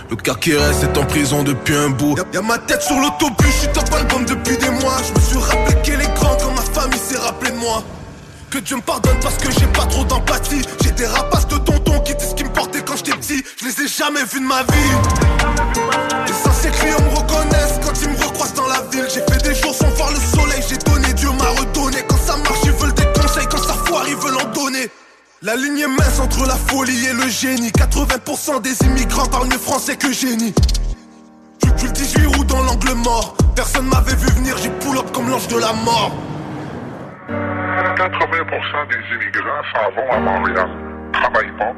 Le 0.09 0.15
quart 0.15 0.39
qui 0.39 0.55
reste 0.55 0.83
est 0.83 0.97
en 0.97 1.05
prison 1.05 1.43
depuis 1.43 1.75
un 1.75 1.89
bout. 1.89 2.15
Y'a 2.33 2.41
ma 2.41 2.57
tête 2.57 2.81
sur 2.81 2.95
l'autobus, 2.99 3.47
je 3.47 3.59
suis 3.59 3.67
top 3.69 3.91
album 3.93 4.25
depuis 4.25 4.57
des 4.57 4.69
mois. 4.69 4.97
Je 5.07 5.13
me 5.13 5.19
suis 5.19 5.37
rappelé 5.37 5.75
qu'elle 5.83 6.01
est 6.01 6.13
grande 6.15 6.37
quand 6.41 6.51
ma 6.51 6.61
famille 6.61 6.99
s'est 6.99 7.17
rappelé 7.17 7.51
de 7.51 7.57
moi. 7.57 7.83
Que 8.49 8.59
Dieu 8.59 8.75
me 8.75 8.81
pardonne 8.81 9.17
parce 9.21 9.37
que 9.37 9.51
j'ai 9.51 9.65
pas 9.67 9.85
trop 9.85 10.03
d'empathie. 10.03 10.61
J'ai 10.83 10.91
des 10.91 11.07
rapaces 11.07 11.47
de 11.47 11.57
tonton 11.57 11.99
qui 12.01 12.13
disent 12.15 12.29
ce 12.29 12.35
qui 12.35 12.43
me 12.43 12.49
portait 12.49 12.81
quand 12.81 12.95
j'étais 12.95 13.17
petit. 13.17 13.43
Je 13.59 13.65
les 13.65 13.85
ai 13.85 13.87
jamais 13.87 14.23
vus 14.31 14.39
de 14.39 14.45
ma 14.45 14.61
vie. 14.61 14.93
Les 16.27 16.49
anciens 16.49 16.71
clients 16.71 17.01
me 17.01 17.17
reconnaissent 17.17 17.79
quand 17.83 17.93
ils 18.01 18.09
me 18.09 18.17
recroisent 18.23 18.53
dans 18.53 18.67
la 18.67 18.81
ville. 18.91 19.07
J'ai 19.13 19.21
fait 19.21 19.43
des 19.43 19.55
jours 19.55 19.73
sans 19.73 19.89
voir 19.89 20.11
le 20.11 20.19
soleil 20.19 20.63
J'ai 20.69 20.77
entre 26.21 26.47
la 26.47 26.55
folie 26.55 27.05
et 27.05 27.13
le 27.13 27.27
génie. 27.27 27.69
80% 27.69 28.61
des 28.61 28.85
immigrants 28.87 29.27
parlent 29.27 29.47
mieux 29.47 29.57
français 29.57 29.97
que 29.97 30.11
génie. 30.11 30.53
Tu 31.77 31.85
le 31.85 31.91
18 31.91 32.25
roues 32.27 32.43
dans 32.45 32.63
l'angle 32.63 32.93
mort. 33.03 33.35
Personne 33.55 33.87
m'avait 33.87 34.15
vu 34.15 34.27
venir, 34.37 34.57
j'ai 34.57 34.69
pull 34.69 34.97
up 34.97 35.11
comme 35.13 35.29
l'ange 35.29 35.47
de 35.47 35.57
la 35.57 35.73
mort. 35.73 36.11
80% 37.27 38.87
des 38.89 39.15
immigrants 39.15 39.63
s'en 39.73 40.15
à 40.15 40.19
Montréal, 40.19 40.69
travaillent 41.13 41.57
pas, 41.57 41.73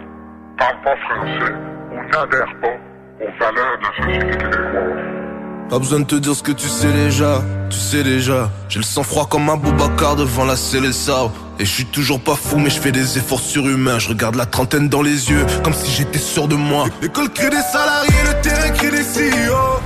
parlent 0.57 0.81
pas 0.83 0.95
français 1.07 1.53
ou 1.91 1.95
n'adhèrent 2.11 2.59
pas 2.61 2.77
aux 3.21 3.31
valeurs 3.39 3.77
de 3.77 3.83
la 3.83 3.91
société 3.97 4.37
québécoise. 4.37 5.24
Pas 5.69 5.79
besoin 5.79 5.99
de 6.01 6.05
te 6.05 6.15
dire 6.15 6.35
ce 6.35 6.43
que 6.43 6.51
tu 6.51 6.67
sais 6.67 6.91
déjà, 6.91 7.41
tu 7.71 7.77
sais 7.77 8.03
déjà. 8.03 8.51
J'ai 8.69 8.77
le 8.77 8.85
sang 8.85 9.01
froid 9.01 9.25
comme 9.27 9.49
un 9.49 9.57
Boubacar 9.57 10.15
devant 10.15 10.45
la 10.45 10.55
Célessa. 10.55 11.31
Et 11.57 11.65
je 11.65 11.71
suis 11.71 11.85
toujours 11.85 12.19
pas 12.19 12.35
fou, 12.35 12.59
mais 12.59 12.69
je 12.69 12.79
fais 12.79 12.91
des 12.91 13.17
efforts 13.17 13.39
surhumains. 13.39 13.97
Je 13.97 14.09
regarde 14.09 14.35
la 14.35 14.45
trentaine 14.45 14.89
dans 14.89 15.01
les 15.01 15.31
yeux, 15.31 15.43
comme 15.63 15.73
si 15.73 15.89
j'étais 15.89 16.19
sûr 16.19 16.47
de 16.47 16.55
moi. 16.55 16.85
L'école 17.01 17.29
crée 17.29 17.49
des 17.49 17.63
salariés, 17.71 18.13
le 18.27 18.41
terrain 18.41 18.69
crée 18.71 18.91
des 18.91 19.03
CEO. 19.03 19.79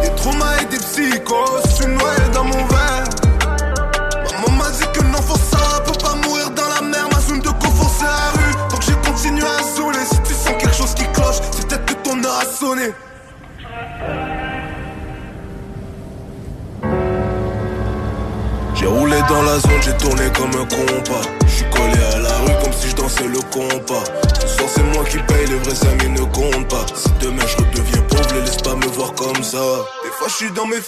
Des 0.00 0.14
traumas 0.14 0.60
et 0.60 0.66
des 0.66 0.78
psychos, 0.78 1.58
je 1.64 1.70
suis 1.70 1.86
noyé 1.86 2.20
dans 2.32 2.44
mon 2.44 2.64
verre. 2.66 3.04
Maman 4.46 4.56
m'a 4.58 4.70
dit 4.70 4.86
que 4.94 5.02
non, 5.06 5.22
faut 5.22 5.38
ça, 5.38 5.80
peut 5.84 5.98
pas 6.00 6.14
mourir 6.24 6.50
dans 6.50 6.68
la 6.68 6.82
mer. 6.88 7.08
Ma 7.10 7.20
zone 7.20 7.40
de 7.40 7.48
confort, 7.48 7.90
c'est 7.98 8.04
la 8.04 8.30
rue. 8.34 8.70
Donc 8.70 8.82
j'ai 8.82 9.10
continué 9.10 9.42
à 9.42 9.76
zouler. 9.76 10.04
Si 10.08 10.20
tu 10.22 10.34
sens 10.34 10.54
quelque 10.56 10.76
chose 10.76 10.94
qui 10.94 11.04
cloche, 11.12 11.40
c'est 11.50 11.66
peut-être 11.66 11.84
que 11.84 11.94
ton 12.08 12.22
heure 12.22 12.38
a 12.40 12.44
sonné. 12.44 12.92
J'ai 18.82 18.88
roulé 18.88 19.16
dans 19.28 19.42
la 19.42 19.60
zone, 19.60 19.80
j'ai 19.80 19.96
tourné 19.96 20.24
comme 20.36 20.50
un 20.60 20.66
compas. 20.66 21.22
J'suis 21.46 21.64
collé 21.70 22.02
à 22.14 22.18
la 22.18 22.36
rue 22.38 22.64
comme 22.64 22.72
si 22.72 22.88
je 22.88 22.96
dansais 22.96 23.28
le 23.28 23.38
compas. 23.52 24.02
Ce 24.40 24.48
soir 24.48 24.68
c'est 24.74 24.82
moi 24.82 25.04
qui 25.04 25.18
paye, 25.18 25.46
les 25.46 25.54
vrais 25.58 25.86
amis 25.86 26.08
ne 26.08 26.24
comptent 26.24 26.68
pas. 26.68 26.84
Si 26.92 27.08
demain 27.20 27.44
je 27.46 27.58
redeviens 27.58 28.02
pauvre, 28.08 28.34
les 28.34 28.40
laisse 28.40 28.56
pas 28.56 28.74
me 28.74 28.86
voir 28.88 29.14
comme 29.14 29.40
ça. 29.44 29.62
Des 30.02 30.10
fois 30.10 30.26
je 30.26 30.34
suis 30.34 30.50
dans 30.50 30.66
mes 30.66 30.78
ne 30.78 30.82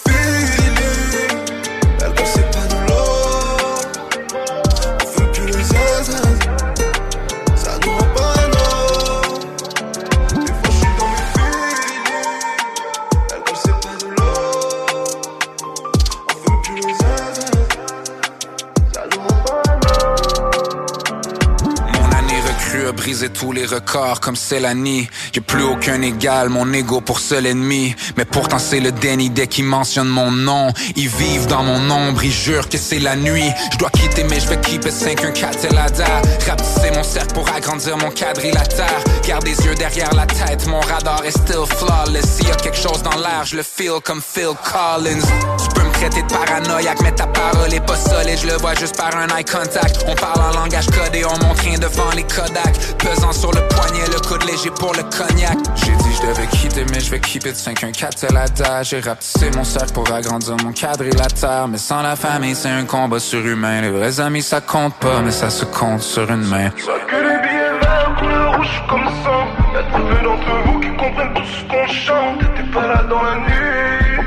tous 23.29 23.53
les 23.53 23.67
records 23.67 24.21
comme 24.21 24.37
Célanie. 24.37 25.09
Y'a 25.35 25.43
plus 25.43 25.63
aucun 25.63 26.03
égal, 26.03 26.49
mon 26.49 26.73
ego 26.73 27.01
pour 27.01 27.21
seul 27.21 27.47
ennemi. 27.47 27.95
Mais 28.17 28.25
pourtant 28.25 28.59
c'est 28.59 28.81
le 28.81 28.93
déni 28.93 29.31
dès 29.31 29.47
qu'ils 29.47 29.65
mentionnent 29.65 30.09
mon 30.09 30.31
nom. 30.31 30.73
Ils 30.97 31.09
vivent 31.09 31.47
dans 31.47 31.63
mon 31.63 31.91
ombre, 31.91 32.23
ils 32.25 32.33
jurent 32.33 32.69
que 32.69 32.79
c'est 32.79 32.99
la 32.99 33.17
nuit. 33.17 33.51
Je 33.73 33.79
dois 33.79 33.91
quitter 33.91 34.25
mais 34.25 34.41
je 34.41 34.49
vais 34.49 34.61
keep 34.61 34.85
it 34.85 34.93
514 34.93 35.57
c'est 35.61 35.73
la 35.73 35.89
da. 35.91 36.23
Rapetisser 36.47 36.91
mon 36.95 37.03
cercle 37.03 37.35
pour 37.35 37.49
agrandir 37.49 37.97
mon 37.99 38.11
quadrilatère. 38.11 39.05
Garde 39.27 39.45
des 39.45 39.57
yeux 39.65 39.75
derrière 39.75 40.13
la 40.15 40.27
tête, 40.27 40.67
mon 40.67 40.81
radar 40.81 41.25
est 41.25 41.31
still 41.31 41.67
flawless. 41.67 42.37
S'il 42.37 42.49
y 42.49 42.51
a 42.51 42.57
quelque 42.57 42.79
chose 42.79 43.03
dans 43.03 43.17
l'air, 43.17 43.45
je 43.45 43.57
le 43.57 43.63
feel 43.63 44.01
comme 44.05 44.21
Phil 44.23 44.53
Collins. 44.65 45.27
Tu 45.59 45.69
peux 45.75 45.87
me 45.87 45.93
traiter 45.93 46.23
de 46.23 46.29
paranoïaque, 46.29 47.01
mais 47.03 47.13
ta 47.13 47.27
parole 47.27 47.73
est 47.73 47.85
pas 47.87 47.97
solide. 47.97 48.39
Je 48.43 48.49
le 48.49 48.57
vois 48.57 48.75
juste 48.75 48.97
par 48.97 49.15
un 49.17 49.29
eye 49.37 49.45
contact. 49.45 50.05
On 50.07 50.15
parle 50.15 50.41
en 50.41 50.61
langage 50.61 50.87
codé, 50.87 51.25
on 51.25 51.45
montre 51.45 51.63
rien 51.63 51.79
devant 51.79 52.11
les 52.15 52.25
Kodak. 52.25 52.75
Pesant 53.15 53.33
sur 53.33 53.53
le 53.53 53.61
poignet, 53.69 54.05
le 54.13 54.19
coude 54.27 54.45
léger 54.45 54.71
pour 54.71 54.93
le 54.93 55.03
cognac. 55.05 55.57
J'ai 55.77 55.93
dit 55.93 56.15
je 56.21 56.27
devais 56.27 56.47
quitter, 56.49 56.85
mais 56.91 56.99
je 56.99 57.11
vais 57.13 57.21
keep 57.21 57.47
it 57.47 57.55
514 57.55 58.15
c'est 58.17 58.33
la. 58.33 58.83
J'ai 58.83 58.99
rapetissé 58.99 59.51
mon 59.55 59.63
cercle 59.63 59.93
pour 59.93 60.11
agrandir 60.13 60.57
mon 60.65 60.73
quadrilatère. 60.73 61.69
Mais 61.69 61.79
sans 61.79 62.03
la 62.03 62.17
famille, 62.17 62.57
c'est 62.57 62.71
un 62.71 62.85
combat 62.85 63.21
surhumain. 63.21 63.83
Les 63.83 63.91
vrais 63.91 64.19
amis, 64.19 64.43
ça 64.43 64.61
compte 64.61 64.95
pas, 64.95 65.21
mais 65.21 65.31
ça 65.31 65.49
se 65.49 65.65
compte 65.65 66.03
sur 66.03 66.29
une 66.29 66.43
main. 66.43 66.71
Que 66.71 67.17
les 67.17 67.39
billets 67.41 67.79
verts, 67.81 68.17
couleur 68.19 68.57
rouge 68.57 68.83
comme 68.89 69.07
sang. 69.23 69.47
Y'a 69.75 69.83
très 69.85 70.03
peu 70.03 70.25
d'entre 70.25 70.51
vous 70.67 70.81
qui 70.81 70.89
comprennent 70.89 71.35
tout 71.35 71.45
ce 71.45 71.63
qu'on 71.71 71.87
chante. 71.87 72.39
T'étais 72.41 72.71
pas 72.73 72.89
là 72.89 73.03
dans 73.09 73.23
la 73.23 73.37
nuit. 73.37 74.25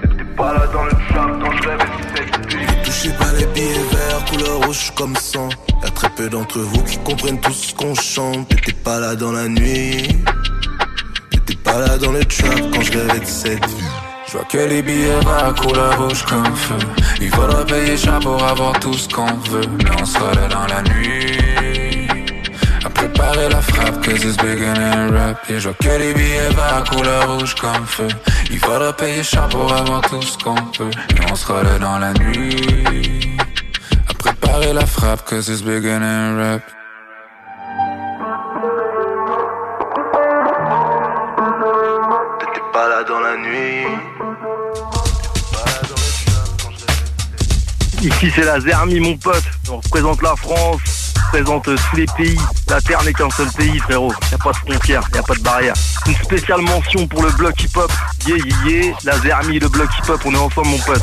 T'étais 0.00 0.30
pas 0.36 0.52
là 0.52 0.66
dans 0.72 0.84
le 0.84 0.92
trap 1.10 1.30
quand 1.40 1.52
je 1.52 1.68
rêvais 1.68 1.84
de 1.84 1.90
cette 2.16 2.54
vie. 2.54 2.66
Touchez 2.84 3.10
pas 3.10 3.32
les 3.38 3.46
billets 3.46 3.74
verts, 3.92 3.93
couleur 4.24 4.64
rouge 4.64 4.92
comme 4.94 5.16
sang. 5.16 5.48
Y'a 5.82 5.90
très 5.90 6.08
peu 6.10 6.28
d'entre 6.28 6.58
vous 6.58 6.82
qui 6.82 6.98
comprennent 6.98 7.40
tout 7.40 7.52
ce 7.52 7.74
qu'on 7.74 7.94
chante. 7.94 8.48
T'étais 8.48 8.72
pas 8.72 8.98
là 8.98 9.14
dans 9.14 9.32
la 9.32 9.48
nuit. 9.48 10.08
T'étais 11.30 11.56
pas 11.56 11.78
là 11.78 11.98
dans 11.98 12.12
le 12.12 12.24
trap 12.24 12.60
quand 12.72 12.82
je 12.82 12.92
rêvais 12.92 13.20
de 13.20 13.26
cette 13.26 13.64
vie. 13.66 13.84
Je 14.26 14.32
vois 14.32 14.44
que 14.44 14.58
les 14.58 14.82
billets 14.82 15.20
verts 15.24 15.54
couleur 15.54 15.98
rouge 16.02 16.24
comme 16.24 16.56
feu. 16.56 16.78
Il 17.20 17.30
faudra 17.30 17.64
payer 17.64 17.96
cher 17.96 18.18
pour 18.20 18.42
avoir 18.42 18.78
tout 18.80 18.94
ce 18.94 19.08
qu'on 19.08 19.26
veut. 19.50 19.66
Mais 19.78 19.90
on 20.00 20.04
sera 20.04 20.32
là 20.34 20.48
dans 20.48 20.66
la 20.66 20.82
nuit. 20.82 22.08
À 22.84 22.90
préparer 22.90 23.48
la 23.48 23.60
frappe, 23.60 24.00
que 24.02 24.10
it's 24.10 24.36
than 24.36 25.12
rap. 25.14 25.38
Et 25.50 25.60
je 25.60 25.68
vois 25.68 25.74
que 25.74 25.98
les 25.98 26.14
billets 26.14 26.50
verts 26.50 26.84
couleur 26.90 27.38
rouge 27.38 27.54
comme 27.54 27.86
feu. 27.86 28.08
Il 28.50 28.58
faudra 28.58 28.92
payer 28.92 29.22
cher 29.22 29.48
pour 29.48 29.72
avoir 29.72 30.00
tout 30.02 30.22
ce 30.22 30.38
qu'on 30.38 30.54
veut. 30.54 30.90
Mais 31.14 31.30
on 31.30 31.34
sera 31.34 31.62
là 31.62 31.78
dans 31.78 31.98
la 31.98 32.12
nuit. 32.14 33.36
T'étais 42.38 42.60
pas 42.72 42.88
là 42.88 43.04
dans 43.04 43.20
la 43.20 43.36
nuit. 43.36 43.86
Ici 48.02 48.30
c'est 48.34 48.44
la 48.44 48.60
Zermi 48.60 49.00
mon 49.00 49.16
pote, 49.16 49.42
on 49.70 49.76
représente 49.78 50.20
la 50.20 50.36
France, 50.36 51.14
on 51.16 51.20
représente 51.26 51.64
tous 51.64 51.96
les 51.96 52.06
pays. 52.16 52.38
La 52.68 52.80
Terre 52.80 53.02
n'est 53.04 53.14
qu'un 53.14 53.30
seul 53.30 53.50
pays 53.52 53.78
frérot, 53.78 54.12
y 54.30 54.34
a 54.34 54.38
pas 54.38 54.52
de 54.52 54.56
frontières, 54.56 55.08
y 55.14 55.18
a 55.18 55.22
pas 55.22 55.34
de 55.34 55.40
barrière. 55.40 55.74
Une 56.06 56.14
spéciale 56.16 56.60
mention 56.60 57.06
pour 57.06 57.22
le 57.22 57.30
bloc 57.30 57.62
hip-hop, 57.62 57.90
yeah 58.26 58.36
yeah 58.36 58.66
yeah, 58.66 58.94
la 59.04 59.18
Zermi, 59.20 59.58
le 59.58 59.68
bloc 59.68 59.88
hip-hop, 59.98 60.20
on 60.26 60.34
est 60.34 60.36
ensemble 60.36 60.68
mon 60.68 60.78
pote. 60.80 61.02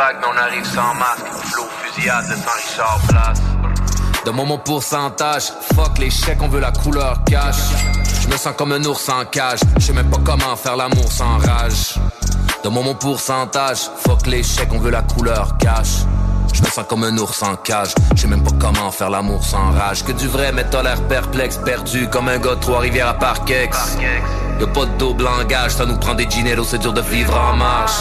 Vague, 0.00 0.16
mais 0.20 0.26
on 0.34 0.38
arrive 0.38 0.64
sans 0.64 0.94
masque. 0.94 1.26
Flow, 1.44 1.64
fusillade 1.82 2.24
de 2.24 2.34
Saint-Richard 2.34 2.98
Place. 3.08 3.40
Donne-moi 4.24 4.44
mon 4.46 4.58
pourcentage, 4.58 5.52
fuck 5.74 5.98
les 5.98 6.10
chèques, 6.10 6.42
on 6.42 6.48
veut 6.48 6.60
la 6.60 6.72
couleur 6.72 7.18
cash. 7.24 7.56
Je 8.22 8.28
me 8.28 8.36
sens 8.36 8.54
comme 8.56 8.72
un 8.72 8.82
ours 8.84 9.08
en 9.08 9.24
cage, 9.26 9.60
je 9.78 9.84
sais 9.86 9.92
même 9.92 10.08
pas 10.08 10.20
comment 10.24 10.56
faire 10.56 10.76
l'amour 10.76 11.10
sans 11.10 11.38
rage. 11.38 11.98
Donne-moi 12.62 12.82
mon 12.82 12.94
pourcentage, 12.94 13.90
fuck 13.96 14.26
les 14.26 14.42
chèques, 14.42 14.72
on 14.72 14.78
veut 14.78 14.90
la 14.90 15.02
couleur 15.02 15.56
cash. 15.58 16.04
Je 16.52 16.62
me 16.62 16.68
sens 16.68 16.84
comme 16.88 17.04
un 17.04 17.16
ours 17.18 17.42
en 17.42 17.56
cage, 17.56 17.94
je 18.14 18.22
sais 18.22 18.26
même 18.26 18.42
pas 18.42 18.52
comment 18.58 18.90
faire 18.90 19.10
l'amour 19.10 19.44
sans 19.44 19.70
rage. 19.70 20.02
Que 20.04 20.12
du 20.12 20.28
vrai, 20.28 20.52
mais 20.52 20.64
t'as 20.64 20.82
l'air 20.82 21.00
perplexe, 21.08 21.58
perdu 21.58 22.08
comme 22.08 22.28
un 22.28 22.38
gars 22.38 22.54
de 22.54 22.60
Trois-Rivières 22.60 23.08
à 23.08 23.14
Parkex. 23.14 23.96
Y'a 24.60 24.66
pas 24.66 24.86
de 24.86 24.96
double 24.98 25.24
langage, 25.24 25.72
ça 25.72 25.84
nous 25.84 25.98
prend 25.98 26.14
des 26.14 26.28
gineros, 26.28 26.64
c'est 26.64 26.78
dur 26.78 26.92
de 26.92 27.02
vivre 27.02 27.38
en 27.38 27.56
marche. 27.56 28.00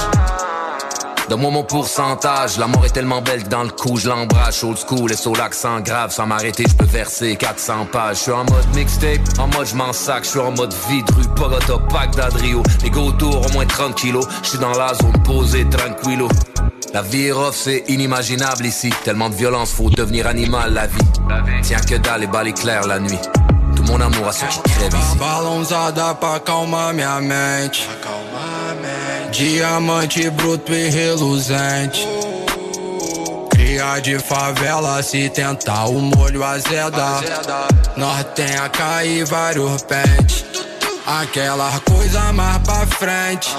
Donne-moi 1.29 1.51
mon 1.51 1.63
pourcentage, 1.63 2.57
la 2.57 2.65
mort 2.65 2.83
est 2.87 2.89
tellement 2.89 3.21
belle 3.21 3.43
dans 3.47 3.61
le 3.61 3.69
coup 3.69 3.97
je 3.97 4.09
l'embrasse. 4.09 4.63
Old 4.63 4.77
school 4.77 5.11
et 5.11 5.15
sur 5.15 5.35
l'accent 5.35 5.79
grave, 5.79 6.11
sans 6.11 6.25
m'arrêter 6.25 6.63
je 6.67 6.75
peux 6.75 6.85
verser 6.85 7.35
400 7.35 7.87
pages. 7.91 8.17
Je 8.17 8.21
suis 8.23 8.31
en 8.31 8.45
mode 8.45 8.65
mixtape, 8.75 9.21
en 9.37 9.47
mode 9.47 9.67
je 9.67 9.75
m'en 9.75 9.93
sac, 9.93 10.23
je 10.23 10.29
suis 10.29 10.39
en 10.39 10.49
mode 10.51 10.73
vide, 10.89 11.07
rue 11.15 11.27
Pogota, 11.35 11.77
Bagdad, 11.93 12.33
Rio 12.33 12.63
Les 12.83 12.89
go 12.89 13.01
autour 13.01 13.45
au 13.45 13.51
moins 13.51 13.67
30 13.67 13.93
kilos, 13.93 14.25
je 14.41 14.49
suis 14.49 14.57
dans 14.57 14.71
la 14.71 14.95
zone 14.95 15.21
posée, 15.23 15.67
tranquillo. 15.69 16.27
La 16.95 17.03
vie 17.03 17.27
est 17.27 17.31
rough, 17.31 17.53
c'est 17.53 17.83
inimaginable 17.87 18.65
ici. 18.65 18.89
Tellement 19.03 19.29
de 19.29 19.35
violence, 19.35 19.71
faut 19.71 19.91
devenir 19.91 20.25
animal 20.25 20.73
la 20.73 20.87
vie. 20.87 20.97
Tiens 21.61 21.81
que 21.81 21.95
dalle 21.95 22.23
et 22.23 22.27
balles 22.27 22.47
éclairs 22.47 22.87
la 22.87 22.97
nuit. 22.99 23.19
Tout 23.75 23.83
mon 23.83 24.01
amour 24.01 24.27
à 24.27 24.31
ceux 24.31 24.47
qui 24.47 24.61
crèvent 24.61 24.95
ici. 24.95 25.17
Mente. 27.21 27.77
Diamante 29.31 30.29
bruto 30.31 30.73
e 30.73 30.89
reluzente. 30.89 32.07
Cria 33.51 33.99
de 33.99 34.19
favela, 34.19 35.01
se 35.03 35.29
tentar 35.29 35.85
o 35.85 35.99
molho 35.99 36.43
azeda. 36.43 37.21
Nós 37.95 38.25
tem 38.35 38.55
a 38.55 38.67
cair 38.69 39.25
vários 39.25 39.81
pentes. 39.83 40.45
Aquela 41.05 41.79
coisa 41.81 42.33
mais 42.33 42.57
pra 42.59 42.85
frente. 42.85 43.49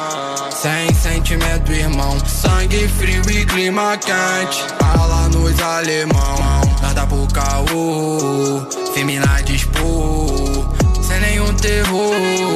Sem 0.51 0.95
sentimento, 0.95 1.73
irmão. 1.73 2.19
Sangue 2.27 2.89
frio 2.89 3.23
e 3.31 3.45
clima 3.47 3.97
quente. 3.97 4.65
Fala 4.79 5.29
nos 5.29 5.61
alemão. 5.61 6.61
Nada 6.83 7.07
pro 7.07 7.27
caô. 7.33 8.67
Femina 8.95 9.43
dispor. 9.43 10.69
Sem 11.03 11.21
nenhum 11.21 11.53
terror. 11.55 12.50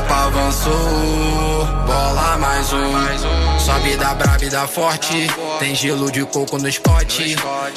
Balançou, 0.00 1.66
bola 1.86 2.38
mais 2.38 2.72
um. 2.72 3.58
Só 3.58 3.78
vida 3.80 4.14
brava, 4.14 4.38
vida 4.38 4.66
forte. 4.66 5.28
Tem 5.58 5.74
gelo 5.74 6.10
de 6.10 6.24
coco 6.24 6.58
no 6.58 6.68
spot. 6.68 7.20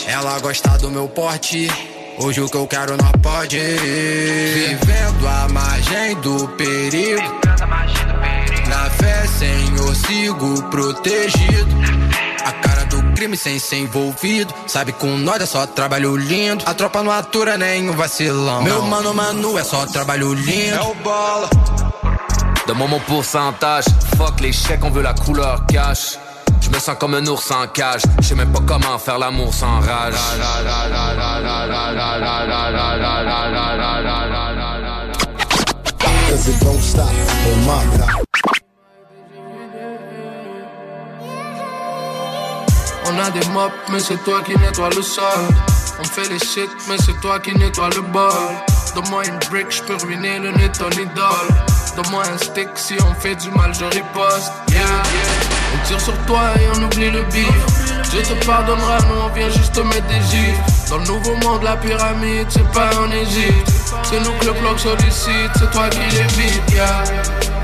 Ela 0.08 0.40
gosta 0.40 0.78
do 0.78 0.90
meu 0.90 1.08
porte. 1.08 1.70
Hoje 2.18 2.42
o 2.42 2.50
que 2.50 2.56
eu 2.56 2.66
quero 2.66 2.96
não 2.96 3.12
pode. 3.22 3.60
Vivendo 3.60 5.28
a 5.28 5.48
margem 5.50 6.16
do 6.22 6.48
perigo. 6.50 7.22
Na 8.70 8.90
fé, 8.92 9.28
Senhor, 9.28 9.96
sigo 9.96 10.64
protegido. 10.70 11.76
A 12.44 12.52
cara 12.54 12.86
do 12.86 13.02
crime 13.14 13.36
sem 13.36 13.60
ser 13.60 13.78
envolvido. 13.78 14.54
Sabe, 14.68 14.94
com 14.94 15.18
nós 15.18 15.42
é 15.42 15.46
só 15.46 15.68
trabalho 15.68 16.16
lindo. 16.16 16.64
A 16.66 16.74
tropa 16.74 17.04
não 17.04 17.12
atura 17.12 17.58
nem 17.58 17.90
um 17.90 17.94
vacilão. 17.94 18.64
Meu 18.64 18.82
mano, 18.84 19.14
mano, 19.14 19.58
é 19.58 19.64
só 19.64 19.86
trabalho 19.86 20.34
lindo. 20.34 20.76
É 20.76 20.82
o 20.82 20.96
bola. 20.96 21.50
Demande 22.68 22.90
mon 22.90 23.00
pourcentage. 23.00 23.86
Fuck 24.18 24.42
les 24.42 24.52
chèques, 24.52 24.84
on 24.84 24.90
veut 24.90 25.04
la 25.04 25.14
couleur 25.14 25.66
cash. 25.68 26.18
Je 26.62 26.70
me 26.70 26.80
sens 26.80 26.96
comme 27.00 27.14
un 27.14 27.26
ours 27.28 27.52
en 27.52 27.68
cage. 27.68 28.02
Je 28.20 28.28
sais 28.28 28.36
même 28.36 28.52
pas 28.52 28.62
comment 28.66 28.98
faire 28.98 29.20
l'amour 29.20 29.54
sans 29.54 29.80
rage. 29.82 30.16
Cause 36.28 36.50
it 36.50 38.25
on 43.06 43.20
a 43.20 43.30
des 43.32 43.46
mops, 43.50 43.74
mais 43.92 44.00
c'est 44.00 44.24
toi 44.24 44.42
qui 44.44 44.58
nettoie 44.58 44.90
le 44.96 45.02
sol. 45.02 45.24
On 46.00 46.04
fait 46.04 46.30
les 46.30 46.40
shit, 46.40 46.70
mais 46.90 46.98
c'est 46.98 47.20
toi 47.22 47.40
qui 47.40 47.56
nettoie 47.58 47.90
le 47.96 48.02
bol. 48.02 48.32
Donne-moi 48.96 49.26
une 49.26 49.40
brick, 49.50 49.72
je 49.72 49.84
peux 49.84 49.96
ruiner 50.06 50.40
le 50.40 50.52
nez 50.52 50.70
ton 50.72 50.90
idole. 50.90 51.50
Donne-moi 51.96 52.24
un 52.34 52.38
stick, 52.38 52.70
si 52.76 52.96
on 53.02 53.14
fait 53.14 53.36
du 53.36 53.50
mal, 53.52 53.74
je 53.74 53.86
riposte. 53.86 54.52
Yeah, 54.70 54.80
yeah. 54.80 54.96
On 55.74 55.88
tire 55.88 56.02
sur 56.02 56.18
toi 56.26 56.42
et 56.60 56.78
on 56.78 56.84
oublie 56.84 57.12
le 57.12 57.24
bif. 57.24 57.95
Dieu 58.12 58.22
te 58.22 58.46
pardonnera, 58.46 58.98
nous 59.02 59.22
on 59.26 59.34
vient 59.34 59.50
juste 59.50 59.74
te 59.74 59.82
mettre 59.82 60.08
des 60.08 60.22
gifs. 60.30 60.90
Dans 60.90 60.98
le 60.98 61.06
nouveau 61.06 61.36
monde, 61.38 61.64
la 61.64 61.76
pyramide, 61.78 62.48
c'est 62.50 62.68
pas 62.72 62.90
en 63.00 63.12
Égypte. 63.12 63.72
C'est 64.04 64.20
nous 64.20 64.32
que 64.40 64.46
le 64.46 64.54
bloc 64.54 64.80
sollicite, 64.80 65.52
c'est 65.56 65.72
toi 65.72 65.90
qui 65.90 66.00
l'évites, 66.16 66.72
yeah. 66.72 67.04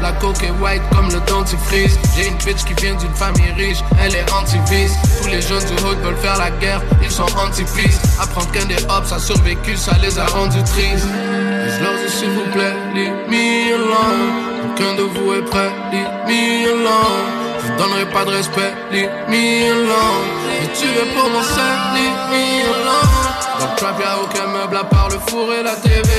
La 0.01 0.11
coke 0.13 0.41
est 0.43 0.51
white 0.61 0.81
comme 0.95 1.09
le 1.11 1.19
dentifrice. 1.21 1.97
J'ai 2.15 2.27
une 2.27 2.37
bitch 2.37 2.63
qui 2.65 2.73
vient 2.81 2.95
d'une 2.95 3.13
famille 3.13 3.51
riche, 3.55 3.83
elle 4.03 4.15
est 4.15 4.31
anti-vice. 4.31 4.93
Tous 5.21 5.27
les 5.27 5.41
jeunes 5.41 5.63
du 5.65 5.83
hood 5.83 5.99
veulent 5.99 6.17
faire 6.17 6.37
la 6.37 6.49
guerre, 6.49 6.81
ils 7.03 7.11
sont 7.11 7.29
anti-peace. 7.37 8.01
Apprends 8.19 8.45
qu'un 8.45 8.65
des 8.65 8.83
hops 8.89 9.11
a 9.11 9.19
survécu, 9.19 9.77
ça 9.77 9.93
les 10.01 10.17
a 10.17 10.25
rendus 10.25 10.63
tristes. 10.63 11.05
Dis-leur 11.05 11.93
s'il 12.09 12.31
vous 12.31 12.49
plaît, 12.51 12.73
leave 12.95 13.13
me 13.29 13.75
alone. 13.75 14.71
Aucun 14.71 14.95
de 14.95 15.03
vous 15.03 15.33
est 15.33 15.45
prêt, 15.45 15.71
leave 15.91 16.09
me 16.27 16.67
alone. 16.67 17.40
Je 17.63 17.71
donnerai 17.77 18.05
pas 18.11 18.25
de 18.25 18.31
respect, 18.31 18.73
leave 18.91 19.09
me 19.29 19.71
alone. 19.71 20.27
Mais 20.47 20.67
tu 20.73 20.87
es 20.87 21.13
pour 21.13 21.29
mon 21.29 21.43
sein, 21.43 21.73
leave 21.93 22.29
me 22.31 22.43
alone. 22.73 23.50
Dans 23.61 23.69
le 23.69 23.75
trap 23.75 23.99
y'a 23.99 24.17
aucun 24.17 24.47
meuble 24.47 24.75
à 24.75 24.83
part 24.83 25.09
le 25.09 25.19
four 25.27 25.53
et 25.53 25.61
la 25.61 25.75
TV 25.75 26.09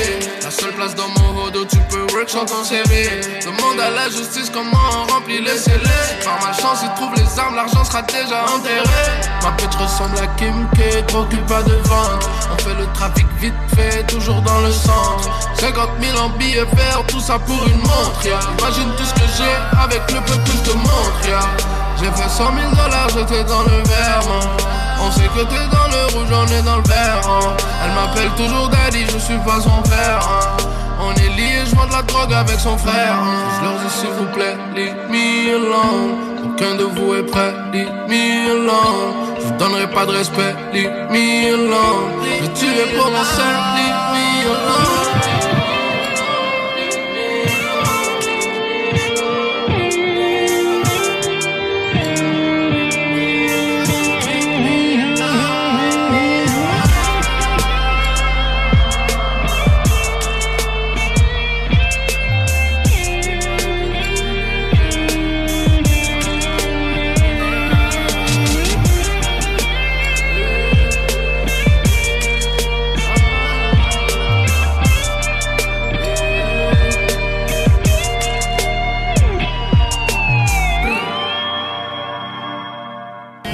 La 0.44 0.50
seule 0.50 0.70
place 0.74 0.94
dans 0.94 1.08
mon 1.08 1.42
hood 1.42 1.66
tu 1.68 1.78
peux 1.90 2.02
work 2.14 2.30
sans 2.30 2.44
ton 2.44 2.62
CV 2.62 3.20
Demande 3.44 3.80
à 3.80 3.90
la 3.90 4.08
justice 4.08 4.48
comment 4.48 4.78
on 4.92 5.12
remplit 5.12 5.42
les 5.42 5.58
scellés. 5.58 6.22
Par 6.24 6.38
ma 6.40 6.52
chance 6.52 6.84
ils 6.84 6.94
trouvent 6.94 7.14
les 7.16 7.38
armes, 7.40 7.56
l'argent 7.56 7.82
sera 7.84 8.02
déjà 8.02 8.44
enterré. 8.44 8.84
Ma 9.42 9.50
pute 9.52 9.74
ressemble 9.74 10.18
à 10.18 10.28
Kim 10.38 10.68
K, 10.74 11.04
trop 11.08 11.24
pas 11.48 11.64
de 11.64 11.74
vente. 11.82 12.30
On 12.52 12.62
fait 12.62 12.74
le 12.78 12.86
trafic 12.94 13.26
vite 13.40 13.54
fait, 13.74 14.06
toujours 14.06 14.40
dans 14.42 14.60
le 14.60 14.70
centre. 14.70 15.28
50 15.58 15.88
000 16.00 16.18
en 16.18 16.28
billets 16.38 16.64
verts, 16.74 17.02
tout 17.08 17.18
ça 17.18 17.40
pour 17.40 17.66
une 17.66 17.78
montre 17.78 18.24
yeah. 18.24 18.38
Imagine 18.60 18.92
tout 18.96 19.04
ce 19.04 19.14
que 19.14 19.26
j'ai 19.36 19.82
avec 19.82 20.08
le 20.12 20.20
peu 20.20 20.34
que 20.34 20.52
je 20.52 20.70
te 20.70 20.76
montre 20.76 21.26
yeah. 21.26 21.40
J'ai 21.98 22.22
fait 22.22 22.28
100 22.28 22.44
000 22.54 22.70
dollars, 22.70 23.08
j'étais 23.08 23.42
dans 23.42 23.62
le 23.62 23.82
verre 23.82 24.72
on 25.06 25.10
sait 25.10 25.28
que 25.34 25.40
t'es 25.44 25.66
dans 25.76 25.89
le 25.94 26.02
rouge, 26.14 26.28
on 26.32 26.47
est 26.58 26.62
dans 26.62 26.76
le 26.76 26.82
vert. 26.89 27.20
hein. 27.28 27.56
Elle 27.84 27.92
m'appelle 27.94 28.31
toujours 28.36 28.68
daddy, 28.68 29.05
je 29.12 29.18
suis 29.18 29.39
pas 29.39 29.60
son 29.60 29.82
frère. 29.84 30.20
hein. 30.22 30.56
On 31.05 31.12
est 31.14 31.28
liés, 31.36 31.64
je 31.68 31.74
vends 31.74 31.86
de 31.86 31.92
la 31.92 32.02
drogue 32.02 32.32
avec 32.32 32.58
son 32.60 32.76
frère. 32.78 33.14
hein. 33.14 33.34
Je 33.58 33.64
leur 33.64 33.74
dis 33.81 33.90
s'il 33.90 34.10
vous 34.10 34.26
plaît, 34.32 34.56
leave 34.74 34.94
me 35.10 35.56
alone. 35.56 36.14
Aucun 36.44 36.74
de 36.76 36.84
vous 36.84 37.14
est 37.14 37.22
prêt, 37.24 37.52
leave 37.72 37.90
me 38.08 38.50
alone. 38.52 39.14
Je 39.39 39.44
vous 39.47 39.56
donnerai 39.58 39.89
pas 39.90 40.06
de 40.06 40.12
respect, 40.12 40.55
leave 40.72 40.90
me 41.10 41.55
alone. 41.55 42.12
Je 42.22 42.42
vais 42.47 42.52
tuer 42.55 42.97
pour 42.97 43.06
mon 43.10 43.22
leave 43.76 44.02
me 44.14 44.50
alone. 44.50 45.41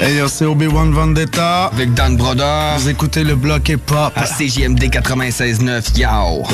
Hey 0.01 0.19
yo, 0.19 0.29
c'est 0.29 0.45
Obi-Wan 0.45 0.93
Vendetta. 0.93 1.67
Avec 1.67 1.93
Dan 1.93 2.17
Broder. 2.17 2.77
Vous 2.79 2.89
écoutez 2.89 3.25
le 3.25 3.35
bloc 3.35 3.69
hip-hop. 3.69 4.13
À 4.15 4.25
CJMD 4.27 4.85
96.9. 4.85 5.99
Yo. 5.99 6.45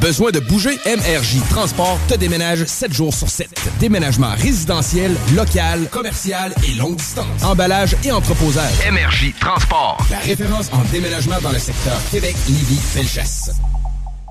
Besoin 0.00 0.30
de 0.30 0.40
bouger? 0.40 0.78
MRJ 0.86 1.40
Transport 1.50 1.98
te 2.08 2.14
déménage 2.14 2.64
7 2.64 2.92
jours 2.94 3.14
sur 3.14 3.28
7. 3.28 3.48
Déménagement 3.78 4.34
résidentiel, 4.36 5.14
local, 5.34 5.88
commercial 5.90 6.54
et 6.66 6.74
longue 6.74 6.96
distance. 6.96 7.42
Emballage 7.42 7.94
et 8.04 8.12
entreposage. 8.12 8.72
MRJ 8.90 9.34
Transport. 9.38 9.98
La 10.10 10.18
référence 10.18 10.70
en 10.72 10.82
déménagement 10.92 11.40
dans 11.42 11.52
le 11.52 11.58
secteur 11.58 11.98
Québec, 12.10 12.36
Lévis, 12.48 12.80
Felchasse. 12.94 13.50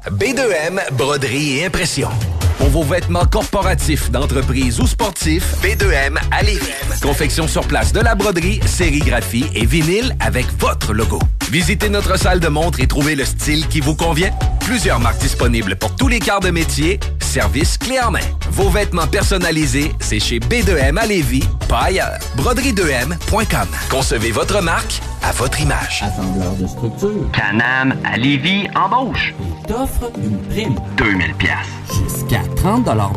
B2M, 0.09 0.81
broderie 0.93 1.59
et 1.59 1.65
impression. 1.65 2.09
Pour 2.57 2.67
vos 2.67 2.83
vêtements 2.83 3.25
corporatifs, 3.25 4.11
d'entreprise 4.11 4.79
ou 4.79 4.87
sportifs, 4.87 5.55
B2M 5.61 6.17
à 6.29 6.43
Lévis. 6.43 6.59
Confection 7.01 7.47
sur 7.47 7.65
place 7.65 7.93
de 7.93 8.01
la 8.01 8.13
broderie, 8.13 8.59
sérigraphie 8.65 9.45
et 9.55 9.65
vinyle 9.65 10.15
avec 10.19 10.45
votre 10.59 10.93
logo. 10.93 11.19
Visitez 11.51 11.89
notre 11.89 12.17
salle 12.17 12.39
de 12.39 12.47
montre 12.47 12.79
et 12.79 12.87
trouvez 12.87 13.15
le 13.15 13.25
style 13.25 13.67
qui 13.67 13.79
vous 13.79 13.95
convient. 13.95 14.31
Plusieurs 14.61 14.99
marques 14.99 15.19
disponibles 15.19 15.75
pour 15.75 15.95
tous 15.95 16.07
les 16.07 16.19
quarts 16.19 16.39
de 16.39 16.49
métier. 16.49 16.99
Service 17.19 17.77
clé 17.77 17.99
en 17.99 18.11
main. 18.11 18.19
Vos 18.49 18.69
vêtements 18.69 19.07
personnalisés, 19.07 19.91
c'est 19.99 20.19
chez 20.19 20.39
B2M 20.39 20.97
à 20.97 21.05
Lévis, 21.05 21.43
pas 21.67 21.83
ailleurs. 21.85 22.17
Broderie2M.com. 22.37 23.67
Concevez 23.89 24.31
votre 24.31 24.61
marque 24.61 25.01
à 25.21 25.31
votre 25.31 25.59
image. 25.61 26.03
Assembleur 26.03 26.53
de 26.55 26.67
structure. 26.67 27.31
Canam 27.33 27.95
à 28.03 28.17
Lévis 28.17 28.67
embauche. 28.75 29.33
T'offre 29.67 30.11
une 30.17 30.37
prime. 30.49 30.75
2000 30.97 31.33
pièces. 31.35 31.82
Jusqu'à 31.93 32.41
30 32.55 32.85
de 32.85 32.91
l'heure. 32.91 33.11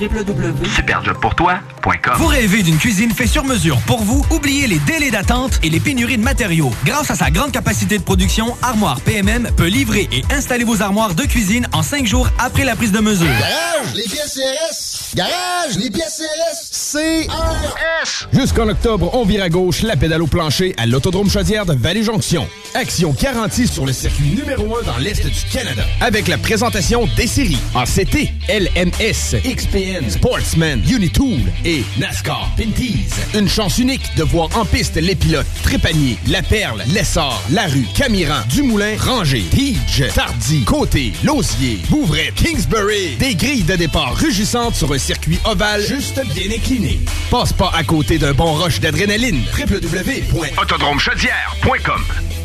www.superjobpourtoi.com 0.00 2.14
Vous 2.18 2.26
rêvez 2.26 2.62
d'une 2.62 2.76
cuisine 2.78 3.10
faite 3.10 3.28
sur 3.28 3.44
mesure 3.44 3.78
pour 3.86 4.02
vous? 4.02 4.24
Oubliez 4.30 4.66
les 4.68 4.78
délais 4.80 5.10
d'attente 5.10 5.58
et 5.62 5.68
les 5.70 5.80
pénuries 5.80 6.18
de 6.18 6.22
matériaux. 6.22 6.70
Grâce 6.84 7.10
à 7.10 7.14
sa 7.16 7.30
grande 7.30 7.52
capacité 7.52 7.96
de 7.98 8.02
production, 8.04 8.54
Armoire 8.62 9.00
PMM 9.00 9.50
peut 9.56 9.66
livrer 9.66 10.08
et 10.12 10.22
installer 10.32 10.64
vos 10.64 10.82
armoires 10.82 11.14
de 11.14 11.22
cuisine 11.24 11.66
en 11.72 11.82
cinq 11.82 12.06
jours 12.06 12.28
après 12.38 12.64
la 12.64 12.76
prise 12.76 12.92
de 12.92 13.00
mesure. 13.00 13.26
Garage, 13.26 13.94
les 13.94 14.02
pièces 14.04 14.34
CRS. 14.34 15.14
Garage, 15.16 15.76
les 15.78 15.90
pièces 15.90 16.22
CRS. 16.22 16.70
CRS. 16.92 18.28
Jusqu'en 18.32 18.68
octobre, 18.68 19.10
on 19.14 19.24
vire 19.24 19.42
à 19.42 19.48
gauche 19.48 19.82
la 19.82 19.96
pédale 19.96 20.22
au 20.22 20.26
plancher 20.26 20.74
à 20.78 20.86
l'Autodrome 20.86 21.30
Chaudière 21.30 21.66
de 21.66 21.74
Vallée-Jonction. 21.74 22.46
Action 22.74 23.14
garantie 23.20 23.66
sur 23.66 23.84
le 23.86 23.92
circuit 23.92 24.30
numéro 24.36 24.76
1 24.78 24.82
dans 24.82 24.98
l'Est 24.98 25.26
du 25.26 25.40
Canada. 25.50 25.82
Avec 26.00 26.28
la 26.28 26.38
présentation 26.38 27.08
des 27.16 27.26
séries 27.26 27.58
en 27.74 27.86
CT, 27.96 28.28
LMS, 28.50 29.36
XPN, 29.42 30.10
Sportsman, 30.10 30.82
Unitool 30.86 31.40
et 31.64 31.82
NASCAR 31.98 32.50
Pinties. 32.54 33.08
Une 33.32 33.48
chance 33.48 33.78
unique 33.78 34.14
de 34.16 34.22
voir 34.22 34.50
en 34.54 34.66
piste 34.66 34.96
les 34.96 35.14
pilotes 35.14 35.46
Trépanier, 35.62 36.18
La 36.28 36.42
Perle, 36.42 36.84
Lessard, 36.92 37.42
Larue, 37.50 37.86
Camiran, 37.94 38.42
Dumoulin, 38.50 38.98
Ranger, 38.98 39.42
Tige, 39.50 40.04
Tardy, 40.14 40.64
Côté, 40.64 41.14
Lausier, 41.24 41.78
Bouvray, 41.88 42.32
Kingsbury. 42.34 43.16
Des 43.18 43.34
grilles 43.34 43.62
de 43.62 43.76
départ 43.76 44.14
rugissantes 44.14 44.74
sur 44.74 44.92
un 44.92 44.98
circuit 44.98 45.38
ovale 45.46 45.80
juste 45.80 46.20
bien 46.34 46.50
incliné. 46.54 47.00
Passe 47.30 47.54
pas 47.54 47.72
à 47.74 47.82
côté 47.82 48.18
d'un 48.18 48.34
bon 48.34 48.52
rush 48.52 48.78
d'adrénaline. 48.78 49.40
www.autodromechaudière.com 49.58 52.35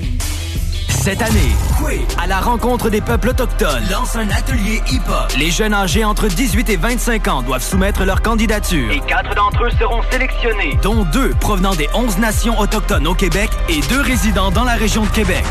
Cette 1.04 1.24
année, 1.24 1.56
Koué, 1.80 2.06
à 2.22 2.28
la 2.28 2.40
rencontre 2.40 2.92
des 2.92 3.02
peuples 3.02 3.30
autochtones, 3.30 3.84
lance 3.90 4.16
un 4.16 4.30
atelier 4.30 4.84
hip-hop. 4.92 5.34
Les 5.36 5.50
jeunes 5.50 5.74
âgés 5.74 6.06
entre 6.06 6.28
18 6.28 6.70
et 6.70 6.76
25 6.76 7.28
ans 7.28 7.42
doivent 7.42 7.64
soumettre 7.64 8.06
leur 8.06 8.22
candidature. 8.22 8.92
Et 8.92 9.00
quatre 9.00 9.34
d'entre 9.34 9.64
eux 9.64 9.72
seront 9.80 10.04
sélectionnés, 10.12 10.78
dont 10.84 11.04
deux 11.06 11.32
provenant 11.40 11.74
des 11.74 11.88
11 11.96 12.20
nations 12.20 12.60
autochtones 12.60 13.08
au 13.08 13.16
Québec 13.16 13.50
et 13.68 13.82
deux 13.90 14.00
résidents 14.00 14.52
dans 14.52 14.64
la 14.64 14.76
région 14.76 15.02
de 15.02 15.10
Québec. 15.10 15.44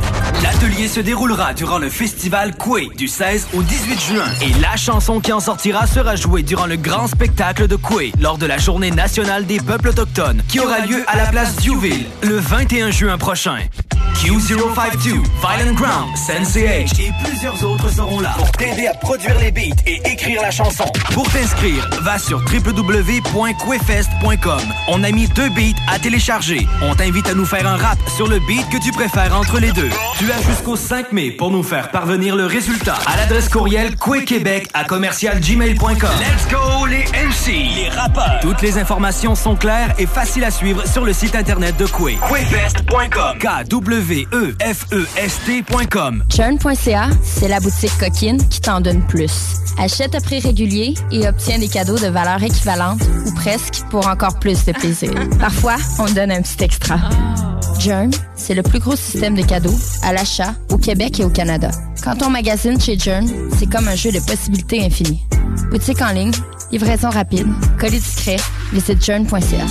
L'atelier 0.45 0.87
se 0.87 1.01
déroulera 1.01 1.53
durant 1.53 1.79
le 1.79 1.91
festival 1.91 2.55
Koué 2.57 2.89
du 2.97 3.09
16 3.09 3.49
au 3.53 3.65
18 3.65 4.01
juin. 4.01 4.27
Et 4.43 4.53
la 4.61 4.77
chanson 4.77 5.19
qui 5.19 5.33
en 5.33 5.41
sortira 5.41 5.89
sera 5.89 6.15
jouée 6.15 6.45
durant 6.45 6.67
le 6.67 6.77
grand 6.77 7.09
spectacle 7.09 7.67
de 7.67 7.75
Koué 7.75 8.13
lors 8.21 8.39
de 8.39 8.47
la 8.47 8.59
journée 8.59 8.93
nationale 8.93 9.47
des 9.47 9.59
peuples 9.59 9.89
autochtones 9.89 10.45
qui 10.47 10.61
aura 10.61 10.79
lieu 10.87 11.03
à 11.09 11.17
la 11.17 11.27
place 11.27 11.57
Diouville 11.57 12.07
le 12.23 12.37
21 12.37 12.93
juin 12.93 13.19
prochain. 13.19 13.59
Q052, 14.21 15.23
Violent 15.41 15.73
Ground, 15.73 16.15
Sensei 16.17 16.67
H 16.67 17.01
et 17.01 17.11
plusieurs 17.25 17.65
autres 17.65 17.89
seront 17.91 18.21
là 18.21 18.35
pour 18.37 18.53
t'aider 18.53 18.87
à 18.87 18.93
produire 18.93 19.39
les 19.39 19.51
beats 19.51 19.75
et 19.87 19.99
écrire 20.05 20.43
la 20.43 20.51
chanson. 20.51 20.85
Pour 21.15 21.27
t'inscrire, 21.31 21.89
va 22.03 22.19
sur 22.19 22.41
www.quefest.com. 22.41 24.61
On 24.89 25.03
a 25.03 25.11
mis 25.11 25.29
deux 25.29 25.49
beats 25.49 25.79
à 25.89 25.99
télécharger. 25.99 26.67
On 26.83 26.95
t'invite 26.95 27.27
à 27.27 27.33
nous 27.35 27.47
faire 27.47 27.67
un 27.67 27.77
rap 27.77 27.97
sur 28.17 28.29
le 28.29 28.39
beat 28.41 28.69
que 28.69 28.77
tu 28.85 28.93
préfères 28.93 29.35
entre 29.35 29.59
les 29.61 29.73
deux. 29.73 29.89
Tu 30.19 30.31
as 30.31 30.43
jusqu'au 30.43 30.77
5 30.77 31.13
mai 31.13 31.31
pour 31.31 31.51
nous 31.51 31.63
faire 31.63 31.91
parvenir 31.91 32.37
le 32.37 32.45
résultat 32.45 32.99
à 33.07 33.17
l'adresse 33.17 33.49
courriel 33.49 33.97
quequebec 33.97 34.69
à 34.75 34.85
commercialgmail.com. 34.85 36.11
Let's 36.21 36.47
go 36.51 36.85
les 36.85 37.05
MC, 37.27 37.71
les 37.77 37.89
rappeurs. 37.89 38.41
Toutes 38.43 38.61
les 38.61 38.77
informations 38.77 39.35
sont 39.35 39.57
claires 39.57 39.95
et 39.99 40.07
faciles 40.07 40.45
à 40.45 40.51
suivre 40.51 40.87
sur 40.87 41.07
le 41.07 41.15
site 41.15 41.35
internet 41.35 41.79
de 41.79 41.87
Quay. 41.87 42.19
Quefest.com. 42.29 43.39
K-W-E-F-E-S-T.com. 45.31 46.25
Churn.ca, 46.29 47.09
c'est 47.23 47.49
la 47.49 47.61
boutique 47.61 47.97
coquine 47.99 48.39
qui 48.49 48.61
t'en 48.61 48.81
donne 48.81 49.07
plus. 49.07 49.55
Achète 49.79 50.15
à 50.15 50.21
prix 50.21 50.41
régulier 50.41 50.95
et 51.13 51.29
obtiens 51.29 51.59
des 51.59 51.69
cadeaux 51.69 51.99
de 51.99 52.09
valeur 52.09 52.43
équivalente 52.43 53.01
ou 53.27 53.35
presque 53.35 53.85
pour 53.91 54.07
encore 54.09 54.39
plus 54.39 54.65
de 54.65 54.73
plaisir. 54.73 55.13
Parfois, 55.41 55.77
on 55.99 56.07
donne 56.07 56.33
un 56.33 56.43
petit 56.43 56.65
extra. 56.65 56.99
Jern, 57.79 58.11
c'est 58.35 58.55
le 58.55 58.63
plus 58.63 58.81
gros 58.81 58.97
système 58.97 59.35
de 59.35 59.43
cadeaux 59.43 59.77
à 60.03 60.13
l'achat 60.13 60.55
au 60.71 60.79
Québec 60.79 61.21
et 61.21 61.25
au 61.25 61.31
Canada. 61.31 61.71
Quand 62.03 62.23
on 62.23 62.31
magasine 62.31 62.81
chez 62.81 62.99
Jern, 62.99 63.27
c'est 63.57 63.71
comme 63.71 63.89
un 63.89 63.97
jeu 63.97 64.11
de 64.11 64.21
possibilités 64.21 64.85
infinies. 64.85 65.23
Boutique 65.71 66.03
en 66.03 66.11
ligne, 66.11 66.33
livraison 66.73 67.09
rapide, 67.09 67.47
colis 67.79 68.01
discret, 68.01 68.37
visite 68.73 69.03
jern.ca. 69.03 69.67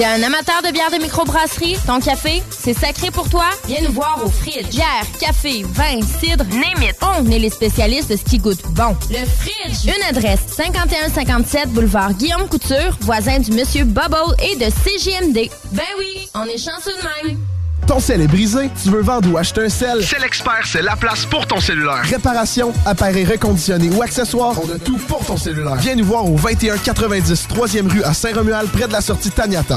T'es 0.00 0.06
un 0.06 0.22
amateur 0.22 0.62
de 0.62 0.72
bière 0.72 0.90
de 0.90 0.96
microbrasserie? 0.96 1.76
Ton 1.86 2.00
café, 2.00 2.42
c'est 2.48 2.72
sacré 2.72 3.10
pour 3.10 3.28
toi? 3.28 3.44
Viens 3.66 3.82
nous 3.82 3.92
voir 3.92 4.18
au 4.24 4.30
Fridge. 4.30 4.70
Bière, 4.70 5.04
café, 5.20 5.62
vin, 5.62 6.00
cidre, 6.00 6.46
name 6.46 6.88
it. 6.88 6.96
On 7.02 7.30
est 7.30 7.38
les 7.38 7.50
spécialistes 7.50 8.10
de 8.10 8.16
ce 8.16 8.24
qui 8.24 8.38
goûte 8.38 8.62
bon. 8.70 8.96
Le 9.10 9.26
Fridge. 9.26 9.94
Une 9.94 10.02
adresse, 10.08 10.40
5157 10.56 11.68
boulevard 11.68 12.14
Guillaume 12.14 12.48
Couture, 12.48 12.96
voisin 13.02 13.40
du 13.40 13.50
Monsieur 13.52 13.84
Bubble 13.84 14.34
et 14.42 14.56
de 14.56 14.70
CGMD. 14.70 15.50
Ben 15.72 15.82
oui, 15.98 16.30
on 16.34 16.46
est 16.46 16.56
chanceux 16.56 16.96
de 16.96 17.28
même. 17.28 17.38
Ton 17.86 17.98
sel 17.98 18.20
est 18.20 18.28
brisé, 18.28 18.70
tu 18.82 18.90
veux 18.90 19.02
vendre 19.02 19.32
ou 19.32 19.36
acheter 19.36 19.62
un 19.64 19.68
sel? 19.68 20.04
C'est 20.04 20.20
l'expert, 20.20 20.64
c'est 20.64 20.82
la 20.82 20.96
place 20.96 21.26
pour 21.26 21.46
ton 21.46 21.60
cellulaire. 21.60 22.02
Réparation, 22.04 22.72
appareils 22.86 23.24
reconditionnés 23.24 23.90
ou 23.90 24.02
accessoires, 24.02 24.54
on 24.62 24.70
a 24.74 24.78
tout 24.78 24.98
pour 25.08 25.24
ton 25.24 25.36
cellulaire. 25.36 25.76
Viens 25.76 25.96
nous 25.96 26.04
voir 26.04 26.24
au 26.24 26.36
2190 26.36 27.48
3e 27.48 27.90
rue 27.90 28.02
à 28.04 28.14
Saint-Romuald, 28.14 28.70
près 28.70 28.86
de 28.86 28.92
la 28.92 29.00
sortie 29.00 29.30
Taniata. 29.30 29.76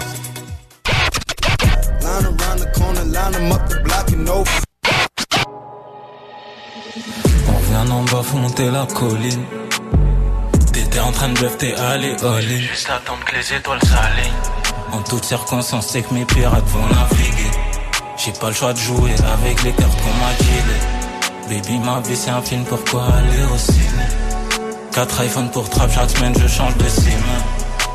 On 7.47 7.59
vient 7.69 7.89
en 7.89 8.03
bas, 8.03 8.21
faut 8.23 8.37
monter 8.37 8.69
la 8.69 8.85
colline. 8.85 9.43
T'étais 10.71 10.99
en 10.99 11.11
train 11.11 11.29
de 11.29 11.33
bluff, 11.33 11.57
t'es 11.57 11.73
allé 11.75 12.15
all 12.21 12.43
in. 12.43 12.59
Juste 12.59 12.89
attendre 12.89 13.23
que 13.25 13.35
les 13.35 13.53
étoiles 13.53 13.81
s'alignent. 13.81 14.33
En 14.91 15.01
toutes 15.01 15.25
circonstances, 15.25 15.87
c'est 15.87 16.03
que 16.03 16.13
mes 16.13 16.25
pirates 16.25 16.67
vont 16.67 16.85
naviguer. 16.87 17.51
J'ai 18.25 18.31
pas 18.31 18.47
le 18.47 18.53
choix 18.53 18.71
de 18.71 18.79
jouer 18.79 19.11
avec 19.33 19.63
les 19.63 19.73
cartes 19.73 19.97
qu'on 20.01 20.13
m'a 20.13 20.31
dealées. 20.39 21.61
Baby, 21.61 21.79
ma 21.79 21.99
vie 21.99 22.15
c'est 22.15 22.29
un 22.29 22.41
film, 22.41 22.63
pourquoi 22.63 23.03
aller 23.03 23.43
au 23.53 23.57
ciné? 23.57 24.05
4 24.93 25.25
iPhones 25.25 25.51
pour 25.51 25.69
trap, 25.69 25.91
chaque 25.93 26.09
semaine 26.09 26.33
je 26.39 26.47
change 26.47 26.77
de 26.77 26.87
sim. 26.87 27.11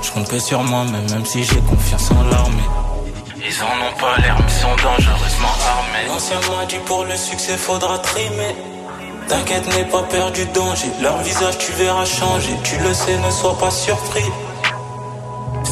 Je 0.02 0.10
compte 0.10 0.38
sur 0.38 0.62
moi, 0.64 0.84
même, 0.84 1.08
même 1.10 1.24
si 1.24 1.44
j'ai 1.44 1.60
confiance 1.60 2.10
en 2.10 2.22
l'armée. 2.24 2.68
Ils 3.36 3.62
en 3.62 3.88
ont 3.88 3.98
pas 3.98 4.18
l'air, 4.18 4.36
mais 4.38 4.52
sont 4.52 4.76
dangereusement 4.76 5.56
armés. 5.66 6.08
L'ancien 6.08 6.36
m'a 6.40 6.66
dit 6.66 6.76
pour 6.84 7.04
le 7.04 7.16
succès 7.16 7.56
faudra 7.56 7.98
trimer. 7.98 8.54
T'inquiète, 9.28 9.66
n'aie 9.74 9.86
pas 9.86 10.02
peur 10.02 10.30
du 10.32 10.44
danger. 10.46 10.90
Leur 11.00 11.16
visage 11.22 11.56
tu 11.56 11.72
verras 11.72 12.04
changer. 12.04 12.54
Tu 12.64 12.76
le 12.78 12.92
sais, 12.92 13.16
ne 13.16 13.30
sois 13.30 13.56
pas 13.58 13.70
surpris. 13.70 14.30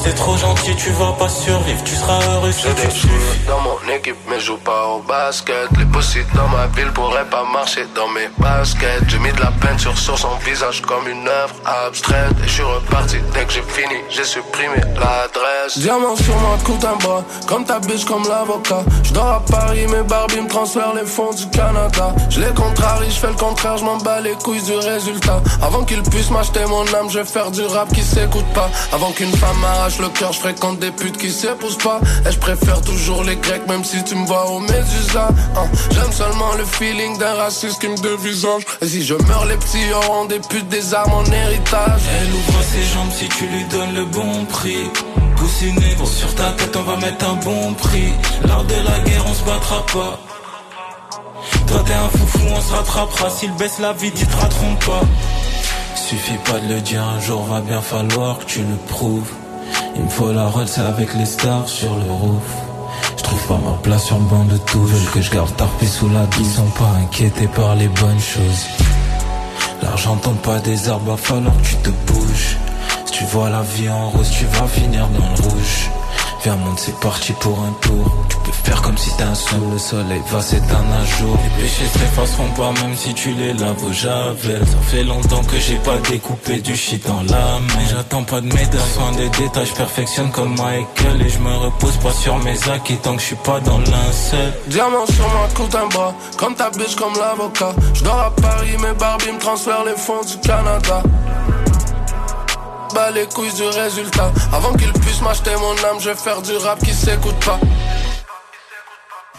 C'est 0.02 0.15
trop 0.15 0.36
gentil, 0.36 0.75
tu 0.76 0.91
vas 0.91 1.12
pas 1.12 1.28
survivre. 1.28 1.83
Tu 1.84 1.94
seras 1.94 2.20
heureux 2.34 2.52
si 2.52 2.62
tu 2.62 2.99
cheveux 3.00 3.36
dans 3.49 3.60
mon 3.60 3.76
équipe, 3.94 4.16
mais 4.28 4.39
je 4.39 4.47
joue 4.47 4.57
pas 4.58 4.86
au 4.89 5.00
basket. 5.02 5.68
Les 5.78 5.84
possibles 5.86 6.31
dans 6.34 6.49
ma 6.49 6.66
ville 6.68 6.92
pourraient 6.92 7.28
pas 7.31 7.44
marcher 7.52 7.86
dans 7.94 8.08
mes 8.08 8.28
baskets. 8.39 9.02
J'ai 9.08 9.18
mis 9.18 9.33
de 9.33 9.41
la 9.41 9.50
peinture 9.60 9.97
sur 9.99 10.18
son 10.18 10.36
visage 10.44 10.83
comme 10.83 11.08
une 11.08 11.26
œuvre 11.26 11.55
abstraite. 11.65 12.33
Et 12.44 12.49
je 12.49 12.52
suis 12.52 12.62
reparti 12.62 13.16
dès 13.34 13.44
que 13.44 13.52
j'ai 13.52 13.62
fini, 13.62 13.97
j'ai 14.10 14.25
supprimé 14.25 14.76
l'adresse. 14.94 15.78
Diamant 15.78 16.16
sur 16.16 16.36
ma 16.36 16.57
coupe 16.65 16.84
un 16.84 16.97
bras, 16.97 17.25
comme 17.47 17.65
ta 17.65 17.81
biche, 17.81 18.05
comme 18.05 18.26
l'avocat. 18.28 18.84
Je 19.02 19.12
dors 19.12 19.26
à 19.26 19.41
Paris, 19.41 19.86
mes 19.89 20.02
Barbie 20.02 20.41
me 20.41 20.49
transfèrent 20.49 20.94
les 20.94 21.07
fonds 21.07 21.33
du 21.33 21.49
Canada. 21.50 22.15
Je 22.31 22.41
les 22.41 22.55
contrarie, 22.55 23.10
je 23.10 23.18
fais 23.18 23.28
le 23.28 23.34
contraire, 23.34 23.76
je 23.76 23.84
m'en 23.84 23.97
bats 23.97 24.20
les 24.20 24.34
couilles 24.34 24.62
du 24.62 24.75
résultat. 24.75 25.42
Avant 25.62 25.84
qu'ils 25.84 26.02
puissent 26.02 26.31
m'acheter 26.31 26.65
mon 26.66 26.86
âme, 26.94 27.10
je 27.10 27.18
vais 27.18 27.25
faire 27.25 27.50
du 27.50 27.65
rap 27.65 27.92
qui 27.92 28.02
s'écoute 28.02 28.47
pas. 28.55 28.70
Avant 28.92 29.10
qu'une 29.12 29.33
femme 29.36 29.65
le 30.01 30.09
cœur, 30.09 30.33
je 30.33 30.41
fréquente 30.41 30.81
des 30.81 30.91
putes 30.91 31.17
qui 31.17 31.31
s'épousent 31.31 31.79
pas. 31.79 32.01
Et 32.27 32.33
je 32.33 32.39
préfère 32.39 32.81
toujours 32.81 33.23
les 33.23 33.37
grecs, 33.37 33.67
même 33.69 33.85
si 33.85 34.03
tu 34.05 34.15
me 34.17 34.27
vois 34.27 34.51
au 34.51 34.59
Médusa. 34.59 35.29
Hein, 35.57 35.69
J'aime 35.93 36.13
seulement 36.13 36.53
le 36.59 36.65
feeling 36.65 37.17
d'un 37.19 37.35
raciste 37.35 37.81
qui 37.81 37.89
me 37.89 37.97
dévisage. 37.97 38.63
Et 38.83 38.87
si 38.89 39.05
je 39.05 39.15
meurs, 39.15 39.47
les 39.47 39.57
petits 39.57 39.93
auront 39.95 40.25
des 40.25 40.41
putes, 40.41 40.69
des 40.69 40.93
armes 40.93 41.13
en 41.13 41.25
héritage. 41.25 42.01
Elle 42.21 42.33
ouvre 42.35 42.63
ses 42.63 42.83
jambes 42.83 43.13
si 43.13 43.29
tu 43.29 43.47
lui 43.47 43.65
donnes 43.65 43.95
le 43.95 44.05
bon 44.07 44.45
prix. 44.47 44.91
Coussiné, 45.39 45.95
gros, 45.97 46.07
sur 46.07 46.35
ta 46.35 46.51
tête, 46.53 46.77
on 46.77 46.83
va 46.83 46.97
mettre 46.97 47.25
un 47.29 47.35
bon 47.35 47.75
prix. 47.75 48.13
Lors 48.49 48.65
de 48.65 48.75
la 48.75 48.99
guerre, 49.05 49.25
on 49.29 49.35
se 49.35 49.45
battra 49.45 49.87
pas. 49.87 50.19
Toi, 51.69 51.85
t'es 51.87 51.95
un 51.95 52.09
foufou, 52.09 52.47
on 52.57 52.61
se 52.61 52.73
rattrapera. 52.73 53.31
S'il 53.31 53.53
baisse 53.53 53.79
la 53.79 53.93
vie, 53.93 54.13
ils 54.15 54.27
te 54.27 54.87
pas. 54.87 55.03
Suffit 55.95 56.39
pas 56.45 56.59
de 56.59 56.75
le 56.75 56.81
dire, 56.81 57.03
un 57.03 57.21
jour 57.21 57.45
va 57.45 57.61
bien 57.61 57.81
falloir 57.81 58.39
que 58.39 58.45
tu 58.45 58.61
le 58.61 58.77
prouves. 58.89 59.31
Il 59.97 60.03
me 60.03 60.09
faut 60.09 60.33
la 60.33 60.47
Rolls 60.47 60.67
avec 60.78 61.15
les 61.15 61.27
stars 61.27 61.69
sur 61.69 61.95
le 61.95 62.11
roof. 62.11 62.43
Je 63.17 63.23
trouve 63.23 63.47
pas 63.47 63.59
ma 63.65 63.77
place 63.83 64.05
sur 64.05 64.19
le 64.19 64.25
banc 64.25 64.45
de 64.45 64.57
tout. 64.59 64.85
Veulent 64.85 65.11
que 65.12 65.20
je 65.20 65.31
garde 65.31 65.55
tarpé 65.57 65.86
sous 65.86 66.09
la 66.09 66.27
douce. 66.27 66.41
Ils 66.41 66.57
sont 66.57 66.70
pas 66.78 66.93
inquiétés 67.03 67.49
par 67.49 67.75
les 67.75 67.89
bonnes 67.89 68.20
choses. 68.20 68.67
L'argent 69.83 70.17
tombe 70.17 70.39
pas 70.39 70.59
des 70.59 70.89
arbres, 70.89 71.12
va 71.12 71.17
falloir 71.17 71.57
que 71.59 71.67
tu 71.67 71.77
te 71.77 71.91
bouges. 72.12 72.57
Si 73.07 73.12
tu 73.12 73.25
vois 73.25 73.51
la 73.51 73.62
vie 73.62 73.89
en 73.89 74.11
rose, 74.11 74.31
tu 74.31 74.45
vas 74.47 74.67
finir 74.67 75.09
dans 75.09 75.28
le 75.28 75.49
rouge. 75.49 75.91
Viens 76.43 76.57
monte, 76.57 76.78
c'est 76.78 76.99
parti 77.01 77.33
pour 77.33 77.59
un 77.61 77.73
tour. 77.81 78.27
Tu 78.28 78.45
faire 78.67 78.83
comme 78.83 78.99
si 78.99 79.17
t'es 79.17 79.23
un 79.23 79.35
sou. 79.35 79.57
Le 79.73 79.78
soleil 79.78 80.23
va 80.31 80.41
s'éteindre 80.43 80.93
un 81.01 81.05
jour. 81.05 81.39
Les 81.45 81.62
péchés 81.62 81.86
s'effaceront 81.86 82.51
pas 82.51 82.73
même 82.83 82.97
si 82.97 83.15
tu 83.15 83.31
les 83.31 83.53
laves 83.53 83.85
au 83.85 83.93
javel. 83.93 84.62
Ça 84.67 84.78
fait 84.91 85.05
longtemps 85.05 85.45
que 85.45 85.59
j'ai 85.59 85.77
pas 85.77 85.99
découpé 86.11 86.61
du 86.61 86.77
shit 86.77 87.07
dans 87.07 87.23
la 87.23 87.61
main. 87.61 87.85
J'attends 87.91 88.25
pas 88.25 88.41
de 88.41 88.47
médailles, 88.47 88.93
soin 88.95 89.12
des 89.12 89.28
détails. 89.28 89.67
Je 89.67 89.75
perfectionne 89.75 90.31
comme 90.33 90.55
Michael 90.57 91.23
et 91.25 91.28
je 91.28 91.39
me 91.39 91.55
repose 91.55 91.97
pas 91.99 92.12
sur 92.12 92.36
mes 92.39 92.59
acquis 92.69 92.97
tant 92.97 93.15
que 93.15 93.20
je 93.20 93.27
suis 93.27 93.36
pas 93.36 93.61
dans 93.61 93.78
l'incel. 93.78 94.53
Diamant 94.67 95.07
sur 95.07 95.28
ma 95.28 95.49
coupe 95.55 95.75
un 95.75 95.86
bras, 95.86 96.15
comme 96.36 96.55
ta 96.55 96.70
biche, 96.70 96.97
comme 96.97 97.15
l'avocat. 97.15 97.73
Je 97.95 98.03
dors 98.03 98.20
à 98.20 98.31
Paris, 98.35 98.77
mes 98.83 98.95
Barbie 98.99 99.33
me 99.33 99.39
transfèrent 99.39 99.85
les 99.85 99.97
fonds 99.97 100.25
du 100.28 100.39
Canada. 100.39 101.03
Bas 102.95 103.11
les 103.11 103.27
couilles 103.27 103.53
du 103.53 103.65
résultat. 103.65 104.33
Avant 104.53 104.73
qu'ils 104.73 104.93
puissent 104.93 105.20
m'acheter 105.20 105.51
mon 105.61 105.73
âme, 105.89 106.01
je 106.01 106.11
vais 106.11 106.17
faire 106.17 106.41
du 106.43 106.57
rap 106.57 106.83
qui 106.83 106.93
s'écoute 106.93 107.39
pas. 107.45 107.61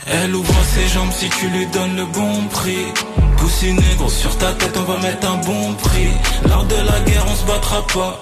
Elle 0.05 0.35
ouvre 0.35 0.63
ses 0.63 0.87
jambes 0.87 1.11
si 1.11 1.29
tu 1.29 1.47
lui 1.49 1.65
donnes 1.67 1.95
le 1.95 2.05
bon 2.05 2.47
prix. 2.51 2.85
Coussiné, 3.39 3.81
gros, 3.97 4.09
sur 4.09 4.35
ta 4.37 4.51
tête, 4.53 4.77
on 4.77 4.91
va 4.91 4.99
mettre 4.99 5.29
un 5.29 5.37
bon 5.37 5.73
prix. 5.73 6.09
Lors 6.47 6.65
de 6.65 6.75
la 6.75 6.99
guerre, 7.01 7.25
on 7.27 7.35
se 7.35 7.45
battra 7.45 7.85
pas. 7.93 8.19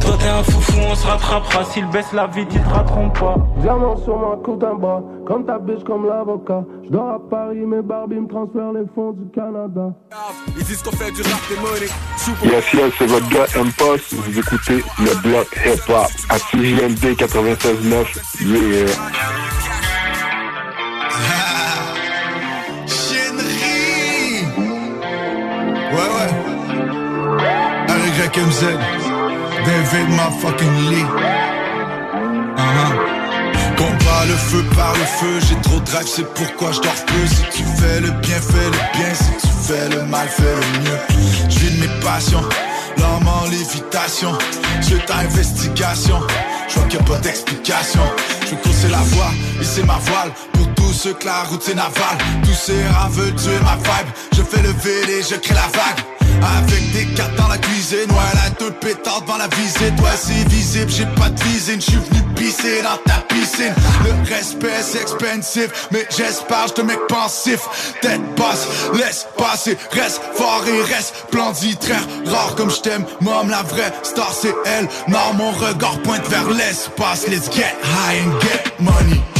Toi, 0.00 0.16
t'es 0.18 0.28
un 0.28 0.42
foufou, 0.42 0.78
on 0.90 0.94
se 0.94 1.06
rattrapera. 1.06 1.64
S'il 1.64 1.86
baisse 1.86 2.12
la 2.12 2.26
vie, 2.26 2.46
ils 2.50 2.60
te 2.60 2.68
rateront 2.68 3.10
pas. 3.10 3.36
Diamant 3.58 3.96
sur 4.02 4.18
ma 4.18 4.36
coupe 4.42 4.62
un 4.64 4.74
bras, 4.74 5.02
comme 5.26 5.44
ta 5.44 5.58
biche, 5.58 5.84
comme 5.84 6.06
l'avocat. 6.06 6.64
Je 6.84 6.90
dors 6.90 7.10
à 7.10 7.18
Paris, 7.30 7.58
mes 7.58 7.82
Barbie 7.82 8.16
me 8.16 8.28
transfèrent 8.28 8.72
les 8.72 8.86
fonds 8.94 9.12
du 9.12 9.30
Canada. 9.30 9.92
Ils 10.56 10.64
disent 10.64 10.82
qu'on 10.82 10.92
fait 10.92 11.12
du 11.12 11.22
rap. 11.22 11.40
Yes, 12.44 12.72
yes, 12.72 12.92
c'est 12.98 13.06
votre 13.06 13.28
gars 13.28 13.46
M-Post. 13.54 14.14
Vous 14.14 14.38
écoutez 14.38 14.82
le 14.98 15.22
bloc 15.22 15.46
hip-hop 15.64 16.08
à 16.28 16.38
CJMD 16.38 17.16
96.9. 17.16 18.06
Yeah. 18.42 18.86
Check 28.20 28.36
MZ, 28.36 28.76
David 29.64 30.08
fucking 30.42 30.76
Lee. 30.90 31.06
Uh-huh. 32.54 32.92
Combat 33.78 34.24
le 34.28 34.34
feu 34.34 34.62
par 34.76 34.92
le 34.92 35.06
feu, 35.06 35.40
j'ai 35.48 35.58
trop 35.62 35.80
de 35.80 35.86
drive, 35.86 36.06
c'est 36.06 36.34
pourquoi 36.34 36.70
je 36.72 36.80
dors. 36.82 36.92
Si 37.26 37.42
tu 37.56 37.64
fais 37.78 38.00
le 38.02 38.10
bien, 38.20 38.36
fais 38.36 38.66
le 38.66 38.98
bien, 38.98 39.14
si 39.14 39.32
tu 39.40 39.48
fais 39.62 39.88
le 39.88 40.02
mal, 40.04 40.28
fais 40.28 40.42
le 40.42 40.80
mieux. 40.82 40.98
Je 41.48 41.70
de 41.70 41.80
mes 41.80 42.00
passions, 42.02 42.46
l'homme 42.98 43.28
en 43.28 43.46
lévitation, 43.46 44.36
c'est 44.80 45.04
ta 45.06 45.18
investigation. 45.18 46.20
Je 46.68 46.74
vois 46.74 46.84
qu'il 46.88 47.00
n'y 47.00 47.06
a 47.06 47.08
pas 47.08 47.18
d'explication. 47.18 48.02
Je 48.44 48.54
veux 48.54 48.90
la 48.90 48.98
voie, 48.98 49.30
c'est 49.62 49.84
ma 49.84 49.98
voile. 49.98 50.32
Pour 50.52 50.74
tous 50.74 50.92
ceux 50.92 51.14
que 51.14 51.26
la 51.26 51.42
route 51.44 51.62
c'est 51.62 51.74
naval. 51.74 52.18
Tous 52.42 52.54
ces 52.54 52.86
rats 52.86 53.08
veulent 53.10 53.34
tuer 53.34 53.58
ma 53.62 53.76
vibe. 53.76 54.08
Je 54.32 54.42
fais 54.42 54.62
le 54.62 54.70
et 54.70 55.22
je 55.22 55.36
crée 55.36 55.54
la 55.54 55.68
vague. 55.68 56.04
Avec 56.42 56.92
des 56.92 57.04
cartes 57.14 57.34
dans 57.36 57.48
la 57.48 57.58
cuisine, 57.58 58.10
ouais, 58.10 58.34
la 58.34 58.50
deux 58.58 58.70
pétards 58.72 59.22
devant 59.22 59.36
la 59.36 59.48
visite, 59.48 60.00
ouais, 60.00 60.16
c'est 60.16 60.48
visible, 60.48 60.90
j'ai 60.90 61.04
pas 61.04 61.28
de 61.28 61.42
visine, 61.42 61.80
j'suis 61.80 61.96
venu 61.96 62.19
pisser 62.40 62.82
dans 62.82 62.96
ta 63.04 63.20
piscine. 63.28 63.74
Le 64.04 64.34
respect 64.34 64.80
c'est 64.82 65.02
expensive, 65.02 65.70
mais 65.92 66.06
j'espère 66.08 66.68
j'te 66.68 66.82
mec 66.82 66.98
pensif. 67.08 67.60
Tête 68.00 68.22
basse, 68.36 68.66
laisse 68.94 69.26
passer, 69.36 69.76
reste 69.92 70.22
fort 70.34 70.64
et 70.66 70.82
reste 70.92 71.14
splendide, 71.28 71.78
très 71.78 72.30
rare 72.30 72.54
comme 72.56 72.70
j't'aime. 72.70 73.04
Mom, 73.20 73.50
la 73.50 73.62
vraie 73.62 73.92
star 74.02 74.32
c'est 74.32 74.54
elle. 74.64 74.88
Non, 75.08 75.34
mon 75.36 75.50
regard 75.50 76.00
pointe 76.02 76.26
vers 76.28 76.48
l'espace. 76.50 77.28
Let's 77.28 77.50
get 77.54 77.74
high 77.82 78.22
and 78.24 78.40
get 78.40 78.80
money. 78.80 79.39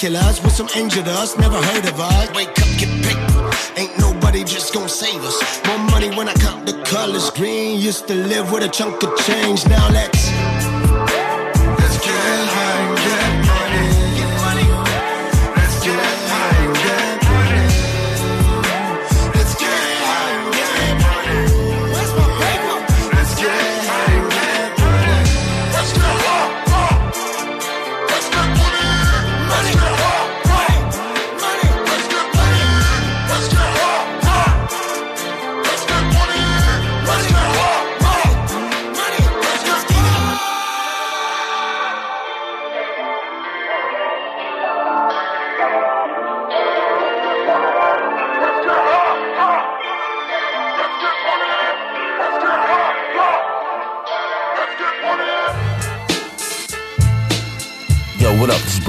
Pop 0.00 0.08
painkillers 0.08 0.42
with 0.42 0.52
some 0.52 0.68
angel 0.76 1.02
dust. 1.02 1.38
Never 1.38 1.56
heard 1.56 1.84
of 1.84 2.00
us. 2.00 2.34
Wake 2.34 2.48
up, 2.48 2.78
get 2.78 2.88
paper. 3.04 3.50
Ain't 3.76 3.98
nobody 3.98 4.44
just 4.44 4.72
gonna 4.72 4.88
save 4.88 5.22
us. 5.22 5.66
More 5.66 5.78
money 5.90 6.08
when 6.16 6.28
I 6.28 6.34
count 6.34 6.66
the 6.66 6.72
colors. 6.84 7.30
Green 7.30 7.78
used 7.78 8.06
to 8.08 8.14
live 8.14 8.50
with 8.50 8.62
a 8.62 8.68
chunk 8.68 9.02
of 9.02 9.16
change. 9.26 9.66
Now 9.66 9.90
let's. 9.90 10.39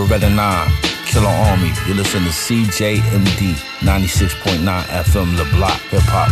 Beretta 0.08 0.30
9, 0.30 0.72
Killer 1.06 1.28
Army. 1.28 1.72
You 1.88 1.94
listen 1.94 2.24
to 2.24 2.32
CJMD 2.32 3.56
96.9 3.82 4.66
FM 5.06 5.36
Bloc 5.54 5.78
Hip 5.92 6.02
Hop. 6.12 6.32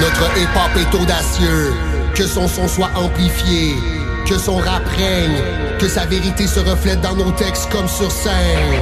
Notre 0.00 0.38
hip 0.38 0.48
hop 0.54 0.76
est 0.76 0.94
audacieux, 0.94 1.72
que 2.14 2.26
son 2.26 2.48
son 2.48 2.66
soit 2.66 2.90
amplifié, 2.96 3.74
que 4.26 4.38
son 4.38 4.56
rap 4.56 4.86
règne, 4.96 5.42
que 5.78 5.88
sa 5.88 6.06
vérité 6.06 6.46
se 6.46 6.60
reflète 6.60 7.00
dans 7.00 7.14
nos 7.14 7.30
textes 7.32 7.68
comme 7.70 7.88
sur 7.88 8.10
scène. 8.10 8.80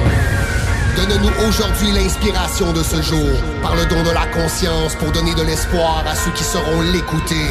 Donne-nous 0.95 1.47
aujourd'hui 1.47 1.91
l'inspiration 1.91 2.73
de 2.73 2.81
ce 2.81 3.01
jour, 3.01 3.29
par 3.61 3.75
le 3.75 3.85
don 3.85 4.01
de 4.03 4.11
la 4.11 4.25
conscience 4.27 4.95
pour 4.95 5.11
donner 5.11 5.35
de 5.35 5.43
l'espoir 5.43 6.03
à 6.07 6.15
ceux 6.15 6.31
qui 6.31 6.43
sauront 6.43 6.81
l'écouter 6.81 7.45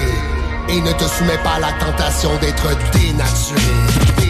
et 0.68 0.80
ne 0.80 0.92
te 0.92 1.04
soumets 1.04 1.38
pas 1.42 1.54
à 1.56 1.60
la 1.60 1.72
tentation 1.72 2.30
d'être 2.40 2.68
dénaturé. 2.92 4.25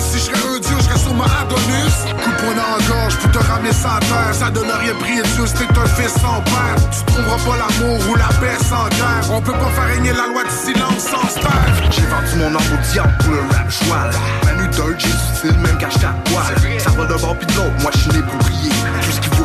Si 0.00 0.18
je 0.18 0.24
serais 0.24 0.56
un 0.56 0.58
dieu, 0.58 0.76
je 0.78 0.84
serais 0.84 0.98
sûrement 0.98 1.24
Adonis. 1.24 1.94
Coup 2.22 2.30
de 2.30 2.36
poing 2.36 2.54
dans 2.56 2.76
la 2.76 2.84
gorge, 2.88 3.16
pour 3.18 3.30
te 3.30 3.38
ramener 3.38 3.72
sa 3.72 4.00
terre. 4.00 4.32
Ça 4.32 4.50
donne 4.50 4.70
rien 4.70 4.94
de 4.94 5.22
Dieu, 5.34 5.46
c'était 5.46 5.78
un 5.78 5.86
fils 5.86 6.14
sans 6.14 6.40
père. 6.42 6.76
Tu 6.90 7.04
trouveras 7.12 7.36
pas 7.36 7.56
l'amour 7.62 7.98
ou 8.10 8.14
la 8.16 8.28
paix 8.40 8.56
sans 8.64 8.88
guerre. 8.96 9.24
On 9.30 9.40
peut 9.40 9.52
pas 9.52 9.70
faire 9.76 9.88
régner 9.94 10.12
la 10.12 10.26
loi 10.26 10.42
du 10.44 10.50
silence 10.50 11.04
sans 11.04 11.28
se 11.28 11.40
taire. 11.40 11.74
J'ai 11.90 12.06
vendu 12.06 12.36
mon 12.38 12.56
âme 12.56 12.70
au 12.72 12.92
diable 12.92 13.14
pour 13.20 13.34
le 13.34 13.40
rap 13.52 13.70
joie. 13.70 14.10
Manu 14.44 14.68
dirt, 14.68 14.98
j'ai 14.98 15.08
du 15.08 15.36
style, 15.36 15.58
même 15.60 15.78
quand 15.78 15.90
j'étais 15.90 16.06
à 16.06 16.16
poil. 16.24 16.80
Ça 16.80 16.90
va 16.90 17.04
d'un 17.04 17.16
bord 17.16 17.36
pis 17.36 17.46
de 17.46 17.52
l'autre, 17.52 17.78
moi 17.82 17.90
je 17.94 17.98
suis 17.98 18.10
né 18.10 18.22
pour 18.22 18.38
briller. 18.38 18.79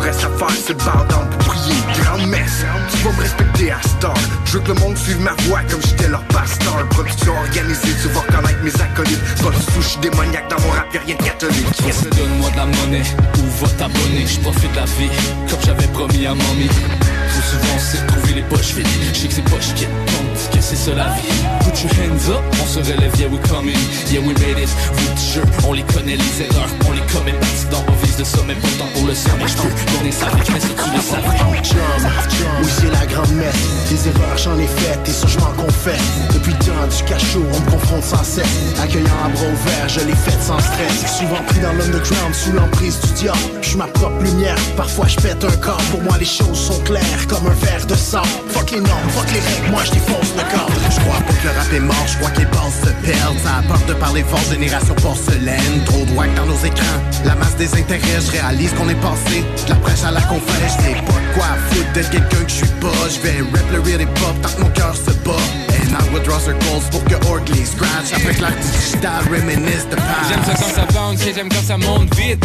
Reste 0.05 0.23
à 0.23 0.29
faire, 0.37 0.57
c'est 0.65 0.77
bar 0.85 1.05
down 1.09 1.27
pour 1.29 1.53
prier. 1.53 1.75
Grande 2.01 2.27
messe, 2.27 2.63
tu 2.91 2.97
vas 3.03 3.11
me 3.11 3.21
respecter 3.21 3.71
à 3.71 3.81
Star. 3.81 4.13
Je 4.45 4.53
veux 4.53 4.59
que 4.59 4.71
le 4.71 4.79
monde 4.79 4.97
suive 4.97 5.19
ma 5.19 5.33
voix 5.43 5.61
comme 5.69 5.81
j'étais 5.81 6.07
leur 6.07 6.23
pasteur. 6.25 6.87
Production 6.89 7.33
organisée, 7.37 7.93
tu 8.01 8.07
vas 8.09 8.21
reconnaître 8.21 8.61
mes 8.63 8.81
acolytes. 8.81 9.21
Pas 9.41 9.49
de 9.49 9.71
souche 9.71 9.99
démoniaque 10.01 10.49
dans 10.49 10.61
mon 10.61 10.71
rap, 10.71 10.93
y'a 10.93 11.01
rien 11.01 11.15
de 11.15 11.23
catholique. 11.23 11.67
Yes. 11.85 12.03
Donne-moi 12.03 12.49
de 12.51 12.57
la 12.57 12.65
monnaie 12.65 13.03
ou 13.39 13.65
va 13.65 13.71
t'abonner? 13.77 14.25
J'profite 14.27 14.71
de 14.71 14.77
la 14.77 14.85
vie 14.85 15.09
comme 15.49 15.59
j'avais 15.65 15.87
promis 15.87 16.25
à 16.25 16.35
mamie. 16.35 16.69
Trop 16.69 17.41
souvent 17.41 17.79
c'est 17.79 18.05
trouver 18.07 18.33
les 18.35 18.43
poches 18.43 18.73
vides. 18.75 18.87
J'sais 19.13 19.27
que 19.27 19.33
c'est 19.33 19.49
poches 19.49 19.73
qui 19.75 19.87
que 20.51 20.61
c'est 20.61 20.75
ça 20.75 20.93
la 20.93 21.09
vie. 21.15 21.27
Put 21.61 21.81
your 21.81 21.91
hands 21.93 22.29
up, 22.29 22.43
on 22.61 22.67
se 22.67 22.79
relève, 22.79 23.15
yeah 23.19 23.27
we 23.27 23.39
coming. 23.49 23.77
Yeah 24.11 24.21
we 24.21 24.33
made 24.39 24.59
it. 24.61 24.69
Vous 24.93 25.07
t 25.15 25.67
on 25.67 25.73
les 25.73 25.83
connaît, 25.83 26.17
les 26.17 26.41
erreurs, 26.41 26.69
on 26.87 26.91
les 26.91 27.05
commet. 27.13 27.33
Parti 27.33 27.65
dans 27.71 27.83
vis 28.03 28.17
de 28.17 28.23
sommet, 28.23 28.55
pourtant 28.55 28.87
pour 28.93 29.07
le 29.07 29.15
sommet. 29.15 29.47
J'peux 29.47 29.93
tourner 29.93 30.11
sa 30.11 30.27
vie, 30.27 30.51
mais 30.53 30.59
le. 30.59 30.75
Chum, 31.63 31.77
oui 32.61 32.67
c'est 32.79 32.91
la 32.91 33.05
grande 33.05 33.31
messe 33.31 33.55
Des 33.89 34.09
erreurs 34.09 34.37
j'en 34.37 34.57
ai 34.57 34.67
faites 34.67 35.07
et 35.07 35.11
ça 35.11 35.27
je 35.27 35.39
m'en 35.39 35.51
confesse 35.51 36.01
Depuis 36.33 36.53
temps 36.53 36.87
du 36.87 37.03
cachot 37.03 37.43
on 37.53 37.59
me 37.59 37.71
confronte 37.71 38.03
sans 38.03 38.23
cesse 38.23 38.45
Accueillant 38.81 39.05
à 39.25 39.29
bras 39.29 39.45
ouverts 39.45 39.89
je 39.89 39.99
l'ai 40.01 40.15
fait 40.15 40.39
sans 40.41 40.59
stress 40.59 41.17
Souvent 41.17 41.41
pris 41.47 41.59
dans 41.59 41.73
l'underground 41.73 42.33
sous 42.33 42.51
l'emprise 42.51 42.99
du 43.01 43.11
diable 43.13 43.39
Je 43.61 43.69
suis 43.69 43.77
ma 43.77 43.87
propre 43.87 44.21
lumière, 44.23 44.57
parfois 44.77 45.07
je 45.07 45.17
pète 45.17 45.43
un 45.43 45.55
corps 45.57 45.81
Pour 45.91 46.01
moi 46.03 46.17
les 46.17 46.25
choses 46.25 46.59
sont 46.59 46.79
claires 46.83 47.27
comme 47.27 47.45
un 47.47 47.65
verre 47.65 47.85
de 47.85 47.95
sang 47.95 48.23
Fuck 48.65 48.77
les 48.77 48.81
normes, 48.81 49.09
fuck 49.09 49.31
les 49.31 49.39
règles, 49.41 49.69
moi 49.69 49.83
je 49.85 49.91
défonce 49.91 50.33
le 50.35 50.41
corps. 50.51 50.69
Je 50.89 50.99
crois 51.01 51.19
pas 51.19 51.33
que 51.33 51.47
le 51.47 51.53
rap 51.53 51.71
est 51.71 51.79
mort, 51.79 52.07
je 52.07 52.17
crois 52.17 52.31
les 52.35 52.45
bases 52.45 52.81
se 52.81 52.89
perdent 53.05 53.37
Ça 53.43 53.57
apporte 53.59 53.85
de 53.85 53.93
parler 53.93 54.23
fort, 54.23 54.41
génération 54.51 54.95
porcelaine. 54.95 55.83
Trop 55.85 56.03
de 56.03 56.11
wack 56.13 56.33
dans 56.33 56.47
nos 56.47 56.57
écrans, 56.57 56.99
la 57.25 57.35
masse 57.35 57.55
des 57.57 57.71
intérêts 57.75 58.21
Je 58.25 58.31
réalise 58.31 58.73
qu'on 58.73 58.89
est 58.89 59.01
passé, 59.01 59.45
de 59.65 59.69
la 59.69 59.75
prêche 59.75 60.03
à 60.03 60.09
la 60.09 60.21
confesse 60.21 60.77
Je 60.79 60.83
sais 60.83 60.95
pas 60.95 61.21
quoi 61.35 61.45
foutre 61.69 61.91
d'être 61.93 62.09
quelqu'un 62.09 62.43
que 62.43 62.49
je 62.49 62.55
suis 62.55 62.73
pas. 62.81 63.05
Je 63.13 63.19
vais 63.19 63.37
rap 63.53 63.71
le 63.71 63.79
real 63.81 64.01
hip 64.01 64.09
hop 64.25 64.41
tant 64.41 64.49
que 64.49 64.61
mon 64.61 64.69
cœur 64.69 64.95
se 64.95 65.11
bat. 65.21 65.45
And 65.85 65.93
I 65.93 66.09
would 66.11 66.23
draw 66.23 66.39
circles 66.39 66.89
pour 66.89 67.03
que 67.03 67.15
Orgley 67.29 67.65
scratch. 67.65 68.13
Après 68.15 68.33
que 68.33 68.41
l'art 68.41 68.51
digital 68.55 69.21
reminisce 69.29 69.87
de 69.91 69.95
past 69.95 70.25
J'aime 70.27 70.43
ça 70.43 70.53
quand 70.55 70.73
ça 70.73 70.85
bounce 70.91 71.27
et 71.27 71.33
j'aime 71.35 71.49
quand 71.49 71.63
ça 71.63 71.77
monte 71.77 72.15
vite 72.15 72.43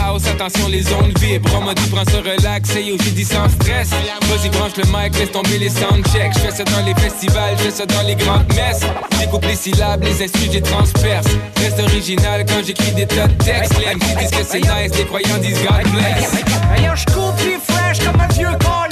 House, 0.00 0.26
attention 0.26 0.68
les 0.68 0.86
ondes 0.94 1.16
vibrent 1.18 1.50
On 1.56 1.64
m'a 1.64 1.74
dit 1.74 1.88
prends 1.90 2.04
ça 2.04 2.18
relax 2.18 2.74
et 2.76 2.82
yo 2.82 2.96
j'ai 3.02 3.10
dit 3.10 3.24
sans 3.24 3.48
stress 3.48 3.90
Vas-y 3.90 4.48
branche 4.50 4.72
le 4.76 4.84
mic, 4.84 5.18
laisse 5.18 5.32
tomber 5.32 5.58
les 5.58 5.68
soundchecks 5.68 6.32
Je 6.34 6.38
fais 6.40 6.50
ça 6.50 6.64
dans 6.64 6.84
les 6.84 6.94
festivals, 6.94 7.54
je 7.58 7.64
fais 7.64 7.70
ça 7.70 7.86
dans 7.86 8.02
les 8.02 8.14
grandes 8.14 8.48
messes 8.54 8.80
J'écoute 9.18 9.44
les 9.46 9.56
syllabes, 9.56 10.02
les 10.02 10.22
instrus, 10.22 10.50
j'ai 10.52 10.62
transperce 10.62 11.26
Reste 11.56 11.80
original 11.80 12.44
quand 12.46 12.64
j'écris 12.64 12.92
des 12.92 13.06
tas 13.06 13.26
de 13.26 13.44
textes 13.44 13.74
Les 13.78 13.94
MC 13.94 14.18
disent 14.18 14.30
que 14.30 14.44
c'est 14.44 14.60
nice, 14.60 14.96
les 14.96 15.04
croyants 15.04 15.38
disent 15.38 15.58
God 15.62 15.92
bless 15.92 16.44
plus 17.36 17.58
fresh 17.58 17.98
comme 17.98 18.20
un 18.20 18.28
vieux 18.28 18.48
calice. 18.58 18.83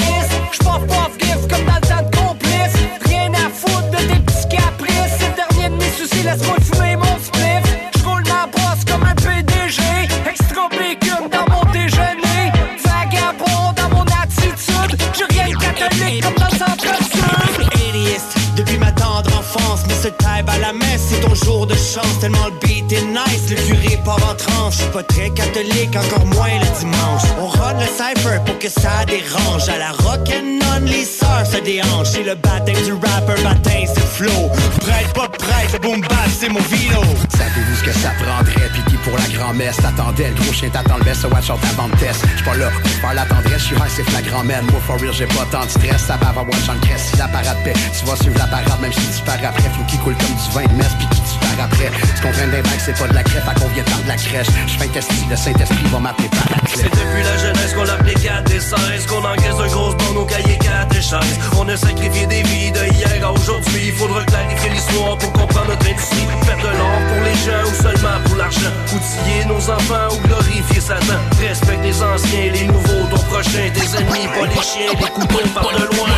Pas 24.92 25.02
très 25.02 25.30
catholique, 25.30 25.96
encore 25.96 26.26
moins 26.26 26.58
le 26.60 26.78
dimanche. 26.78 27.22
On 27.40 27.46
run 27.46 27.74
le 27.74 27.86
cypher 27.86 28.38
pour 28.44 28.58
que 28.58 28.68
ça 28.68 29.04
dérange. 29.06 29.68
À 29.68 29.78
la 29.78 29.92
rock 29.92 30.28
and 30.28 30.58
non, 30.60 30.86
les 30.86 31.04
sœurs 31.04 31.46
se 31.46 31.58
déhanchent. 31.58 32.10
C'est 32.12 32.22
le 32.22 32.34
baptême 32.34 32.76
du 32.84 32.92
rapper, 32.92 33.40
baptême 33.42 33.86
c'est 33.86 34.06
flow. 34.06 34.50
Prête, 34.80 35.12
pas 35.14 35.28
prête, 35.28 35.72
le 35.72 35.78
boom 35.78 36.00
bap, 36.02 36.28
c'est 36.38 36.48
mon 36.48 36.60
vino. 36.60 37.00
Savez-vous 37.30 37.76
ce 37.76 37.84
que 37.84 37.92
ça 37.92 38.10
prendrait? 38.22 38.70
Qui 38.88 38.96
pour 38.96 39.16
la 39.16 39.26
grand-messe 39.36 39.76
t'attendais 39.76 40.28
Le 40.28 40.34
gros 40.42 40.52
chien 40.52 40.70
t'attend 40.70 40.96
le 40.96 41.04
best 41.04 41.24
watch 41.24 41.50
out 41.50 41.58
avant 41.72 41.88
de 41.88 41.96
test 41.96 42.24
J'suis 42.34 42.44
pas 42.44 42.56
là 42.56 42.70
pour 42.70 42.90
faire 42.90 43.14
la 43.14 43.24
tendresse 43.26 43.62
J'suis 43.62 43.76
high 43.76 43.88
c'est 43.88 44.02
flagrant 44.04 44.44
man 44.44 44.64
Moi 44.70 44.80
for 44.86 44.98
real 44.98 45.12
j'ai 45.12 45.26
pas 45.26 45.46
tant 45.50 45.64
de 45.64 45.70
stress 45.70 46.06
Ça 46.06 46.16
va 46.16 46.28
avoir 46.28 46.46
watch 46.46 46.68
en 46.68 46.78
crèche 46.80 47.00
Si 47.12 47.16
la 47.16 47.28
parade 47.28 47.58
paix 47.64 47.74
Tu 47.98 48.04
vas 48.06 48.16
suivre 48.16 48.38
la 48.38 48.46
parade 48.46 48.80
même 48.80 48.92
si 48.92 49.00
tu 49.00 49.22
pars 49.24 49.34
après 49.34 49.68
Faut 49.76 49.84
qu'il 49.88 50.00
coule 50.00 50.16
comme 50.16 50.34
du 50.34 50.50
vin 50.54 50.72
de 50.72 50.78
messe 50.78 50.94
Pis 50.98 51.06
qui 51.10 51.20
après. 51.60 51.90
Ce 52.16 52.22
qu'on 52.22 52.30
vient 52.30 52.48
d'un 52.48 52.62
bac 52.62 52.78
c'est 52.84 52.98
pas 52.98 53.08
de 53.08 53.14
la 53.14 53.22
crêpe 53.22 53.48
À 53.48 53.54
qu'on 53.54 53.68
vient 53.68 53.84
de 53.84 54.08
la 54.08 54.16
crèche. 54.16 54.46
J'fais 54.66 54.84
un 54.84 54.88
testi 54.88 55.26
Le 55.30 55.36
Saint-Esprit 55.36 55.86
va 55.90 55.98
m'appeler 55.98 56.28
par 56.28 56.46
la 56.50 56.56
C'est 56.74 56.84
depuis 56.84 57.22
la 57.22 57.36
jeunesse 57.38 57.74
qu'on 57.74 57.84
l'appelait 57.84 58.14
4 58.14 58.50
et 58.50 58.60
16 58.60 59.06
Qu'on 59.06 59.24
encaisse 59.24 59.60
un 59.60 59.66
gros 59.68 59.94
dans 59.94 60.12
nos 60.14 60.24
cahiers 60.24 60.58
4 60.58 60.96
et 60.96 61.02
16 61.02 61.18
On 61.58 61.68
a 61.68 61.76
sacrifié 61.76 62.26
des 62.26 62.42
vies 62.42 62.72
de 62.72 62.84
hier 62.94 63.26
à 63.26 63.32
aujourd'hui. 63.32 63.88
Il 63.88 63.92
faudra 63.92 64.24
clarifier 64.24 64.70
l'histoire 64.70 65.16
pour 65.18 65.32
comprendre 65.32 65.68
notre 65.68 65.86
industrie. 65.86 66.26
Faire 66.44 66.56
de 66.58 66.76
l'or 66.78 66.98
pour 67.08 67.22
les 67.24 67.36
gens 67.44 67.64
ou 67.68 67.82
seulement 67.82 68.18
pour 68.24 68.36
l'argent. 68.36 68.72
Outiller 68.92 69.44
nos 69.46 69.70
enfants 69.70 70.08
ou 70.12 70.26
glorifier 70.26 70.80
Satan. 70.80 71.20
Respecte 71.40 71.82
les 71.82 72.02
anciens, 72.02 72.50
les 72.52 72.66
nouveaux, 72.66 73.06
ton 73.10 73.22
prochain 73.30 73.70
Tes 73.74 73.98
ennemis, 73.98 74.26
pas 74.28 74.46
les 74.46 74.62
chiens, 74.62 74.92
les 74.98 75.10
couteaux 75.10 75.48
par 75.54 75.70
de 75.72 75.84
loin. 75.96 76.08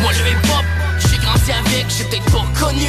Moi 0.00 0.10
le 0.12 0.30
hip-hop, 0.30 0.64
j'ai 0.98 1.18
grandi 1.18 1.52
avec, 1.52 1.86
j'ai 1.88 2.04
peut-être 2.04 2.30
pas 2.30 2.44
connu 2.58 2.88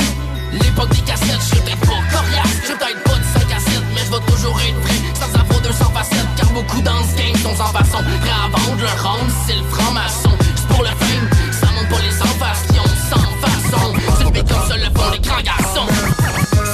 L'époque 0.62 0.90
des 0.90 1.02
cassettes, 1.02 1.42
j'ai 1.50 1.60
peut-être 1.62 1.80
pas 1.82 2.02
coriace. 2.12 2.62
J'ai 2.68 2.74
peut-être 2.76 3.04
pas 3.04 3.18
de 3.18 3.50
5 3.50 3.56
à 3.56 3.60
7, 3.60 3.82
mais 3.94 4.02
je 4.06 4.12
vais 4.12 4.26
toujours 4.32 4.60
être 4.62 4.80
prêt 4.82 5.02
Sans 5.20 5.40
avoir 5.40 5.62
200 5.62 5.86
facettes, 5.94 6.32
car 6.38 6.50
beaucoup 6.52 6.82
dans 6.82 7.04
ce 7.04 7.16
game 7.18 7.36
sont 7.42 7.56
sans 7.56 7.72
façon. 7.74 8.04
Prêts 8.22 8.30
à 8.30 8.50
vendre 8.50 8.82
leur 8.82 9.04
ronde, 9.04 9.30
c'est 9.48 9.56
le 9.56 9.64
franc-maçon. 9.64 10.32
C'est 10.56 10.68
pour 10.68 10.84
le 10.84 10.90
fame, 10.90 11.28
ça 11.52 11.68
monte 11.74 11.90
pas 11.90 12.02
les 12.02 12.12
façon 12.12 12.84
Sans 13.10 13.28
façon, 13.42 13.94
c'est 14.18 14.24
le 14.24 14.44
comme 14.44 14.68
ça 14.70 14.78
le 14.78 14.90
font 14.94 15.12
les 15.12 15.20
grands 15.20 15.42
garçons. 15.42 15.88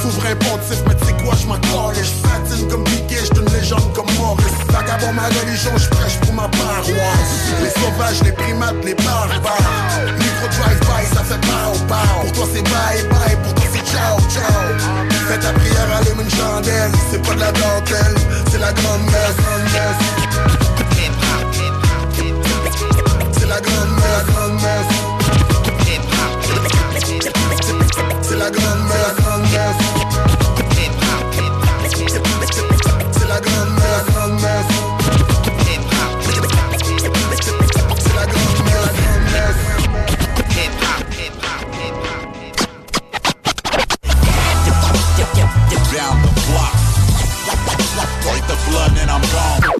Souverain 0.02 0.34
pontif, 0.36 0.80
mais 0.86 0.94
tu 0.96 1.24
quoi, 1.24 1.34
j'm'en 1.40 1.58
calais 1.58 2.04
J'patine 2.04 2.68
comme 2.68 2.84
Piquet, 2.84 3.24
j'suis 3.24 3.40
une 3.40 3.52
légende 3.52 3.92
comme 3.94 4.10
Maurice 4.18 4.60
Vagabond 4.68 5.12
ma 5.12 5.26
religion, 5.28 5.72
j'prêche 5.76 6.16
pour 6.20 6.34
ma 6.34 6.48
paroisse. 6.48 7.34
Les 7.62 7.70
sauvages, 7.70 8.22
les 8.24 8.32
primates, 8.32 8.82
les 8.84 8.94
barbares. 8.94 9.90
Micro 10.18 10.48
drive-by, 10.48 11.06
ça 11.14 11.22
fait 11.24 11.40
pow 11.40 11.78
pow 11.88 12.20
Pour 12.22 12.32
toi 12.32 12.46
c'est 12.52 12.62
bye 12.62 13.02
bye, 13.10 13.36
pour 13.42 13.54
toi 13.54 13.69
ciao 13.90 14.16
ciao. 14.28 14.64
Fais 15.28 15.38
ta 15.38 15.52
prière, 15.52 15.88
allume 15.98 16.20
une 16.20 16.30
chandelle. 16.30 16.92
C'est 17.10 17.22
pas 17.22 17.34
de 17.34 17.40
la 17.40 17.52
dentelle, 17.52 18.14
c'est 18.50 18.58
la 18.58 18.72
grande 18.72 19.04
messe. 19.04 19.36
C'est 23.32 23.46
la 23.46 23.60
grande 23.60 23.90
messe, 23.96 24.26
grande 24.34 24.60
C'est 28.22 28.36
la 28.36 28.50
grande 28.50 28.88
grande 29.18 29.42
messe 29.42 29.99
blood 48.70 48.98
and 48.98 49.10
I'm 49.10 49.22
gone. 49.32 49.79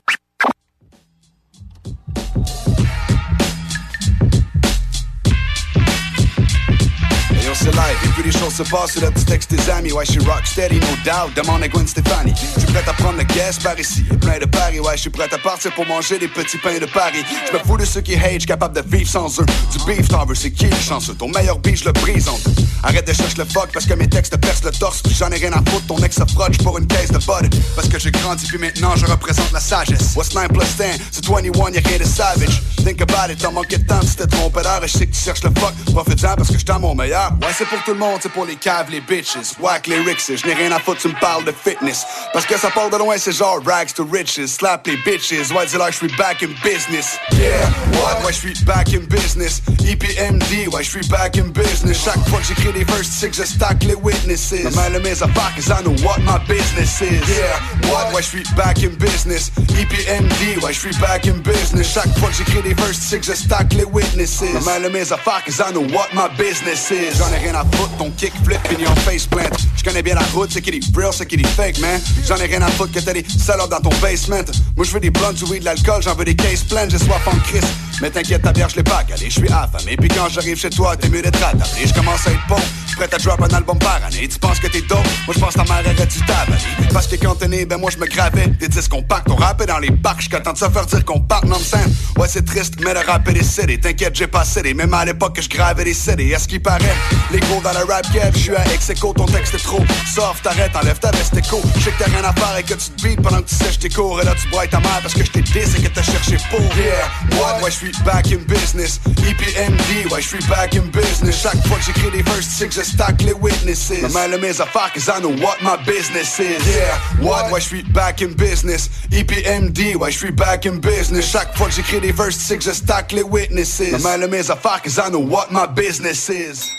On 7.51 7.55
se 7.55 7.65
live, 7.65 7.99
et 8.05 8.09
puis 8.09 8.23
les 8.23 8.33
choses 8.33 8.55
se 8.55 8.62
passent 8.62 8.97
le 8.97 9.11
petit 9.11 9.25
texte 9.25 9.51
des 9.51 9.70
amis. 9.70 9.93
Ouais, 9.93 10.05
je 10.05 10.12
suis 10.12 10.20
rock 10.20 10.47
steady, 10.47 10.77
no 10.77 10.87
doubt. 11.05 11.35
Demande 11.35 11.62
à 11.62 11.69
Gwen 11.69 11.87
Stefani. 11.87 12.33
Je 12.55 12.61
suis 12.61 12.73
prêt 12.73 12.85
à 12.87 12.93
prendre 12.93 13.19
le 13.19 13.25
gas 13.25 13.59
par 13.62 13.79
ici. 13.79 14.03
Plein 14.20 14.39
de 14.39 14.45
paris, 14.45 14.79
ouais, 14.79 14.97
je 14.97 15.03
suis 15.03 15.11
prêt 15.11 15.29
à 15.33 15.39
partir 15.39 15.73
pour 15.75 15.87
manger 15.87 16.19
des 16.19 16.29
petits 16.29 16.59
pains 16.59 16.79
de 16.79 16.87
Paris. 16.87 17.25
Je 17.49 17.57
me 17.57 17.62
fous 17.65 17.77
de 17.77 17.85
ceux 17.85 18.03
qui 18.03 18.15
hate, 18.15 18.47
capable 18.47 18.81
de 18.81 18.97
vivre 18.97 19.11
sans 19.11 19.41
eux. 19.41 19.47
Du 19.73 19.79
beef, 19.85 20.09
t'en 20.09 20.25
veux, 20.27 20.35
c'est 20.35 20.53
qui 20.53 20.67
le 20.67 20.77
chanceux? 20.77 21.15
Ton 21.15 21.29
meilleur 21.29 21.59
beat, 21.59 21.77
je 21.77 21.87
le 21.87 21.93
brise 21.93 22.29
en 22.29 22.39
deux. 22.45 22.62
Arrête 22.83 23.07
de 23.07 23.12
chercher 23.12 23.39
le 23.39 23.45
fuck 23.45 23.70
parce 23.73 23.87
que 23.87 23.95
mes 23.95 24.09
textes 24.09 24.37
percent 24.37 24.65
le 24.65 24.70
torse. 24.70 25.03
J'en 25.19 25.31
ai 25.31 25.37
rien 25.37 25.53
à 25.53 25.59
foutre, 25.70 25.87
ton 25.87 25.99
ex 25.99 26.17
se 26.17 26.25
frotte 26.33 26.57
pour 26.62 26.79
une 26.79 26.87
caisse 26.87 27.11
de 27.11 27.19
bud. 27.19 27.55
Parce 27.75 27.89
que 27.89 27.99
j'ai 27.99 28.11
grandi, 28.11 28.47
puis 28.47 28.59
maintenant 28.59 28.95
je 28.97 29.07
représente 29.07 29.51
la 29.53 29.61
sagesse. 29.61 30.15
What's 30.15 30.35
9 30.35 30.49
plus 30.49 30.77
10? 30.77 31.01
C'est 31.11 31.27
21, 31.27 31.70
y'a 31.73 31.81
rien 31.85 31.99
de 31.99 32.05
savage. 32.05 32.62
Think 32.85 33.03
about 33.03 33.33
it, 33.33 33.39
t'as 33.39 33.51
manqué 33.51 33.79
de 33.79 33.87
temps, 33.87 34.01
tu 34.01 34.15
t'es 34.15 34.27
trompé 34.27 34.62
d'heure. 34.62 34.83
Et 34.85 34.89
je 34.89 34.99
sais 34.99 35.07
que 35.07 35.15
tu 35.15 35.20
cherches 35.20 35.43
le 35.43 35.51
fuck. 35.59 35.75
Profite-en 35.93 36.37
parce 36.37 36.51
que 36.51 36.59
j't'en 36.59 36.79
mon 36.79 36.95
meilleur. 36.95 37.33
Ouais, 37.41 37.49
c'est 37.57 37.65
pour 37.67 37.83
tout 37.85 37.93
le 37.93 37.99
monde, 37.99 38.19
c'est 38.23 38.31
pour 38.31 38.44
les 38.44 38.57
caves, 38.57 38.91
les 38.91 39.01
bitches. 39.01 39.59
Whack 39.59 39.86
les 39.86 40.01
rixes, 40.01 40.31
je 40.36 40.47
n'ai 40.47 40.52
rien 40.52 40.73
à 40.73 40.78
foutre, 40.78 41.01
tu 41.01 41.09
me 41.09 41.19
parles 41.19 41.44
de 41.44 41.52
fitness. 41.52 42.05
Parce 42.35 42.44
que 42.44 42.59
ça 42.59 42.70
part 42.70 42.91
de 42.91 42.99
loin, 42.99 43.17
c'est 43.17 43.33
genre 43.33 43.60
rags 43.65 43.93
to 43.94 44.07
riches. 44.12 44.44
Slap 44.44 44.86
les 44.86 44.97
bitches, 44.99 45.51
ouais, 45.51 45.67
dis 45.67 45.77
là, 45.77 45.91
je 45.91 45.97
suis 45.97 46.17
back 46.19 46.43
in 46.43 46.51
business. 46.62 47.19
Yeah, 47.33 47.67
what? 47.94 48.23
Ouais, 48.25 48.33
je 48.33 48.39
suis 48.39 48.65
back 48.65 48.93
in 48.93 49.07
business. 49.09 49.62
EPMD, 49.89 50.69
ouais, 50.70 50.83
je 50.85 50.91
suis 50.91 51.09
back 51.09 51.39
in 51.39 51.49
business. 51.49 52.05
Chaque 52.05 52.28
fois 52.28 52.41
que 52.41 52.47
j'écris 52.47 52.73
des 52.75 52.85
verses, 52.85 53.09
sais 53.09 53.31
que 53.31 53.36
je 53.36 53.44
stack 53.44 53.85
les 53.85 53.94
witnesses. 53.94 54.52
Ma 54.65 54.70
main 54.70 54.91
de 54.91 54.99
mes 54.99 55.23
affaires, 55.23 55.52
cause 55.57 55.69
I 55.69 55.83
know 55.83 55.97
what 56.05 56.19
my 56.20 56.39
business 56.47 57.01
is. 57.01 57.27
Yeah, 57.27 57.91
what? 57.91 58.12
Ouais, 58.12 58.23
je 58.23 58.28
suis 58.28 58.44
back 58.55 58.83
in 58.85 58.91
business. 58.99 59.51
EPMD, 59.57 60.62
ouais, 60.62 60.75
je 60.75 60.78
suis 60.78 60.97
back 60.99 61.27
in 61.27 61.39
business. 61.43 61.91
Chaque 61.94 62.17
fois 62.19 62.28
que 62.28 62.35
j'écris 62.35 62.62
des 62.62 62.75
verses, 62.75 62.99
sais 62.99 63.19
que 63.19 63.25
je 63.25 63.33
stack 63.33 63.73
les 63.73 63.85
witnesses. 63.85 64.43
Ma 64.52 64.60
main 64.60 64.81
de 64.81 64.89
mes 64.89 65.10
affaires, 65.10 65.43
cause 65.47 65.59
I 65.59 65.73
know 65.73 65.86
what 65.94 66.09
my 66.12 66.28
business 66.36 66.91
is. 66.91 67.30
J'en 67.31 67.36
ai 67.36 67.39
rien 67.39 67.55
à 67.55 67.65
foutre. 67.76 67.97
Ton 67.97 68.10
kick 68.10 68.33
flip, 68.44 68.59
fini 68.68 68.86
en 68.86 68.94
face 68.97 69.26
plant. 69.26 69.42
Je 69.76 69.84
connais 69.84 70.02
bien 70.02 70.15
la 70.15 70.23
route, 70.34 70.50
c'est 70.52 70.60
qui 70.60 70.73
dit 70.73 70.92
real, 70.94 71.12
c'est 71.12 71.26
qui 71.26 71.36
dit 71.36 71.44
fake, 71.44 71.78
man. 71.78 72.00
J'en 72.26 72.36
ai 72.36 72.47
rien 72.47 72.62
à 72.62 72.68
foutre 72.68 72.92
que 72.92 73.00
t'as 73.00 73.12
des 73.12 73.25
salopes 73.39 73.70
dans 73.70 73.81
ton 73.81 73.97
basement. 74.00 74.42
Moi, 74.76 74.84
je 74.84 74.91
veux 74.91 75.00
des 75.00 75.10
blondes, 75.10 75.34
du 75.34 75.59
de 75.59 75.65
l'alcool, 75.65 76.02
j'en 76.02 76.15
veux 76.15 76.25
des 76.25 76.34
cases 76.34 76.65
pleines, 76.65 76.91
j'ai 76.91 76.99
soif 76.99 77.26
en 77.26 77.36
Christ. 77.39 77.68
Mais 78.02 78.10
t'inquiète, 78.10 78.42
ta 78.42 78.52
bière, 78.52 78.68
je 78.68 78.76
l'ai 78.76 78.83
pas 78.83 79.05
calé, 79.05 79.26
je 79.26 79.41
suis 79.41 79.49
affamé. 79.49 79.97
Puis 79.97 80.09
quand 80.09 80.28
j'arrive 80.28 80.59
chez 80.59 80.70
toi, 80.70 80.97
t'es 80.97 81.09
mieux 81.09 81.23
d'être 81.23 81.42
attablé. 81.42 81.86
Je 81.86 81.94
commence 81.94 82.26
à 82.26 82.31
être 82.31 82.47
bon, 82.49 82.57
prêt 83.00 83.15
à 83.15 83.18
drop 83.18 83.41
un 83.42 83.55
album 83.55 83.78
par 83.78 84.00
année. 84.05 84.28
Tu 84.28 84.39
penses 84.39 84.59
que 84.59 84.67
t'es 84.67 84.83
dope, 84.83 84.99
moi 85.26 85.34
je 85.34 85.41
pense 85.41 85.55
ta 85.55 85.65
mère 85.65 85.81
aurait 85.81 86.07
du 86.07 86.20
tabac. 86.20 86.59
Parce 86.92 87.07
que 87.07 87.17
quand 87.17 87.34
t'es 87.34 87.49
né, 87.49 87.65
ben 87.65 87.78
moi 87.78 87.91
je 87.91 87.99
me 87.99 88.07
gravais 88.07 88.47
des 88.47 88.68
disques 88.68 88.91
compacts. 88.91 89.28
On 89.31 89.36
rappait 89.36 89.67
dans 89.67 89.78
les 89.78 89.91
parcs, 89.91 90.20
j'suis 90.20 90.31
de 90.31 90.59
se 90.59 90.68
faire 90.68 90.86
dire 90.86 91.05
qu'on 91.05 91.20
part 91.20 91.44
non-scène. 91.47 91.94
Ouais, 92.18 92.28
c'est 92.28 92.44
triste, 92.44 92.75
mais 92.81 92.92
le 92.92 93.00
rap 93.00 93.26
est 93.28 93.33
décédé. 93.33 93.78
T'inquiète, 93.78 94.15
j'ai 94.15 94.26
pas 94.26 94.44
cédé, 94.44 94.75
même 94.75 94.92
à 94.92 95.05
l'époque 95.05 95.36
que 95.36 95.42
je 95.42 95.49
gravais 95.49 95.84
des 95.84 95.94
CD. 95.94 96.28
Est-ce 96.28 96.47
qu'il 96.47 96.60
paraît, 96.60 96.97
les 97.31 97.40
gros 97.40 97.60
dans 97.62 97.73
le 97.73 97.84
rap 97.84 98.07
je 98.12 98.39
j'suis 98.39 98.57
à 98.57 98.65
ex 98.73 98.90
ton 99.00 99.26
texte 99.26 99.55
est 99.55 99.62
trop 99.62 99.82
soft, 100.15 100.42
t'arrêtes, 100.42 100.74
enlève 100.74 100.99
ta 100.99 101.10
veste 101.10 101.36
écho. 101.36 101.60
J'sais 101.78 101.90
que 101.90 101.99
t'as 101.99 102.10
rien 102.10 102.24
à 102.24 102.32
faire 102.32 102.57
et 102.58 102.62
que 102.62 102.74
tu 102.74 102.90
te 102.90 103.02
beats 103.02 103.23
pendant 103.23 103.42
que 103.42 103.49
tu 103.49 103.55
sèches 103.55 103.78
tes 103.78 103.89
cours. 103.89 104.20
Et 104.20 104.24
là 104.24 104.34
tu 104.40 104.49
bois 104.49 104.66
ta 104.66 104.81
mère 104.81 105.00
parce 105.02 105.15
que 105.15 105.24
j't'ai 105.24 105.42
dit 105.42 105.58
et 105.58 105.82
que 105.82 105.89
t'as 105.89 106.02
cherché 106.02 106.36
pour. 106.50 106.60
Yeah, 106.60 107.40
what? 107.40 107.62
Ouais, 107.62 107.70
j'suis 107.70 107.92
back 108.05 108.26
in 108.32 108.42
business. 108.49 109.00
EPMD, 109.07 110.12
ouais, 110.12 110.23
j'suis 110.23 110.44
back 110.49 110.74
in 110.74 110.86
business. 110.92 111.42
Chaque 111.42 111.66
fois 111.66 111.78
que 111.78 111.84
j'écris 111.84 112.10
des 112.10 112.23
verses, 112.23 112.49
c'est 112.49 112.68
que 112.68 112.74
je 112.74 112.82
stack 112.82 113.23
les 113.23 113.32
witnesses. 113.32 113.92
Ma 114.12 114.28
mère 114.28 114.39
mes 114.39 114.60
affaires, 114.60 114.92
cause 114.92 115.08
I 115.08 115.20
know 115.20 115.34
what 115.40 115.57
my 115.62 115.76
business 115.84 116.39
is. 116.39 116.62
Yeah, 116.68 116.99
what? 117.23 117.50
Ouais, 117.50 117.60
j'suis 117.60 117.82
back 117.82 118.23
in 118.23 118.32
business. 118.36 118.90
EPMD, 119.12 119.97
ouais, 119.97 120.10
j'suis 120.10 120.32
back 120.32 120.66
in 120.66 120.76
business. 120.76 121.31
Chaque 121.31 121.57
fois 121.57 121.68
que 121.68 121.74
j'écris 121.74 122.00
des 122.00 122.12
verses, 122.12 122.36
c'est 122.39 122.58
que 122.58 122.65
je 122.65 122.73
stack 122.73 123.12
les 123.12 123.23
witnesses. 123.23 123.82
Ma 124.02 124.16
mère 124.16 124.28
mes 124.28 124.50
affaires, 124.50 124.81
cause 124.82 124.99
I 124.99 125.10
know 125.10 125.20
what 125.20 125.49
my 125.50 125.66
business 125.66 126.28
is. 126.28 126.70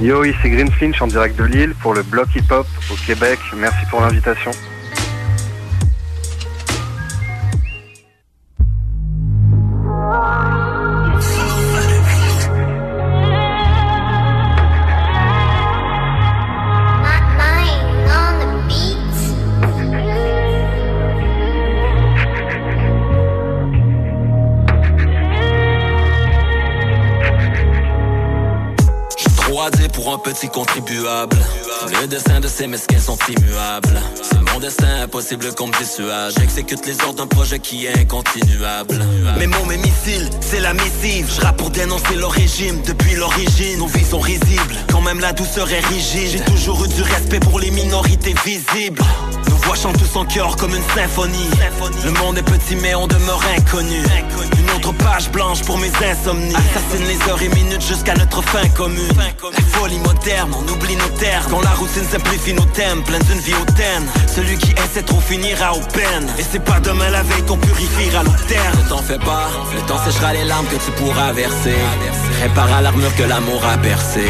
Yo, 0.00 0.24
ici 0.24 0.50
Green 0.50 0.70
Flinch 0.70 1.00
en 1.00 1.06
direct 1.06 1.38
de 1.38 1.44
Lille 1.44 1.74
pour 1.80 1.94
le 1.94 2.02
bloc 2.02 2.28
hip-hop 2.34 2.66
au 2.90 2.94
Québec. 3.06 3.38
Merci 3.56 3.86
pour 3.90 4.00
l'invitation. 4.00 4.50
Petit 30.24 30.48
contribuable. 30.48 31.36
Le 32.00 32.06
dessin 32.06 32.40
de 32.40 32.48
ces 32.48 32.66
mesquins 32.66 32.98
sont 32.98 33.18
immuables. 33.28 34.00
C'est 34.22 34.40
mon 34.52 34.58
destin 34.58 35.02
impossible 35.02 35.54
qu'on 35.54 35.66
me 35.66 35.78
dissuade. 35.78 36.32
J'exécute 36.38 36.86
les 36.86 36.98
ordres 37.02 37.18
d'un 37.18 37.26
projet 37.26 37.58
qui 37.58 37.84
est 37.84 37.98
incontinuable. 37.98 39.04
Mes 39.38 39.46
mots, 39.46 39.64
mes 39.68 39.76
missiles, 39.76 40.30
c'est 40.40 40.60
la 40.60 40.72
missive. 40.72 41.30
Je 41.30 41.46
pour 41.52 41.70
dénoncer 41.70 42.14
leur 42.16 42.32
régime 42.32 42.80
depuis 42.86 43.16
l'origine. 43.16 43.78
Nos 43.78 43.86
vies 43.86 44.04
sont 44.04 44.18
risibles, 44.18 44.76
quand 44.90 45.02
même 45.02 45.20
la 45.20 45.32
douceur 45.32 45.70
est 45.70 45.86
rigide. 45.86 46.30
J'ai 46.32 46.44
toujours 46.52 46.82
eu 46.84 46.88
du 46.88 47.02
respect 47.02 47.40
pour 47.40 47.60
les 47.60 47.70
minorités 47.70 48.34
visibles. 48.44 49.02
Nos 49.48 49.56
voix 49.56 49.76
chantent 49.76 49.98
tous 49.98 50.18
en 50.18 50.24
cœur 50.24 50.56
comme 50.56 50.74
une 50.74 50.88
symphonie. 50.94 51.50
Le 52.04 52.10
monde 52.12 52.38
est 52.38 52.42
petit 52.42 52.76
mais 52.76 52.94
on 52.94 53.06
demeure 53.06 53.42
inconnu. 53.56 54.02
Une 54.58 54.70
autre 54.70 54.92
page 54.92 55.30
blanche 55.30 55.62
pour 55.62 55.76
mes 55.76 55.92
insomnies. 56.02 56.54
Assassine 56.54 57.06
les 57.06 57.30
heures 57.30 57.42
et 57.42 57.48
minutes 57.48 57.86
jusqu'à 57.86 58.14
notre 58.14 58.42
fin 58.42 58.66
commune. 58.70 59.12
On 60.52 60.72
oublie 60.72 60.96
nos 60.96 61.18
terres. 61.18 61.46
Quand 61.50 61.60
la 61.60 61.70
routine 61.70 62.04
simplifie 62.04 62.54
nos 62.54 62.64
thèmes, 62.64 63.02
plein 63.02 63.18
d'une 63.18 63.38
vie 63.40 63.54
hautaine. 63.54 64.06
Celui 64.34 64.56
qui 64.58 64.72
essaie 64.72 65.02
trop 65.02 65.20
finira 65.20 65.74
au 65.74 65.80
peine. 65.80 66.26
Et 66.38 66.44
c'est 66.50 66.62
pas 66.62 66.80
demain 66.80 67.10
la 67.10 67.22
veille 67.22 67.42
qu'on 67.42 67.56
purifiera 67.56 68.22
l'eau 68.22 68.32
terre. 68.48 68.72
Ne 68.82 68.88
t'en 68.88 69.02
fais 69.02 69.18
pas, 69.18 69.48
le 69.74 69.80
temps 69.86 69.98
séchera 70.04 70.32
les 70.32 70.44
larmes 70.44 70.66
que 70.66 70.76
tu 70.76 70.90
pourras 70.92 71.32
verser. 71.32 71.76
Répara 72.42 72.80
l'armure 72.80 73.14
que 73.16 73.22
l'amour 73.22 73.62
a 73.64 73.76
percé. 73.78 74.24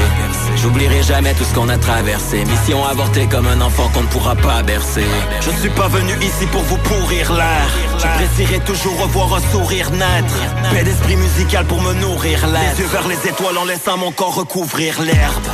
J'oublierai 0.56 1.02
jamais 1.02 1.34
tout 1.34 1.44
ce 1.44 1.54
qu'on 1.54 1.68
a 1.68 1.78
traversé. 1.78 2.44
Mission 2.44 2.84
avortée 2.84 3.26
comme 3.26 3.46
un 3.46 3.60
enfant 3.60 3.88
qu'on 3.92 4.02
ne 4.02 4.08
pourra 4.08 4.34
pas 4.34 4.62
bercer. 4.62 5.06
Je 5.40 5.50
ne 5.50 5.56
suis 5.56 5.70
pas 5.70 5.88
venu 5.88 6.12
ici 6.20 6.46
pour 6.50 6.62
vous 6.62 6.78
pourrir 6.78 7.32
l'air. 7.32 7.68
J'apprécierais 7.98 8.60
toujours 8.60 8.98
revoir 9.00 9.34
un 9.34 9.52
sourire 9.52 9.90
naître. 9.90 10.34
Paix 10.72 10.84
d'esprit 10.84 11.16
musical 11.16 11.64
pour 11.66 11.80
me 11.80 11.92
nourrir 11.94 12.46
l'air. 12.48 12.72
Les 12.76 12.82
yeux 12.82 12.88
vers 12.90 13.08
les 13.08 13.28
étoiles 13.28 13.58
en 13.58 13.64
laissant 13.64 13.96
mon 13.96 14.12
corps 14.12 14.34
recouvrir 14.34 15.00
l'herbe. 15.02 15.44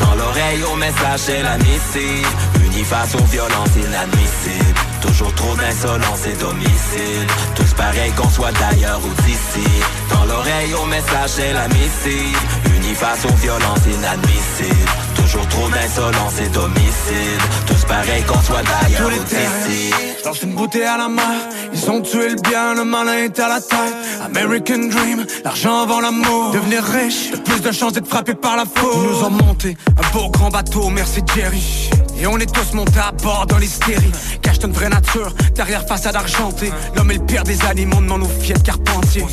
Dans 0.00 0.14
l'oreille 0.14 0.62
au 0.72 0.76
message 0.76 1.20
c'est 1.20 1.42
la 1.42 1.56
missive 1.58 2.59
Unis 2.80 2.88
face 2.88 3.14
aux 3.14 3.24
violences 3.24 3.76
inadmissibles. 3.76 4.80
Toujours 5.02 5.34
trop 5.34 5.54
d'insolence 5.54 6.26
et 6.26 6.36
domicile. 6.40 7.26
Tous 7.54 7.74
pareils 7.74 8.12
qu'on 8.12 8.28
soit 8.30 8.52
d'ailleurs 8.52 9.00
ou 9.04 9.22
d'ici. 9.22 9.68
Dans 10.08 10.24
l'oreille 10.24 10.72
au 10.74 10.86
message 10.86 11.30
c'est 11.36 11.52
la 11.52 11.68
missive. 11.68 12.38
Unis 12.74 12.94
face 12.94 13.26
aux 13.26 13.36
violences 13.36 13.84
inadmissibles. 13.86 14.90
Toujours 15.14 15.46
trop 15.48 15.68
d'insolence 15.68 16.40
et 16.40 16.48
domicile. 16.48 17.40
Tous 17.66 17.84
pareils 17.84 18.22
qu'on 18.22 18.40
soit 18.40 18.62
d'ailleurs 18.62 19.10
ou 19.10 19.24
d'ici. 19.24 19.90
Lance 20.24 20.42
une 20.42 20.54
bouteille 20.54 20.84
à 20.84 20.96
la 20.96 21.08
main. 21.08 21.36
Ils 21.74 21.90
ont 21.90 22.00
tué 22.00 22.30
le 22.30 22.36
bien, 22.36 22.74
le 22.74 22.84
malin 22.84 23.24
est 23.24 23.38
à 23.38 23.48
la 23.48 23.60
taille. 23.60 23.92
American 24.24 24.88
Dream, 24.88 25.26
l'argent 25.44 25.82
avant 25.82 26.00
l'amour. 26.00 26.52
Devenir 26.52 26.82
riche, 26.82 27.30
le 27.32 27.38
plus 27.38 27.60
de 27.60 27.72
chances 27.72 27.92
d'être 27.92 28.08
frappé 28.08 28.34
par 28.34 28.56
la 28.56 28.64
faute. 28.64 28.94
Ils 28.94 29.02
nous 29.02 29.24
ont 29.24 29.30
monté 29.30 29.76
un 29.98 30.16
beau 30.16 30.30
grand 30.30 30.48
bateau, 30.48 30.88
merci 30.88 31.20
Jerry 31.34 31.90
et 32.20 32.26
on 32.26 32.36
est 32.38 32.52
tous 32.52 32.74
montés 32.74 33.00
à 33.00 33.12
bord 33.12 33.46
dans 33.46 33.58
l'hystérie. 33.58 34.12
Cache 34.42 34.58
une 34.64 34.72
vraie 34.72 34.88
nature, 34.88 35.32
derrière 35.54 35.86
façade 35.86 36.16
argentée. 36.16 36.70
L'homme 36.94 37.10
est 37.10 37.14
le 37.14 37.24
pire 37.24 37.44
des 37.44 37.64
animaux, 37.64 38.00
non 38.00 38.18
nous 38.18 38.28
fiers 38.40 38.54
de 38.54 38.60
carpentier. 38.60 39.24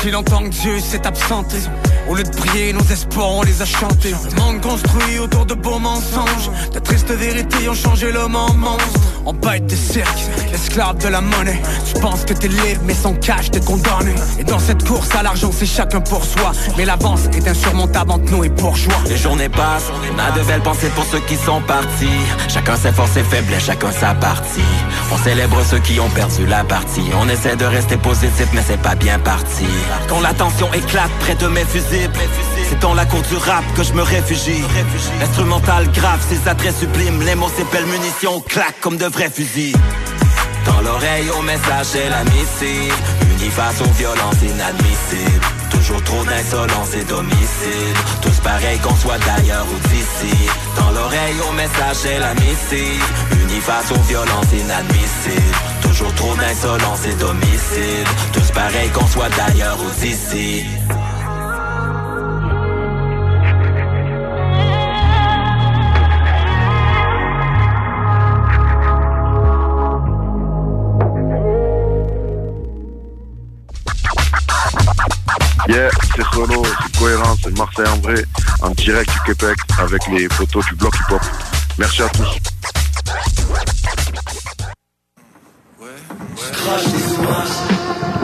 Si 0.00 0.10
longtemps 0.10 0.42
que 0.42 0.48
Dieu 0.48 0.80
s'est 0.80 1.06
absenté 1.06 1.58
Au 2.08 2.16
lieu 2.16 2.24
de 2.24 2.36
prier, 2.36 2.72
nos 2.72 2.82
espoirs 2.82 3.30
on 3.30 3.42
les 3.42 3.62
a 3.62 3.64
chantés. 3.64 4.10
Le 4.10 4.40
monde 4.40 4.60
construit 4.60 5.20
autour 5.20 5.46
de 5.46 5.54
beaux 5.54 5.78
mensonges. 5.78 6.50
De 6.74 6.80
tristes 6.80 7.12
vérités 7.12 7.68
ont 7.68 7.74
changé 7.74 8.10
l'homme 8.10 8.34
en 8.34 8.52
monstre. 8.52 9.00
En 9.24 9.32
bête 9.32 9.66
de 9.66 9.76
cirque, 9.76 10.26
esclave 10.52 10.98
de 10.98 11.06
la 11.06 11.20
monnaie. 11.20 11.62
Tu 11.86 12.00
penses 12.00 12.24
que 12.24 12.34
t'es 12.34 12.48
libre 12.48 12.82
mais 12.84 12.94
sans 12.94 13.14
cash 13.14 13.52
t'es 13.52 13.60
condamné. 13.60 14.12
Et 14.40 14.44
dans 14.44 14.58
cette 14.58 14.84
course 14.84 15.14
à 15.14 15.22
l'argent 15.22 15.52
c'est 15.56 15.66
chacun 15.66 16.00
pour 16.00 16.24
soi. 16.24 16.50
Mais 16.76 16.84
l'avance 16.84 17.26
est 17.36 17.46
insurmontable 17.46 18.10
entre 18.10 18.32
nous 18.32 18.42
et 18.42 18.48
bourgeois. 18.48 18.98
Les 19.06 19.16
journées 19.16 19.48
passent, 19.48 19.92
on 20.12 20.18
a 20.18 20.36
de 20.36 20.42
belles 20.44 20.62
pensées 20.62 20.90
pour 20.96 21.04
ceux 21.04 21.20
qui 21.20 21.36
sont 21.36 21.60
partis 21.60 21.91
Chacun 22.48 22.76
ses 22.76 22.92
forces 22.92 23.16
et 23.16 23.22
faiblesses, 23.22 23.64
chacun 23.64 23.92
sa 23.92 24.14
partie. 24.14 24.60
On 25.12 25.16
célèbre 25.18 25.62
ceux 25.64 25.78
qui 25.78 25.98
ont 26.00 26.08
perdu 26.10 26.46
la 26.46 26.64
partie. 26.64 27.04
On 27.20 27.28
essaie 27.28 27.56
de 27.56 27.64
rester 27.64 27.96
positif 27.96 28.48
mais 28.52 28.62
c'est 28.66 28.80
pas 28.80 28.94
bien 28.94 29.18
parti. 29.18 29.64
Quand 30.08 30.20
la 30.20 30.34
tension 30.34 30.72
éclate 30.72 31.10
près 31.20 31.34
de 31.34 31.46
mes 31.46 31.64
fusibles 31.64 32.12
C'est 32.68 32.80
dans 32.80 32.94
la 32.94 33.06
cour 33.06 33.22
du 33.22 33.36
rap 33.36 33.64
que 33.74 33.82
je 33.82 33.92
me 33.92 34.02
réfugie. 34.02 34.62
Instrumental 35.22 35.90
grave, 35.92 36.20
ses 36.28 36.48
attraits 36.48 36.76
sublimes 36.76 37.22
Les 37.22 37.34
mots 37.34 37.50
belles 37.72 37.86
munitions 37.86 38.40
claquent 38.40 38.80
comme 38.80 38.96
de 38.96 39.06
vrais 39.06 39.30
fusils. 39.30 39.76
Dans 40.66 40.80
l'oreille 40.80 41.30
au 41.38 41.42
message 41.42 41.86
c'est 41.86 42.08
la 42.08 42.24
missive. 42.24 42.94
Unis 43.32 43.50
face 43.50 43.80
aux 43.80 43.92
violences 43.92 44.42
inadmissibles 44.42 45.51
Toujours 45.92 46.04
trop 46.04 46.24
d'insolence 46.24 46.94
et 46.94 47.04
domicile 47.04 47.94
Tous 48.22 48.40
pareils 48.40 48.78
qu'on 48.78 48.96
soit 48.96 49.18
d'ailleurs 49.18 49.66
ou 49.70 49.88
d'ici. 49.88 50.34
Dans 50.74 50.90
l'oreille 50.90 51.36
au 51.46 51.52
message 51.52 51.96
c'est 51.96 52.18
la 52.18 52.32
missive. 52.32 53.04
Unis 53.42 53.60
face 53.60 53.90
aux 53.90 54.00
violences 54.08 54.52
inadmissibles. 54.54 55.56
Toujours 55.82 56.14
trop 56.14 56.34
d'insolence 56.36 57.04
et 57.04 57.14
domicile 57.16 58.06
Tous 58.32 58.50
pareils 58.52 58.88
qu'on 58.88 59.06
soit 59.06 59.28
d'ailleurs 59.36 59.76
ou 59.80 60.00
d'ici 60.00 60.64
Yeah, 75.68 75.90
c'est 76.16 76.24
Solo, 76.34 76.62
c'est 76.64 76.98
cohérent, 76.98 77.36
c'est 77.42 77.56
Marseille 77.56 77.86
en 77.86 77.98
vrai, 77.98 78.24
en 78.62 78.70
direct 78.70 79.08
du 79.12 79.20
Québec 79.32 79.56
avec 79.78 80.02
les 80.08 80.28
photos 80.28 80.64
du 80.66 80.74
bloc 80.74 80.92
hip-hop. 80.96 81.22
Merci 81.78 82.02
à 82.02 82.08
tous. 82.08 82.36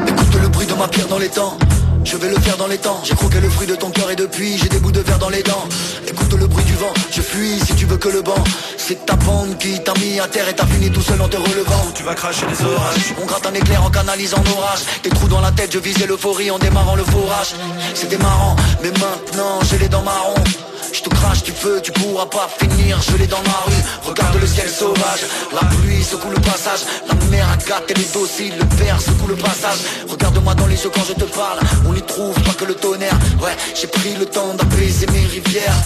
Écoute 0.08 0.42
le 0.42 0.48
bruit 0.48 0.66
de 0.66 0.74
ma 0.74 0.88
pierre 0.88 1.06
dans 1.06 1.18
les 1.18 1.28
temps. 1.28 1.56
je 2.04 2.16
vais 2.16 2.30
le 2.30 2.40
faire 2.40 2.56
dans 2.56 2.66
les 2.66 2.78
temps 2.78 3.00
J'ai 3.04 3.14
croqué 3.14 3.40
le 3.40 3.48
fruit 3.50 3.66
de 3.66 3.74
ton 3.76 3.90
cœur 3.90 4.10
et 4.10 4.16
depuis 4.16 4.58
j'ai 4.58 4.68
des 4.68 4.78
bouts 4.78 4.92
de 4.92 5.00
verre 5.00 5.18
dans 5.18 5.28
les 5.28 5.42
dents 5.42 5.64
Écoute 6.08 6.32
le 6.34 6.46
bruit 6.46 6.64
du 6.64 6.74
vent, 6.74 6.92
je 7.12 7.20
fuis 7.20 7.60
si 7.60 7.74
tu 7.74 7.86
veux 7.86 7.98
que 7.98 8.08
le 8.08 8.22
banc 8.22 8.42
C'est 8.88 9.04
ta 9.04 9.16
bande 9.16 9.58
qui 9.58 9.78
t'a 9.84 9.92
mis 10.00 10.18
à 10.18 10.26
terre 10.28 10.48
et 10.48 10.54
t'as 10.54 10.64
fini 10.64 10.90
tout 10.90 11.02
seul 11.02 11.20
en 11.20 11.28
te 11.28 11.36
relevant. 11.36 11.92
Tu 11.94 12.02
vas 12.04 12.14
cracher 12.14 12.46
les 12.48 12.64
orages. 12.64 13.14
On 13.22 13.26
gratte 13.26 13.46
un 13.46 13.52
éclair 13.52 13.84
en 13.84 13.90
canalisant 13.90 14.42
orage 14.56 14.80
Des 15.02 15.10
trous 15.10 15.28
dans 15.28 15.42
la 15.42 15.52
tête, 15.52 15.70
je 15.74 15.78
visais 15.78 16.06
l'euphorie 16.06 16.50
en 16.50 16.58
démarrant 16.58 16.96
le 16.96 17.04
forage. 17.04 17.54
C'était 17.92 18.16
marrant, 18.16 18.56
mais 18.82 18.90
maintenant 18.92 19.58
j'ai 19.68 19.76
les 19.76 19.90
dents 19.90 20.00
marron. 20.00 20.42
Je 20.90 21.02
te 21.02 21.10
crache 21.10 21.42
du 21.42 21.52
feu, 21.52 21.82
tu 21.82 21.92
pourras 21.92 22.24
pas 22.24 22.48
finir. 22.58 22.98
Je 23.02 23.18
l'ai 23.18 23.26
dans 23.26 23.42
ma 23.42 23.60
rue, 23.66 24.08
regarde 24.08 24.40
le 24.40 24.46
ciel 24.46 24.70
sauvage. 24.70 25.20
La 25.52 25.68
pluie 25.68 26.02
secoue 26.02 26.30
le 26.30 26.40
passage. 26.40 26.80
La 27.08 27.14
mer 27.26 27.46
a 27.46 27.56
gâté 27.58 27.92
les 27.92 28.06
dociles 28.18 28.54
Le 28.58 28.76
verre 28.82 28.98
secoue 29.02 29.26
le 29.26 29.36
passage. 29.36 29.80
Regarde-moi 30.08 30.54
dans 30.54 30.66
les 30.66 30.82
yeux 30.82 30.90
quand 30.94 31.04
je 31.06 31.12
te 31.12 31.24
parle. 31.24 31.58
On 31.86 31.92
n'y 31.92 32.00
trouve 32.00 32.40
pas 32.40 32.54
que 32.54 32.64
le 32.64 32.74
tonnerre. 32.74 33.18
Ouais, 33.42 33.54
j'ai 33.74 33.88
pris 33.88 34.14
le 34.14 34.24
temps 34.24 34.54
d'apaiser 34.54 35.06
mes 35.08 35.26
rivières 35.26 35.76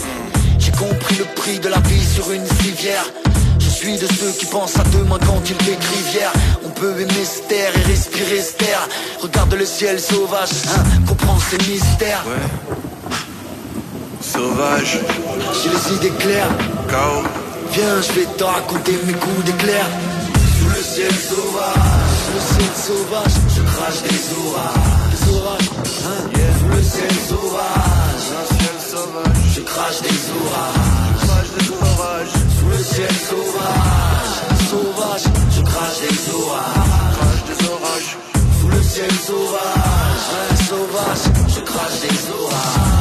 J'ai 0.73 0.78
compris 0.78 1.17
le 1.17 1.25
prix 1.34 1.59
de 1.59 1.68
la 1.68 1.78
vie 1.81 2.05
sur 2.05 2.31
une 2.31 2.47
civière. 2.47 3.05
Je 3.59 3.68
suis 3.68 3.99
de 3.99 4.07
ceux 4.07 4.33
qui 4.39 4.47
pensent 4.47 4.76
à 4.78 4.84
demain 4.84 5.18
quand 5.26 5.41
ils 5.49 5.57
décrivent 5.59 6.31
On 6.65 6.68
peut 6.70 7.01
aimer 7.01 7.25
cette 7.25 7.49
terre 7.49 7.73
et 7.76 7.91
respirer 7.91 8.41
cette 8.41 8.59
terre. 8.59 8.89
Regarde 9.20 9.55
le 9.55 9.67
ciel 9.67 10.01
sauvage, 10.01 10.51
hein, 10.75 10.83
comprends 11.07 11.39
ces 11.39 11.59
mystères. 11.70 12.25
Sauvage. 14.20 15.01
J'ai 15.62 15.70
les 15.70 15.97
idées 15.97 16.17
claires. 16.18 16.51
Chaos. 16.89 17.25
Viens, 17.73 18.01
je 18.01 18.12
vais 18.12 18.26
te 18.26 18.44
raconter 18.44 18.99
mes 19.07 19.15
coups 19.15 19.44
d'éclair. 19.44 19.86
Sous 20.59 20.68
le 20.68 20.83
ciel 20.83 21.12
sauvage, 21.12 21.75
sous 22.25 22.34
le 22.34 22.41
ciel 22.55 22.73
sauvage 22.86 23.33
Je 23.57 23.62
crache 23.62 24.02
des 24.02 24.20
orages, 24.47 25.10
des 25.10 25.34
orages, 25.36 25.70
hein 26.07 26.23
Sous 26.60 26.76
le 26.76 26.83
ciel 26.83 27.12
sauvage, 27.28 28.25
un 28.41 28.55
ciel 28.55 28.91
sauvage 28.91 29.32
crache 29.83 30.01
des 30.02 30.31
orages, 30.31 31.27
crache 31.27 31.51
des 31.59 31.70
orages. 31.70 32.28
Sous 32.59 32.69
le 32.69 32.78
ciel 32.78 33.12
sauvage, 33.31 34.35
sauvage 34.70 35.25
Je 35.57 35.62
crache 35.62 36.01
des 36.01 36.35
orages, 36.35 37.15
crache 37.17 37.44
des 37.49 37.69
orages. 37.69 38.17
Sous 38.61 38.69
le 38.69 38.83
ciel 38.83 39.12
sauvage, 39.12 40.69
sauvage 40.69 41.25
Je 41.49 41.61
crache 41.61 42.01
des 42.01 42.31
orages 42.31 42.92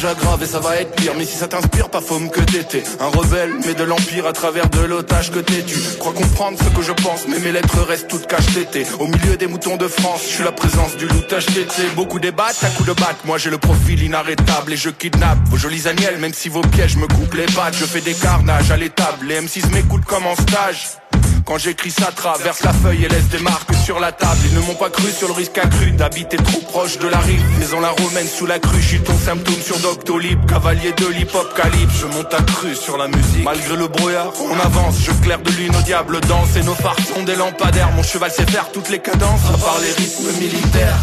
déjà 0.00 0.14
grave 0.14 0.42
et 0.42 0.46
ça 0.46 0.60
va 0.60 0.76
être 0.76 0.94
pire. 0.96 1.12
Mais 1.18 1.26
si 1.26 1.36
ça 1.36 1.46
t'inspire, 1.46 1.90
pas 1.90 2.00
faume 2.00 2.30
que 2.30 2.40
t'étais. 2.40 2.82
Un 3.00 3.08
rebelle, 3.08 3.52
mais 3.66 3.74
de 3.74 3.84
l'empire 3.84 4.26
à 4.26 4.32
travers 4.32 4.68
de 4.70 4.80
l'otage 4.80 5.30
que 5.30 5.40
t'es. 5.40 5.62
Tu 5.62 5.76
Crois 5.98 6.14
comprendre 6.14 6.58
ce 6.58 6.74
que 6.74 6.82
je 6.82 6.92
pense, 6.92 7.26
mais 7.28 7.38
mes 7.38 7.52
lettres 7.52 7.82
restent 7.86 8.08
toutes 8.08 8.26
cachetées 8.26 8.86
Au 8.98 9.06
milieu 9.06 9.36
des 9.36 9.46
moutons 9.46 9.76
de 9.76 9.88
France, 9.88 10.22
je 10.22 10.34
suis 10.36 10.44
la 10.44 10.52
présence 10.52 10.96
du 10.96 11.06
loutage 11.06 11.46
tété 11.46 11.82
Beaucoup 11.96 12.18
débattent 12.18 12.64
à 12.64 12.68
coups 12.70 12.88
de 12.88 12.94
batte, 12.94 13.24
moi 13.24 13.36
j'ai 13.36 13.50
le 13.50 13.58
profil 13.58 14.02
inarrêtable 14.02 14.72
Et 14.72 14.76
je 14.76 14.88
kidnappe 14.88 15.38
vos 15.46 15.58
jolis 15.58 15.86
agnelles, 15.86 16.18
même 16.18 16.32
si 16.32 16.48
vos 16.48 16.62
pièges 16.62 16.96
me 16.96 17.06
coupent 17.06 17.34
les 17.34 17.46
pattes. 17.46 17.76
Je 17.76 17.84
fais 17.84 18.00
des 18.00 18.14
carnages 18.14 18.70
à 18.70 18.78
l'étable, 18.78 19.26
les 19.26 19.40
M6 19.40 19.70
m'écoutent 19.72 20.06
comme 20.06 20.26
en 20.26 20.34
stage 20.34 20.96
quand 21.44 21.58
j'écris 21.58 21.90
ça 21.90 22.10
traverse 22.14 22.62
la 22.62 22.72
feuille 22.72 23.04
et 23.04 23.08
laisse 23.08 23.28
des 23.28 23.38
marques 23.38 23.74
sur 23.84 24.00
la 24.00 24.12
table. 24.12 24.40
Ils 24.46 24.54
ne 24.54 24.60
m'ont 24.60 24.74
pas 24.74 24.90
cru 24.90 25.10
sur 25.10 25.28
le 25.28 25.34
risque 25.34 25.58
accru 25.58 25.92
d'habiter 25.92 26.36
trop 26.36 26.60
proche 26.60 26.98
de 26.98 27.08
la 27.08 27.18
rive. 27.18 27.42
Maison 27.58 27.80
la 27.80 27.90
romaine 27.90 28.26
sous 28.26 28.46
la 28.46 28.58
crue, 28.58 28.80
j'suis 28.80 29.00
ton 29.00 29.16
symptôme 29.16 29.60
sur 29.62 29.78
Doctolib. 29.78 30.46
Cavalier 30.46 30.92
de 30.92 31.06
l'hip-hop 31.06 31.54
calibre, 31.54 31.92
je 31.98 32.06
monte 32.06 32.32
à 32.34 32.42
cru 32.42 32.74
sur 32.74 32.96
la 32.96 33.08
musique. 33.08 33.44
Malgré 33.44 33.76
le 33.76 33.88
brouillard, 33.88 34.32
on 34.40 34.58
avance, 34.58 34.96
je 35.00 35.12
claire 35.22 35.40
de 35.40 35.50
lune 35.50 35.74
au 35.76 35.82
diable 35.82 36.20
danse 36.20 36.56
Et 36.56 36.62
nos 36.62 36.74
phares 36.74 36.96
sont 37.14 37.22
des 37.22 37.36
lampadaires, 37.36 37.90
mon 37.92 38.02
cheval 38.02 38.30
sait 38.30 38.46
faire 38.46 38.70
toutes 38.72 38.90
les 38.90 39.00
cadences 39.00 39.46
À 39.52 39.58
part 39.58 39.78
les 39.82 39.92
rythmes 39.92 40.32
militaires. 40.40 40.98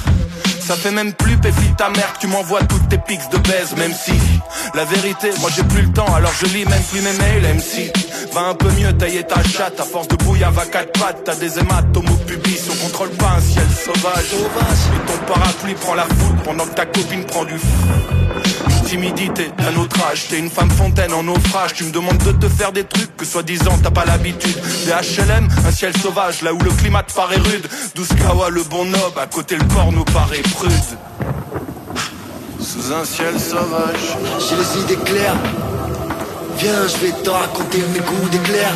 Ça 0.68 0.76
fait 0.76 0.92
même 0.92 1.14
plus 1.14 1.38
péfit 1.38 1.74
ta 1.78 1.90
mère 1.90 2.14
tu 2.20 2.28
m'envoies 2.28 2.62
toutes 2.64 2.90
tes 2.90 2.98
pics 2.98 3.30
de 3.32 3.38
baise 3.38 3.74
Même 3.78 3.94
si 3.94 4.12
la 4.74 4.84
vérité, 4.84 5.30
moi 5.40 5.50
j'ai 5.56 5.64
plus 5.64 5.84
le 5.84 5.94
temps 5.94 6.14
Alors 6.14 6.34
je 6.42 6.46
lis 6.48 6.66
même 6.66 6.84
plus 6.92 7.02
mes 7.02 7.14
mails 7.14 7.56
MC 7.56 7.94
Va 8.34 8.42
un 8.50 8.56
peu 8.56 8.70
mieux 8.72 8.94
tailler 8.94 9.24
ta 9.24 9.42
chatte. 9.44 9.80
À 9.80 9.84
force 9.84 10.08
de 10.08 10.16
bouillir 10.18 10.52
va 10.52 10.66
quatre 10.66 10.92
pattes. 11.00 11.24
T'as 11.26 11.36
des 11.36 11.60
hématomes 11.60 12.10
au 12.10 12.16
pubis 12.26 12.62
On 12.72 12.86
contrôle 12.86 13.10
pas 13.10 13.38
un 13.38 13.42
ciel 13.42 13.68
sauvage. 13.70 14.26
Et 14.34 15.08
ton 15.08 15.34
parapluie 15.34 15.74
prend 15.76 15.96
la 15.96 16.04
foule 16.04 16.38
Pendant 16.44 16.66
que 16.66 16.74
ta 16.74 16.86
copine 16.86 17.26
prend 17.26 17.46
du 17.46 17.58
fou. 17.58 17.68
Timidité 18.86 19.52
d'un 19.58 19.80
autre 19.82 19.98
âge. 20.10 20.28
T'es 20.30 20.40
une 20.40 20.50
femme 20.50 20.70
fontaine 20.70 21.14
en 21.14 21.24
naufrage. 21.24 21.74
Tu 21.74 21.84
me 21.84 21.92
demandes 21.92 22.18
de 22.18 22.32
te 22.32 22.48
faire 22.50 22.72
des 22.72 22.84
trucs 22.84 23.16
que 23.18 23.26
soi-disant 23.26 23.78
t'as 23.84 23.92
pas 23.92 24.06
l'habitude. 24.06 24.58
Des 24.86 24.92
HLM, 24.92 25.48
un 25.68 25.72
ciel 25.72 25.96
sauvage 25.98 26.42
Là 26.42 26.54
où 26.54 26.60
le 26.60 26.72
climat 26.72 27.04
te 27.04 27.14
paraît 27.14 27.38
rude. 27.38 27.68
Douce 27.96 28.10
kawa 28.14 28.50
le 28.50 28.64
bon 28.64 28.86
nob 28.86 29.18
À 29.20 29.28
côté 29.28 29.56
le 29.56 29.64
corps 29.66 29.92
nous 29.92 30.06
paraît 30.06 30.42
prude. 30.42 30.72
Sous 32.60 32.92
un 32.94 33.06
ciel 33.06 33.40
sauvage. 33.40 34.18
J'ai 34.50 34.56
les 34.56 34.84
idées 34.84 35.04
claires 35.04 35.38
Viens, 36.60 36.88
je 36.88 36.98
vais 37.06 37.12
te 37.24 37.30
raconter 37.30 37.84
mes 37.94 38.00
coups 38.00 38.30
d'éclair. 38.32 38.72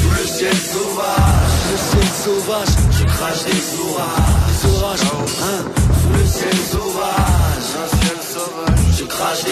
Sous 0.00 0.10
le 0.10 0.26
ciel 0.26 0.54
sauvage, 0.54 1.54
le 1.70 1.78
ciel 1.88 2.08
sauvage 2.24 2.68
Je 2.98 3.04
crache 3.04 3.44
des 3.44 3.62
orages, 3.80 4.44
des 4.50 4.68
orages, 4.74 5.00
hein? 5.42 5.64
Sous 6.02 6.18
le 6.18 6.26
ciel 6.26 6.56
sauvage, 6.72 7.66
un 7.82 7.88
ciel 7.96 8.18
sauvage 8.32 8.74
je 8.96 9.04
crache 9.06 9.42
des 9.42 9.50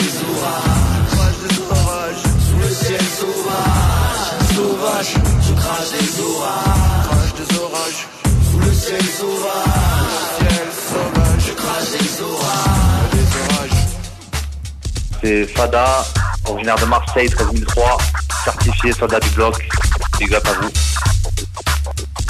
orages, 1.79 2.23
Sous 2.49 2.59
le 2.59 2.69
ciel 2.69 3.01
sauvage, 3.19 4.55
sauvage 4.55 5.15
Je 5.49 5.53
crache 5.55 5.91
des 5.91 6.23
orages, 6.23 7.09
crache 7.09 7.35
des 7.39 7.59
orages 7.59 8.09
Sous 8.51 8.59
le 8.61 8.73
ciel 8.73 9.03
sauvage, 9.19 10.09
ciel 10.39 10.69
sauvage 10.89 11.45
Je 11.47 11.53
crache 11.55 11.91
des 11.91 12.23
orages 12.23 12.82
C'est 15.23 15.47
Fada, 15.47 16.05
originaire 16.49 16.77
de 16.77 16.85
Marseille, 16.87 17.29
13003 17.29 17.99
Certifié 18.45 18.93
soldat 18.93 19.21
du 19.21 19.31
bloc. 19.31 19.55
Big 20.19 20.35
up 20.35 20.45
à 20.49 20.53
vous 20.61 20.71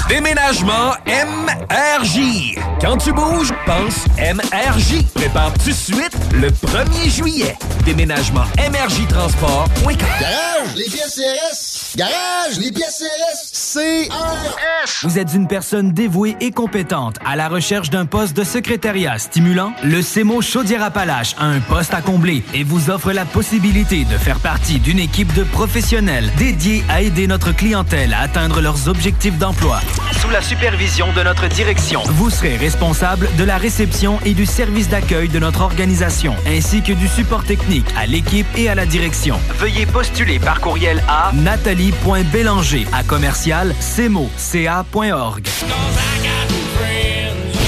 Déménagement 0.09 0.91
MRJ. 1.07 2.57
Quand 2.81 2.97
tu 2.97 3.13
bouges, 3.13 3.53
pense 3.65 4.05
MRJ. 4.17 5.03
Prépare 5.13 5.53
tout 5.53 5.69
de 5.69 5.73
suite 5.73 6.15
le 6.33 6.49
1er 6.49 7.09
juillet. 7.09 7.55
Déménagement 7.85 8.43
MRJ 8.57 9.07
Transport.com. 9.07 9.95
Garage, 9.95 10.75
les 10.75 10.83
pièces 10.85 11.15
CRS. 11.15 11.95
Garage, 11.95 12.59
les 12.59 12.71
pièces 12.71 13.03
CRS. 13.03 13.73
CRS. 13.73 15.07
Vous 15.07 15.17
êtes 15.17 15.33
une 15.33 15.47
personne 15.47 15.93
dévouée 15.93 16.35
et 16.41 16.51
compétente 16.51 17.15
à 17.25 17.35
la 17.35 17.47
recherche 17.47 17.89
d'un 17.89 18.05
poste 18.05 18.35
de 18.35 18.43
secrétariat 18.43 19.17
stimulant? 19.17 19.73
Le 19.83 20.01
CEMO 20.01 20.41
Chaudière-Appalaches 20.41 21.35
a 21.39 21.45
un 21.45 21.59
poste 21.59 21.93
à 21.93 22.01
combler 22.01 22.43
et 22.53 22.63
vous 22.63 22.89
offre 22.89 23.13
la 23.13 23.25
possibilité 23.25 24.05
de 24.05 24.17
faire 24.17 24.39
partie 24.39 24.79
d'une 24.79 24.99
équipe 24.99 25.33
de 25.33 25.43
professionnels 25.43 26.29
dédiés 26.37 26.83
à 26.89 27.01
aider 27.01 27.27
notre 27.27 27.51
clientèle 27.53 28.13
à 28.13 28.21
atteindre 28.21 28.59
leurs 28.61 28.89
objectifs 28.89 29.37
d'emploi. 29.37 29.79
Sous 30.21 30.29
la 30.29 30.41
supervision 30.41 31.11
de 31.13 31.21
notre 31.21 31.47
direction, 31.47 32.01
vous 32.05 32.29
serez 32.29 32.55
responsable 32.57 33.29
de 33.37 33.43
la 33.43 33.57
réception 33.57 34.19
et 34.25 34.33
du 34.33 34.45
service 34.45 34.89
d'accueil 34.89 35.29
de 35.29 35.39
notre 35.39 35.61
organisation, 35.61 36.35
ainsi 36.47 36.81
que 36.81 36.93
du 36.93 37.07
support 37.07 37.43
technique 37.43 37.87
à 37.97 38.05
l'équipe 38.05 38.47
et 38.55 38.69
à 38.69 38.75
la 38.75 38.85
direction. 38.85 39.37
Veuillez 39.57 39.85
postuler 39.85 40.39
par 40.39 40.61
courriel 40.61 41.03
à 41.07 41.31
nathalie.bélanger 41.33 42.87
à 42.93 43.03
commercial 43.03 43.73
cmo.ca.org. 43.79 45.47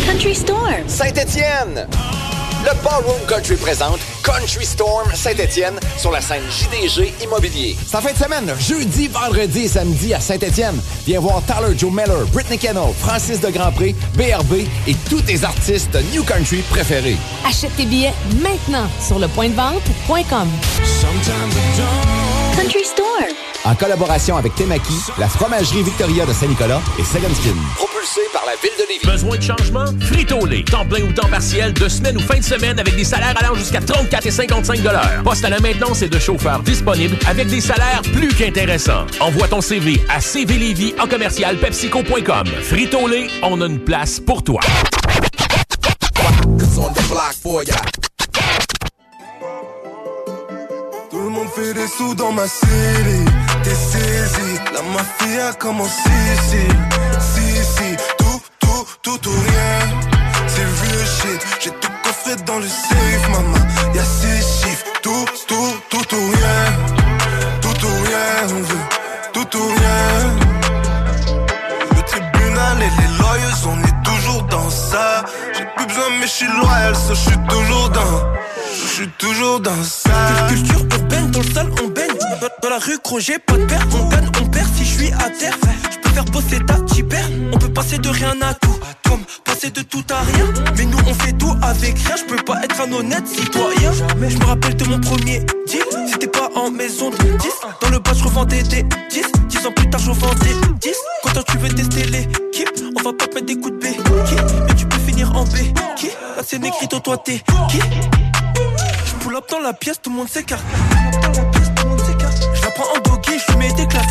Country 0.05 0.35
Storm. 0.35 0.65
Saint-Étienne. 0.87 1.87
Le 2.65 2.73
Ballroom 2.83 3.19
Country 3.27 3.55
présente 3.57 3.99
Country 4.23 4.65
Storm 4.65 5.13
Saint-Étienne 5.13 5.79
sur 5.97 6.09
la 6.09 6.19
scène 6.19 6.41
JDG 6.49 7.13
Immobilier. 7.23 7.77
C'est 7.85 7.95
en 7.95 8.01
fin 8.01 8.11
de 8.11 8.17
semaine, 8.17 8.51
jeudi, 8.59 9.07
vendredi 9.07 9.65
et 9.65 9.67
samedi 9.67 10.15
à 10.15 10.19
Saint-Étienne. 10.19 10.81
Viens 11.05 11.19
voir 11.19 11.43
Tyler 11.45 11.77
Joe 11.77 11.91
Miller, 11.91 12.25
Britney 12.33 12.57
Kennel, 12.57 12.91
Francis 12.97 13.39
de 13.39 13.49
Grandpré, 13.49 13.93
BRB 14.15 14.65
et 14.87 14.95
tous 15.07 15.21
tes 15.21 15.43
artistes 15.43 15.95
New 16.11 16.23
Country 16.23 16.63
préférés. 16.71 17.17
Achète 17.47 17.75
tes 17.75 17.85
billets 17.85 18.13
maintenant 18.41 18.87
sur 18.99 19.19
le 19.19 19.27
point 19.27 19.49
de 19.49 19.55
vente.com. 19.55 20.49
Country 22.55 22.83
Storm. 22.83 23.54
En 23.65 23.73
collaboration 23.73 24.37
avec 24.37 24.53
Temaki, 24.53 24.93
la 25.17 25.27
fromagerie 25.27 25.81
Victoria 25.81 26.23
de 26.27 26.33
Saint-Nicolas 26.33 26.81
et 26.99 27.03
Second 27.03 27.33
Skin. 27.33 27.55
Propulsé 27.75 28.21
par 28.31 28.43
la 28.45 28.53
ville 28.61 28.77
de 28.77 28.87
Lévis. 28.87 29.07
Besoin 29.07 29.37
de 29.37 29.41
changement? 29.41 29.85
Frito-Lay. 30.01 30.63
Temps 30.65 30.85
plein 30.85 31.01
ou 31.01 31.11
temps 31.11 31.27
partiel, 31.27 31.73
de 31.73 31.89
semaine 31.89 32.15
ou 32.17 32.19
fin 32.19 32.37
de 32.37 32.43
semaine 32.43 32.79
avec 32.79 32.95
des 32.95 33.03
salaires 33.03 33.33
allant 33.37 33.55
jusqu'à 33.55 33.81
34 33.81 34.27
et 34.27 34.31
55 34.31 34.79
Poste 35.23 35.45
à 35.45 35.49
la 35.49 35.59
maintenance 35.59 36.03
et 36.03 36.09
de 36.09 36.19
chauffeurs 36.19 36.59
disponibles 36.59 37.17
avec 37.27 37.47
des 37.47 37.59
salaires 37.59 38.03
plus 38.13 38.27
qu'intéressants. 38.35 39.07
Envoie 39.19 39.47
ton 39.47 39.61
CV 39.61 39.99
à 40.09 40.19
cvlévy 40.19 40.93
en 40.99 41.07
commercial 41.07 41.57
pepsico.com. 41.57 42.45
Frito-Lay, 42.61 43.27
on 43.41 43.61
a 43.61 43.65
une 43.65 43.79
place 43.79 44.19
pour 44.19 44.43
toi. 44.43 44.59
Tout 51.09 51.19
le 51.19 51.29
monde 51.29 51.47
fait 51.55 51.73
des 51.73 51.87
sous 51.87 52.13
dans 52.13 52.31
ma 52.31 52.47
série 52.47 53.25
La 53.67 54.81
mafia 54.83 55.51
commencé 55.57 56.09
ici 56.35 56.67
Si, 57.19 57.63
si, 57.63 57.95
tout, 58.15 58.39
tout, 58.59 58.85
tout 59.01 59.27
ou 59.27 59.31
rien 59.31 59.79
C'est 60.45 60.61
real 60.61 61.07
shit, 61.07 61.47
j'ai 61.59 61.71
tout 61.71 61.91
coffret 62.03 62.35
dans 62.45 62.59
le 62.59 62.67
safe, 62.67 63.29
maman. 63.31 63.57
Y'a 63.95 64.03
six 64.03 64.61
chiffres, 64.61 64.85
tout, 65.01 65.25
tout, 65.47 65.73
tout 65.89 66.15
ou 66.15 66.29
rien. 66.29 66.65
Tout 67.61 67.85
ou 67.87 68.03
rien, 68.05 68.55
on 68.55 68.61
veut, 68.61 68.85
tout 69.33 69.57
ou 69.57 69.67
rien. 69.67 70.29
Le 71.95 72.01
tribunal 72.03 72.77
et 72.77 73.01
les 73.01 73.17
lawyers, 73.17 73.65
on 73.67 73.79
est 73.83 74.03
toujours 74.03 74.43
dans 74.43 74.69
ça. 74.69 75.25
J'ai 75.57 75.65
plus 75.75 75.87
besoin, 75.87 76.09
mais 76.19 76.27
je 76.27 76.31
suis 76.31 76.47
loyal, 76.47 76.95
ça, 76.95 77.15
je 77.15 77.29
suis 77.29 77.39
toujours 77.49 77.89
dans. 77.89 78.35
Je 78.71 78.87
suis 78.93 79.09
toujours 79.17 79.59
dans 79.59 79.83
ça. 79.83 80.11
Culture 80.49 80.85
urbaine, 80.91 81.31
dans 81.31 81.39
le 81.39 81.51
sale, 81.51 81.69
on 81.83 81.87
baigne. 81.87 81.94
Dans, 82.61 82.69
la 82.69 82.77
rue, 82.77 82.97
gros, 83.03 83.19
j'ai 83.19 83.39
pas 83.39 83.57
de 83.57 83.65
père. 83.65 83.85
On 83.93 84.07
gagne, 84.09 84.29
on 84.41 84.45
perd 84.47 84.67
si 84.75 84.85
je 84.85 84.93
suis 84.97 85.13
à 85.13 85.29
terre. 85.29 85.57
Je 85.91 85.97
peux 85.99 86.09
faire 86.09 86.25
bosser 86.25 86.59
ta 86.65 86.79
typère. 86.81 87.29
On 87.51 87.57
peut 87.57 87.71
passer 87.71 87.97
de 87.97 88.09
rien 88.09 88.35
à 88.41 88.53
tout. 88.53 88.79
Comme 89.07 89.21
passer 89.43 89.69
de 89.69 89.81
tout 89.81 90.03
à 90.09 90.21
rien. 90.21 90.45
Mais 90.77 90.85
nous, 90.85 90.97
on 91.07 91.13
fait 91.13 91.33
tout 91.33 91.53
avec 91.61 91.97
rien. 91.97 92.15
Je 92.15 92.23
peux 92.23 92.43
pas 92.43 92.63
être 92.63 92.81
un 92.81 92.91
honnête 92.91 93.27
citoyen. 93.27 93.91
Je 93.93 94.37
me 94.37 94.45
rappelle 94.45 94.75
de 94.75 94.85
mon 94.85 94.99
premier 94.99 95.39
deal. 95.67 95.83
C'était 96.11 96.27
pas 96.27 96.49
en 96.55 96.71
maison 96.71 97.09
de 97.09 97.17
10. 97.17 97.27
Dans 97.81 97.89
le 97.89 97.99
bas, 97.99 98.13
je 98.13 98.23
revendais 98.23 98.63
des 98.63 98.83
10. 98.83 99.25
10 99.47 99.65
ans 99.65 99.71
plus 99.71 99.89
tard, 99.89 100.01
je 100.01 100.11
vendais 100.11 100.53
10. 100.81 100.93
Quand 101.23 101.43
tu 101.43 101.57
veux 101.57 101.69
tester 101.69 102.03
l'équipe, 102.05 102.69
on 102.97 103.01
va 103.01 103.13
pas 103.13 103.25
mettre 103.33 103.45
des 103.45 103.55
coups 103.55 103.73
de 103.73 103.77
B. 103.77 103.93
Qui 104.25 104.35
Mais 104.67 104.75
tu 104.75 104.85
peux 104.85 104.99
finir 104.99 105.35
en 105.35 105.43
B. 105.43 105.57
Qui 105.95 106.07
Là, 106.07 106.43
c'est 106.45 106.59
Negrito, 106.59 106.99
toi, 106.99 107.17
t'es 107.17 107.41
qui? 107.69 107.79
Je 109.05 109.13
pull 109.19 109.35
up 109.35 109.45
dans 109.49 109.59
la 109.59 109.73
pièce, 109.73 110.01
tout 110.01 110.09
le 110.09 110.15
monde 110.15 110.29
s'écarte. 110.29 110.63
Prends 112.75 112.91
en 112.95 112.99
doggy, 112.99 113.39
je 113.47 113.57
mets 113.57 113.71
des 113.73 113.87
claques. 113.87 114.03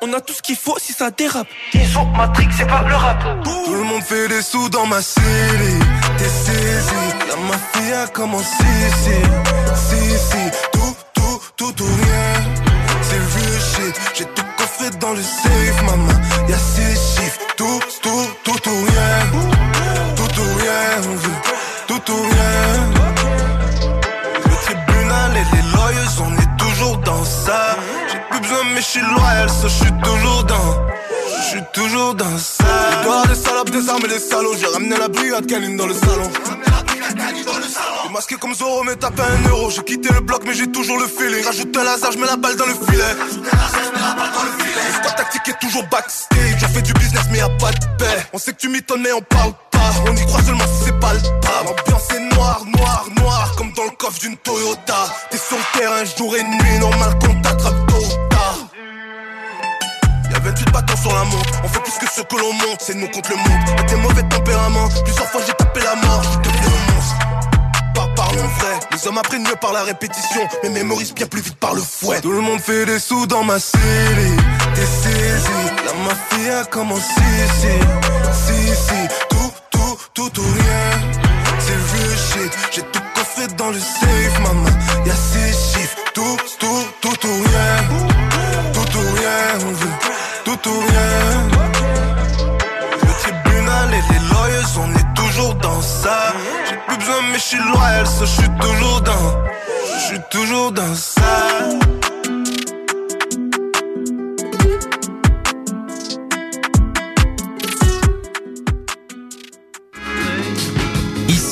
On 0.00 0.12
a 0.14 0.20
tout 0.20 0.32
ce 0.32 0.42
qu'il 0.42 0.56
faut 0.56 0.76
si 0.78 0.92
ça 0.92 1.10
dérape. 1.10 1.46
Ils 1.74 1.86
sont 1.86 2.04
Matrix, 2.06 2.48
c'est 2.56 2.66
pas 2.66 2.82
le 2.82 2.94
rap. 2.94 3.44
Tout 3.44 3.74
le 3.74 3.84
monde 3.84 4.02
fait 4.02 4.26
des 4.28 4.42
sous 4.42 4.68
dans 4.70 4.86
ma 4.86 5.00
city. 5.00 5.22
T'es 6.18 6.28
saisi, 6.28 7.04
la 7.28 7.36
mafia 7.36 8.06
commence 8.12 8.52
ici. 8.58 9.18
Si, 9.74 10.18
si, 10.28 10.50
tout, 10.72 10.96
tout, 11.14 11.40
tout 11.56 11.82
ou 11.82 11.86
rien. 11.86 12.32
C'est 13.02 13.22
real 13.34 13.60
shit, 13.60 14.00
j'ai 14.14 14.24
tout 14.24 14.44
coffré 14.56 14.90
dans 14.98 15.12
le 15.12 15.22
safe, 15.22 15.82
maman. 15.84 16.12
Y'a 16.48 16.58
six 16.58 16.94
chiffres, 17.14 17.40
tout, 17.56 17.80
tout, 18.02 18.26
tout 18.44 18.68
ou 18.70 18.84
rien. 18.86 19.18
Tout 20.16 20.40
ou 20.40 20.54
rien, 20.58 21.10
on 21.10 21.16
veut, 21.16 21.40
tout 21.86 22.12
ou 22.12 22.22
rien. 22.22 23.21
Et 25.42 25.56
les 25.56 25.62
lawyers, 25.72 26.20
on 26.20 26.32
est 26.36 26.56
toujours 26.56 26.98
dans 26.98 27.24
ça. 27.24 27.76
J'ai 28.10 28.20
plus 28.30 28.40
besoin, 28.40 28.64
mais 28.74 28.80
je 28.80 28.86
suis 28.86 29.00
loyal, 29.00 29.48
ça, 29.50 29.66
je 29.68 29.84
suis 29.84 29.92
toujours 30.02 30.44
dans. 30.44 30.86
Je 31.38 31.48
suis 31.48 31.62
toujours 31.72 32.14
dans 32.14 32.38
ça. 32.38 32.64
Les 32.64 33.04
doigts 33.04 33.26
des 33.26 33.34
salopes, 33.34 33.70
des 33.70 33.88
armes 33.88 34.04
et 34.04 34.08
des 34.08 34.20
salauds. 34.20 34.54
J'ai 34.58 34.66
ramené 34.66 34.96
la 34.96 35.08
brigade 35.08 35.46
canine 35.46 35.76
dans 35.76 35.86
le 35.86 35.94
salon. 35.94 36.30
J'ai 38.04 38.12
masqué 38.12 38.36
comme 38.36 38.54
Zoro, 38.54 38.84
mais 38.84 38.94
tapé 38.94 39.22
un 39.22 39.48
euro. 39.48 39.70
J'ai 39.70 39.82
quitté 39.82 40.12
le 40.12 40.20
bloc, 40.20 40.42
mais 40.46 40.54
j'ai 40.54 40.70
toujours 40.70 40.98
le 40.98 41.06
feeling. 41.06 41.44
Rajoute 41.44 41.76
un 41.76 41.84
laser, 41.84 42.12
je 42.12 42.18
mets 42.18 42.26
la 42.26 42.36
balle 42.36 42.56
dans 42.56 42.66
le 42.66 42.74
filet. 42.74 43.14
Le 43.18 44.92
squad 44.92 45.16
tactique 45.16 45.48
est 45.48 45.58
toujours 45.60 45.84
backstage. 45.90 46.62
On 46.62 46.68
fait 46.68 46.82
du 46.82 46.92
business, 46.94 47.24
mais 47.30 47.38
y'a 47.38 47.48
pas 47.48 47.72
de 47.72 47.86
paix. 47.98 48.26
On 48.32 48.38
sait 48.38 48.52
que 48.52 48.58
tu 48.58 48.68
m'étonnes, 48.68 49.02
mais 49.02 49.12
on 49.12 49.22
parle 49.22 49.52
On 50.06 50.16
y 50.16 50.26
croit 50.26 50.42
seulement 50.42 50.64
si 50.66 50.84
c'est 50.86 51.00
pas 51.00 51.14
le 51.14 51.20
pas. 51.40 51.62
L'ambiance 51.64 52.10
est 52.10 52.34
noire, 52.34 52.62
noire, 52.78 53.06
noire. 53.18 53.52
Comme 53.56 53.72
dans 53.72 53.84
le 53.84 53.96
coffre 53.96 54.18
d'une 54.20 54.36
Toyota. 54.36 55.06
T'es 55.30 55.38
sur 55.38 55.56
le 55.56 55.78
terrain 55.78 56.04
jour 56.16 56.36
et 56.36 56.42
nuit. 56.42 56.78
Normal 56.80 57.18
qu'on 57.20 57.40
t'attrape 57.40 57.86
tôt 57.88 58.02
tard. 58.30 58.58
Y'a 60.32 60.38
28 60.38 60.72
bâtons 60.72 60.96
sur 60.96 61.12
la 61.14 61.24
montre, 61.24 61.60
on 61.62 61.68
fait 61.68 61.80
plus 61.80 61.92
que 61.98 62.06
ce 62.10 62.22
que 62.22 62.36
l'on 62.36 62.52
monte, 62.54 62.80
c'est 62.80 62.94
nous 62.94 63.08
contre 63.08 63.30
le 63.30 63.36
monde. 63.36 63.60
T'as 63.76 63.82
tes 63.82 63.96
mauvais 63.96 64.22
tempéraments, 64.22 64.88
plusieurs 65.04 65.26
fois 65.26 65.42
j'ai 65.46 65.52
tapé 65.52 65.80
la 65.80 65.94
mort, 65.96 66.22
je 66.22 66.38
devenu 66.48 66.66
un 66.66 66.94
monstre. 66.94 67.16
Pas 67.94 68.08
parlons 68.16 68.48
vrai, 68.58 68.80
les 68.92 69.06
hommes 69.06 69.18
apprennent 69.18 69.42
mieux 69.42 69.56
par 69.60 69.74
la 69.74 69.82
répétition, 69.82 70.40
mais 70.62 70.70
mémorisent 70.70 71.12
bien 71.12 71.26
plus 71.26 71.42
vite 71.42 71.56
par 71.56 71.74
le 71.74 71.82
fouet. 71.82 72.22
Tout 72.22 72.32
le 72.32 72.40
monde 72.40 72.60
fait 72.60 72.86
des 72.86 72.98
sous 72.98 73.26
dans 73.26 73.44
ma 73.44 73.58
city, 73.58 73.78
t'es 74.74 74.86
saisi, 74.86 75.48
la 75.84 75.92
mafia 76.02 76.64
commence 76.64 77.10
ici. 77.10 77.68
Si, 78.32 78.68
si, 78.68 79.01
tout, 80.14 80.40
ou 80.40 80.42
rien. 80.42 80.90
C'est 81.58 81.72
real 81.72 82.18
shit, 82.18 82.52
j'ai 82.72 82.82
tout 82.82 83.02
coffré 83.14 83.46
dans 83.56 83.70
le 83.70 83.78
safe, 83.78 84.40
maman. 84.40 84.70
Y'a 85.06 85.14
six 85.14 85.72
chiffres, 85.72 85.96
tout, 86.14 86.36
tout, 86.58 86.84
tout 87.00 87.26
ou 87.26 87.42
rien. 87.48 87.76
Tout 88.72 88.98
ou 88.98 89.14
rien, 89.16 89.66
on 89.66 89.72
veut 89.72 89.96
tout 90.44 90.68
ou 90.68 90.80
rien. 90.80 91.48
Le 93.02 93.12
tribunal 93.22 93.88
et 93.94 94.12
les 94.12 94.20
lawyers, 94.28 94.72
on 94.78 94.94
est 94.94 95.14
toujours 95.14 95.54
dans 95.54 95.80
ça. 95.80 96.32
J'ai 96.68 96.76
plus 96.86 96.96
besoin, 96.98 97.22
mais 97.30 97.38
je 97.38 97.44
suis 97.44 97.58
loyal, 97.58 98.06
ça, 98.06 98.24
je 98.24 98.40
suis 98.40 98.50
toujours 98.60 99.00
dans. 99.02 99.44
Je 99.94 100.04
suis 100.06 100.20
toujours 100.30 100.72
dans 100.72 100.94
ça. 100.94 101.91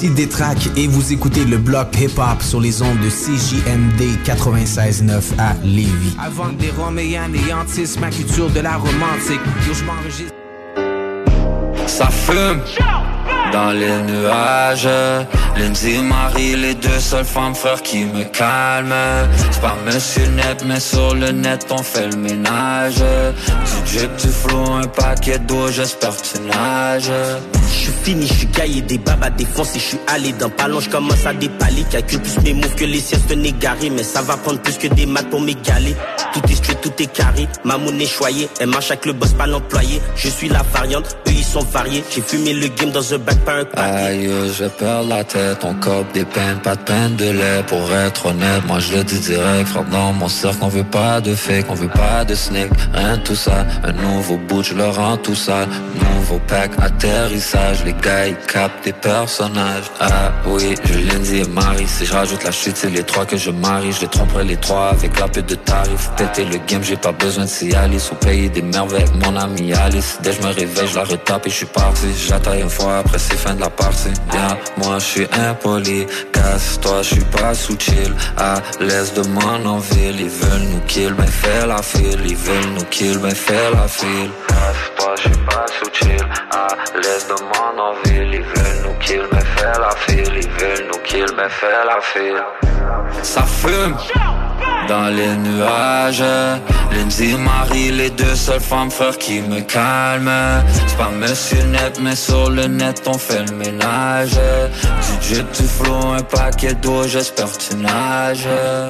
Ici 0.00 0.08
Détrac 0.08 0.56
et 0.78 0.86
vous 0.86 1.12
écoutez 1.12 1.44
le 1.44 1.58
bloc 1.58 1.88
hip-hop 2.00 2.40
sur 2.40 2.58
les 2.58 2.80
ondes 2.80 3.00
de 3.00 3.10
CJMD 3.10 4.00
96.9 4.24 5.38
à 5.38 5.52
Lévis. 5.62 6.16
Avant 6.18 6.48
des 6.52 6.70
Roméens 6.70 7.28
néantissent 7.28 8.00
ma 8.00 8.08
culture 8.08 8.48
de 8.48 8.60
la 8.60 8.78
romantique. 8.78 9.42
Yo, 9.68 9.74
je 9.74 9.84
m'enregistre. 9.84 10.32
Ça 11.86 12.06
fume 12.06 12.62
dans 13.52 13.70
les 13.72 14.02
nuages. 14.02 14.88
Lindsay 15.56 15.98
Marie, 15.98 16.56
les 16.56 16.74
deux 16.74 17.00
seules 17.00 17.24
femmes 17.24 17.54
frères 17.54 17.82
qui 17.82 18.04
me 18.04 18.24
calment. 18.24 19.28
C'est 19.50 19.60
pas 19.60 19.76
Monsieur 19.84 20.26
Net, 20.28 20.64
mais 20.66 20.80
sur 20.80 21.14
le 21.14 21.32
net 21.32 21.66
on 21.70 21.82
fait 21.82 22.08
le 22.08 22.16
ménage. 22.16 22.96
Du 22.96 23.98
drip, 23.98 24.16
du 24.16 24.28
flow, 24.28 24.72
un 24.72 24.86
paquet 24.86 25.38
d'eau, 25.38 25.68
j'espère 25.68 26.16
que 26.16 26.22
tu 26.22 26.42
nages. 26.42 27.10
Je 27.72 27.76
suis 27.84 27.92
fini, 28.02 28.26
je 28.26 28.34
suis 28.34 28.46
gaillé, 28.46 28.82
des 28.82 28.98
babes 28.98 29.22
à 29.22 29.30
défoncer, 29.30 29.78
je 29.78 29.84
suis 29.84 30.00
allé 30.08 30.32
dans 30.32 30.48
ballon, 30.48 30.80
je 30.80 30.90
commence 30.90 31.24
à 31.24 31.32
dépaler, 31.32 31.84
calcule 31.90 32.20
plus 32.20 32.38
mes 32.42 32.54
moves 32.54 32.74
que 32.74 32.84
les 32.84 33.00
siestes 33.00 33.30
un 33.32 33.42
égaré, 33.42 33.90
mais 33.90 34.02
ça 34.02 34.22
va 34.22 34.36
prendre 34.36 34.60
plus 34.60 34.76
que 34.76 34.88
des 34.88 35.06
maths 35.06 35.30
pour 35.30 35.40
m'égaler. 35.40 35.94
Tout 36.32 36.40
est 36.50 36.54
straight, 36.54 36.80
tout 36.80 36.92
est 36.98 37.12
carré, 37.12 37.48
ma 37.64 37.78
monnaie 37.78 38.06
choyée, 38.06 38.48
elle 38.60 38.68
marche 38.68 38.90
avec 38.90 39.06
le 39.06 39.12
boss, 39.12 39.32
pas 39.32 39.46
l'employé. 39.46 40.00
Je 40.16 40.28
suis 40.28 40.48
la 40.48 40.62
variante, 40.74 41.16
eux 41.28 41.32
ils 41.32 41.44
sont 41.44 41.64
variés, 41.64 42.02
j'ai 42.14 42.22
fumé 42.22 42.52
le 42.52 42.68
game 42.68 42.90
dans 42.90 43.14
un 43.14 43.18
bac, 43.18 43.36
Aïe, 43.76 44.30
je 44.52 44.64
perds 44.66 45.02
la 45.04 45.24
tête, 45.24 45.64
on 45.64 45.74
cope 45.74 46.12
des 46.12 46.24
peines, 46.24 46.58
pas 46.62 46.76
de 46.76 46.80
peine 46.82 47.16
de 47.16 47.30
lait. 47.30 47.62
Pour 47.66 47.92
être 47.92 48.26
honnête, 48.26 48.64
moi 48.66 48.78
je 48.78 48.96
le 48.96 49.04
dis 49.04 49.18
direct 49.18 49.68
Frère, 49.68 49.84
dans 49.84 50.12
mon 50.12 50.28
cercle, 50.28 50.58
on 50.60 50.68
veut 50.68 50.84
pas 50.84 51.20
de 51.20 51.34
fake 51.34 51.66
On 51.68 51.74
veut 51.74 51.88
pas 51.88 52.24
de 52.24 52.34
snake, 52.34 52.70
rien 52.92 53.16
de 53.16 53.22
tout 53.22 53.34
ça 53.34 53.66
Un 53.82 53.92
nouveau 53.92 54.36
bout, 54.36 54.62
je 54.62 54.74
leur 54.74 54.94
rends 54.94 55.16
tout 55.16 55.34
ça 55.34 55.66
Nouveau 55.94 56.40
pack, 56.46 56.70
atterrissage 56.80 57.84
Les 57.84 57.94
gars, 57.94 58.28
ils 58.28 58.36
captent 58.36 58.84
des 58.84 58.92
personnages. 58.92 59.90
Ah 60.00 60.32
oui, 60.46 60.74
je 60.84 60.98
Lindsay 60.98 61.38
et 61.38 61.48
Marie 61.48 61.88
Si 61.88 62.06
je 62.06 62.12
rajoute 62.12 62.44
la 62.44 62.52
chute, 62.52 62.76
c'est 62.76 62.90
les 62.90 63.02
trois 63.02 63.24
que 63.24 63.36
je 63.36 63.50
marie. 63.50 63.92
Je 63.92 64.02
les 64.02 64.08
tromperai 64.08 64.44
les 64.44 64.56
trois 64.56 64.90
avec 64.90 65.20
un 65.20 65.28
peu 65.28 65.42
de 65.42 65.54
tarif. 65.54 66.10
Péter 66.16 66.44
le 66.44 66.58
game, 66.68 66.82
j'ai 66.82 66.96
pas 66.96 67.12
besoin 67.12 67.44
de 67.44 67.48
Cialis 67.48 68.10
Ou 68.12 68.14
payer 68.16 68.48
des 68.48 68.62
merveilles 68.62 69.06
mon 69.24 69.36
ami 69.36 69.72
Alice. 69.72 70.18
Dès 70.22 70.32
je 70.32 70.42
me 70.42 70.52
réveille, 70.52 70.88
je 70.88 70.96
la 70.96 71.04
retape 71.04 71.46
et 71.46 71.50
je 71.50 71.56
suis 71.56 71.66
parti. 71.66 72.06
J'attaille 72.28 72.60
une 72.60 72.70
fois, 72.70 72.98
après 72.98 73.18
c'est 73.30 73.36
fin 73.36 73.54
de 73.54 73.60
la 73.60 73.70
partie. 73.70 74.12
Bien, 74.30 74.56
moi 74.76 74.98
je 74.98 75.04
suis 75.04 75.28
impoli 75.48 76.06
Casse-toi, 76.32 77.02
je 77.02 77.14
suis 77.14 77.24
pas 77.24 77.54
sous 77.54 77.78
chill. 77.78 78.14
À 78.36 78.56
l'aise 78.80 79.12
de 79.14 79.22
mon 79.28 79.66
envie 79.66 80.12
Ils 80.18 80.28
veulent 80.28 80.68
nous 80.72 80.80
kill, 80.86 81.14
mais 81.18 81.26
fais 81.26 81.66
la 81.66 81.82
file. 81.82 82.20
Ils 82.24 82.36
veulent 82.36 82.74
nous 82.74 82.84
kill, 82.84 83.18
mais 83.22 83.34
fais 83.34 83.70
la 83.72 83.86
file. 83.88 84.30
Casse-toi, 84.48 85.14
je 85.16 85.22
suis 85.22 85.44
pas 85.44 85.66
sous 85.78 85.90
chill. 85.92 86.26
À 86.52 86.68
l'aise 86.96 87.26
de 87.28 87.36
mon 87.50 87.82
envie 87.82 88.36
Ils 88.36 88.42
veulent 88.42 88.82
nous 88.84 88.98
kill, 88.98 89.22
mais 89.32 89.44
fais 89.56 89.78
la 89.78 89.90
file. 90.06 90.40
Ils 90.42 90.50
veulent 90.50 90.86
nous 90.92 91.00
kill, 91.04 91.26
mais 91.36 91.48
fais 91.48 91.84
la 91.86 92.00
file. 92.00 92.42
Ça 93.22 93.42
fume 93.42 93.96
dans 94.88 95.08
les 95.08 95.36
nuages 95.36 96.24
Lindsay, 96.92 97.36
Marie, 97.36 97.92
les 97.92 98.10
deux 98.10 98.34
seules 98.34 98.60
femmes 98.60 98.90
frères 98.90 99.16
qui 99.18 99.40
me 99.40 99.60
calment 99.60 100.64
C'est 100.86 100.96
pas 100.96 101.10
Monsieur 101.10 101.62
Net, 101.64 102.00
mais 102.02 102.16
sur 102.16 102.50
le 102.50 102.66
net 102.66 103.02
on 103.06 103.16
fait 103.16 103.44
le 103.48 103.56
ménage 103.56 104.32
Du 104.32 105.34
drip, 105.34 105.52
du 105.52 105.62
flow, 105.62 106.12
un 106.16 106.22
paquet 106.22 106.74
d'eau, 106.74 107.06
j'espère 107.06 107.48
tu 107.56 107.76
nages 107.76 108.48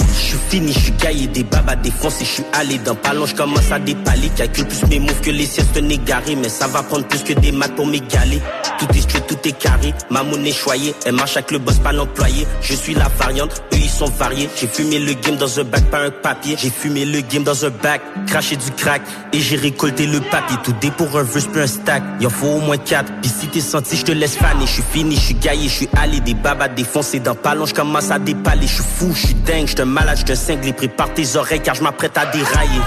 Je 0.08 0.14
suis 0.14 0.38
fini, 0.48 0.72
je 0.72 0.78
suis 0.78 0.92
gaillé, 0.92 1.26
des 1.26 1.44
babes 1.44 1.68
à 1.68 1.76
défoncer, 1.76 2.24
je 2.24 2.30
suis 2.30 2.44
allé 2.52 2.78
dans 2.78 2.94
ballon, 2.94 3.26
je 3.26 3.34
commence 3.34 3.70
à 3.70 3.78
dépaler, 3.78 4.30
calcule 4.36 4.66
plus 4.66 4.86
mes 4.88 4.98
moves 4.98 5.20
que 5.20 5.30
les 5.30 5.46
siestes 5.46 5.76
un 5.76 5.88
égaré, 5.88 6.36
mais 6.36 6.48
ça 6.48 6.66
va 6.66 6.82
prendre 6.82 7.06
plus 7.06 7.22
que 7.22 7.32
des 7.34 7.52
maths 7.52 7.74
pour 7.74 7.86
m'égaler. 7.86 8.40
Tout 8.78 8.86
est 8.94 9.00
street, 9.00 9.22
tout 9.28 9.36
est 9.44 9.52
carré, 9.52 9.92
ma 10.10 10.22
monnaie 10.22 10.52
choyée. 10.52 10.94
Elle 11.04 11.14
marche 11.14 11.36
avec 11.36 11.50
le 11.50 11.58
boss, 11.58 11.78
pas 11.78 11.92
l'employé. 11.92 12.46
Je 12.62 12.74
suis 12.74 12.94
la 12.94 13.08
variante, 13.08 13.62
eux 13.74 13.76
ils 13.76 13.90
sont 13.90 14.08
variés. 14.18 14.48
J'ai 14.56 14.66
fumé 14.66 14.98
le 14.98 15.12
game 15.14 15.36
dans 15.36 15.59
un 15.59 15.59
bac, 15.64 15.84
pas 15.90 16.04
un 16.04 16.10
papier. 16.10 16.56
J'ai 16.58 16.70
fumé 16.70 17.04
le 17.04 17.20
game 17.20 17.42
dans 17.42 17.64
un 17.64 17.70
bac, 17.70 18.00
craché 18.26 18.56
du 18.56 18.70
crack. 18.72 19.02
Et 19.32 19.40
j'ai 19.40 19.56
récolté 19.56 20.06
le 20.06 20.20
papier. 20.20 20.56
Tout 20.62 20.74
dé 20.80 20.90
pour 20.90 21.16
un 21.18 21.22
verse, 21.22 21.46
plus 21.46 21.62
un 21.62 21.66
stack. 21.66 22.02
Il 22.20 22.26
en 22.26 22.30
faut 22.30 22.46
au 22.46 22.60
moins 22.60 22.78
quatre. 22.78 23.12
Pis 23.20 23.28
si 23.28 23.48
t'es 23.48 23.60
senti, 23.60 23.96
je 23.96 24.04
te 24.04 24.12
laisse 24.12 24.36
faner. 24.36 24.66
Je 24.66 24.72
suis 24.72 24.82
fini, 24.82 25.14
je 25.16 25.20
suis 25.20 25.34
gaillé, 25.34 25.68
je 25.68 25.74
suis 25.74 25.88
allé. 25.96 26.20
Des 26.20 26.34
babas 26.34 26.68
défoncés 26.68 27.20
dans 27.20 27.34
palon, 27.34 27.66
je 27.66 27.74
commence 27.74 28.10
à 28.10 28.18
dépaler. 28.18 28.66
Je 28.66 28.74
suis 28.74 28.82
fou, 28.82 29.12
je 29.14 29.26
suis 29.26 29.34
dingue, 29.34 29.66
je 29.66 29.82
malade, 29.82 30.18
je 30.18 30.24
te 30.24 30.34
cinglé. 30.34 30.72
Prépare 30.72 31.12
tes 31.14 31.36
oreilles 31.36 31.60
car 31.60 31.74
je 31.74 31.82
m'apprête 31.82 32.16
à 32.16 32.26
dérailler. 32.26 32.80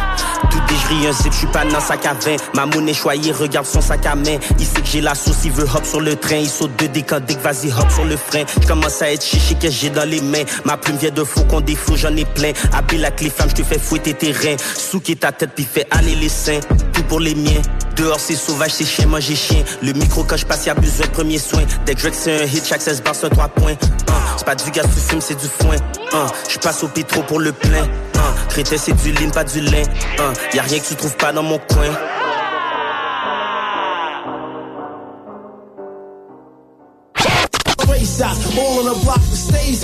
Tout 0.50 0.60
dégerie 0.68 1.08
un 1.08 1.12
zip, 1.12 1.32
je 1.32 1.38
suis 1.38 1.48
pas 1.48 1.66
dans 1.66 1.80
sac 1.80 2.06
à 2.06 2.14
vin. 2.14 2.36
Ma 2.54 2.66
monnaie 2.66 2.94
choyée, 2.94 3.32
regarde 3.32 3.66
son 3.66 3.82
sac 3.82 4.06
à 4.06 4.16
main. 4.16 4.38
Il 4.60 4.66
sait 4.66 4.82
que 4.82 4.88
j'ai 4.88 5.02
la 5.02 5.16
sauce, 5.16 5.46
il 5.46 5.52
veut 5.52 5.66
hop 5.66 5.86
sur 5.86 6.02
le 6.02 6.16
train. 6.16 6.38
Il 6.38 6.50
saute 6.50 6.76
de 6.80 6.88
décandique, 6.88 7.40
vas-y 7.40 7.72
hop 7.72 7.90
sur 7.92 8.06
le 8.06 8.18
frein. 8.18 8.44
Je 8.62 8.68
commence 8.68 9.02
à 9.02 9.12
être 9.12 9.24
chichi 9.24 9.56
que 9.56 9.70
j'ai 9.70 9.90
dans 9.90 10.08
les 10.08 10.22
mains. 10.22 10.44
Ma 10.66 10.78
plume 10.78 10.98
vient 10.98 11.12
de 11.12 11.24
fou 11.24 11.44
qu'on 11.46 11.62
défaut, 11.62 11.96
j'en 11.96 12.16
ai 12.16 12.26
plein. 12.26 12.52
Appelle 12.74 13.02
la 13.02 13.12
clé 13.12 13.30
flamme, 13.30 13.50
je 13.50 13.56
te 13.56 13.64
fais 13.64 13.80
fouetter 13.80 14.14
tes 14.14 14.32
reins. 14.32 14.58
Souquer 14.78 15.16
ta 15.16 15.32
tête, 15.32 15.52
puis 15.56 15.68
fais 15.72 15.88
aller 15.92 16.16
les 16.16 16.30
seins. 16.30 16.60
Tout 16.94 17.04
pour 17.04 17.20
les 17.20 17.36
miens. 17.36 17.62
Dehors 17.96 18.20
c'est 18.20 18.36
sauvage, 18.36 18.72
c'est 18.72 18.86
chien, 18.86 19.06
manger 19.06 19.36
chien. 19.36 19.64
Le 19.82 19.94
micro 19.94 20.24
quand 20.24 20.38
je 20.38 20.46
passe, 20.46 20.66
y'a 20.66 20.74
besoin 20.74 21.06
de 21.06 21.12
premier 21.12 21.38
soin. 21.38 21.62
Dès 21.86 21.94
que 21.96 22.02
c'est 22.12 22.42
un 22.42 22.46
hit, 22.46 22.66
chaque 22.66 22.82
16 22.82 23.04
bars 23.04 23.16
c'est 23.16 23.28
un 23.28 23.30
3 23.30 23.48
points. 23.50 23.74
Hein, 23.74 24.14
c'est 24.38 24.46
pas 24.46 24.56
du 24.56 24.70
gaz, 24.72 24.86
tu 24.94 25.00
fumes, 25.00 25.22
c'est 25.22 25.40
du 25.40 25.48
foin. 25.48 25.76
Hein, 26.14 26.26
je 26.50 26.58
passe 26.58 26.84
au 26.84 26.88
pétro 26.88 27.22
pour 27.24 27.40
le 27.40 27.52
plein. 27.52 27.88
Hein, 28.34 28.48
Crétin 28.50 28.78
c'est 28.78 28.94
du 28.94 29.12
lin, 29.12 29.30
pas 29.30 29.44
du 29.44 29.62
lin. 29.62 29.84
Hein, 30.20 30.34
y 30.53 30.60
a 30.60 30.64
rien 30.64 30.80
que 30.80 30.86
tu 30.86 30.95
trouves 30.95 31.18
pas 31.18 31.32
dans 31.32 31.44
mon 31.44 31.60
coin. 31.60 31.90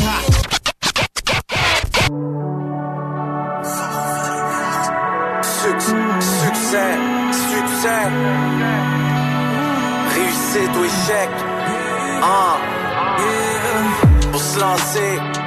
All. 0.02 0.40
Succès, 5.42 6.98
succès, 7.32 8.04
réussite 10.16 10.76
ou 10.78 10.84
échec. 10.84 11.30
Ah, 12.22 12.58
pour 14.32 14.42
se 14.42 14.60
lancer. 14.60 15.39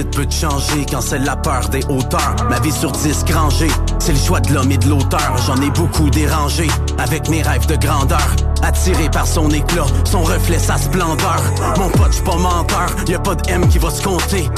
Peut 0.00 0.26
changer 0.30 0.86
quand 0.90 1.02
c'est 1.02 1.18
la 1.18 1.36
peur 1.36 1.68
des 1.68 1.84
hauteurs. 1.88 2.34
Ma 2.48 2.58
vie 2.60 2.72
sur 2.72 2.90
10 2.90 3.24
rangée, 3.34 3.70
c'est 3.98 4.12
le 4.12 4.18
choix 4.18 4.40
de 4.40 4.52
l'homme 4.52 4.72
et 4.72 4.78
de 4.78 4.88
l'auteur. 4.88 5.36
J'en 5.46 5.60
ai 5.60 5.70
beaucoup 5.70 6.08
dérangé 6.08 6.68
avec 6.98 7.28
mes 7.28 7.42
rêves 7.42 7.66
de 7.66 7.76
grandeur. 7.76 8.34
Attiré 8.62 9.10
par 9.10 9.26
son 9.26 9.50
éclat, 9.50 9.86
son 10.04 10.22
reflet, 10.22 10.58
sa 10.58 10.78
splendeur. 10.78 11.42
Mon 11.78 11.90
pote, 11.90 12.12
j'suis 12.12 12.24
pas 12.24 12.36
menteur, 12.36 12.88
y 13.06 13.14
a 13.14 13.18
pas 13.18 13.34
de 13.34 13.50
M 13.50 13.68
qui 13.68 13.78
va 13.78 13.90
se 13.90 14.02
compter. 14.02 14.48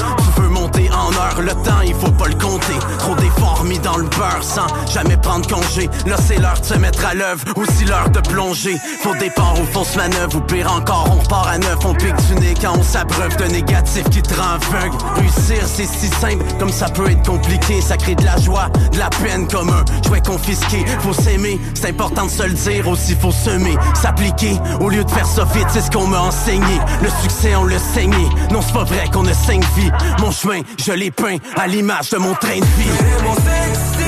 Veux 0.41 0.49
monter 0.49 0.89
en 0.91 1.11
heure, 1.13 1.41
le 1.41 1.51
temps 1.51 1.81
il 1.85 1.93
faut 1.93 2.11
pas 2.11 2.27
le 2.27 2.35
compter. 2.35 2.77
Trop 2.99 3.15
d'efforts 3.15 3.63
mis 3.63 3.79
dans 3.79 3.97
le 3.97 4.03
beurre 4.03 4.43
sans 4.43 4.67
jamais 4.91 5.17
prendre 5.17 5.47
congé. 5.47 5.89
Là 6.05 6.15
c'est 6.25 6.39
l'heure 6.39 6.59
de 6.59 6.65
se 6.65 6.73
mettre 6.75 7.05
à 7.05 7.13
l'œuvre, 7.13 7.43
aussi 7.55 7.85
l'heure 7.85 8.09
de 8.09 8.19
plonger. 8.19 8.77
Faut 9.01 9.15
départ 9.15 9.55
ou 9.59 9.65
fausse 9.65 9.95
manœuvre, 9.95 10.37
ou 10.37 10.41
pire 10.41 10.71
encore, 10.71 11.07
on 11.11 11.21
repart 11.21 11.47
à 11.47 11.57
neuf. 11.57 11.77
On 11.85 11.93
pique 11.93 12.15
du 12.27 12.35
nez 12.35 12.53
quand 12.59 12.73
on 12.77 12.83
s'abreuve 12.83 13.35
de 13.37 13.45
négatif 13.45 14.09
qui 14.09 14.21
te 14.21 14.33
rend 14.35 14.55
aveugle. 14.55 14.95
Réussir 15.15 15.63
c'est 15.65 15.87
si 15.87 16.07
simple, 16.07 16.43
comme 16.59 16.71
ça 16.71 16.87
peut 16.89 17.09
être 17.09 17.25
compliqué. 17.25 17.81
Ça 17.81 17.97
crée 17.97 18.15
de 18.15 18.25
la 18.25 18.37
joie, 18.37 18.69
de 18.91 18.99
la 18.99 19.09
peine 19.09 19.47
comme 19.47 19.69
un 19.69 19.85
jouet 20.07 20.21
confisqué. 20.21 20.85
Faut 20.99 21.13
s'aimer, 21.13 21.59
c'est 21.73 21.89
important 21.89 22.25
de 22.25 22.31
se 22.31 22.43
le 22.43 22.53
dire, 22.53 22.87
aussi 22.87 23.15
faut 23.15 23.31
semer, 23.31 23.77
s'appliquer. 23.93 24.59
Au 24.79 24.89
lieu 24.89 25.03
de 25.03 25.11
faire 25.11 25.25
ça 25.25 25.45
c'est 25.69 25.81
ce 25.81 25.91
qu'on 25.91 26.07
m'a 26.07 26.19
enseigné. 26.19 26.79
Le 27.01 27.09
succès 27.21 27.55
on 27.55 27.63
le 27.63 27.77
saigné, 27.77 28.29
non 28.51 28.61
c'est 28.61 28.73
pas 28.73 28.83
vrai 28.83 29.09
qu'on 29.13 29.25
a 29.27 29.33
cinq 29.33 29.63
vies. 29.75 29.91
Chemin, 30.31 30.61
je 30.77 30.91
l'ai 30.93 31.11
peint 31.11 31.37
à 31.55 31.67
l'image 31.67 32.09
de 32.09 32.17
mon 32.17 32.33
train 32.33 32.59
de 32.59 32.65
vie. 32.65 34.02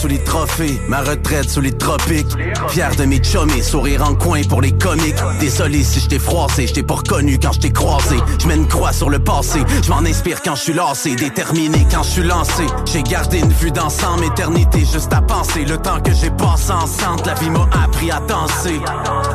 Sous 0.00 0.08
les 0.08 0.18
trophées, 0.24 0.80
ma 0.88 1.02
retraite 1.02 1.50
sous 1.50 1.60
les 1.60 1.72
tropiques. 1.72 2.34
Fier 2.68 2.94
de 2.96 3.04
mes 3.04 3.22
chummés, 3.22 3.62
sourire 3.62 4.02
en 4.02 4.14
coin 4.14 4.40
pour 4.48 4.62
les 4.62 4.72
comiques. 4.72 5.22
Désolé 5.40 5.82
si 5.82 6.00
je 6.00 6.06
t'ai 6.06 6.18
froissé, 6.18 6.66
je 6.66 6.72
t'ai 6.72 6.82
pas 6.82 6.94
reconnu 6.94 7.38
quand 7.38 7.52
je 7.52 7.60
t'ai 7.60 7.70
croisé. 7.70 8.16
Je 8.40 8.46
mets 8.46 8.56
une 8.56 8.66
croix 8.66 8.92
sur 8.92 9.10
le 9.10 9.18
passé, 9.18 9.60
je 9.82 9.90
m'en 9.90 9.98
inspire 9.98 10.40
quand 10.42 10.54
je 10.54 10.62
suis 10.62 10.72
lassé, 10.72 11.16
déterminé 11.16 11.86
quand 11.90 12.02
je 12.02 12.10
suis 12.10 12.22
lancé. 12.22 12.64
J'ai 12.90 13.02
gardé 13.02 13.40
une 13.40 13.52
vue 13.52 13.70
d'ensemble, 13.70 14.24
éternité 14.24 14.80
juste 14.80 15.12
à 15.12 15.20
penser. 15.20 15.64
Le 15.66 15.76
temps 15.76 16.00
que 16.00 16.14
j'ai 16.14 16.30
passé 16.30 16.72
ensemble, 16.72 17.22
la 17.26 17.34
vie 17.34 17.50
m'a 17.50 17.68
appris 17.84 18.10
à 18.10 18.20
danser. 18.20 18.80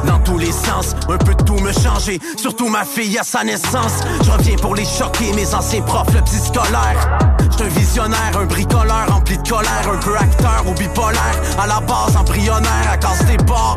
Dans 0.08 0.20
tous 0.20 0.40
les 0.40 0.52
sens, 0.52 0.96
un 1.08 1.18
peu 1.18 1.36
de 1.36 1.44
tout 1.44 1.60
me 1.60 1.74
changer. 1.74 2.20
Surtout 2.38 2.70
ma 2.70 2.86
fille 2.86 3.18
à 3.20 3.24
sa 3.24 3.44
naissance. 3.44 4.02
Je 4.24 4.32
reviens 4.32 4.56
pour 4.56 4.74
les 4.74 4.86
choquer, 4.86 5.32
mes 5.34 5.54
anciens 5.54 5.82
profs, 5.82 6.14
le 6.14 6.22
petit 6.22 6.40
scolaire. 6.40 7.20
J'suis 7.52 7.64
un 7.64 7.68
visionnaire, 7.68 8.38
un 8.38 8.46
bricoleur 8.46 9.06
rempli 9.10 9.38
de 9.38 9.48
colère, 9.48 9.90
un 9.94 9.98
peu 9.98 10.16
acteur 10.18 10.55
ou 10.66 10.74
bipolaire. 10.74 11.40
À 11.60 11.68
la 11.68 11.80
base 11.80 12.16
embryonnaire, 12.18 12.92
à 12.92 12.98
cause 12.98 13.26
des 13.26 13.38
bords. 13.38 13.76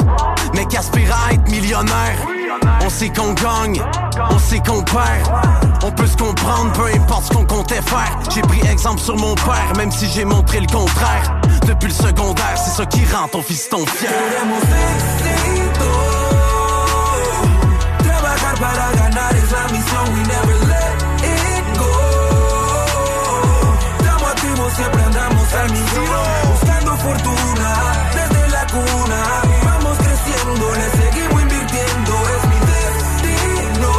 Mais 0.55 0.65
qu'aspire 0.67 1.15
à 1.27 1.33
être 1.33 1.49
millionnaire. 1.51 2.19
On 2.83 2.91
sait 2.91 3.11
qu'on 3.11 3.33
gagne, 3.35 3.83
on 4.31 4.39
sait 4.39 4.61
qu'on 4.61 4.83
perd. 4.83 5.29
On 5.83 5.91
peut 5.93 6.07
se 6.07 6.17
comprendre, 6.17 6.73
peu 6.73 6.87
importe 6.95 7.25
ce 7.25 7.33
qu'on 7.35 7.45
comptait 7.45 7.83
faire. 7.83 8.19
J'ai 8.35 8.43
pris 8.43 8.61
exemple 8.67 9.01
sur 9.01 9.17
mon 9.17 9.35
père, 9.35 9.73
même 9.77 9.91
si 9.91 10.09
j'ai 10.09 10.25
montré 10.25 10.61
le 10.61 10.67
contraire. 10.67 11.41
Depuis 11.67 11.89
le 11.89 11.95
secondaire, 11.95 12.57
c'est 12.57 12.71
ça 12.71 12.87
qui 12.87 13.05
rend 13.15 13.29
ton 13.29 13.43
fiston 13.43 13.85
fier. 13.87 14.11
Para 18.59 18.75
la. 18.75 18.99
We 20.15 20.23
never 20.27 20.57
let 20.67 20.95
it 21.23 21.65
go. 21.79 21.91
Siempre 24.75 25.03
andamos 25.03 25.55
al 25.55 25.71
millón. 25.71 26.38
Fortuna 27.03 27.71
desde 28.13 28.49
la 28.51 28.67
cuna. 28.67 29.21
Vamos 29.65 29.99
creciendo, 29.99 30.65
le 30.75 30.89
seguimos 31.01 31.43
invirtiendo. 31.43 32.13
Es 32.35 32.43
mi 32.51 32.59
destino. 32.73 33.93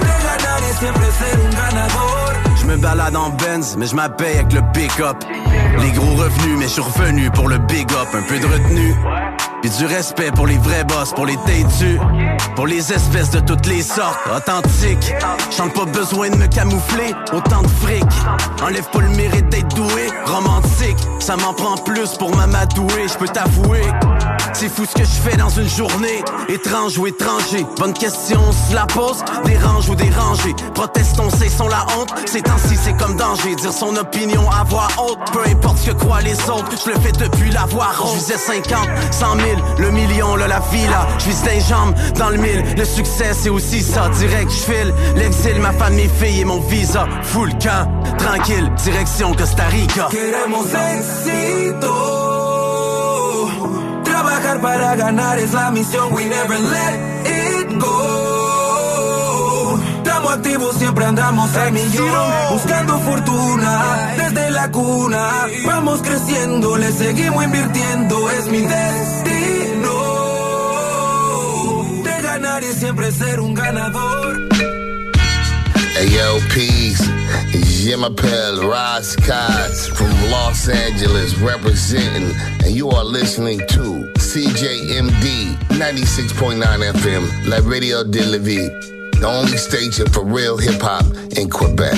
De 0.00 0.14
ganar 0.26 0.60
y 0.60 0.72
siempre 0.78 1.06
ser 1.12 1.40
un 1.40 1.50
ganador. 1.50 2.30
Je 2.60 2.66
me 2.66 2.76
balade 2.76 3.16
en 3.16 3.30
Benz, 3.30 3.76
mais 3.76 3.86
je 3.90 3.94
m'appelle 3.96 4.38
avec 4.38 4.52
le 4.52 4.62
pick-up. 4.72 5.16
Les 5.78 5.90
gros 5.92 6.14
revenus, 6.16 6.58
mais 6.58 6.68
je 6.68 6.72
suis 6.72 6.82
revenu 6.82 7.30
pour 7.30 7.48
le 7.48 7.58
big 7.58 7.90
up. 7.92 8.08
Un 8.14 8.22
peu 8.22 8.38
de 8.38 8.46
retenue, 8.46 8.94
puis 9.60 9.70
du 9.70 9.86
respect 9.86 10.30
pour 10.32 10.46
les 10.46 10.58
vrais 10.58 10.84
boss, 10.84 11.12
pour 11.12 11.26
les 11.26 11.36
têtus. 11.46 11.98
Pour 12.56 12.66
les 12.66 12.92
espèces 12.92 13.30
de 13.30 13.40
toutes 13.40 13.66
les 13.66 13.82
sortes, 13.82 14.18
authentiques. 14.34 15.14
J'en 15.56 15.66
ai 15.66 15.70
pas 15.70 15.84
besoin 15.84 16.30
de 16.30 16.36
me 16.36 16.46
camoufler, 16.46 17.14
autant 17.32 17.62
de 17.62 17.68
fric. 17.68 18.04
Enlève 18.62 18.88
pas 18.90 19.00
le 19.00 19.10
mérite 19.10 19.48
d'être 19.48 19.74
doué, 19.74 20.08
romantique. 20.26 20.96
Ça 21.20 21.36
m'en 21.36 21.52
prend 21.52 21.76
plus 21.76 22.16
pour 22.18 22.34
m'amadouer, 22.34 23.08
je 23.08 23.18
peux 23.18 23.28
t'avouer. 23.28 23.82
C'est 24.60 24.68
fou 24.68 24.84
ce 24.84 24.92
que 24.94 25.04
je 25.04 25.30
fais 25.30 25.38
dans 25.38 25.48
une 25.48 25.70
journée, 25.70 26.22
étrange 26.50 26.98
ou 26.98 27.06
étranger. 27.06 27.64
Bonne 27.78 27.94
question, 27.94 28.38
on 28.46 28.52
se 28.52 28.74
la 28.74 28.84
pose, 28.84 29.24
dérange 29.46 29.88
ou 29.88 29.94
dérangé. 29.94 30.54
Protestons, 30.74 31.30
cessons 31.30 31.68
la 31.68 31.86
honte, 31.96 32.12
ces 32.26 32.42
temps-ci 32.42 32.76
c'est 32.76 32.94
comme 32.98 33.16
danger. 33.16 33.54
Dire 33.54 33.72
son 33.72 33.96
opinion 33.96 34.50
à 34.50 34.64
voix 34.64 34.88
haute, 34.98 35.18
peu 35.32 35.40
importe 35.48 35.78
ce 35.78 35.86
que 35.86 35.94
croient 35.96 36.20
les 36.20 36.38
autres. 36.50 36.68
Je 36.84 36.90
le 36.90 37.00
fais 37.00 37.12
depuis 37.12 37.50
la 37.50 37.64
voix 37.64 37.88
haute. 38.02 38.10
Je 38.12 38.18
visais 38.18 38.36
50, 38.36 38.86
100 39.10 39.26
000 39.36 39.36
mille, 39.38 39.64
le 39.78 39.90
million, 39.92 40.36
là, 40.36 40.46
la 40.46 40.60
vie, 40.70 40.86
là. 40.88 41.08
Je 41.20 41.30
vis 41.30 41.66
jambes 41.66 41.94
dans 42.18 42.28
le 42.28 42.36
mille. 42.36 42.62
Le 42.76 42.84
succès, 42.84 43.32
c'est 43.32 43.48
aussi 43.48 43.80
ça. 43.80 44.10
Direct, 44.10 44.50
je 44.50 44.72
file. 44.72 44.94
L'exil, 45.16 45.58
ma 45.58 45.72
femme, 45.72 45.94
mes 45.94 46.10
filles 46.20 46.40
et 46.40 46.44
mon 46.44 46.60
visa. 46.60 47.08
Full 47.22 47.48
camp, 47.52 47.88
tranquille, 48.18 48.70
direction 48.84 49.32
Costa 49.32 49.64
Rica. 49.68 50.10
Queremos 50.10 50.66
éxito. 50.66 52.29
Trabajar 54.20 54.60
para 54.60 54.94
ganar 54.96 55.38
es 55.38 55.54
la 55.54 55.70
misión. 55.70 56.12
We 56.12 56.26
never 56.26 56.60
let 56.60 57.24
it 57.24 57.80
go. 57.80 59.80
Estamos 59.96 60.34
activos, 60.34 60.76
siempre 60.76 61.06
andamos 61.06 61.56
a 61.56 61.70
millón. 61.70 62.30
Buscando 62.50 62.98
fortuna 62.98 64.12
desde 64.18 64.50
la 64.50 64.70
cuna. 64.70 65.46
Vamos 65.64 66.02
creciendo, 66.02 66.76
le 66.76 66.92
seguimos 66.92 67.44
invirtiendo. 67.44 68.30
Es 68.30 68.46
mi 68.48 68.58
destino. 68.58 69.94
De 72.04 72.20
ganar 72.20 72.62
y 72.62 72.74
siempre 72.74 73.10
ser 73.12 73.40
un 73.40 73.54
ganador. 73.54 74.48
Hey 75.96 76.18
Ross 77.82 79.16
Cots 79.16 79.88
from 79.88 80.10
Los 80.30 80.68
Angeles 80.68 81.34
representing, 81.38 82.36
and 82.62 82.74
you 82.76 82.90
are 82.90 83.04
listening 83.04 83.58
to 83.68 84.04
CJMD 84.18 85.56
96.9 85.78 86.60
FM, 86.60 87.48
La 87.48 87.56
Radio 87.66 88.04
de 88.04 88.20
la 88.26 88.36
Vie, 88.36 88.68
the 89.18 89.26
only 89.26 89.56
station 89.56 90.06
for 90.08 90.24
real 90.24 90.58
hip 90.58 90.78
hop 90.82 91.06
in 91.38 91.48
Quebec. 91.48 91.96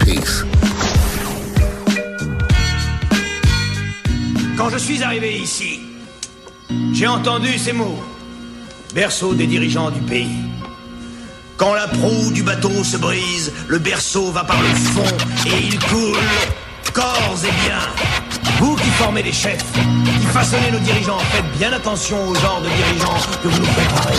Peace. 0.00 0.44
Quand 4.56 4.70
je 4.70 4.78
suis 4.78 5.02
arrivé 5.02 5.38
ici, 5.38 5.80
j'ai 6.92 7.08
entendu 7.08 7.58
ces 7.58 7.72
mots. 7.72 7.98
Berceau 8.94 9.34
des 9.34 9.48
dirigeants 9.48 9.90
du 9.90 10.00
pays. 10.02 10.55
Quand 11.56 11.72
la 11.72 11.88
proue 11.88 12.30
du 12.32 12.42
bateau 12.42 12.84
se 12.84 12.98
brise, 12.98 13.50
le 13.66 13.78
berceau 13.78 14.30
va 14.30 14.44
par 14.44 14.60
le 14.60 14.68
fond 14.68 15.16
et 15.46 15.58
il 15.64 15.78
coule. 15.78 16.18
Corps 16.92 17.38
et 17.44 17.66
bien. 17.66 17.78
Vous 18.58 18.76
qui 18.76 18.90
formez 18.90 19.22
les 19.22 19.32
chefs, 19.32 19.64
qui 19.72 20.26
façonnez 20.26 20.70
nos 20.70 20.78
dirigeants, 20.80 21.18
faites 21.32 21.50
bien 21.58 21.72
attention 21.72 22.28
au 22.28 22.34
genre 22.34 22.60
de 22.60 22.68
dirigeants 22.68 23.18
que 23.42 23.48
vous 23.48 23.58
nous 23.58 23.66
préparez. 23.66 24.16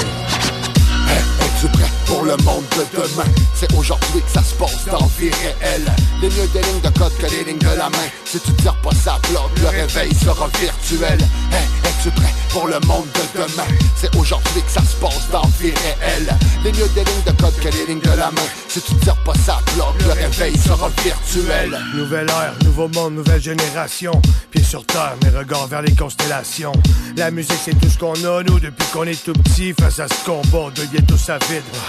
Es-tu 1.57 1.67
prêt 1.69 1.89
pour 2.05 2.23
le 2.23 2.37
monde 2.43 2.65
de 2.77 2.85
demain? 2.95 3.27
C'est 3.55 3.73
aujourd'hui 3.73 4.21
que 4.21 4.31
ça 4.31 4.43
se 4.43 4.53
passe 4.53 4.85
dans 4.91 5.09
vie 5.17 5.31
réelle. 5.31 5.91
Les 6.21 6.29
mieux 6.29 6.47
des 6.53 6.61
lignes 6.61 6.81
de 6.81 6.99
code 6.99 7.11
que 7.17 7.25
les 7.25 7.43
lignes 7.45 7.57
de 7.57 7.75
la 7.75 7.89
main. 7.89 8.07
Si 8.25 8.39
tu 8.39 8.53
tires 8.53 8.75
pas 8.75 8.91
ça 8.91 9.17
bloc, 9.29 9.49
le 9.61 9.67
réveil 9.69 10.13
sera 10.13 10.47
virtuel. 10.59 11.19
Hey, 11.51 11.65
es-tu 11.85 12.11
prêt 12.11 12.33
pour 12.49 12.67
le 12.67 12.79
monde 12.81 13.07
de 13.15 13.41
demain? 13.41 13.67
C'est 13.95 14.15
aujourd'hui 14.15 14.61
que 14.61 14.71
ça 14.71 14.81
se 14.81 14.95
passe 14.97 15.29
dans 15.31 15.47
vie 15.59 15.73
réelle. 15.73 16.35
Les 16.63 16.71
mieux 16.73 16.87
des 16.89 17.03
lignes 17.03 17.23
de 17.25 17.31
code 17.41 17.55
que 17.59 17.69
les 17.69 17.87
lignes 17.87 18.01
de 18.01 18.09
la 18.09 18.29
main. 18.29 18.47
Si 18.67 18.79
tu 18.79 18.93
tires 18.95 19.17
pas 19.23 19.33
ça 19.43 19.59
bloc, 19.73 19.95
le 20.05 20.11
réveil 20.11 20.55
sera 20.59 20.89
virtuel. 21.03 21.79
Nouvelle 21.95 22.29
ère, 22.29 22.53
nouveau 22.65 22.87
monde, 22.89 23.15
nouvelle 23.15 23.41
génération. 23.41 24.11
Pieds 24.51 24.63
sur 24.63 24.85
terre, 24.85 25.15
mes 25.23 25.35
regards 25.35 25.65
vers 25.65 25.81
les 25.81 25.95
constellations. 25.95 26.73
La 27.15 27.31
musique, 27.31 27.59
c'est 27.65 27.79
tout 27.79 27.89
ce 27.89 27.97
qu'on 27.97 28.13
a, 28.13 28.43
nous, 28.43 28.59
depuis 28.59 28.85
qu'on 28.93 29.05
est 29.05 29.23
tout 29.23 29.33
petit. 29.33 29.73
Face 29.73 29.99
à 29.99 30.07
ce 30.07 30.23
combat, 30.23 30.69
devient 30.75 31.03
tout 31.07 31.17
ça 31.17 31.39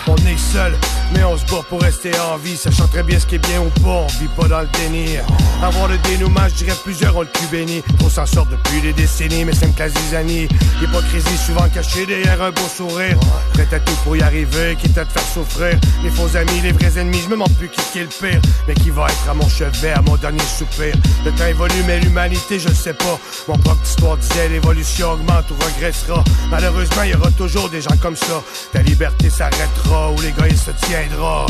On 0.06 0.14
est 0.14 0.38
seul, 0.52 0.78
mais 1.12 1.24
on 1.24 1.36
se 1.36 1.44
bat 1.46 1.62
pour 1.68 1.80
rester 1.80 2.12
en 2.20 2.36
vie. 2.36 2.56
Sachant 2.56 2.86
très 2.86 3.02
bien 3.02 3.18
ce 3.18 3.26
qui 3.26 3.34
est 3.34 3.46
bien 3.46 3.60
ou 3.60 3.70
pas, 3.82 3.88
on 3.88 4.06
vit 4.06 4.28
pas 4.36 4.46
dans 4.46 4.60
le 4.60 4.68
déni. 4.78 5.16
Avoir 5.62 5.88
le 5.88 5.98
dénouement, 5.98 6.46
je 6.48 6.64
dirais 6.64 6.76
plusieurs 6.84 7.16
ont 7.16 7.22
le 7.22 7.26
cul 7.26 7.46
béni. 7.50 7.82
On 8.04 8.08
s'en 8.08 8.24
sort 8.24 8.46
depuis 8.46 8.80
des 8.80 8.92
décennies, 8.92 9.44
mais 9.44 9.52
c'est 9.52 9.66
une 9.66 9.74
quasi 9.74 9.96
années. 10.14 10.48
L'hypocrisie 10.80 11.36
souvent 11.44 11.68
cachée 11.68 12.06
derrière 12.06 12.40
un 12.40 12.52
beau 12.52 12.68
sourire. 12.72 13.18
Prêt 13.52 13.66
à 13.72 13.80
tout 13.80 13.94
pour 14.04 14.16
y 14.16 14.22
arriver, 14.22 14.76
quitte 14.80 14.96
à 14.96 15.04
te 15.04 15.12
faire 15.12 15.28
souffrir. 15.34 15.76
Les 16.04 16.10
faux 16.10 16.36
amis, 16.36 16.60
les 16.62 16.70
vrais 16.70 16.96
ennemis, 16.96 17.20
je 17.22 17.26
me 17.26 17.32
demande 17.32 17.52
plus 17.56 17.68
qui 17.68 17.98
est 17.98 18.02
le 18.02 18.08
pire. 18.08 18.40
Mais 18.68 18.74
qui 18.74 18.90
va 18.90 19.06
être 19.06 19.28
à 19.28 19.34
mon 19.34 19.48
chevet, 19.48 19.90
à 19.90 20.02
mon 20.02 20.16
dernier 20.16 20.44
soupir? 20.56 20.94
Le 21.24 21.32
temps 21.32 21.46
évolue, 21.46 21.82
mais 21.84 21.98
l'humanité, 21.98 22.60
je 22.60 22.68
le 22.68 22.74
sais 22.74 22.94
pas. 22.94 23.18
Mon 23.48 23.58
propre 23.58 23.82
histoire 23.84 24.16
disait 24.18 24.48
l'évolution 24.50 25.12
augmente 25.12 25.50
ou 25.50 25.54
regressera. 25.64 26.22
Malheureusement, 26.48 27.02
il 27.02 27.10
y 27.10 27.14
aura 27.14 27.32
toujours 27.32 27.68
des 27.68 27.80
gens 27.80 27.96
comme 28.00 28.16
ça. 28.16 28.40
Ta 28.72 28.82
liberté 28.82 29.28
s'arrêtera 29.50 30.10
ou 30.10 30.20
l'égoïsme 30.20 30.72
se 30.72 30.86
tiendra. 30.86 31.46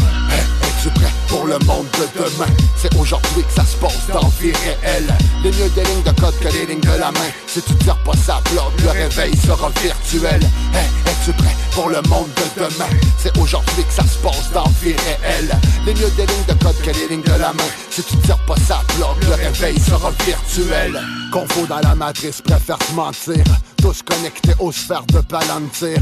Es-tu 0.78 0.90
prêt 0.90 1.12
pour 1.26 1.47
le 1.47 1.58
monde 1.66 1.86
de 1.94 2.23
demain? 2.23 2.50
C'est 2.76 2.94
aujourd'hui 2.97 3.42
que 3.42 3.52
ça 3.52 3.65
se 3.65 3.76
passe 3.78 4.07
dans 4.12 4.28
vie 4.40 4.52
réelle. 4.52 5.12
Les 5.42 5.50
mieux 5.50 5.68
des 5.70 5.82
lignes 5.82 6.02
de 6.05 6.20
code 6.20 6.39
que 6.39 6.48
les 6.48 6.66
lignes 6.66 6.81
de 6.81 7.00
la 7.00 7.10
main. 7.10 7.31
Si 7.48 7.60
tu 7.62 7.74
tires 7.76 7.97
pas 8.05 8.16
ça 8.16 8.40
bloc, 8.52 8.73
le 8.84 8.90
réveil 8.90 9.36
sera 9.36 9.70
virtuel. 9.82 10.40
Hey, 10.73 10.86
es-tu 11.07 11.32
prêt 11.32 11.57
pour 11.73 11.89
le 11.89 12.00
monde 12.02 12.28
de 12.36 12.62
demain? 12.62 12.90
C'est 13.18 13.36
aujourd'hui 13.39 13.84
que 13.84 13.92
ça 13.92 14.05
se 14.05 14.18
passe 14.18 14.52
dans 14.52 14.70
vie 14.81 14.94
réelle. 14.94 15.50
Les 15.84 15.94
mieux 15.94 16.10
des 16.10 16.26
lignes 16.26 16.47
de 16.47 16.65
code 16.65 16.81
que 16.81 16.90
les 16.90 17.08
lignes 17.08 17.23
de 17.23 17.40
la 17.40 17.52
main. 17.52 17.70
Si 17.90 18.02
tu 18.05 18.16
tires 18.18 18.39
pas 18.47 18.57
ça 18.68 18.81
bloc, 18.97 19.16
le 19.23 19.34
réveil 19.34 19.81
sera 19.81 20.12
virtuel. 20.24 21.00
Confo 21.32 21.66
dans 21.66 21.81
la 21.81 21.94
matrice, 21.97 22.40
préfère 22.40 22.78
te 22.78 22.92
mentir. 22.92 23.44
Tous 23.82 24.02
connectés 24.02 24.55
aux 24.58 24.73
sphères 24.73 25.05
de 25.12 25.20
palantir. 25.20 25.98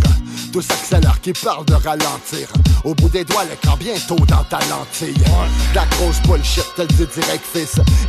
Tous 0.53 0.65
accélèrent 0.71 1.21
qui 1.21 1.33
parlent 1.33 1.65
de 1.67 1.75
ralentir. 1.75 2.49
Au 2.85 2.95
bout 2.95 3.09
des 3.09 3.25
doigts, 3.25 3.45
l'écran 3.45 3.77
bientôt 3.77 4.17
dans 4.27 4.45
ta 4.45 4.59
La 5.75 5.85
grosse 5.87 6.21
bullshit, 6.23 6.65
te 6.75 6.83
le 6.83 7.07
direct. 7.07 7.45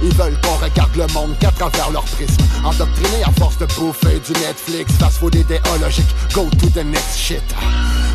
Ils 0.02 0.14
veulent 0.16 0.40
qu'on 0.42 0.56
regarde 0.64 0.96
le 0.96 1.06
monde 1.14 1.38
qu'à 1.40 1.52
travers 1.52 1.92
leur 1.92 2.04
prisme. 2.04 2.38
Endoctrinés 2.64 3.24
à 3.24 3.32
force 3.40 3.58
de 3.58 3.66
bouffer 3.78 4.20
du 4.20 4.32
Netflix. 4.40 4.92
Fast 4.94 5.18
food 5.20 5.36
idéologique, 5.36 6.08
go 6.34 6.50
to 6.60 6.70
the 6.70 6.84
next 6.84 7.18
shit. 7.18 7.44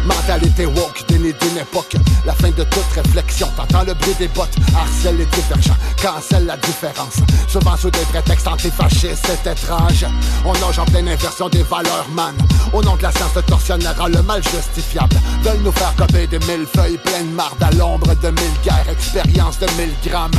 Mentalité 0.04 0.66
woke, 0.66 1.04
déni 1.08 1.32
d'une 1.40 1.58
époque. 1.58 1.96
La 2.26 2.32
fin 2.32 2.50
de 2.50 2.64
toute 2.64 2.92
réflexion. 2.94 3.48
T'entends 3.56 3.84
le 3.84 3.94
bruit 3.94 4.14
des 4.18 4.28
bottes, 4.28 4.56
harcèle 4.74 5.16
les 5.16 5.26
divergents, 5.26 5.76
cancelle 6.00 6.46
la 6.46 6.56
différence. 6.56 7.16
Souvent 7.48 7.76
sous 7.76 7.90
des 7.90 8.04
prétextes 8.10 8.48
antifascistes, 8.48 9.26
c'est 9.26 9.50
étrange. 9.50 10.06
On 10.44 10.52
nage 10.54 10.78
en 10.78 10.84
pleine 10.86 11.08
inversion 11.08 11.48
des 11.48 11.62
valeurs, 11.62 12.06
man. 12.14 12.34
Au 12.72 12.82
nom 12.82 12.96
de 12.96 13.02
la 13.02 13.12
science, 13.12 13.34
le 13.36 13.42
tortionnaire 13.42 14.00
a 14.00 14.08
le 14.08 14.22
mal 14.22 14.42
justifiable. 14.42 15.16
Veulent 15.42 15.62
nous 15.64 15.72
faire 15.72 15.94
copier 15.96 16.26
des 16.26 16.38
mille 16.40 16.66
feuilles 16.74 16.98
pleines 16.98 17.32
marde 17.32 17.62
à 17.62 17.70
l'ombre 17.72 18.14
de 18.14 18.28
mille 18.28 18.60
guerres, 18.64 18.88
expérience 18.90 19.58
de 19.58 19.66
mille 19.78 19.94
grammes. 20.04 20.30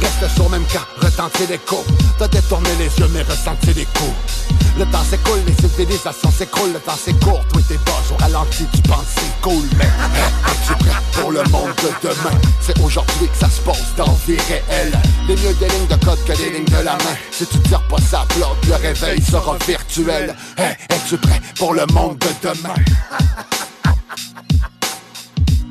Reste 0.00 0.34
sur 0.34 0.48
même 0.50 0.64
cas, 0.66 0.86
retentir 1.00 1.48
l'écho. 1.48 1.84
T'as 2.18 2.28
détourné 2.28 2.70
les 2.78 2.86
yeux, 2.98 3.08
mais 3.12 3.22
ressenti 3.22 3.72
les 3.74 3.86
coups. 3.86 4.48
Le 4.78 4.86
temps 4.86 5.02
s'écoule, 5.02 5.40
les 5.44 5.54
civilisations 5.54 6.30
s'écroulent, 6.30 6.72
le 6.72 6.78
temps 6.78 6.92
court, 7.24 7.44
toi 7.48 7.62
t'es 7.66 7.78
boss, 7.78 8.12
au 8.12 8.16
ralenti, 8.22 8.64
tu 8.72 8.80
penses 8.82 8.97
c'est 9.06 9.40
cool, 9.40 9.64
mais 9.76 9.84
es-tu 9.84 10.74
prêt 10.84 10.96
pour 11.12 11.32
le 11.32 11.42
monde 11.44 11.74
de 11.82 12.08
demain? 12.08 12.36
C'est 12.60 12.78
aujourd'hui 12.80 13.28
que 13.28 13.36
ça 13.36 13.48
se 13.48 13.60
passe 13.60 13.94
dans 13.96 14.12
vie 14.26 14.36
réelle. 14.48 14.92
Les 15.26 15.36
mieux 15.36 15.54
des 15.54 15.68
lignes 15.68 15.86
de 15.86 16.04
code 16.04 16.22
que 16.24 16.32
les 16.32 16.50
lignes 16.50 16.64
de 16.64 16.84
la 16.84 16.92
main. 16.92 17.16
Si 17.30 17.46
tu 17.46 17.58
tires 17.60 17.86
pas 17.88 17.98
ça 17.98 18.24
bloc, 18.36 18.56
le 18.66 18.74
réveil 18.74 19.22
sera 19.22 19.56
virtuel. 19.66 20.34
Hey, 20.56 20.76
es-tu 20.90 21.16
prêt 21.18 21.40
pour 21.58 21.74
le 21.74 21.86
monde 21.92 22.18
de 22.18 22.48
demain? 22.48 22.74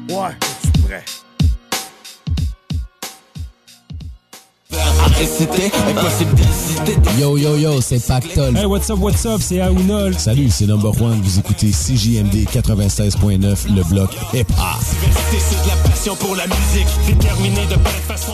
Ouais, 0.10 0.32
es-tu 0.42 0.82
prêt? 0.82 1.06
Yo 7.20 7.38
yo 7.38 7.56
yo, 7.58 7.82
c'est 7.82 8.00
Pactol. 8.06 8.56
Hey, 8.56 8.66
what's 8.66 8.90
up, 8.90 9.00
what's 9.00 9.26
up, 9.26 9.42
c'est 9.42 9.60
Aounol. 9.62 10.14
Salut, 10.18 10.50
c'est 10.50 10.68
Number 10.68 10.92
One. 11.02 11.20
Vous 11.22 11.40
écoutez 11.40 11.72
CJMD 11.72 12.46
96.9, 12.46 13.76
le 13.76 13.84
bloc 13.84 14.12
hip-hop. 14.34 14.56
C'est 15.32 15.64
de 15.64 15.68
la 15.68 15.76
passion 15.90 16.16
pour 16.16 16.36
la 16.36 16.46
musique, 16.48 16.88
déterminé 17.08 17.66
de 17.66 17.76
belle 17.76 17.94
façon. 18.08 18.34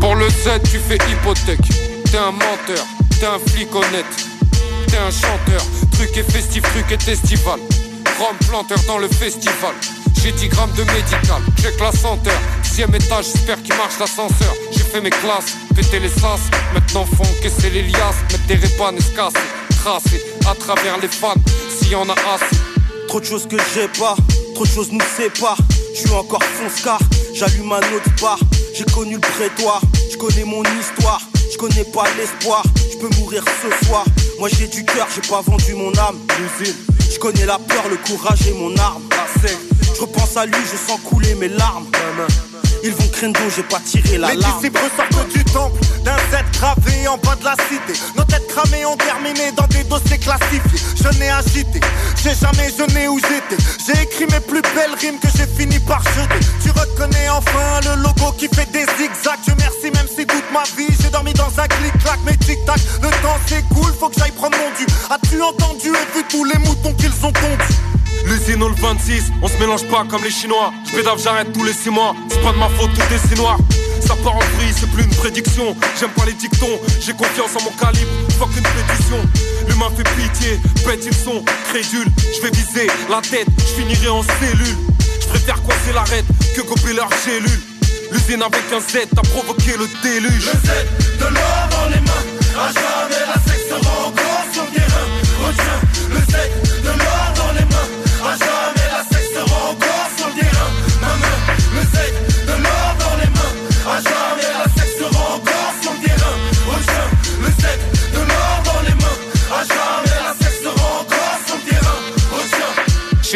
Pour 0.00 0.14
le 0.14 0.28
Z, 0.28 0.60
tu 0.70 0.78
fais 0.78 0.98
hypothèque. 1.10 1.68
T'es 2.04 2.18
un 2.18 2.32
menteur, 2.32 2.84
t'es 3.18 3.26
un 3.26 3.38
flic 3.46 3.74
honnête. 3.74 4.06
T'es 4.88 4.98
un 4.98 5.10
chanteur, 5.10 5.64
truc 5.92 6.16
et 6.16 6.22
festif, 6.22 6.62
truc 6.62 6.92
et 6.92 7.02
festival. 7.02 7.58
Rome 8.18 8.36
planteur 8.48 8.78
dans 8.86 8.98
le 8.98 9.08
festival. 9.08 9.74
J'ai 10.22 10.32
10 10.32 10.48
grammes 10.48 10.72
de 10.76 10.82
médical, 10.84 11.42
check 11.60 11.78
la 11.80 11.92
senteur. 11.92 12.40
Sixième 12.76 12.94
étage, 12.94 13.24
j'espère 13.32 13.62
qu'il 13.62 13.74
marche 13.74 13.98
l'ascenseur. 13.98 14.54
J'ai 14.70 14.80
fait 14.80 15.00
mes 15.00 15.08
classes, 15.08 15.56
pété 15.74 15.98
les 15.98 16.10
sas. 16.10 16.40
Maintenant 16.74 17.06
faut 17.06 17.22
encaisser 17.22 17.70
les 17.70 17.84
liasses, 17.84 18.20
mettre 18.30 18.46
des 18.48 18.56
répanes 18.56 18.98
et 18.98 19.00
se 19.00 19.12
casser. 19.12 19.46
Tracer 19.82 20.22
à 20.46 20.54
travers 20.54 20.98
les 20.98 21.08
fans, 21.08 21.32
s'il 21.70 21.92
y 21.92 21.94
en 21.94 22.06
a 22.10 22.12
assez. 22.12 22.54
Trop 23.08 23.20
de 23.20 23.24
choses 23.24 23.48
que 23.48 23.56
j'ai 23.72 23.88
pas, 23.98 24.14
trop 24.54 24.64
de 24.64 24.68
choses 24.68 24.92
nous 24.92 25.00
séparent. 25.16 25.56
Je 25.94 26.00
suis 26.00 26.10
encore 26.10 26.42
fonce-car, 26.42 26.98
j'allume 27.32 27.72
un 27.72 27.78
autre 27.78 28.10
bar. 28.20 28.38
J'ai 28.74 28.84
connu 28.84 29.14
le 29.14 29.20
prétoire, 29.20 29.80
je 30.12 30.18
connais 30.18 30.44
mon 30.44 30.62
histoire. 30.78 31.22
Je 31.50 31.56
connais 31.56 31.84
pas 31.84 32.04
l'espoir, 32.18 32.62
je 32.92 32.98
peux 32.98 33.08
mourir 33.16 33.42
ce 33.62 33.86
soir. 33.86 34.04
Moi 34.38 34.50
j'ai 34.52 34.66
du 34.66 34.84
cœur, 34.84 35.08
j'ai 35.14 35.26
pas 35.26 35.40
vendu 35.40 35.72
mon 35.72 35.96
âme. 35.96 36.18
Je 37.10 37.18
connais 37.18 37.46
la 37.46 37.56
peur, 37.56 37.88
le 37.88 37.96
courage 37.96 38.46
et 38.46 38.52
mon 38.52 38.76
arme. 38.76 39.02
Je 39.94 40.02
repense 40.02 40.36
à 40.36 40.44
lui, 40.44 40.58
je 40.70 40.76
sens 40.76 41.00
couler 41.06 41.34
mes 41.36 41.48
larmes. 41.48 41.86
Ils 42.86 42.92
vont 42.92 43.08
craindre 43.08 43.40
j'ai 43.50 43.64
pas 43.64 43.80
tiré 43.84 44.16
la 44.16 44.28
Les 44.30 44.36
disciples 44.36 44.78
sortent 44.96 45.28
du 45.34 45.42
temple 45.46 45.80
d'un 46.04 46.16
Z 46.30 46.38
gravé 46.52 47.08
en 47.08 47.18
bas 47.18 47.34
de 47.34 47.44
la 47.44 47.56
cité. 47.68 47.98
Nos 48.16 48.22
têtes 48.22 48.46
cramées 48.46 48.86
ont 48.86 48.96
terminé 48.96 49.50
dans 49.56 49.66
des 49.66 49.82
dossiers 49.82 50.18
classifiés. 50.18 50.80
Je 50.94 51.18
n'ai 51.18 51.28
agité, 51.28 51.80
j'ai 52.22 52.30
jamais 52.30 52.70
jeûné 52.70 53.08
où 53.08 53.18
j'étais. 53.18 53.60
J'ai 53.84 54.00
écrit 54.04 54.26
mes 54.26 54.38
plus 54.38 54.62
belles 54.62 54.94
rimes 55.00 55.18
que 55.18 55.26
j'ai 55.36 55.48
fini 55.48 55.80
par 55.80 56.00
jeter. 56.14 56.38
Tu 56.62 56.70
reconnais 56.70 57.28
enfin 57.28 57.80
le 57.82 58.02
logo 58.02 58.30
qui 58.38 58.46
fait 58.54 58.70
des 58.70 58.86
zigzags. 58.96 59.42
Je 59.48 59.54
merci 59.58 59.90
même 59.92 60.06
si 60.06 60.24
toute 60.24 60.48
ma 60.52 60.62
vie 60.76 60.86
j'ai 61.02 61.10
dormi 61.10 61.32
dans 61.32 61.50
un 61.58 61.66
clic-clac. 61.66 62.20
Mais 62.24 62.36
tic-tac, 62.36 62.78
le 63.02 63.10
temps 63.20 63.38
s'écoule, 63.48 63.92
faut 63.98 64.10
que 64.10 64.14
j'aille 64.16 64.30
prendre 64.30 64.56
mon 64.58 64.70
dû. 64.78 64.86
As-tu 65.10 65.42
entendu 65.42 65.88
et 65.88 66.16
vu 66.16 66.24
tous 66.28 66.44
les 66.44 66.58
moutons 66.60 66.92
qu'ils 66.94 67.10
ont 67.24 67.32
tondus 67.32 67.95
L'usine 68.26 68.62
au 68.62 68.68
le 68.68 68.74
26, 68.74 69.30
on 69.40 69.46
se 69.46 69.56
mélange 69.58 69.84
pas 69.86 70.04
comme 70.08 70.24
les 70.24 70.30
Chinois. 70.30 70.72
Je 70.84 70.96
pédave, 70.96 71.20
j'arrête 71.22 71.52
tous 71.52 71.62
les 71.62 71.72
6 71.72 71.90
mois. 71.90 72.14
C'est 72.28 72.42
pas 72.42 72.52
de 72.52 72.58
ma 72.58 72.68
faute, 72.70 72.90
tout 72.92 73.00
est 73.00 73.36
noir. 73.36 73.56
Ça 74.00 74.16
part 74.16 74.34
en 74.34 74.40
vrille, 74.56 74.74
c'est 74.78 74.90
plus 74.90 75.04
une 75.04 75.14
prédiction. 75.14 75.76
J'aime 75.98 76.10
pas 76.10 76.24
les 76.26 76.32
dictons, 76.32 76.80
j'ai 77.00 77.12
confiance 77.12 77.54
en 77.56 77.62
mon 77.62 77.70
calibre. 77.70 78.10
Fuck 78.38 78.50
une 78.56 78.62
pétition. 78.62 79.18
L'humain 79.68 79.90
fait 79.96 80.08
pitié, 80.16 80.60
bête 80.84 81.04
ils 81.06 81.14
sont 81.14 81.44
crédules. 81.70 82.10
Je 82.34 82.42
vais 82.42 82.50
viser 82.50 82.88
la 83.08 83.20
tête, 83.20 83.48
je 83.58 83.80
finirai 83.80 84.08
en 84.08 84.22
cellule. 84.22 84.76
Je 85.20 85.26
préfère 85.28 85.62
coincer 85.62 85.92
l'arête 85.94 86.26
que 86.54 86.62
gober 86.62 86.94
leur 86.94 87.08
cellule. 87.24 87.60
L'usine 88.10 88.42
avec 88.42 88.64
un 88.72 88.80
Z 88.80 89.06
a 89.16 89.22
provoqué 89.22 89.72
le 89.78 89.88
déluge. 90.02 90.46
Le 90.46 90.68
Z 90.68 91.18
de 91.20 91.24
l'or 91.24 91.68
dans 91.70 91.88
les 91.90 92.00
mains, 92.00 93.35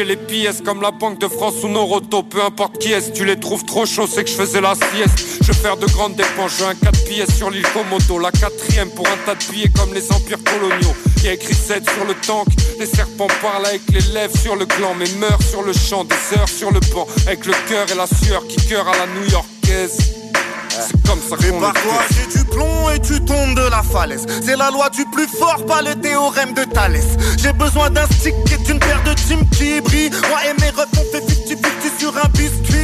Les 0.07 0.17
pièces 0.17 0.63
comme 0.65 0.81
la 0.81 0.93
Banque 0.93 1.21
de 1.21 1.29
France 1.29 1.63
ou 1.63 1.69
Noroto, 1.69 2.23
peu 2.23 2.43
importe 2.43 2.79
qui 2.79 2.91
est, 2.91 3.13
tu 3.13 3.27
les 3.27 3.39
trouves 3.39 3.65
trop 3.67 3.85
chauds, 3.85 4.07
c'est 4.07 4.25
que 4.25 4.31
je 4.31 4.35
faisais 4.35 4.61
la 4.61 4.75
sieste. 4.75 5.39
Je 5.43 5.49
vais 5.49 5.59
faire 5.59 5.77
de 5.77 5.87
grandes 5.87 6.17
dépenses, 6.17 6.53
j'ai 6.59 6.65
un 6.65 6.75
4 6.75 7.05
pièces 7.05 7.37
sur 7.37 7.51
l'île 7.51 7.67
Komodo, 7.75 8.19
la 8.19 8.33
quatrième 8.33 8.89
pour 8.91 9.07
un 9.07 9.17
tas 9.27 9.35
de 9.35 9.53
billets 9.53 9.69
comme 9.69 9.93
les 9.93 10.11
empires 10.11 10.43
coloniaux. 10.43 10.95
Il 11.23 11.31
écrit 11.31 11.55
7 11.55 11.89
sur 11.91 12.07
le 12.07 12.15
tank, 12.15 12.47
les 12.79 12.87
serpents 12.87 13.29
parlent 13.43 13.67
avec 13.67 13.83
les 13.93 14.01
lèvres 14.15 14.37
sur 14.37 14.57
le 14.57 14.65
gland, 14.65 14.95
mais 14.99 15.09
meurent 15.19 15.43
sur 15.43 15.63
le 15.63 15.75
champ, 15.75 16.05
des 16.05 16.39
heures 16.39 16.49
sur 16.49 16.71
le 16.73 16.81
banc, 16.95 17.07
avec 17.27 17.45
le 17.45 17.53
cœur 17.69 17.87
et 17.93 17.95
la 17.95 18.07
sueur 18.07 18.47
qui 18.49 18.57
cœur 18.69 18.89
à 18.89 18.97
la 18.97 19.07
new-yorkaise. 19.07 20.20
C'est 20.81 21.07
comme 21.07 21.21
ça 21.21 21.37
qu'on 21.37 21.43
Prépare-toi, 21.43 22.03
j'ai 22.11 22.39
du 22.39 22.45
plomb 22.47 22.91
et 22.95 23.01
tu 23.01 23.21
tombes 23.25 23.55
de 23.55 23.71
la 23.71 23.83
falaise. 23.83 24.27
C'est 24.45 24.57
la 24.57 24.71
loi 24.71 24.89
du 24.91 25.05
plus 25.07 25.27
fort, 25.27 25.65
pas 25.67 25.83
le 25.83 25.95
théorème 25.95 26.55
de 26.55 26.65
Thalès. 26.65 27.07
J'ai 27.39 27.53
besoin 27.53 27.91
d'un 27.91 28.07
stick 28.07 28.35
et 28.53 28.57
d'une 28.65 28.79
paire 28.79 29.03
de 29.05 29.15
teams 29.15 29.49
qui 29.51 29.81
brillent. 29.81 30.11
Moi 30.29 30.39
et 30.49 30.61
mes 30.61 30.71
refs, 30.71 30.89
on 30.99 31.05
fait 31.13 31.21
50-50 31.55 31.60
sur 32.11 32.25
un 32.25 32.29
biscuit. 32.31 32.81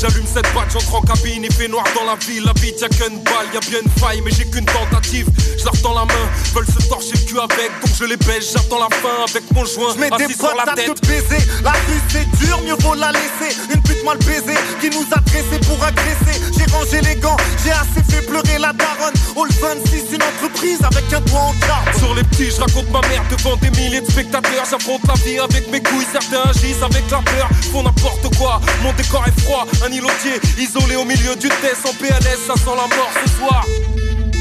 J'allume 0.00 0.26
cette 0.32 0.52
boîte, 0.52 0.70
j'entre 0.72 0.94
en 0.94 1.00
cabine, 1.00 1.42
il 1.42 1.52
fait 1.52 1.66
noir 1.66 1.84
dans 1.94 2.04
la 2.04 2.14
ville. 2.14 2.44
La 2.44 2.52
vie, 2.60 2.72
y'a 2.80 2.88
qu'une 2.88 3.18
balle, 3.24 3.48
y'a 3.52 3.60
bien 3.60 3.80
une 3.82 3.90
faille, 4.00 4.20
mais 4.24 4.30
j'ai 4.30 4.44
qu'une 4.44 4.64
tentative. 4.64 5.26
Je 5.58 5.82
tends 5.82 5.94
la 5.94 6.04
main, 6.04 6.26
veulent 6.54 6.66
se 6.66 6.88
torcher 6.88 7.12
le 7.14 7.26
cul 7.26 7.38
avec, 7.38 7.70
donc 7.82 7.90
je 7.98 8.04
les 8.04 8.16
baisse, 8.16 8.52
j'attends 8.52 8.78
la 8.78 8.94
fin 8.96 9.24
avec 9.28 9.50
mon 9.52 9.64
joint. 9.64 9.94
Je 9.94 10.00
mets 10.00 10.10
des 10.10 10.32
sur 10.34 10.54
la 10.54 10.62
potes 10.62 10.68
à 10.68 10.74
tête. 10.74 11.00
te 11.00 11.06
baiser. 11.06 11.42
La 11.62 11.72
rue 11.72 12.00
c'est 12.08 12.30
dur, 12.38 12.60
mieux 12.64 12.76
vaut 12.78 12.94
la 12.94 13.12
laisser. 13.12 13.56
Une 13.74 13.82
pute 13.82 14.04
mal 14.04 14.18
baisée 14.18 14.58
qui 14.80 14.88
nous 14.90 15.06
a 15.10 15.20
dressés 15.20 15.60
pour 15.66 15.82
agresser. 15.82 16.40
J'ai 16.56 16.72
rangé 16.72 17.00
les 17.00 17.16
gants, 17.16 17.36
j'ai 17.64 17.72
assez 17.72 18.02
fait 18.08 18.22
pleurer 18.22 18.58
la 18.58 18.72
daronne. 18.72 19.14
All 19.36 19.50
26, 19.50 20.14
une 20.14 20.22
entreprise 20.22 20.78
avec 20.82 21.12
un 21.12 21.20
toit 21.22 21.40
en 21.40 21.54
carbone. 21.66 21.98
Sur 21.98 22.14
les 22.14 22.24
petits, 22.24 22.50
je 22.50 22.60
raconte 22.60 22.90
ma 22.90 23.00
mère 23.08 23.24
devant 23.30 23.56
des 23.56 23.70
milliers 23.70 24.00
de 24.00 24.10
spectateurs. 24.10 24.64
J'affronte 24.70 25.02
la 25.08 25.14
vie 25.14 25.38
avec 25.38 25.70
mes 25.70 25.82
couilles, 25.82 26.06
certains 26.12 26.48
agissent 26.48 26.82
avec 26.82 27.10
la 27.10 27.18
peur. 27.18 27.48
Font 27.72 27.82
n'importe 27.98 28.36
quoi, 28.36 28.60
mon 28.82 28.92
décor 28.92 29.24
est 29.26 29.40
froid. 29.40 29.66
Un 29.84 29.90
îlotier 29.90 30.40
isolé 30.58 30.96
au 30.96 31.04
milieu 31.04 31.34
du 31.36 31.48
test 31.48 31.84
en 31.84 31.92
PLS, 31.94 32.38
ça 32.46 32.54
sent 32.54 32.76
la 32.76 32.96
mort 32.96 33.10
ce 33.24 33.30
soir. 33.36 33.64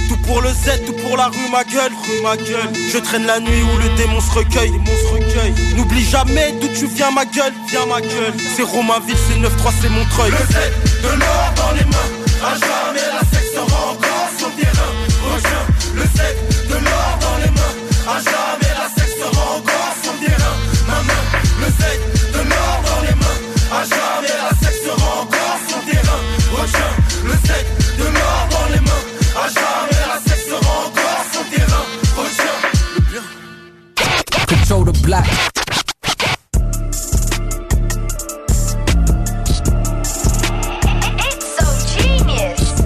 Tout 0.08 0.18
pour 0.26 0.42
le 0.42 0.50
Z, 0.50 0.86
tout 0.86 0.94
pour 0.94 1.18
la 1.18 1.26
rue, 1.26 1.50
ma 1.52 1.64
gueule, 1.64 1.92
rue, 1.92 2.22
ma 2.24 2.38
gueule. 2.38 2.72
Je 2.94 2.98
traîne 2.98 3.26
la 3.26 3.40
nuit 3.40 3.64
où 3.64 3.78
le 3.78 3.90
démon 3.98 4.22
se 4.22 4.32
recueille, 4.32 4.72
démon 4.72 4.86
se 4.86 5.14
recueille. 5.14 5.54
N'oublie 5.76 6.06
jamais 6.06 6.54
d'où 6.62 6.68
tu 6.68 6.88
viens, 6.88 7.12
ma 7.12 7.26
gueule, 7.26 7.54
viens, 7.70 7.86
ma 7.86 8.02
gueule. 8.02 8.34
C'est 8.56 8.64
Romainville, 8.64 9.18
c'est 9.28 9.40
9-3, 9.40 9.74
c'est 9.82 9.90
Montreuil. 9.90 10.32
Le 10.32 10.38
Z 10.38 10.58
de 11.04 11.10
l'or 11.20 11.54
dans 11.56 11.72
les 11.72 11.86
mains, 11.86 12.10
à 12.44 12.54
jamais 12.54 13.08
la 13.12 13.20
sexe 13.32 13.54
sera 13.54 13.92
encore 13.92 14.30
sur 14.38 14.48
le 14.48 14.62
terrain. 14.62 14.92
Retiens 15.34 15.66
le 15.96 16.04
Z 16.04 16.70
de 16.70 16.76
l'or 16.76 17.18
dans 17.22 17.38
les 17.44 17.52
mains, 17.52 17.76
à 18.08 18.20
jamais 18.20 18.74
la 18.80 18.88
sexe 18.96 19.18
sera 19.20 19.58
encore 19.58 19.94
sur 20.04 20.14
le 20.14 20.26
terrain. 20.26 20.56
Ma 20.88 21.02
main, 21.04 21.24
le 21.62 21.68
Z 21.68 22.07
Le 27.38 27.48
Z 27.48 27.52
de 27.98 28.04
dans 28.04 28.68
les 28.72 28.80
mains, 28.80 29.04
à 29.36 29.48
jamais 29.48 30.02
la 30.08 30.18
sexe 30.28 30.46
sera 30.48 30.74
encore 30.86 31.24
sur 31.32 31.42
le 31.44 31.48
terrain. 31.56 31.86
Retiens 32.18 32.58
le 32.96 33.02
bien. 33.12 33.24
Control 34.48 34.84
the 34.86 35.02
black. 35.04 35.28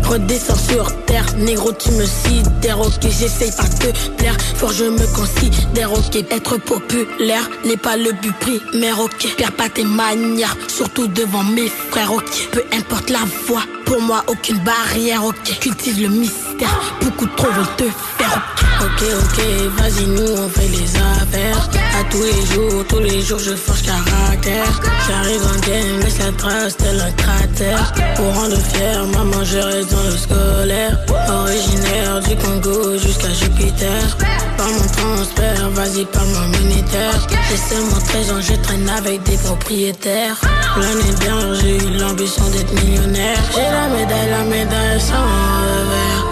Redescends 0.03 0.55
sur 0.69 0.85
terre, 1.05 1.10
négro 1.37 1.71
tu 1.71 1.91
me 1.91 2.05
sidères, 2.05 2.79
ok 2.79 3.01
j'essaye 3.03 3.51
pas 3.51 3.63
de 3.63 4.15
plaire, 4.17 4.37
fort 4.55 4.71
je 4.71 4.85
me 4.85 5.05
considère, 5.15 5.91
ok 5.93 6.15
être 6.31 6.57
populaire 6.57 7.49
n'est 7.65 7.77
pas 7.77 7.97
le 7.97 8.11
but 8.13 8.33
primaire, 8.39 8.99
ok. 8.99 9.35
Perds 9.37 9.51
pas 9.53 9.69
tes 9.69 9.83
manières, 9.83 10.55
surtout 10.67 11.07
devant 11.07 11.43
mes 11.43 11.69
frères, 11.89 12.11
ok. 12.13 12.23
Peu 12.51 12.63
importe 12.73 13.09
la 13.09 13.19
voix, 13.47 13.63
pour 13.85 14.01
moi 14.01 14.23
aucune 14.27 14.59
barrière, 14.59 15.23
ok. 15.25 15.59
Cultive 15.59 16.01
le 16.01 16.09
mystère, 16.09 16.95
beaucoup 17.01 17.27
trop 17.37 17.51
veulent 17.51 17.75
te 17.77 17.83
faire, 18.17 18.41
ok. 18.81 19.01
Ok 19.01 19.43
vas-y 19.77 20.05
nous 20.07 20.31
on 20.37 20.49
fait 20.49 20.67
les 20.67 20.95
affaires, 20.95 21.69
à 21.99 22.03
tous 22.09 22.23
les 22.23 22.45
jours, 22.53 22.85
tous 22.87 22.99
les 22.99 23.21
jours 23.21 23.39
je 23.39 23.55
forge 23.55 23.81
caractère, 23.83 24.81
j'arrive 25.07 25.41
en 25.43 25.59
game, 25.67 25.99
laisse 26.03 26.19
la 26.19 26.31
trace 26.31 26.77
tel 26.77 26.99
un 26.99 27.11
cratère, 27.11 27.93
pour 28.15 28.33
rendre 28.35 28.57
fier, 28.57 29.05
maman 29.07 29.43
je 29.43 29.59
dans 29.59 30.03
le 30.03 30.17
scolaire, 30.17 30.97
originaire 31.29 32.19
du 32.21 32.35
Congo 32.35 32.97
jusqu'à 32.97 33.33
Jupiter, 33.33 34.17
par 34.57 34.67
mon 34.67 34.87
transfert, 34.97 35.69
vas-y 35.71 36.05
par 36.05 36.25
mon 36.25 36.47
militaire, 36.57 37.27
j'ai 37.49 37.57
seulement 37.57 37.99
13 37.99 38.31
ans, 38.31 38.41
je 38.41 38.53
traîne 38.61 38.89
avec 38.89 39.23
des 39.23 39.37
propriétaires, 39.37 40.39
l'année 40.77 41.15
dernière 41.19 41.55
j'ai 41.55 41.77
eu 41.77 41.97
l'ambition 41.97 42.43
d'être 42.49 42.73
millionnaire, 42.83 43.39
j'ai 43.53 43.61
la 43.61 43.87
médaille, 43.89 44.29
la 44.29 44.43
médaille 44.43 45.01
sans 45.01 45.23
revers. 45.23 46.31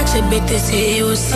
Accès 0.00 0.22
BTC 0.22 1.02
aussi. 1.02 1.34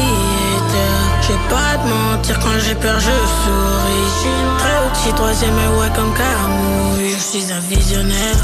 Je 1.23 1.29
vais 1.29 1.39
pas 1.49 1.79
te 1.79 1.89
mentir, 1.89 2.39
quand 2.41 2.59
j'ai 2.67 2.75
peur, 2.75 2.99
je 2.99 3.11
souris. 3.11 4.05
Je 4.07 4.21
suis 4.21 4.29
une 4.29 4.57
très 4.59 5.09
haute, 5.11 5.17
troisième 5.17 5.55
et 5.55 5.81
ouais 5.81 5.89
comme 5.95 6.13
Camouille. 6.15 7.11
Je 7.11 7.39
suis 7.39 7.53
un 7.53 7.61
visionnaire. 7.61 8.37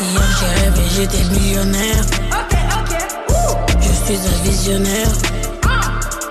Hier 0.00 0.22
j'ai 0.40 0.64
rêvé, 0.64 0.82
j'étais 0.94 1.24
millionnaire. 1.38 2.04
Suis 4.04 4.16
un 4.16 4.42
visionnaire. 4.42 5.12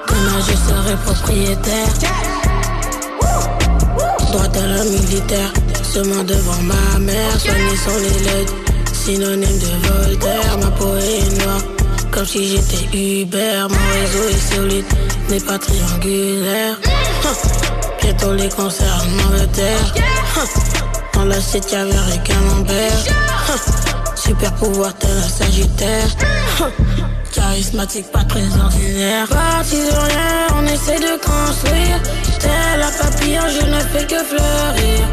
Demain 0.07 0.39
je 0.45 0.51
serai 0.51 0.95
propriétaire. 1.05 1.93
Droite 4.31 4.57
à 4.57 4.67
la 4.67 4.83
militaire, 4.83 5.51
seulement 5.83 6.23
devant 6.23 6.61
ma 6.63 6.99
mère. 6.99 7.39
Sur 7.39 7.53
les 7.97 8.19
lettres, 8.25 8.53
synonyme 8.93 9.59
de 9.59 9.87
Voltaire. 9.87 10.57
Ma 10.59 10.71
peau 10.71 10.95
est 10.97 11.43
noire, 11.43 11.61
comme 12.11 12.25
si 12.25 12.49
j'étais 12.49 12.97
Uber. 12.97 13.67
Mon 13.69 13.85
réseau 13.93 14.27
est 14.29 14.55
solide, 14.55 14.85
n'est 15.29 15.39
pas 15.39 15.57
triangulaire. 15.57 16.77
Bientôt 18.01 18.33
les 18.33 18.49
concerts 18.49 19.05
en 19.05 19.33
Angleterre. 19.33 19.93
Dans 21.13 21.25
l'assiette, 21.25 21.71
y'avait 21.71 21.95
un 21.95 22.17
camembert. 22.17 23.03
Super 24.15 24.53
pouvoir 24.55 24.93
tel 24.95 25.17
un 25.17 25.29
sagittaire. 25.29 26.07
Charismatique, 27.33 28.11
pas 28.11 28.23
très 28.23 28.43
ordinaire. 28.59 29.27
Parti 29.27 29.77
de 29.77 29.91
rien, 29.91 30.47
on 30.55 30.65
essaie 30.65 30.99
de 30.99 31.17
construire. 31.19 31.99
Tel 32.39 32.81
un 32.81 32.91
papillon, 32.91 33.43
je 33.47 33.65
ne 33.65 33.79
fais 33.79 34.05
que 34.05 34.23
fleurir. 34.23 35.07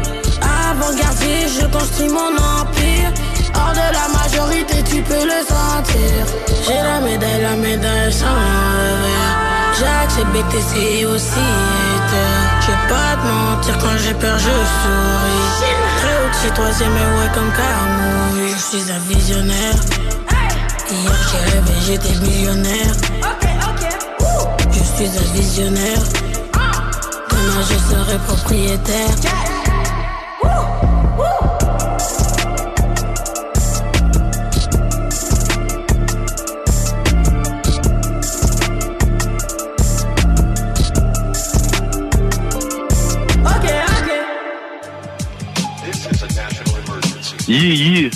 Avant-gardiste, 0.69 1.61
je 1.61 1.65
construis 1.67 2.09
mon 2.09 2.35
empire. 2.35 3.11
Hors 3.55 3.71
de 3.71 3.87
la 3.93 4.07
majorité, 4.19 4.83
tu 4.83 5.01
peux 5.01 5.25
le 5.25 5.39
sentir. 5.47 6.25
J'ai 6.65 6.81
la 6.81 6.99
médaille, 6.99 7.41
la 7.41 7.55
médaille 7.55 8.13
sans 8.13 8.25
revers. 8.25 9.49
J'accepte 9.79 10.27
BTC 10.33 11.05
aussi 11.05 11.49
Je 12.61 12.67
vais 12.67 12.87
pas 12.89 13.15
te 13.15 13.27
mentir 13.27 13.77
quand 13.79 13.97
j'ai 13.97 14.13
peur 14.13 14.37
je 14.37 14.49
souris 14.49 15.73
Très 16.01 16.49
haut 16.49 16.53
troisième 16.53 16.91
et 16.91 17.19
ouais 17.19 17.31
comme 17.33 17.51
Camouille 17.51 18.51
Je 18.51 18.77
suis 18.77 18.91
un 18.91 18.99
visionnaire 19.07 19.75
Hier 20.91 21.13
j'ai 21.31 21.51
rêvé 21.51 21.73
j'étais 21.85 22.19
millionnaire. 22.19 22.93
Je 24.71 24.79
suis 24.79 25.05
un 25.05 25.33
visionnaire. 25.33 26.03
Demain 27.29 27.61
je 27.69 27.77
serai 27.93 28.17
propriétaire. 28.27 29.15
Yi, 47.47 48.11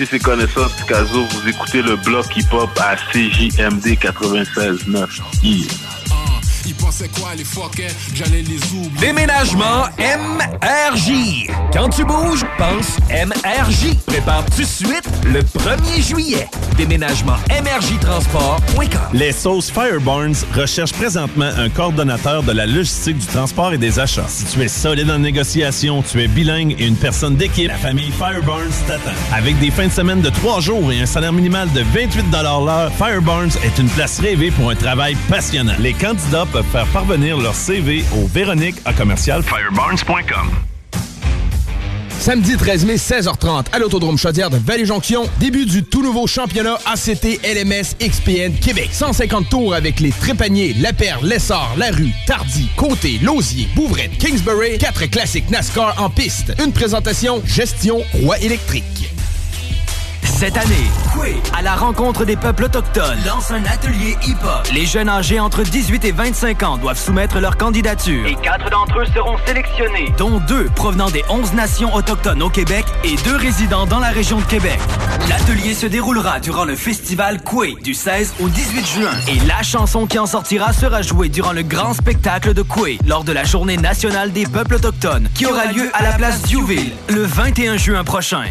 yi, 0.00 0.06
si 0.06 0.10
c'est 0.10 0.18
connaissance 0.18 0.72
Picasso, 0.72 1.24
vous 1.24 1.48
écoutez 1.48 1.82
le 1.82 1.96
bloc 1.96 2.26
hip-hop 2.36 2.70
à 2.80 2.96
CJMD 2.96 3.96
96.9. 3.98 5.06
Yi. 5.42 5.68
Ils 6.66 6.74
pensaient 6.74 7.08
quoi 7.08 7.34
les 7.36 7.44
fuckers? 7.44 7.90
J'allais 8.14 8.40
les 8.40 8.60
oublier. 8.72 8.98
Déménagement 8.98 9.84
MRJ. 9.98 11.48
Quand 11.72 11.90
tu 11.90 12.04
bouges, 12.04 12.44
pense 12.56 12.98
MRJ. 13.10 13.96
Prépare 14.06 14.44
tout 14.46 14.62
de 14.62 14.66
suite 14.66 15.04
le 15.26 15.40
1er 15.40 16.02
juillet. 16.02 16.48
Déménagement. 16.76 17.36
Les 19.12 19.32
sauces 19.32 19.70
Fireburns 19.70 20.44
recherchent 20.54 20.92
présentement 20.92 21.50
un 21.56 21.68
coordonnateur 21.68 22.42
de 22.42 22.52
la 22.52 22.66
logistique 22.66 23.18
du 23.18 23.26
transport 23.26 23.72
et 23.72 23.78
des 23.78 23.98
achats. 23.98 24.26
Si 24.28 24.44
tu 24.44 24.62
es 24.62 24.68
solide 24.68 25.10
en 25.10 25.18
négociation, 25.18 26.02
tu 26.02 26.22
es 26.22 26.28
bilingue 26.28 26.76
et 26.78 26.86
une 26.86 26.96
personne 26.96 27.36
d'équipe, 27.36 27.68
la 27.68 27.76
famille 27.76 28.10
Fireburns 28.10 28.72
t'attend. 28.86 29.10
Avec 29.32 29.58
des 29.60 29.70
fins 29.70 29.86
de 29.86 29.92
semaine 29.92 30.20
de 30.20 30.30
trois 30.30 30.60
jours 30.60 30.92
et 30.92 31.00
un 31.00 31.06
salaire 31.06 31.32
minimal 31.32 31.70
de 31.72 31.80
28 31.80 32.24
l'heure, 32.42 32.90
Fireburns 32.92 33.56
est 33.64 33.78
une 33.78 33.88
place 33.88 34.20
rêvée 34.20 34.50
pour 34.50 34.70
un 34.70 34.76
travail 34.76 35.16
passionnant. 35.28 35.74
Les 35.78 35.92
candidats 35.92 36.46
peuvent 36.50 36.64
faire 36.72 36.86
parvenir 36.86 37.38
leur 37.38 37.54
CV 37.54 38.04
au 38.16 38.26
Véronique 38.26 38.76
à 38.84 38.92
commercial 38.92 39.42
fireburns.com. 39.42 40.73
Samedi 42.24 42.56
13 42.56 42.86
mai, 42.86 42.96
16h30, 42.96 43.66
à 43.70 43.78
l'Autodrome 43.78 44.16
Chaudière 44.16 44.48
de 44.48 44.56
Vallée-Jonction, 44.56 45.28
début 45.40 45.66
du 45.66 45.84
tout 45.84 46.00
nouveau 46.02 46.26
championnat 46.26 46.78
ACT 46.86 47.38
LMS 47.44 47.96
XPN 48.00 48.54
Québec. 48.54 48.88
150 48.92 49.50
tours 49.50 49.74
avec 49.74 50.00
les 50.00 50.08
Trépaniers, 50.08 50.74
La 50.80 50.94
Perle, 50.94 51.26
Lessard, 51.28 51.74
La 51.76 51.90
Rue, 51.90 52.14
Tardy, 52.26 52.70
Côté, 52.78 53.18
Lausier, 53.22 53.68
Bouvrette, 53.76 54.16
Kingsbury, 54.16 54.78
quatre 54.78 55.04
classiques 55.04 55.50
NASCAR 55.50 56.02
en 56.02 56.08
piste. 56.08 56.54
Une 56.64 56.72
présentation 56.72 57.42
Gestion 57.44 58.02
Roi 58.14 58.38
électrique. 58.38 59.03
Cette 60.36 60.56
année, 60.56 60.90
Coué, 61.12 61.36
à 61.56 61.62
la 61.62 61.76
rencontre 61.76 62.24
des 62.24 62.34
peuples 62.34 62.64
autochtones, 62.64 63.18
lance 63.24 63.52
un 63.52 63.64
atelier 63.66 64.16
hip-hop. 64.26 64.66
Les 64.74 64.84
jeunes 64.84 65.08
âgés 65.08 65.38
entre 65.38 65.62
18 65.62 66.04
et 66.04 66.10
25 66.10 66.62
ans 66.64 66.76
doivent 66.76 66.98
soumettre 66.98 67.38
leur 67.38 67.56
candidature. 67.56 68.26
Et 68.26 68.34
quatre 68.34 68.68
d'entre 68.68 68.98
eux 68.98 69.06
seront 69.14 69.36
sélectionnés, 69.46 70.12
dont 70.18 70.40
deux 70.40 70.64
provenant 70.74 71.08
des 71.08 71.22
11 71.30 71.52
nations 71.52 71.94
autochtones 71.94 72.42
au 72.42 72.50
Québec 72.50 72.84
et 73.04 73.14
deux 73.24 73.36
résidents 73.36 73.86
dans 73.86 74.00
la 74.00 74.08
région 74.08 74.40
de 74.40 74.44
Québec. 74.46 74.80
L'atelier 75.28 75.72
se 75.72 75.86
déroulera 75.86 76.40
durant 76.40 76.64
le 76.64 76.74
festival 76.74 77.40
Coué 77.40 77.76
du 77.84 77.94
16 77.94 78.34
au 78.40 78.48
18 78.48 78.86
juin. 78.86 79.12
Et 79.28 79.38
la 79.46 79.62
chanson 79.62 80.06
qui 80.06 80.18
en 80.18 80.26
sortira 80.26 80.72
sera 80.72 81.02
jouée 81.02 81.28
durant 81.28 81.52
le 81.52 81.62
grand 81.62 81.94
spectacle 81.94 82.54
de 82.54 82.62
Coué 82.62 82.98
lors 83.06 83.22
de 83.22 83.32
la 83.32 83.44
Journée 83.44 83.76
nationale 83.76 84.32
des 84.32 84.46
peuples 84.46 84.74
autochtones 84.74 85.28
qui 85.32 85.46
aura 85.46 85.66
lieu 85.66 85.88
à 85.94 86.02
la 86.02 86.12
place 86.12 86.42
Duville 86.42 86.92
le 87.08 87.22
21 87.22 87.76
juin 87.76 88.02
prochain. 88.02 88.42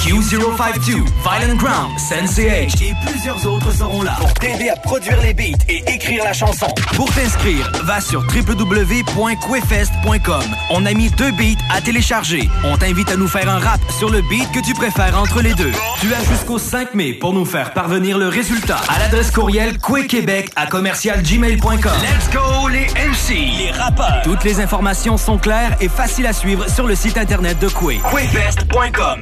Q052, 0.00 1.04
Violent 1.22 1.56
Ground, 1.56 1.98
Sensei 1.98 2.48
H 2.48 2.82
et 2.82 2.94
plusieurs 3.06 3.46
autres 3.46 3.70
seront 3.72 4.00
là 4.02 4.16
pour 4.18 4.32
t'aider 4.34 4.68
à 4.70 4.76
produire 4.76 5.20
les 5.20 5.34
beats 5.34 5.58
et 5.68 5.84
écrire 5.86 6.24
la 6.24 6.32
chanson. 6.32 6.66
Pour 6.96 7.12
t'inscrire, 7.12 7.70
va 7.84 8.00
sur 8.00 8.20
www.quefest.com. 8.20 10.42
On 10.70 10.86
a 10.86 10.94
mis 10.94 11.10
deux 11.10 11.30
beats 11.32 11.60
à 11.70 11.82
télécharger. 11.82 12.48
On 12.64 12.78
t'invite 12.78 13.10
à 13.10 13.16
nous 13.16 13.28
faire 13.28 13.50
un 13.50 13.58
rap 13.58 13.80
sur 13.98 14.08
le 14.08 14.22
beat 14.22 14.50
que 14.52 14.60
tu 14.64 14.72
préfères 14.72 15.18
entre 15.18 15.42
les 15.42 15.52
deux. 15.52 15.72
Tu 16.00 16.14
as 16.14 16.24
jusqu'au 16.24 16.58
5 16.58 16.94
mai 16.94 17.12
pour 17.12 17.34
nous 17.34 17.44
faire 17.44 17.74
parvenir 17.74 18.16
le 18.16 18.28
résultat 18.28 18.80
à 18.88 18.98
l'adresse 18.98 19.30
courriel 19.30 19.76
quequebec 19.78 20.50
à 20.56 20.66
commercialgmail.com. 20.66 21.92
Let's 22.02 22.30
go 22.32 22.68
les 22.68 22.86
MC, 22.94 23.34
les 23.58 23.70
rappeurs. 23.72 24.22
Toutes 24.24 24.44
les 24.44 24.60
informations 24.60 25.18
sont 25.18 25.36
claires 25.36 25.76
et 25.80 25.88
faciles 25.88 26.26
à 26.26 26.32
suivre 26.32 26.70
sur 26.70 26.86
le 26.86 26.94
site 26.94 27.18
internet 27.18 27.58
de 27.58 27.68
Quay. 27.68 28.00
Quefest.com. 28.10 29.20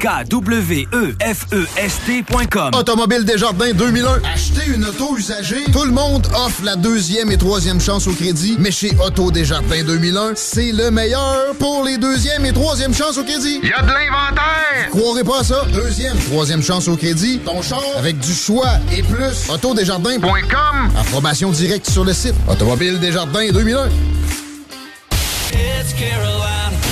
Automobile 2.75 3.25
Desjardins 3.25 3.73
2001. 3.73 4.21
Acheter 4.33 4.71
une 4.75 4.85
auto 4.85 5.17
usagée. 5.17 5.65
Tout 5.73 5.85
le 5.85 5.93
monde 5.93 6.27
offre 6.35 6.63
la 6.65 6.77
deuxième 6.77 7.31
et 7.31 7.37
troisième 7.37 7.81
chance 7.81 8.07
au 8.07 8.13
crédit. 8.13 8.57
Mais 8.59 8.71
chez 8.71 8.97
Auto 9.05 9.31
Desjardins 9.31 9.83
2001, 9.85 10.33
c'est 10.35 10.73
le 10.73 10.91
meilleur 10.91 11.55
pour 11.59 11.85
les 11.85 11.97
deuxième 11.97 12.45
et 12.45 12.53
troisième 12.53 12.95
chances 12.95 13.19
au 13.19 13.25
crédit. 13.25 13.61
Il 13.63 13.69
y 13.69 13.73
a 13.73 13.83
de 13.83 13.89
l'inventaire. 13.89 14.91
Croirez 14.91 15.25
pas 15.25 15.41
à 15.41 15.45
ça? 15.45 15.65
Deuxième, 15.73 16.17
troisième 16.19 16.63
chance 16.63 16.89
au 16.89 16.97
crédit. 16.97 17.39
Ton 17.39 17.63
char 17.63 17.83
avec 17.97 18.19
du 18.19 18.35
choix 18.35 18.69
et 18.97 19.03
plus. 19.03 19.49
Autodesjardins.com. 19.51 20.91
Information 20.99 21.51
directe 21.51 21.89
sur 21.91 22.05
le 22.05 22.13
site. 22.13 22.35
Automobile 22.51 22.99
Desjardins 23.01 23.51
2001. 23.53 23.89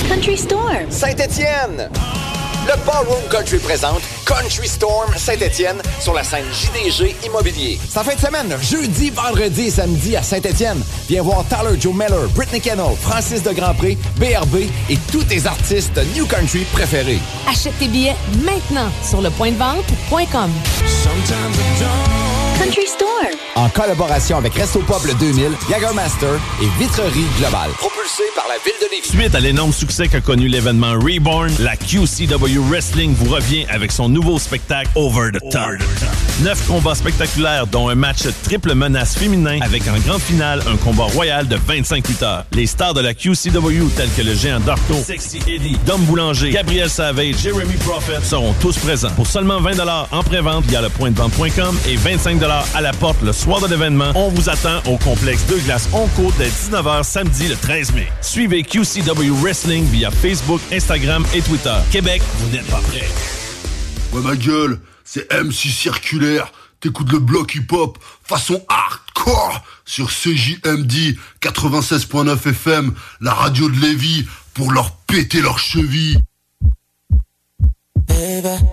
Country 0.09 0.37
Storm. 0.37 0.89
Saint-Étienne. 0.89 1.89
Le 2.67 2.75
Ballroom 2.85 3.23
Country 3.31 3.59
présente 3.59 4.01
Country 4.25 4.67
Storm 4.67 5.15
Saint-Étienne 5.15 5.81
sur 6.01 6.13
la 6.13 6.21
scène 6.21 6.43
JDG 6.51 7.15
Immobilier. 7.25 7.79
C'est 7.87 7.99
en 7.99 8.03
fin 8.03 8.15
de 8.15 8.19
semaine, 8.19 8.57
jeudi, 8.61 9.09
vendredi 9.09 9.67
et 9.67 9.71
samedi 9.71 10.17
à 10.17 10.21
Saint-Étienne. 10.21 10.83
Viens 11.07 11.21
voir 11.21 11.45
Tyler 11.47 11.79
Joe 11.79 11.93
Miller, 11.93 12.27
Britney 12.35 12.59
Kennel, 12.59 12.93
Francis 12.99 13.41
de 13.41 13.51
Grandpré, 13.51 13.97
BRB 14.17 14.65
et 14.89 14.97
tous 15.13 15.23
tes 15.23 15.45
artistes 15.45 15.97
New 16.13 16.25
Country 16.25 16.65
préférés. 16.73 17.19
Achète 17.49 17.77
tes 17.79 17.87
billets 17.87 18.17
maintenant 18.43 18.89
sur 19.01 19.21
le 19.21 19.29
point 19.29 19.51
de 19.51 19.57
vente.com. 19.57 20.51
Country. 22.57 22.87
En 23.55 23.69
collaboration 23.69 24.37
avec 24.37 24.53
Resto 24.53 24.79
Pop 24.79 25.03
le 25.05 25.13
2000, 25.15 25.49
Jagermaster 25.69 26.39
et 26.61 26.67
Vitrerie 26.79 27.25
Globale. 27.39 27.71
Propulsé 27.71 28.23
par 28.35 28.45
la 28.47 28.55
ville 28.63 28.79
de 28.79 28.91
Lévis. 28.91 29.09
Suite 29.09 29.33
à 29.33 29.39
l'énorme 29.39 29.73
succès 29.73 30.07
qu'a 30.07 30.21
connu 30.21 30.47
l'événement 30.47 30.93
Reborn, 30.93 31.51
la 31.59 31.75
QCW 31.75 32.59
Wrestling 32.69 33.15
vous 33.15 33.33
revient 33.33 33.65
avec 33.69 33.91
son 33.91 34.09
nouveau 34.09 34.37
spectacle 34.37 34.89
Over 34.93 35.31
the 35.31 35.39
Top. 35.51 35.71
Neuf 36.43 36.67
combats 36.67 36.93
spectaculaires, 36.93 37.65
dont 37.65 37.89
un 37.89 37.95
match 37.95 38.27
triple 38.43 38.75
menace 38.75 39.17
féminin 39.17 39.59
avec 39.61 39.87
en 39.87 39.97
grande 40.05 40.21
finale 40.21 40.61
un 40.71 40.77
combat 40.77 41.05
royal 41.05 41.47
de 41.47 41.55
25 41.55 42.07
lutteurs. 42.07 42.45
Les 42.51 42.67
stars 42.67 42.93
de 42.93 43.01
la 43.01 43.15
QCW 43.15 43.89
tels 43.95 44.11
que 44.15 44.21
le 44.21 44.35
géant 44.35 44.59
Darko, 44.59 44.93
Sexy 45.03 45.39
Eddie, 45.47 45.77
Dom 45.87 46.01
Boulanger, 46.01 46.51
Gabriel 46.51 46.91
Savage, 46.91 47.37
Jeremy 47.41 47.75
Prophet 47.85 48.23
seront 48.23 48.53
tous 48.61 48.77
présents. 48.77 49.11
Pour 49.15 49.25
seulement 49.25 49.59
20 49.59 49.79
en 50.11 50.23
pré-vente 50.23 50.65
via 50.65 50.81
le 50.81 50.89
point 50.89 51.09
de 51.09 51.17
vente.com 51.17 51.75
et 51.87 51.95
25 51.95 52.39
à 52.49 52.81
la 52.81 52.93
porte 52.93 53.21
le 53.21 53.33
soir 53.33 53.59
de 53.59 53.67
l'événement, 53.67 54.11
on 54.15 54.29
vous 54.29 54.49
attend 54.49 54.81
au 54.85 54.97
complexe 54.97 55.45
Deux 55.47 55.59
Glaces 55.59 55.89
Onco 55.91 56.31
dès 56.37 56.47
19h 56.47 57.03
samedi 57.03 57.47
le 57.49 57.55
13 57.55 57.93
mai. 57.93 58.07
Suivez 58.21 58.63
QCW 58.63 59.31
Wrestling 59.41 59.85
via 59.85 60.11
Facebook, 60.11 60.61
Instagram 60.71 61.25
et 61.33 61.41
Twitter. 61.41 61.75
Québec, 61.91 62.21
vous 62.37 62.49
n'êtes 62.49 62.67
pas 62.67 62.79
prêts. 62.79 63.09
Ouais 64.13 64.21
ma 64.21 64.35
gueule, 64.35 64.79
c'est 65.03 65.31
MC 65.33 65.67
Circulaire. 65.69 66.51
T'écoutes 66.79 67.11
le 67.11 67.19
bloc 67.19 67.53
hip-hop 67.55 67.97
façon 68.23 68.63
hardcore 68.69 69.63
sur 69.83 70.09
CJMD 70.09 71.17
96.9 71.41 72.49
FM, 72.49 72.93
la 73.19 73.33
radio 73.33 73.69
de 73.69 73.77
Lévis, 73.79 74.25
pour 74.53 74.71
leur 74.71 74.91
péter 74.91 75.41
leurs 75.41 75.59
chevilles. 75.59 76.19
Baby, 78.07 78.63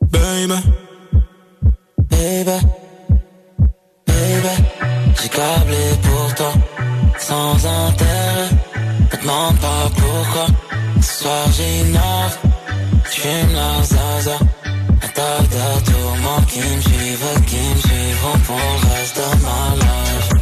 baby, 0.00 0.54
baby, 2.16 2.58
baby, 4.06 4.54
j'ai 5.20 5.28
câblé 5.28 5.84
pour 6.06 6.34
toi, 6.34 6.52
sans 7.18 7.54
intérêt. 7.66 8.50
Ne 9.12 9.16
demande 9.22 9.56
pas 9.66 9.84
pourquoi. 10.00 10.46
Ce 11.00 11.22
soir 11.22 11.44
j'innove, 11.56 12.38
j'fume 13.10 13.52
la 13.54 13.82
zaza. 13.82 14.38
Un 15.04 15.08
tas 15.18 15.42
de 15.54 15.90
tourments 15.90 16.44
qui 16.50 16.60
me 16.60 16.80
suivent, 16.80 17.44
qui 17.50 17.62
me 17.74 17.80
suivront 17.86 18.38
pour 18.46 18.56
le 18.56 18.88
reste 18.94 19.16
de 19.16 19.42
ma 19.44 19.60
life. 19.84 20.35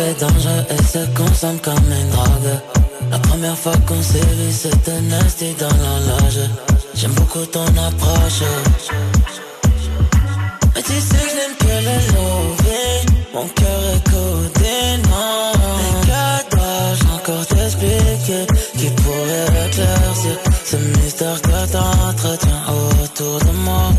Grave 0.00 0.18
dangereux 0.18 0.64
et 0.70 0.82
se 0.82 0.98
consomme 1.14 1.58
comme 1.60 1.74
une 1.76 2.08
drogue. 2.08 2.60
La 3.10 3.18
première 3.18 3.56
fois 3.56 3.74
qu'on 3.86 4.00
s'est 4.00 4.18
vu, 4.18 4.50
c'était 4.50 5.00
nasty 5.02 5.54
dans 5.58 5.66
la 5.66 5.94
loge. 6.08 6.48
J'aime 6.94 7.12
beaucoup 7.12 7.44
ton 7.44 7.66
approche. 7.66 8.42
Mais 10.74 10.82
tu 10.82 10.92
sais 10.92 11.16
que 11.16 11.32
j'aime 11.36 11.56
que 11.58 11.74
le 11.86 11.96
lever. 12.12 12.92
Mon 13.34 13.46
cœur 13.48 13.80
est 13.94 14.04
codé, 14.10 15.02
non. 15.10 15.52
Mais 15.76 15.94
que 16.06 16.56
dois-je 16.56 17.04
encore 17.14 17.46
t'expliquer 17.46 18.46
qui 18.78 18.88
pourrait 19.02 19.66
éclaircir 19.66 20.36
ce 20.64 20.76
mystère 20.76 21.42
que 21.42 21.72
t'entretiens 21.72 22.62
autour 23.02 23.38
de 23.40 23.52
moi? 23.64 23.92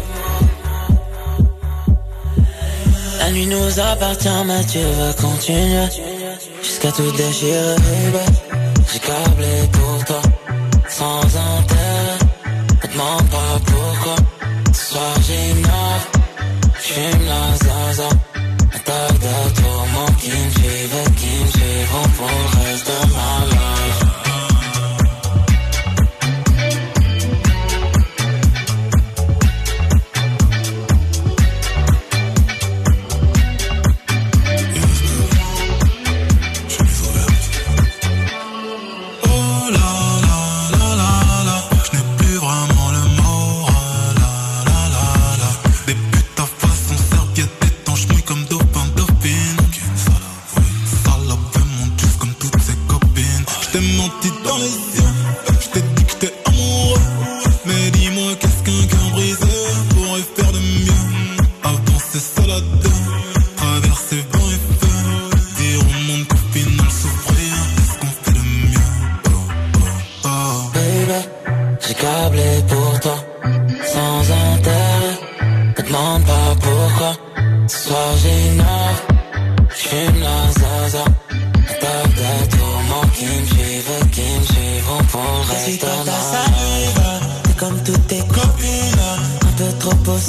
Nuit 3.31 3.47
nous 3.47 3.79
appartient, 3.79 4.43
mais 4.45 4.63
tu 4.65 4.79
veux 4.79 5.13
continuer 5.21 5.87
jusqu'à 6.61 6.91
tout 6.91 7.11
déchirer, 7.11 7.75
J'ai 8.91 8.99
câblé 8.99 9.55
pour 9.71 10.05
toi, 10.05 10.21
sans 10.87 11.21
intérêt. 11.21 12.17
Ne 12.83 12.91
demande 12.91 13.29
pas 13.29 13.59
pourquoi. 13.65 14.15
Ce 14.73 14.93
soir 14.93 15.13
j'innove, 15.27 16.05
j'fume 16.81 17.25
la 17.25 17.43
zaza. 17.65 18.09
Attaque 18.75 19.19
de 19.19 19.61
tourments 19.61 20.13
qui 20.19 20.29
me 20.29 20.49
suivent, 20.57 21.13
qui 21.17 21.43
me 21.43 21.51
suivront 21.51 22.09
pour 22.17 22.60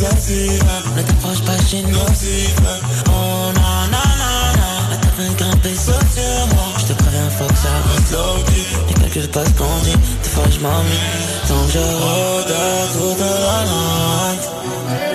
Ne 0.01 1.03
t'approche 1.03 1.43
pas, 1.43 1.53
j'suis 1.67 1.83
nocive. 1.83 2.55
Oh 3.09 3.53
na 3.53 3.87
na 3.93 4.03
na 4.21 4.33
na, 4.57 4.97
t'as 4.97 5.09
fait 5.11 5.37
grimper 5.37 5.75
sur 5.75 5.93
moi. 6.55 6.65
J'te 6.79 6.95
préviens, 6.95 7.29
faut 7.29 7.45
que 7.45 7.59
ça 7.59 7.69
reste 7.93 8.13
low 8.13 8.43
Les 8.89 8.95
calculs 8.95 9.29
pas 9.29 9.45
ce 9.45 9.51
qu'on 9.51 9.79
dit, 9.85 9.93
des 9.93 10.29
fois 10.31 10.45
j'm'ennuie. 10.51 10.99
Tant 11.47 11.67
que 11.67 11.73
je 11.73 11.79
rôde 11.79 12.55
toute 12.95 13.21
la 13.21 13.65
night. 13.69 15.12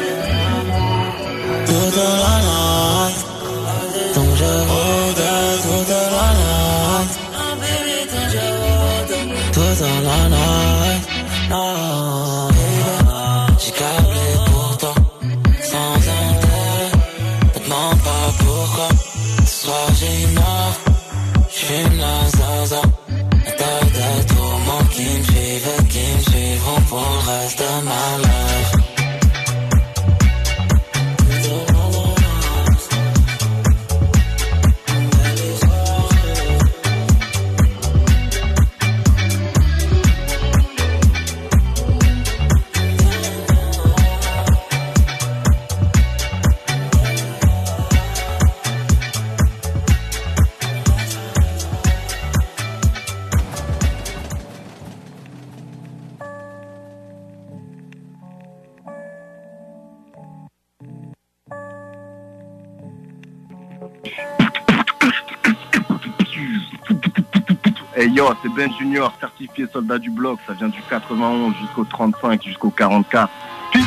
Ben 68.58 68.72
Junior, 68.74 69.14
certifié 69.20 69.68
soldat 69.72 70.00
du 70.00 70.10
bloc. 70.10 70.40
Ça 70.48 70.54
vient 70.54 70.70
du 70.70 70.82
91 70.90 71.54
jusqu'au 71.62 71.84
35, 71.84 72.44
jusqu'au 72.44 72.72
44. 72.72 73.30
Vie 73.72 73.80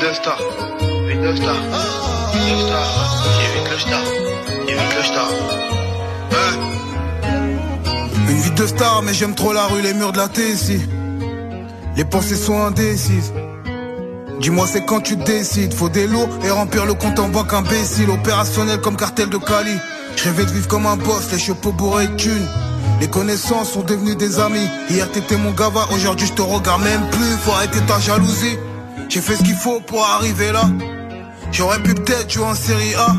de 0.00 0.14
star, 0.14 0.38
vie 1.06 1.18
de 1.18 1.36
star, 1.36 1.56
vie 2.32 2.52
de 2.54 2.58
star. 2.62 2.86
J'évite 3.36 3.70
le 3.70 3.78
star, 3.78 4.04
j'évite 4.66 4.96
le 4.96 5.02
star. 5.04 5.28
Une 8.30 8.38
vie 8.38 8.50
de 8.50 8.66
star, 8.66 9.02
mais 9.02 9.12
j'aime 9.12 9.34
trop 9.34 9.52
la 9.52 9.66
rue, 9.66 9.82
les 9.82 9.92
murs 9.92 10.12
de 10.12 10.16
la 10.16 10.28
ici. 10.38 10.80
Les 11.96 12.04
pensées 12.04 12.36
sont 12.36 12.60
indécises. 12.60 13.32
Dis-moi, 14.40 14.66
c'est 14.70 14.84
quand 14.84 15.00
tu 15.00 15.16
décides. 15.16 15.72
Faut 15.72 15.88
des 15.88 16.06
lots 16.06 16.28
et 16.44 16.50
remplir 16.50 16.84
le 16.84 16.92
compte 16.92 17.18
en 17.18 17.28
banque 17.28 17.54
imbécile. 17.54 18.10
Opérationnel 18.10 18.82
comme 18.82 18.96
cartel 18.96 19.30
de 19.30 19.38
Cali. 19.38 19.72
Je 20.14 20.24
rêvais 20.24 20.44
de 20.44 20.50
vivre 20.50 20.68
comme 20.68 20.86
un 20.86 20.96
boss, 20.96 21.32
les 21.32 21.38
chapeaux 21.38 21.72
bourrés 21.72 22.08
de 22.08 22.16
thunes. 22.16 22.46
Les 23.00 23.08
connaissances 23.08 23.72
sont 23.72 23.82
devenues 23.82 24.16
des 24.16 24.38
amis. 24.38 24.68
Hier 24.90 25.10
t'étais 25.10 25.38
mon 25.38 25.52
gava, 25.52 25.86
aujourd'hui 25.90 26.26
je 26.26 26.34
te 26.34 26.42
regarde 26.42 26.82
même 26.82 27.08
plus. 27.10 27.36
Faut 27.42 27.52
arrêter 27.52 27.80
ta 27.86 27.98
jalousie. 27.98 28.58
J'ai 29.08 29.22
fait 29.22 29.36
ce 29.36 29.42
qu'il 29.42 29.54
faut 29.54 29.80
pour 29.80 30.04
arriver 30.04 30.52
là. 30.52 30.68
J'aurais 31.50 31.82
pu 31.82 31.94
peut-être 31.94 32.30
jouer 32.30 32.44
en 32.44 32.54
série 32.54 32.94
A. 32.94 33.14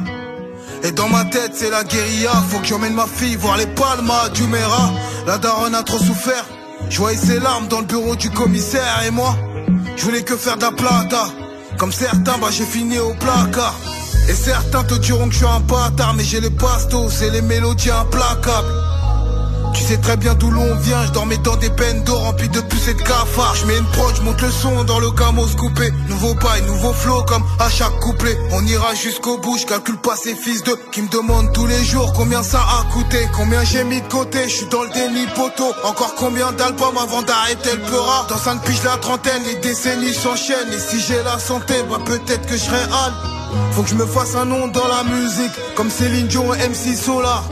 Et 0.83 0.91
dans 0.91 1.09
ma 1.09 1.25
tête 1.25 1.53
c'est 1.55 1.71
la 1.71 1.83
guérilla 1.83 2.29
Faut 2.49 2.59
que 2.59 2.67
j'emmène 2.67 2.93
ma 2.93 3.07
fille 3.07 3.35
voir 3.35 3.57
les 3.57 3.65
palmas 3.65 4.29
du 4.29 4.43
Mera 4.43 4.91
La 5.25 5.39
daronne 5.39 5.73
a 5.73 5.81
trop 5.81 5.97
souffert 5.97 6.45
Je 6.89 6.97
voyais 6.97 7.17
ses 7.17 7.39
larmes 7.39 7.67
dans 7.67 7.81
le 7.81 7.85
bureau 7.85 8.15
du 8.15 8.29
commissaire 8.29 9.03
Et 9.05 9.11
moi, 9.11 9.35
je 9.95 10.03
voulais 10.03 10.23
que 10.23 10.35
faire 10.35 10.57
de 10.57 10.61
la 10.63 10.71
plata. 10.71 11.25
Comme 11.77 11.91
certains, 11.91 12.37
bah 12.37 12.47
j'ai 12.51 12.65
fini 12.65 12.97
au 12.99 13.13
placard. 13.13 13.75
Et 14.29 14.33
certains 14.33 14.83
te 14.83 14.95
diront 14.95 15.27
que 15.27 15.33
je 15.33 15.37
suis 15.37 15.45
un 15.45 15.59
bâtard 15.59 16.13
Mais 16.15 16.23
j'ai 16.23 16.39
les 16.39 16.49
pastos 16.49 17.21
et 17.21 17.29
les 17.29 17.41
mélodies 17.41 17.91
implacables 17.91 18.86
tu 19.77 19.83
sais 19.83 19.97
très 19.97 20.17
bien 20.17 20.33
d'où 20.33 20.49
l'on 20.49 20.75
vient, 20.75 21.05
je 21.05 21.11
dormais 21.11 21.37
dans 21.37 21.55
des 21.55 21.69
peines 21.69 22.03
d'eau 22.03 22.15
remplies 22.15 22.49
de 22.49 22.59
et 22.59 22.93
de 22.93 23.01
cafards. 23.01 23.55
Je 23.55 23.65
mets 23.65 23.77
une 23.77 23.85
prod, 23.85 24.15
je 24.15 24.21
monte 24.21 24.41
le 24.41 24.51
son 24.51 24.83
dans 24.85 24.99
le 24.99 25.11
camos 25.11 25.47
coupé. 25.57 25.91
Nouveau 26.07 26.33
bail, 26.35 26.61
nouveau 26.63 26.93
flow 26.93 27.23
comme 27.23 27.43
à 27.59 27.69
chaque 27.69 27.99
couplet. 27.99 28.37
On 28.51 28.65
ira 28.65 28.95
jusqu'au 28.95 29.37
bout, 29.37 29.57
je 29.57 29.65
calcule 29.65 29.97
pas 29.97 30.15
ces 30.15 30.35
fils 30.35 30.63
de 30.63 30.75
qui 30.91 31.01
me 31.01 31.09
demandent 31.09 31.51
tous 31.53 31.67
les 31.67 31.83
jours 31.83 32.13
combien 32.13 32.43
ça 32.43 32.59
a 32.59 32.91
coûté, 32.91 33.27
combien 33.35 33.63
j'ai 33.63 33.83
mis 33.83 34.01
de 34.01 34.07
côté. 34.07 34.43
Je 34.45 34.55
suis 34.55 34.65
dans 34.67 34.83
le 34.83 34.89
déni 34.89 35.25
poteau. 35.35 35.71
Encore 35.83 36.15
combien 36.15 36.51
d'albums 36.53 36.97
avant 36.97 37.21
d'arrêter 37.21 37.73
le 37.73 37.81
peura. 37.81 38.25
Dans 38.29 38.37
5 38.37 38.63
piges 38.63 38.83
la 38.83 38.97
trentaine, 38.97 39.43
les 39.45 39.55
décennies 39.55 40.13
s'enchaînent. 40.13 40.73
Et 40.73 40.79
si 40.79 40.99
j'ai 40.99 41.21
la 41.23 41.37
santé, 41.37 41.75
bah 41.89 41.99
peut-être 42.05 42.47
que 42.47 42.55
je 42.55 42.63
serai. 42.63 42.77
Faut 43.71 43.83
que 43.83 43.89
je 43.89 43.95
me 43.95 44.05
fasse 44.05 44.35
un 44.35 44.45
nom 44.45 44.67
dans 44.67 44.87
la 44.87 45.03
musique, 45.03 45.53
comme 45.75 45.89
Céline 45.89 46.27
Dion 46.27 46.53
et 46.53 46.67
MC 46.67 46.95
Solar. 46.95 47.43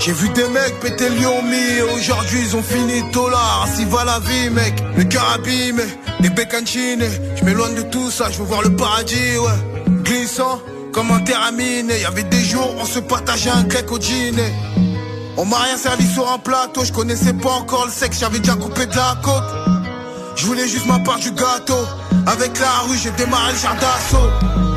J'ai 0.00 0.12
vu 0.12 0.28
des 0.28 0.48
mecs 0.48 0.78
péter 0.80 1.08
Lyon 1.10 1.42
mi 1.42 1.82
aujourd'hui 1.96 2.40
ils 2.40 2.56
ont 2.56 2.62
fini 2.62 3.00
là 3.00 3.64
Ainsi 3.64 3.84
va 3.84 4.04
la 4.04 4.20
vie 4.20 4.48
mec, 4.48 4.74
le 4.96 5.04
abîmé, 5.34 5.82
des 6.20 6.30
bécancines. 6.30 7.04
Je 7.36 7.44
m'éloigne 7.44 7.74
de 7.74 7.82
tout 7.82 8.10
ça, 8.10 8.30
je 8.30 8.38
veux 8.38 8.44
voir 8.44 8.62
le 8.62 8.76
paradis 8.76 9.36
ouais. 9.38 10.02
Glissant 10.04 10.60
comme 10.92 11.10
un 11.10 11.20
terramine. 11.20 11.90
Y 11.90 12.04
avait 12.04 12.22
des 12.22 12.40
jours 12.40 12.74
on 12.78 12.84
se 12.84 13.00
partageait 13.00 13.50
un 13.50 13.64
crack 13.64 13.90
au 13.90 13.98
dîner. 13.98 14.52
On 15.36 15.44
m'a 15.44 15.58
rien 15.58 15.76
servi 15.76 16.06
sur 16.06 16.30
un 16.30 16.38
plateau, 16.38 16.84
je 16.84 16.92
connaissais 16.92 17.32
pas 17.32 17.50
encore 17.50 17.86
le 17.86 17.92
sexe, 17.92 18.20
j'avais 18.20 18.38
déjà 18.38 18.54
coupé 18.54 18.86
de 18.86 18.94
la 18.94 19.16
côte. 19.22 19.44
Je 20.36 20.46
voulais 20.46 20.68
juste 20.68 20.86
ma 20.86 21.00
part 21.00 21.18
du 21.18 21.32
gâteau. 21.32 21.84
Avec 22.26 22.58
la 22.60 22.70
rue 22.88 22.96
j'ai 22.96 23.10
démarré 23.10 23.52
le 23.52 23.58
jardin 23.58 23.80
d'assaut 23.80 24.67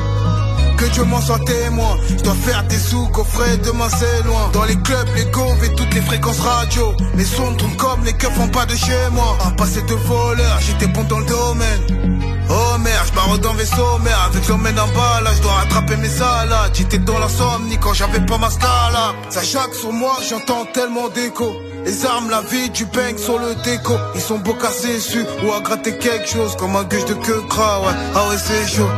que 0.81 0.87
Dieu 0.93 1.03
m'en 1.03 1.21
soit 1.21 1.39
témoin. 1.45 1.97
Je 2.09 2.23
dois 2.23 2.33
faire 2.33 2.63
des 2.63 2.77
sous, 2.77 3.07
coffret, 3.09 3.57
demain 3.57 3.87
c'est 3.89 4.23
loin. 4.25 4.49
Dans 4.53 4.65
les 4.65 4.75
clubs, 4.75 5.07
les 5.15 5.25
goves 5.25 5.63
et 5.63 5.75
toutes 5.75 5.93
les 5.93 6.01
fréquences 6.01 6.39
radio. 6.39 6.93
Les 7.15 7.25
sons 7.25 7.53
tournent 7.55 7.77
comme 7.77 8.03
les 8.03 8.13
keufs 8.13 8.33
font 8.33 8.47
pas 8.47 8.65
de 8.65 8.75
chez 8.75 9.09
moi. 9.11 9.37
Un 9.45 9.51
passé 9.51 9.81
de 9.83 9.93
voleur, 9.93 10.59
j'étais 10.59 10.87
bon 10.87 11.03
dans 11.03 11.19
le 11.19 11.25
domaine. 11.25 12.09
Oh 12.49 12.77
merde, 12.79 13.05
je 13.07 13.13
barre 13.13 13.37
dans 13.39 13.53
vaisseau, 13.53 13.99
mais 14.03 14.11
avec 14.27 14.47
l'homme 14.47 14.65
en 14.65 14.97
bas, 14.97 15.21
là, 15.23 15.31
je 15.35 15.41
dois 15.41 15.53
rattraper 15.53 15.95
mes 15.97 16.09
salades. 16.09 16.71
J'étais 16.73 16.97
dans 16.97 17.19
l'insomnie 17.19 17.77
quand 17.79 17.93
j'avais 17.93 18.25
pas 18.25 18.37
ma 18.37 18.49
scala. 18.49 19.13
Ça 19.29 19.43
jaque 19.43 19.73
sur 19.73 19.93
moi, 19.93 20.17
j'entends 20.27 20.65
tellement 20.73 21.09
d'écho. 21.09 21.53
Les 21.85 22.05
armes, 22.05 22.29
la 22.29 22.41
vie, 22.41 22.69
du 22.71 22.85
peigne 22.85 23.17
sur 23.17 23.37
le 23.39 23.55
déco. 23.63 23.93
Ils 24.15 24.21
sont 24.21 24.39
beaux 24.39 24.55
cassés 24.55 24.95
dessus 24.95 25.25
ou 25.43 25.53
à 25.53 25.61
gratter 25.61 25.97
quelque 25.97 26.27
chose 26.27 26.55
comme 26.57 26.75
un 26.75 26.83
gueule 26.83 27.05
de 27.05 27.13
queue 27.13 27.43
gras, 27.47 27.79
ouais. 27.81 27.93
Ah 28.15 28.29
ouais, 28.29 28.37
c'est 28.37 28.67
chaud. 28.67 28.89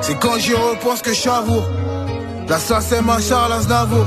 C'est 0.00 0.18
quand 0.18 0.38
j'y 0.38 0.54
repense 0.54 1.02
que 1.02 1.12
j'avoue. 1.12 1.62
Là, 2.48 2.58
ça, 2.58 2.80
c'est 2.80 3.02
ma 3.02 3.20
Charles 3.20 3.52
Aznavour. 3.52 4.06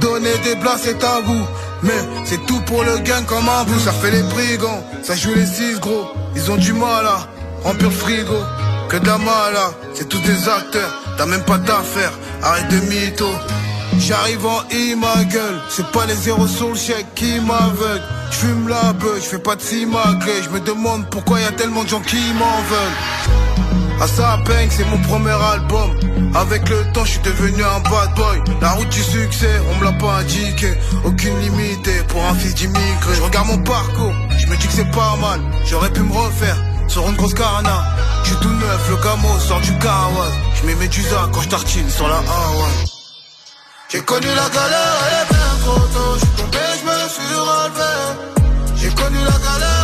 Donner 0.00 0.36
des 0.44 0.54
blagues, 0.56 0.78
c'est 0.80 0.98
tabou. 0.98 1.40
Mais 1.82 1.92
c'est 2.24 2.44
tout 2.46 2.60
pour 2.62 2.82
le 2.82 2.98
gain 2.98 3.22
comme 3.26 3.48
un 3.48 3.64
bout. 3.64 3.78
Ça 3.80 3.92
fait 3.92 4.10
les 4.10 4.22
brigands, 4.22 4.82
ça 5.02 5.14
joue 5.14 5.34
les 5.34 5.46
six 5.46 5.78
gros. 5.80 6.06
Ils 6.34 6.50
ont 6.50 6.56
du 6.56 6.72
mal 6.72 7.06
à 7.06 7.26
remplir 7.62 7.90
le 7.90 7.94
frigo. 7.94 8.40
Que 8.88 8.96
là, 8.96 9.70
c'est 9.94 10.08
tous 10.08 10.20
des 10.20 10.48
acteurs. 10.48 11.02
T'as 11.18 11.26
même 11.26 11.42
pas 11.42 11.58
d'affaires, 11.58 12.12
arrête 12.42 12.68
de 12.68 12.78
mytho. 12.86 13.26
J'arrive 13.98 14.46
en 14.46 14.62
I 14.70 14.94
ma 14.94 15.24
gueule, 15.24 15.60
c'est 15.70 15.86
pas 15.90 16.06
les 16.06 16.14
zéros 16.14 16.46
sur 16.46 16.68
le 16.68 16.74
chèque 16.74 17.14
qui 17.14 17.40
m'aveuglent. 17.40 18.02
J'fume 18.30 18.68
la 18.68 18.92
beuh, 18.92 19.18
j'fais 19.20 19.38
pas 19.38 19.56
de 19.56 19.62
simagré, 19.62 20.42
je 20.44 20.50
me 20.50 20.60
demande 20.60 21.08
pourquoi 21.10 21.40
y 21.40 21.44
a 21.44 21.52
tellement 21.52 21.84
de 21.84 21.88
gens 21.88 22.00
qui 22.00 22.20
m'en 22.38 22.60
veulent. 22.68 23.55
À 24.00 24.06
sa 24.06 24.38
peine, 24.44 24.68
c'est 24.70 24.84
mon 24.84 24.98
premier 24.98 25.30
album. 25.30 25.90
Avec 26.34 26.68
le 26.68 26.84
temps, 26.92 27.04
je 27.04 27.12
suis 27.12 27.20
devenu 27.20 27.62
un 27.64 27.80
bad 27.80 28.14
boy. 28.14 28.42
La 28.60 28.72
route 28.72 28.88
du 28.88 29.02
succès, 29.02 29.60
on 29.70 29.80
me 29.80 29.84
l'a 29.84 29.92
pas 29.92 30.18
indiqué. 30.20 30.74
Aucune 31.04 31.38
limite 31.40 32.06
pour 32.08 32.22
un 32.24 32.34
fils 32.34 32.54
d'immigré. 32.54 33.14
Je 33.14 33.22
regarde 33.22 33.46
mon 33.48 33.58
parcours, 33.58 34.12
je 34.36 34.46
me 34.46 34.56
dis 34.56 34.66
que 34.66 34.72
c'est 34.72 34.90
pas 34.90 35.16
mal. 35.20 35.40
J'aurais 35.64 35.90
pu 35.90 36.00
me 36.00 36.12
refaire 36.12 36.56
sur 36.88 37.08
une 37.08 37.16
grosse 37.16 37.34
carana. 37.34 37.84
Je 38.24 38.34
tout 38.34 38.50
neuf, 38.50 38.90
le 38.90 38.96
camo 38.96 39.38
sort 39.38 39.60
du 39.60 39.72
kawas. 39.78 40.32
Je 40.56 40.66
mets 40.66 40.74
mes 40.74 40.88
quand 41.32 41.40
je 41.40 41.48
tartine 41.48 41.88
sur 41.88 42.08
la 42.08 42.16
Hawaii. 42.16 42.86
J'ai 43.88 44.00
connu 44.00 44.26
la 44.26 44.48
galère, 44.50 44.96
elle 45.06 45.22
est 45.22 45.28
bien 45.32 45.52
trop 45.64 45.80
tôt. 45.94 46.18
Je 46.20 46.42
tombé, 46.42 46.58
je 46.78 46.84
me 46.88 46.96
suis 47.14 47.34
relevé. 47.48 47.92
J'ai 48.76 48.90
connu 48.90 49.18
la 49.18 49.38
galère, 49.46 49.75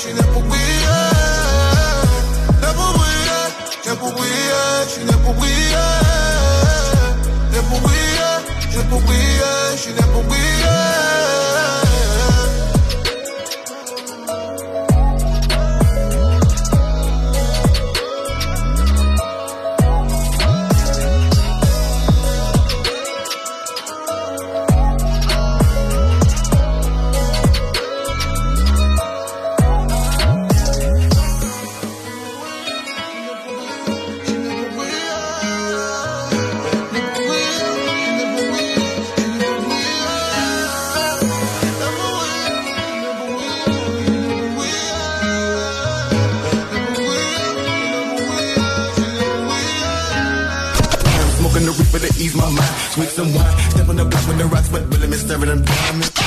briller 0.00 0.14
J'suis 0.14 0.14
né 0.14 0.22
pour 0.32 0.42
briller. 0.42 0.64
Né 2.60 2.68
pour 2.74 2.92
briller, 2.98 3.48
né 3.86 3.96
pour 3.96 4.12
briller. 4.12 4.88
J'suis 4.88 5.04
né 5.04 5.12
pour 5.24 5.34
briller. 5.34 5.78
Né 7.52 7.60
pour 7.68 7.80
briller, 7.80 8.76
né 8.76 8.82
pour 8.88 9.00
briller. 9.02 9.76
J'suis 9.76 9.92
né 9.92 10.02
pour 10.12 10.22
briller 10.24 11.79
step 54.30 54.38
on 54.38 54.38
the 54.38 54.38
block 54.38 54.38
when 54.38 54.38
the 54.38 54.46
rocks, 54.46 54.68
but 54.68 54.94
really 54.94 55.08
miss 55.08 55.26
serving 55.26 55.48
them 55.48 55.64
diamonds. 55.64 56.20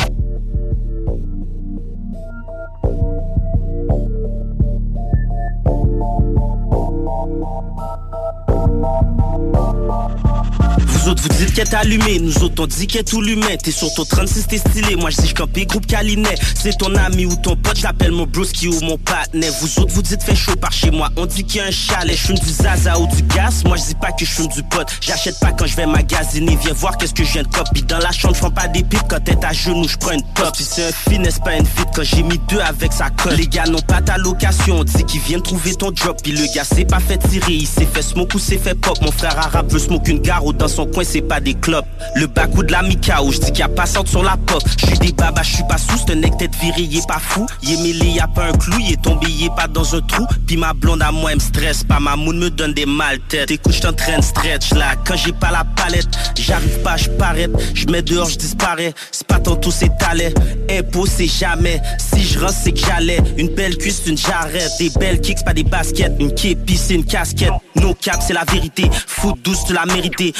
Vous 11.03 11.09
autres, 11.09 11.23
vous 11.23 11.37
dites 11.37 11.53
qu'elle 11.53 11.67
est 11.67 11.73
allumée, 11.73 12.19
nous 12.19 12.43
autres, 12.43 12.63
on 12.63 12.65
dit 12.65 12.87
qu'elle 12.87 13.01
est 13.01 13.03
tout 13.03 13.21
l'humain. 13.21 13.57
T'es 13.61 13.71
sur 13.71 13.93
ton 13.93 14.05
36, 14.05 14.47
t'es 14.47 14.57
stylé, 14.57 14.95
moi 14.95 15.09
je 15.09 15.17
dis 15.17 15.33
campé 15.33 15.65
groupe 15.65 15.85
Calinet. 15.85 16.35
C'est 16.55 16.77
ton 16.77 16.95
ami 16.95 17.25
ou 17.25 17.35
ton 17.35 17.57
pote, 17.57 17.75
j'appelle 17.75 18.13
mon 18.13 18.25
broski 18.25 18.69
ou 18.69 18.79
mon 18.79 18.97
patnet. 18.97 19.49
Vous 19.59 19.79
autres, 19.79 19.93
vous 19.93 20.01
dites 20.01 20.23
fait 20.23 20.33
chaud 20.33 20.55
par 20.55 20.71
chez 20.71 20.91
moi, 20.91 21.09
on 21.17 21.25
dit 21.25 21.43
qu'il 21.43 21.57
y 21.57 21.59
a 21.59 21.67
un 21.67 21.71
chalet. 21.71 22.15
Je 22.15 22.31
du 22.31 22.49
zaza 22.49 22.97
ou 22.97 23.07
du 23.07 23.21
gaz, 23.23 23.65
moi 23.65 23.75
je 23.75 23.83
dis 23.83 23.95
pas 23.95 24.13
que 24.13 24.23
je 24.23 24.31
fume 24.31 24.47
du 24.47 24.63
pot. 24.63 24.87
J'achète 25.01 25.37
pas 25.41 25.51
quand 25.51 25.65
je 25.65 25.75
vais 25.75 25.85
magasiner, 25.85 26.57
viens 26.61 26.71
voir 26.71 26.97
qu'est-ce 26.97 27.13
que 27.13 27.25
je 27.25 27.33
viens 27.33 27.43
de 27.43 27.49
copie. 27.49 27.83
Dans 27.83 27.99
la 27.99 28.13
chambre, 28.13 28.35
je 28.35 28.47
pas 28.47 28.69
des 28.69 28.83
pipes 28.83 29.03
quand 29.09 29.21
t'es 29.21 29.43
à 29.43 29.51
genoux, 29.51 29.89
je 29.89 29.97
prends 29.97 30.13
une 30.13 30.23
top. 30.35 30.55
Si 30.55 30.63
c'est 30.63 30.87
un 30.87 31.11
finesse, 31.11 31.39
pas 31.39 31.57
une 31.57 31.65
fit? 31.65 31.83
Quand 31.93 32.03
j'ai 32.03 32.23
mis 32.23 32.39
deux 32.47 32.61
avec 32.61 32.93
sa 32.93 33.09
colle. 33.09 33.33
Les 33.33 33.47
gars 33.47 33.65
n'ont 33.65 33.81
pas 33.81 34.01
ta 34.01 34.17
location, 34.17 34.79
on 34.79 34.83
dit 34.85 35.03
qu'ils 35.03 35.19
viennent 35.19 35.41
trouver 35.41 35.75
ton 35.75 35.91
drop. 35.91 36.21
Puis 36.23 36.31
le 36.31 36.45
gars 36.55 36.63
s'est 36.63 36.85
pas 36.85 37.01
fait 37.01 37.17
tirer, 37.17 37.55
il 37.55 37.67
s'est 37.67 37.89
fait 37.93 38.01
smoke 38.01 38.35
ou 38.35 38.39
s'est 38.39 38.57
fait 38.57 38.75
pop. 38.75 38.97
Mon 39.01 39.11
frère 39.11 39.37
arabe 39.37 39.69
veut 39.69 39.79
smoke 39.79 40.09
une 40.09 40.19
gare 40.19 40.45
ou 40.45 40.53
dans 40.53 40.69
son 40.69 40.92
coin, 40.93 41.03
c'est 41.03 41.21
pas 41.21 41.39
des 41.39 41.55
clopes. 41.55 41.85
Le 42.15 42.27
bac 42.27 42.55
ou 42.55 42.63
de 42.63 42.71
la 42.71 42.83
Mika 42.83 43.23
où 43.23 43.31
je 43.31 43.39
dis 43.39 43.47
qu'il 43.47 43.59
y 43.59 43.63
a 43.63 43.69
pas 43.69 43.85
sorte 43.85 44.07
sur 44.07 44.23
la 44.23 44.37
porte. 44.37 44.67
Je 44.77 44.95
des 44.97 45.11
babas, 45.11 45.43
je 45.43 45.55
suis 45.55 45.63
pas 45.67 45.77
sous, 45.77 45.97
c'est 45.97 46.13
un 46.13 46.15
nec 46.15 46.37
tête 46.37 46.55
viré, 46.61 46.81
il 46.81 46.97
est 46.97 47.07
pas 47.07 47.19
fou. 47.19 47.45
Il 47.63 47.73
est 47.73 47.77
mêlé, 47.77 48.11
y 48.11 48.19
a 48.19 48.27
pas 48.27 48.45
un 48.45 48.53
clou, 48.53 48.77
il 48.79 48.93
est 48.93 49.01
tombé, 49.01 49.27
est 49.27 49.55
pas 49.55 49.67
dans 49.67 49.95
un 49.95 50.01
trou. 50.01 50.25
Puis 50.47 50.57
ma 50.57 50.73
blonde 50.73 51.01
à 51.01 51.11
moi, 51.11 51.31
elle 51.31 51.37
me 51.37 51.41
stresse 51.41 51.83
pas, 51.83 51.99
ma 51.99 52.15
moune 52.15 52.39
me 52.39 52.49
donne 52.49 52.73
des 52.73 52.85
mal 52.85 53.19
têtes. 53.27 53.51
Écoute, 53.51 53.73
je 53.73 53.81
train 53.81 54.21
stretch 54.21 54.73
là, 54.73 54.95
quand 55.05 55.15
j'ai 55.15 55.33
pas 55.33 55.51
la 55.51 55.63
palette, 55.63 56.07
j'arrive 56.39 56.79
pas, 56.79 56.97
je 56.97 57.09
parais. 57.09 57.49
Je 57.73 57.85
mets 57.87 58.01
dehors, 58.01 58.29
je 58.29 58.37
disparais. 58.37 58.93
C'est 59.11 59.27
pas 59.27 59.39
tantôt, 59.39 59.71
c'est 59.71 59.91
talent. 59.97 60.31
Impôt, 60.69 61.05
c'est 61.05 61.27
jamais. 61.27 61.81
Si 61.97 62.23
je 62.23 62.39
rentre, 62.39 62.53
c'est 62.53 62.71
que 62.71 62.79
j'allais. 62.79 63.19
Une 63.37 63.49
belle 63.49 63.77
cuisse, 63.77 64.03
une 64.05 64.17
jarrette. 64.17 64.71
Des 64.79 64.89
belles 64.99 65.21
kicks, 65.21 65.43
pas 65.43 65.53
des 65.53 65.63
baskets. 65.63 66.13
Une 66.19 66.33
képi, 66.33 66.77
c'est 66.77 66.95
une 66.95 67.05
casquette. 67.05 67.51
No 67.75 67.93
cap, 67.93 68.21
c'est 68.25 68.33
la 68.33 68.45
vérité. 68.45 68.89
Foot 69.07 69.39
douce, 69.43 69.65
tu 69.67 69.73
l'as 69.73 69.85
mérité. 69.85 70.33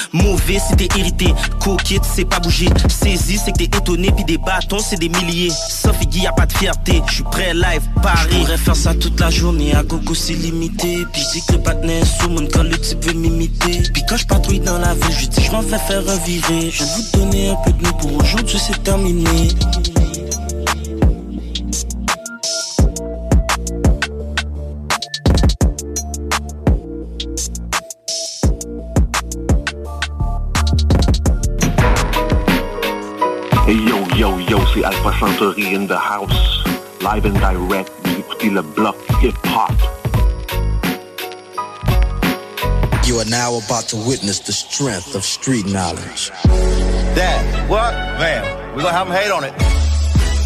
Si 0.48 0.76
t'es 0.76 1.00
irrité. 1.00 1.34
Coquette, 1.60 2.04
c'est 2.04 2.26
pas 2.26 2.40
bouger. 2.40 2.68
Saisi, 2.90 3.40
c'est 3.44 3.52
que 3.52 3.58
t'es 3.58 3.66
étonné. 3.66 4.12
Puis 4.12 4.26
des 4.26 4.38
bâtons, 4.38 4.80
c'est 4.80 4.98
des 5.00 5.10
milliers. 5.10 5.52
Sauf 5.70 5.96
y 6.12 6.28
a 6.28 6.32
pas 6.32 6.46
de 6.46 6.54
fierté. 6.54 7.02
Je 7.08 7.14
suis 7.16 7.24
prêt, 7.24 7.54
live, 7.54 7.82
Paris. 8.02 8.28
Je 8.32 8.38
pourrais 8.38 8.58
faire 8.58 8.76
ça 8.76 8.94
toute 8.94 9.20
la 9.20 9.30
journée. 9.30 9.74
À 9.74 9.84
gogo, 9.84 10.14
c'est 10.14 10.34
limité. 10.34 11.06
Puis 11.12 11.22
je 11.22 11.40
dis 11.40 11.46
que 11.46 11.54
le 11.54 11.60
patinet 11.60 12.00
est 12.00 12.22
sous 12.22 12.30
mon 12.30 12.46
quand 12.48 12.64
le 12.64 12.78
type 12.78 13.04
veut 13.06 13.14
m'imiter. 13.14 13.82
Puis 13.94 14.04
quand 14.08 14.18
je 14.18 14.28
patrouille 14.28 14.60
dans 14.60 14.80
la 14.80 14.94
ville, 14.94 15.16
je 15.20 15.28
dis 15.28 15.44
je 15.44 15.52
m'en 15.52 15.62
vais 15.62 15.78
faire 15.78 16.04
revirer. 16.06 16.72
Je 16.72 16.84
vais 16.84 16.90
vous 16.96 17.18
donner 17.18 17.50
un 17.50 17.56
peu 17.56 17.72
de 17.72 17.84
nous 17.84 17.94
pour 17.94 18.14
aujourd'hui, 18.14 18.60
c'est 18.60 18.84
terminé. 18.84 19.50
Yo, 34.76 34.82
yo, 34.82 34.82
c'est 34.82 34.84
Alpha 34.84 35.12
Santori 35.20 35.74
in 35.74 35.88
the 35.88 35.98
house. 35.98 36.64
Live 37.02 37.26
and 37.26 37.40
direct, 37.40 37.92
vous 38.04 38.20
écoutez 38.20 38.50
le 38.50 38.62
bloc 38.62 38.96
hip-hop. 39.22 39.72
You 43.06 43.20
are 43.20 43.26
now 43.26 43.58
about 43.58 43.88
to 43.90 43.98
witness 43.98 44.40
the 44.40 44.54
strength 44.54 45.16
of 45.16 45.24
street 45.24 45.66
knowledge. 45.66 46.32
Dad, 47.16 47.70
what? 47.70 47.94
Man, 48.18 48.76
we 48.76 48.82
gonna 48.82 48.96
have 48.96 49.08
him 49.08 49.14
hate 49.14 49.32
on 49.32 49.44
it. 49.44 49.54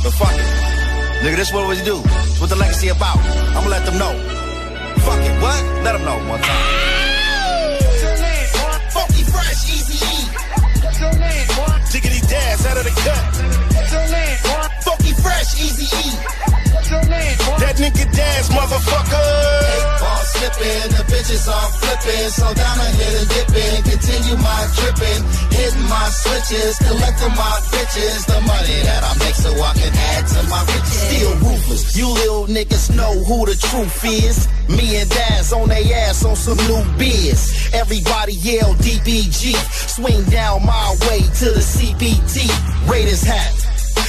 But 0.04 0.14
fuck 0.14 0.34
it. 0.34 1.24
Nigga, 1.24 1.38
this 1.38 1.54
what 1.54 1.70
we 1.70 1.76
do. 1.84 2.02
It's 2.04 2.42
what 2.42 2.50
the 2.50 2.56
legacy 2.56 2.90
about. 2.90 3.18
I'ma 3.56 3.70
let 3.70 3.86
them 3.86 3.98
know. 3.98 4.14
Fuck 5.06 5.22
it, 5.22 5.42
what? 5.42 5.84
Let 5.84 5.94
them 5.94 6.06
know 6.06 6.18
one 6.30 6.42
time. 6.42 6.88
Funky 8.90 9.24
fresh, 9.24 9.70
easy 9.70 10.07
E. 11.00 11.92
Diggity 11.92 12.22
dash 12.27 12.66
out 12.66 12.77
of 12.77 12.84
the 12.84 12.90
cut. 12.90 14.67
Funky 14.88 15.12
fresh, 15.20 15.60
easy 15.60 15.84
E. 15.84 16.16
That 17.60 17.76
nigga 17.76 18.08
dash, 18.16 18.48
motherfucker. 18.56 20.00
Ball 20.00 20.24
slipping, 20.32 20.88
the 20.96 21.04
bitches 21.12 21.44
all 21.44 21.70
flipping. 21.76 22.30
So 22.32 22.48
down 22.56 22.80
I 22.80 22.88
hit 22.96 23.14
and 23.20 23.28
dipping, 23.28 23.84
continue 23.84 24.38
my 24.40 24.64
dripping. 24.80 25.22
Hitting 25.52 25.88
my 25.92 26.08
switches, 26.08 26.80
collecting 26.80 27.36
my 27.36 27.56
bitches. 27.76 28.32
The 28.32 28.40
money 28.48 28.80
that 28.88 29.04
I 29.04 29.12
make 29.20 29.36
so 29.36 29.52
I 29.60 29.74
can 29.76 29.92
add 29.92 30.24
to 30.32 30.40
my 30.48 30.64
riches. 30.72 31.04
Still 31.04 31.36
ruthless, 31.44 31.98
you 31.98 32.08
little 32.08 32.48
niggas 32.48 32.96
know 32.96 33.12
who 33.28 33.46
the 33.46 33.60
truth 33.60 34.06
is. 34.08 34.48
Me 34.72 34.96
and 34.96 35.10
Daz 35.10 35.52
on 35.52 35.68
they 35.68 35.92
ass 35.94 36.24
on 36.24 36.38
some 36.38 36.58
new 36.72 36.80
biz. 36.98 37.52
Everybody 37.74 38.40
yell 38.40 38.72
DBG. 38.80 39.52
Swing 39.92 40.24
down 40.32 40.66
my 40.66 40.96
way 41.12 41.20
to 41.44 41.52
the 41.52 41.64
CBT. 41.76 42.48
Raiders 42.88 43.24
hat. 43.24 43.68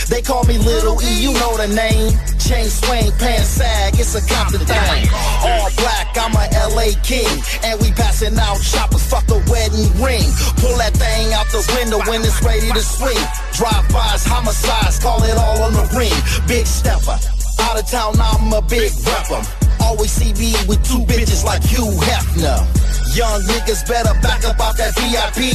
They 0.09 0.23
call 0.23 0.43
me 0.45 0.57
Little 0.57 0.97
E, 1.05 1.21
you 1.21 1.33
know 1.37 1.57
the 1.61 1.69
name. 1.69 2.17
Chain 2.41 2.65
swing, 2.65 3.13
pants 3.21 3.61
sag, 3.61 3.93
it's 4.01 4.17
a 4.17 4.25
Compton 4.25 4.65
thing. 4.65 5.05
All 5.45 5.69
black, 5.77 6.17
I'm 6.17 6.33
a 6.33 6.49
LA 6.73 6.97
king. 7.05 7.29
And 7.61 7.77
we 7.81 7.93
passing 7.93 8.33
out 8.41 8.57
shoppers, 8.57 9.05
fuck 9.05 9.27
the 9.29 9.37
wedding 9.53 9.93
ring. 10.01 10.25
Pull 10.65 10.73
that 10.81 10.97
thing 10.97 11.33
out 11.37 11.45
the 11.53 11.61
window 11.77 12.01
when 12.09 12.25
it's 12.25 12.41
ready 12.41 12.73
to 12.73 12.81
swing. 12.81 13.21
Drive-bys, 13.53 14.25
homicides, 14.25 14.99
call 14.99 15.23
it 15.29 15.37
all 15.37 15.61
on 15.69 15.77
the 15.77 15.85
ring. 15.93 16.17
Big 16.49 16.65
stepper, 16.65 17.21
out 17.61 17.77
of 17.77 17.85
town, 17.85 18.17
I'm 18.17 18.49
a 18.53 18.63
big 18.65 18.89
rapper. 19.05 19.45
Always 19.85 20.11
see 20.11 20.33
me 20.41 20.57
with 20.65 20.81
two 20.89 21.05
bitches 21.05 21.45
like 21.45 21.63
Hugh 21.63 21.93
Hefner. 22.01 22.65
Young 23.13 23.45
niggas 23.45 23.85
better 23.85 24.17
back 24.25 24.45
up 24.49 24.59
off 24.59 24.77
that 24.81 24.97
VIP. 24.97 25.53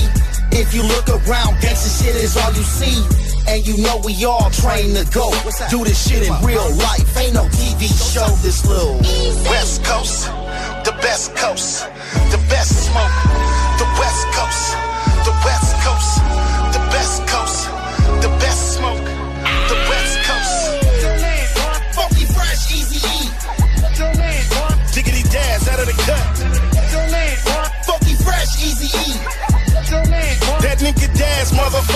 If 0.53 0.75
you 0.77 0.83
look 0.85 1.09
around, 1.09 1.57
gangsta 1.57 1.89
shit 1.89 2.15
is 2.21 2.37
all 2.37 2.53
you 2.53 2.61
see. 2.61 3.22
And 3.47 3.67
you 3.67 3.77
know 3.83 4.01
we 4.03 4.25
all 4.25 4.49
trained 4.51 4.95
to 4.95 5.05
go. 5.11 5.31
Do 5.69 5.83
this 5.83 6.07
shit 6.07 6.23
in 6.27 6.33
real 6.43 6.69
life. 6.77 7.17
Ain't 7.17 7.33
no 7.33 7.45
TV 7.49 7.87
show. 7.87 8.27
This 8.41 8.65
little 8.65 8.97
West 9.49 9.83
Coast, 9.83 10.27
the 10.85 10.95
best 11.01 11.35
coast, 11.35 11.85
the 12.31 12.39
best 12.49 12.87
smoke, 12.87 13.15
the 13.77 13.87
West 13.99 14.25
Coast, 14.33 14.73
the 15.27 15.33
West 15.45 15.75
Coast, 15.83 16.17
the 16.73 16.81
best 16.89 17.27
coast, 17.27 17.69
the 18.21 18.29
best 18.39 18.77
smoke, 18.77 19.05
the 19.69 19.77
West 19.91 20.15
Coast. 20.27 20.55
Funky 21.95 22.25
fresh, 22.25 22.71
easy 22.71 22.99
E. 23.05 23.29
Diggity 24.93 25.23
dash 25.29 25.67
out 25.67 25.79
of 25.79 25.85
the 25.85 25.97
cut. 26.07 26.23
Funky 27.85 28.15
fresh, 28.23 28.51
easy 28.63 28.89
E. 28.97 29.13
That 30.63 30.79
nigga 30.79 31.07
dash, 31.17 31.51
motherfucker. 31.51 31.92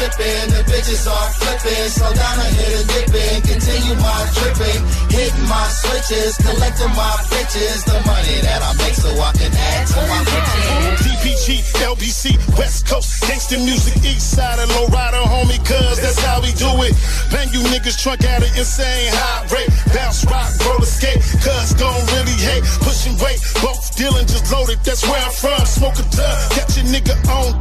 Slipping, 0.00 0.48
the 0.48 0.64
bitches 0.64 1.04
are 1.04 1.28
flipping. 1.36 1.88
So 1.92 2.08
down 2.16 2.40
I 2.40 2.48
hit 2.56 2.72
and 2.72 2.88
dipping, 2.88 3.36
continue 3.44 3.96
my 4.00 4.16
dripping. 4.32 4.80
Hitting 5.12 5.44
my 5.44 5.60
switches, 5.68 6.40
collecting 6.40 6.88
my 6.96 7.12
bitches. 7.28 7.84
The 7.84 8.00
money 8.08 8.40
that 8.40 8.64
I 8.64 8.72
make 8.80 8.96
so 8.96 9.12
I 9.12 9.28
can 9.36 9.52
add 9.52 9.84
to 9.92 10.00
my 10.08 10.20
riches. 10.24 11.04
DPG, 11.04 11.48
LBC, 11.84 12.32
West 12.56 12.88
Coast, 12.88 13.12
gangsta 13.28 13.60
music, 13.60 14.00
East 14.00 14.40
Side 14.40 14.56
and 14.56 14.72
low 14.72 14.88
rider, 14.88 15.20
homie, 15.20 15.60
cuz 15.68 16.00
that's 16.00 16.16
how 16.24 16.40
we 16.40 16.56
do 16.56 16.72
it. 16.80 16.96
Bang 17.28 17.52
you 17.52 17.60
niggas 17.68 18.00
trunk 18.00 18.24
at 18.24 18.40
an 18.40 18.48
insane 18.56 19.12
high 19.12 19.44
rate. 19.52 19.68
Bounce, 19.92 20.24
rock, 20.32 20.48
roller 20.64 20.88
skate, 20.88 21.20
cuz 21.44 21.76
don't 21.76 22.00
really 22.16 22.40
hate. 22.40 22.64
Pushing 22.80 23.20
weight, 23.20 23.36
both 23.60 23.84
dealing 24.00 24.24
just 24.24 24.48
loaded, 24.48 24.80
that's 24.80 25.04
where 25.04 25.20
I'm 25.20 25.36
from. 25.36 25.60
Smoke 25.68 26.00
a 26.00 26.08
dub, 26.08 26.36
catch 26.56 26.80
a 26.80 26.88
nigga 26.88 27.12
on 27.28 27.60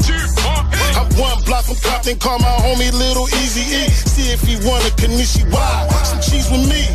I'm 1.00 1.08
one 1.16 1.42
block 1.44 1.66
from 1.66 1.76
Compton, 1.78 2.18
call 2.30 2.40
my 2.40 2.56
homie 2.62 2.92
Little 2.94 3.28
Easy 3.42 3.66
E. 3.76 3.90
See 3.90 4.32
if 4.32 4.42
he 4.42 4.56
wanna 4.68 4.90
Kanishi 5.02 5.44
Why? 5.52 5.88
Some 6.04 6.22
cheese 6.22 6.50
with 6.52 6.70
me. 6.70 6.86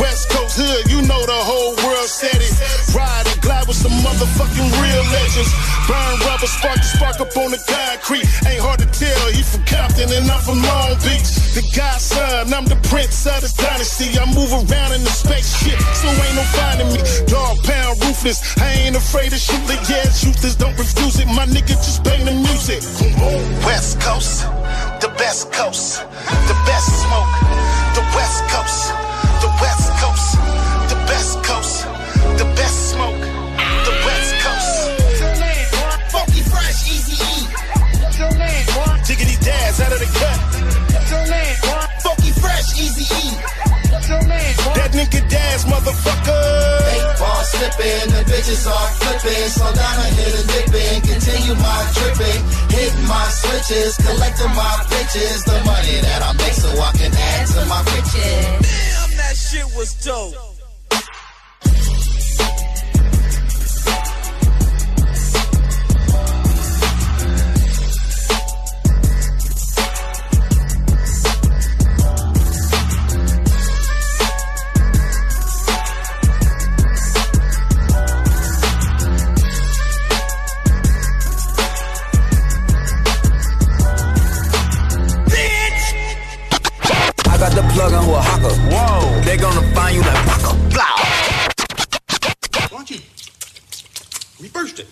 West 0.00 0.28
Coast 0.30 0.58
hood, 0.58 0.90
you 0.90 1.02
know 1.06 1.22
the 1.26 1.40
whole 1.46 1.74
world 1.86 2.10
said 2.10 2.34
it. 2.34 2.54
Ride 2.94 3.26
and 3.30 3.40
glide 3.42 3.66
with 3.66 3.76
some 3.76 3.94
motherfucking 4.02 4.68
real 4.82 5.04
legends. 5.14 5.52
Burn 5.86 6.14
rubber, 6.26 6.50
spark 6.50 6.78
the 6.82 6.88
spark 6.88 7.16
up 7.20 7.36
on 7.36 7.50
the 7.54 7.60
concrete. 7.62 8.26
Ain't 8.46 8.62
hard 8.62 8.80
to 8.82 8.88
tell, 8.90 9.22
he 9.30 9.42
from 9.42 9.62
Compton 9.64 10.10
and 10.10 10.26
I'm 10.26 10.40
from 10.42 10.58
Long 10.62 10.98
Beach. 11.06 11.30
The 11.54 11.62
godson, 11.70 12.50
I'm 12.50 12.66
the 12.66 12.80
prince 12.90 13.26
of 13.26 13.38
the 13.38 13.50
dynasty. 13.54 14.18
I 14.18 14.26
move 14.34 14.50
around 14.50 14.98
in 14.98 15.02
the 15.06 15.14
spaceship, 15.14 15.78
so 15.94 16.10
ain't 16.10 16.34
no 16.34 16.44
finding 16.58 16.90
me. 16.90 17.00
Dog 17.30 17.62
pound 17.62 18.02
ruthless, 18.02 18.42
I 18.58 18.88
ain't 18.88 18.96
afraid 18.96 19.30
to 19.30 19.38
shoot 19.38 19.62
the 19.70 19.78
yeah, 19.86 20.10
shooters 20.10 20.56
don't 20.56 20.74
refuse 20.74 21.20
it. 21.20 21.28
My 21.30 21.46
nigga 21.46 21.78
just 21.78 22.02
bang 22.02 22.24
the 22.24 22.34
music. 22.34 22.82
West 23.62 24.00
Coast, 24.00 24.42
the 24.98 25.12
best 25.18 25.52
coast, 25.52 26.02
the 26.50 26.56
best 26.66 26.88
smoke, 27.06 27.30
the 27.94 28.02
West 28.16 28.42
Coast, 28.50 29.03
best 32.56 32.90
smoke, 32.92 33.20
the 33.86 33.94
West 34.06 34.32
Coast. 34.42 34.74
Funky 36.12 36.42
fresh, 36.46 36.78
easy 36.90 37.16
E. 37.18 37.36
Diggity 39.06 39.36
dash 39.44 39.80
out 39.80 39.92
of 39.92 40.00
the 40.00 40.10
cut. 40.18 40.38
Turn 41.10 41.26
in 41.26 41.54
one 41.68 41.88
Funky 42.02 42.30
fresh, 42.40 42.68
easy 42.78 43.04
E. 43.04 43.24
That 44.74 44.90
nigga 44.92 45.20
dash, 45.28 45.64
motherfucker. 45.64 46.44
Eight 46.94 47.18
ball 47.18 47.42
slipping, 47.44 48.08
the 48.14 48.22
bitches 48.30 48.64
are 48.68 48.90
flipping. 49.00 49.48
So 49.48 49.64
down 49.74 49.96
I 49.98 50.08
hit 50.18 50.34
and 50.34 50.48
dipping, 50.48 51.00
continue 51.02 51.54
my 51.56 51.80
dripping. 51.94 52.40
Hitting 52.70 53.06
my 53.08 53.26
switches, 53.28 53.96
collecting 53.96 54.54
my 54.54 54.74
bitches. 54.90 55.44
The 55.44 55.58
money 55.64 56.00
that 56.06 56.20
I 56.22 56.32
make 56.38 56.54
so 56.54 56.70
I 56.70 56.92
can 56.92 57.12
add 57.14 57.46
to 57.54 57.60
my 57.66 57.80
riches. 57.92 58.44
Damn, 58.62 59.10
that 59.16 59.34
shit 59.36 59.66
was 59.76 59.94
dope. 60.04 60.53
I 87.34 87.36
got 87.36 87.52
the 87.52 87.62
plug 87.74 87.92
on 87.92 88.04
who 88.04 88.12
hawker. 88.12 88.54
Whoa. 88.70 89.20
They 89.22 89.36
gonna 89.36 89.74
find 89.74 89.96
you 89.96 90.02
like 90.02 90.24
Paco. 90.24 90.54
Blah. 90.70 91.03
Don't 92.74 92.90
you 92.90 92.98
reverse 94.40 94.80
it? 94.80 94.88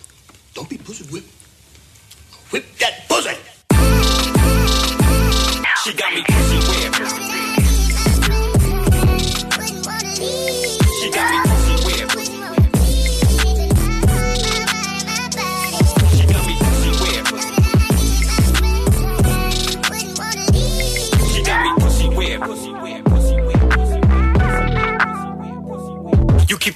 Don't 0.54 0.68
be 0.70 0.78
pussy 0.78 1.04
whip. 1.10 1.24
Whip 2.52 2.64
that 2.78 3.08
pussy. 3.08 3.34
She 5.82 5.92
got 5.92 6.14
me 6.14 6.22
pussy 6.28 6.58
whipped. 6.68 7.31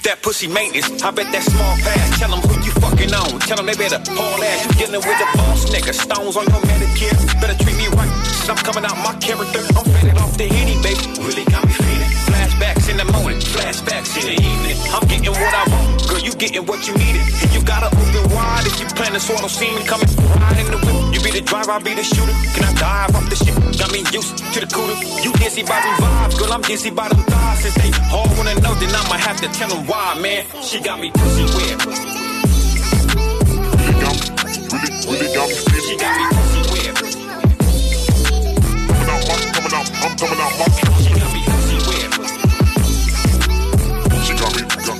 That 0.07 0.23
pussy 0.23 0.47
maintenance. 0.47 1.03
I 1.03 1.11
bet 1.11 1.27
that 1.35 1.43
small 1.43 1.75
pass. 1.83 2.19
Tell 2.19 2.31
them 2.31 2.39
who 2.39 2.55
you 2.63 2.71
fucking 2.79 3.11
on. 3.11 3.39
Tell 3.43 3.57
them 3.59 3.67
they 3.67 3.75
better 3.75 3.99
haul 4.15 4.39
ass. 4.39 4.63
You 4.63 4.87
dealing 4.87 5.03
with 5.03 5.19
a 5.19 5.27
boss 5.35 5.67
nigga. 5.67 5.91
Stones 5.91 6.39
on 6.39 6.47
your 6.47 6.63
manicure. 6.63 7.11
Better 7.43 7.57
treat 7.59 7.75
me 7.75 7.87
right. 7.91 8.11
Shit, 8.39 8.49
I'm 8.49 8.59
coming 8.63 8.85
out 8.87 8.95
my 9.03 9.13
character. 9.19 9.59
I'm 9.75 9.83
faded 9.83 10.17
off 10.17 10.31
the 10.39 10.47
henny, 10.47 10.79
baby. 10.79 11.03
Really 11.19 11.43
got 11.51 11.67
me 11.67 11.75
feeling. 11.75 12.11
Flashbacks 12.23 12.87
in 12.87 12.97
the 12.97 13.07
morning. 13.19 13.39
Flashbacks 13.43 14.15
in 14.15 14.25
the 14.31 14.37
evening. 14.39 14.77
I'm 14.95 15.03
getting 15.11 15.35
what 15.35 15.53
I 15.53 15.63
want. 15.75 15.96
You 16.27 16.35
getting 16.35 16.65
what 16.65 16.85
you 16.85 16.93
needed. 16.99 17.23
And 17.39 17.53
you 17.55 17.63
gotta 17.63 17.87
open 17.87 18.35
wide 18.35 18.67
if 18.67 18.77
you 18.81 18.85
plan 18.99 19.13
to 19.13 19.19
swallow 19.19 19.47
semen. 19.47 19.87
Coming 19.87 20.11
right 20.35 20.59
in 20.59 20.67
the 20.67 20.77
whip. 20.83 21.15
You 21.15 21.21
be 21.23 21.31
the 21.31 21.39
driver, 21.39 21.71
I 21.71 21.79
be 21.79 21.95
the 21.95 22.03
shooter. 22.03 22.35
Can 22.51 22.67
I 22.67 22.73
dive 22.75 23.15
off 23.15 23.29
the 23.29 23.37
shit? 23.39 23.55
Got 23.79 23.93
me 23.95 24.03
used 24.11 24.35
to 24.35 24.59
the 24.59 24.67
cooler. 24.67 24.99
You 25.23 25.31
dizzy 25.39 25.63
by 25.63 25.79
them 25.79 25.95
vibes. 26.03 26.37
Girl, 26.37 26.51
I'm 26.51 26.61
dizzy 26.63 26.89
by 26.91 27.07
them 27.07 27.23
thighs. 27.31 27.63
Since 27.63 27.75
they 27.79 27.95
all 28.11 28.27
wanna 28.35 28.59
know, 28.59 28.75
then 28.75 28.91
I'ma 28.91 29.15
have 29.23 29.39
to 29.39 29.47
tell 29.55 29.69
them 29.69 29.87
why, 29.87 30.19
man. 30.19 30.43
She 30.61 30.81
got 30.81 30.99
me 30.99 31.11
pussy 31.15 31.47
whipped. 31.55 31.87
really 35.07 35.31
got 35.31 35.47
me 35.47 35.55
feeling. 35.55 35.87
She 35.87 35.95
got 35.95 36.11
me 36.11 36.27
pussy. 36.27 37.23
Coming 38.91 39.15
out 39.15 39.47
coming 39.55 39.73
out, 39.79 39.87
I'm 40.03 40.11
coming 40.19 40.39
out 40.43 40.96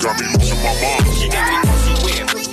got, 0.08 0.22
me 0.22 0.28
losing 0.40 0.58
my 0.64 0.74
mind. 0.82 1.06
She 1.18 1.28
got 1.28 1.46
me 1.52 1.94
whipped. 2.04 2.50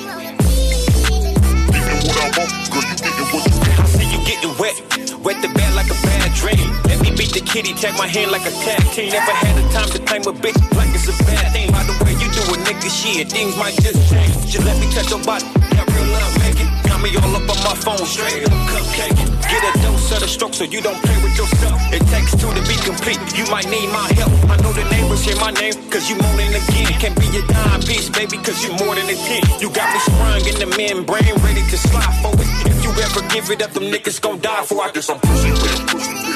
Getting 1.73 2.02
what 2.02 2.18
I 2.18 2.31
want, 2.36 2.50
girl, 2.73 2.83
you 2.83 2.97
getting 2.99 3.28
what 3.31 3.42
you 3.47 3.62
I 3.73 3.86
see 3.86 4.07
you 4.10 4.20
getting 4.26 4.55
wet, 4.58 4.76
wet 5.23 5.42
the 5.42 5.49
bed 5.55 5.74
like 5.74 5.91
a 5.91 5.94
bad 6.02 6.34
dream. 6.34 6.93
Beat 7.14 7.30
the 7.30 7.40
kitty, 7.46 7.72
tag 7.74 7.94
my 7.94 8.10
hand 8.10 8.32
like 8.34 8.42
a 8.42 8.50
tag 8.66 8.82
team. 8.90 9.14
Never 9.14 9.30
had 9.30 9.54
the 9.54 9.62
time 9.70 9.86
to 9.94 9.98
claim 10.02 10.26
a 10.26 10.34
bitch 10.34 10.58
like 10.74 10.90
it's 10.90 11.06
a 11.06 11.14
bad 11.30 11.46
thing. 11.54 11.70
By 11.70 11.86
the 11.86 11.94
way 12.02 12.10
you 12.18 12.26
do 12.34 12.42
a 12.50 12.58
nigga 12.66 12.90
shit, 12.90 13.30
things 13.30 13.54
might 13.54 13.78
just 13.78 14.02
change. 14.10 14.34
Just 14.50 14.66
let 14.66 14.74
me 14.82 14.90
touch 14.90 15.14
your 15.14 15.22
body, 15.22 15.46
that 15.78 15.86
real 15.94 16.10
love 16.10 16.34
making. 16.42 16.66
Got 16.82 16.98
me 17.06 17.14
all 17.14 17.30
up 17.38 17.46
on 17.46 17.60
my 17.62 17.76
phone, 17.86 18.02
straight 18.02 18.42
up 18.42 18.50
cupcake. 18.66 19.14
Get 19.46 19.62
a 19.62 19.72
dose 19.86 20.10
of 20.10 20.26
the 20.26 20.28
stroke 20.28 20.54
so 20.58 20.66
you 20.66 20.82
don't 20.82 20.98
play 21.06 21.14
with 21.22 21.38
yourself. 21.38 21.78
It 21.94 22.02
takes 22.10 22.34
two 22.34 22.50
to 22.50 22.62
be 22.66 22.74
complete, 22.82 23.22
you 23.38 23.46
might 23.46 23.70
need 23.70 23.86
my 23.94 24.10
help. 24.18 24.34
I 24.50 24.58
know 24.58 24.74
the 24.74 24.82
neighbors 24.90 25.22
hear 25.22 25.38
my 25.38 25.54
name, 25.54 25.78
cause 25.94 26.10
you 26.10 26.18
moaning 26.18 26.50
again. 26.50 26.98
Can't 26.98 27.14
be 27.14 27.30
a 27.30 27.46
dime 27.46 27.82
piece, 27.86 28.10
baby, 28.10 28.42
cause 28.42 28.58
you 28.66 28.74
more 28.82 28.98
than 28.98 29.06
a 29.06 29.14
10. 29.14 29.62
You 29.62 29.70
got 29.70 29.86
me 29.94 30.02
sprung 30.02 30.42
in 30.50 30.56
the 30.58 30.66
membrane, 30.74 31.38
ready 31.46 31.62
to 31.62 31.78
slide 31.78 32.10
for 32.26 32.34
it. 32.42 32.50
If 32.66 32.82
you 32.82 32.90
ever 32.90 33.22
give 33.30 33.54
it 33.54 33.62
up, 33.62 33.70
them 33.70 33.86
niggas 33.86 34.18
gon' 34.18 34.42
die 34.42 34.66
for 34.66 34.82
it. 34.82 34.90
I 34.90 34.90
get 34.90 35.06
some 35.06 35.22
pussy 35.22 35.54
whipped. 35.54 36.33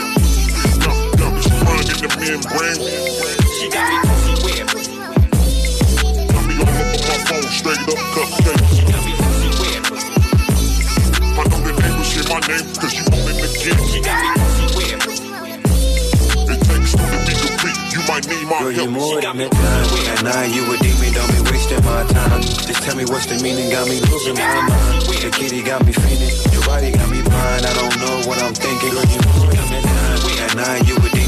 In. 2.02 2.78
She 3.58 3.66
got 3.70 3.88
me 3.90 3.98
pussy. 4.70 4.94
Got 6.28 6.44
me 6.46 6.54
on 6.54 6.68
my 6.68 7.18
phone, 7.26 7.48
straight 7.50 7.82
up 7.90 7.98
cupcake. 8.14 8.62
She 8.70 8.82
got 8.86 9.02
me 9.02 9.12
pussy. 9.18 10.14
I 11.38 11.44
know 11.48 11.58
hear 12.06 12.24
my 12.30 12.38
name, 12.46 12.66
cause 12.78 12.94
you 12.94 13.04
moaning 13.10 13.40
again. 13.42 13.78
She 13.90 14.00
got 14.00 14.18
me 14.22 14.30
pussy. 14.38 15.26
It 16.48 16.60
takes 16.62 16.92
two 16.94 17.02
to 17.02 17.18
be 17.26 17.34
complete, 17.34 17.78
you 17.92 18.00
might 18.06 18.24
need 18.28 18.46
my 18.46 18.58
Girl, 18.62 18.72
you 18.72 18.78
help. 18.78 18.90
more 18.90 19.20
than 19.20 19.40
a 19.40 19.48
dime. 19.48 20.24
Nine, 20.24 20.50
you 20.54 20.62
a 20.70 20.76
demon, 20.78 21.12
don't 21.14 21.30
be 21.34 21.50
wasting 21.50 21.84
my 21.84 22.04
time. 22.06 22.42
Just 22.42 22.82
tell 22.82 22.96
me 22.96 23.04
what's 23.06 23.26
the 23.26 23.42
meaning, 23.42 23.70
got 23.70 23.88
me 23.88 24.00
losing 24.06 24.34
my 24.34 24.60
mind. 24.68 25.02
The 25.02 25.30
kitty 25.34 25.62
got 25.62 25.84
me 25.84 25.92
feeling, 25.92 26.30
your 26.52 26.62
body 26.64 26.92
got 26.92 27.10
me 27.10 27.22
blind. 27.22 27.66
I 27.66 27.74
don't 27.74 27.98
know 27.98 28.28
what 28.28 28.40
I'm 28.42 28.54
thinking. 28.54 28.94
Girl, 28.94 29.04
you 29.04 29.38
you 30.88 30.96
a 30.96 31.08
demon, 31.10 31.27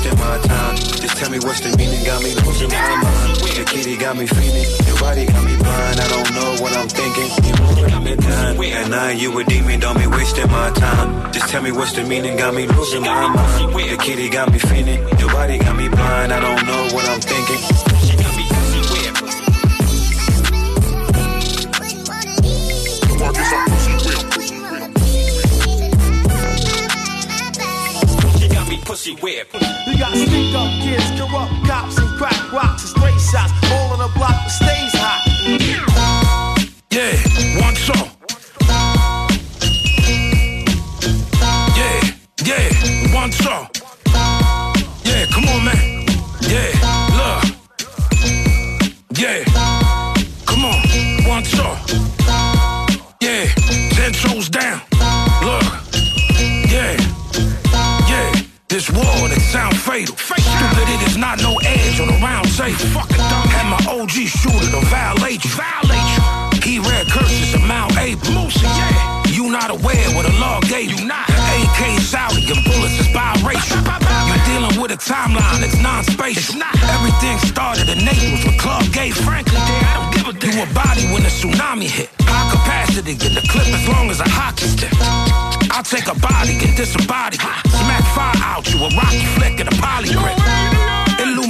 wasting 0.00 0.18
my 0.18 0.38
time. 0.38 0.76
Just 0.76 1.16
tell 1.16 1.30
me 1.30 1.38
what's 1.40 1.60
the 1.60 1.76
meaning, 1.76 2.04
got 2.04 2.22
me 2.22 2.34
losing 2.34 2.68
my 2.68 2.96
mind. 3.02 3.36
The 3.36 3.64
kitty 3.64 3.96
got 3.96 4.16
me 4.16 4.26
feeling, 4.26 4.68
your 4.86 4.98
body 4.98 5.26
got 5.26 5.44
me 5.44 5.56
blind. 5.56 6.00
I 6.00 6.08
don't 6.08 6.30
know 6.34 6.62
what 6.62 6.72
I'm 6.76 6.88
thinking. 6.88 7.28
You 7.44 7.54
more 7.60 7.88
than 7.88 8.06
a 8.06 8.16
dime. 8.16 8.60
At 8.60 8.90
nine, 8.90 9.18
you 9.18 9.38
a 9.38 9.44
demon, 9.44 9.80
don't 9.80 9.98
be 9.98 10.06
wasting 10.06 10.50
my 10.50 10.70
time. 10.70 11.32
Just 11.32 11.48
tell 11.48 11.62
me 11.62 11.72
what's 11.72 11.92
the 11.92 12.04
meaning, 12.04 12.36
got 12.36 12.54
me 12.54 12.66
losing 12.66 13.02
my 13.02 13.28
mind. 13.28 13.74
The 13.74 13.96
kitty 13.96 14.28
got 14.28 14.50
me 14.50 14.58
feeling, 14.58 15.00
your 15.18 15.30
body 15.32 15.58
got 15.58 15.76
me 15.76 15.88
blind. 15.88 16.32
I 16.32 16.40
don't 16.40 16.66
know 16.66 16.94
what 16.94 17.08
I'm 17.08 17.20
thinking. 17.20 17.89
Me. 29.18 29.42
You 29.86 29.98
got 29.98 30.14
sneak 30.14 30.54
up 30.54 30.70
kids, 30.82 31.04
corrupt 31.18 31.52
cops, 31.66 31.98
and 31.98 32.08
crack 32.18 32.52
rocks 32.52 32.82
and 32.82 32.90
stray 32.90 33.16
shots. 33.18 33.52
All 33.72 33.92
on 33.92 33.98
the 33.98 34.08
block 34.16 34.30
that 34.30 34.50
stays 34.50 34.92
hot. 34.94 35.20
Yeah, 36.90 37.16
one 37.60 37.76
song. 37.76 38.10
Yeah, 41.76 42.00
yeah, 42.44 43.14
one 43.14 43.32
song. 43.32 43.79
Not 61.20 61.38
no 61.42 61.54
edge 61.62 62.00
on 62.00 62.08
the 62.08 62.18
round 62.24 62.48
table. 62.56 62.80
Fucking 62.96 63.20
dumb. 63.28 63.46
Had 63.52 63.68
my 63.68 63.80
OG 63.92 64.24
shooter 64.24 64.72
to 64.72 64.80
violate 64.88 65.44
you. 65.44 65.52
Violate 65.52 66.08
you. 66.16 66.22
He 66.64 66.80
read 66.80 67.06
curses 67.12 67.54
of 67.54 67.62
Mount 67.62 67.96
April. 67.98 68.32
Musa, 68.32 68.64
yeah. 68.64 69.22
You 69.28 69.52
not 69.52 69.70
aware 69.70 70.08
what 70.16 70.24
the 70.24 70.32
law 70.40 70.60
gave 70.64 70.90
you. 70.90 71.06
Not. 71.06 71.28
AK 71.28 72.00
Saudi 72.00 72.48
and 72.48 72.64
bullets 72.64 72.96
is 72.98 73.08
biracial. 73.12 73.84
You're 73.84 74.44
dealing 74.48 74.80
with 74.80 74.96
a 74.96 74.98
timeline 74.98 75.60
that's 75.60 75.76
non-spatial. 75.76 76.56
Everything 76.88 77.36
started 77.44 77.88
in 77.92 78.00
Naples 78.04 78.44
with 78.44 78.58
Club 78.58 78.84
Gay. 78.92 79.10
Frankly, 79.10 79.60
I 79.60 79.92
don't 80.00 80.10
give 80.16 80.26
a 80.26 80.32
damn. 80.32 80.56
You 80.56 80.62
a 80.64 80.74
body 80.74 81.04
when 81.12 81.22
the 81.22 81.28
tsunami 81.30 81.84
hit. 81.84 82.08
High 82.24 82.48
capacity, 82.48 83.14
get 83.14 83.34
the 83.36 83.44
clip 83.46 83.68
as 83.68 83.86
long 83.88 84.10
as 84.10 84.20
a 84.20 84.28
hockey 84.28 84.66
stick. 84.66 84.92
I'll 85.70 85.84
take 85.84 86.08
a 86.08 86.18
body 86.18 86.56
and 86.64 86.72
disembody 86.76 87.36
it. 87.36 87.70
Smack 87.70 88.04
fire 88.16 88.40
out 88.40 88.64
you, 88.72 88.80
a 88.80 88.88
rocky 88.96 89.26
flick 89.36 89.60
and 89.60 89.68
a 89.68 89.76
poly 89.76 90.08
grip. 90.16 90.79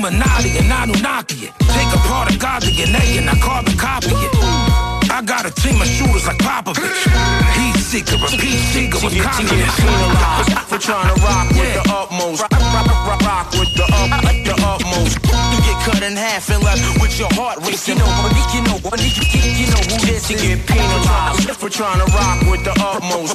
Illuminati 0.01 0.57
and 0.57 0.73
Anunnaki 0.73 1.45
it. 1.45 1.53
Take 1.59 1.93
apart 1.95 2.35
a 2.35 2.39
god 2.39 2.62
DNA 2.62 3.19
and 3.19 3.29
I 3.29 3.39
carbon 3.39 3.77
copy 3.77 4.09
it. 4.09 5.00
I 5.11 5.23
got 5.23 5.45
a 5.45 5.51
team 5.51 5.75
of 5.83 5.87
shooters 5.87 6.27
like 6.27 6.39
Popovich. 6.39 7.03
Heat 7.59 7.77
seeker, 7.83 8.15
a 8.15 8.31
peace 8.31 8.63
seeker 8.71 9.03
with 9.03 9.19
confidence. 9.19 9.75
penalized 9.75 10.55
for 10.71 10.79
trying 10.79 11.11
to 11.11 11.21
rock 11.21 11.51
with 11.51 11.75
the 11.75 11.83
utmost. 11.91 12.41
Rock, 12.41 12.53
rock, 12.55 12.87
rock, 12.87 13.21
rock 13.27 13.47
with 13.59 13.75
the 13.75 13.85
up, 13.91 14.23
the 14.47 14.55
utmost. 14.63 15.19
You 15.51 15.59
get 15.67 15.79
cut 15.83 16.03
in 16.07 16.15
half 16.15 16.49
and 16.49 16.63
left 16.63 16.81
with 17.03 17.19
your 17.19 17.29
heart 17.35 17.59
racing. 17.67 17.99
You 17.99 18.07
know, 18.07 18.31
you 18.55 18.63
know, 18.63 18.79
you, 18.95 19.13
you 19.59 19.67
know 19.67 19.83
who 19.91 19.99
this 20.07 20.31
is. 20.31 20.39
You 20.39 20.57
get 20.57 20.67
penalized 20.67 21.59
for 21.59 21.69
trying 21.69 21.99
to 21.99 22.07
rock 22.15 22.41
with 22.47 22.63
the 22.63 22.75
utmost. 22.79 23.35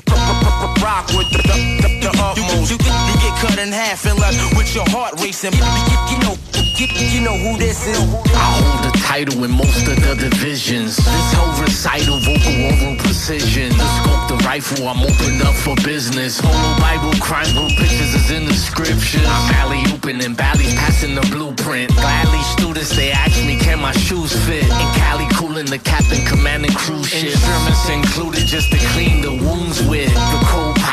Rock 0.80 1.12
with 1.12 1.28
the, 1.36 1.44
the, 1.44 1.60
the, 1.84 1.90
the 2.08 2.12
utmost. 2.24 2.72
You, 2.72 2.80
you, 2.80 2.94
you 3.12 3.16
get 3.20 3.36
cut 3.44 3.60
in 3.60 3.70
half 3.76 4.06
and 4.08 4.18
left 4.18 4.40
with 4.56 4.74
your 4.74 4.88
heart 4.90 5.20
racing. 5.20 5.52
You, 5.52 5.60
you, 5.60 5.98
you 6.16 6.18
know, 6.24 6.36
you, 6.80 6.88
you 6.88 7.22
know 7.22 7.38
who 7.38 7.58
this 7.58 7.88
is. 7.88 8.00
I 8.00 8.48
hold 8.60 8.84
the 8.84 8.98
title 9.00 9.44
in 9.44 9.52
most 9.52 9.88
of 9.88 9.96
the 9.96 10.16
divisions. 10.16 10.98
This 10.98 11.34
whole 11.34 11.65
recital, 11.66 12.20
vocal 12.20 12.56
oral 12.70 12.96
precision. 12.98 13.70
The 13.74 13.88
scope, 13.98 14.30
the 14.30 14.38
rifle, 14.46 14.88
I'm 14.88 15.02
opened 15.02 15.42
up 15.42 15.56
for 15.56 15.76
business. 15.84 16.40
Holo 16.40 16.72
Bible, 16.80 17.14
crime 17.20 17.50
group 17.58 17.74
pictures 17.78 18.14
is 18.14 18.32
in 18.32 18.46
the 18.46 18.54
scriptures. 18.54 19.26
I'm 19.26 19.54
alley 19.56 19.82
open 19.92 20.22
and 20.22 20.38
Bally's 20.38 20.74
passing 20.76 21.16
the 21.16 21.26
blueprint. 21.34 21.90
Gladly 21.96 22.42
students, 22.56 22.96
they 22.96 23.12
ask 23.12 23.36
me, 23.46 23.58
can 23.58 23.80
my 23.82 23.92
shoes 23.94 24.32
fit? 24.46 24.64
In 24.64 24.90
Cali, 25.02 25.28
cooling 25.36 25.66
the 25.66 25.80
captain, 25.80 26.24
commanding 26.26 26.74
cruise 26.74 27.10
ship. 27.10 27.34
Instruments 27.34 27.90
included 27.90 28.46
just 28.46 28.72
to 28.72 28.78
clean 28.94 29.22
the 29.22 29.34
wounds 29.34 29.82
with. 29.90 30.14
The 30.14 30.42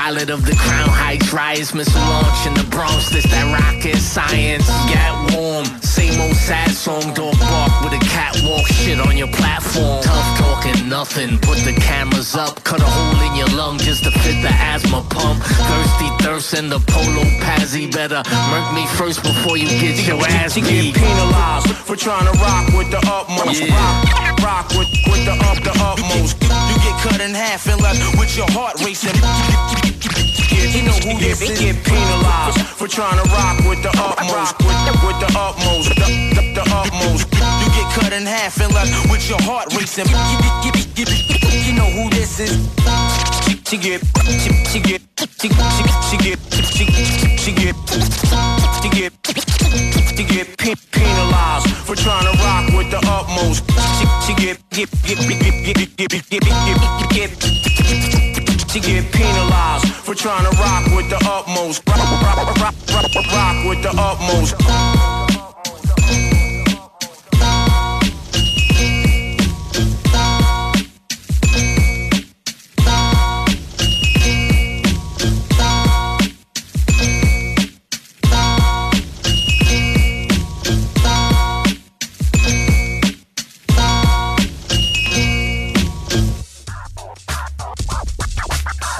co-pilot 0.02 0.30
of 0.30 0.44
the 0.44 0.54
Crown 0.54 0.88
Heights 0.88 1.32
riots, 1.32 1.74
missile 1.74 2.00
launch 2.00 2.46
in 2.46 2.54
the 2.54 2.64
Bronx. 2.70 3.10
This 3.10 3.24
that 3.24 3.46
rocket 3.52 3.96
science. 3.96 4.66
Get 4.90 5.12
warm, 5.34 5.64
same 5.80 6.20
old 6.20 6.36
sad 6.36 6.70
song. 6.70 7.14
Dog 7.14 7.38
bark 7.38 7.72
with 7.82 7.94
a 7.94 8.02
catwalk 8.06 8.66
shit 8.66 8.98
on 8.98 9.16
your 9.16 9.28
platform. 9.28 10.02
Tough 10.02 10.38
talking, 10.38 10.88
nothing. 10.88 11.38
Put 11.38 11.58
the 11.58 11.74
cameras 11.80 12.34
up, 12.34 12.62
cut 12.64 12.80
a 12.80 12.84
hole 12.84 13.30
in 13.30 13.36
your 13.36 13.48
lung 13.56 13.78
just 13.78 14.04
to 14.04 14.10
fit 14.10 14.42
the 14.42 14.50
asthma 14.50 15.04
pump. 15.10 15.42
Thirsty 15.42 16.08
thirst 16.24 16.54
in 16.54 16.68
the 16.68 16.80
polo 16.90 17.24
pazzy. 17.44 17.90
Better 17.90 18.22
murk 18.50 18.74
me 18.74 18.86
first 18.98 19.22
before 19.22 19.56
you 19.56 19.68
get 19.68 20.06
your 20.06 20.20
ass 20.26 20.56
You 20.56 20.62
beat. 20.62 20.94
get 20.94 21.02
penalized 21.02 21.70
for 21.86 21.96
trying 21.96 22.26
to 22.26 22.34
rock 22.40 22.66
with 22.74 22.90
the 22.90 23.00
utmost. 23.06 23.62
Rock, 23.70 24.42
rock 24.42 24.68
with, 24.70 24.90
with 25.06 25.24
the 25.24 25.34
up, 25.46 25.58
the 25.62 25.72
utmost. 25.78 26.71
Cut 27.02 27.20
in 27.20 27.34
half 27.34 27.66
and 27.66 27.82
left 27.82 27.98
with 28.16 28.36
your 28.36 28.46
heart 28.52 28.78
racing. 28.80 29.18
You 30.70 30.82
know 30.86 30.94
who 31.02 31.18
this 31.18 31.42
is. 31.42 31.58
Get 31.58 31.82
penalized 31.84 32.60
for 32.78 32.86
trying 32.86 33.18
to 33.18 33.28
rock 33.30 33.58
with 33.66 33.82
the 33.82 33.90
utmost. 33.98 34.54
With, 34.62 34.78
with 35.02 35.18
the 35.18 35.26
utmost, 35.34 35.88
the, 35.98 36.06
the, 36.30 36.42
the 36.54 36.64
utmost. 36.70 37.26
You 37.34 37.68
get 37.74 37.90
cut 37.90 38.12
in 38.12 38.24
half 38.24 38.60
and 38.60 38.72
left 38.72 39.10
with 39.10 39.28
your 39.28 39.42
heart 39.42 39.74
racing. 39.74 40.06
You, 40.06 41.74
know 41.74 41.90
who 41.90 42.08
this 42.10 42.38
is. 42.38 42.54
She 43.66 43.78
get, 43.78 44.00
she, 44.22 44.52
she 44.70 44.78
get, 44.78 45.02
she, 45.18 45.48
she, 45.48 45.50
she 46.06 46.16
get, 46.18 46.38
she, 46.54 46.86
she 47.36 47.52
get, 47.52 47.76
she 48.80 48.88
get, 48.90 50.01
she 50.16 50.24
get 50.24 50.58
pe- 50.58 50.74
penalized 50.90 51.68
for 51.86 51.94
trying 51.94 52.24
to 52.24 52.38
rock 52.42 52.66
with 52.76 52.90
the 52.90 52.98
utmost. 53.08 53.64
She, 53.98 54.04
she 54.26 54.34
get, 54.34 54.58
get, 54.70 54.90
get, 55.04 55.18
get, 55.18 55.38
get, 55.40 55.64
get, 55.64 55.96
get, 55.96 56.18
get, 56.28 56.30
get, 56.30 56.42
get, 57.10 57.38
get, 57.40 58.70
she 58.70 58.80
get 58.80 59.12
penalized 59.12 59.88
for 59.88 60.14
trying 60.14 60.44
to 60.44 60.56
rock 60.58 60.84
with 60.96 61.08
the 61.08 61.18
utmost. 61.24 61.82
Rock, 61.88 61.98
rock, 61.98 62.36
rock, 62.36 62.58
rock, 62.58 62.74
rock, 63.14 63.32
rock 63.32 63.66
with 63.66 63.82
the 63.82 63.92
utmost. 63.96 65.11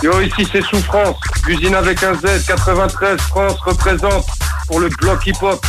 Yo, 0.03 0.21
ici 0.21 0.45
c'est 0.51 0.63
Souffrance, 0.63 1.17
l'usine 1.47 1.77
avec 1.77 2.03
un 2.03 2.15
Z, 2.15 2.45
93, 2.45 3.21
France 3.21 3.61
représente 3.61 4.27
pour 4.67 4.81
le 4.81 4.89
bloc 4.89 5.25
hip-hop. 5.25 5.65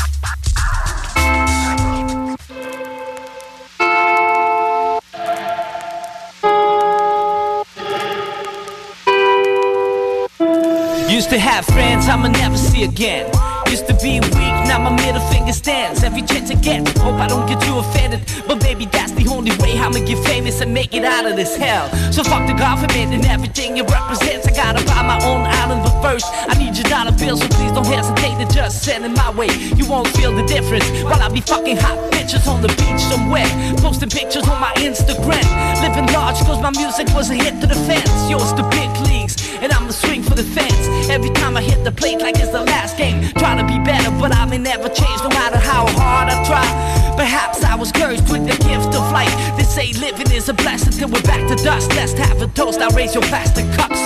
Used 11.08 11.30
to 11.30 11.38
have 11.38 11.64
friends 11.66 12.10
I'ma 12.10 12.30
never 12.30 12.58
see 12.58 12.86
again. 12.86 13.30
Used 13.74 13.88
to 13.88 13.96
be 13.96 14.20
weak, 14.20 14.56
now 14.70 14.78
my 14.78 14.92
middle 14.92 15.20
finger 15.34 15.52
stands. 15.52 16.04
Every 16.04 16.22
chance 16.22 16.52
I 16.52 16.54
get, 16.54 16.88
hope 17.00 17.16
I 17.16 17.26
don't 17.26 17.48
get 17.48 17.60
too 17.60 17.80
offended. 17.80 18.22
But 18.48 18.62
baby, 18.62 18.86
that's 18.86 19.14
the 19.14 19.28
only 19.30 19.50
way 19.58 19.76
I'ma 19.76 20.06
get 20.06 20.24
famous 20.28 20.62
and 20.62 20.72
make 20.72 20.94
it 20.94 21.04
out 21.04 21.26
of 21.26 21.36
this 21.36 21.58
hell. 21.58 21.90
So 22.12 22.24
fuck 22.24 22.46
the 22.46 22.54
government 22.54 23.16
and 23.16 23.26
everything 23.26 23.78
it 23.78 23.90
represents. 23.90 24.46
I 24.46 24.52
gotta 24.54 24.86
buy 24.86 25.02
my 25.02 25.18
own 25.26 25.42
island, 25.50 25.82
but 25.82 26.04
first 26.04 26.28
I 26.30 26.54
need 26.60 26.78
your 26.78 26.86
dollar 26.86 27.18
bill, 27.18 27.36
so 27.36 27.48
please 27.48 27.72
don't 27.72 27.88
hesitate 27.88 28.38
to 28.46 28.54
just 28.54 28.84
send 28.84 29.06
it 29.06 29.10
my 29.18 29.32
way. 29.32 29.50
You 29.74 29.90
won't 29.90 30.08
feel 30.10 30.32
the 30.32 30.44
difference 30.44 30.86
while 31.02 31.24
I 31.24 31.30
be 31.30 31.42
fucking 31.42 31.78
hot 31.78 31.98
bitches 32.12 32.46
on 32.46 32.62
the 32.62 32.70
beach 32.78 33.02
somewhere, 33.02 33.50
posting 33.82 34.12
pictures 34.12 34.48
on 34.48 34.62
my 34.62 34.74
Instagram. 34.78 35.50
Living 35.82 36.14
large 36.14 36.38
cause 36.46 36.62
my 36.62 36.70
music 36.78 37.10
was 37.16 37.32
a 37.32 37.34
hit 37.34 37.60
to 37.62 37.66
the 37.66 37.80
fans. 37.90 38.30
Yours 38.30 38.54
the 38.54 38.62
big 38.70 38.92
leagues, 39.10 39.43
and 39.62 39.72
I'ma 39.72 39.92
swing 39.92 40.24
for 40.24 40.36
the 40.36 40.44
fence. 40.44 41.10
Every 41.10 41.30
time 41.32 41.58
I 41.58 41.62
hit 41.62 41.84
the 41.84 41.92
plate 41.92 42.20
like 42.20 42.36
it's 42.38 42.52
the 42.52 42.64
last 42.64 42.98
game. 42.98 43.22
Try 43.34 43.56
to 43.56 43.66
be 43.66 43.78
better, 43.84 44.12
but 44.20 44.34
I 44.36 44.46
may 44.46 44.58
never 44.58 44.90
change 44.90 45.20
no 45.24 45.30
matter 45.30 45.58
how 45.58 45.86
hard 45.88 46.30
I 46.30 46.44
try. 46.46 47.03
Perhaps 47.16 47.64
I 47.64 47.76
was 47.76 47.92
cursed 47.92 48.30
with 48.32 48.46
the 48.46 48.58
gift 48.64 48.96
of 48.96 49.12
life. 49.12 49.34
They 49.58 49.64
say 49.64 49.94
living 49.94 50.32
is 50.32 50.50
a 50.50 50.54
blessing 50.54 50.94
till 50.94 51.10
we're 51.10 51.22
back 51.22 51.48
to 51.48 51.56
dust. 51.64 51.94
Let's 51.96 52.14
have 52.14 52.42
a 52.42 52.48
toast, 52.48 52.82
I'll 52.82 52.96
raise 52.96 53.14
your 53.14 53.24
plastic 53.24 53.66
cups. 53.78 54.02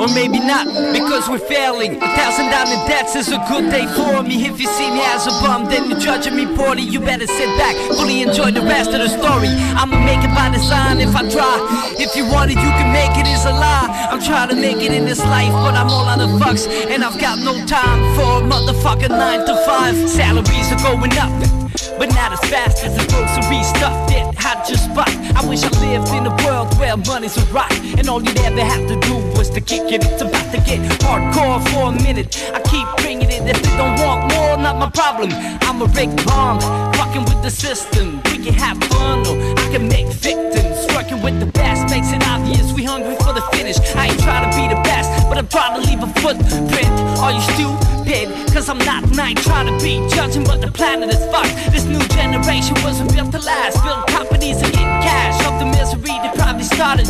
Or 0.00 0.08
maybe 0.08 0.40
not, 0.40 0.64
because 0.96 1.28
we're 1.28 1.44
failing. 1.44 1.96
A 1.96 2.08
thousand 2.16 2.46
in 2.46 2.80
debts 2.88 3.16
is 3.16 3.28
a 3.32 3.38
good 3.48 3.70
day 3.70 3.84
for 3.92 4.22
me. 4.22 4.46
If 4.46 4.58
you 4.58 4.66
see 4.66 4.90
me 4.90 5.02
as 5.04 5.26
a 5.26 5.30
bum, 5.44 5.66
then 5.66 5.90
you're 5.90 6.00
judging 6.00 6.36
me 6.36 6.46
poorly. 6.56 6.80
You 6.80 7.00
better 7.00 7.26
sit 7.26 7.50
back, 7.58 7.76
fully 7.96 8.22
enjoy 8.22 8.50
the 8.50 8.62
rest 8.62 8.94
of 8.94 9.00
the 9.00 9.08
story. 9.08 9.52
I'ma 9.76 10.00
make 10.00 10.24
it 10.24 10.34
by 10.34 10.48
design 10.48 11.00
if 11.00 11.14
I 11.14 11.28
try. 11.28 11.52
If 11.98 12.16
you 12.16 12.24
want 12.24 12.50
it, 12.50 12.56
you 12.56 12.72
can 12.80 12.92
make 12.96 13.12
it, 13.20 13.28
it's 13.28 13.44
a 13.44 13.52
lie. 13.52 14.08
I'm 14.10 14.22
trying 14.22 14.48
to 14.48 14.56
make 14.56 14.78
it 14.78 14.92
in 14.92 15.04
this 15.04 15.20
life, 15.20 15.52
but 15.52 15.74
I'm 15.74 15.90
all 15.90 16.08
out 16.08 16.20
of 16.20 16.30
fucks. 16.40 16.66
And 16.66 17.04
I've 17.04 17.20
got 17.20 17.38
no 17.40 17.52
time 17.66 18.00
for 18.16 18.40
a 18.40 18.48
motherfucking 18.48 19.10
9 19.10 19.46
to 19.46 19.54
5. 19.66 20.08
Salaries 20.08 20.72
are 20.72 20.80
going 20.80 21.12
up. 21.18 21.59
But 21.98 22.08
not 22.14 22.32
as 22.32 22.40
fast 22.50 22.84
as 22.84 22.96
the 22.96 23.04
grocery 23.12 23.62
stuff 23.64 24.08
did. 24.08 24.26
I 24.38 24.64
just 24.66 24.84
spot. 24.90 25.08
I 25.36 25.46
wish 25.48 25.62
I 25.62 25.70
lived 25.80 26.08
in 26.12 26.26
a 26.26 26.34
world 26.44 26.76
where 26.78 26.96
money's 26.96 27.36
a 27.36 27.44
rock. 27.52 27.72
And 27.98 28.08
all 28.08 28.22
you'd 28.22 28.38
ever 28.40 28.64
have 28.64 28.86
to 28.88 28.96
do 29.00 29.14
was 29.38 29.50
to 29.50 29.60
kick 29.60 29.92
it. 29.92 30.04
It's 30.04 30.22
about 30.22 30.50
to 30.52 30.58
get 30.68 30.80
hardcore 31.00 31.60
for 31.70 31.92
a 31.92 32.02
minute. 32.02 32.28
I 32.54 32.60
keep 32.62 32.86
bringing 33.02 33.30
it. 33.30 33.42
If 33.48 33.62
they 33.62 33.76
don't 33.76 33.98
want 34.00 34.32
more, 34.34 34.56
not 34.56 34.76
my 34.78 34.90
problem. 34.90 35.30
I'm 35.62 35.80
a 35.82 35.86
Rick 35.86 36.10
Bomb, 36.26 36.60
fucking 36.94 37.24
with 37.24 37.42
the 37.42 37.50
system. 37.50 38.20
We 38.30 38.38
can 38.44 38.54
have 38.54 38.78
fun 38.84 39.26
or 39.26 39.36
I 39.58 39.68
can 39.72 39.88
make 39.88 40.08
victims. 40.08 40.69
Working 41.10 41.24
with 41.24 41.40
the 41.40 41.46
best 41.58 41.90
makes 41.90 42.12
it 42.12 42.22
obvious 42.28 42.72
we 42.72 42.84
hungry 42.84 43.16
for 43.16 43.32
the 43.32 43.42
finish. 43.50 43.78
I 43.96 44.06
ain't 44.06 44.20
trying 44.20 44.46
to 44.46 44.56
be 44.56 44.68
the 44.72 44.80
best, 44.82 45.10
but 45.28 45.38
I'm 45.38 45.48
trying 45.48 45.80
to 45.80 45.88
leave 45.88 46.00
a 46.02 46.06
footprint. 46.20 46.86
Are 47.18 47.32
you 47.32 47.40
stupid? 47.50 48.30
Cause 48.54 48.68
I'm 48.68 48.78
not 48.78 49.02
and 49.02 49.18
I 49.18 49.30
ain't 49.30 49.42
trying 49.42 49.66
to 49.66 49.84
be 49.84 50.06
judging, 50.14 50.44
but 50.44 50.60
the 50.60 50.70
planet 50.70 51.10
is 51.10 51.18
fucked. 51.32 51.50
This 51.72 51.84
new 51.84 51.98
generation 52.14 52.76
wasn't 52.84 53.12
built 53.12 53.32
to 53.32 53.40
last. 53.40 53.82
Build 53.82 54.06
companies 54.06 54.62
and 54.62 54.72
get 54.72 54.86
cash 55.02 55.39
the 55.60 55.66
misery 55.66 56.16
they 56.24 56.32
probably 56.34 56.64
started. 56.64 57.06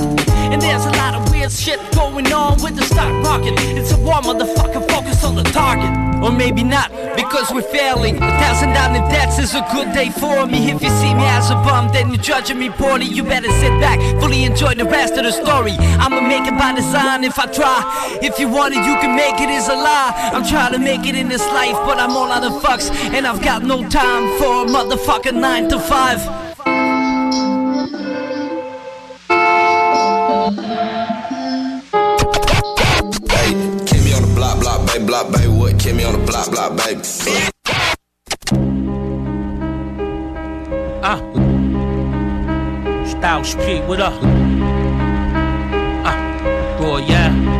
And 0.51 0.61
there's 0.61 0.85
a 0.85 0.91
lot 0.99 1.15
of 1.15 1.31
weird 1.31 1.53
shit 1.53 1.79
going 1.95 2.27
on 2.33 2.61
with 2.61 2.75
the 2.75 2.83
stock 2.83 3.13
market. 3.23 3.55
It's 3.79 3.93
a 3.93 3.99
war, 3.99 4.21
motherfucker, 4.27 4.83
focus 4.91 5.23
on 5.23 5.37
the 5.37 5.45
target. 5.45 5.91
Or 6.21 6.33
maybe 6.33 6.65
not, 6.65 6.91
because 7.17 7.51
we're 7.55 7.71
failing. 7.71 8.17
A 8.17 8.31
thousand 8.43 8.71
in 8.71 9.03
debts 9.09 9.39
is 9.39 9.55
a 9.55 9.65
good 9.73 9.93
day 9.95 10.11
for 10.11 10.47
me. 10.47 10.71
If 10.71 10.83
you 10.83 10.91
see 11.01 11.15
me 11.15 11.25
as 11.25 11.51
a 11.51 11.55
bum, 11.55 11.89
then 11.93 12.11
you're 12.11 12.23
judging 12.23 12.59
me 12.59 12.69
poorly. 12.71 13.07
You 13.07 13.23
better 13.23 13.51
sit 13.63 13.73
back, 13.81 13.99
fully 14.21 14.45
enjoy 14.45 14.75
the 14.75 14.85
rest 14.85 15.15
of 15.15 15.25
the 15.25 15.33
story. 15.33 15.77
I'ma 16.03 16.21
make 16.21 16.47
it 16.51 16.59
by 16.59 16.73
design 16.75 17.25
if 17.25 17.39
I 17.39 17.47
try. 17.47 17.79
If 18.21 18.39
you 18.41 18.49
want 18.49 18.75
it, 18.75 18.85
you 18.85 18.97
can 19.01 19.15
make 19.17 19.41
it, 19.41 19.49
it, 19.49 19.55
is 19.55 19.69
a 19.69 19.75
lie. 19.75 20.31
I'm 20.35 20.45
trying 20.45 20.73
to 20.73 20.79
make 20.79 21.07
it 21.07 21.15
in 21.15 21.29
this 21.29 21.47
life, 21.59 21.79
but 21.87 21.99
I'm 21.99 22.11
all 22.11 22.31
out 22.31 22.45
of 22.45 22.61
fucks. 22.63 22.91
And 23.15 23.27
I've 23.27 23.43
got 23.43 23.63
no 23.63 23.89
time 23.89 24.25
for 24.39 24.65
a 24.65 24.67
motherfucking 24.67 25.41
9 25.41 25.69
to 25.71 25.79
5. 25.79 26.41
Keep 30.51 30.59
me 34.03 34.13
on 34.15 34.23
the 34.23 34.33
block, 34.35 34.59
block, 34.59 34.85
baby, 34.89 35.05
block, 35.05 35.31
baby. 35.31 35.47
What? 35.47 35.79
Keep 35.79 35.95
me 35.95 36.03
on 36.03 36.19
the 36.19 36.27
block, 36.27 36.51
block, 36.51 36.77
baby. 36.77 37.03
Ah. 41.05 41.21
Style 43.07 43.45
Street, 43.45 43.87
what 43.87 44.01
up? 44.01 44.13
Ah, 46.05 46.77
boy, 46.81 46.99
yeah. 46.99 47.60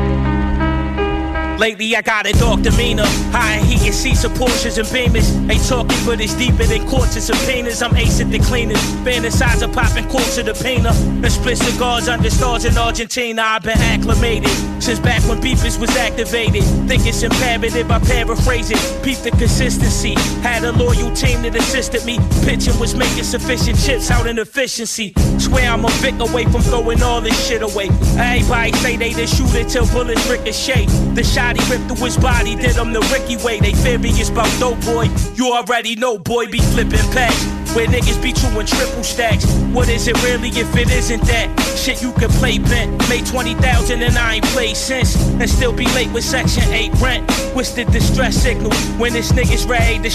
Lately 1.61 1.95
I 1.95 2.01
got 2.01 2.27
a 2.27 2.33
dark 2.33 2.63
demeanor. 2.63 3.05
High 3.37 3.59
heat 3.59 3.85
and 3.85 3.95
seats 3.95 4.25
of 4.25 4.33
Porsches 4.33 4.79
and 4.79 4.89
Beamers. 4.89 5.29
Ain't 5.51 5.63
talking, 5.69 6.07
but 6.07 6.19
it's 6.19 6.33
deeper 6.33 6.65
than 6.65 6.89
courts 6.89 7.17
and 7.17 7.23
subpoenas. 7.23 7.83
I'm 7.83 7.91
acing 7.91 8.31
the 8.31 8.39
cleaners. 8.39 8.81
Fantasize 9.05 9.61
of 9.61 9.71
popping 9.75 10.09
quartz 10.09 10.37
to 10.37 10.43
the 10.43 10.55
painter. 10.55 10.89
And 10.89 11.31
split 11.31 11.59
cigars 11.59 12.09
under 12.09 12.31
stars 12.31 12.65
in 12.65 12.79
Argentina. 12.79 13.43
I've 13.43 13.63
been 13.63 13.77
acclimated 13.77 14.49
since 14.81 14.99
back 15.01 15.23
when 15.29 15.39
beepers 15.43 15.79
was 15.79 15.95
activated. 15.97 16.65
Think 16.89 17.05
it's 17.05 17.23
imperative, 17.23 17.91
I 17.91 17.99
paraphrase 17.99 18.71
it. 18.71 18.81
Peep 19.05 19.19
the 19.19 19.31
consistency. 19.33 20.15
Had 20.41 20.65
a 20.65 20.73
loyal 20.73 21.13
team 21.15 21.43
that 21.43 21.55
assisted 21.57 22.07
me. 22.07 22.19
Pitching 22.43 22.79
was 22.81 22.95
making 22.95 23.25
sufficient 23.25 23.79
chips 23.79 24.11
out 24.11 24.27
in 24.27 24.39
efficiency. 24.39 25.13
Swear 25.39 25.71
I'm 25.71 25.85
a 25.85 25.91
Vic 26.01 26.19
away 26.21 26.45
from 26.45 26.63
throwing 26.63 27.03
all 27.03 27.21
this 27.21 27.37
shit 27.47 27.61
away. 27.61 27.91
Everybody 28.17 28.73
say 28.79 28.97
they 28.97 29.13
the 29.13 29.27
shooter 29.27 29.69
till 29.69 29.87
bullets 29.89 30.27
ricochet. 30.27 30.87
The 31.15 31.23
shot 31.23 31.50
he 31.59 31.71
ripped 31.71 31.87
through 31.87 32.07
his 32.07 32.17
body, 32.17 32.55
did 32.55 32.77
him 32.77 32.93
the 32.93 33.01
Ricky 33.13 33.37
way. 33.45 33.61
They 33.61 33.75
furious 33.75 34.31
about 34.31 34.51
dope 34.59 34.81
boy. 34.85 35.09
You 35.35 35.53
already 35.53 35.97
know, 35.97 36.19
boy, 36.19 36.47
be 36.47 36.59
flipping 36.59 37.07
packs. 37.13 37.45
Where 37.75 37.87
niggas 37.87 38.21
be 38.21 38.33
chewing 38.33 38.67
triple 38.67 39.05
stacks. 39.05 39.47
What 39.73 39.89
is 39.89 40.09
it 40.09 40.21
really 40.25 40.49
if 40.49 40.75
it 40.75 40.91
isn't 40.91 41.23
that? 41.27 41.49
Shit 41.77 42.03
you 42.03 42.11
can 42.13 42.29
play 42.31 42.59
bent. 42.59 42.91
Made 43.09 43.27
20,000 43.27 44.03
and 44.03 44.19
I 44.19 44.35
ain't 44.35 44.45
played 44.47 44.77
since. 44.77 45.15
And 45.39 45.49
still 45.49 45.73
be 45.73 45.87
late 45.95 46.11
with 46.13 46.25
Section 46.25 46.65
8 46.65 46.93
rent. 47.01 47.31
What's 47.55 47.71
the 47.73 47.85
distress 47.85 48.43
signal 48.43 48.73
when 48.99 49.13
this 49.13 49.31
nigga's 49.31 49.67
ready 49.67 49.99
to 50.03 50.09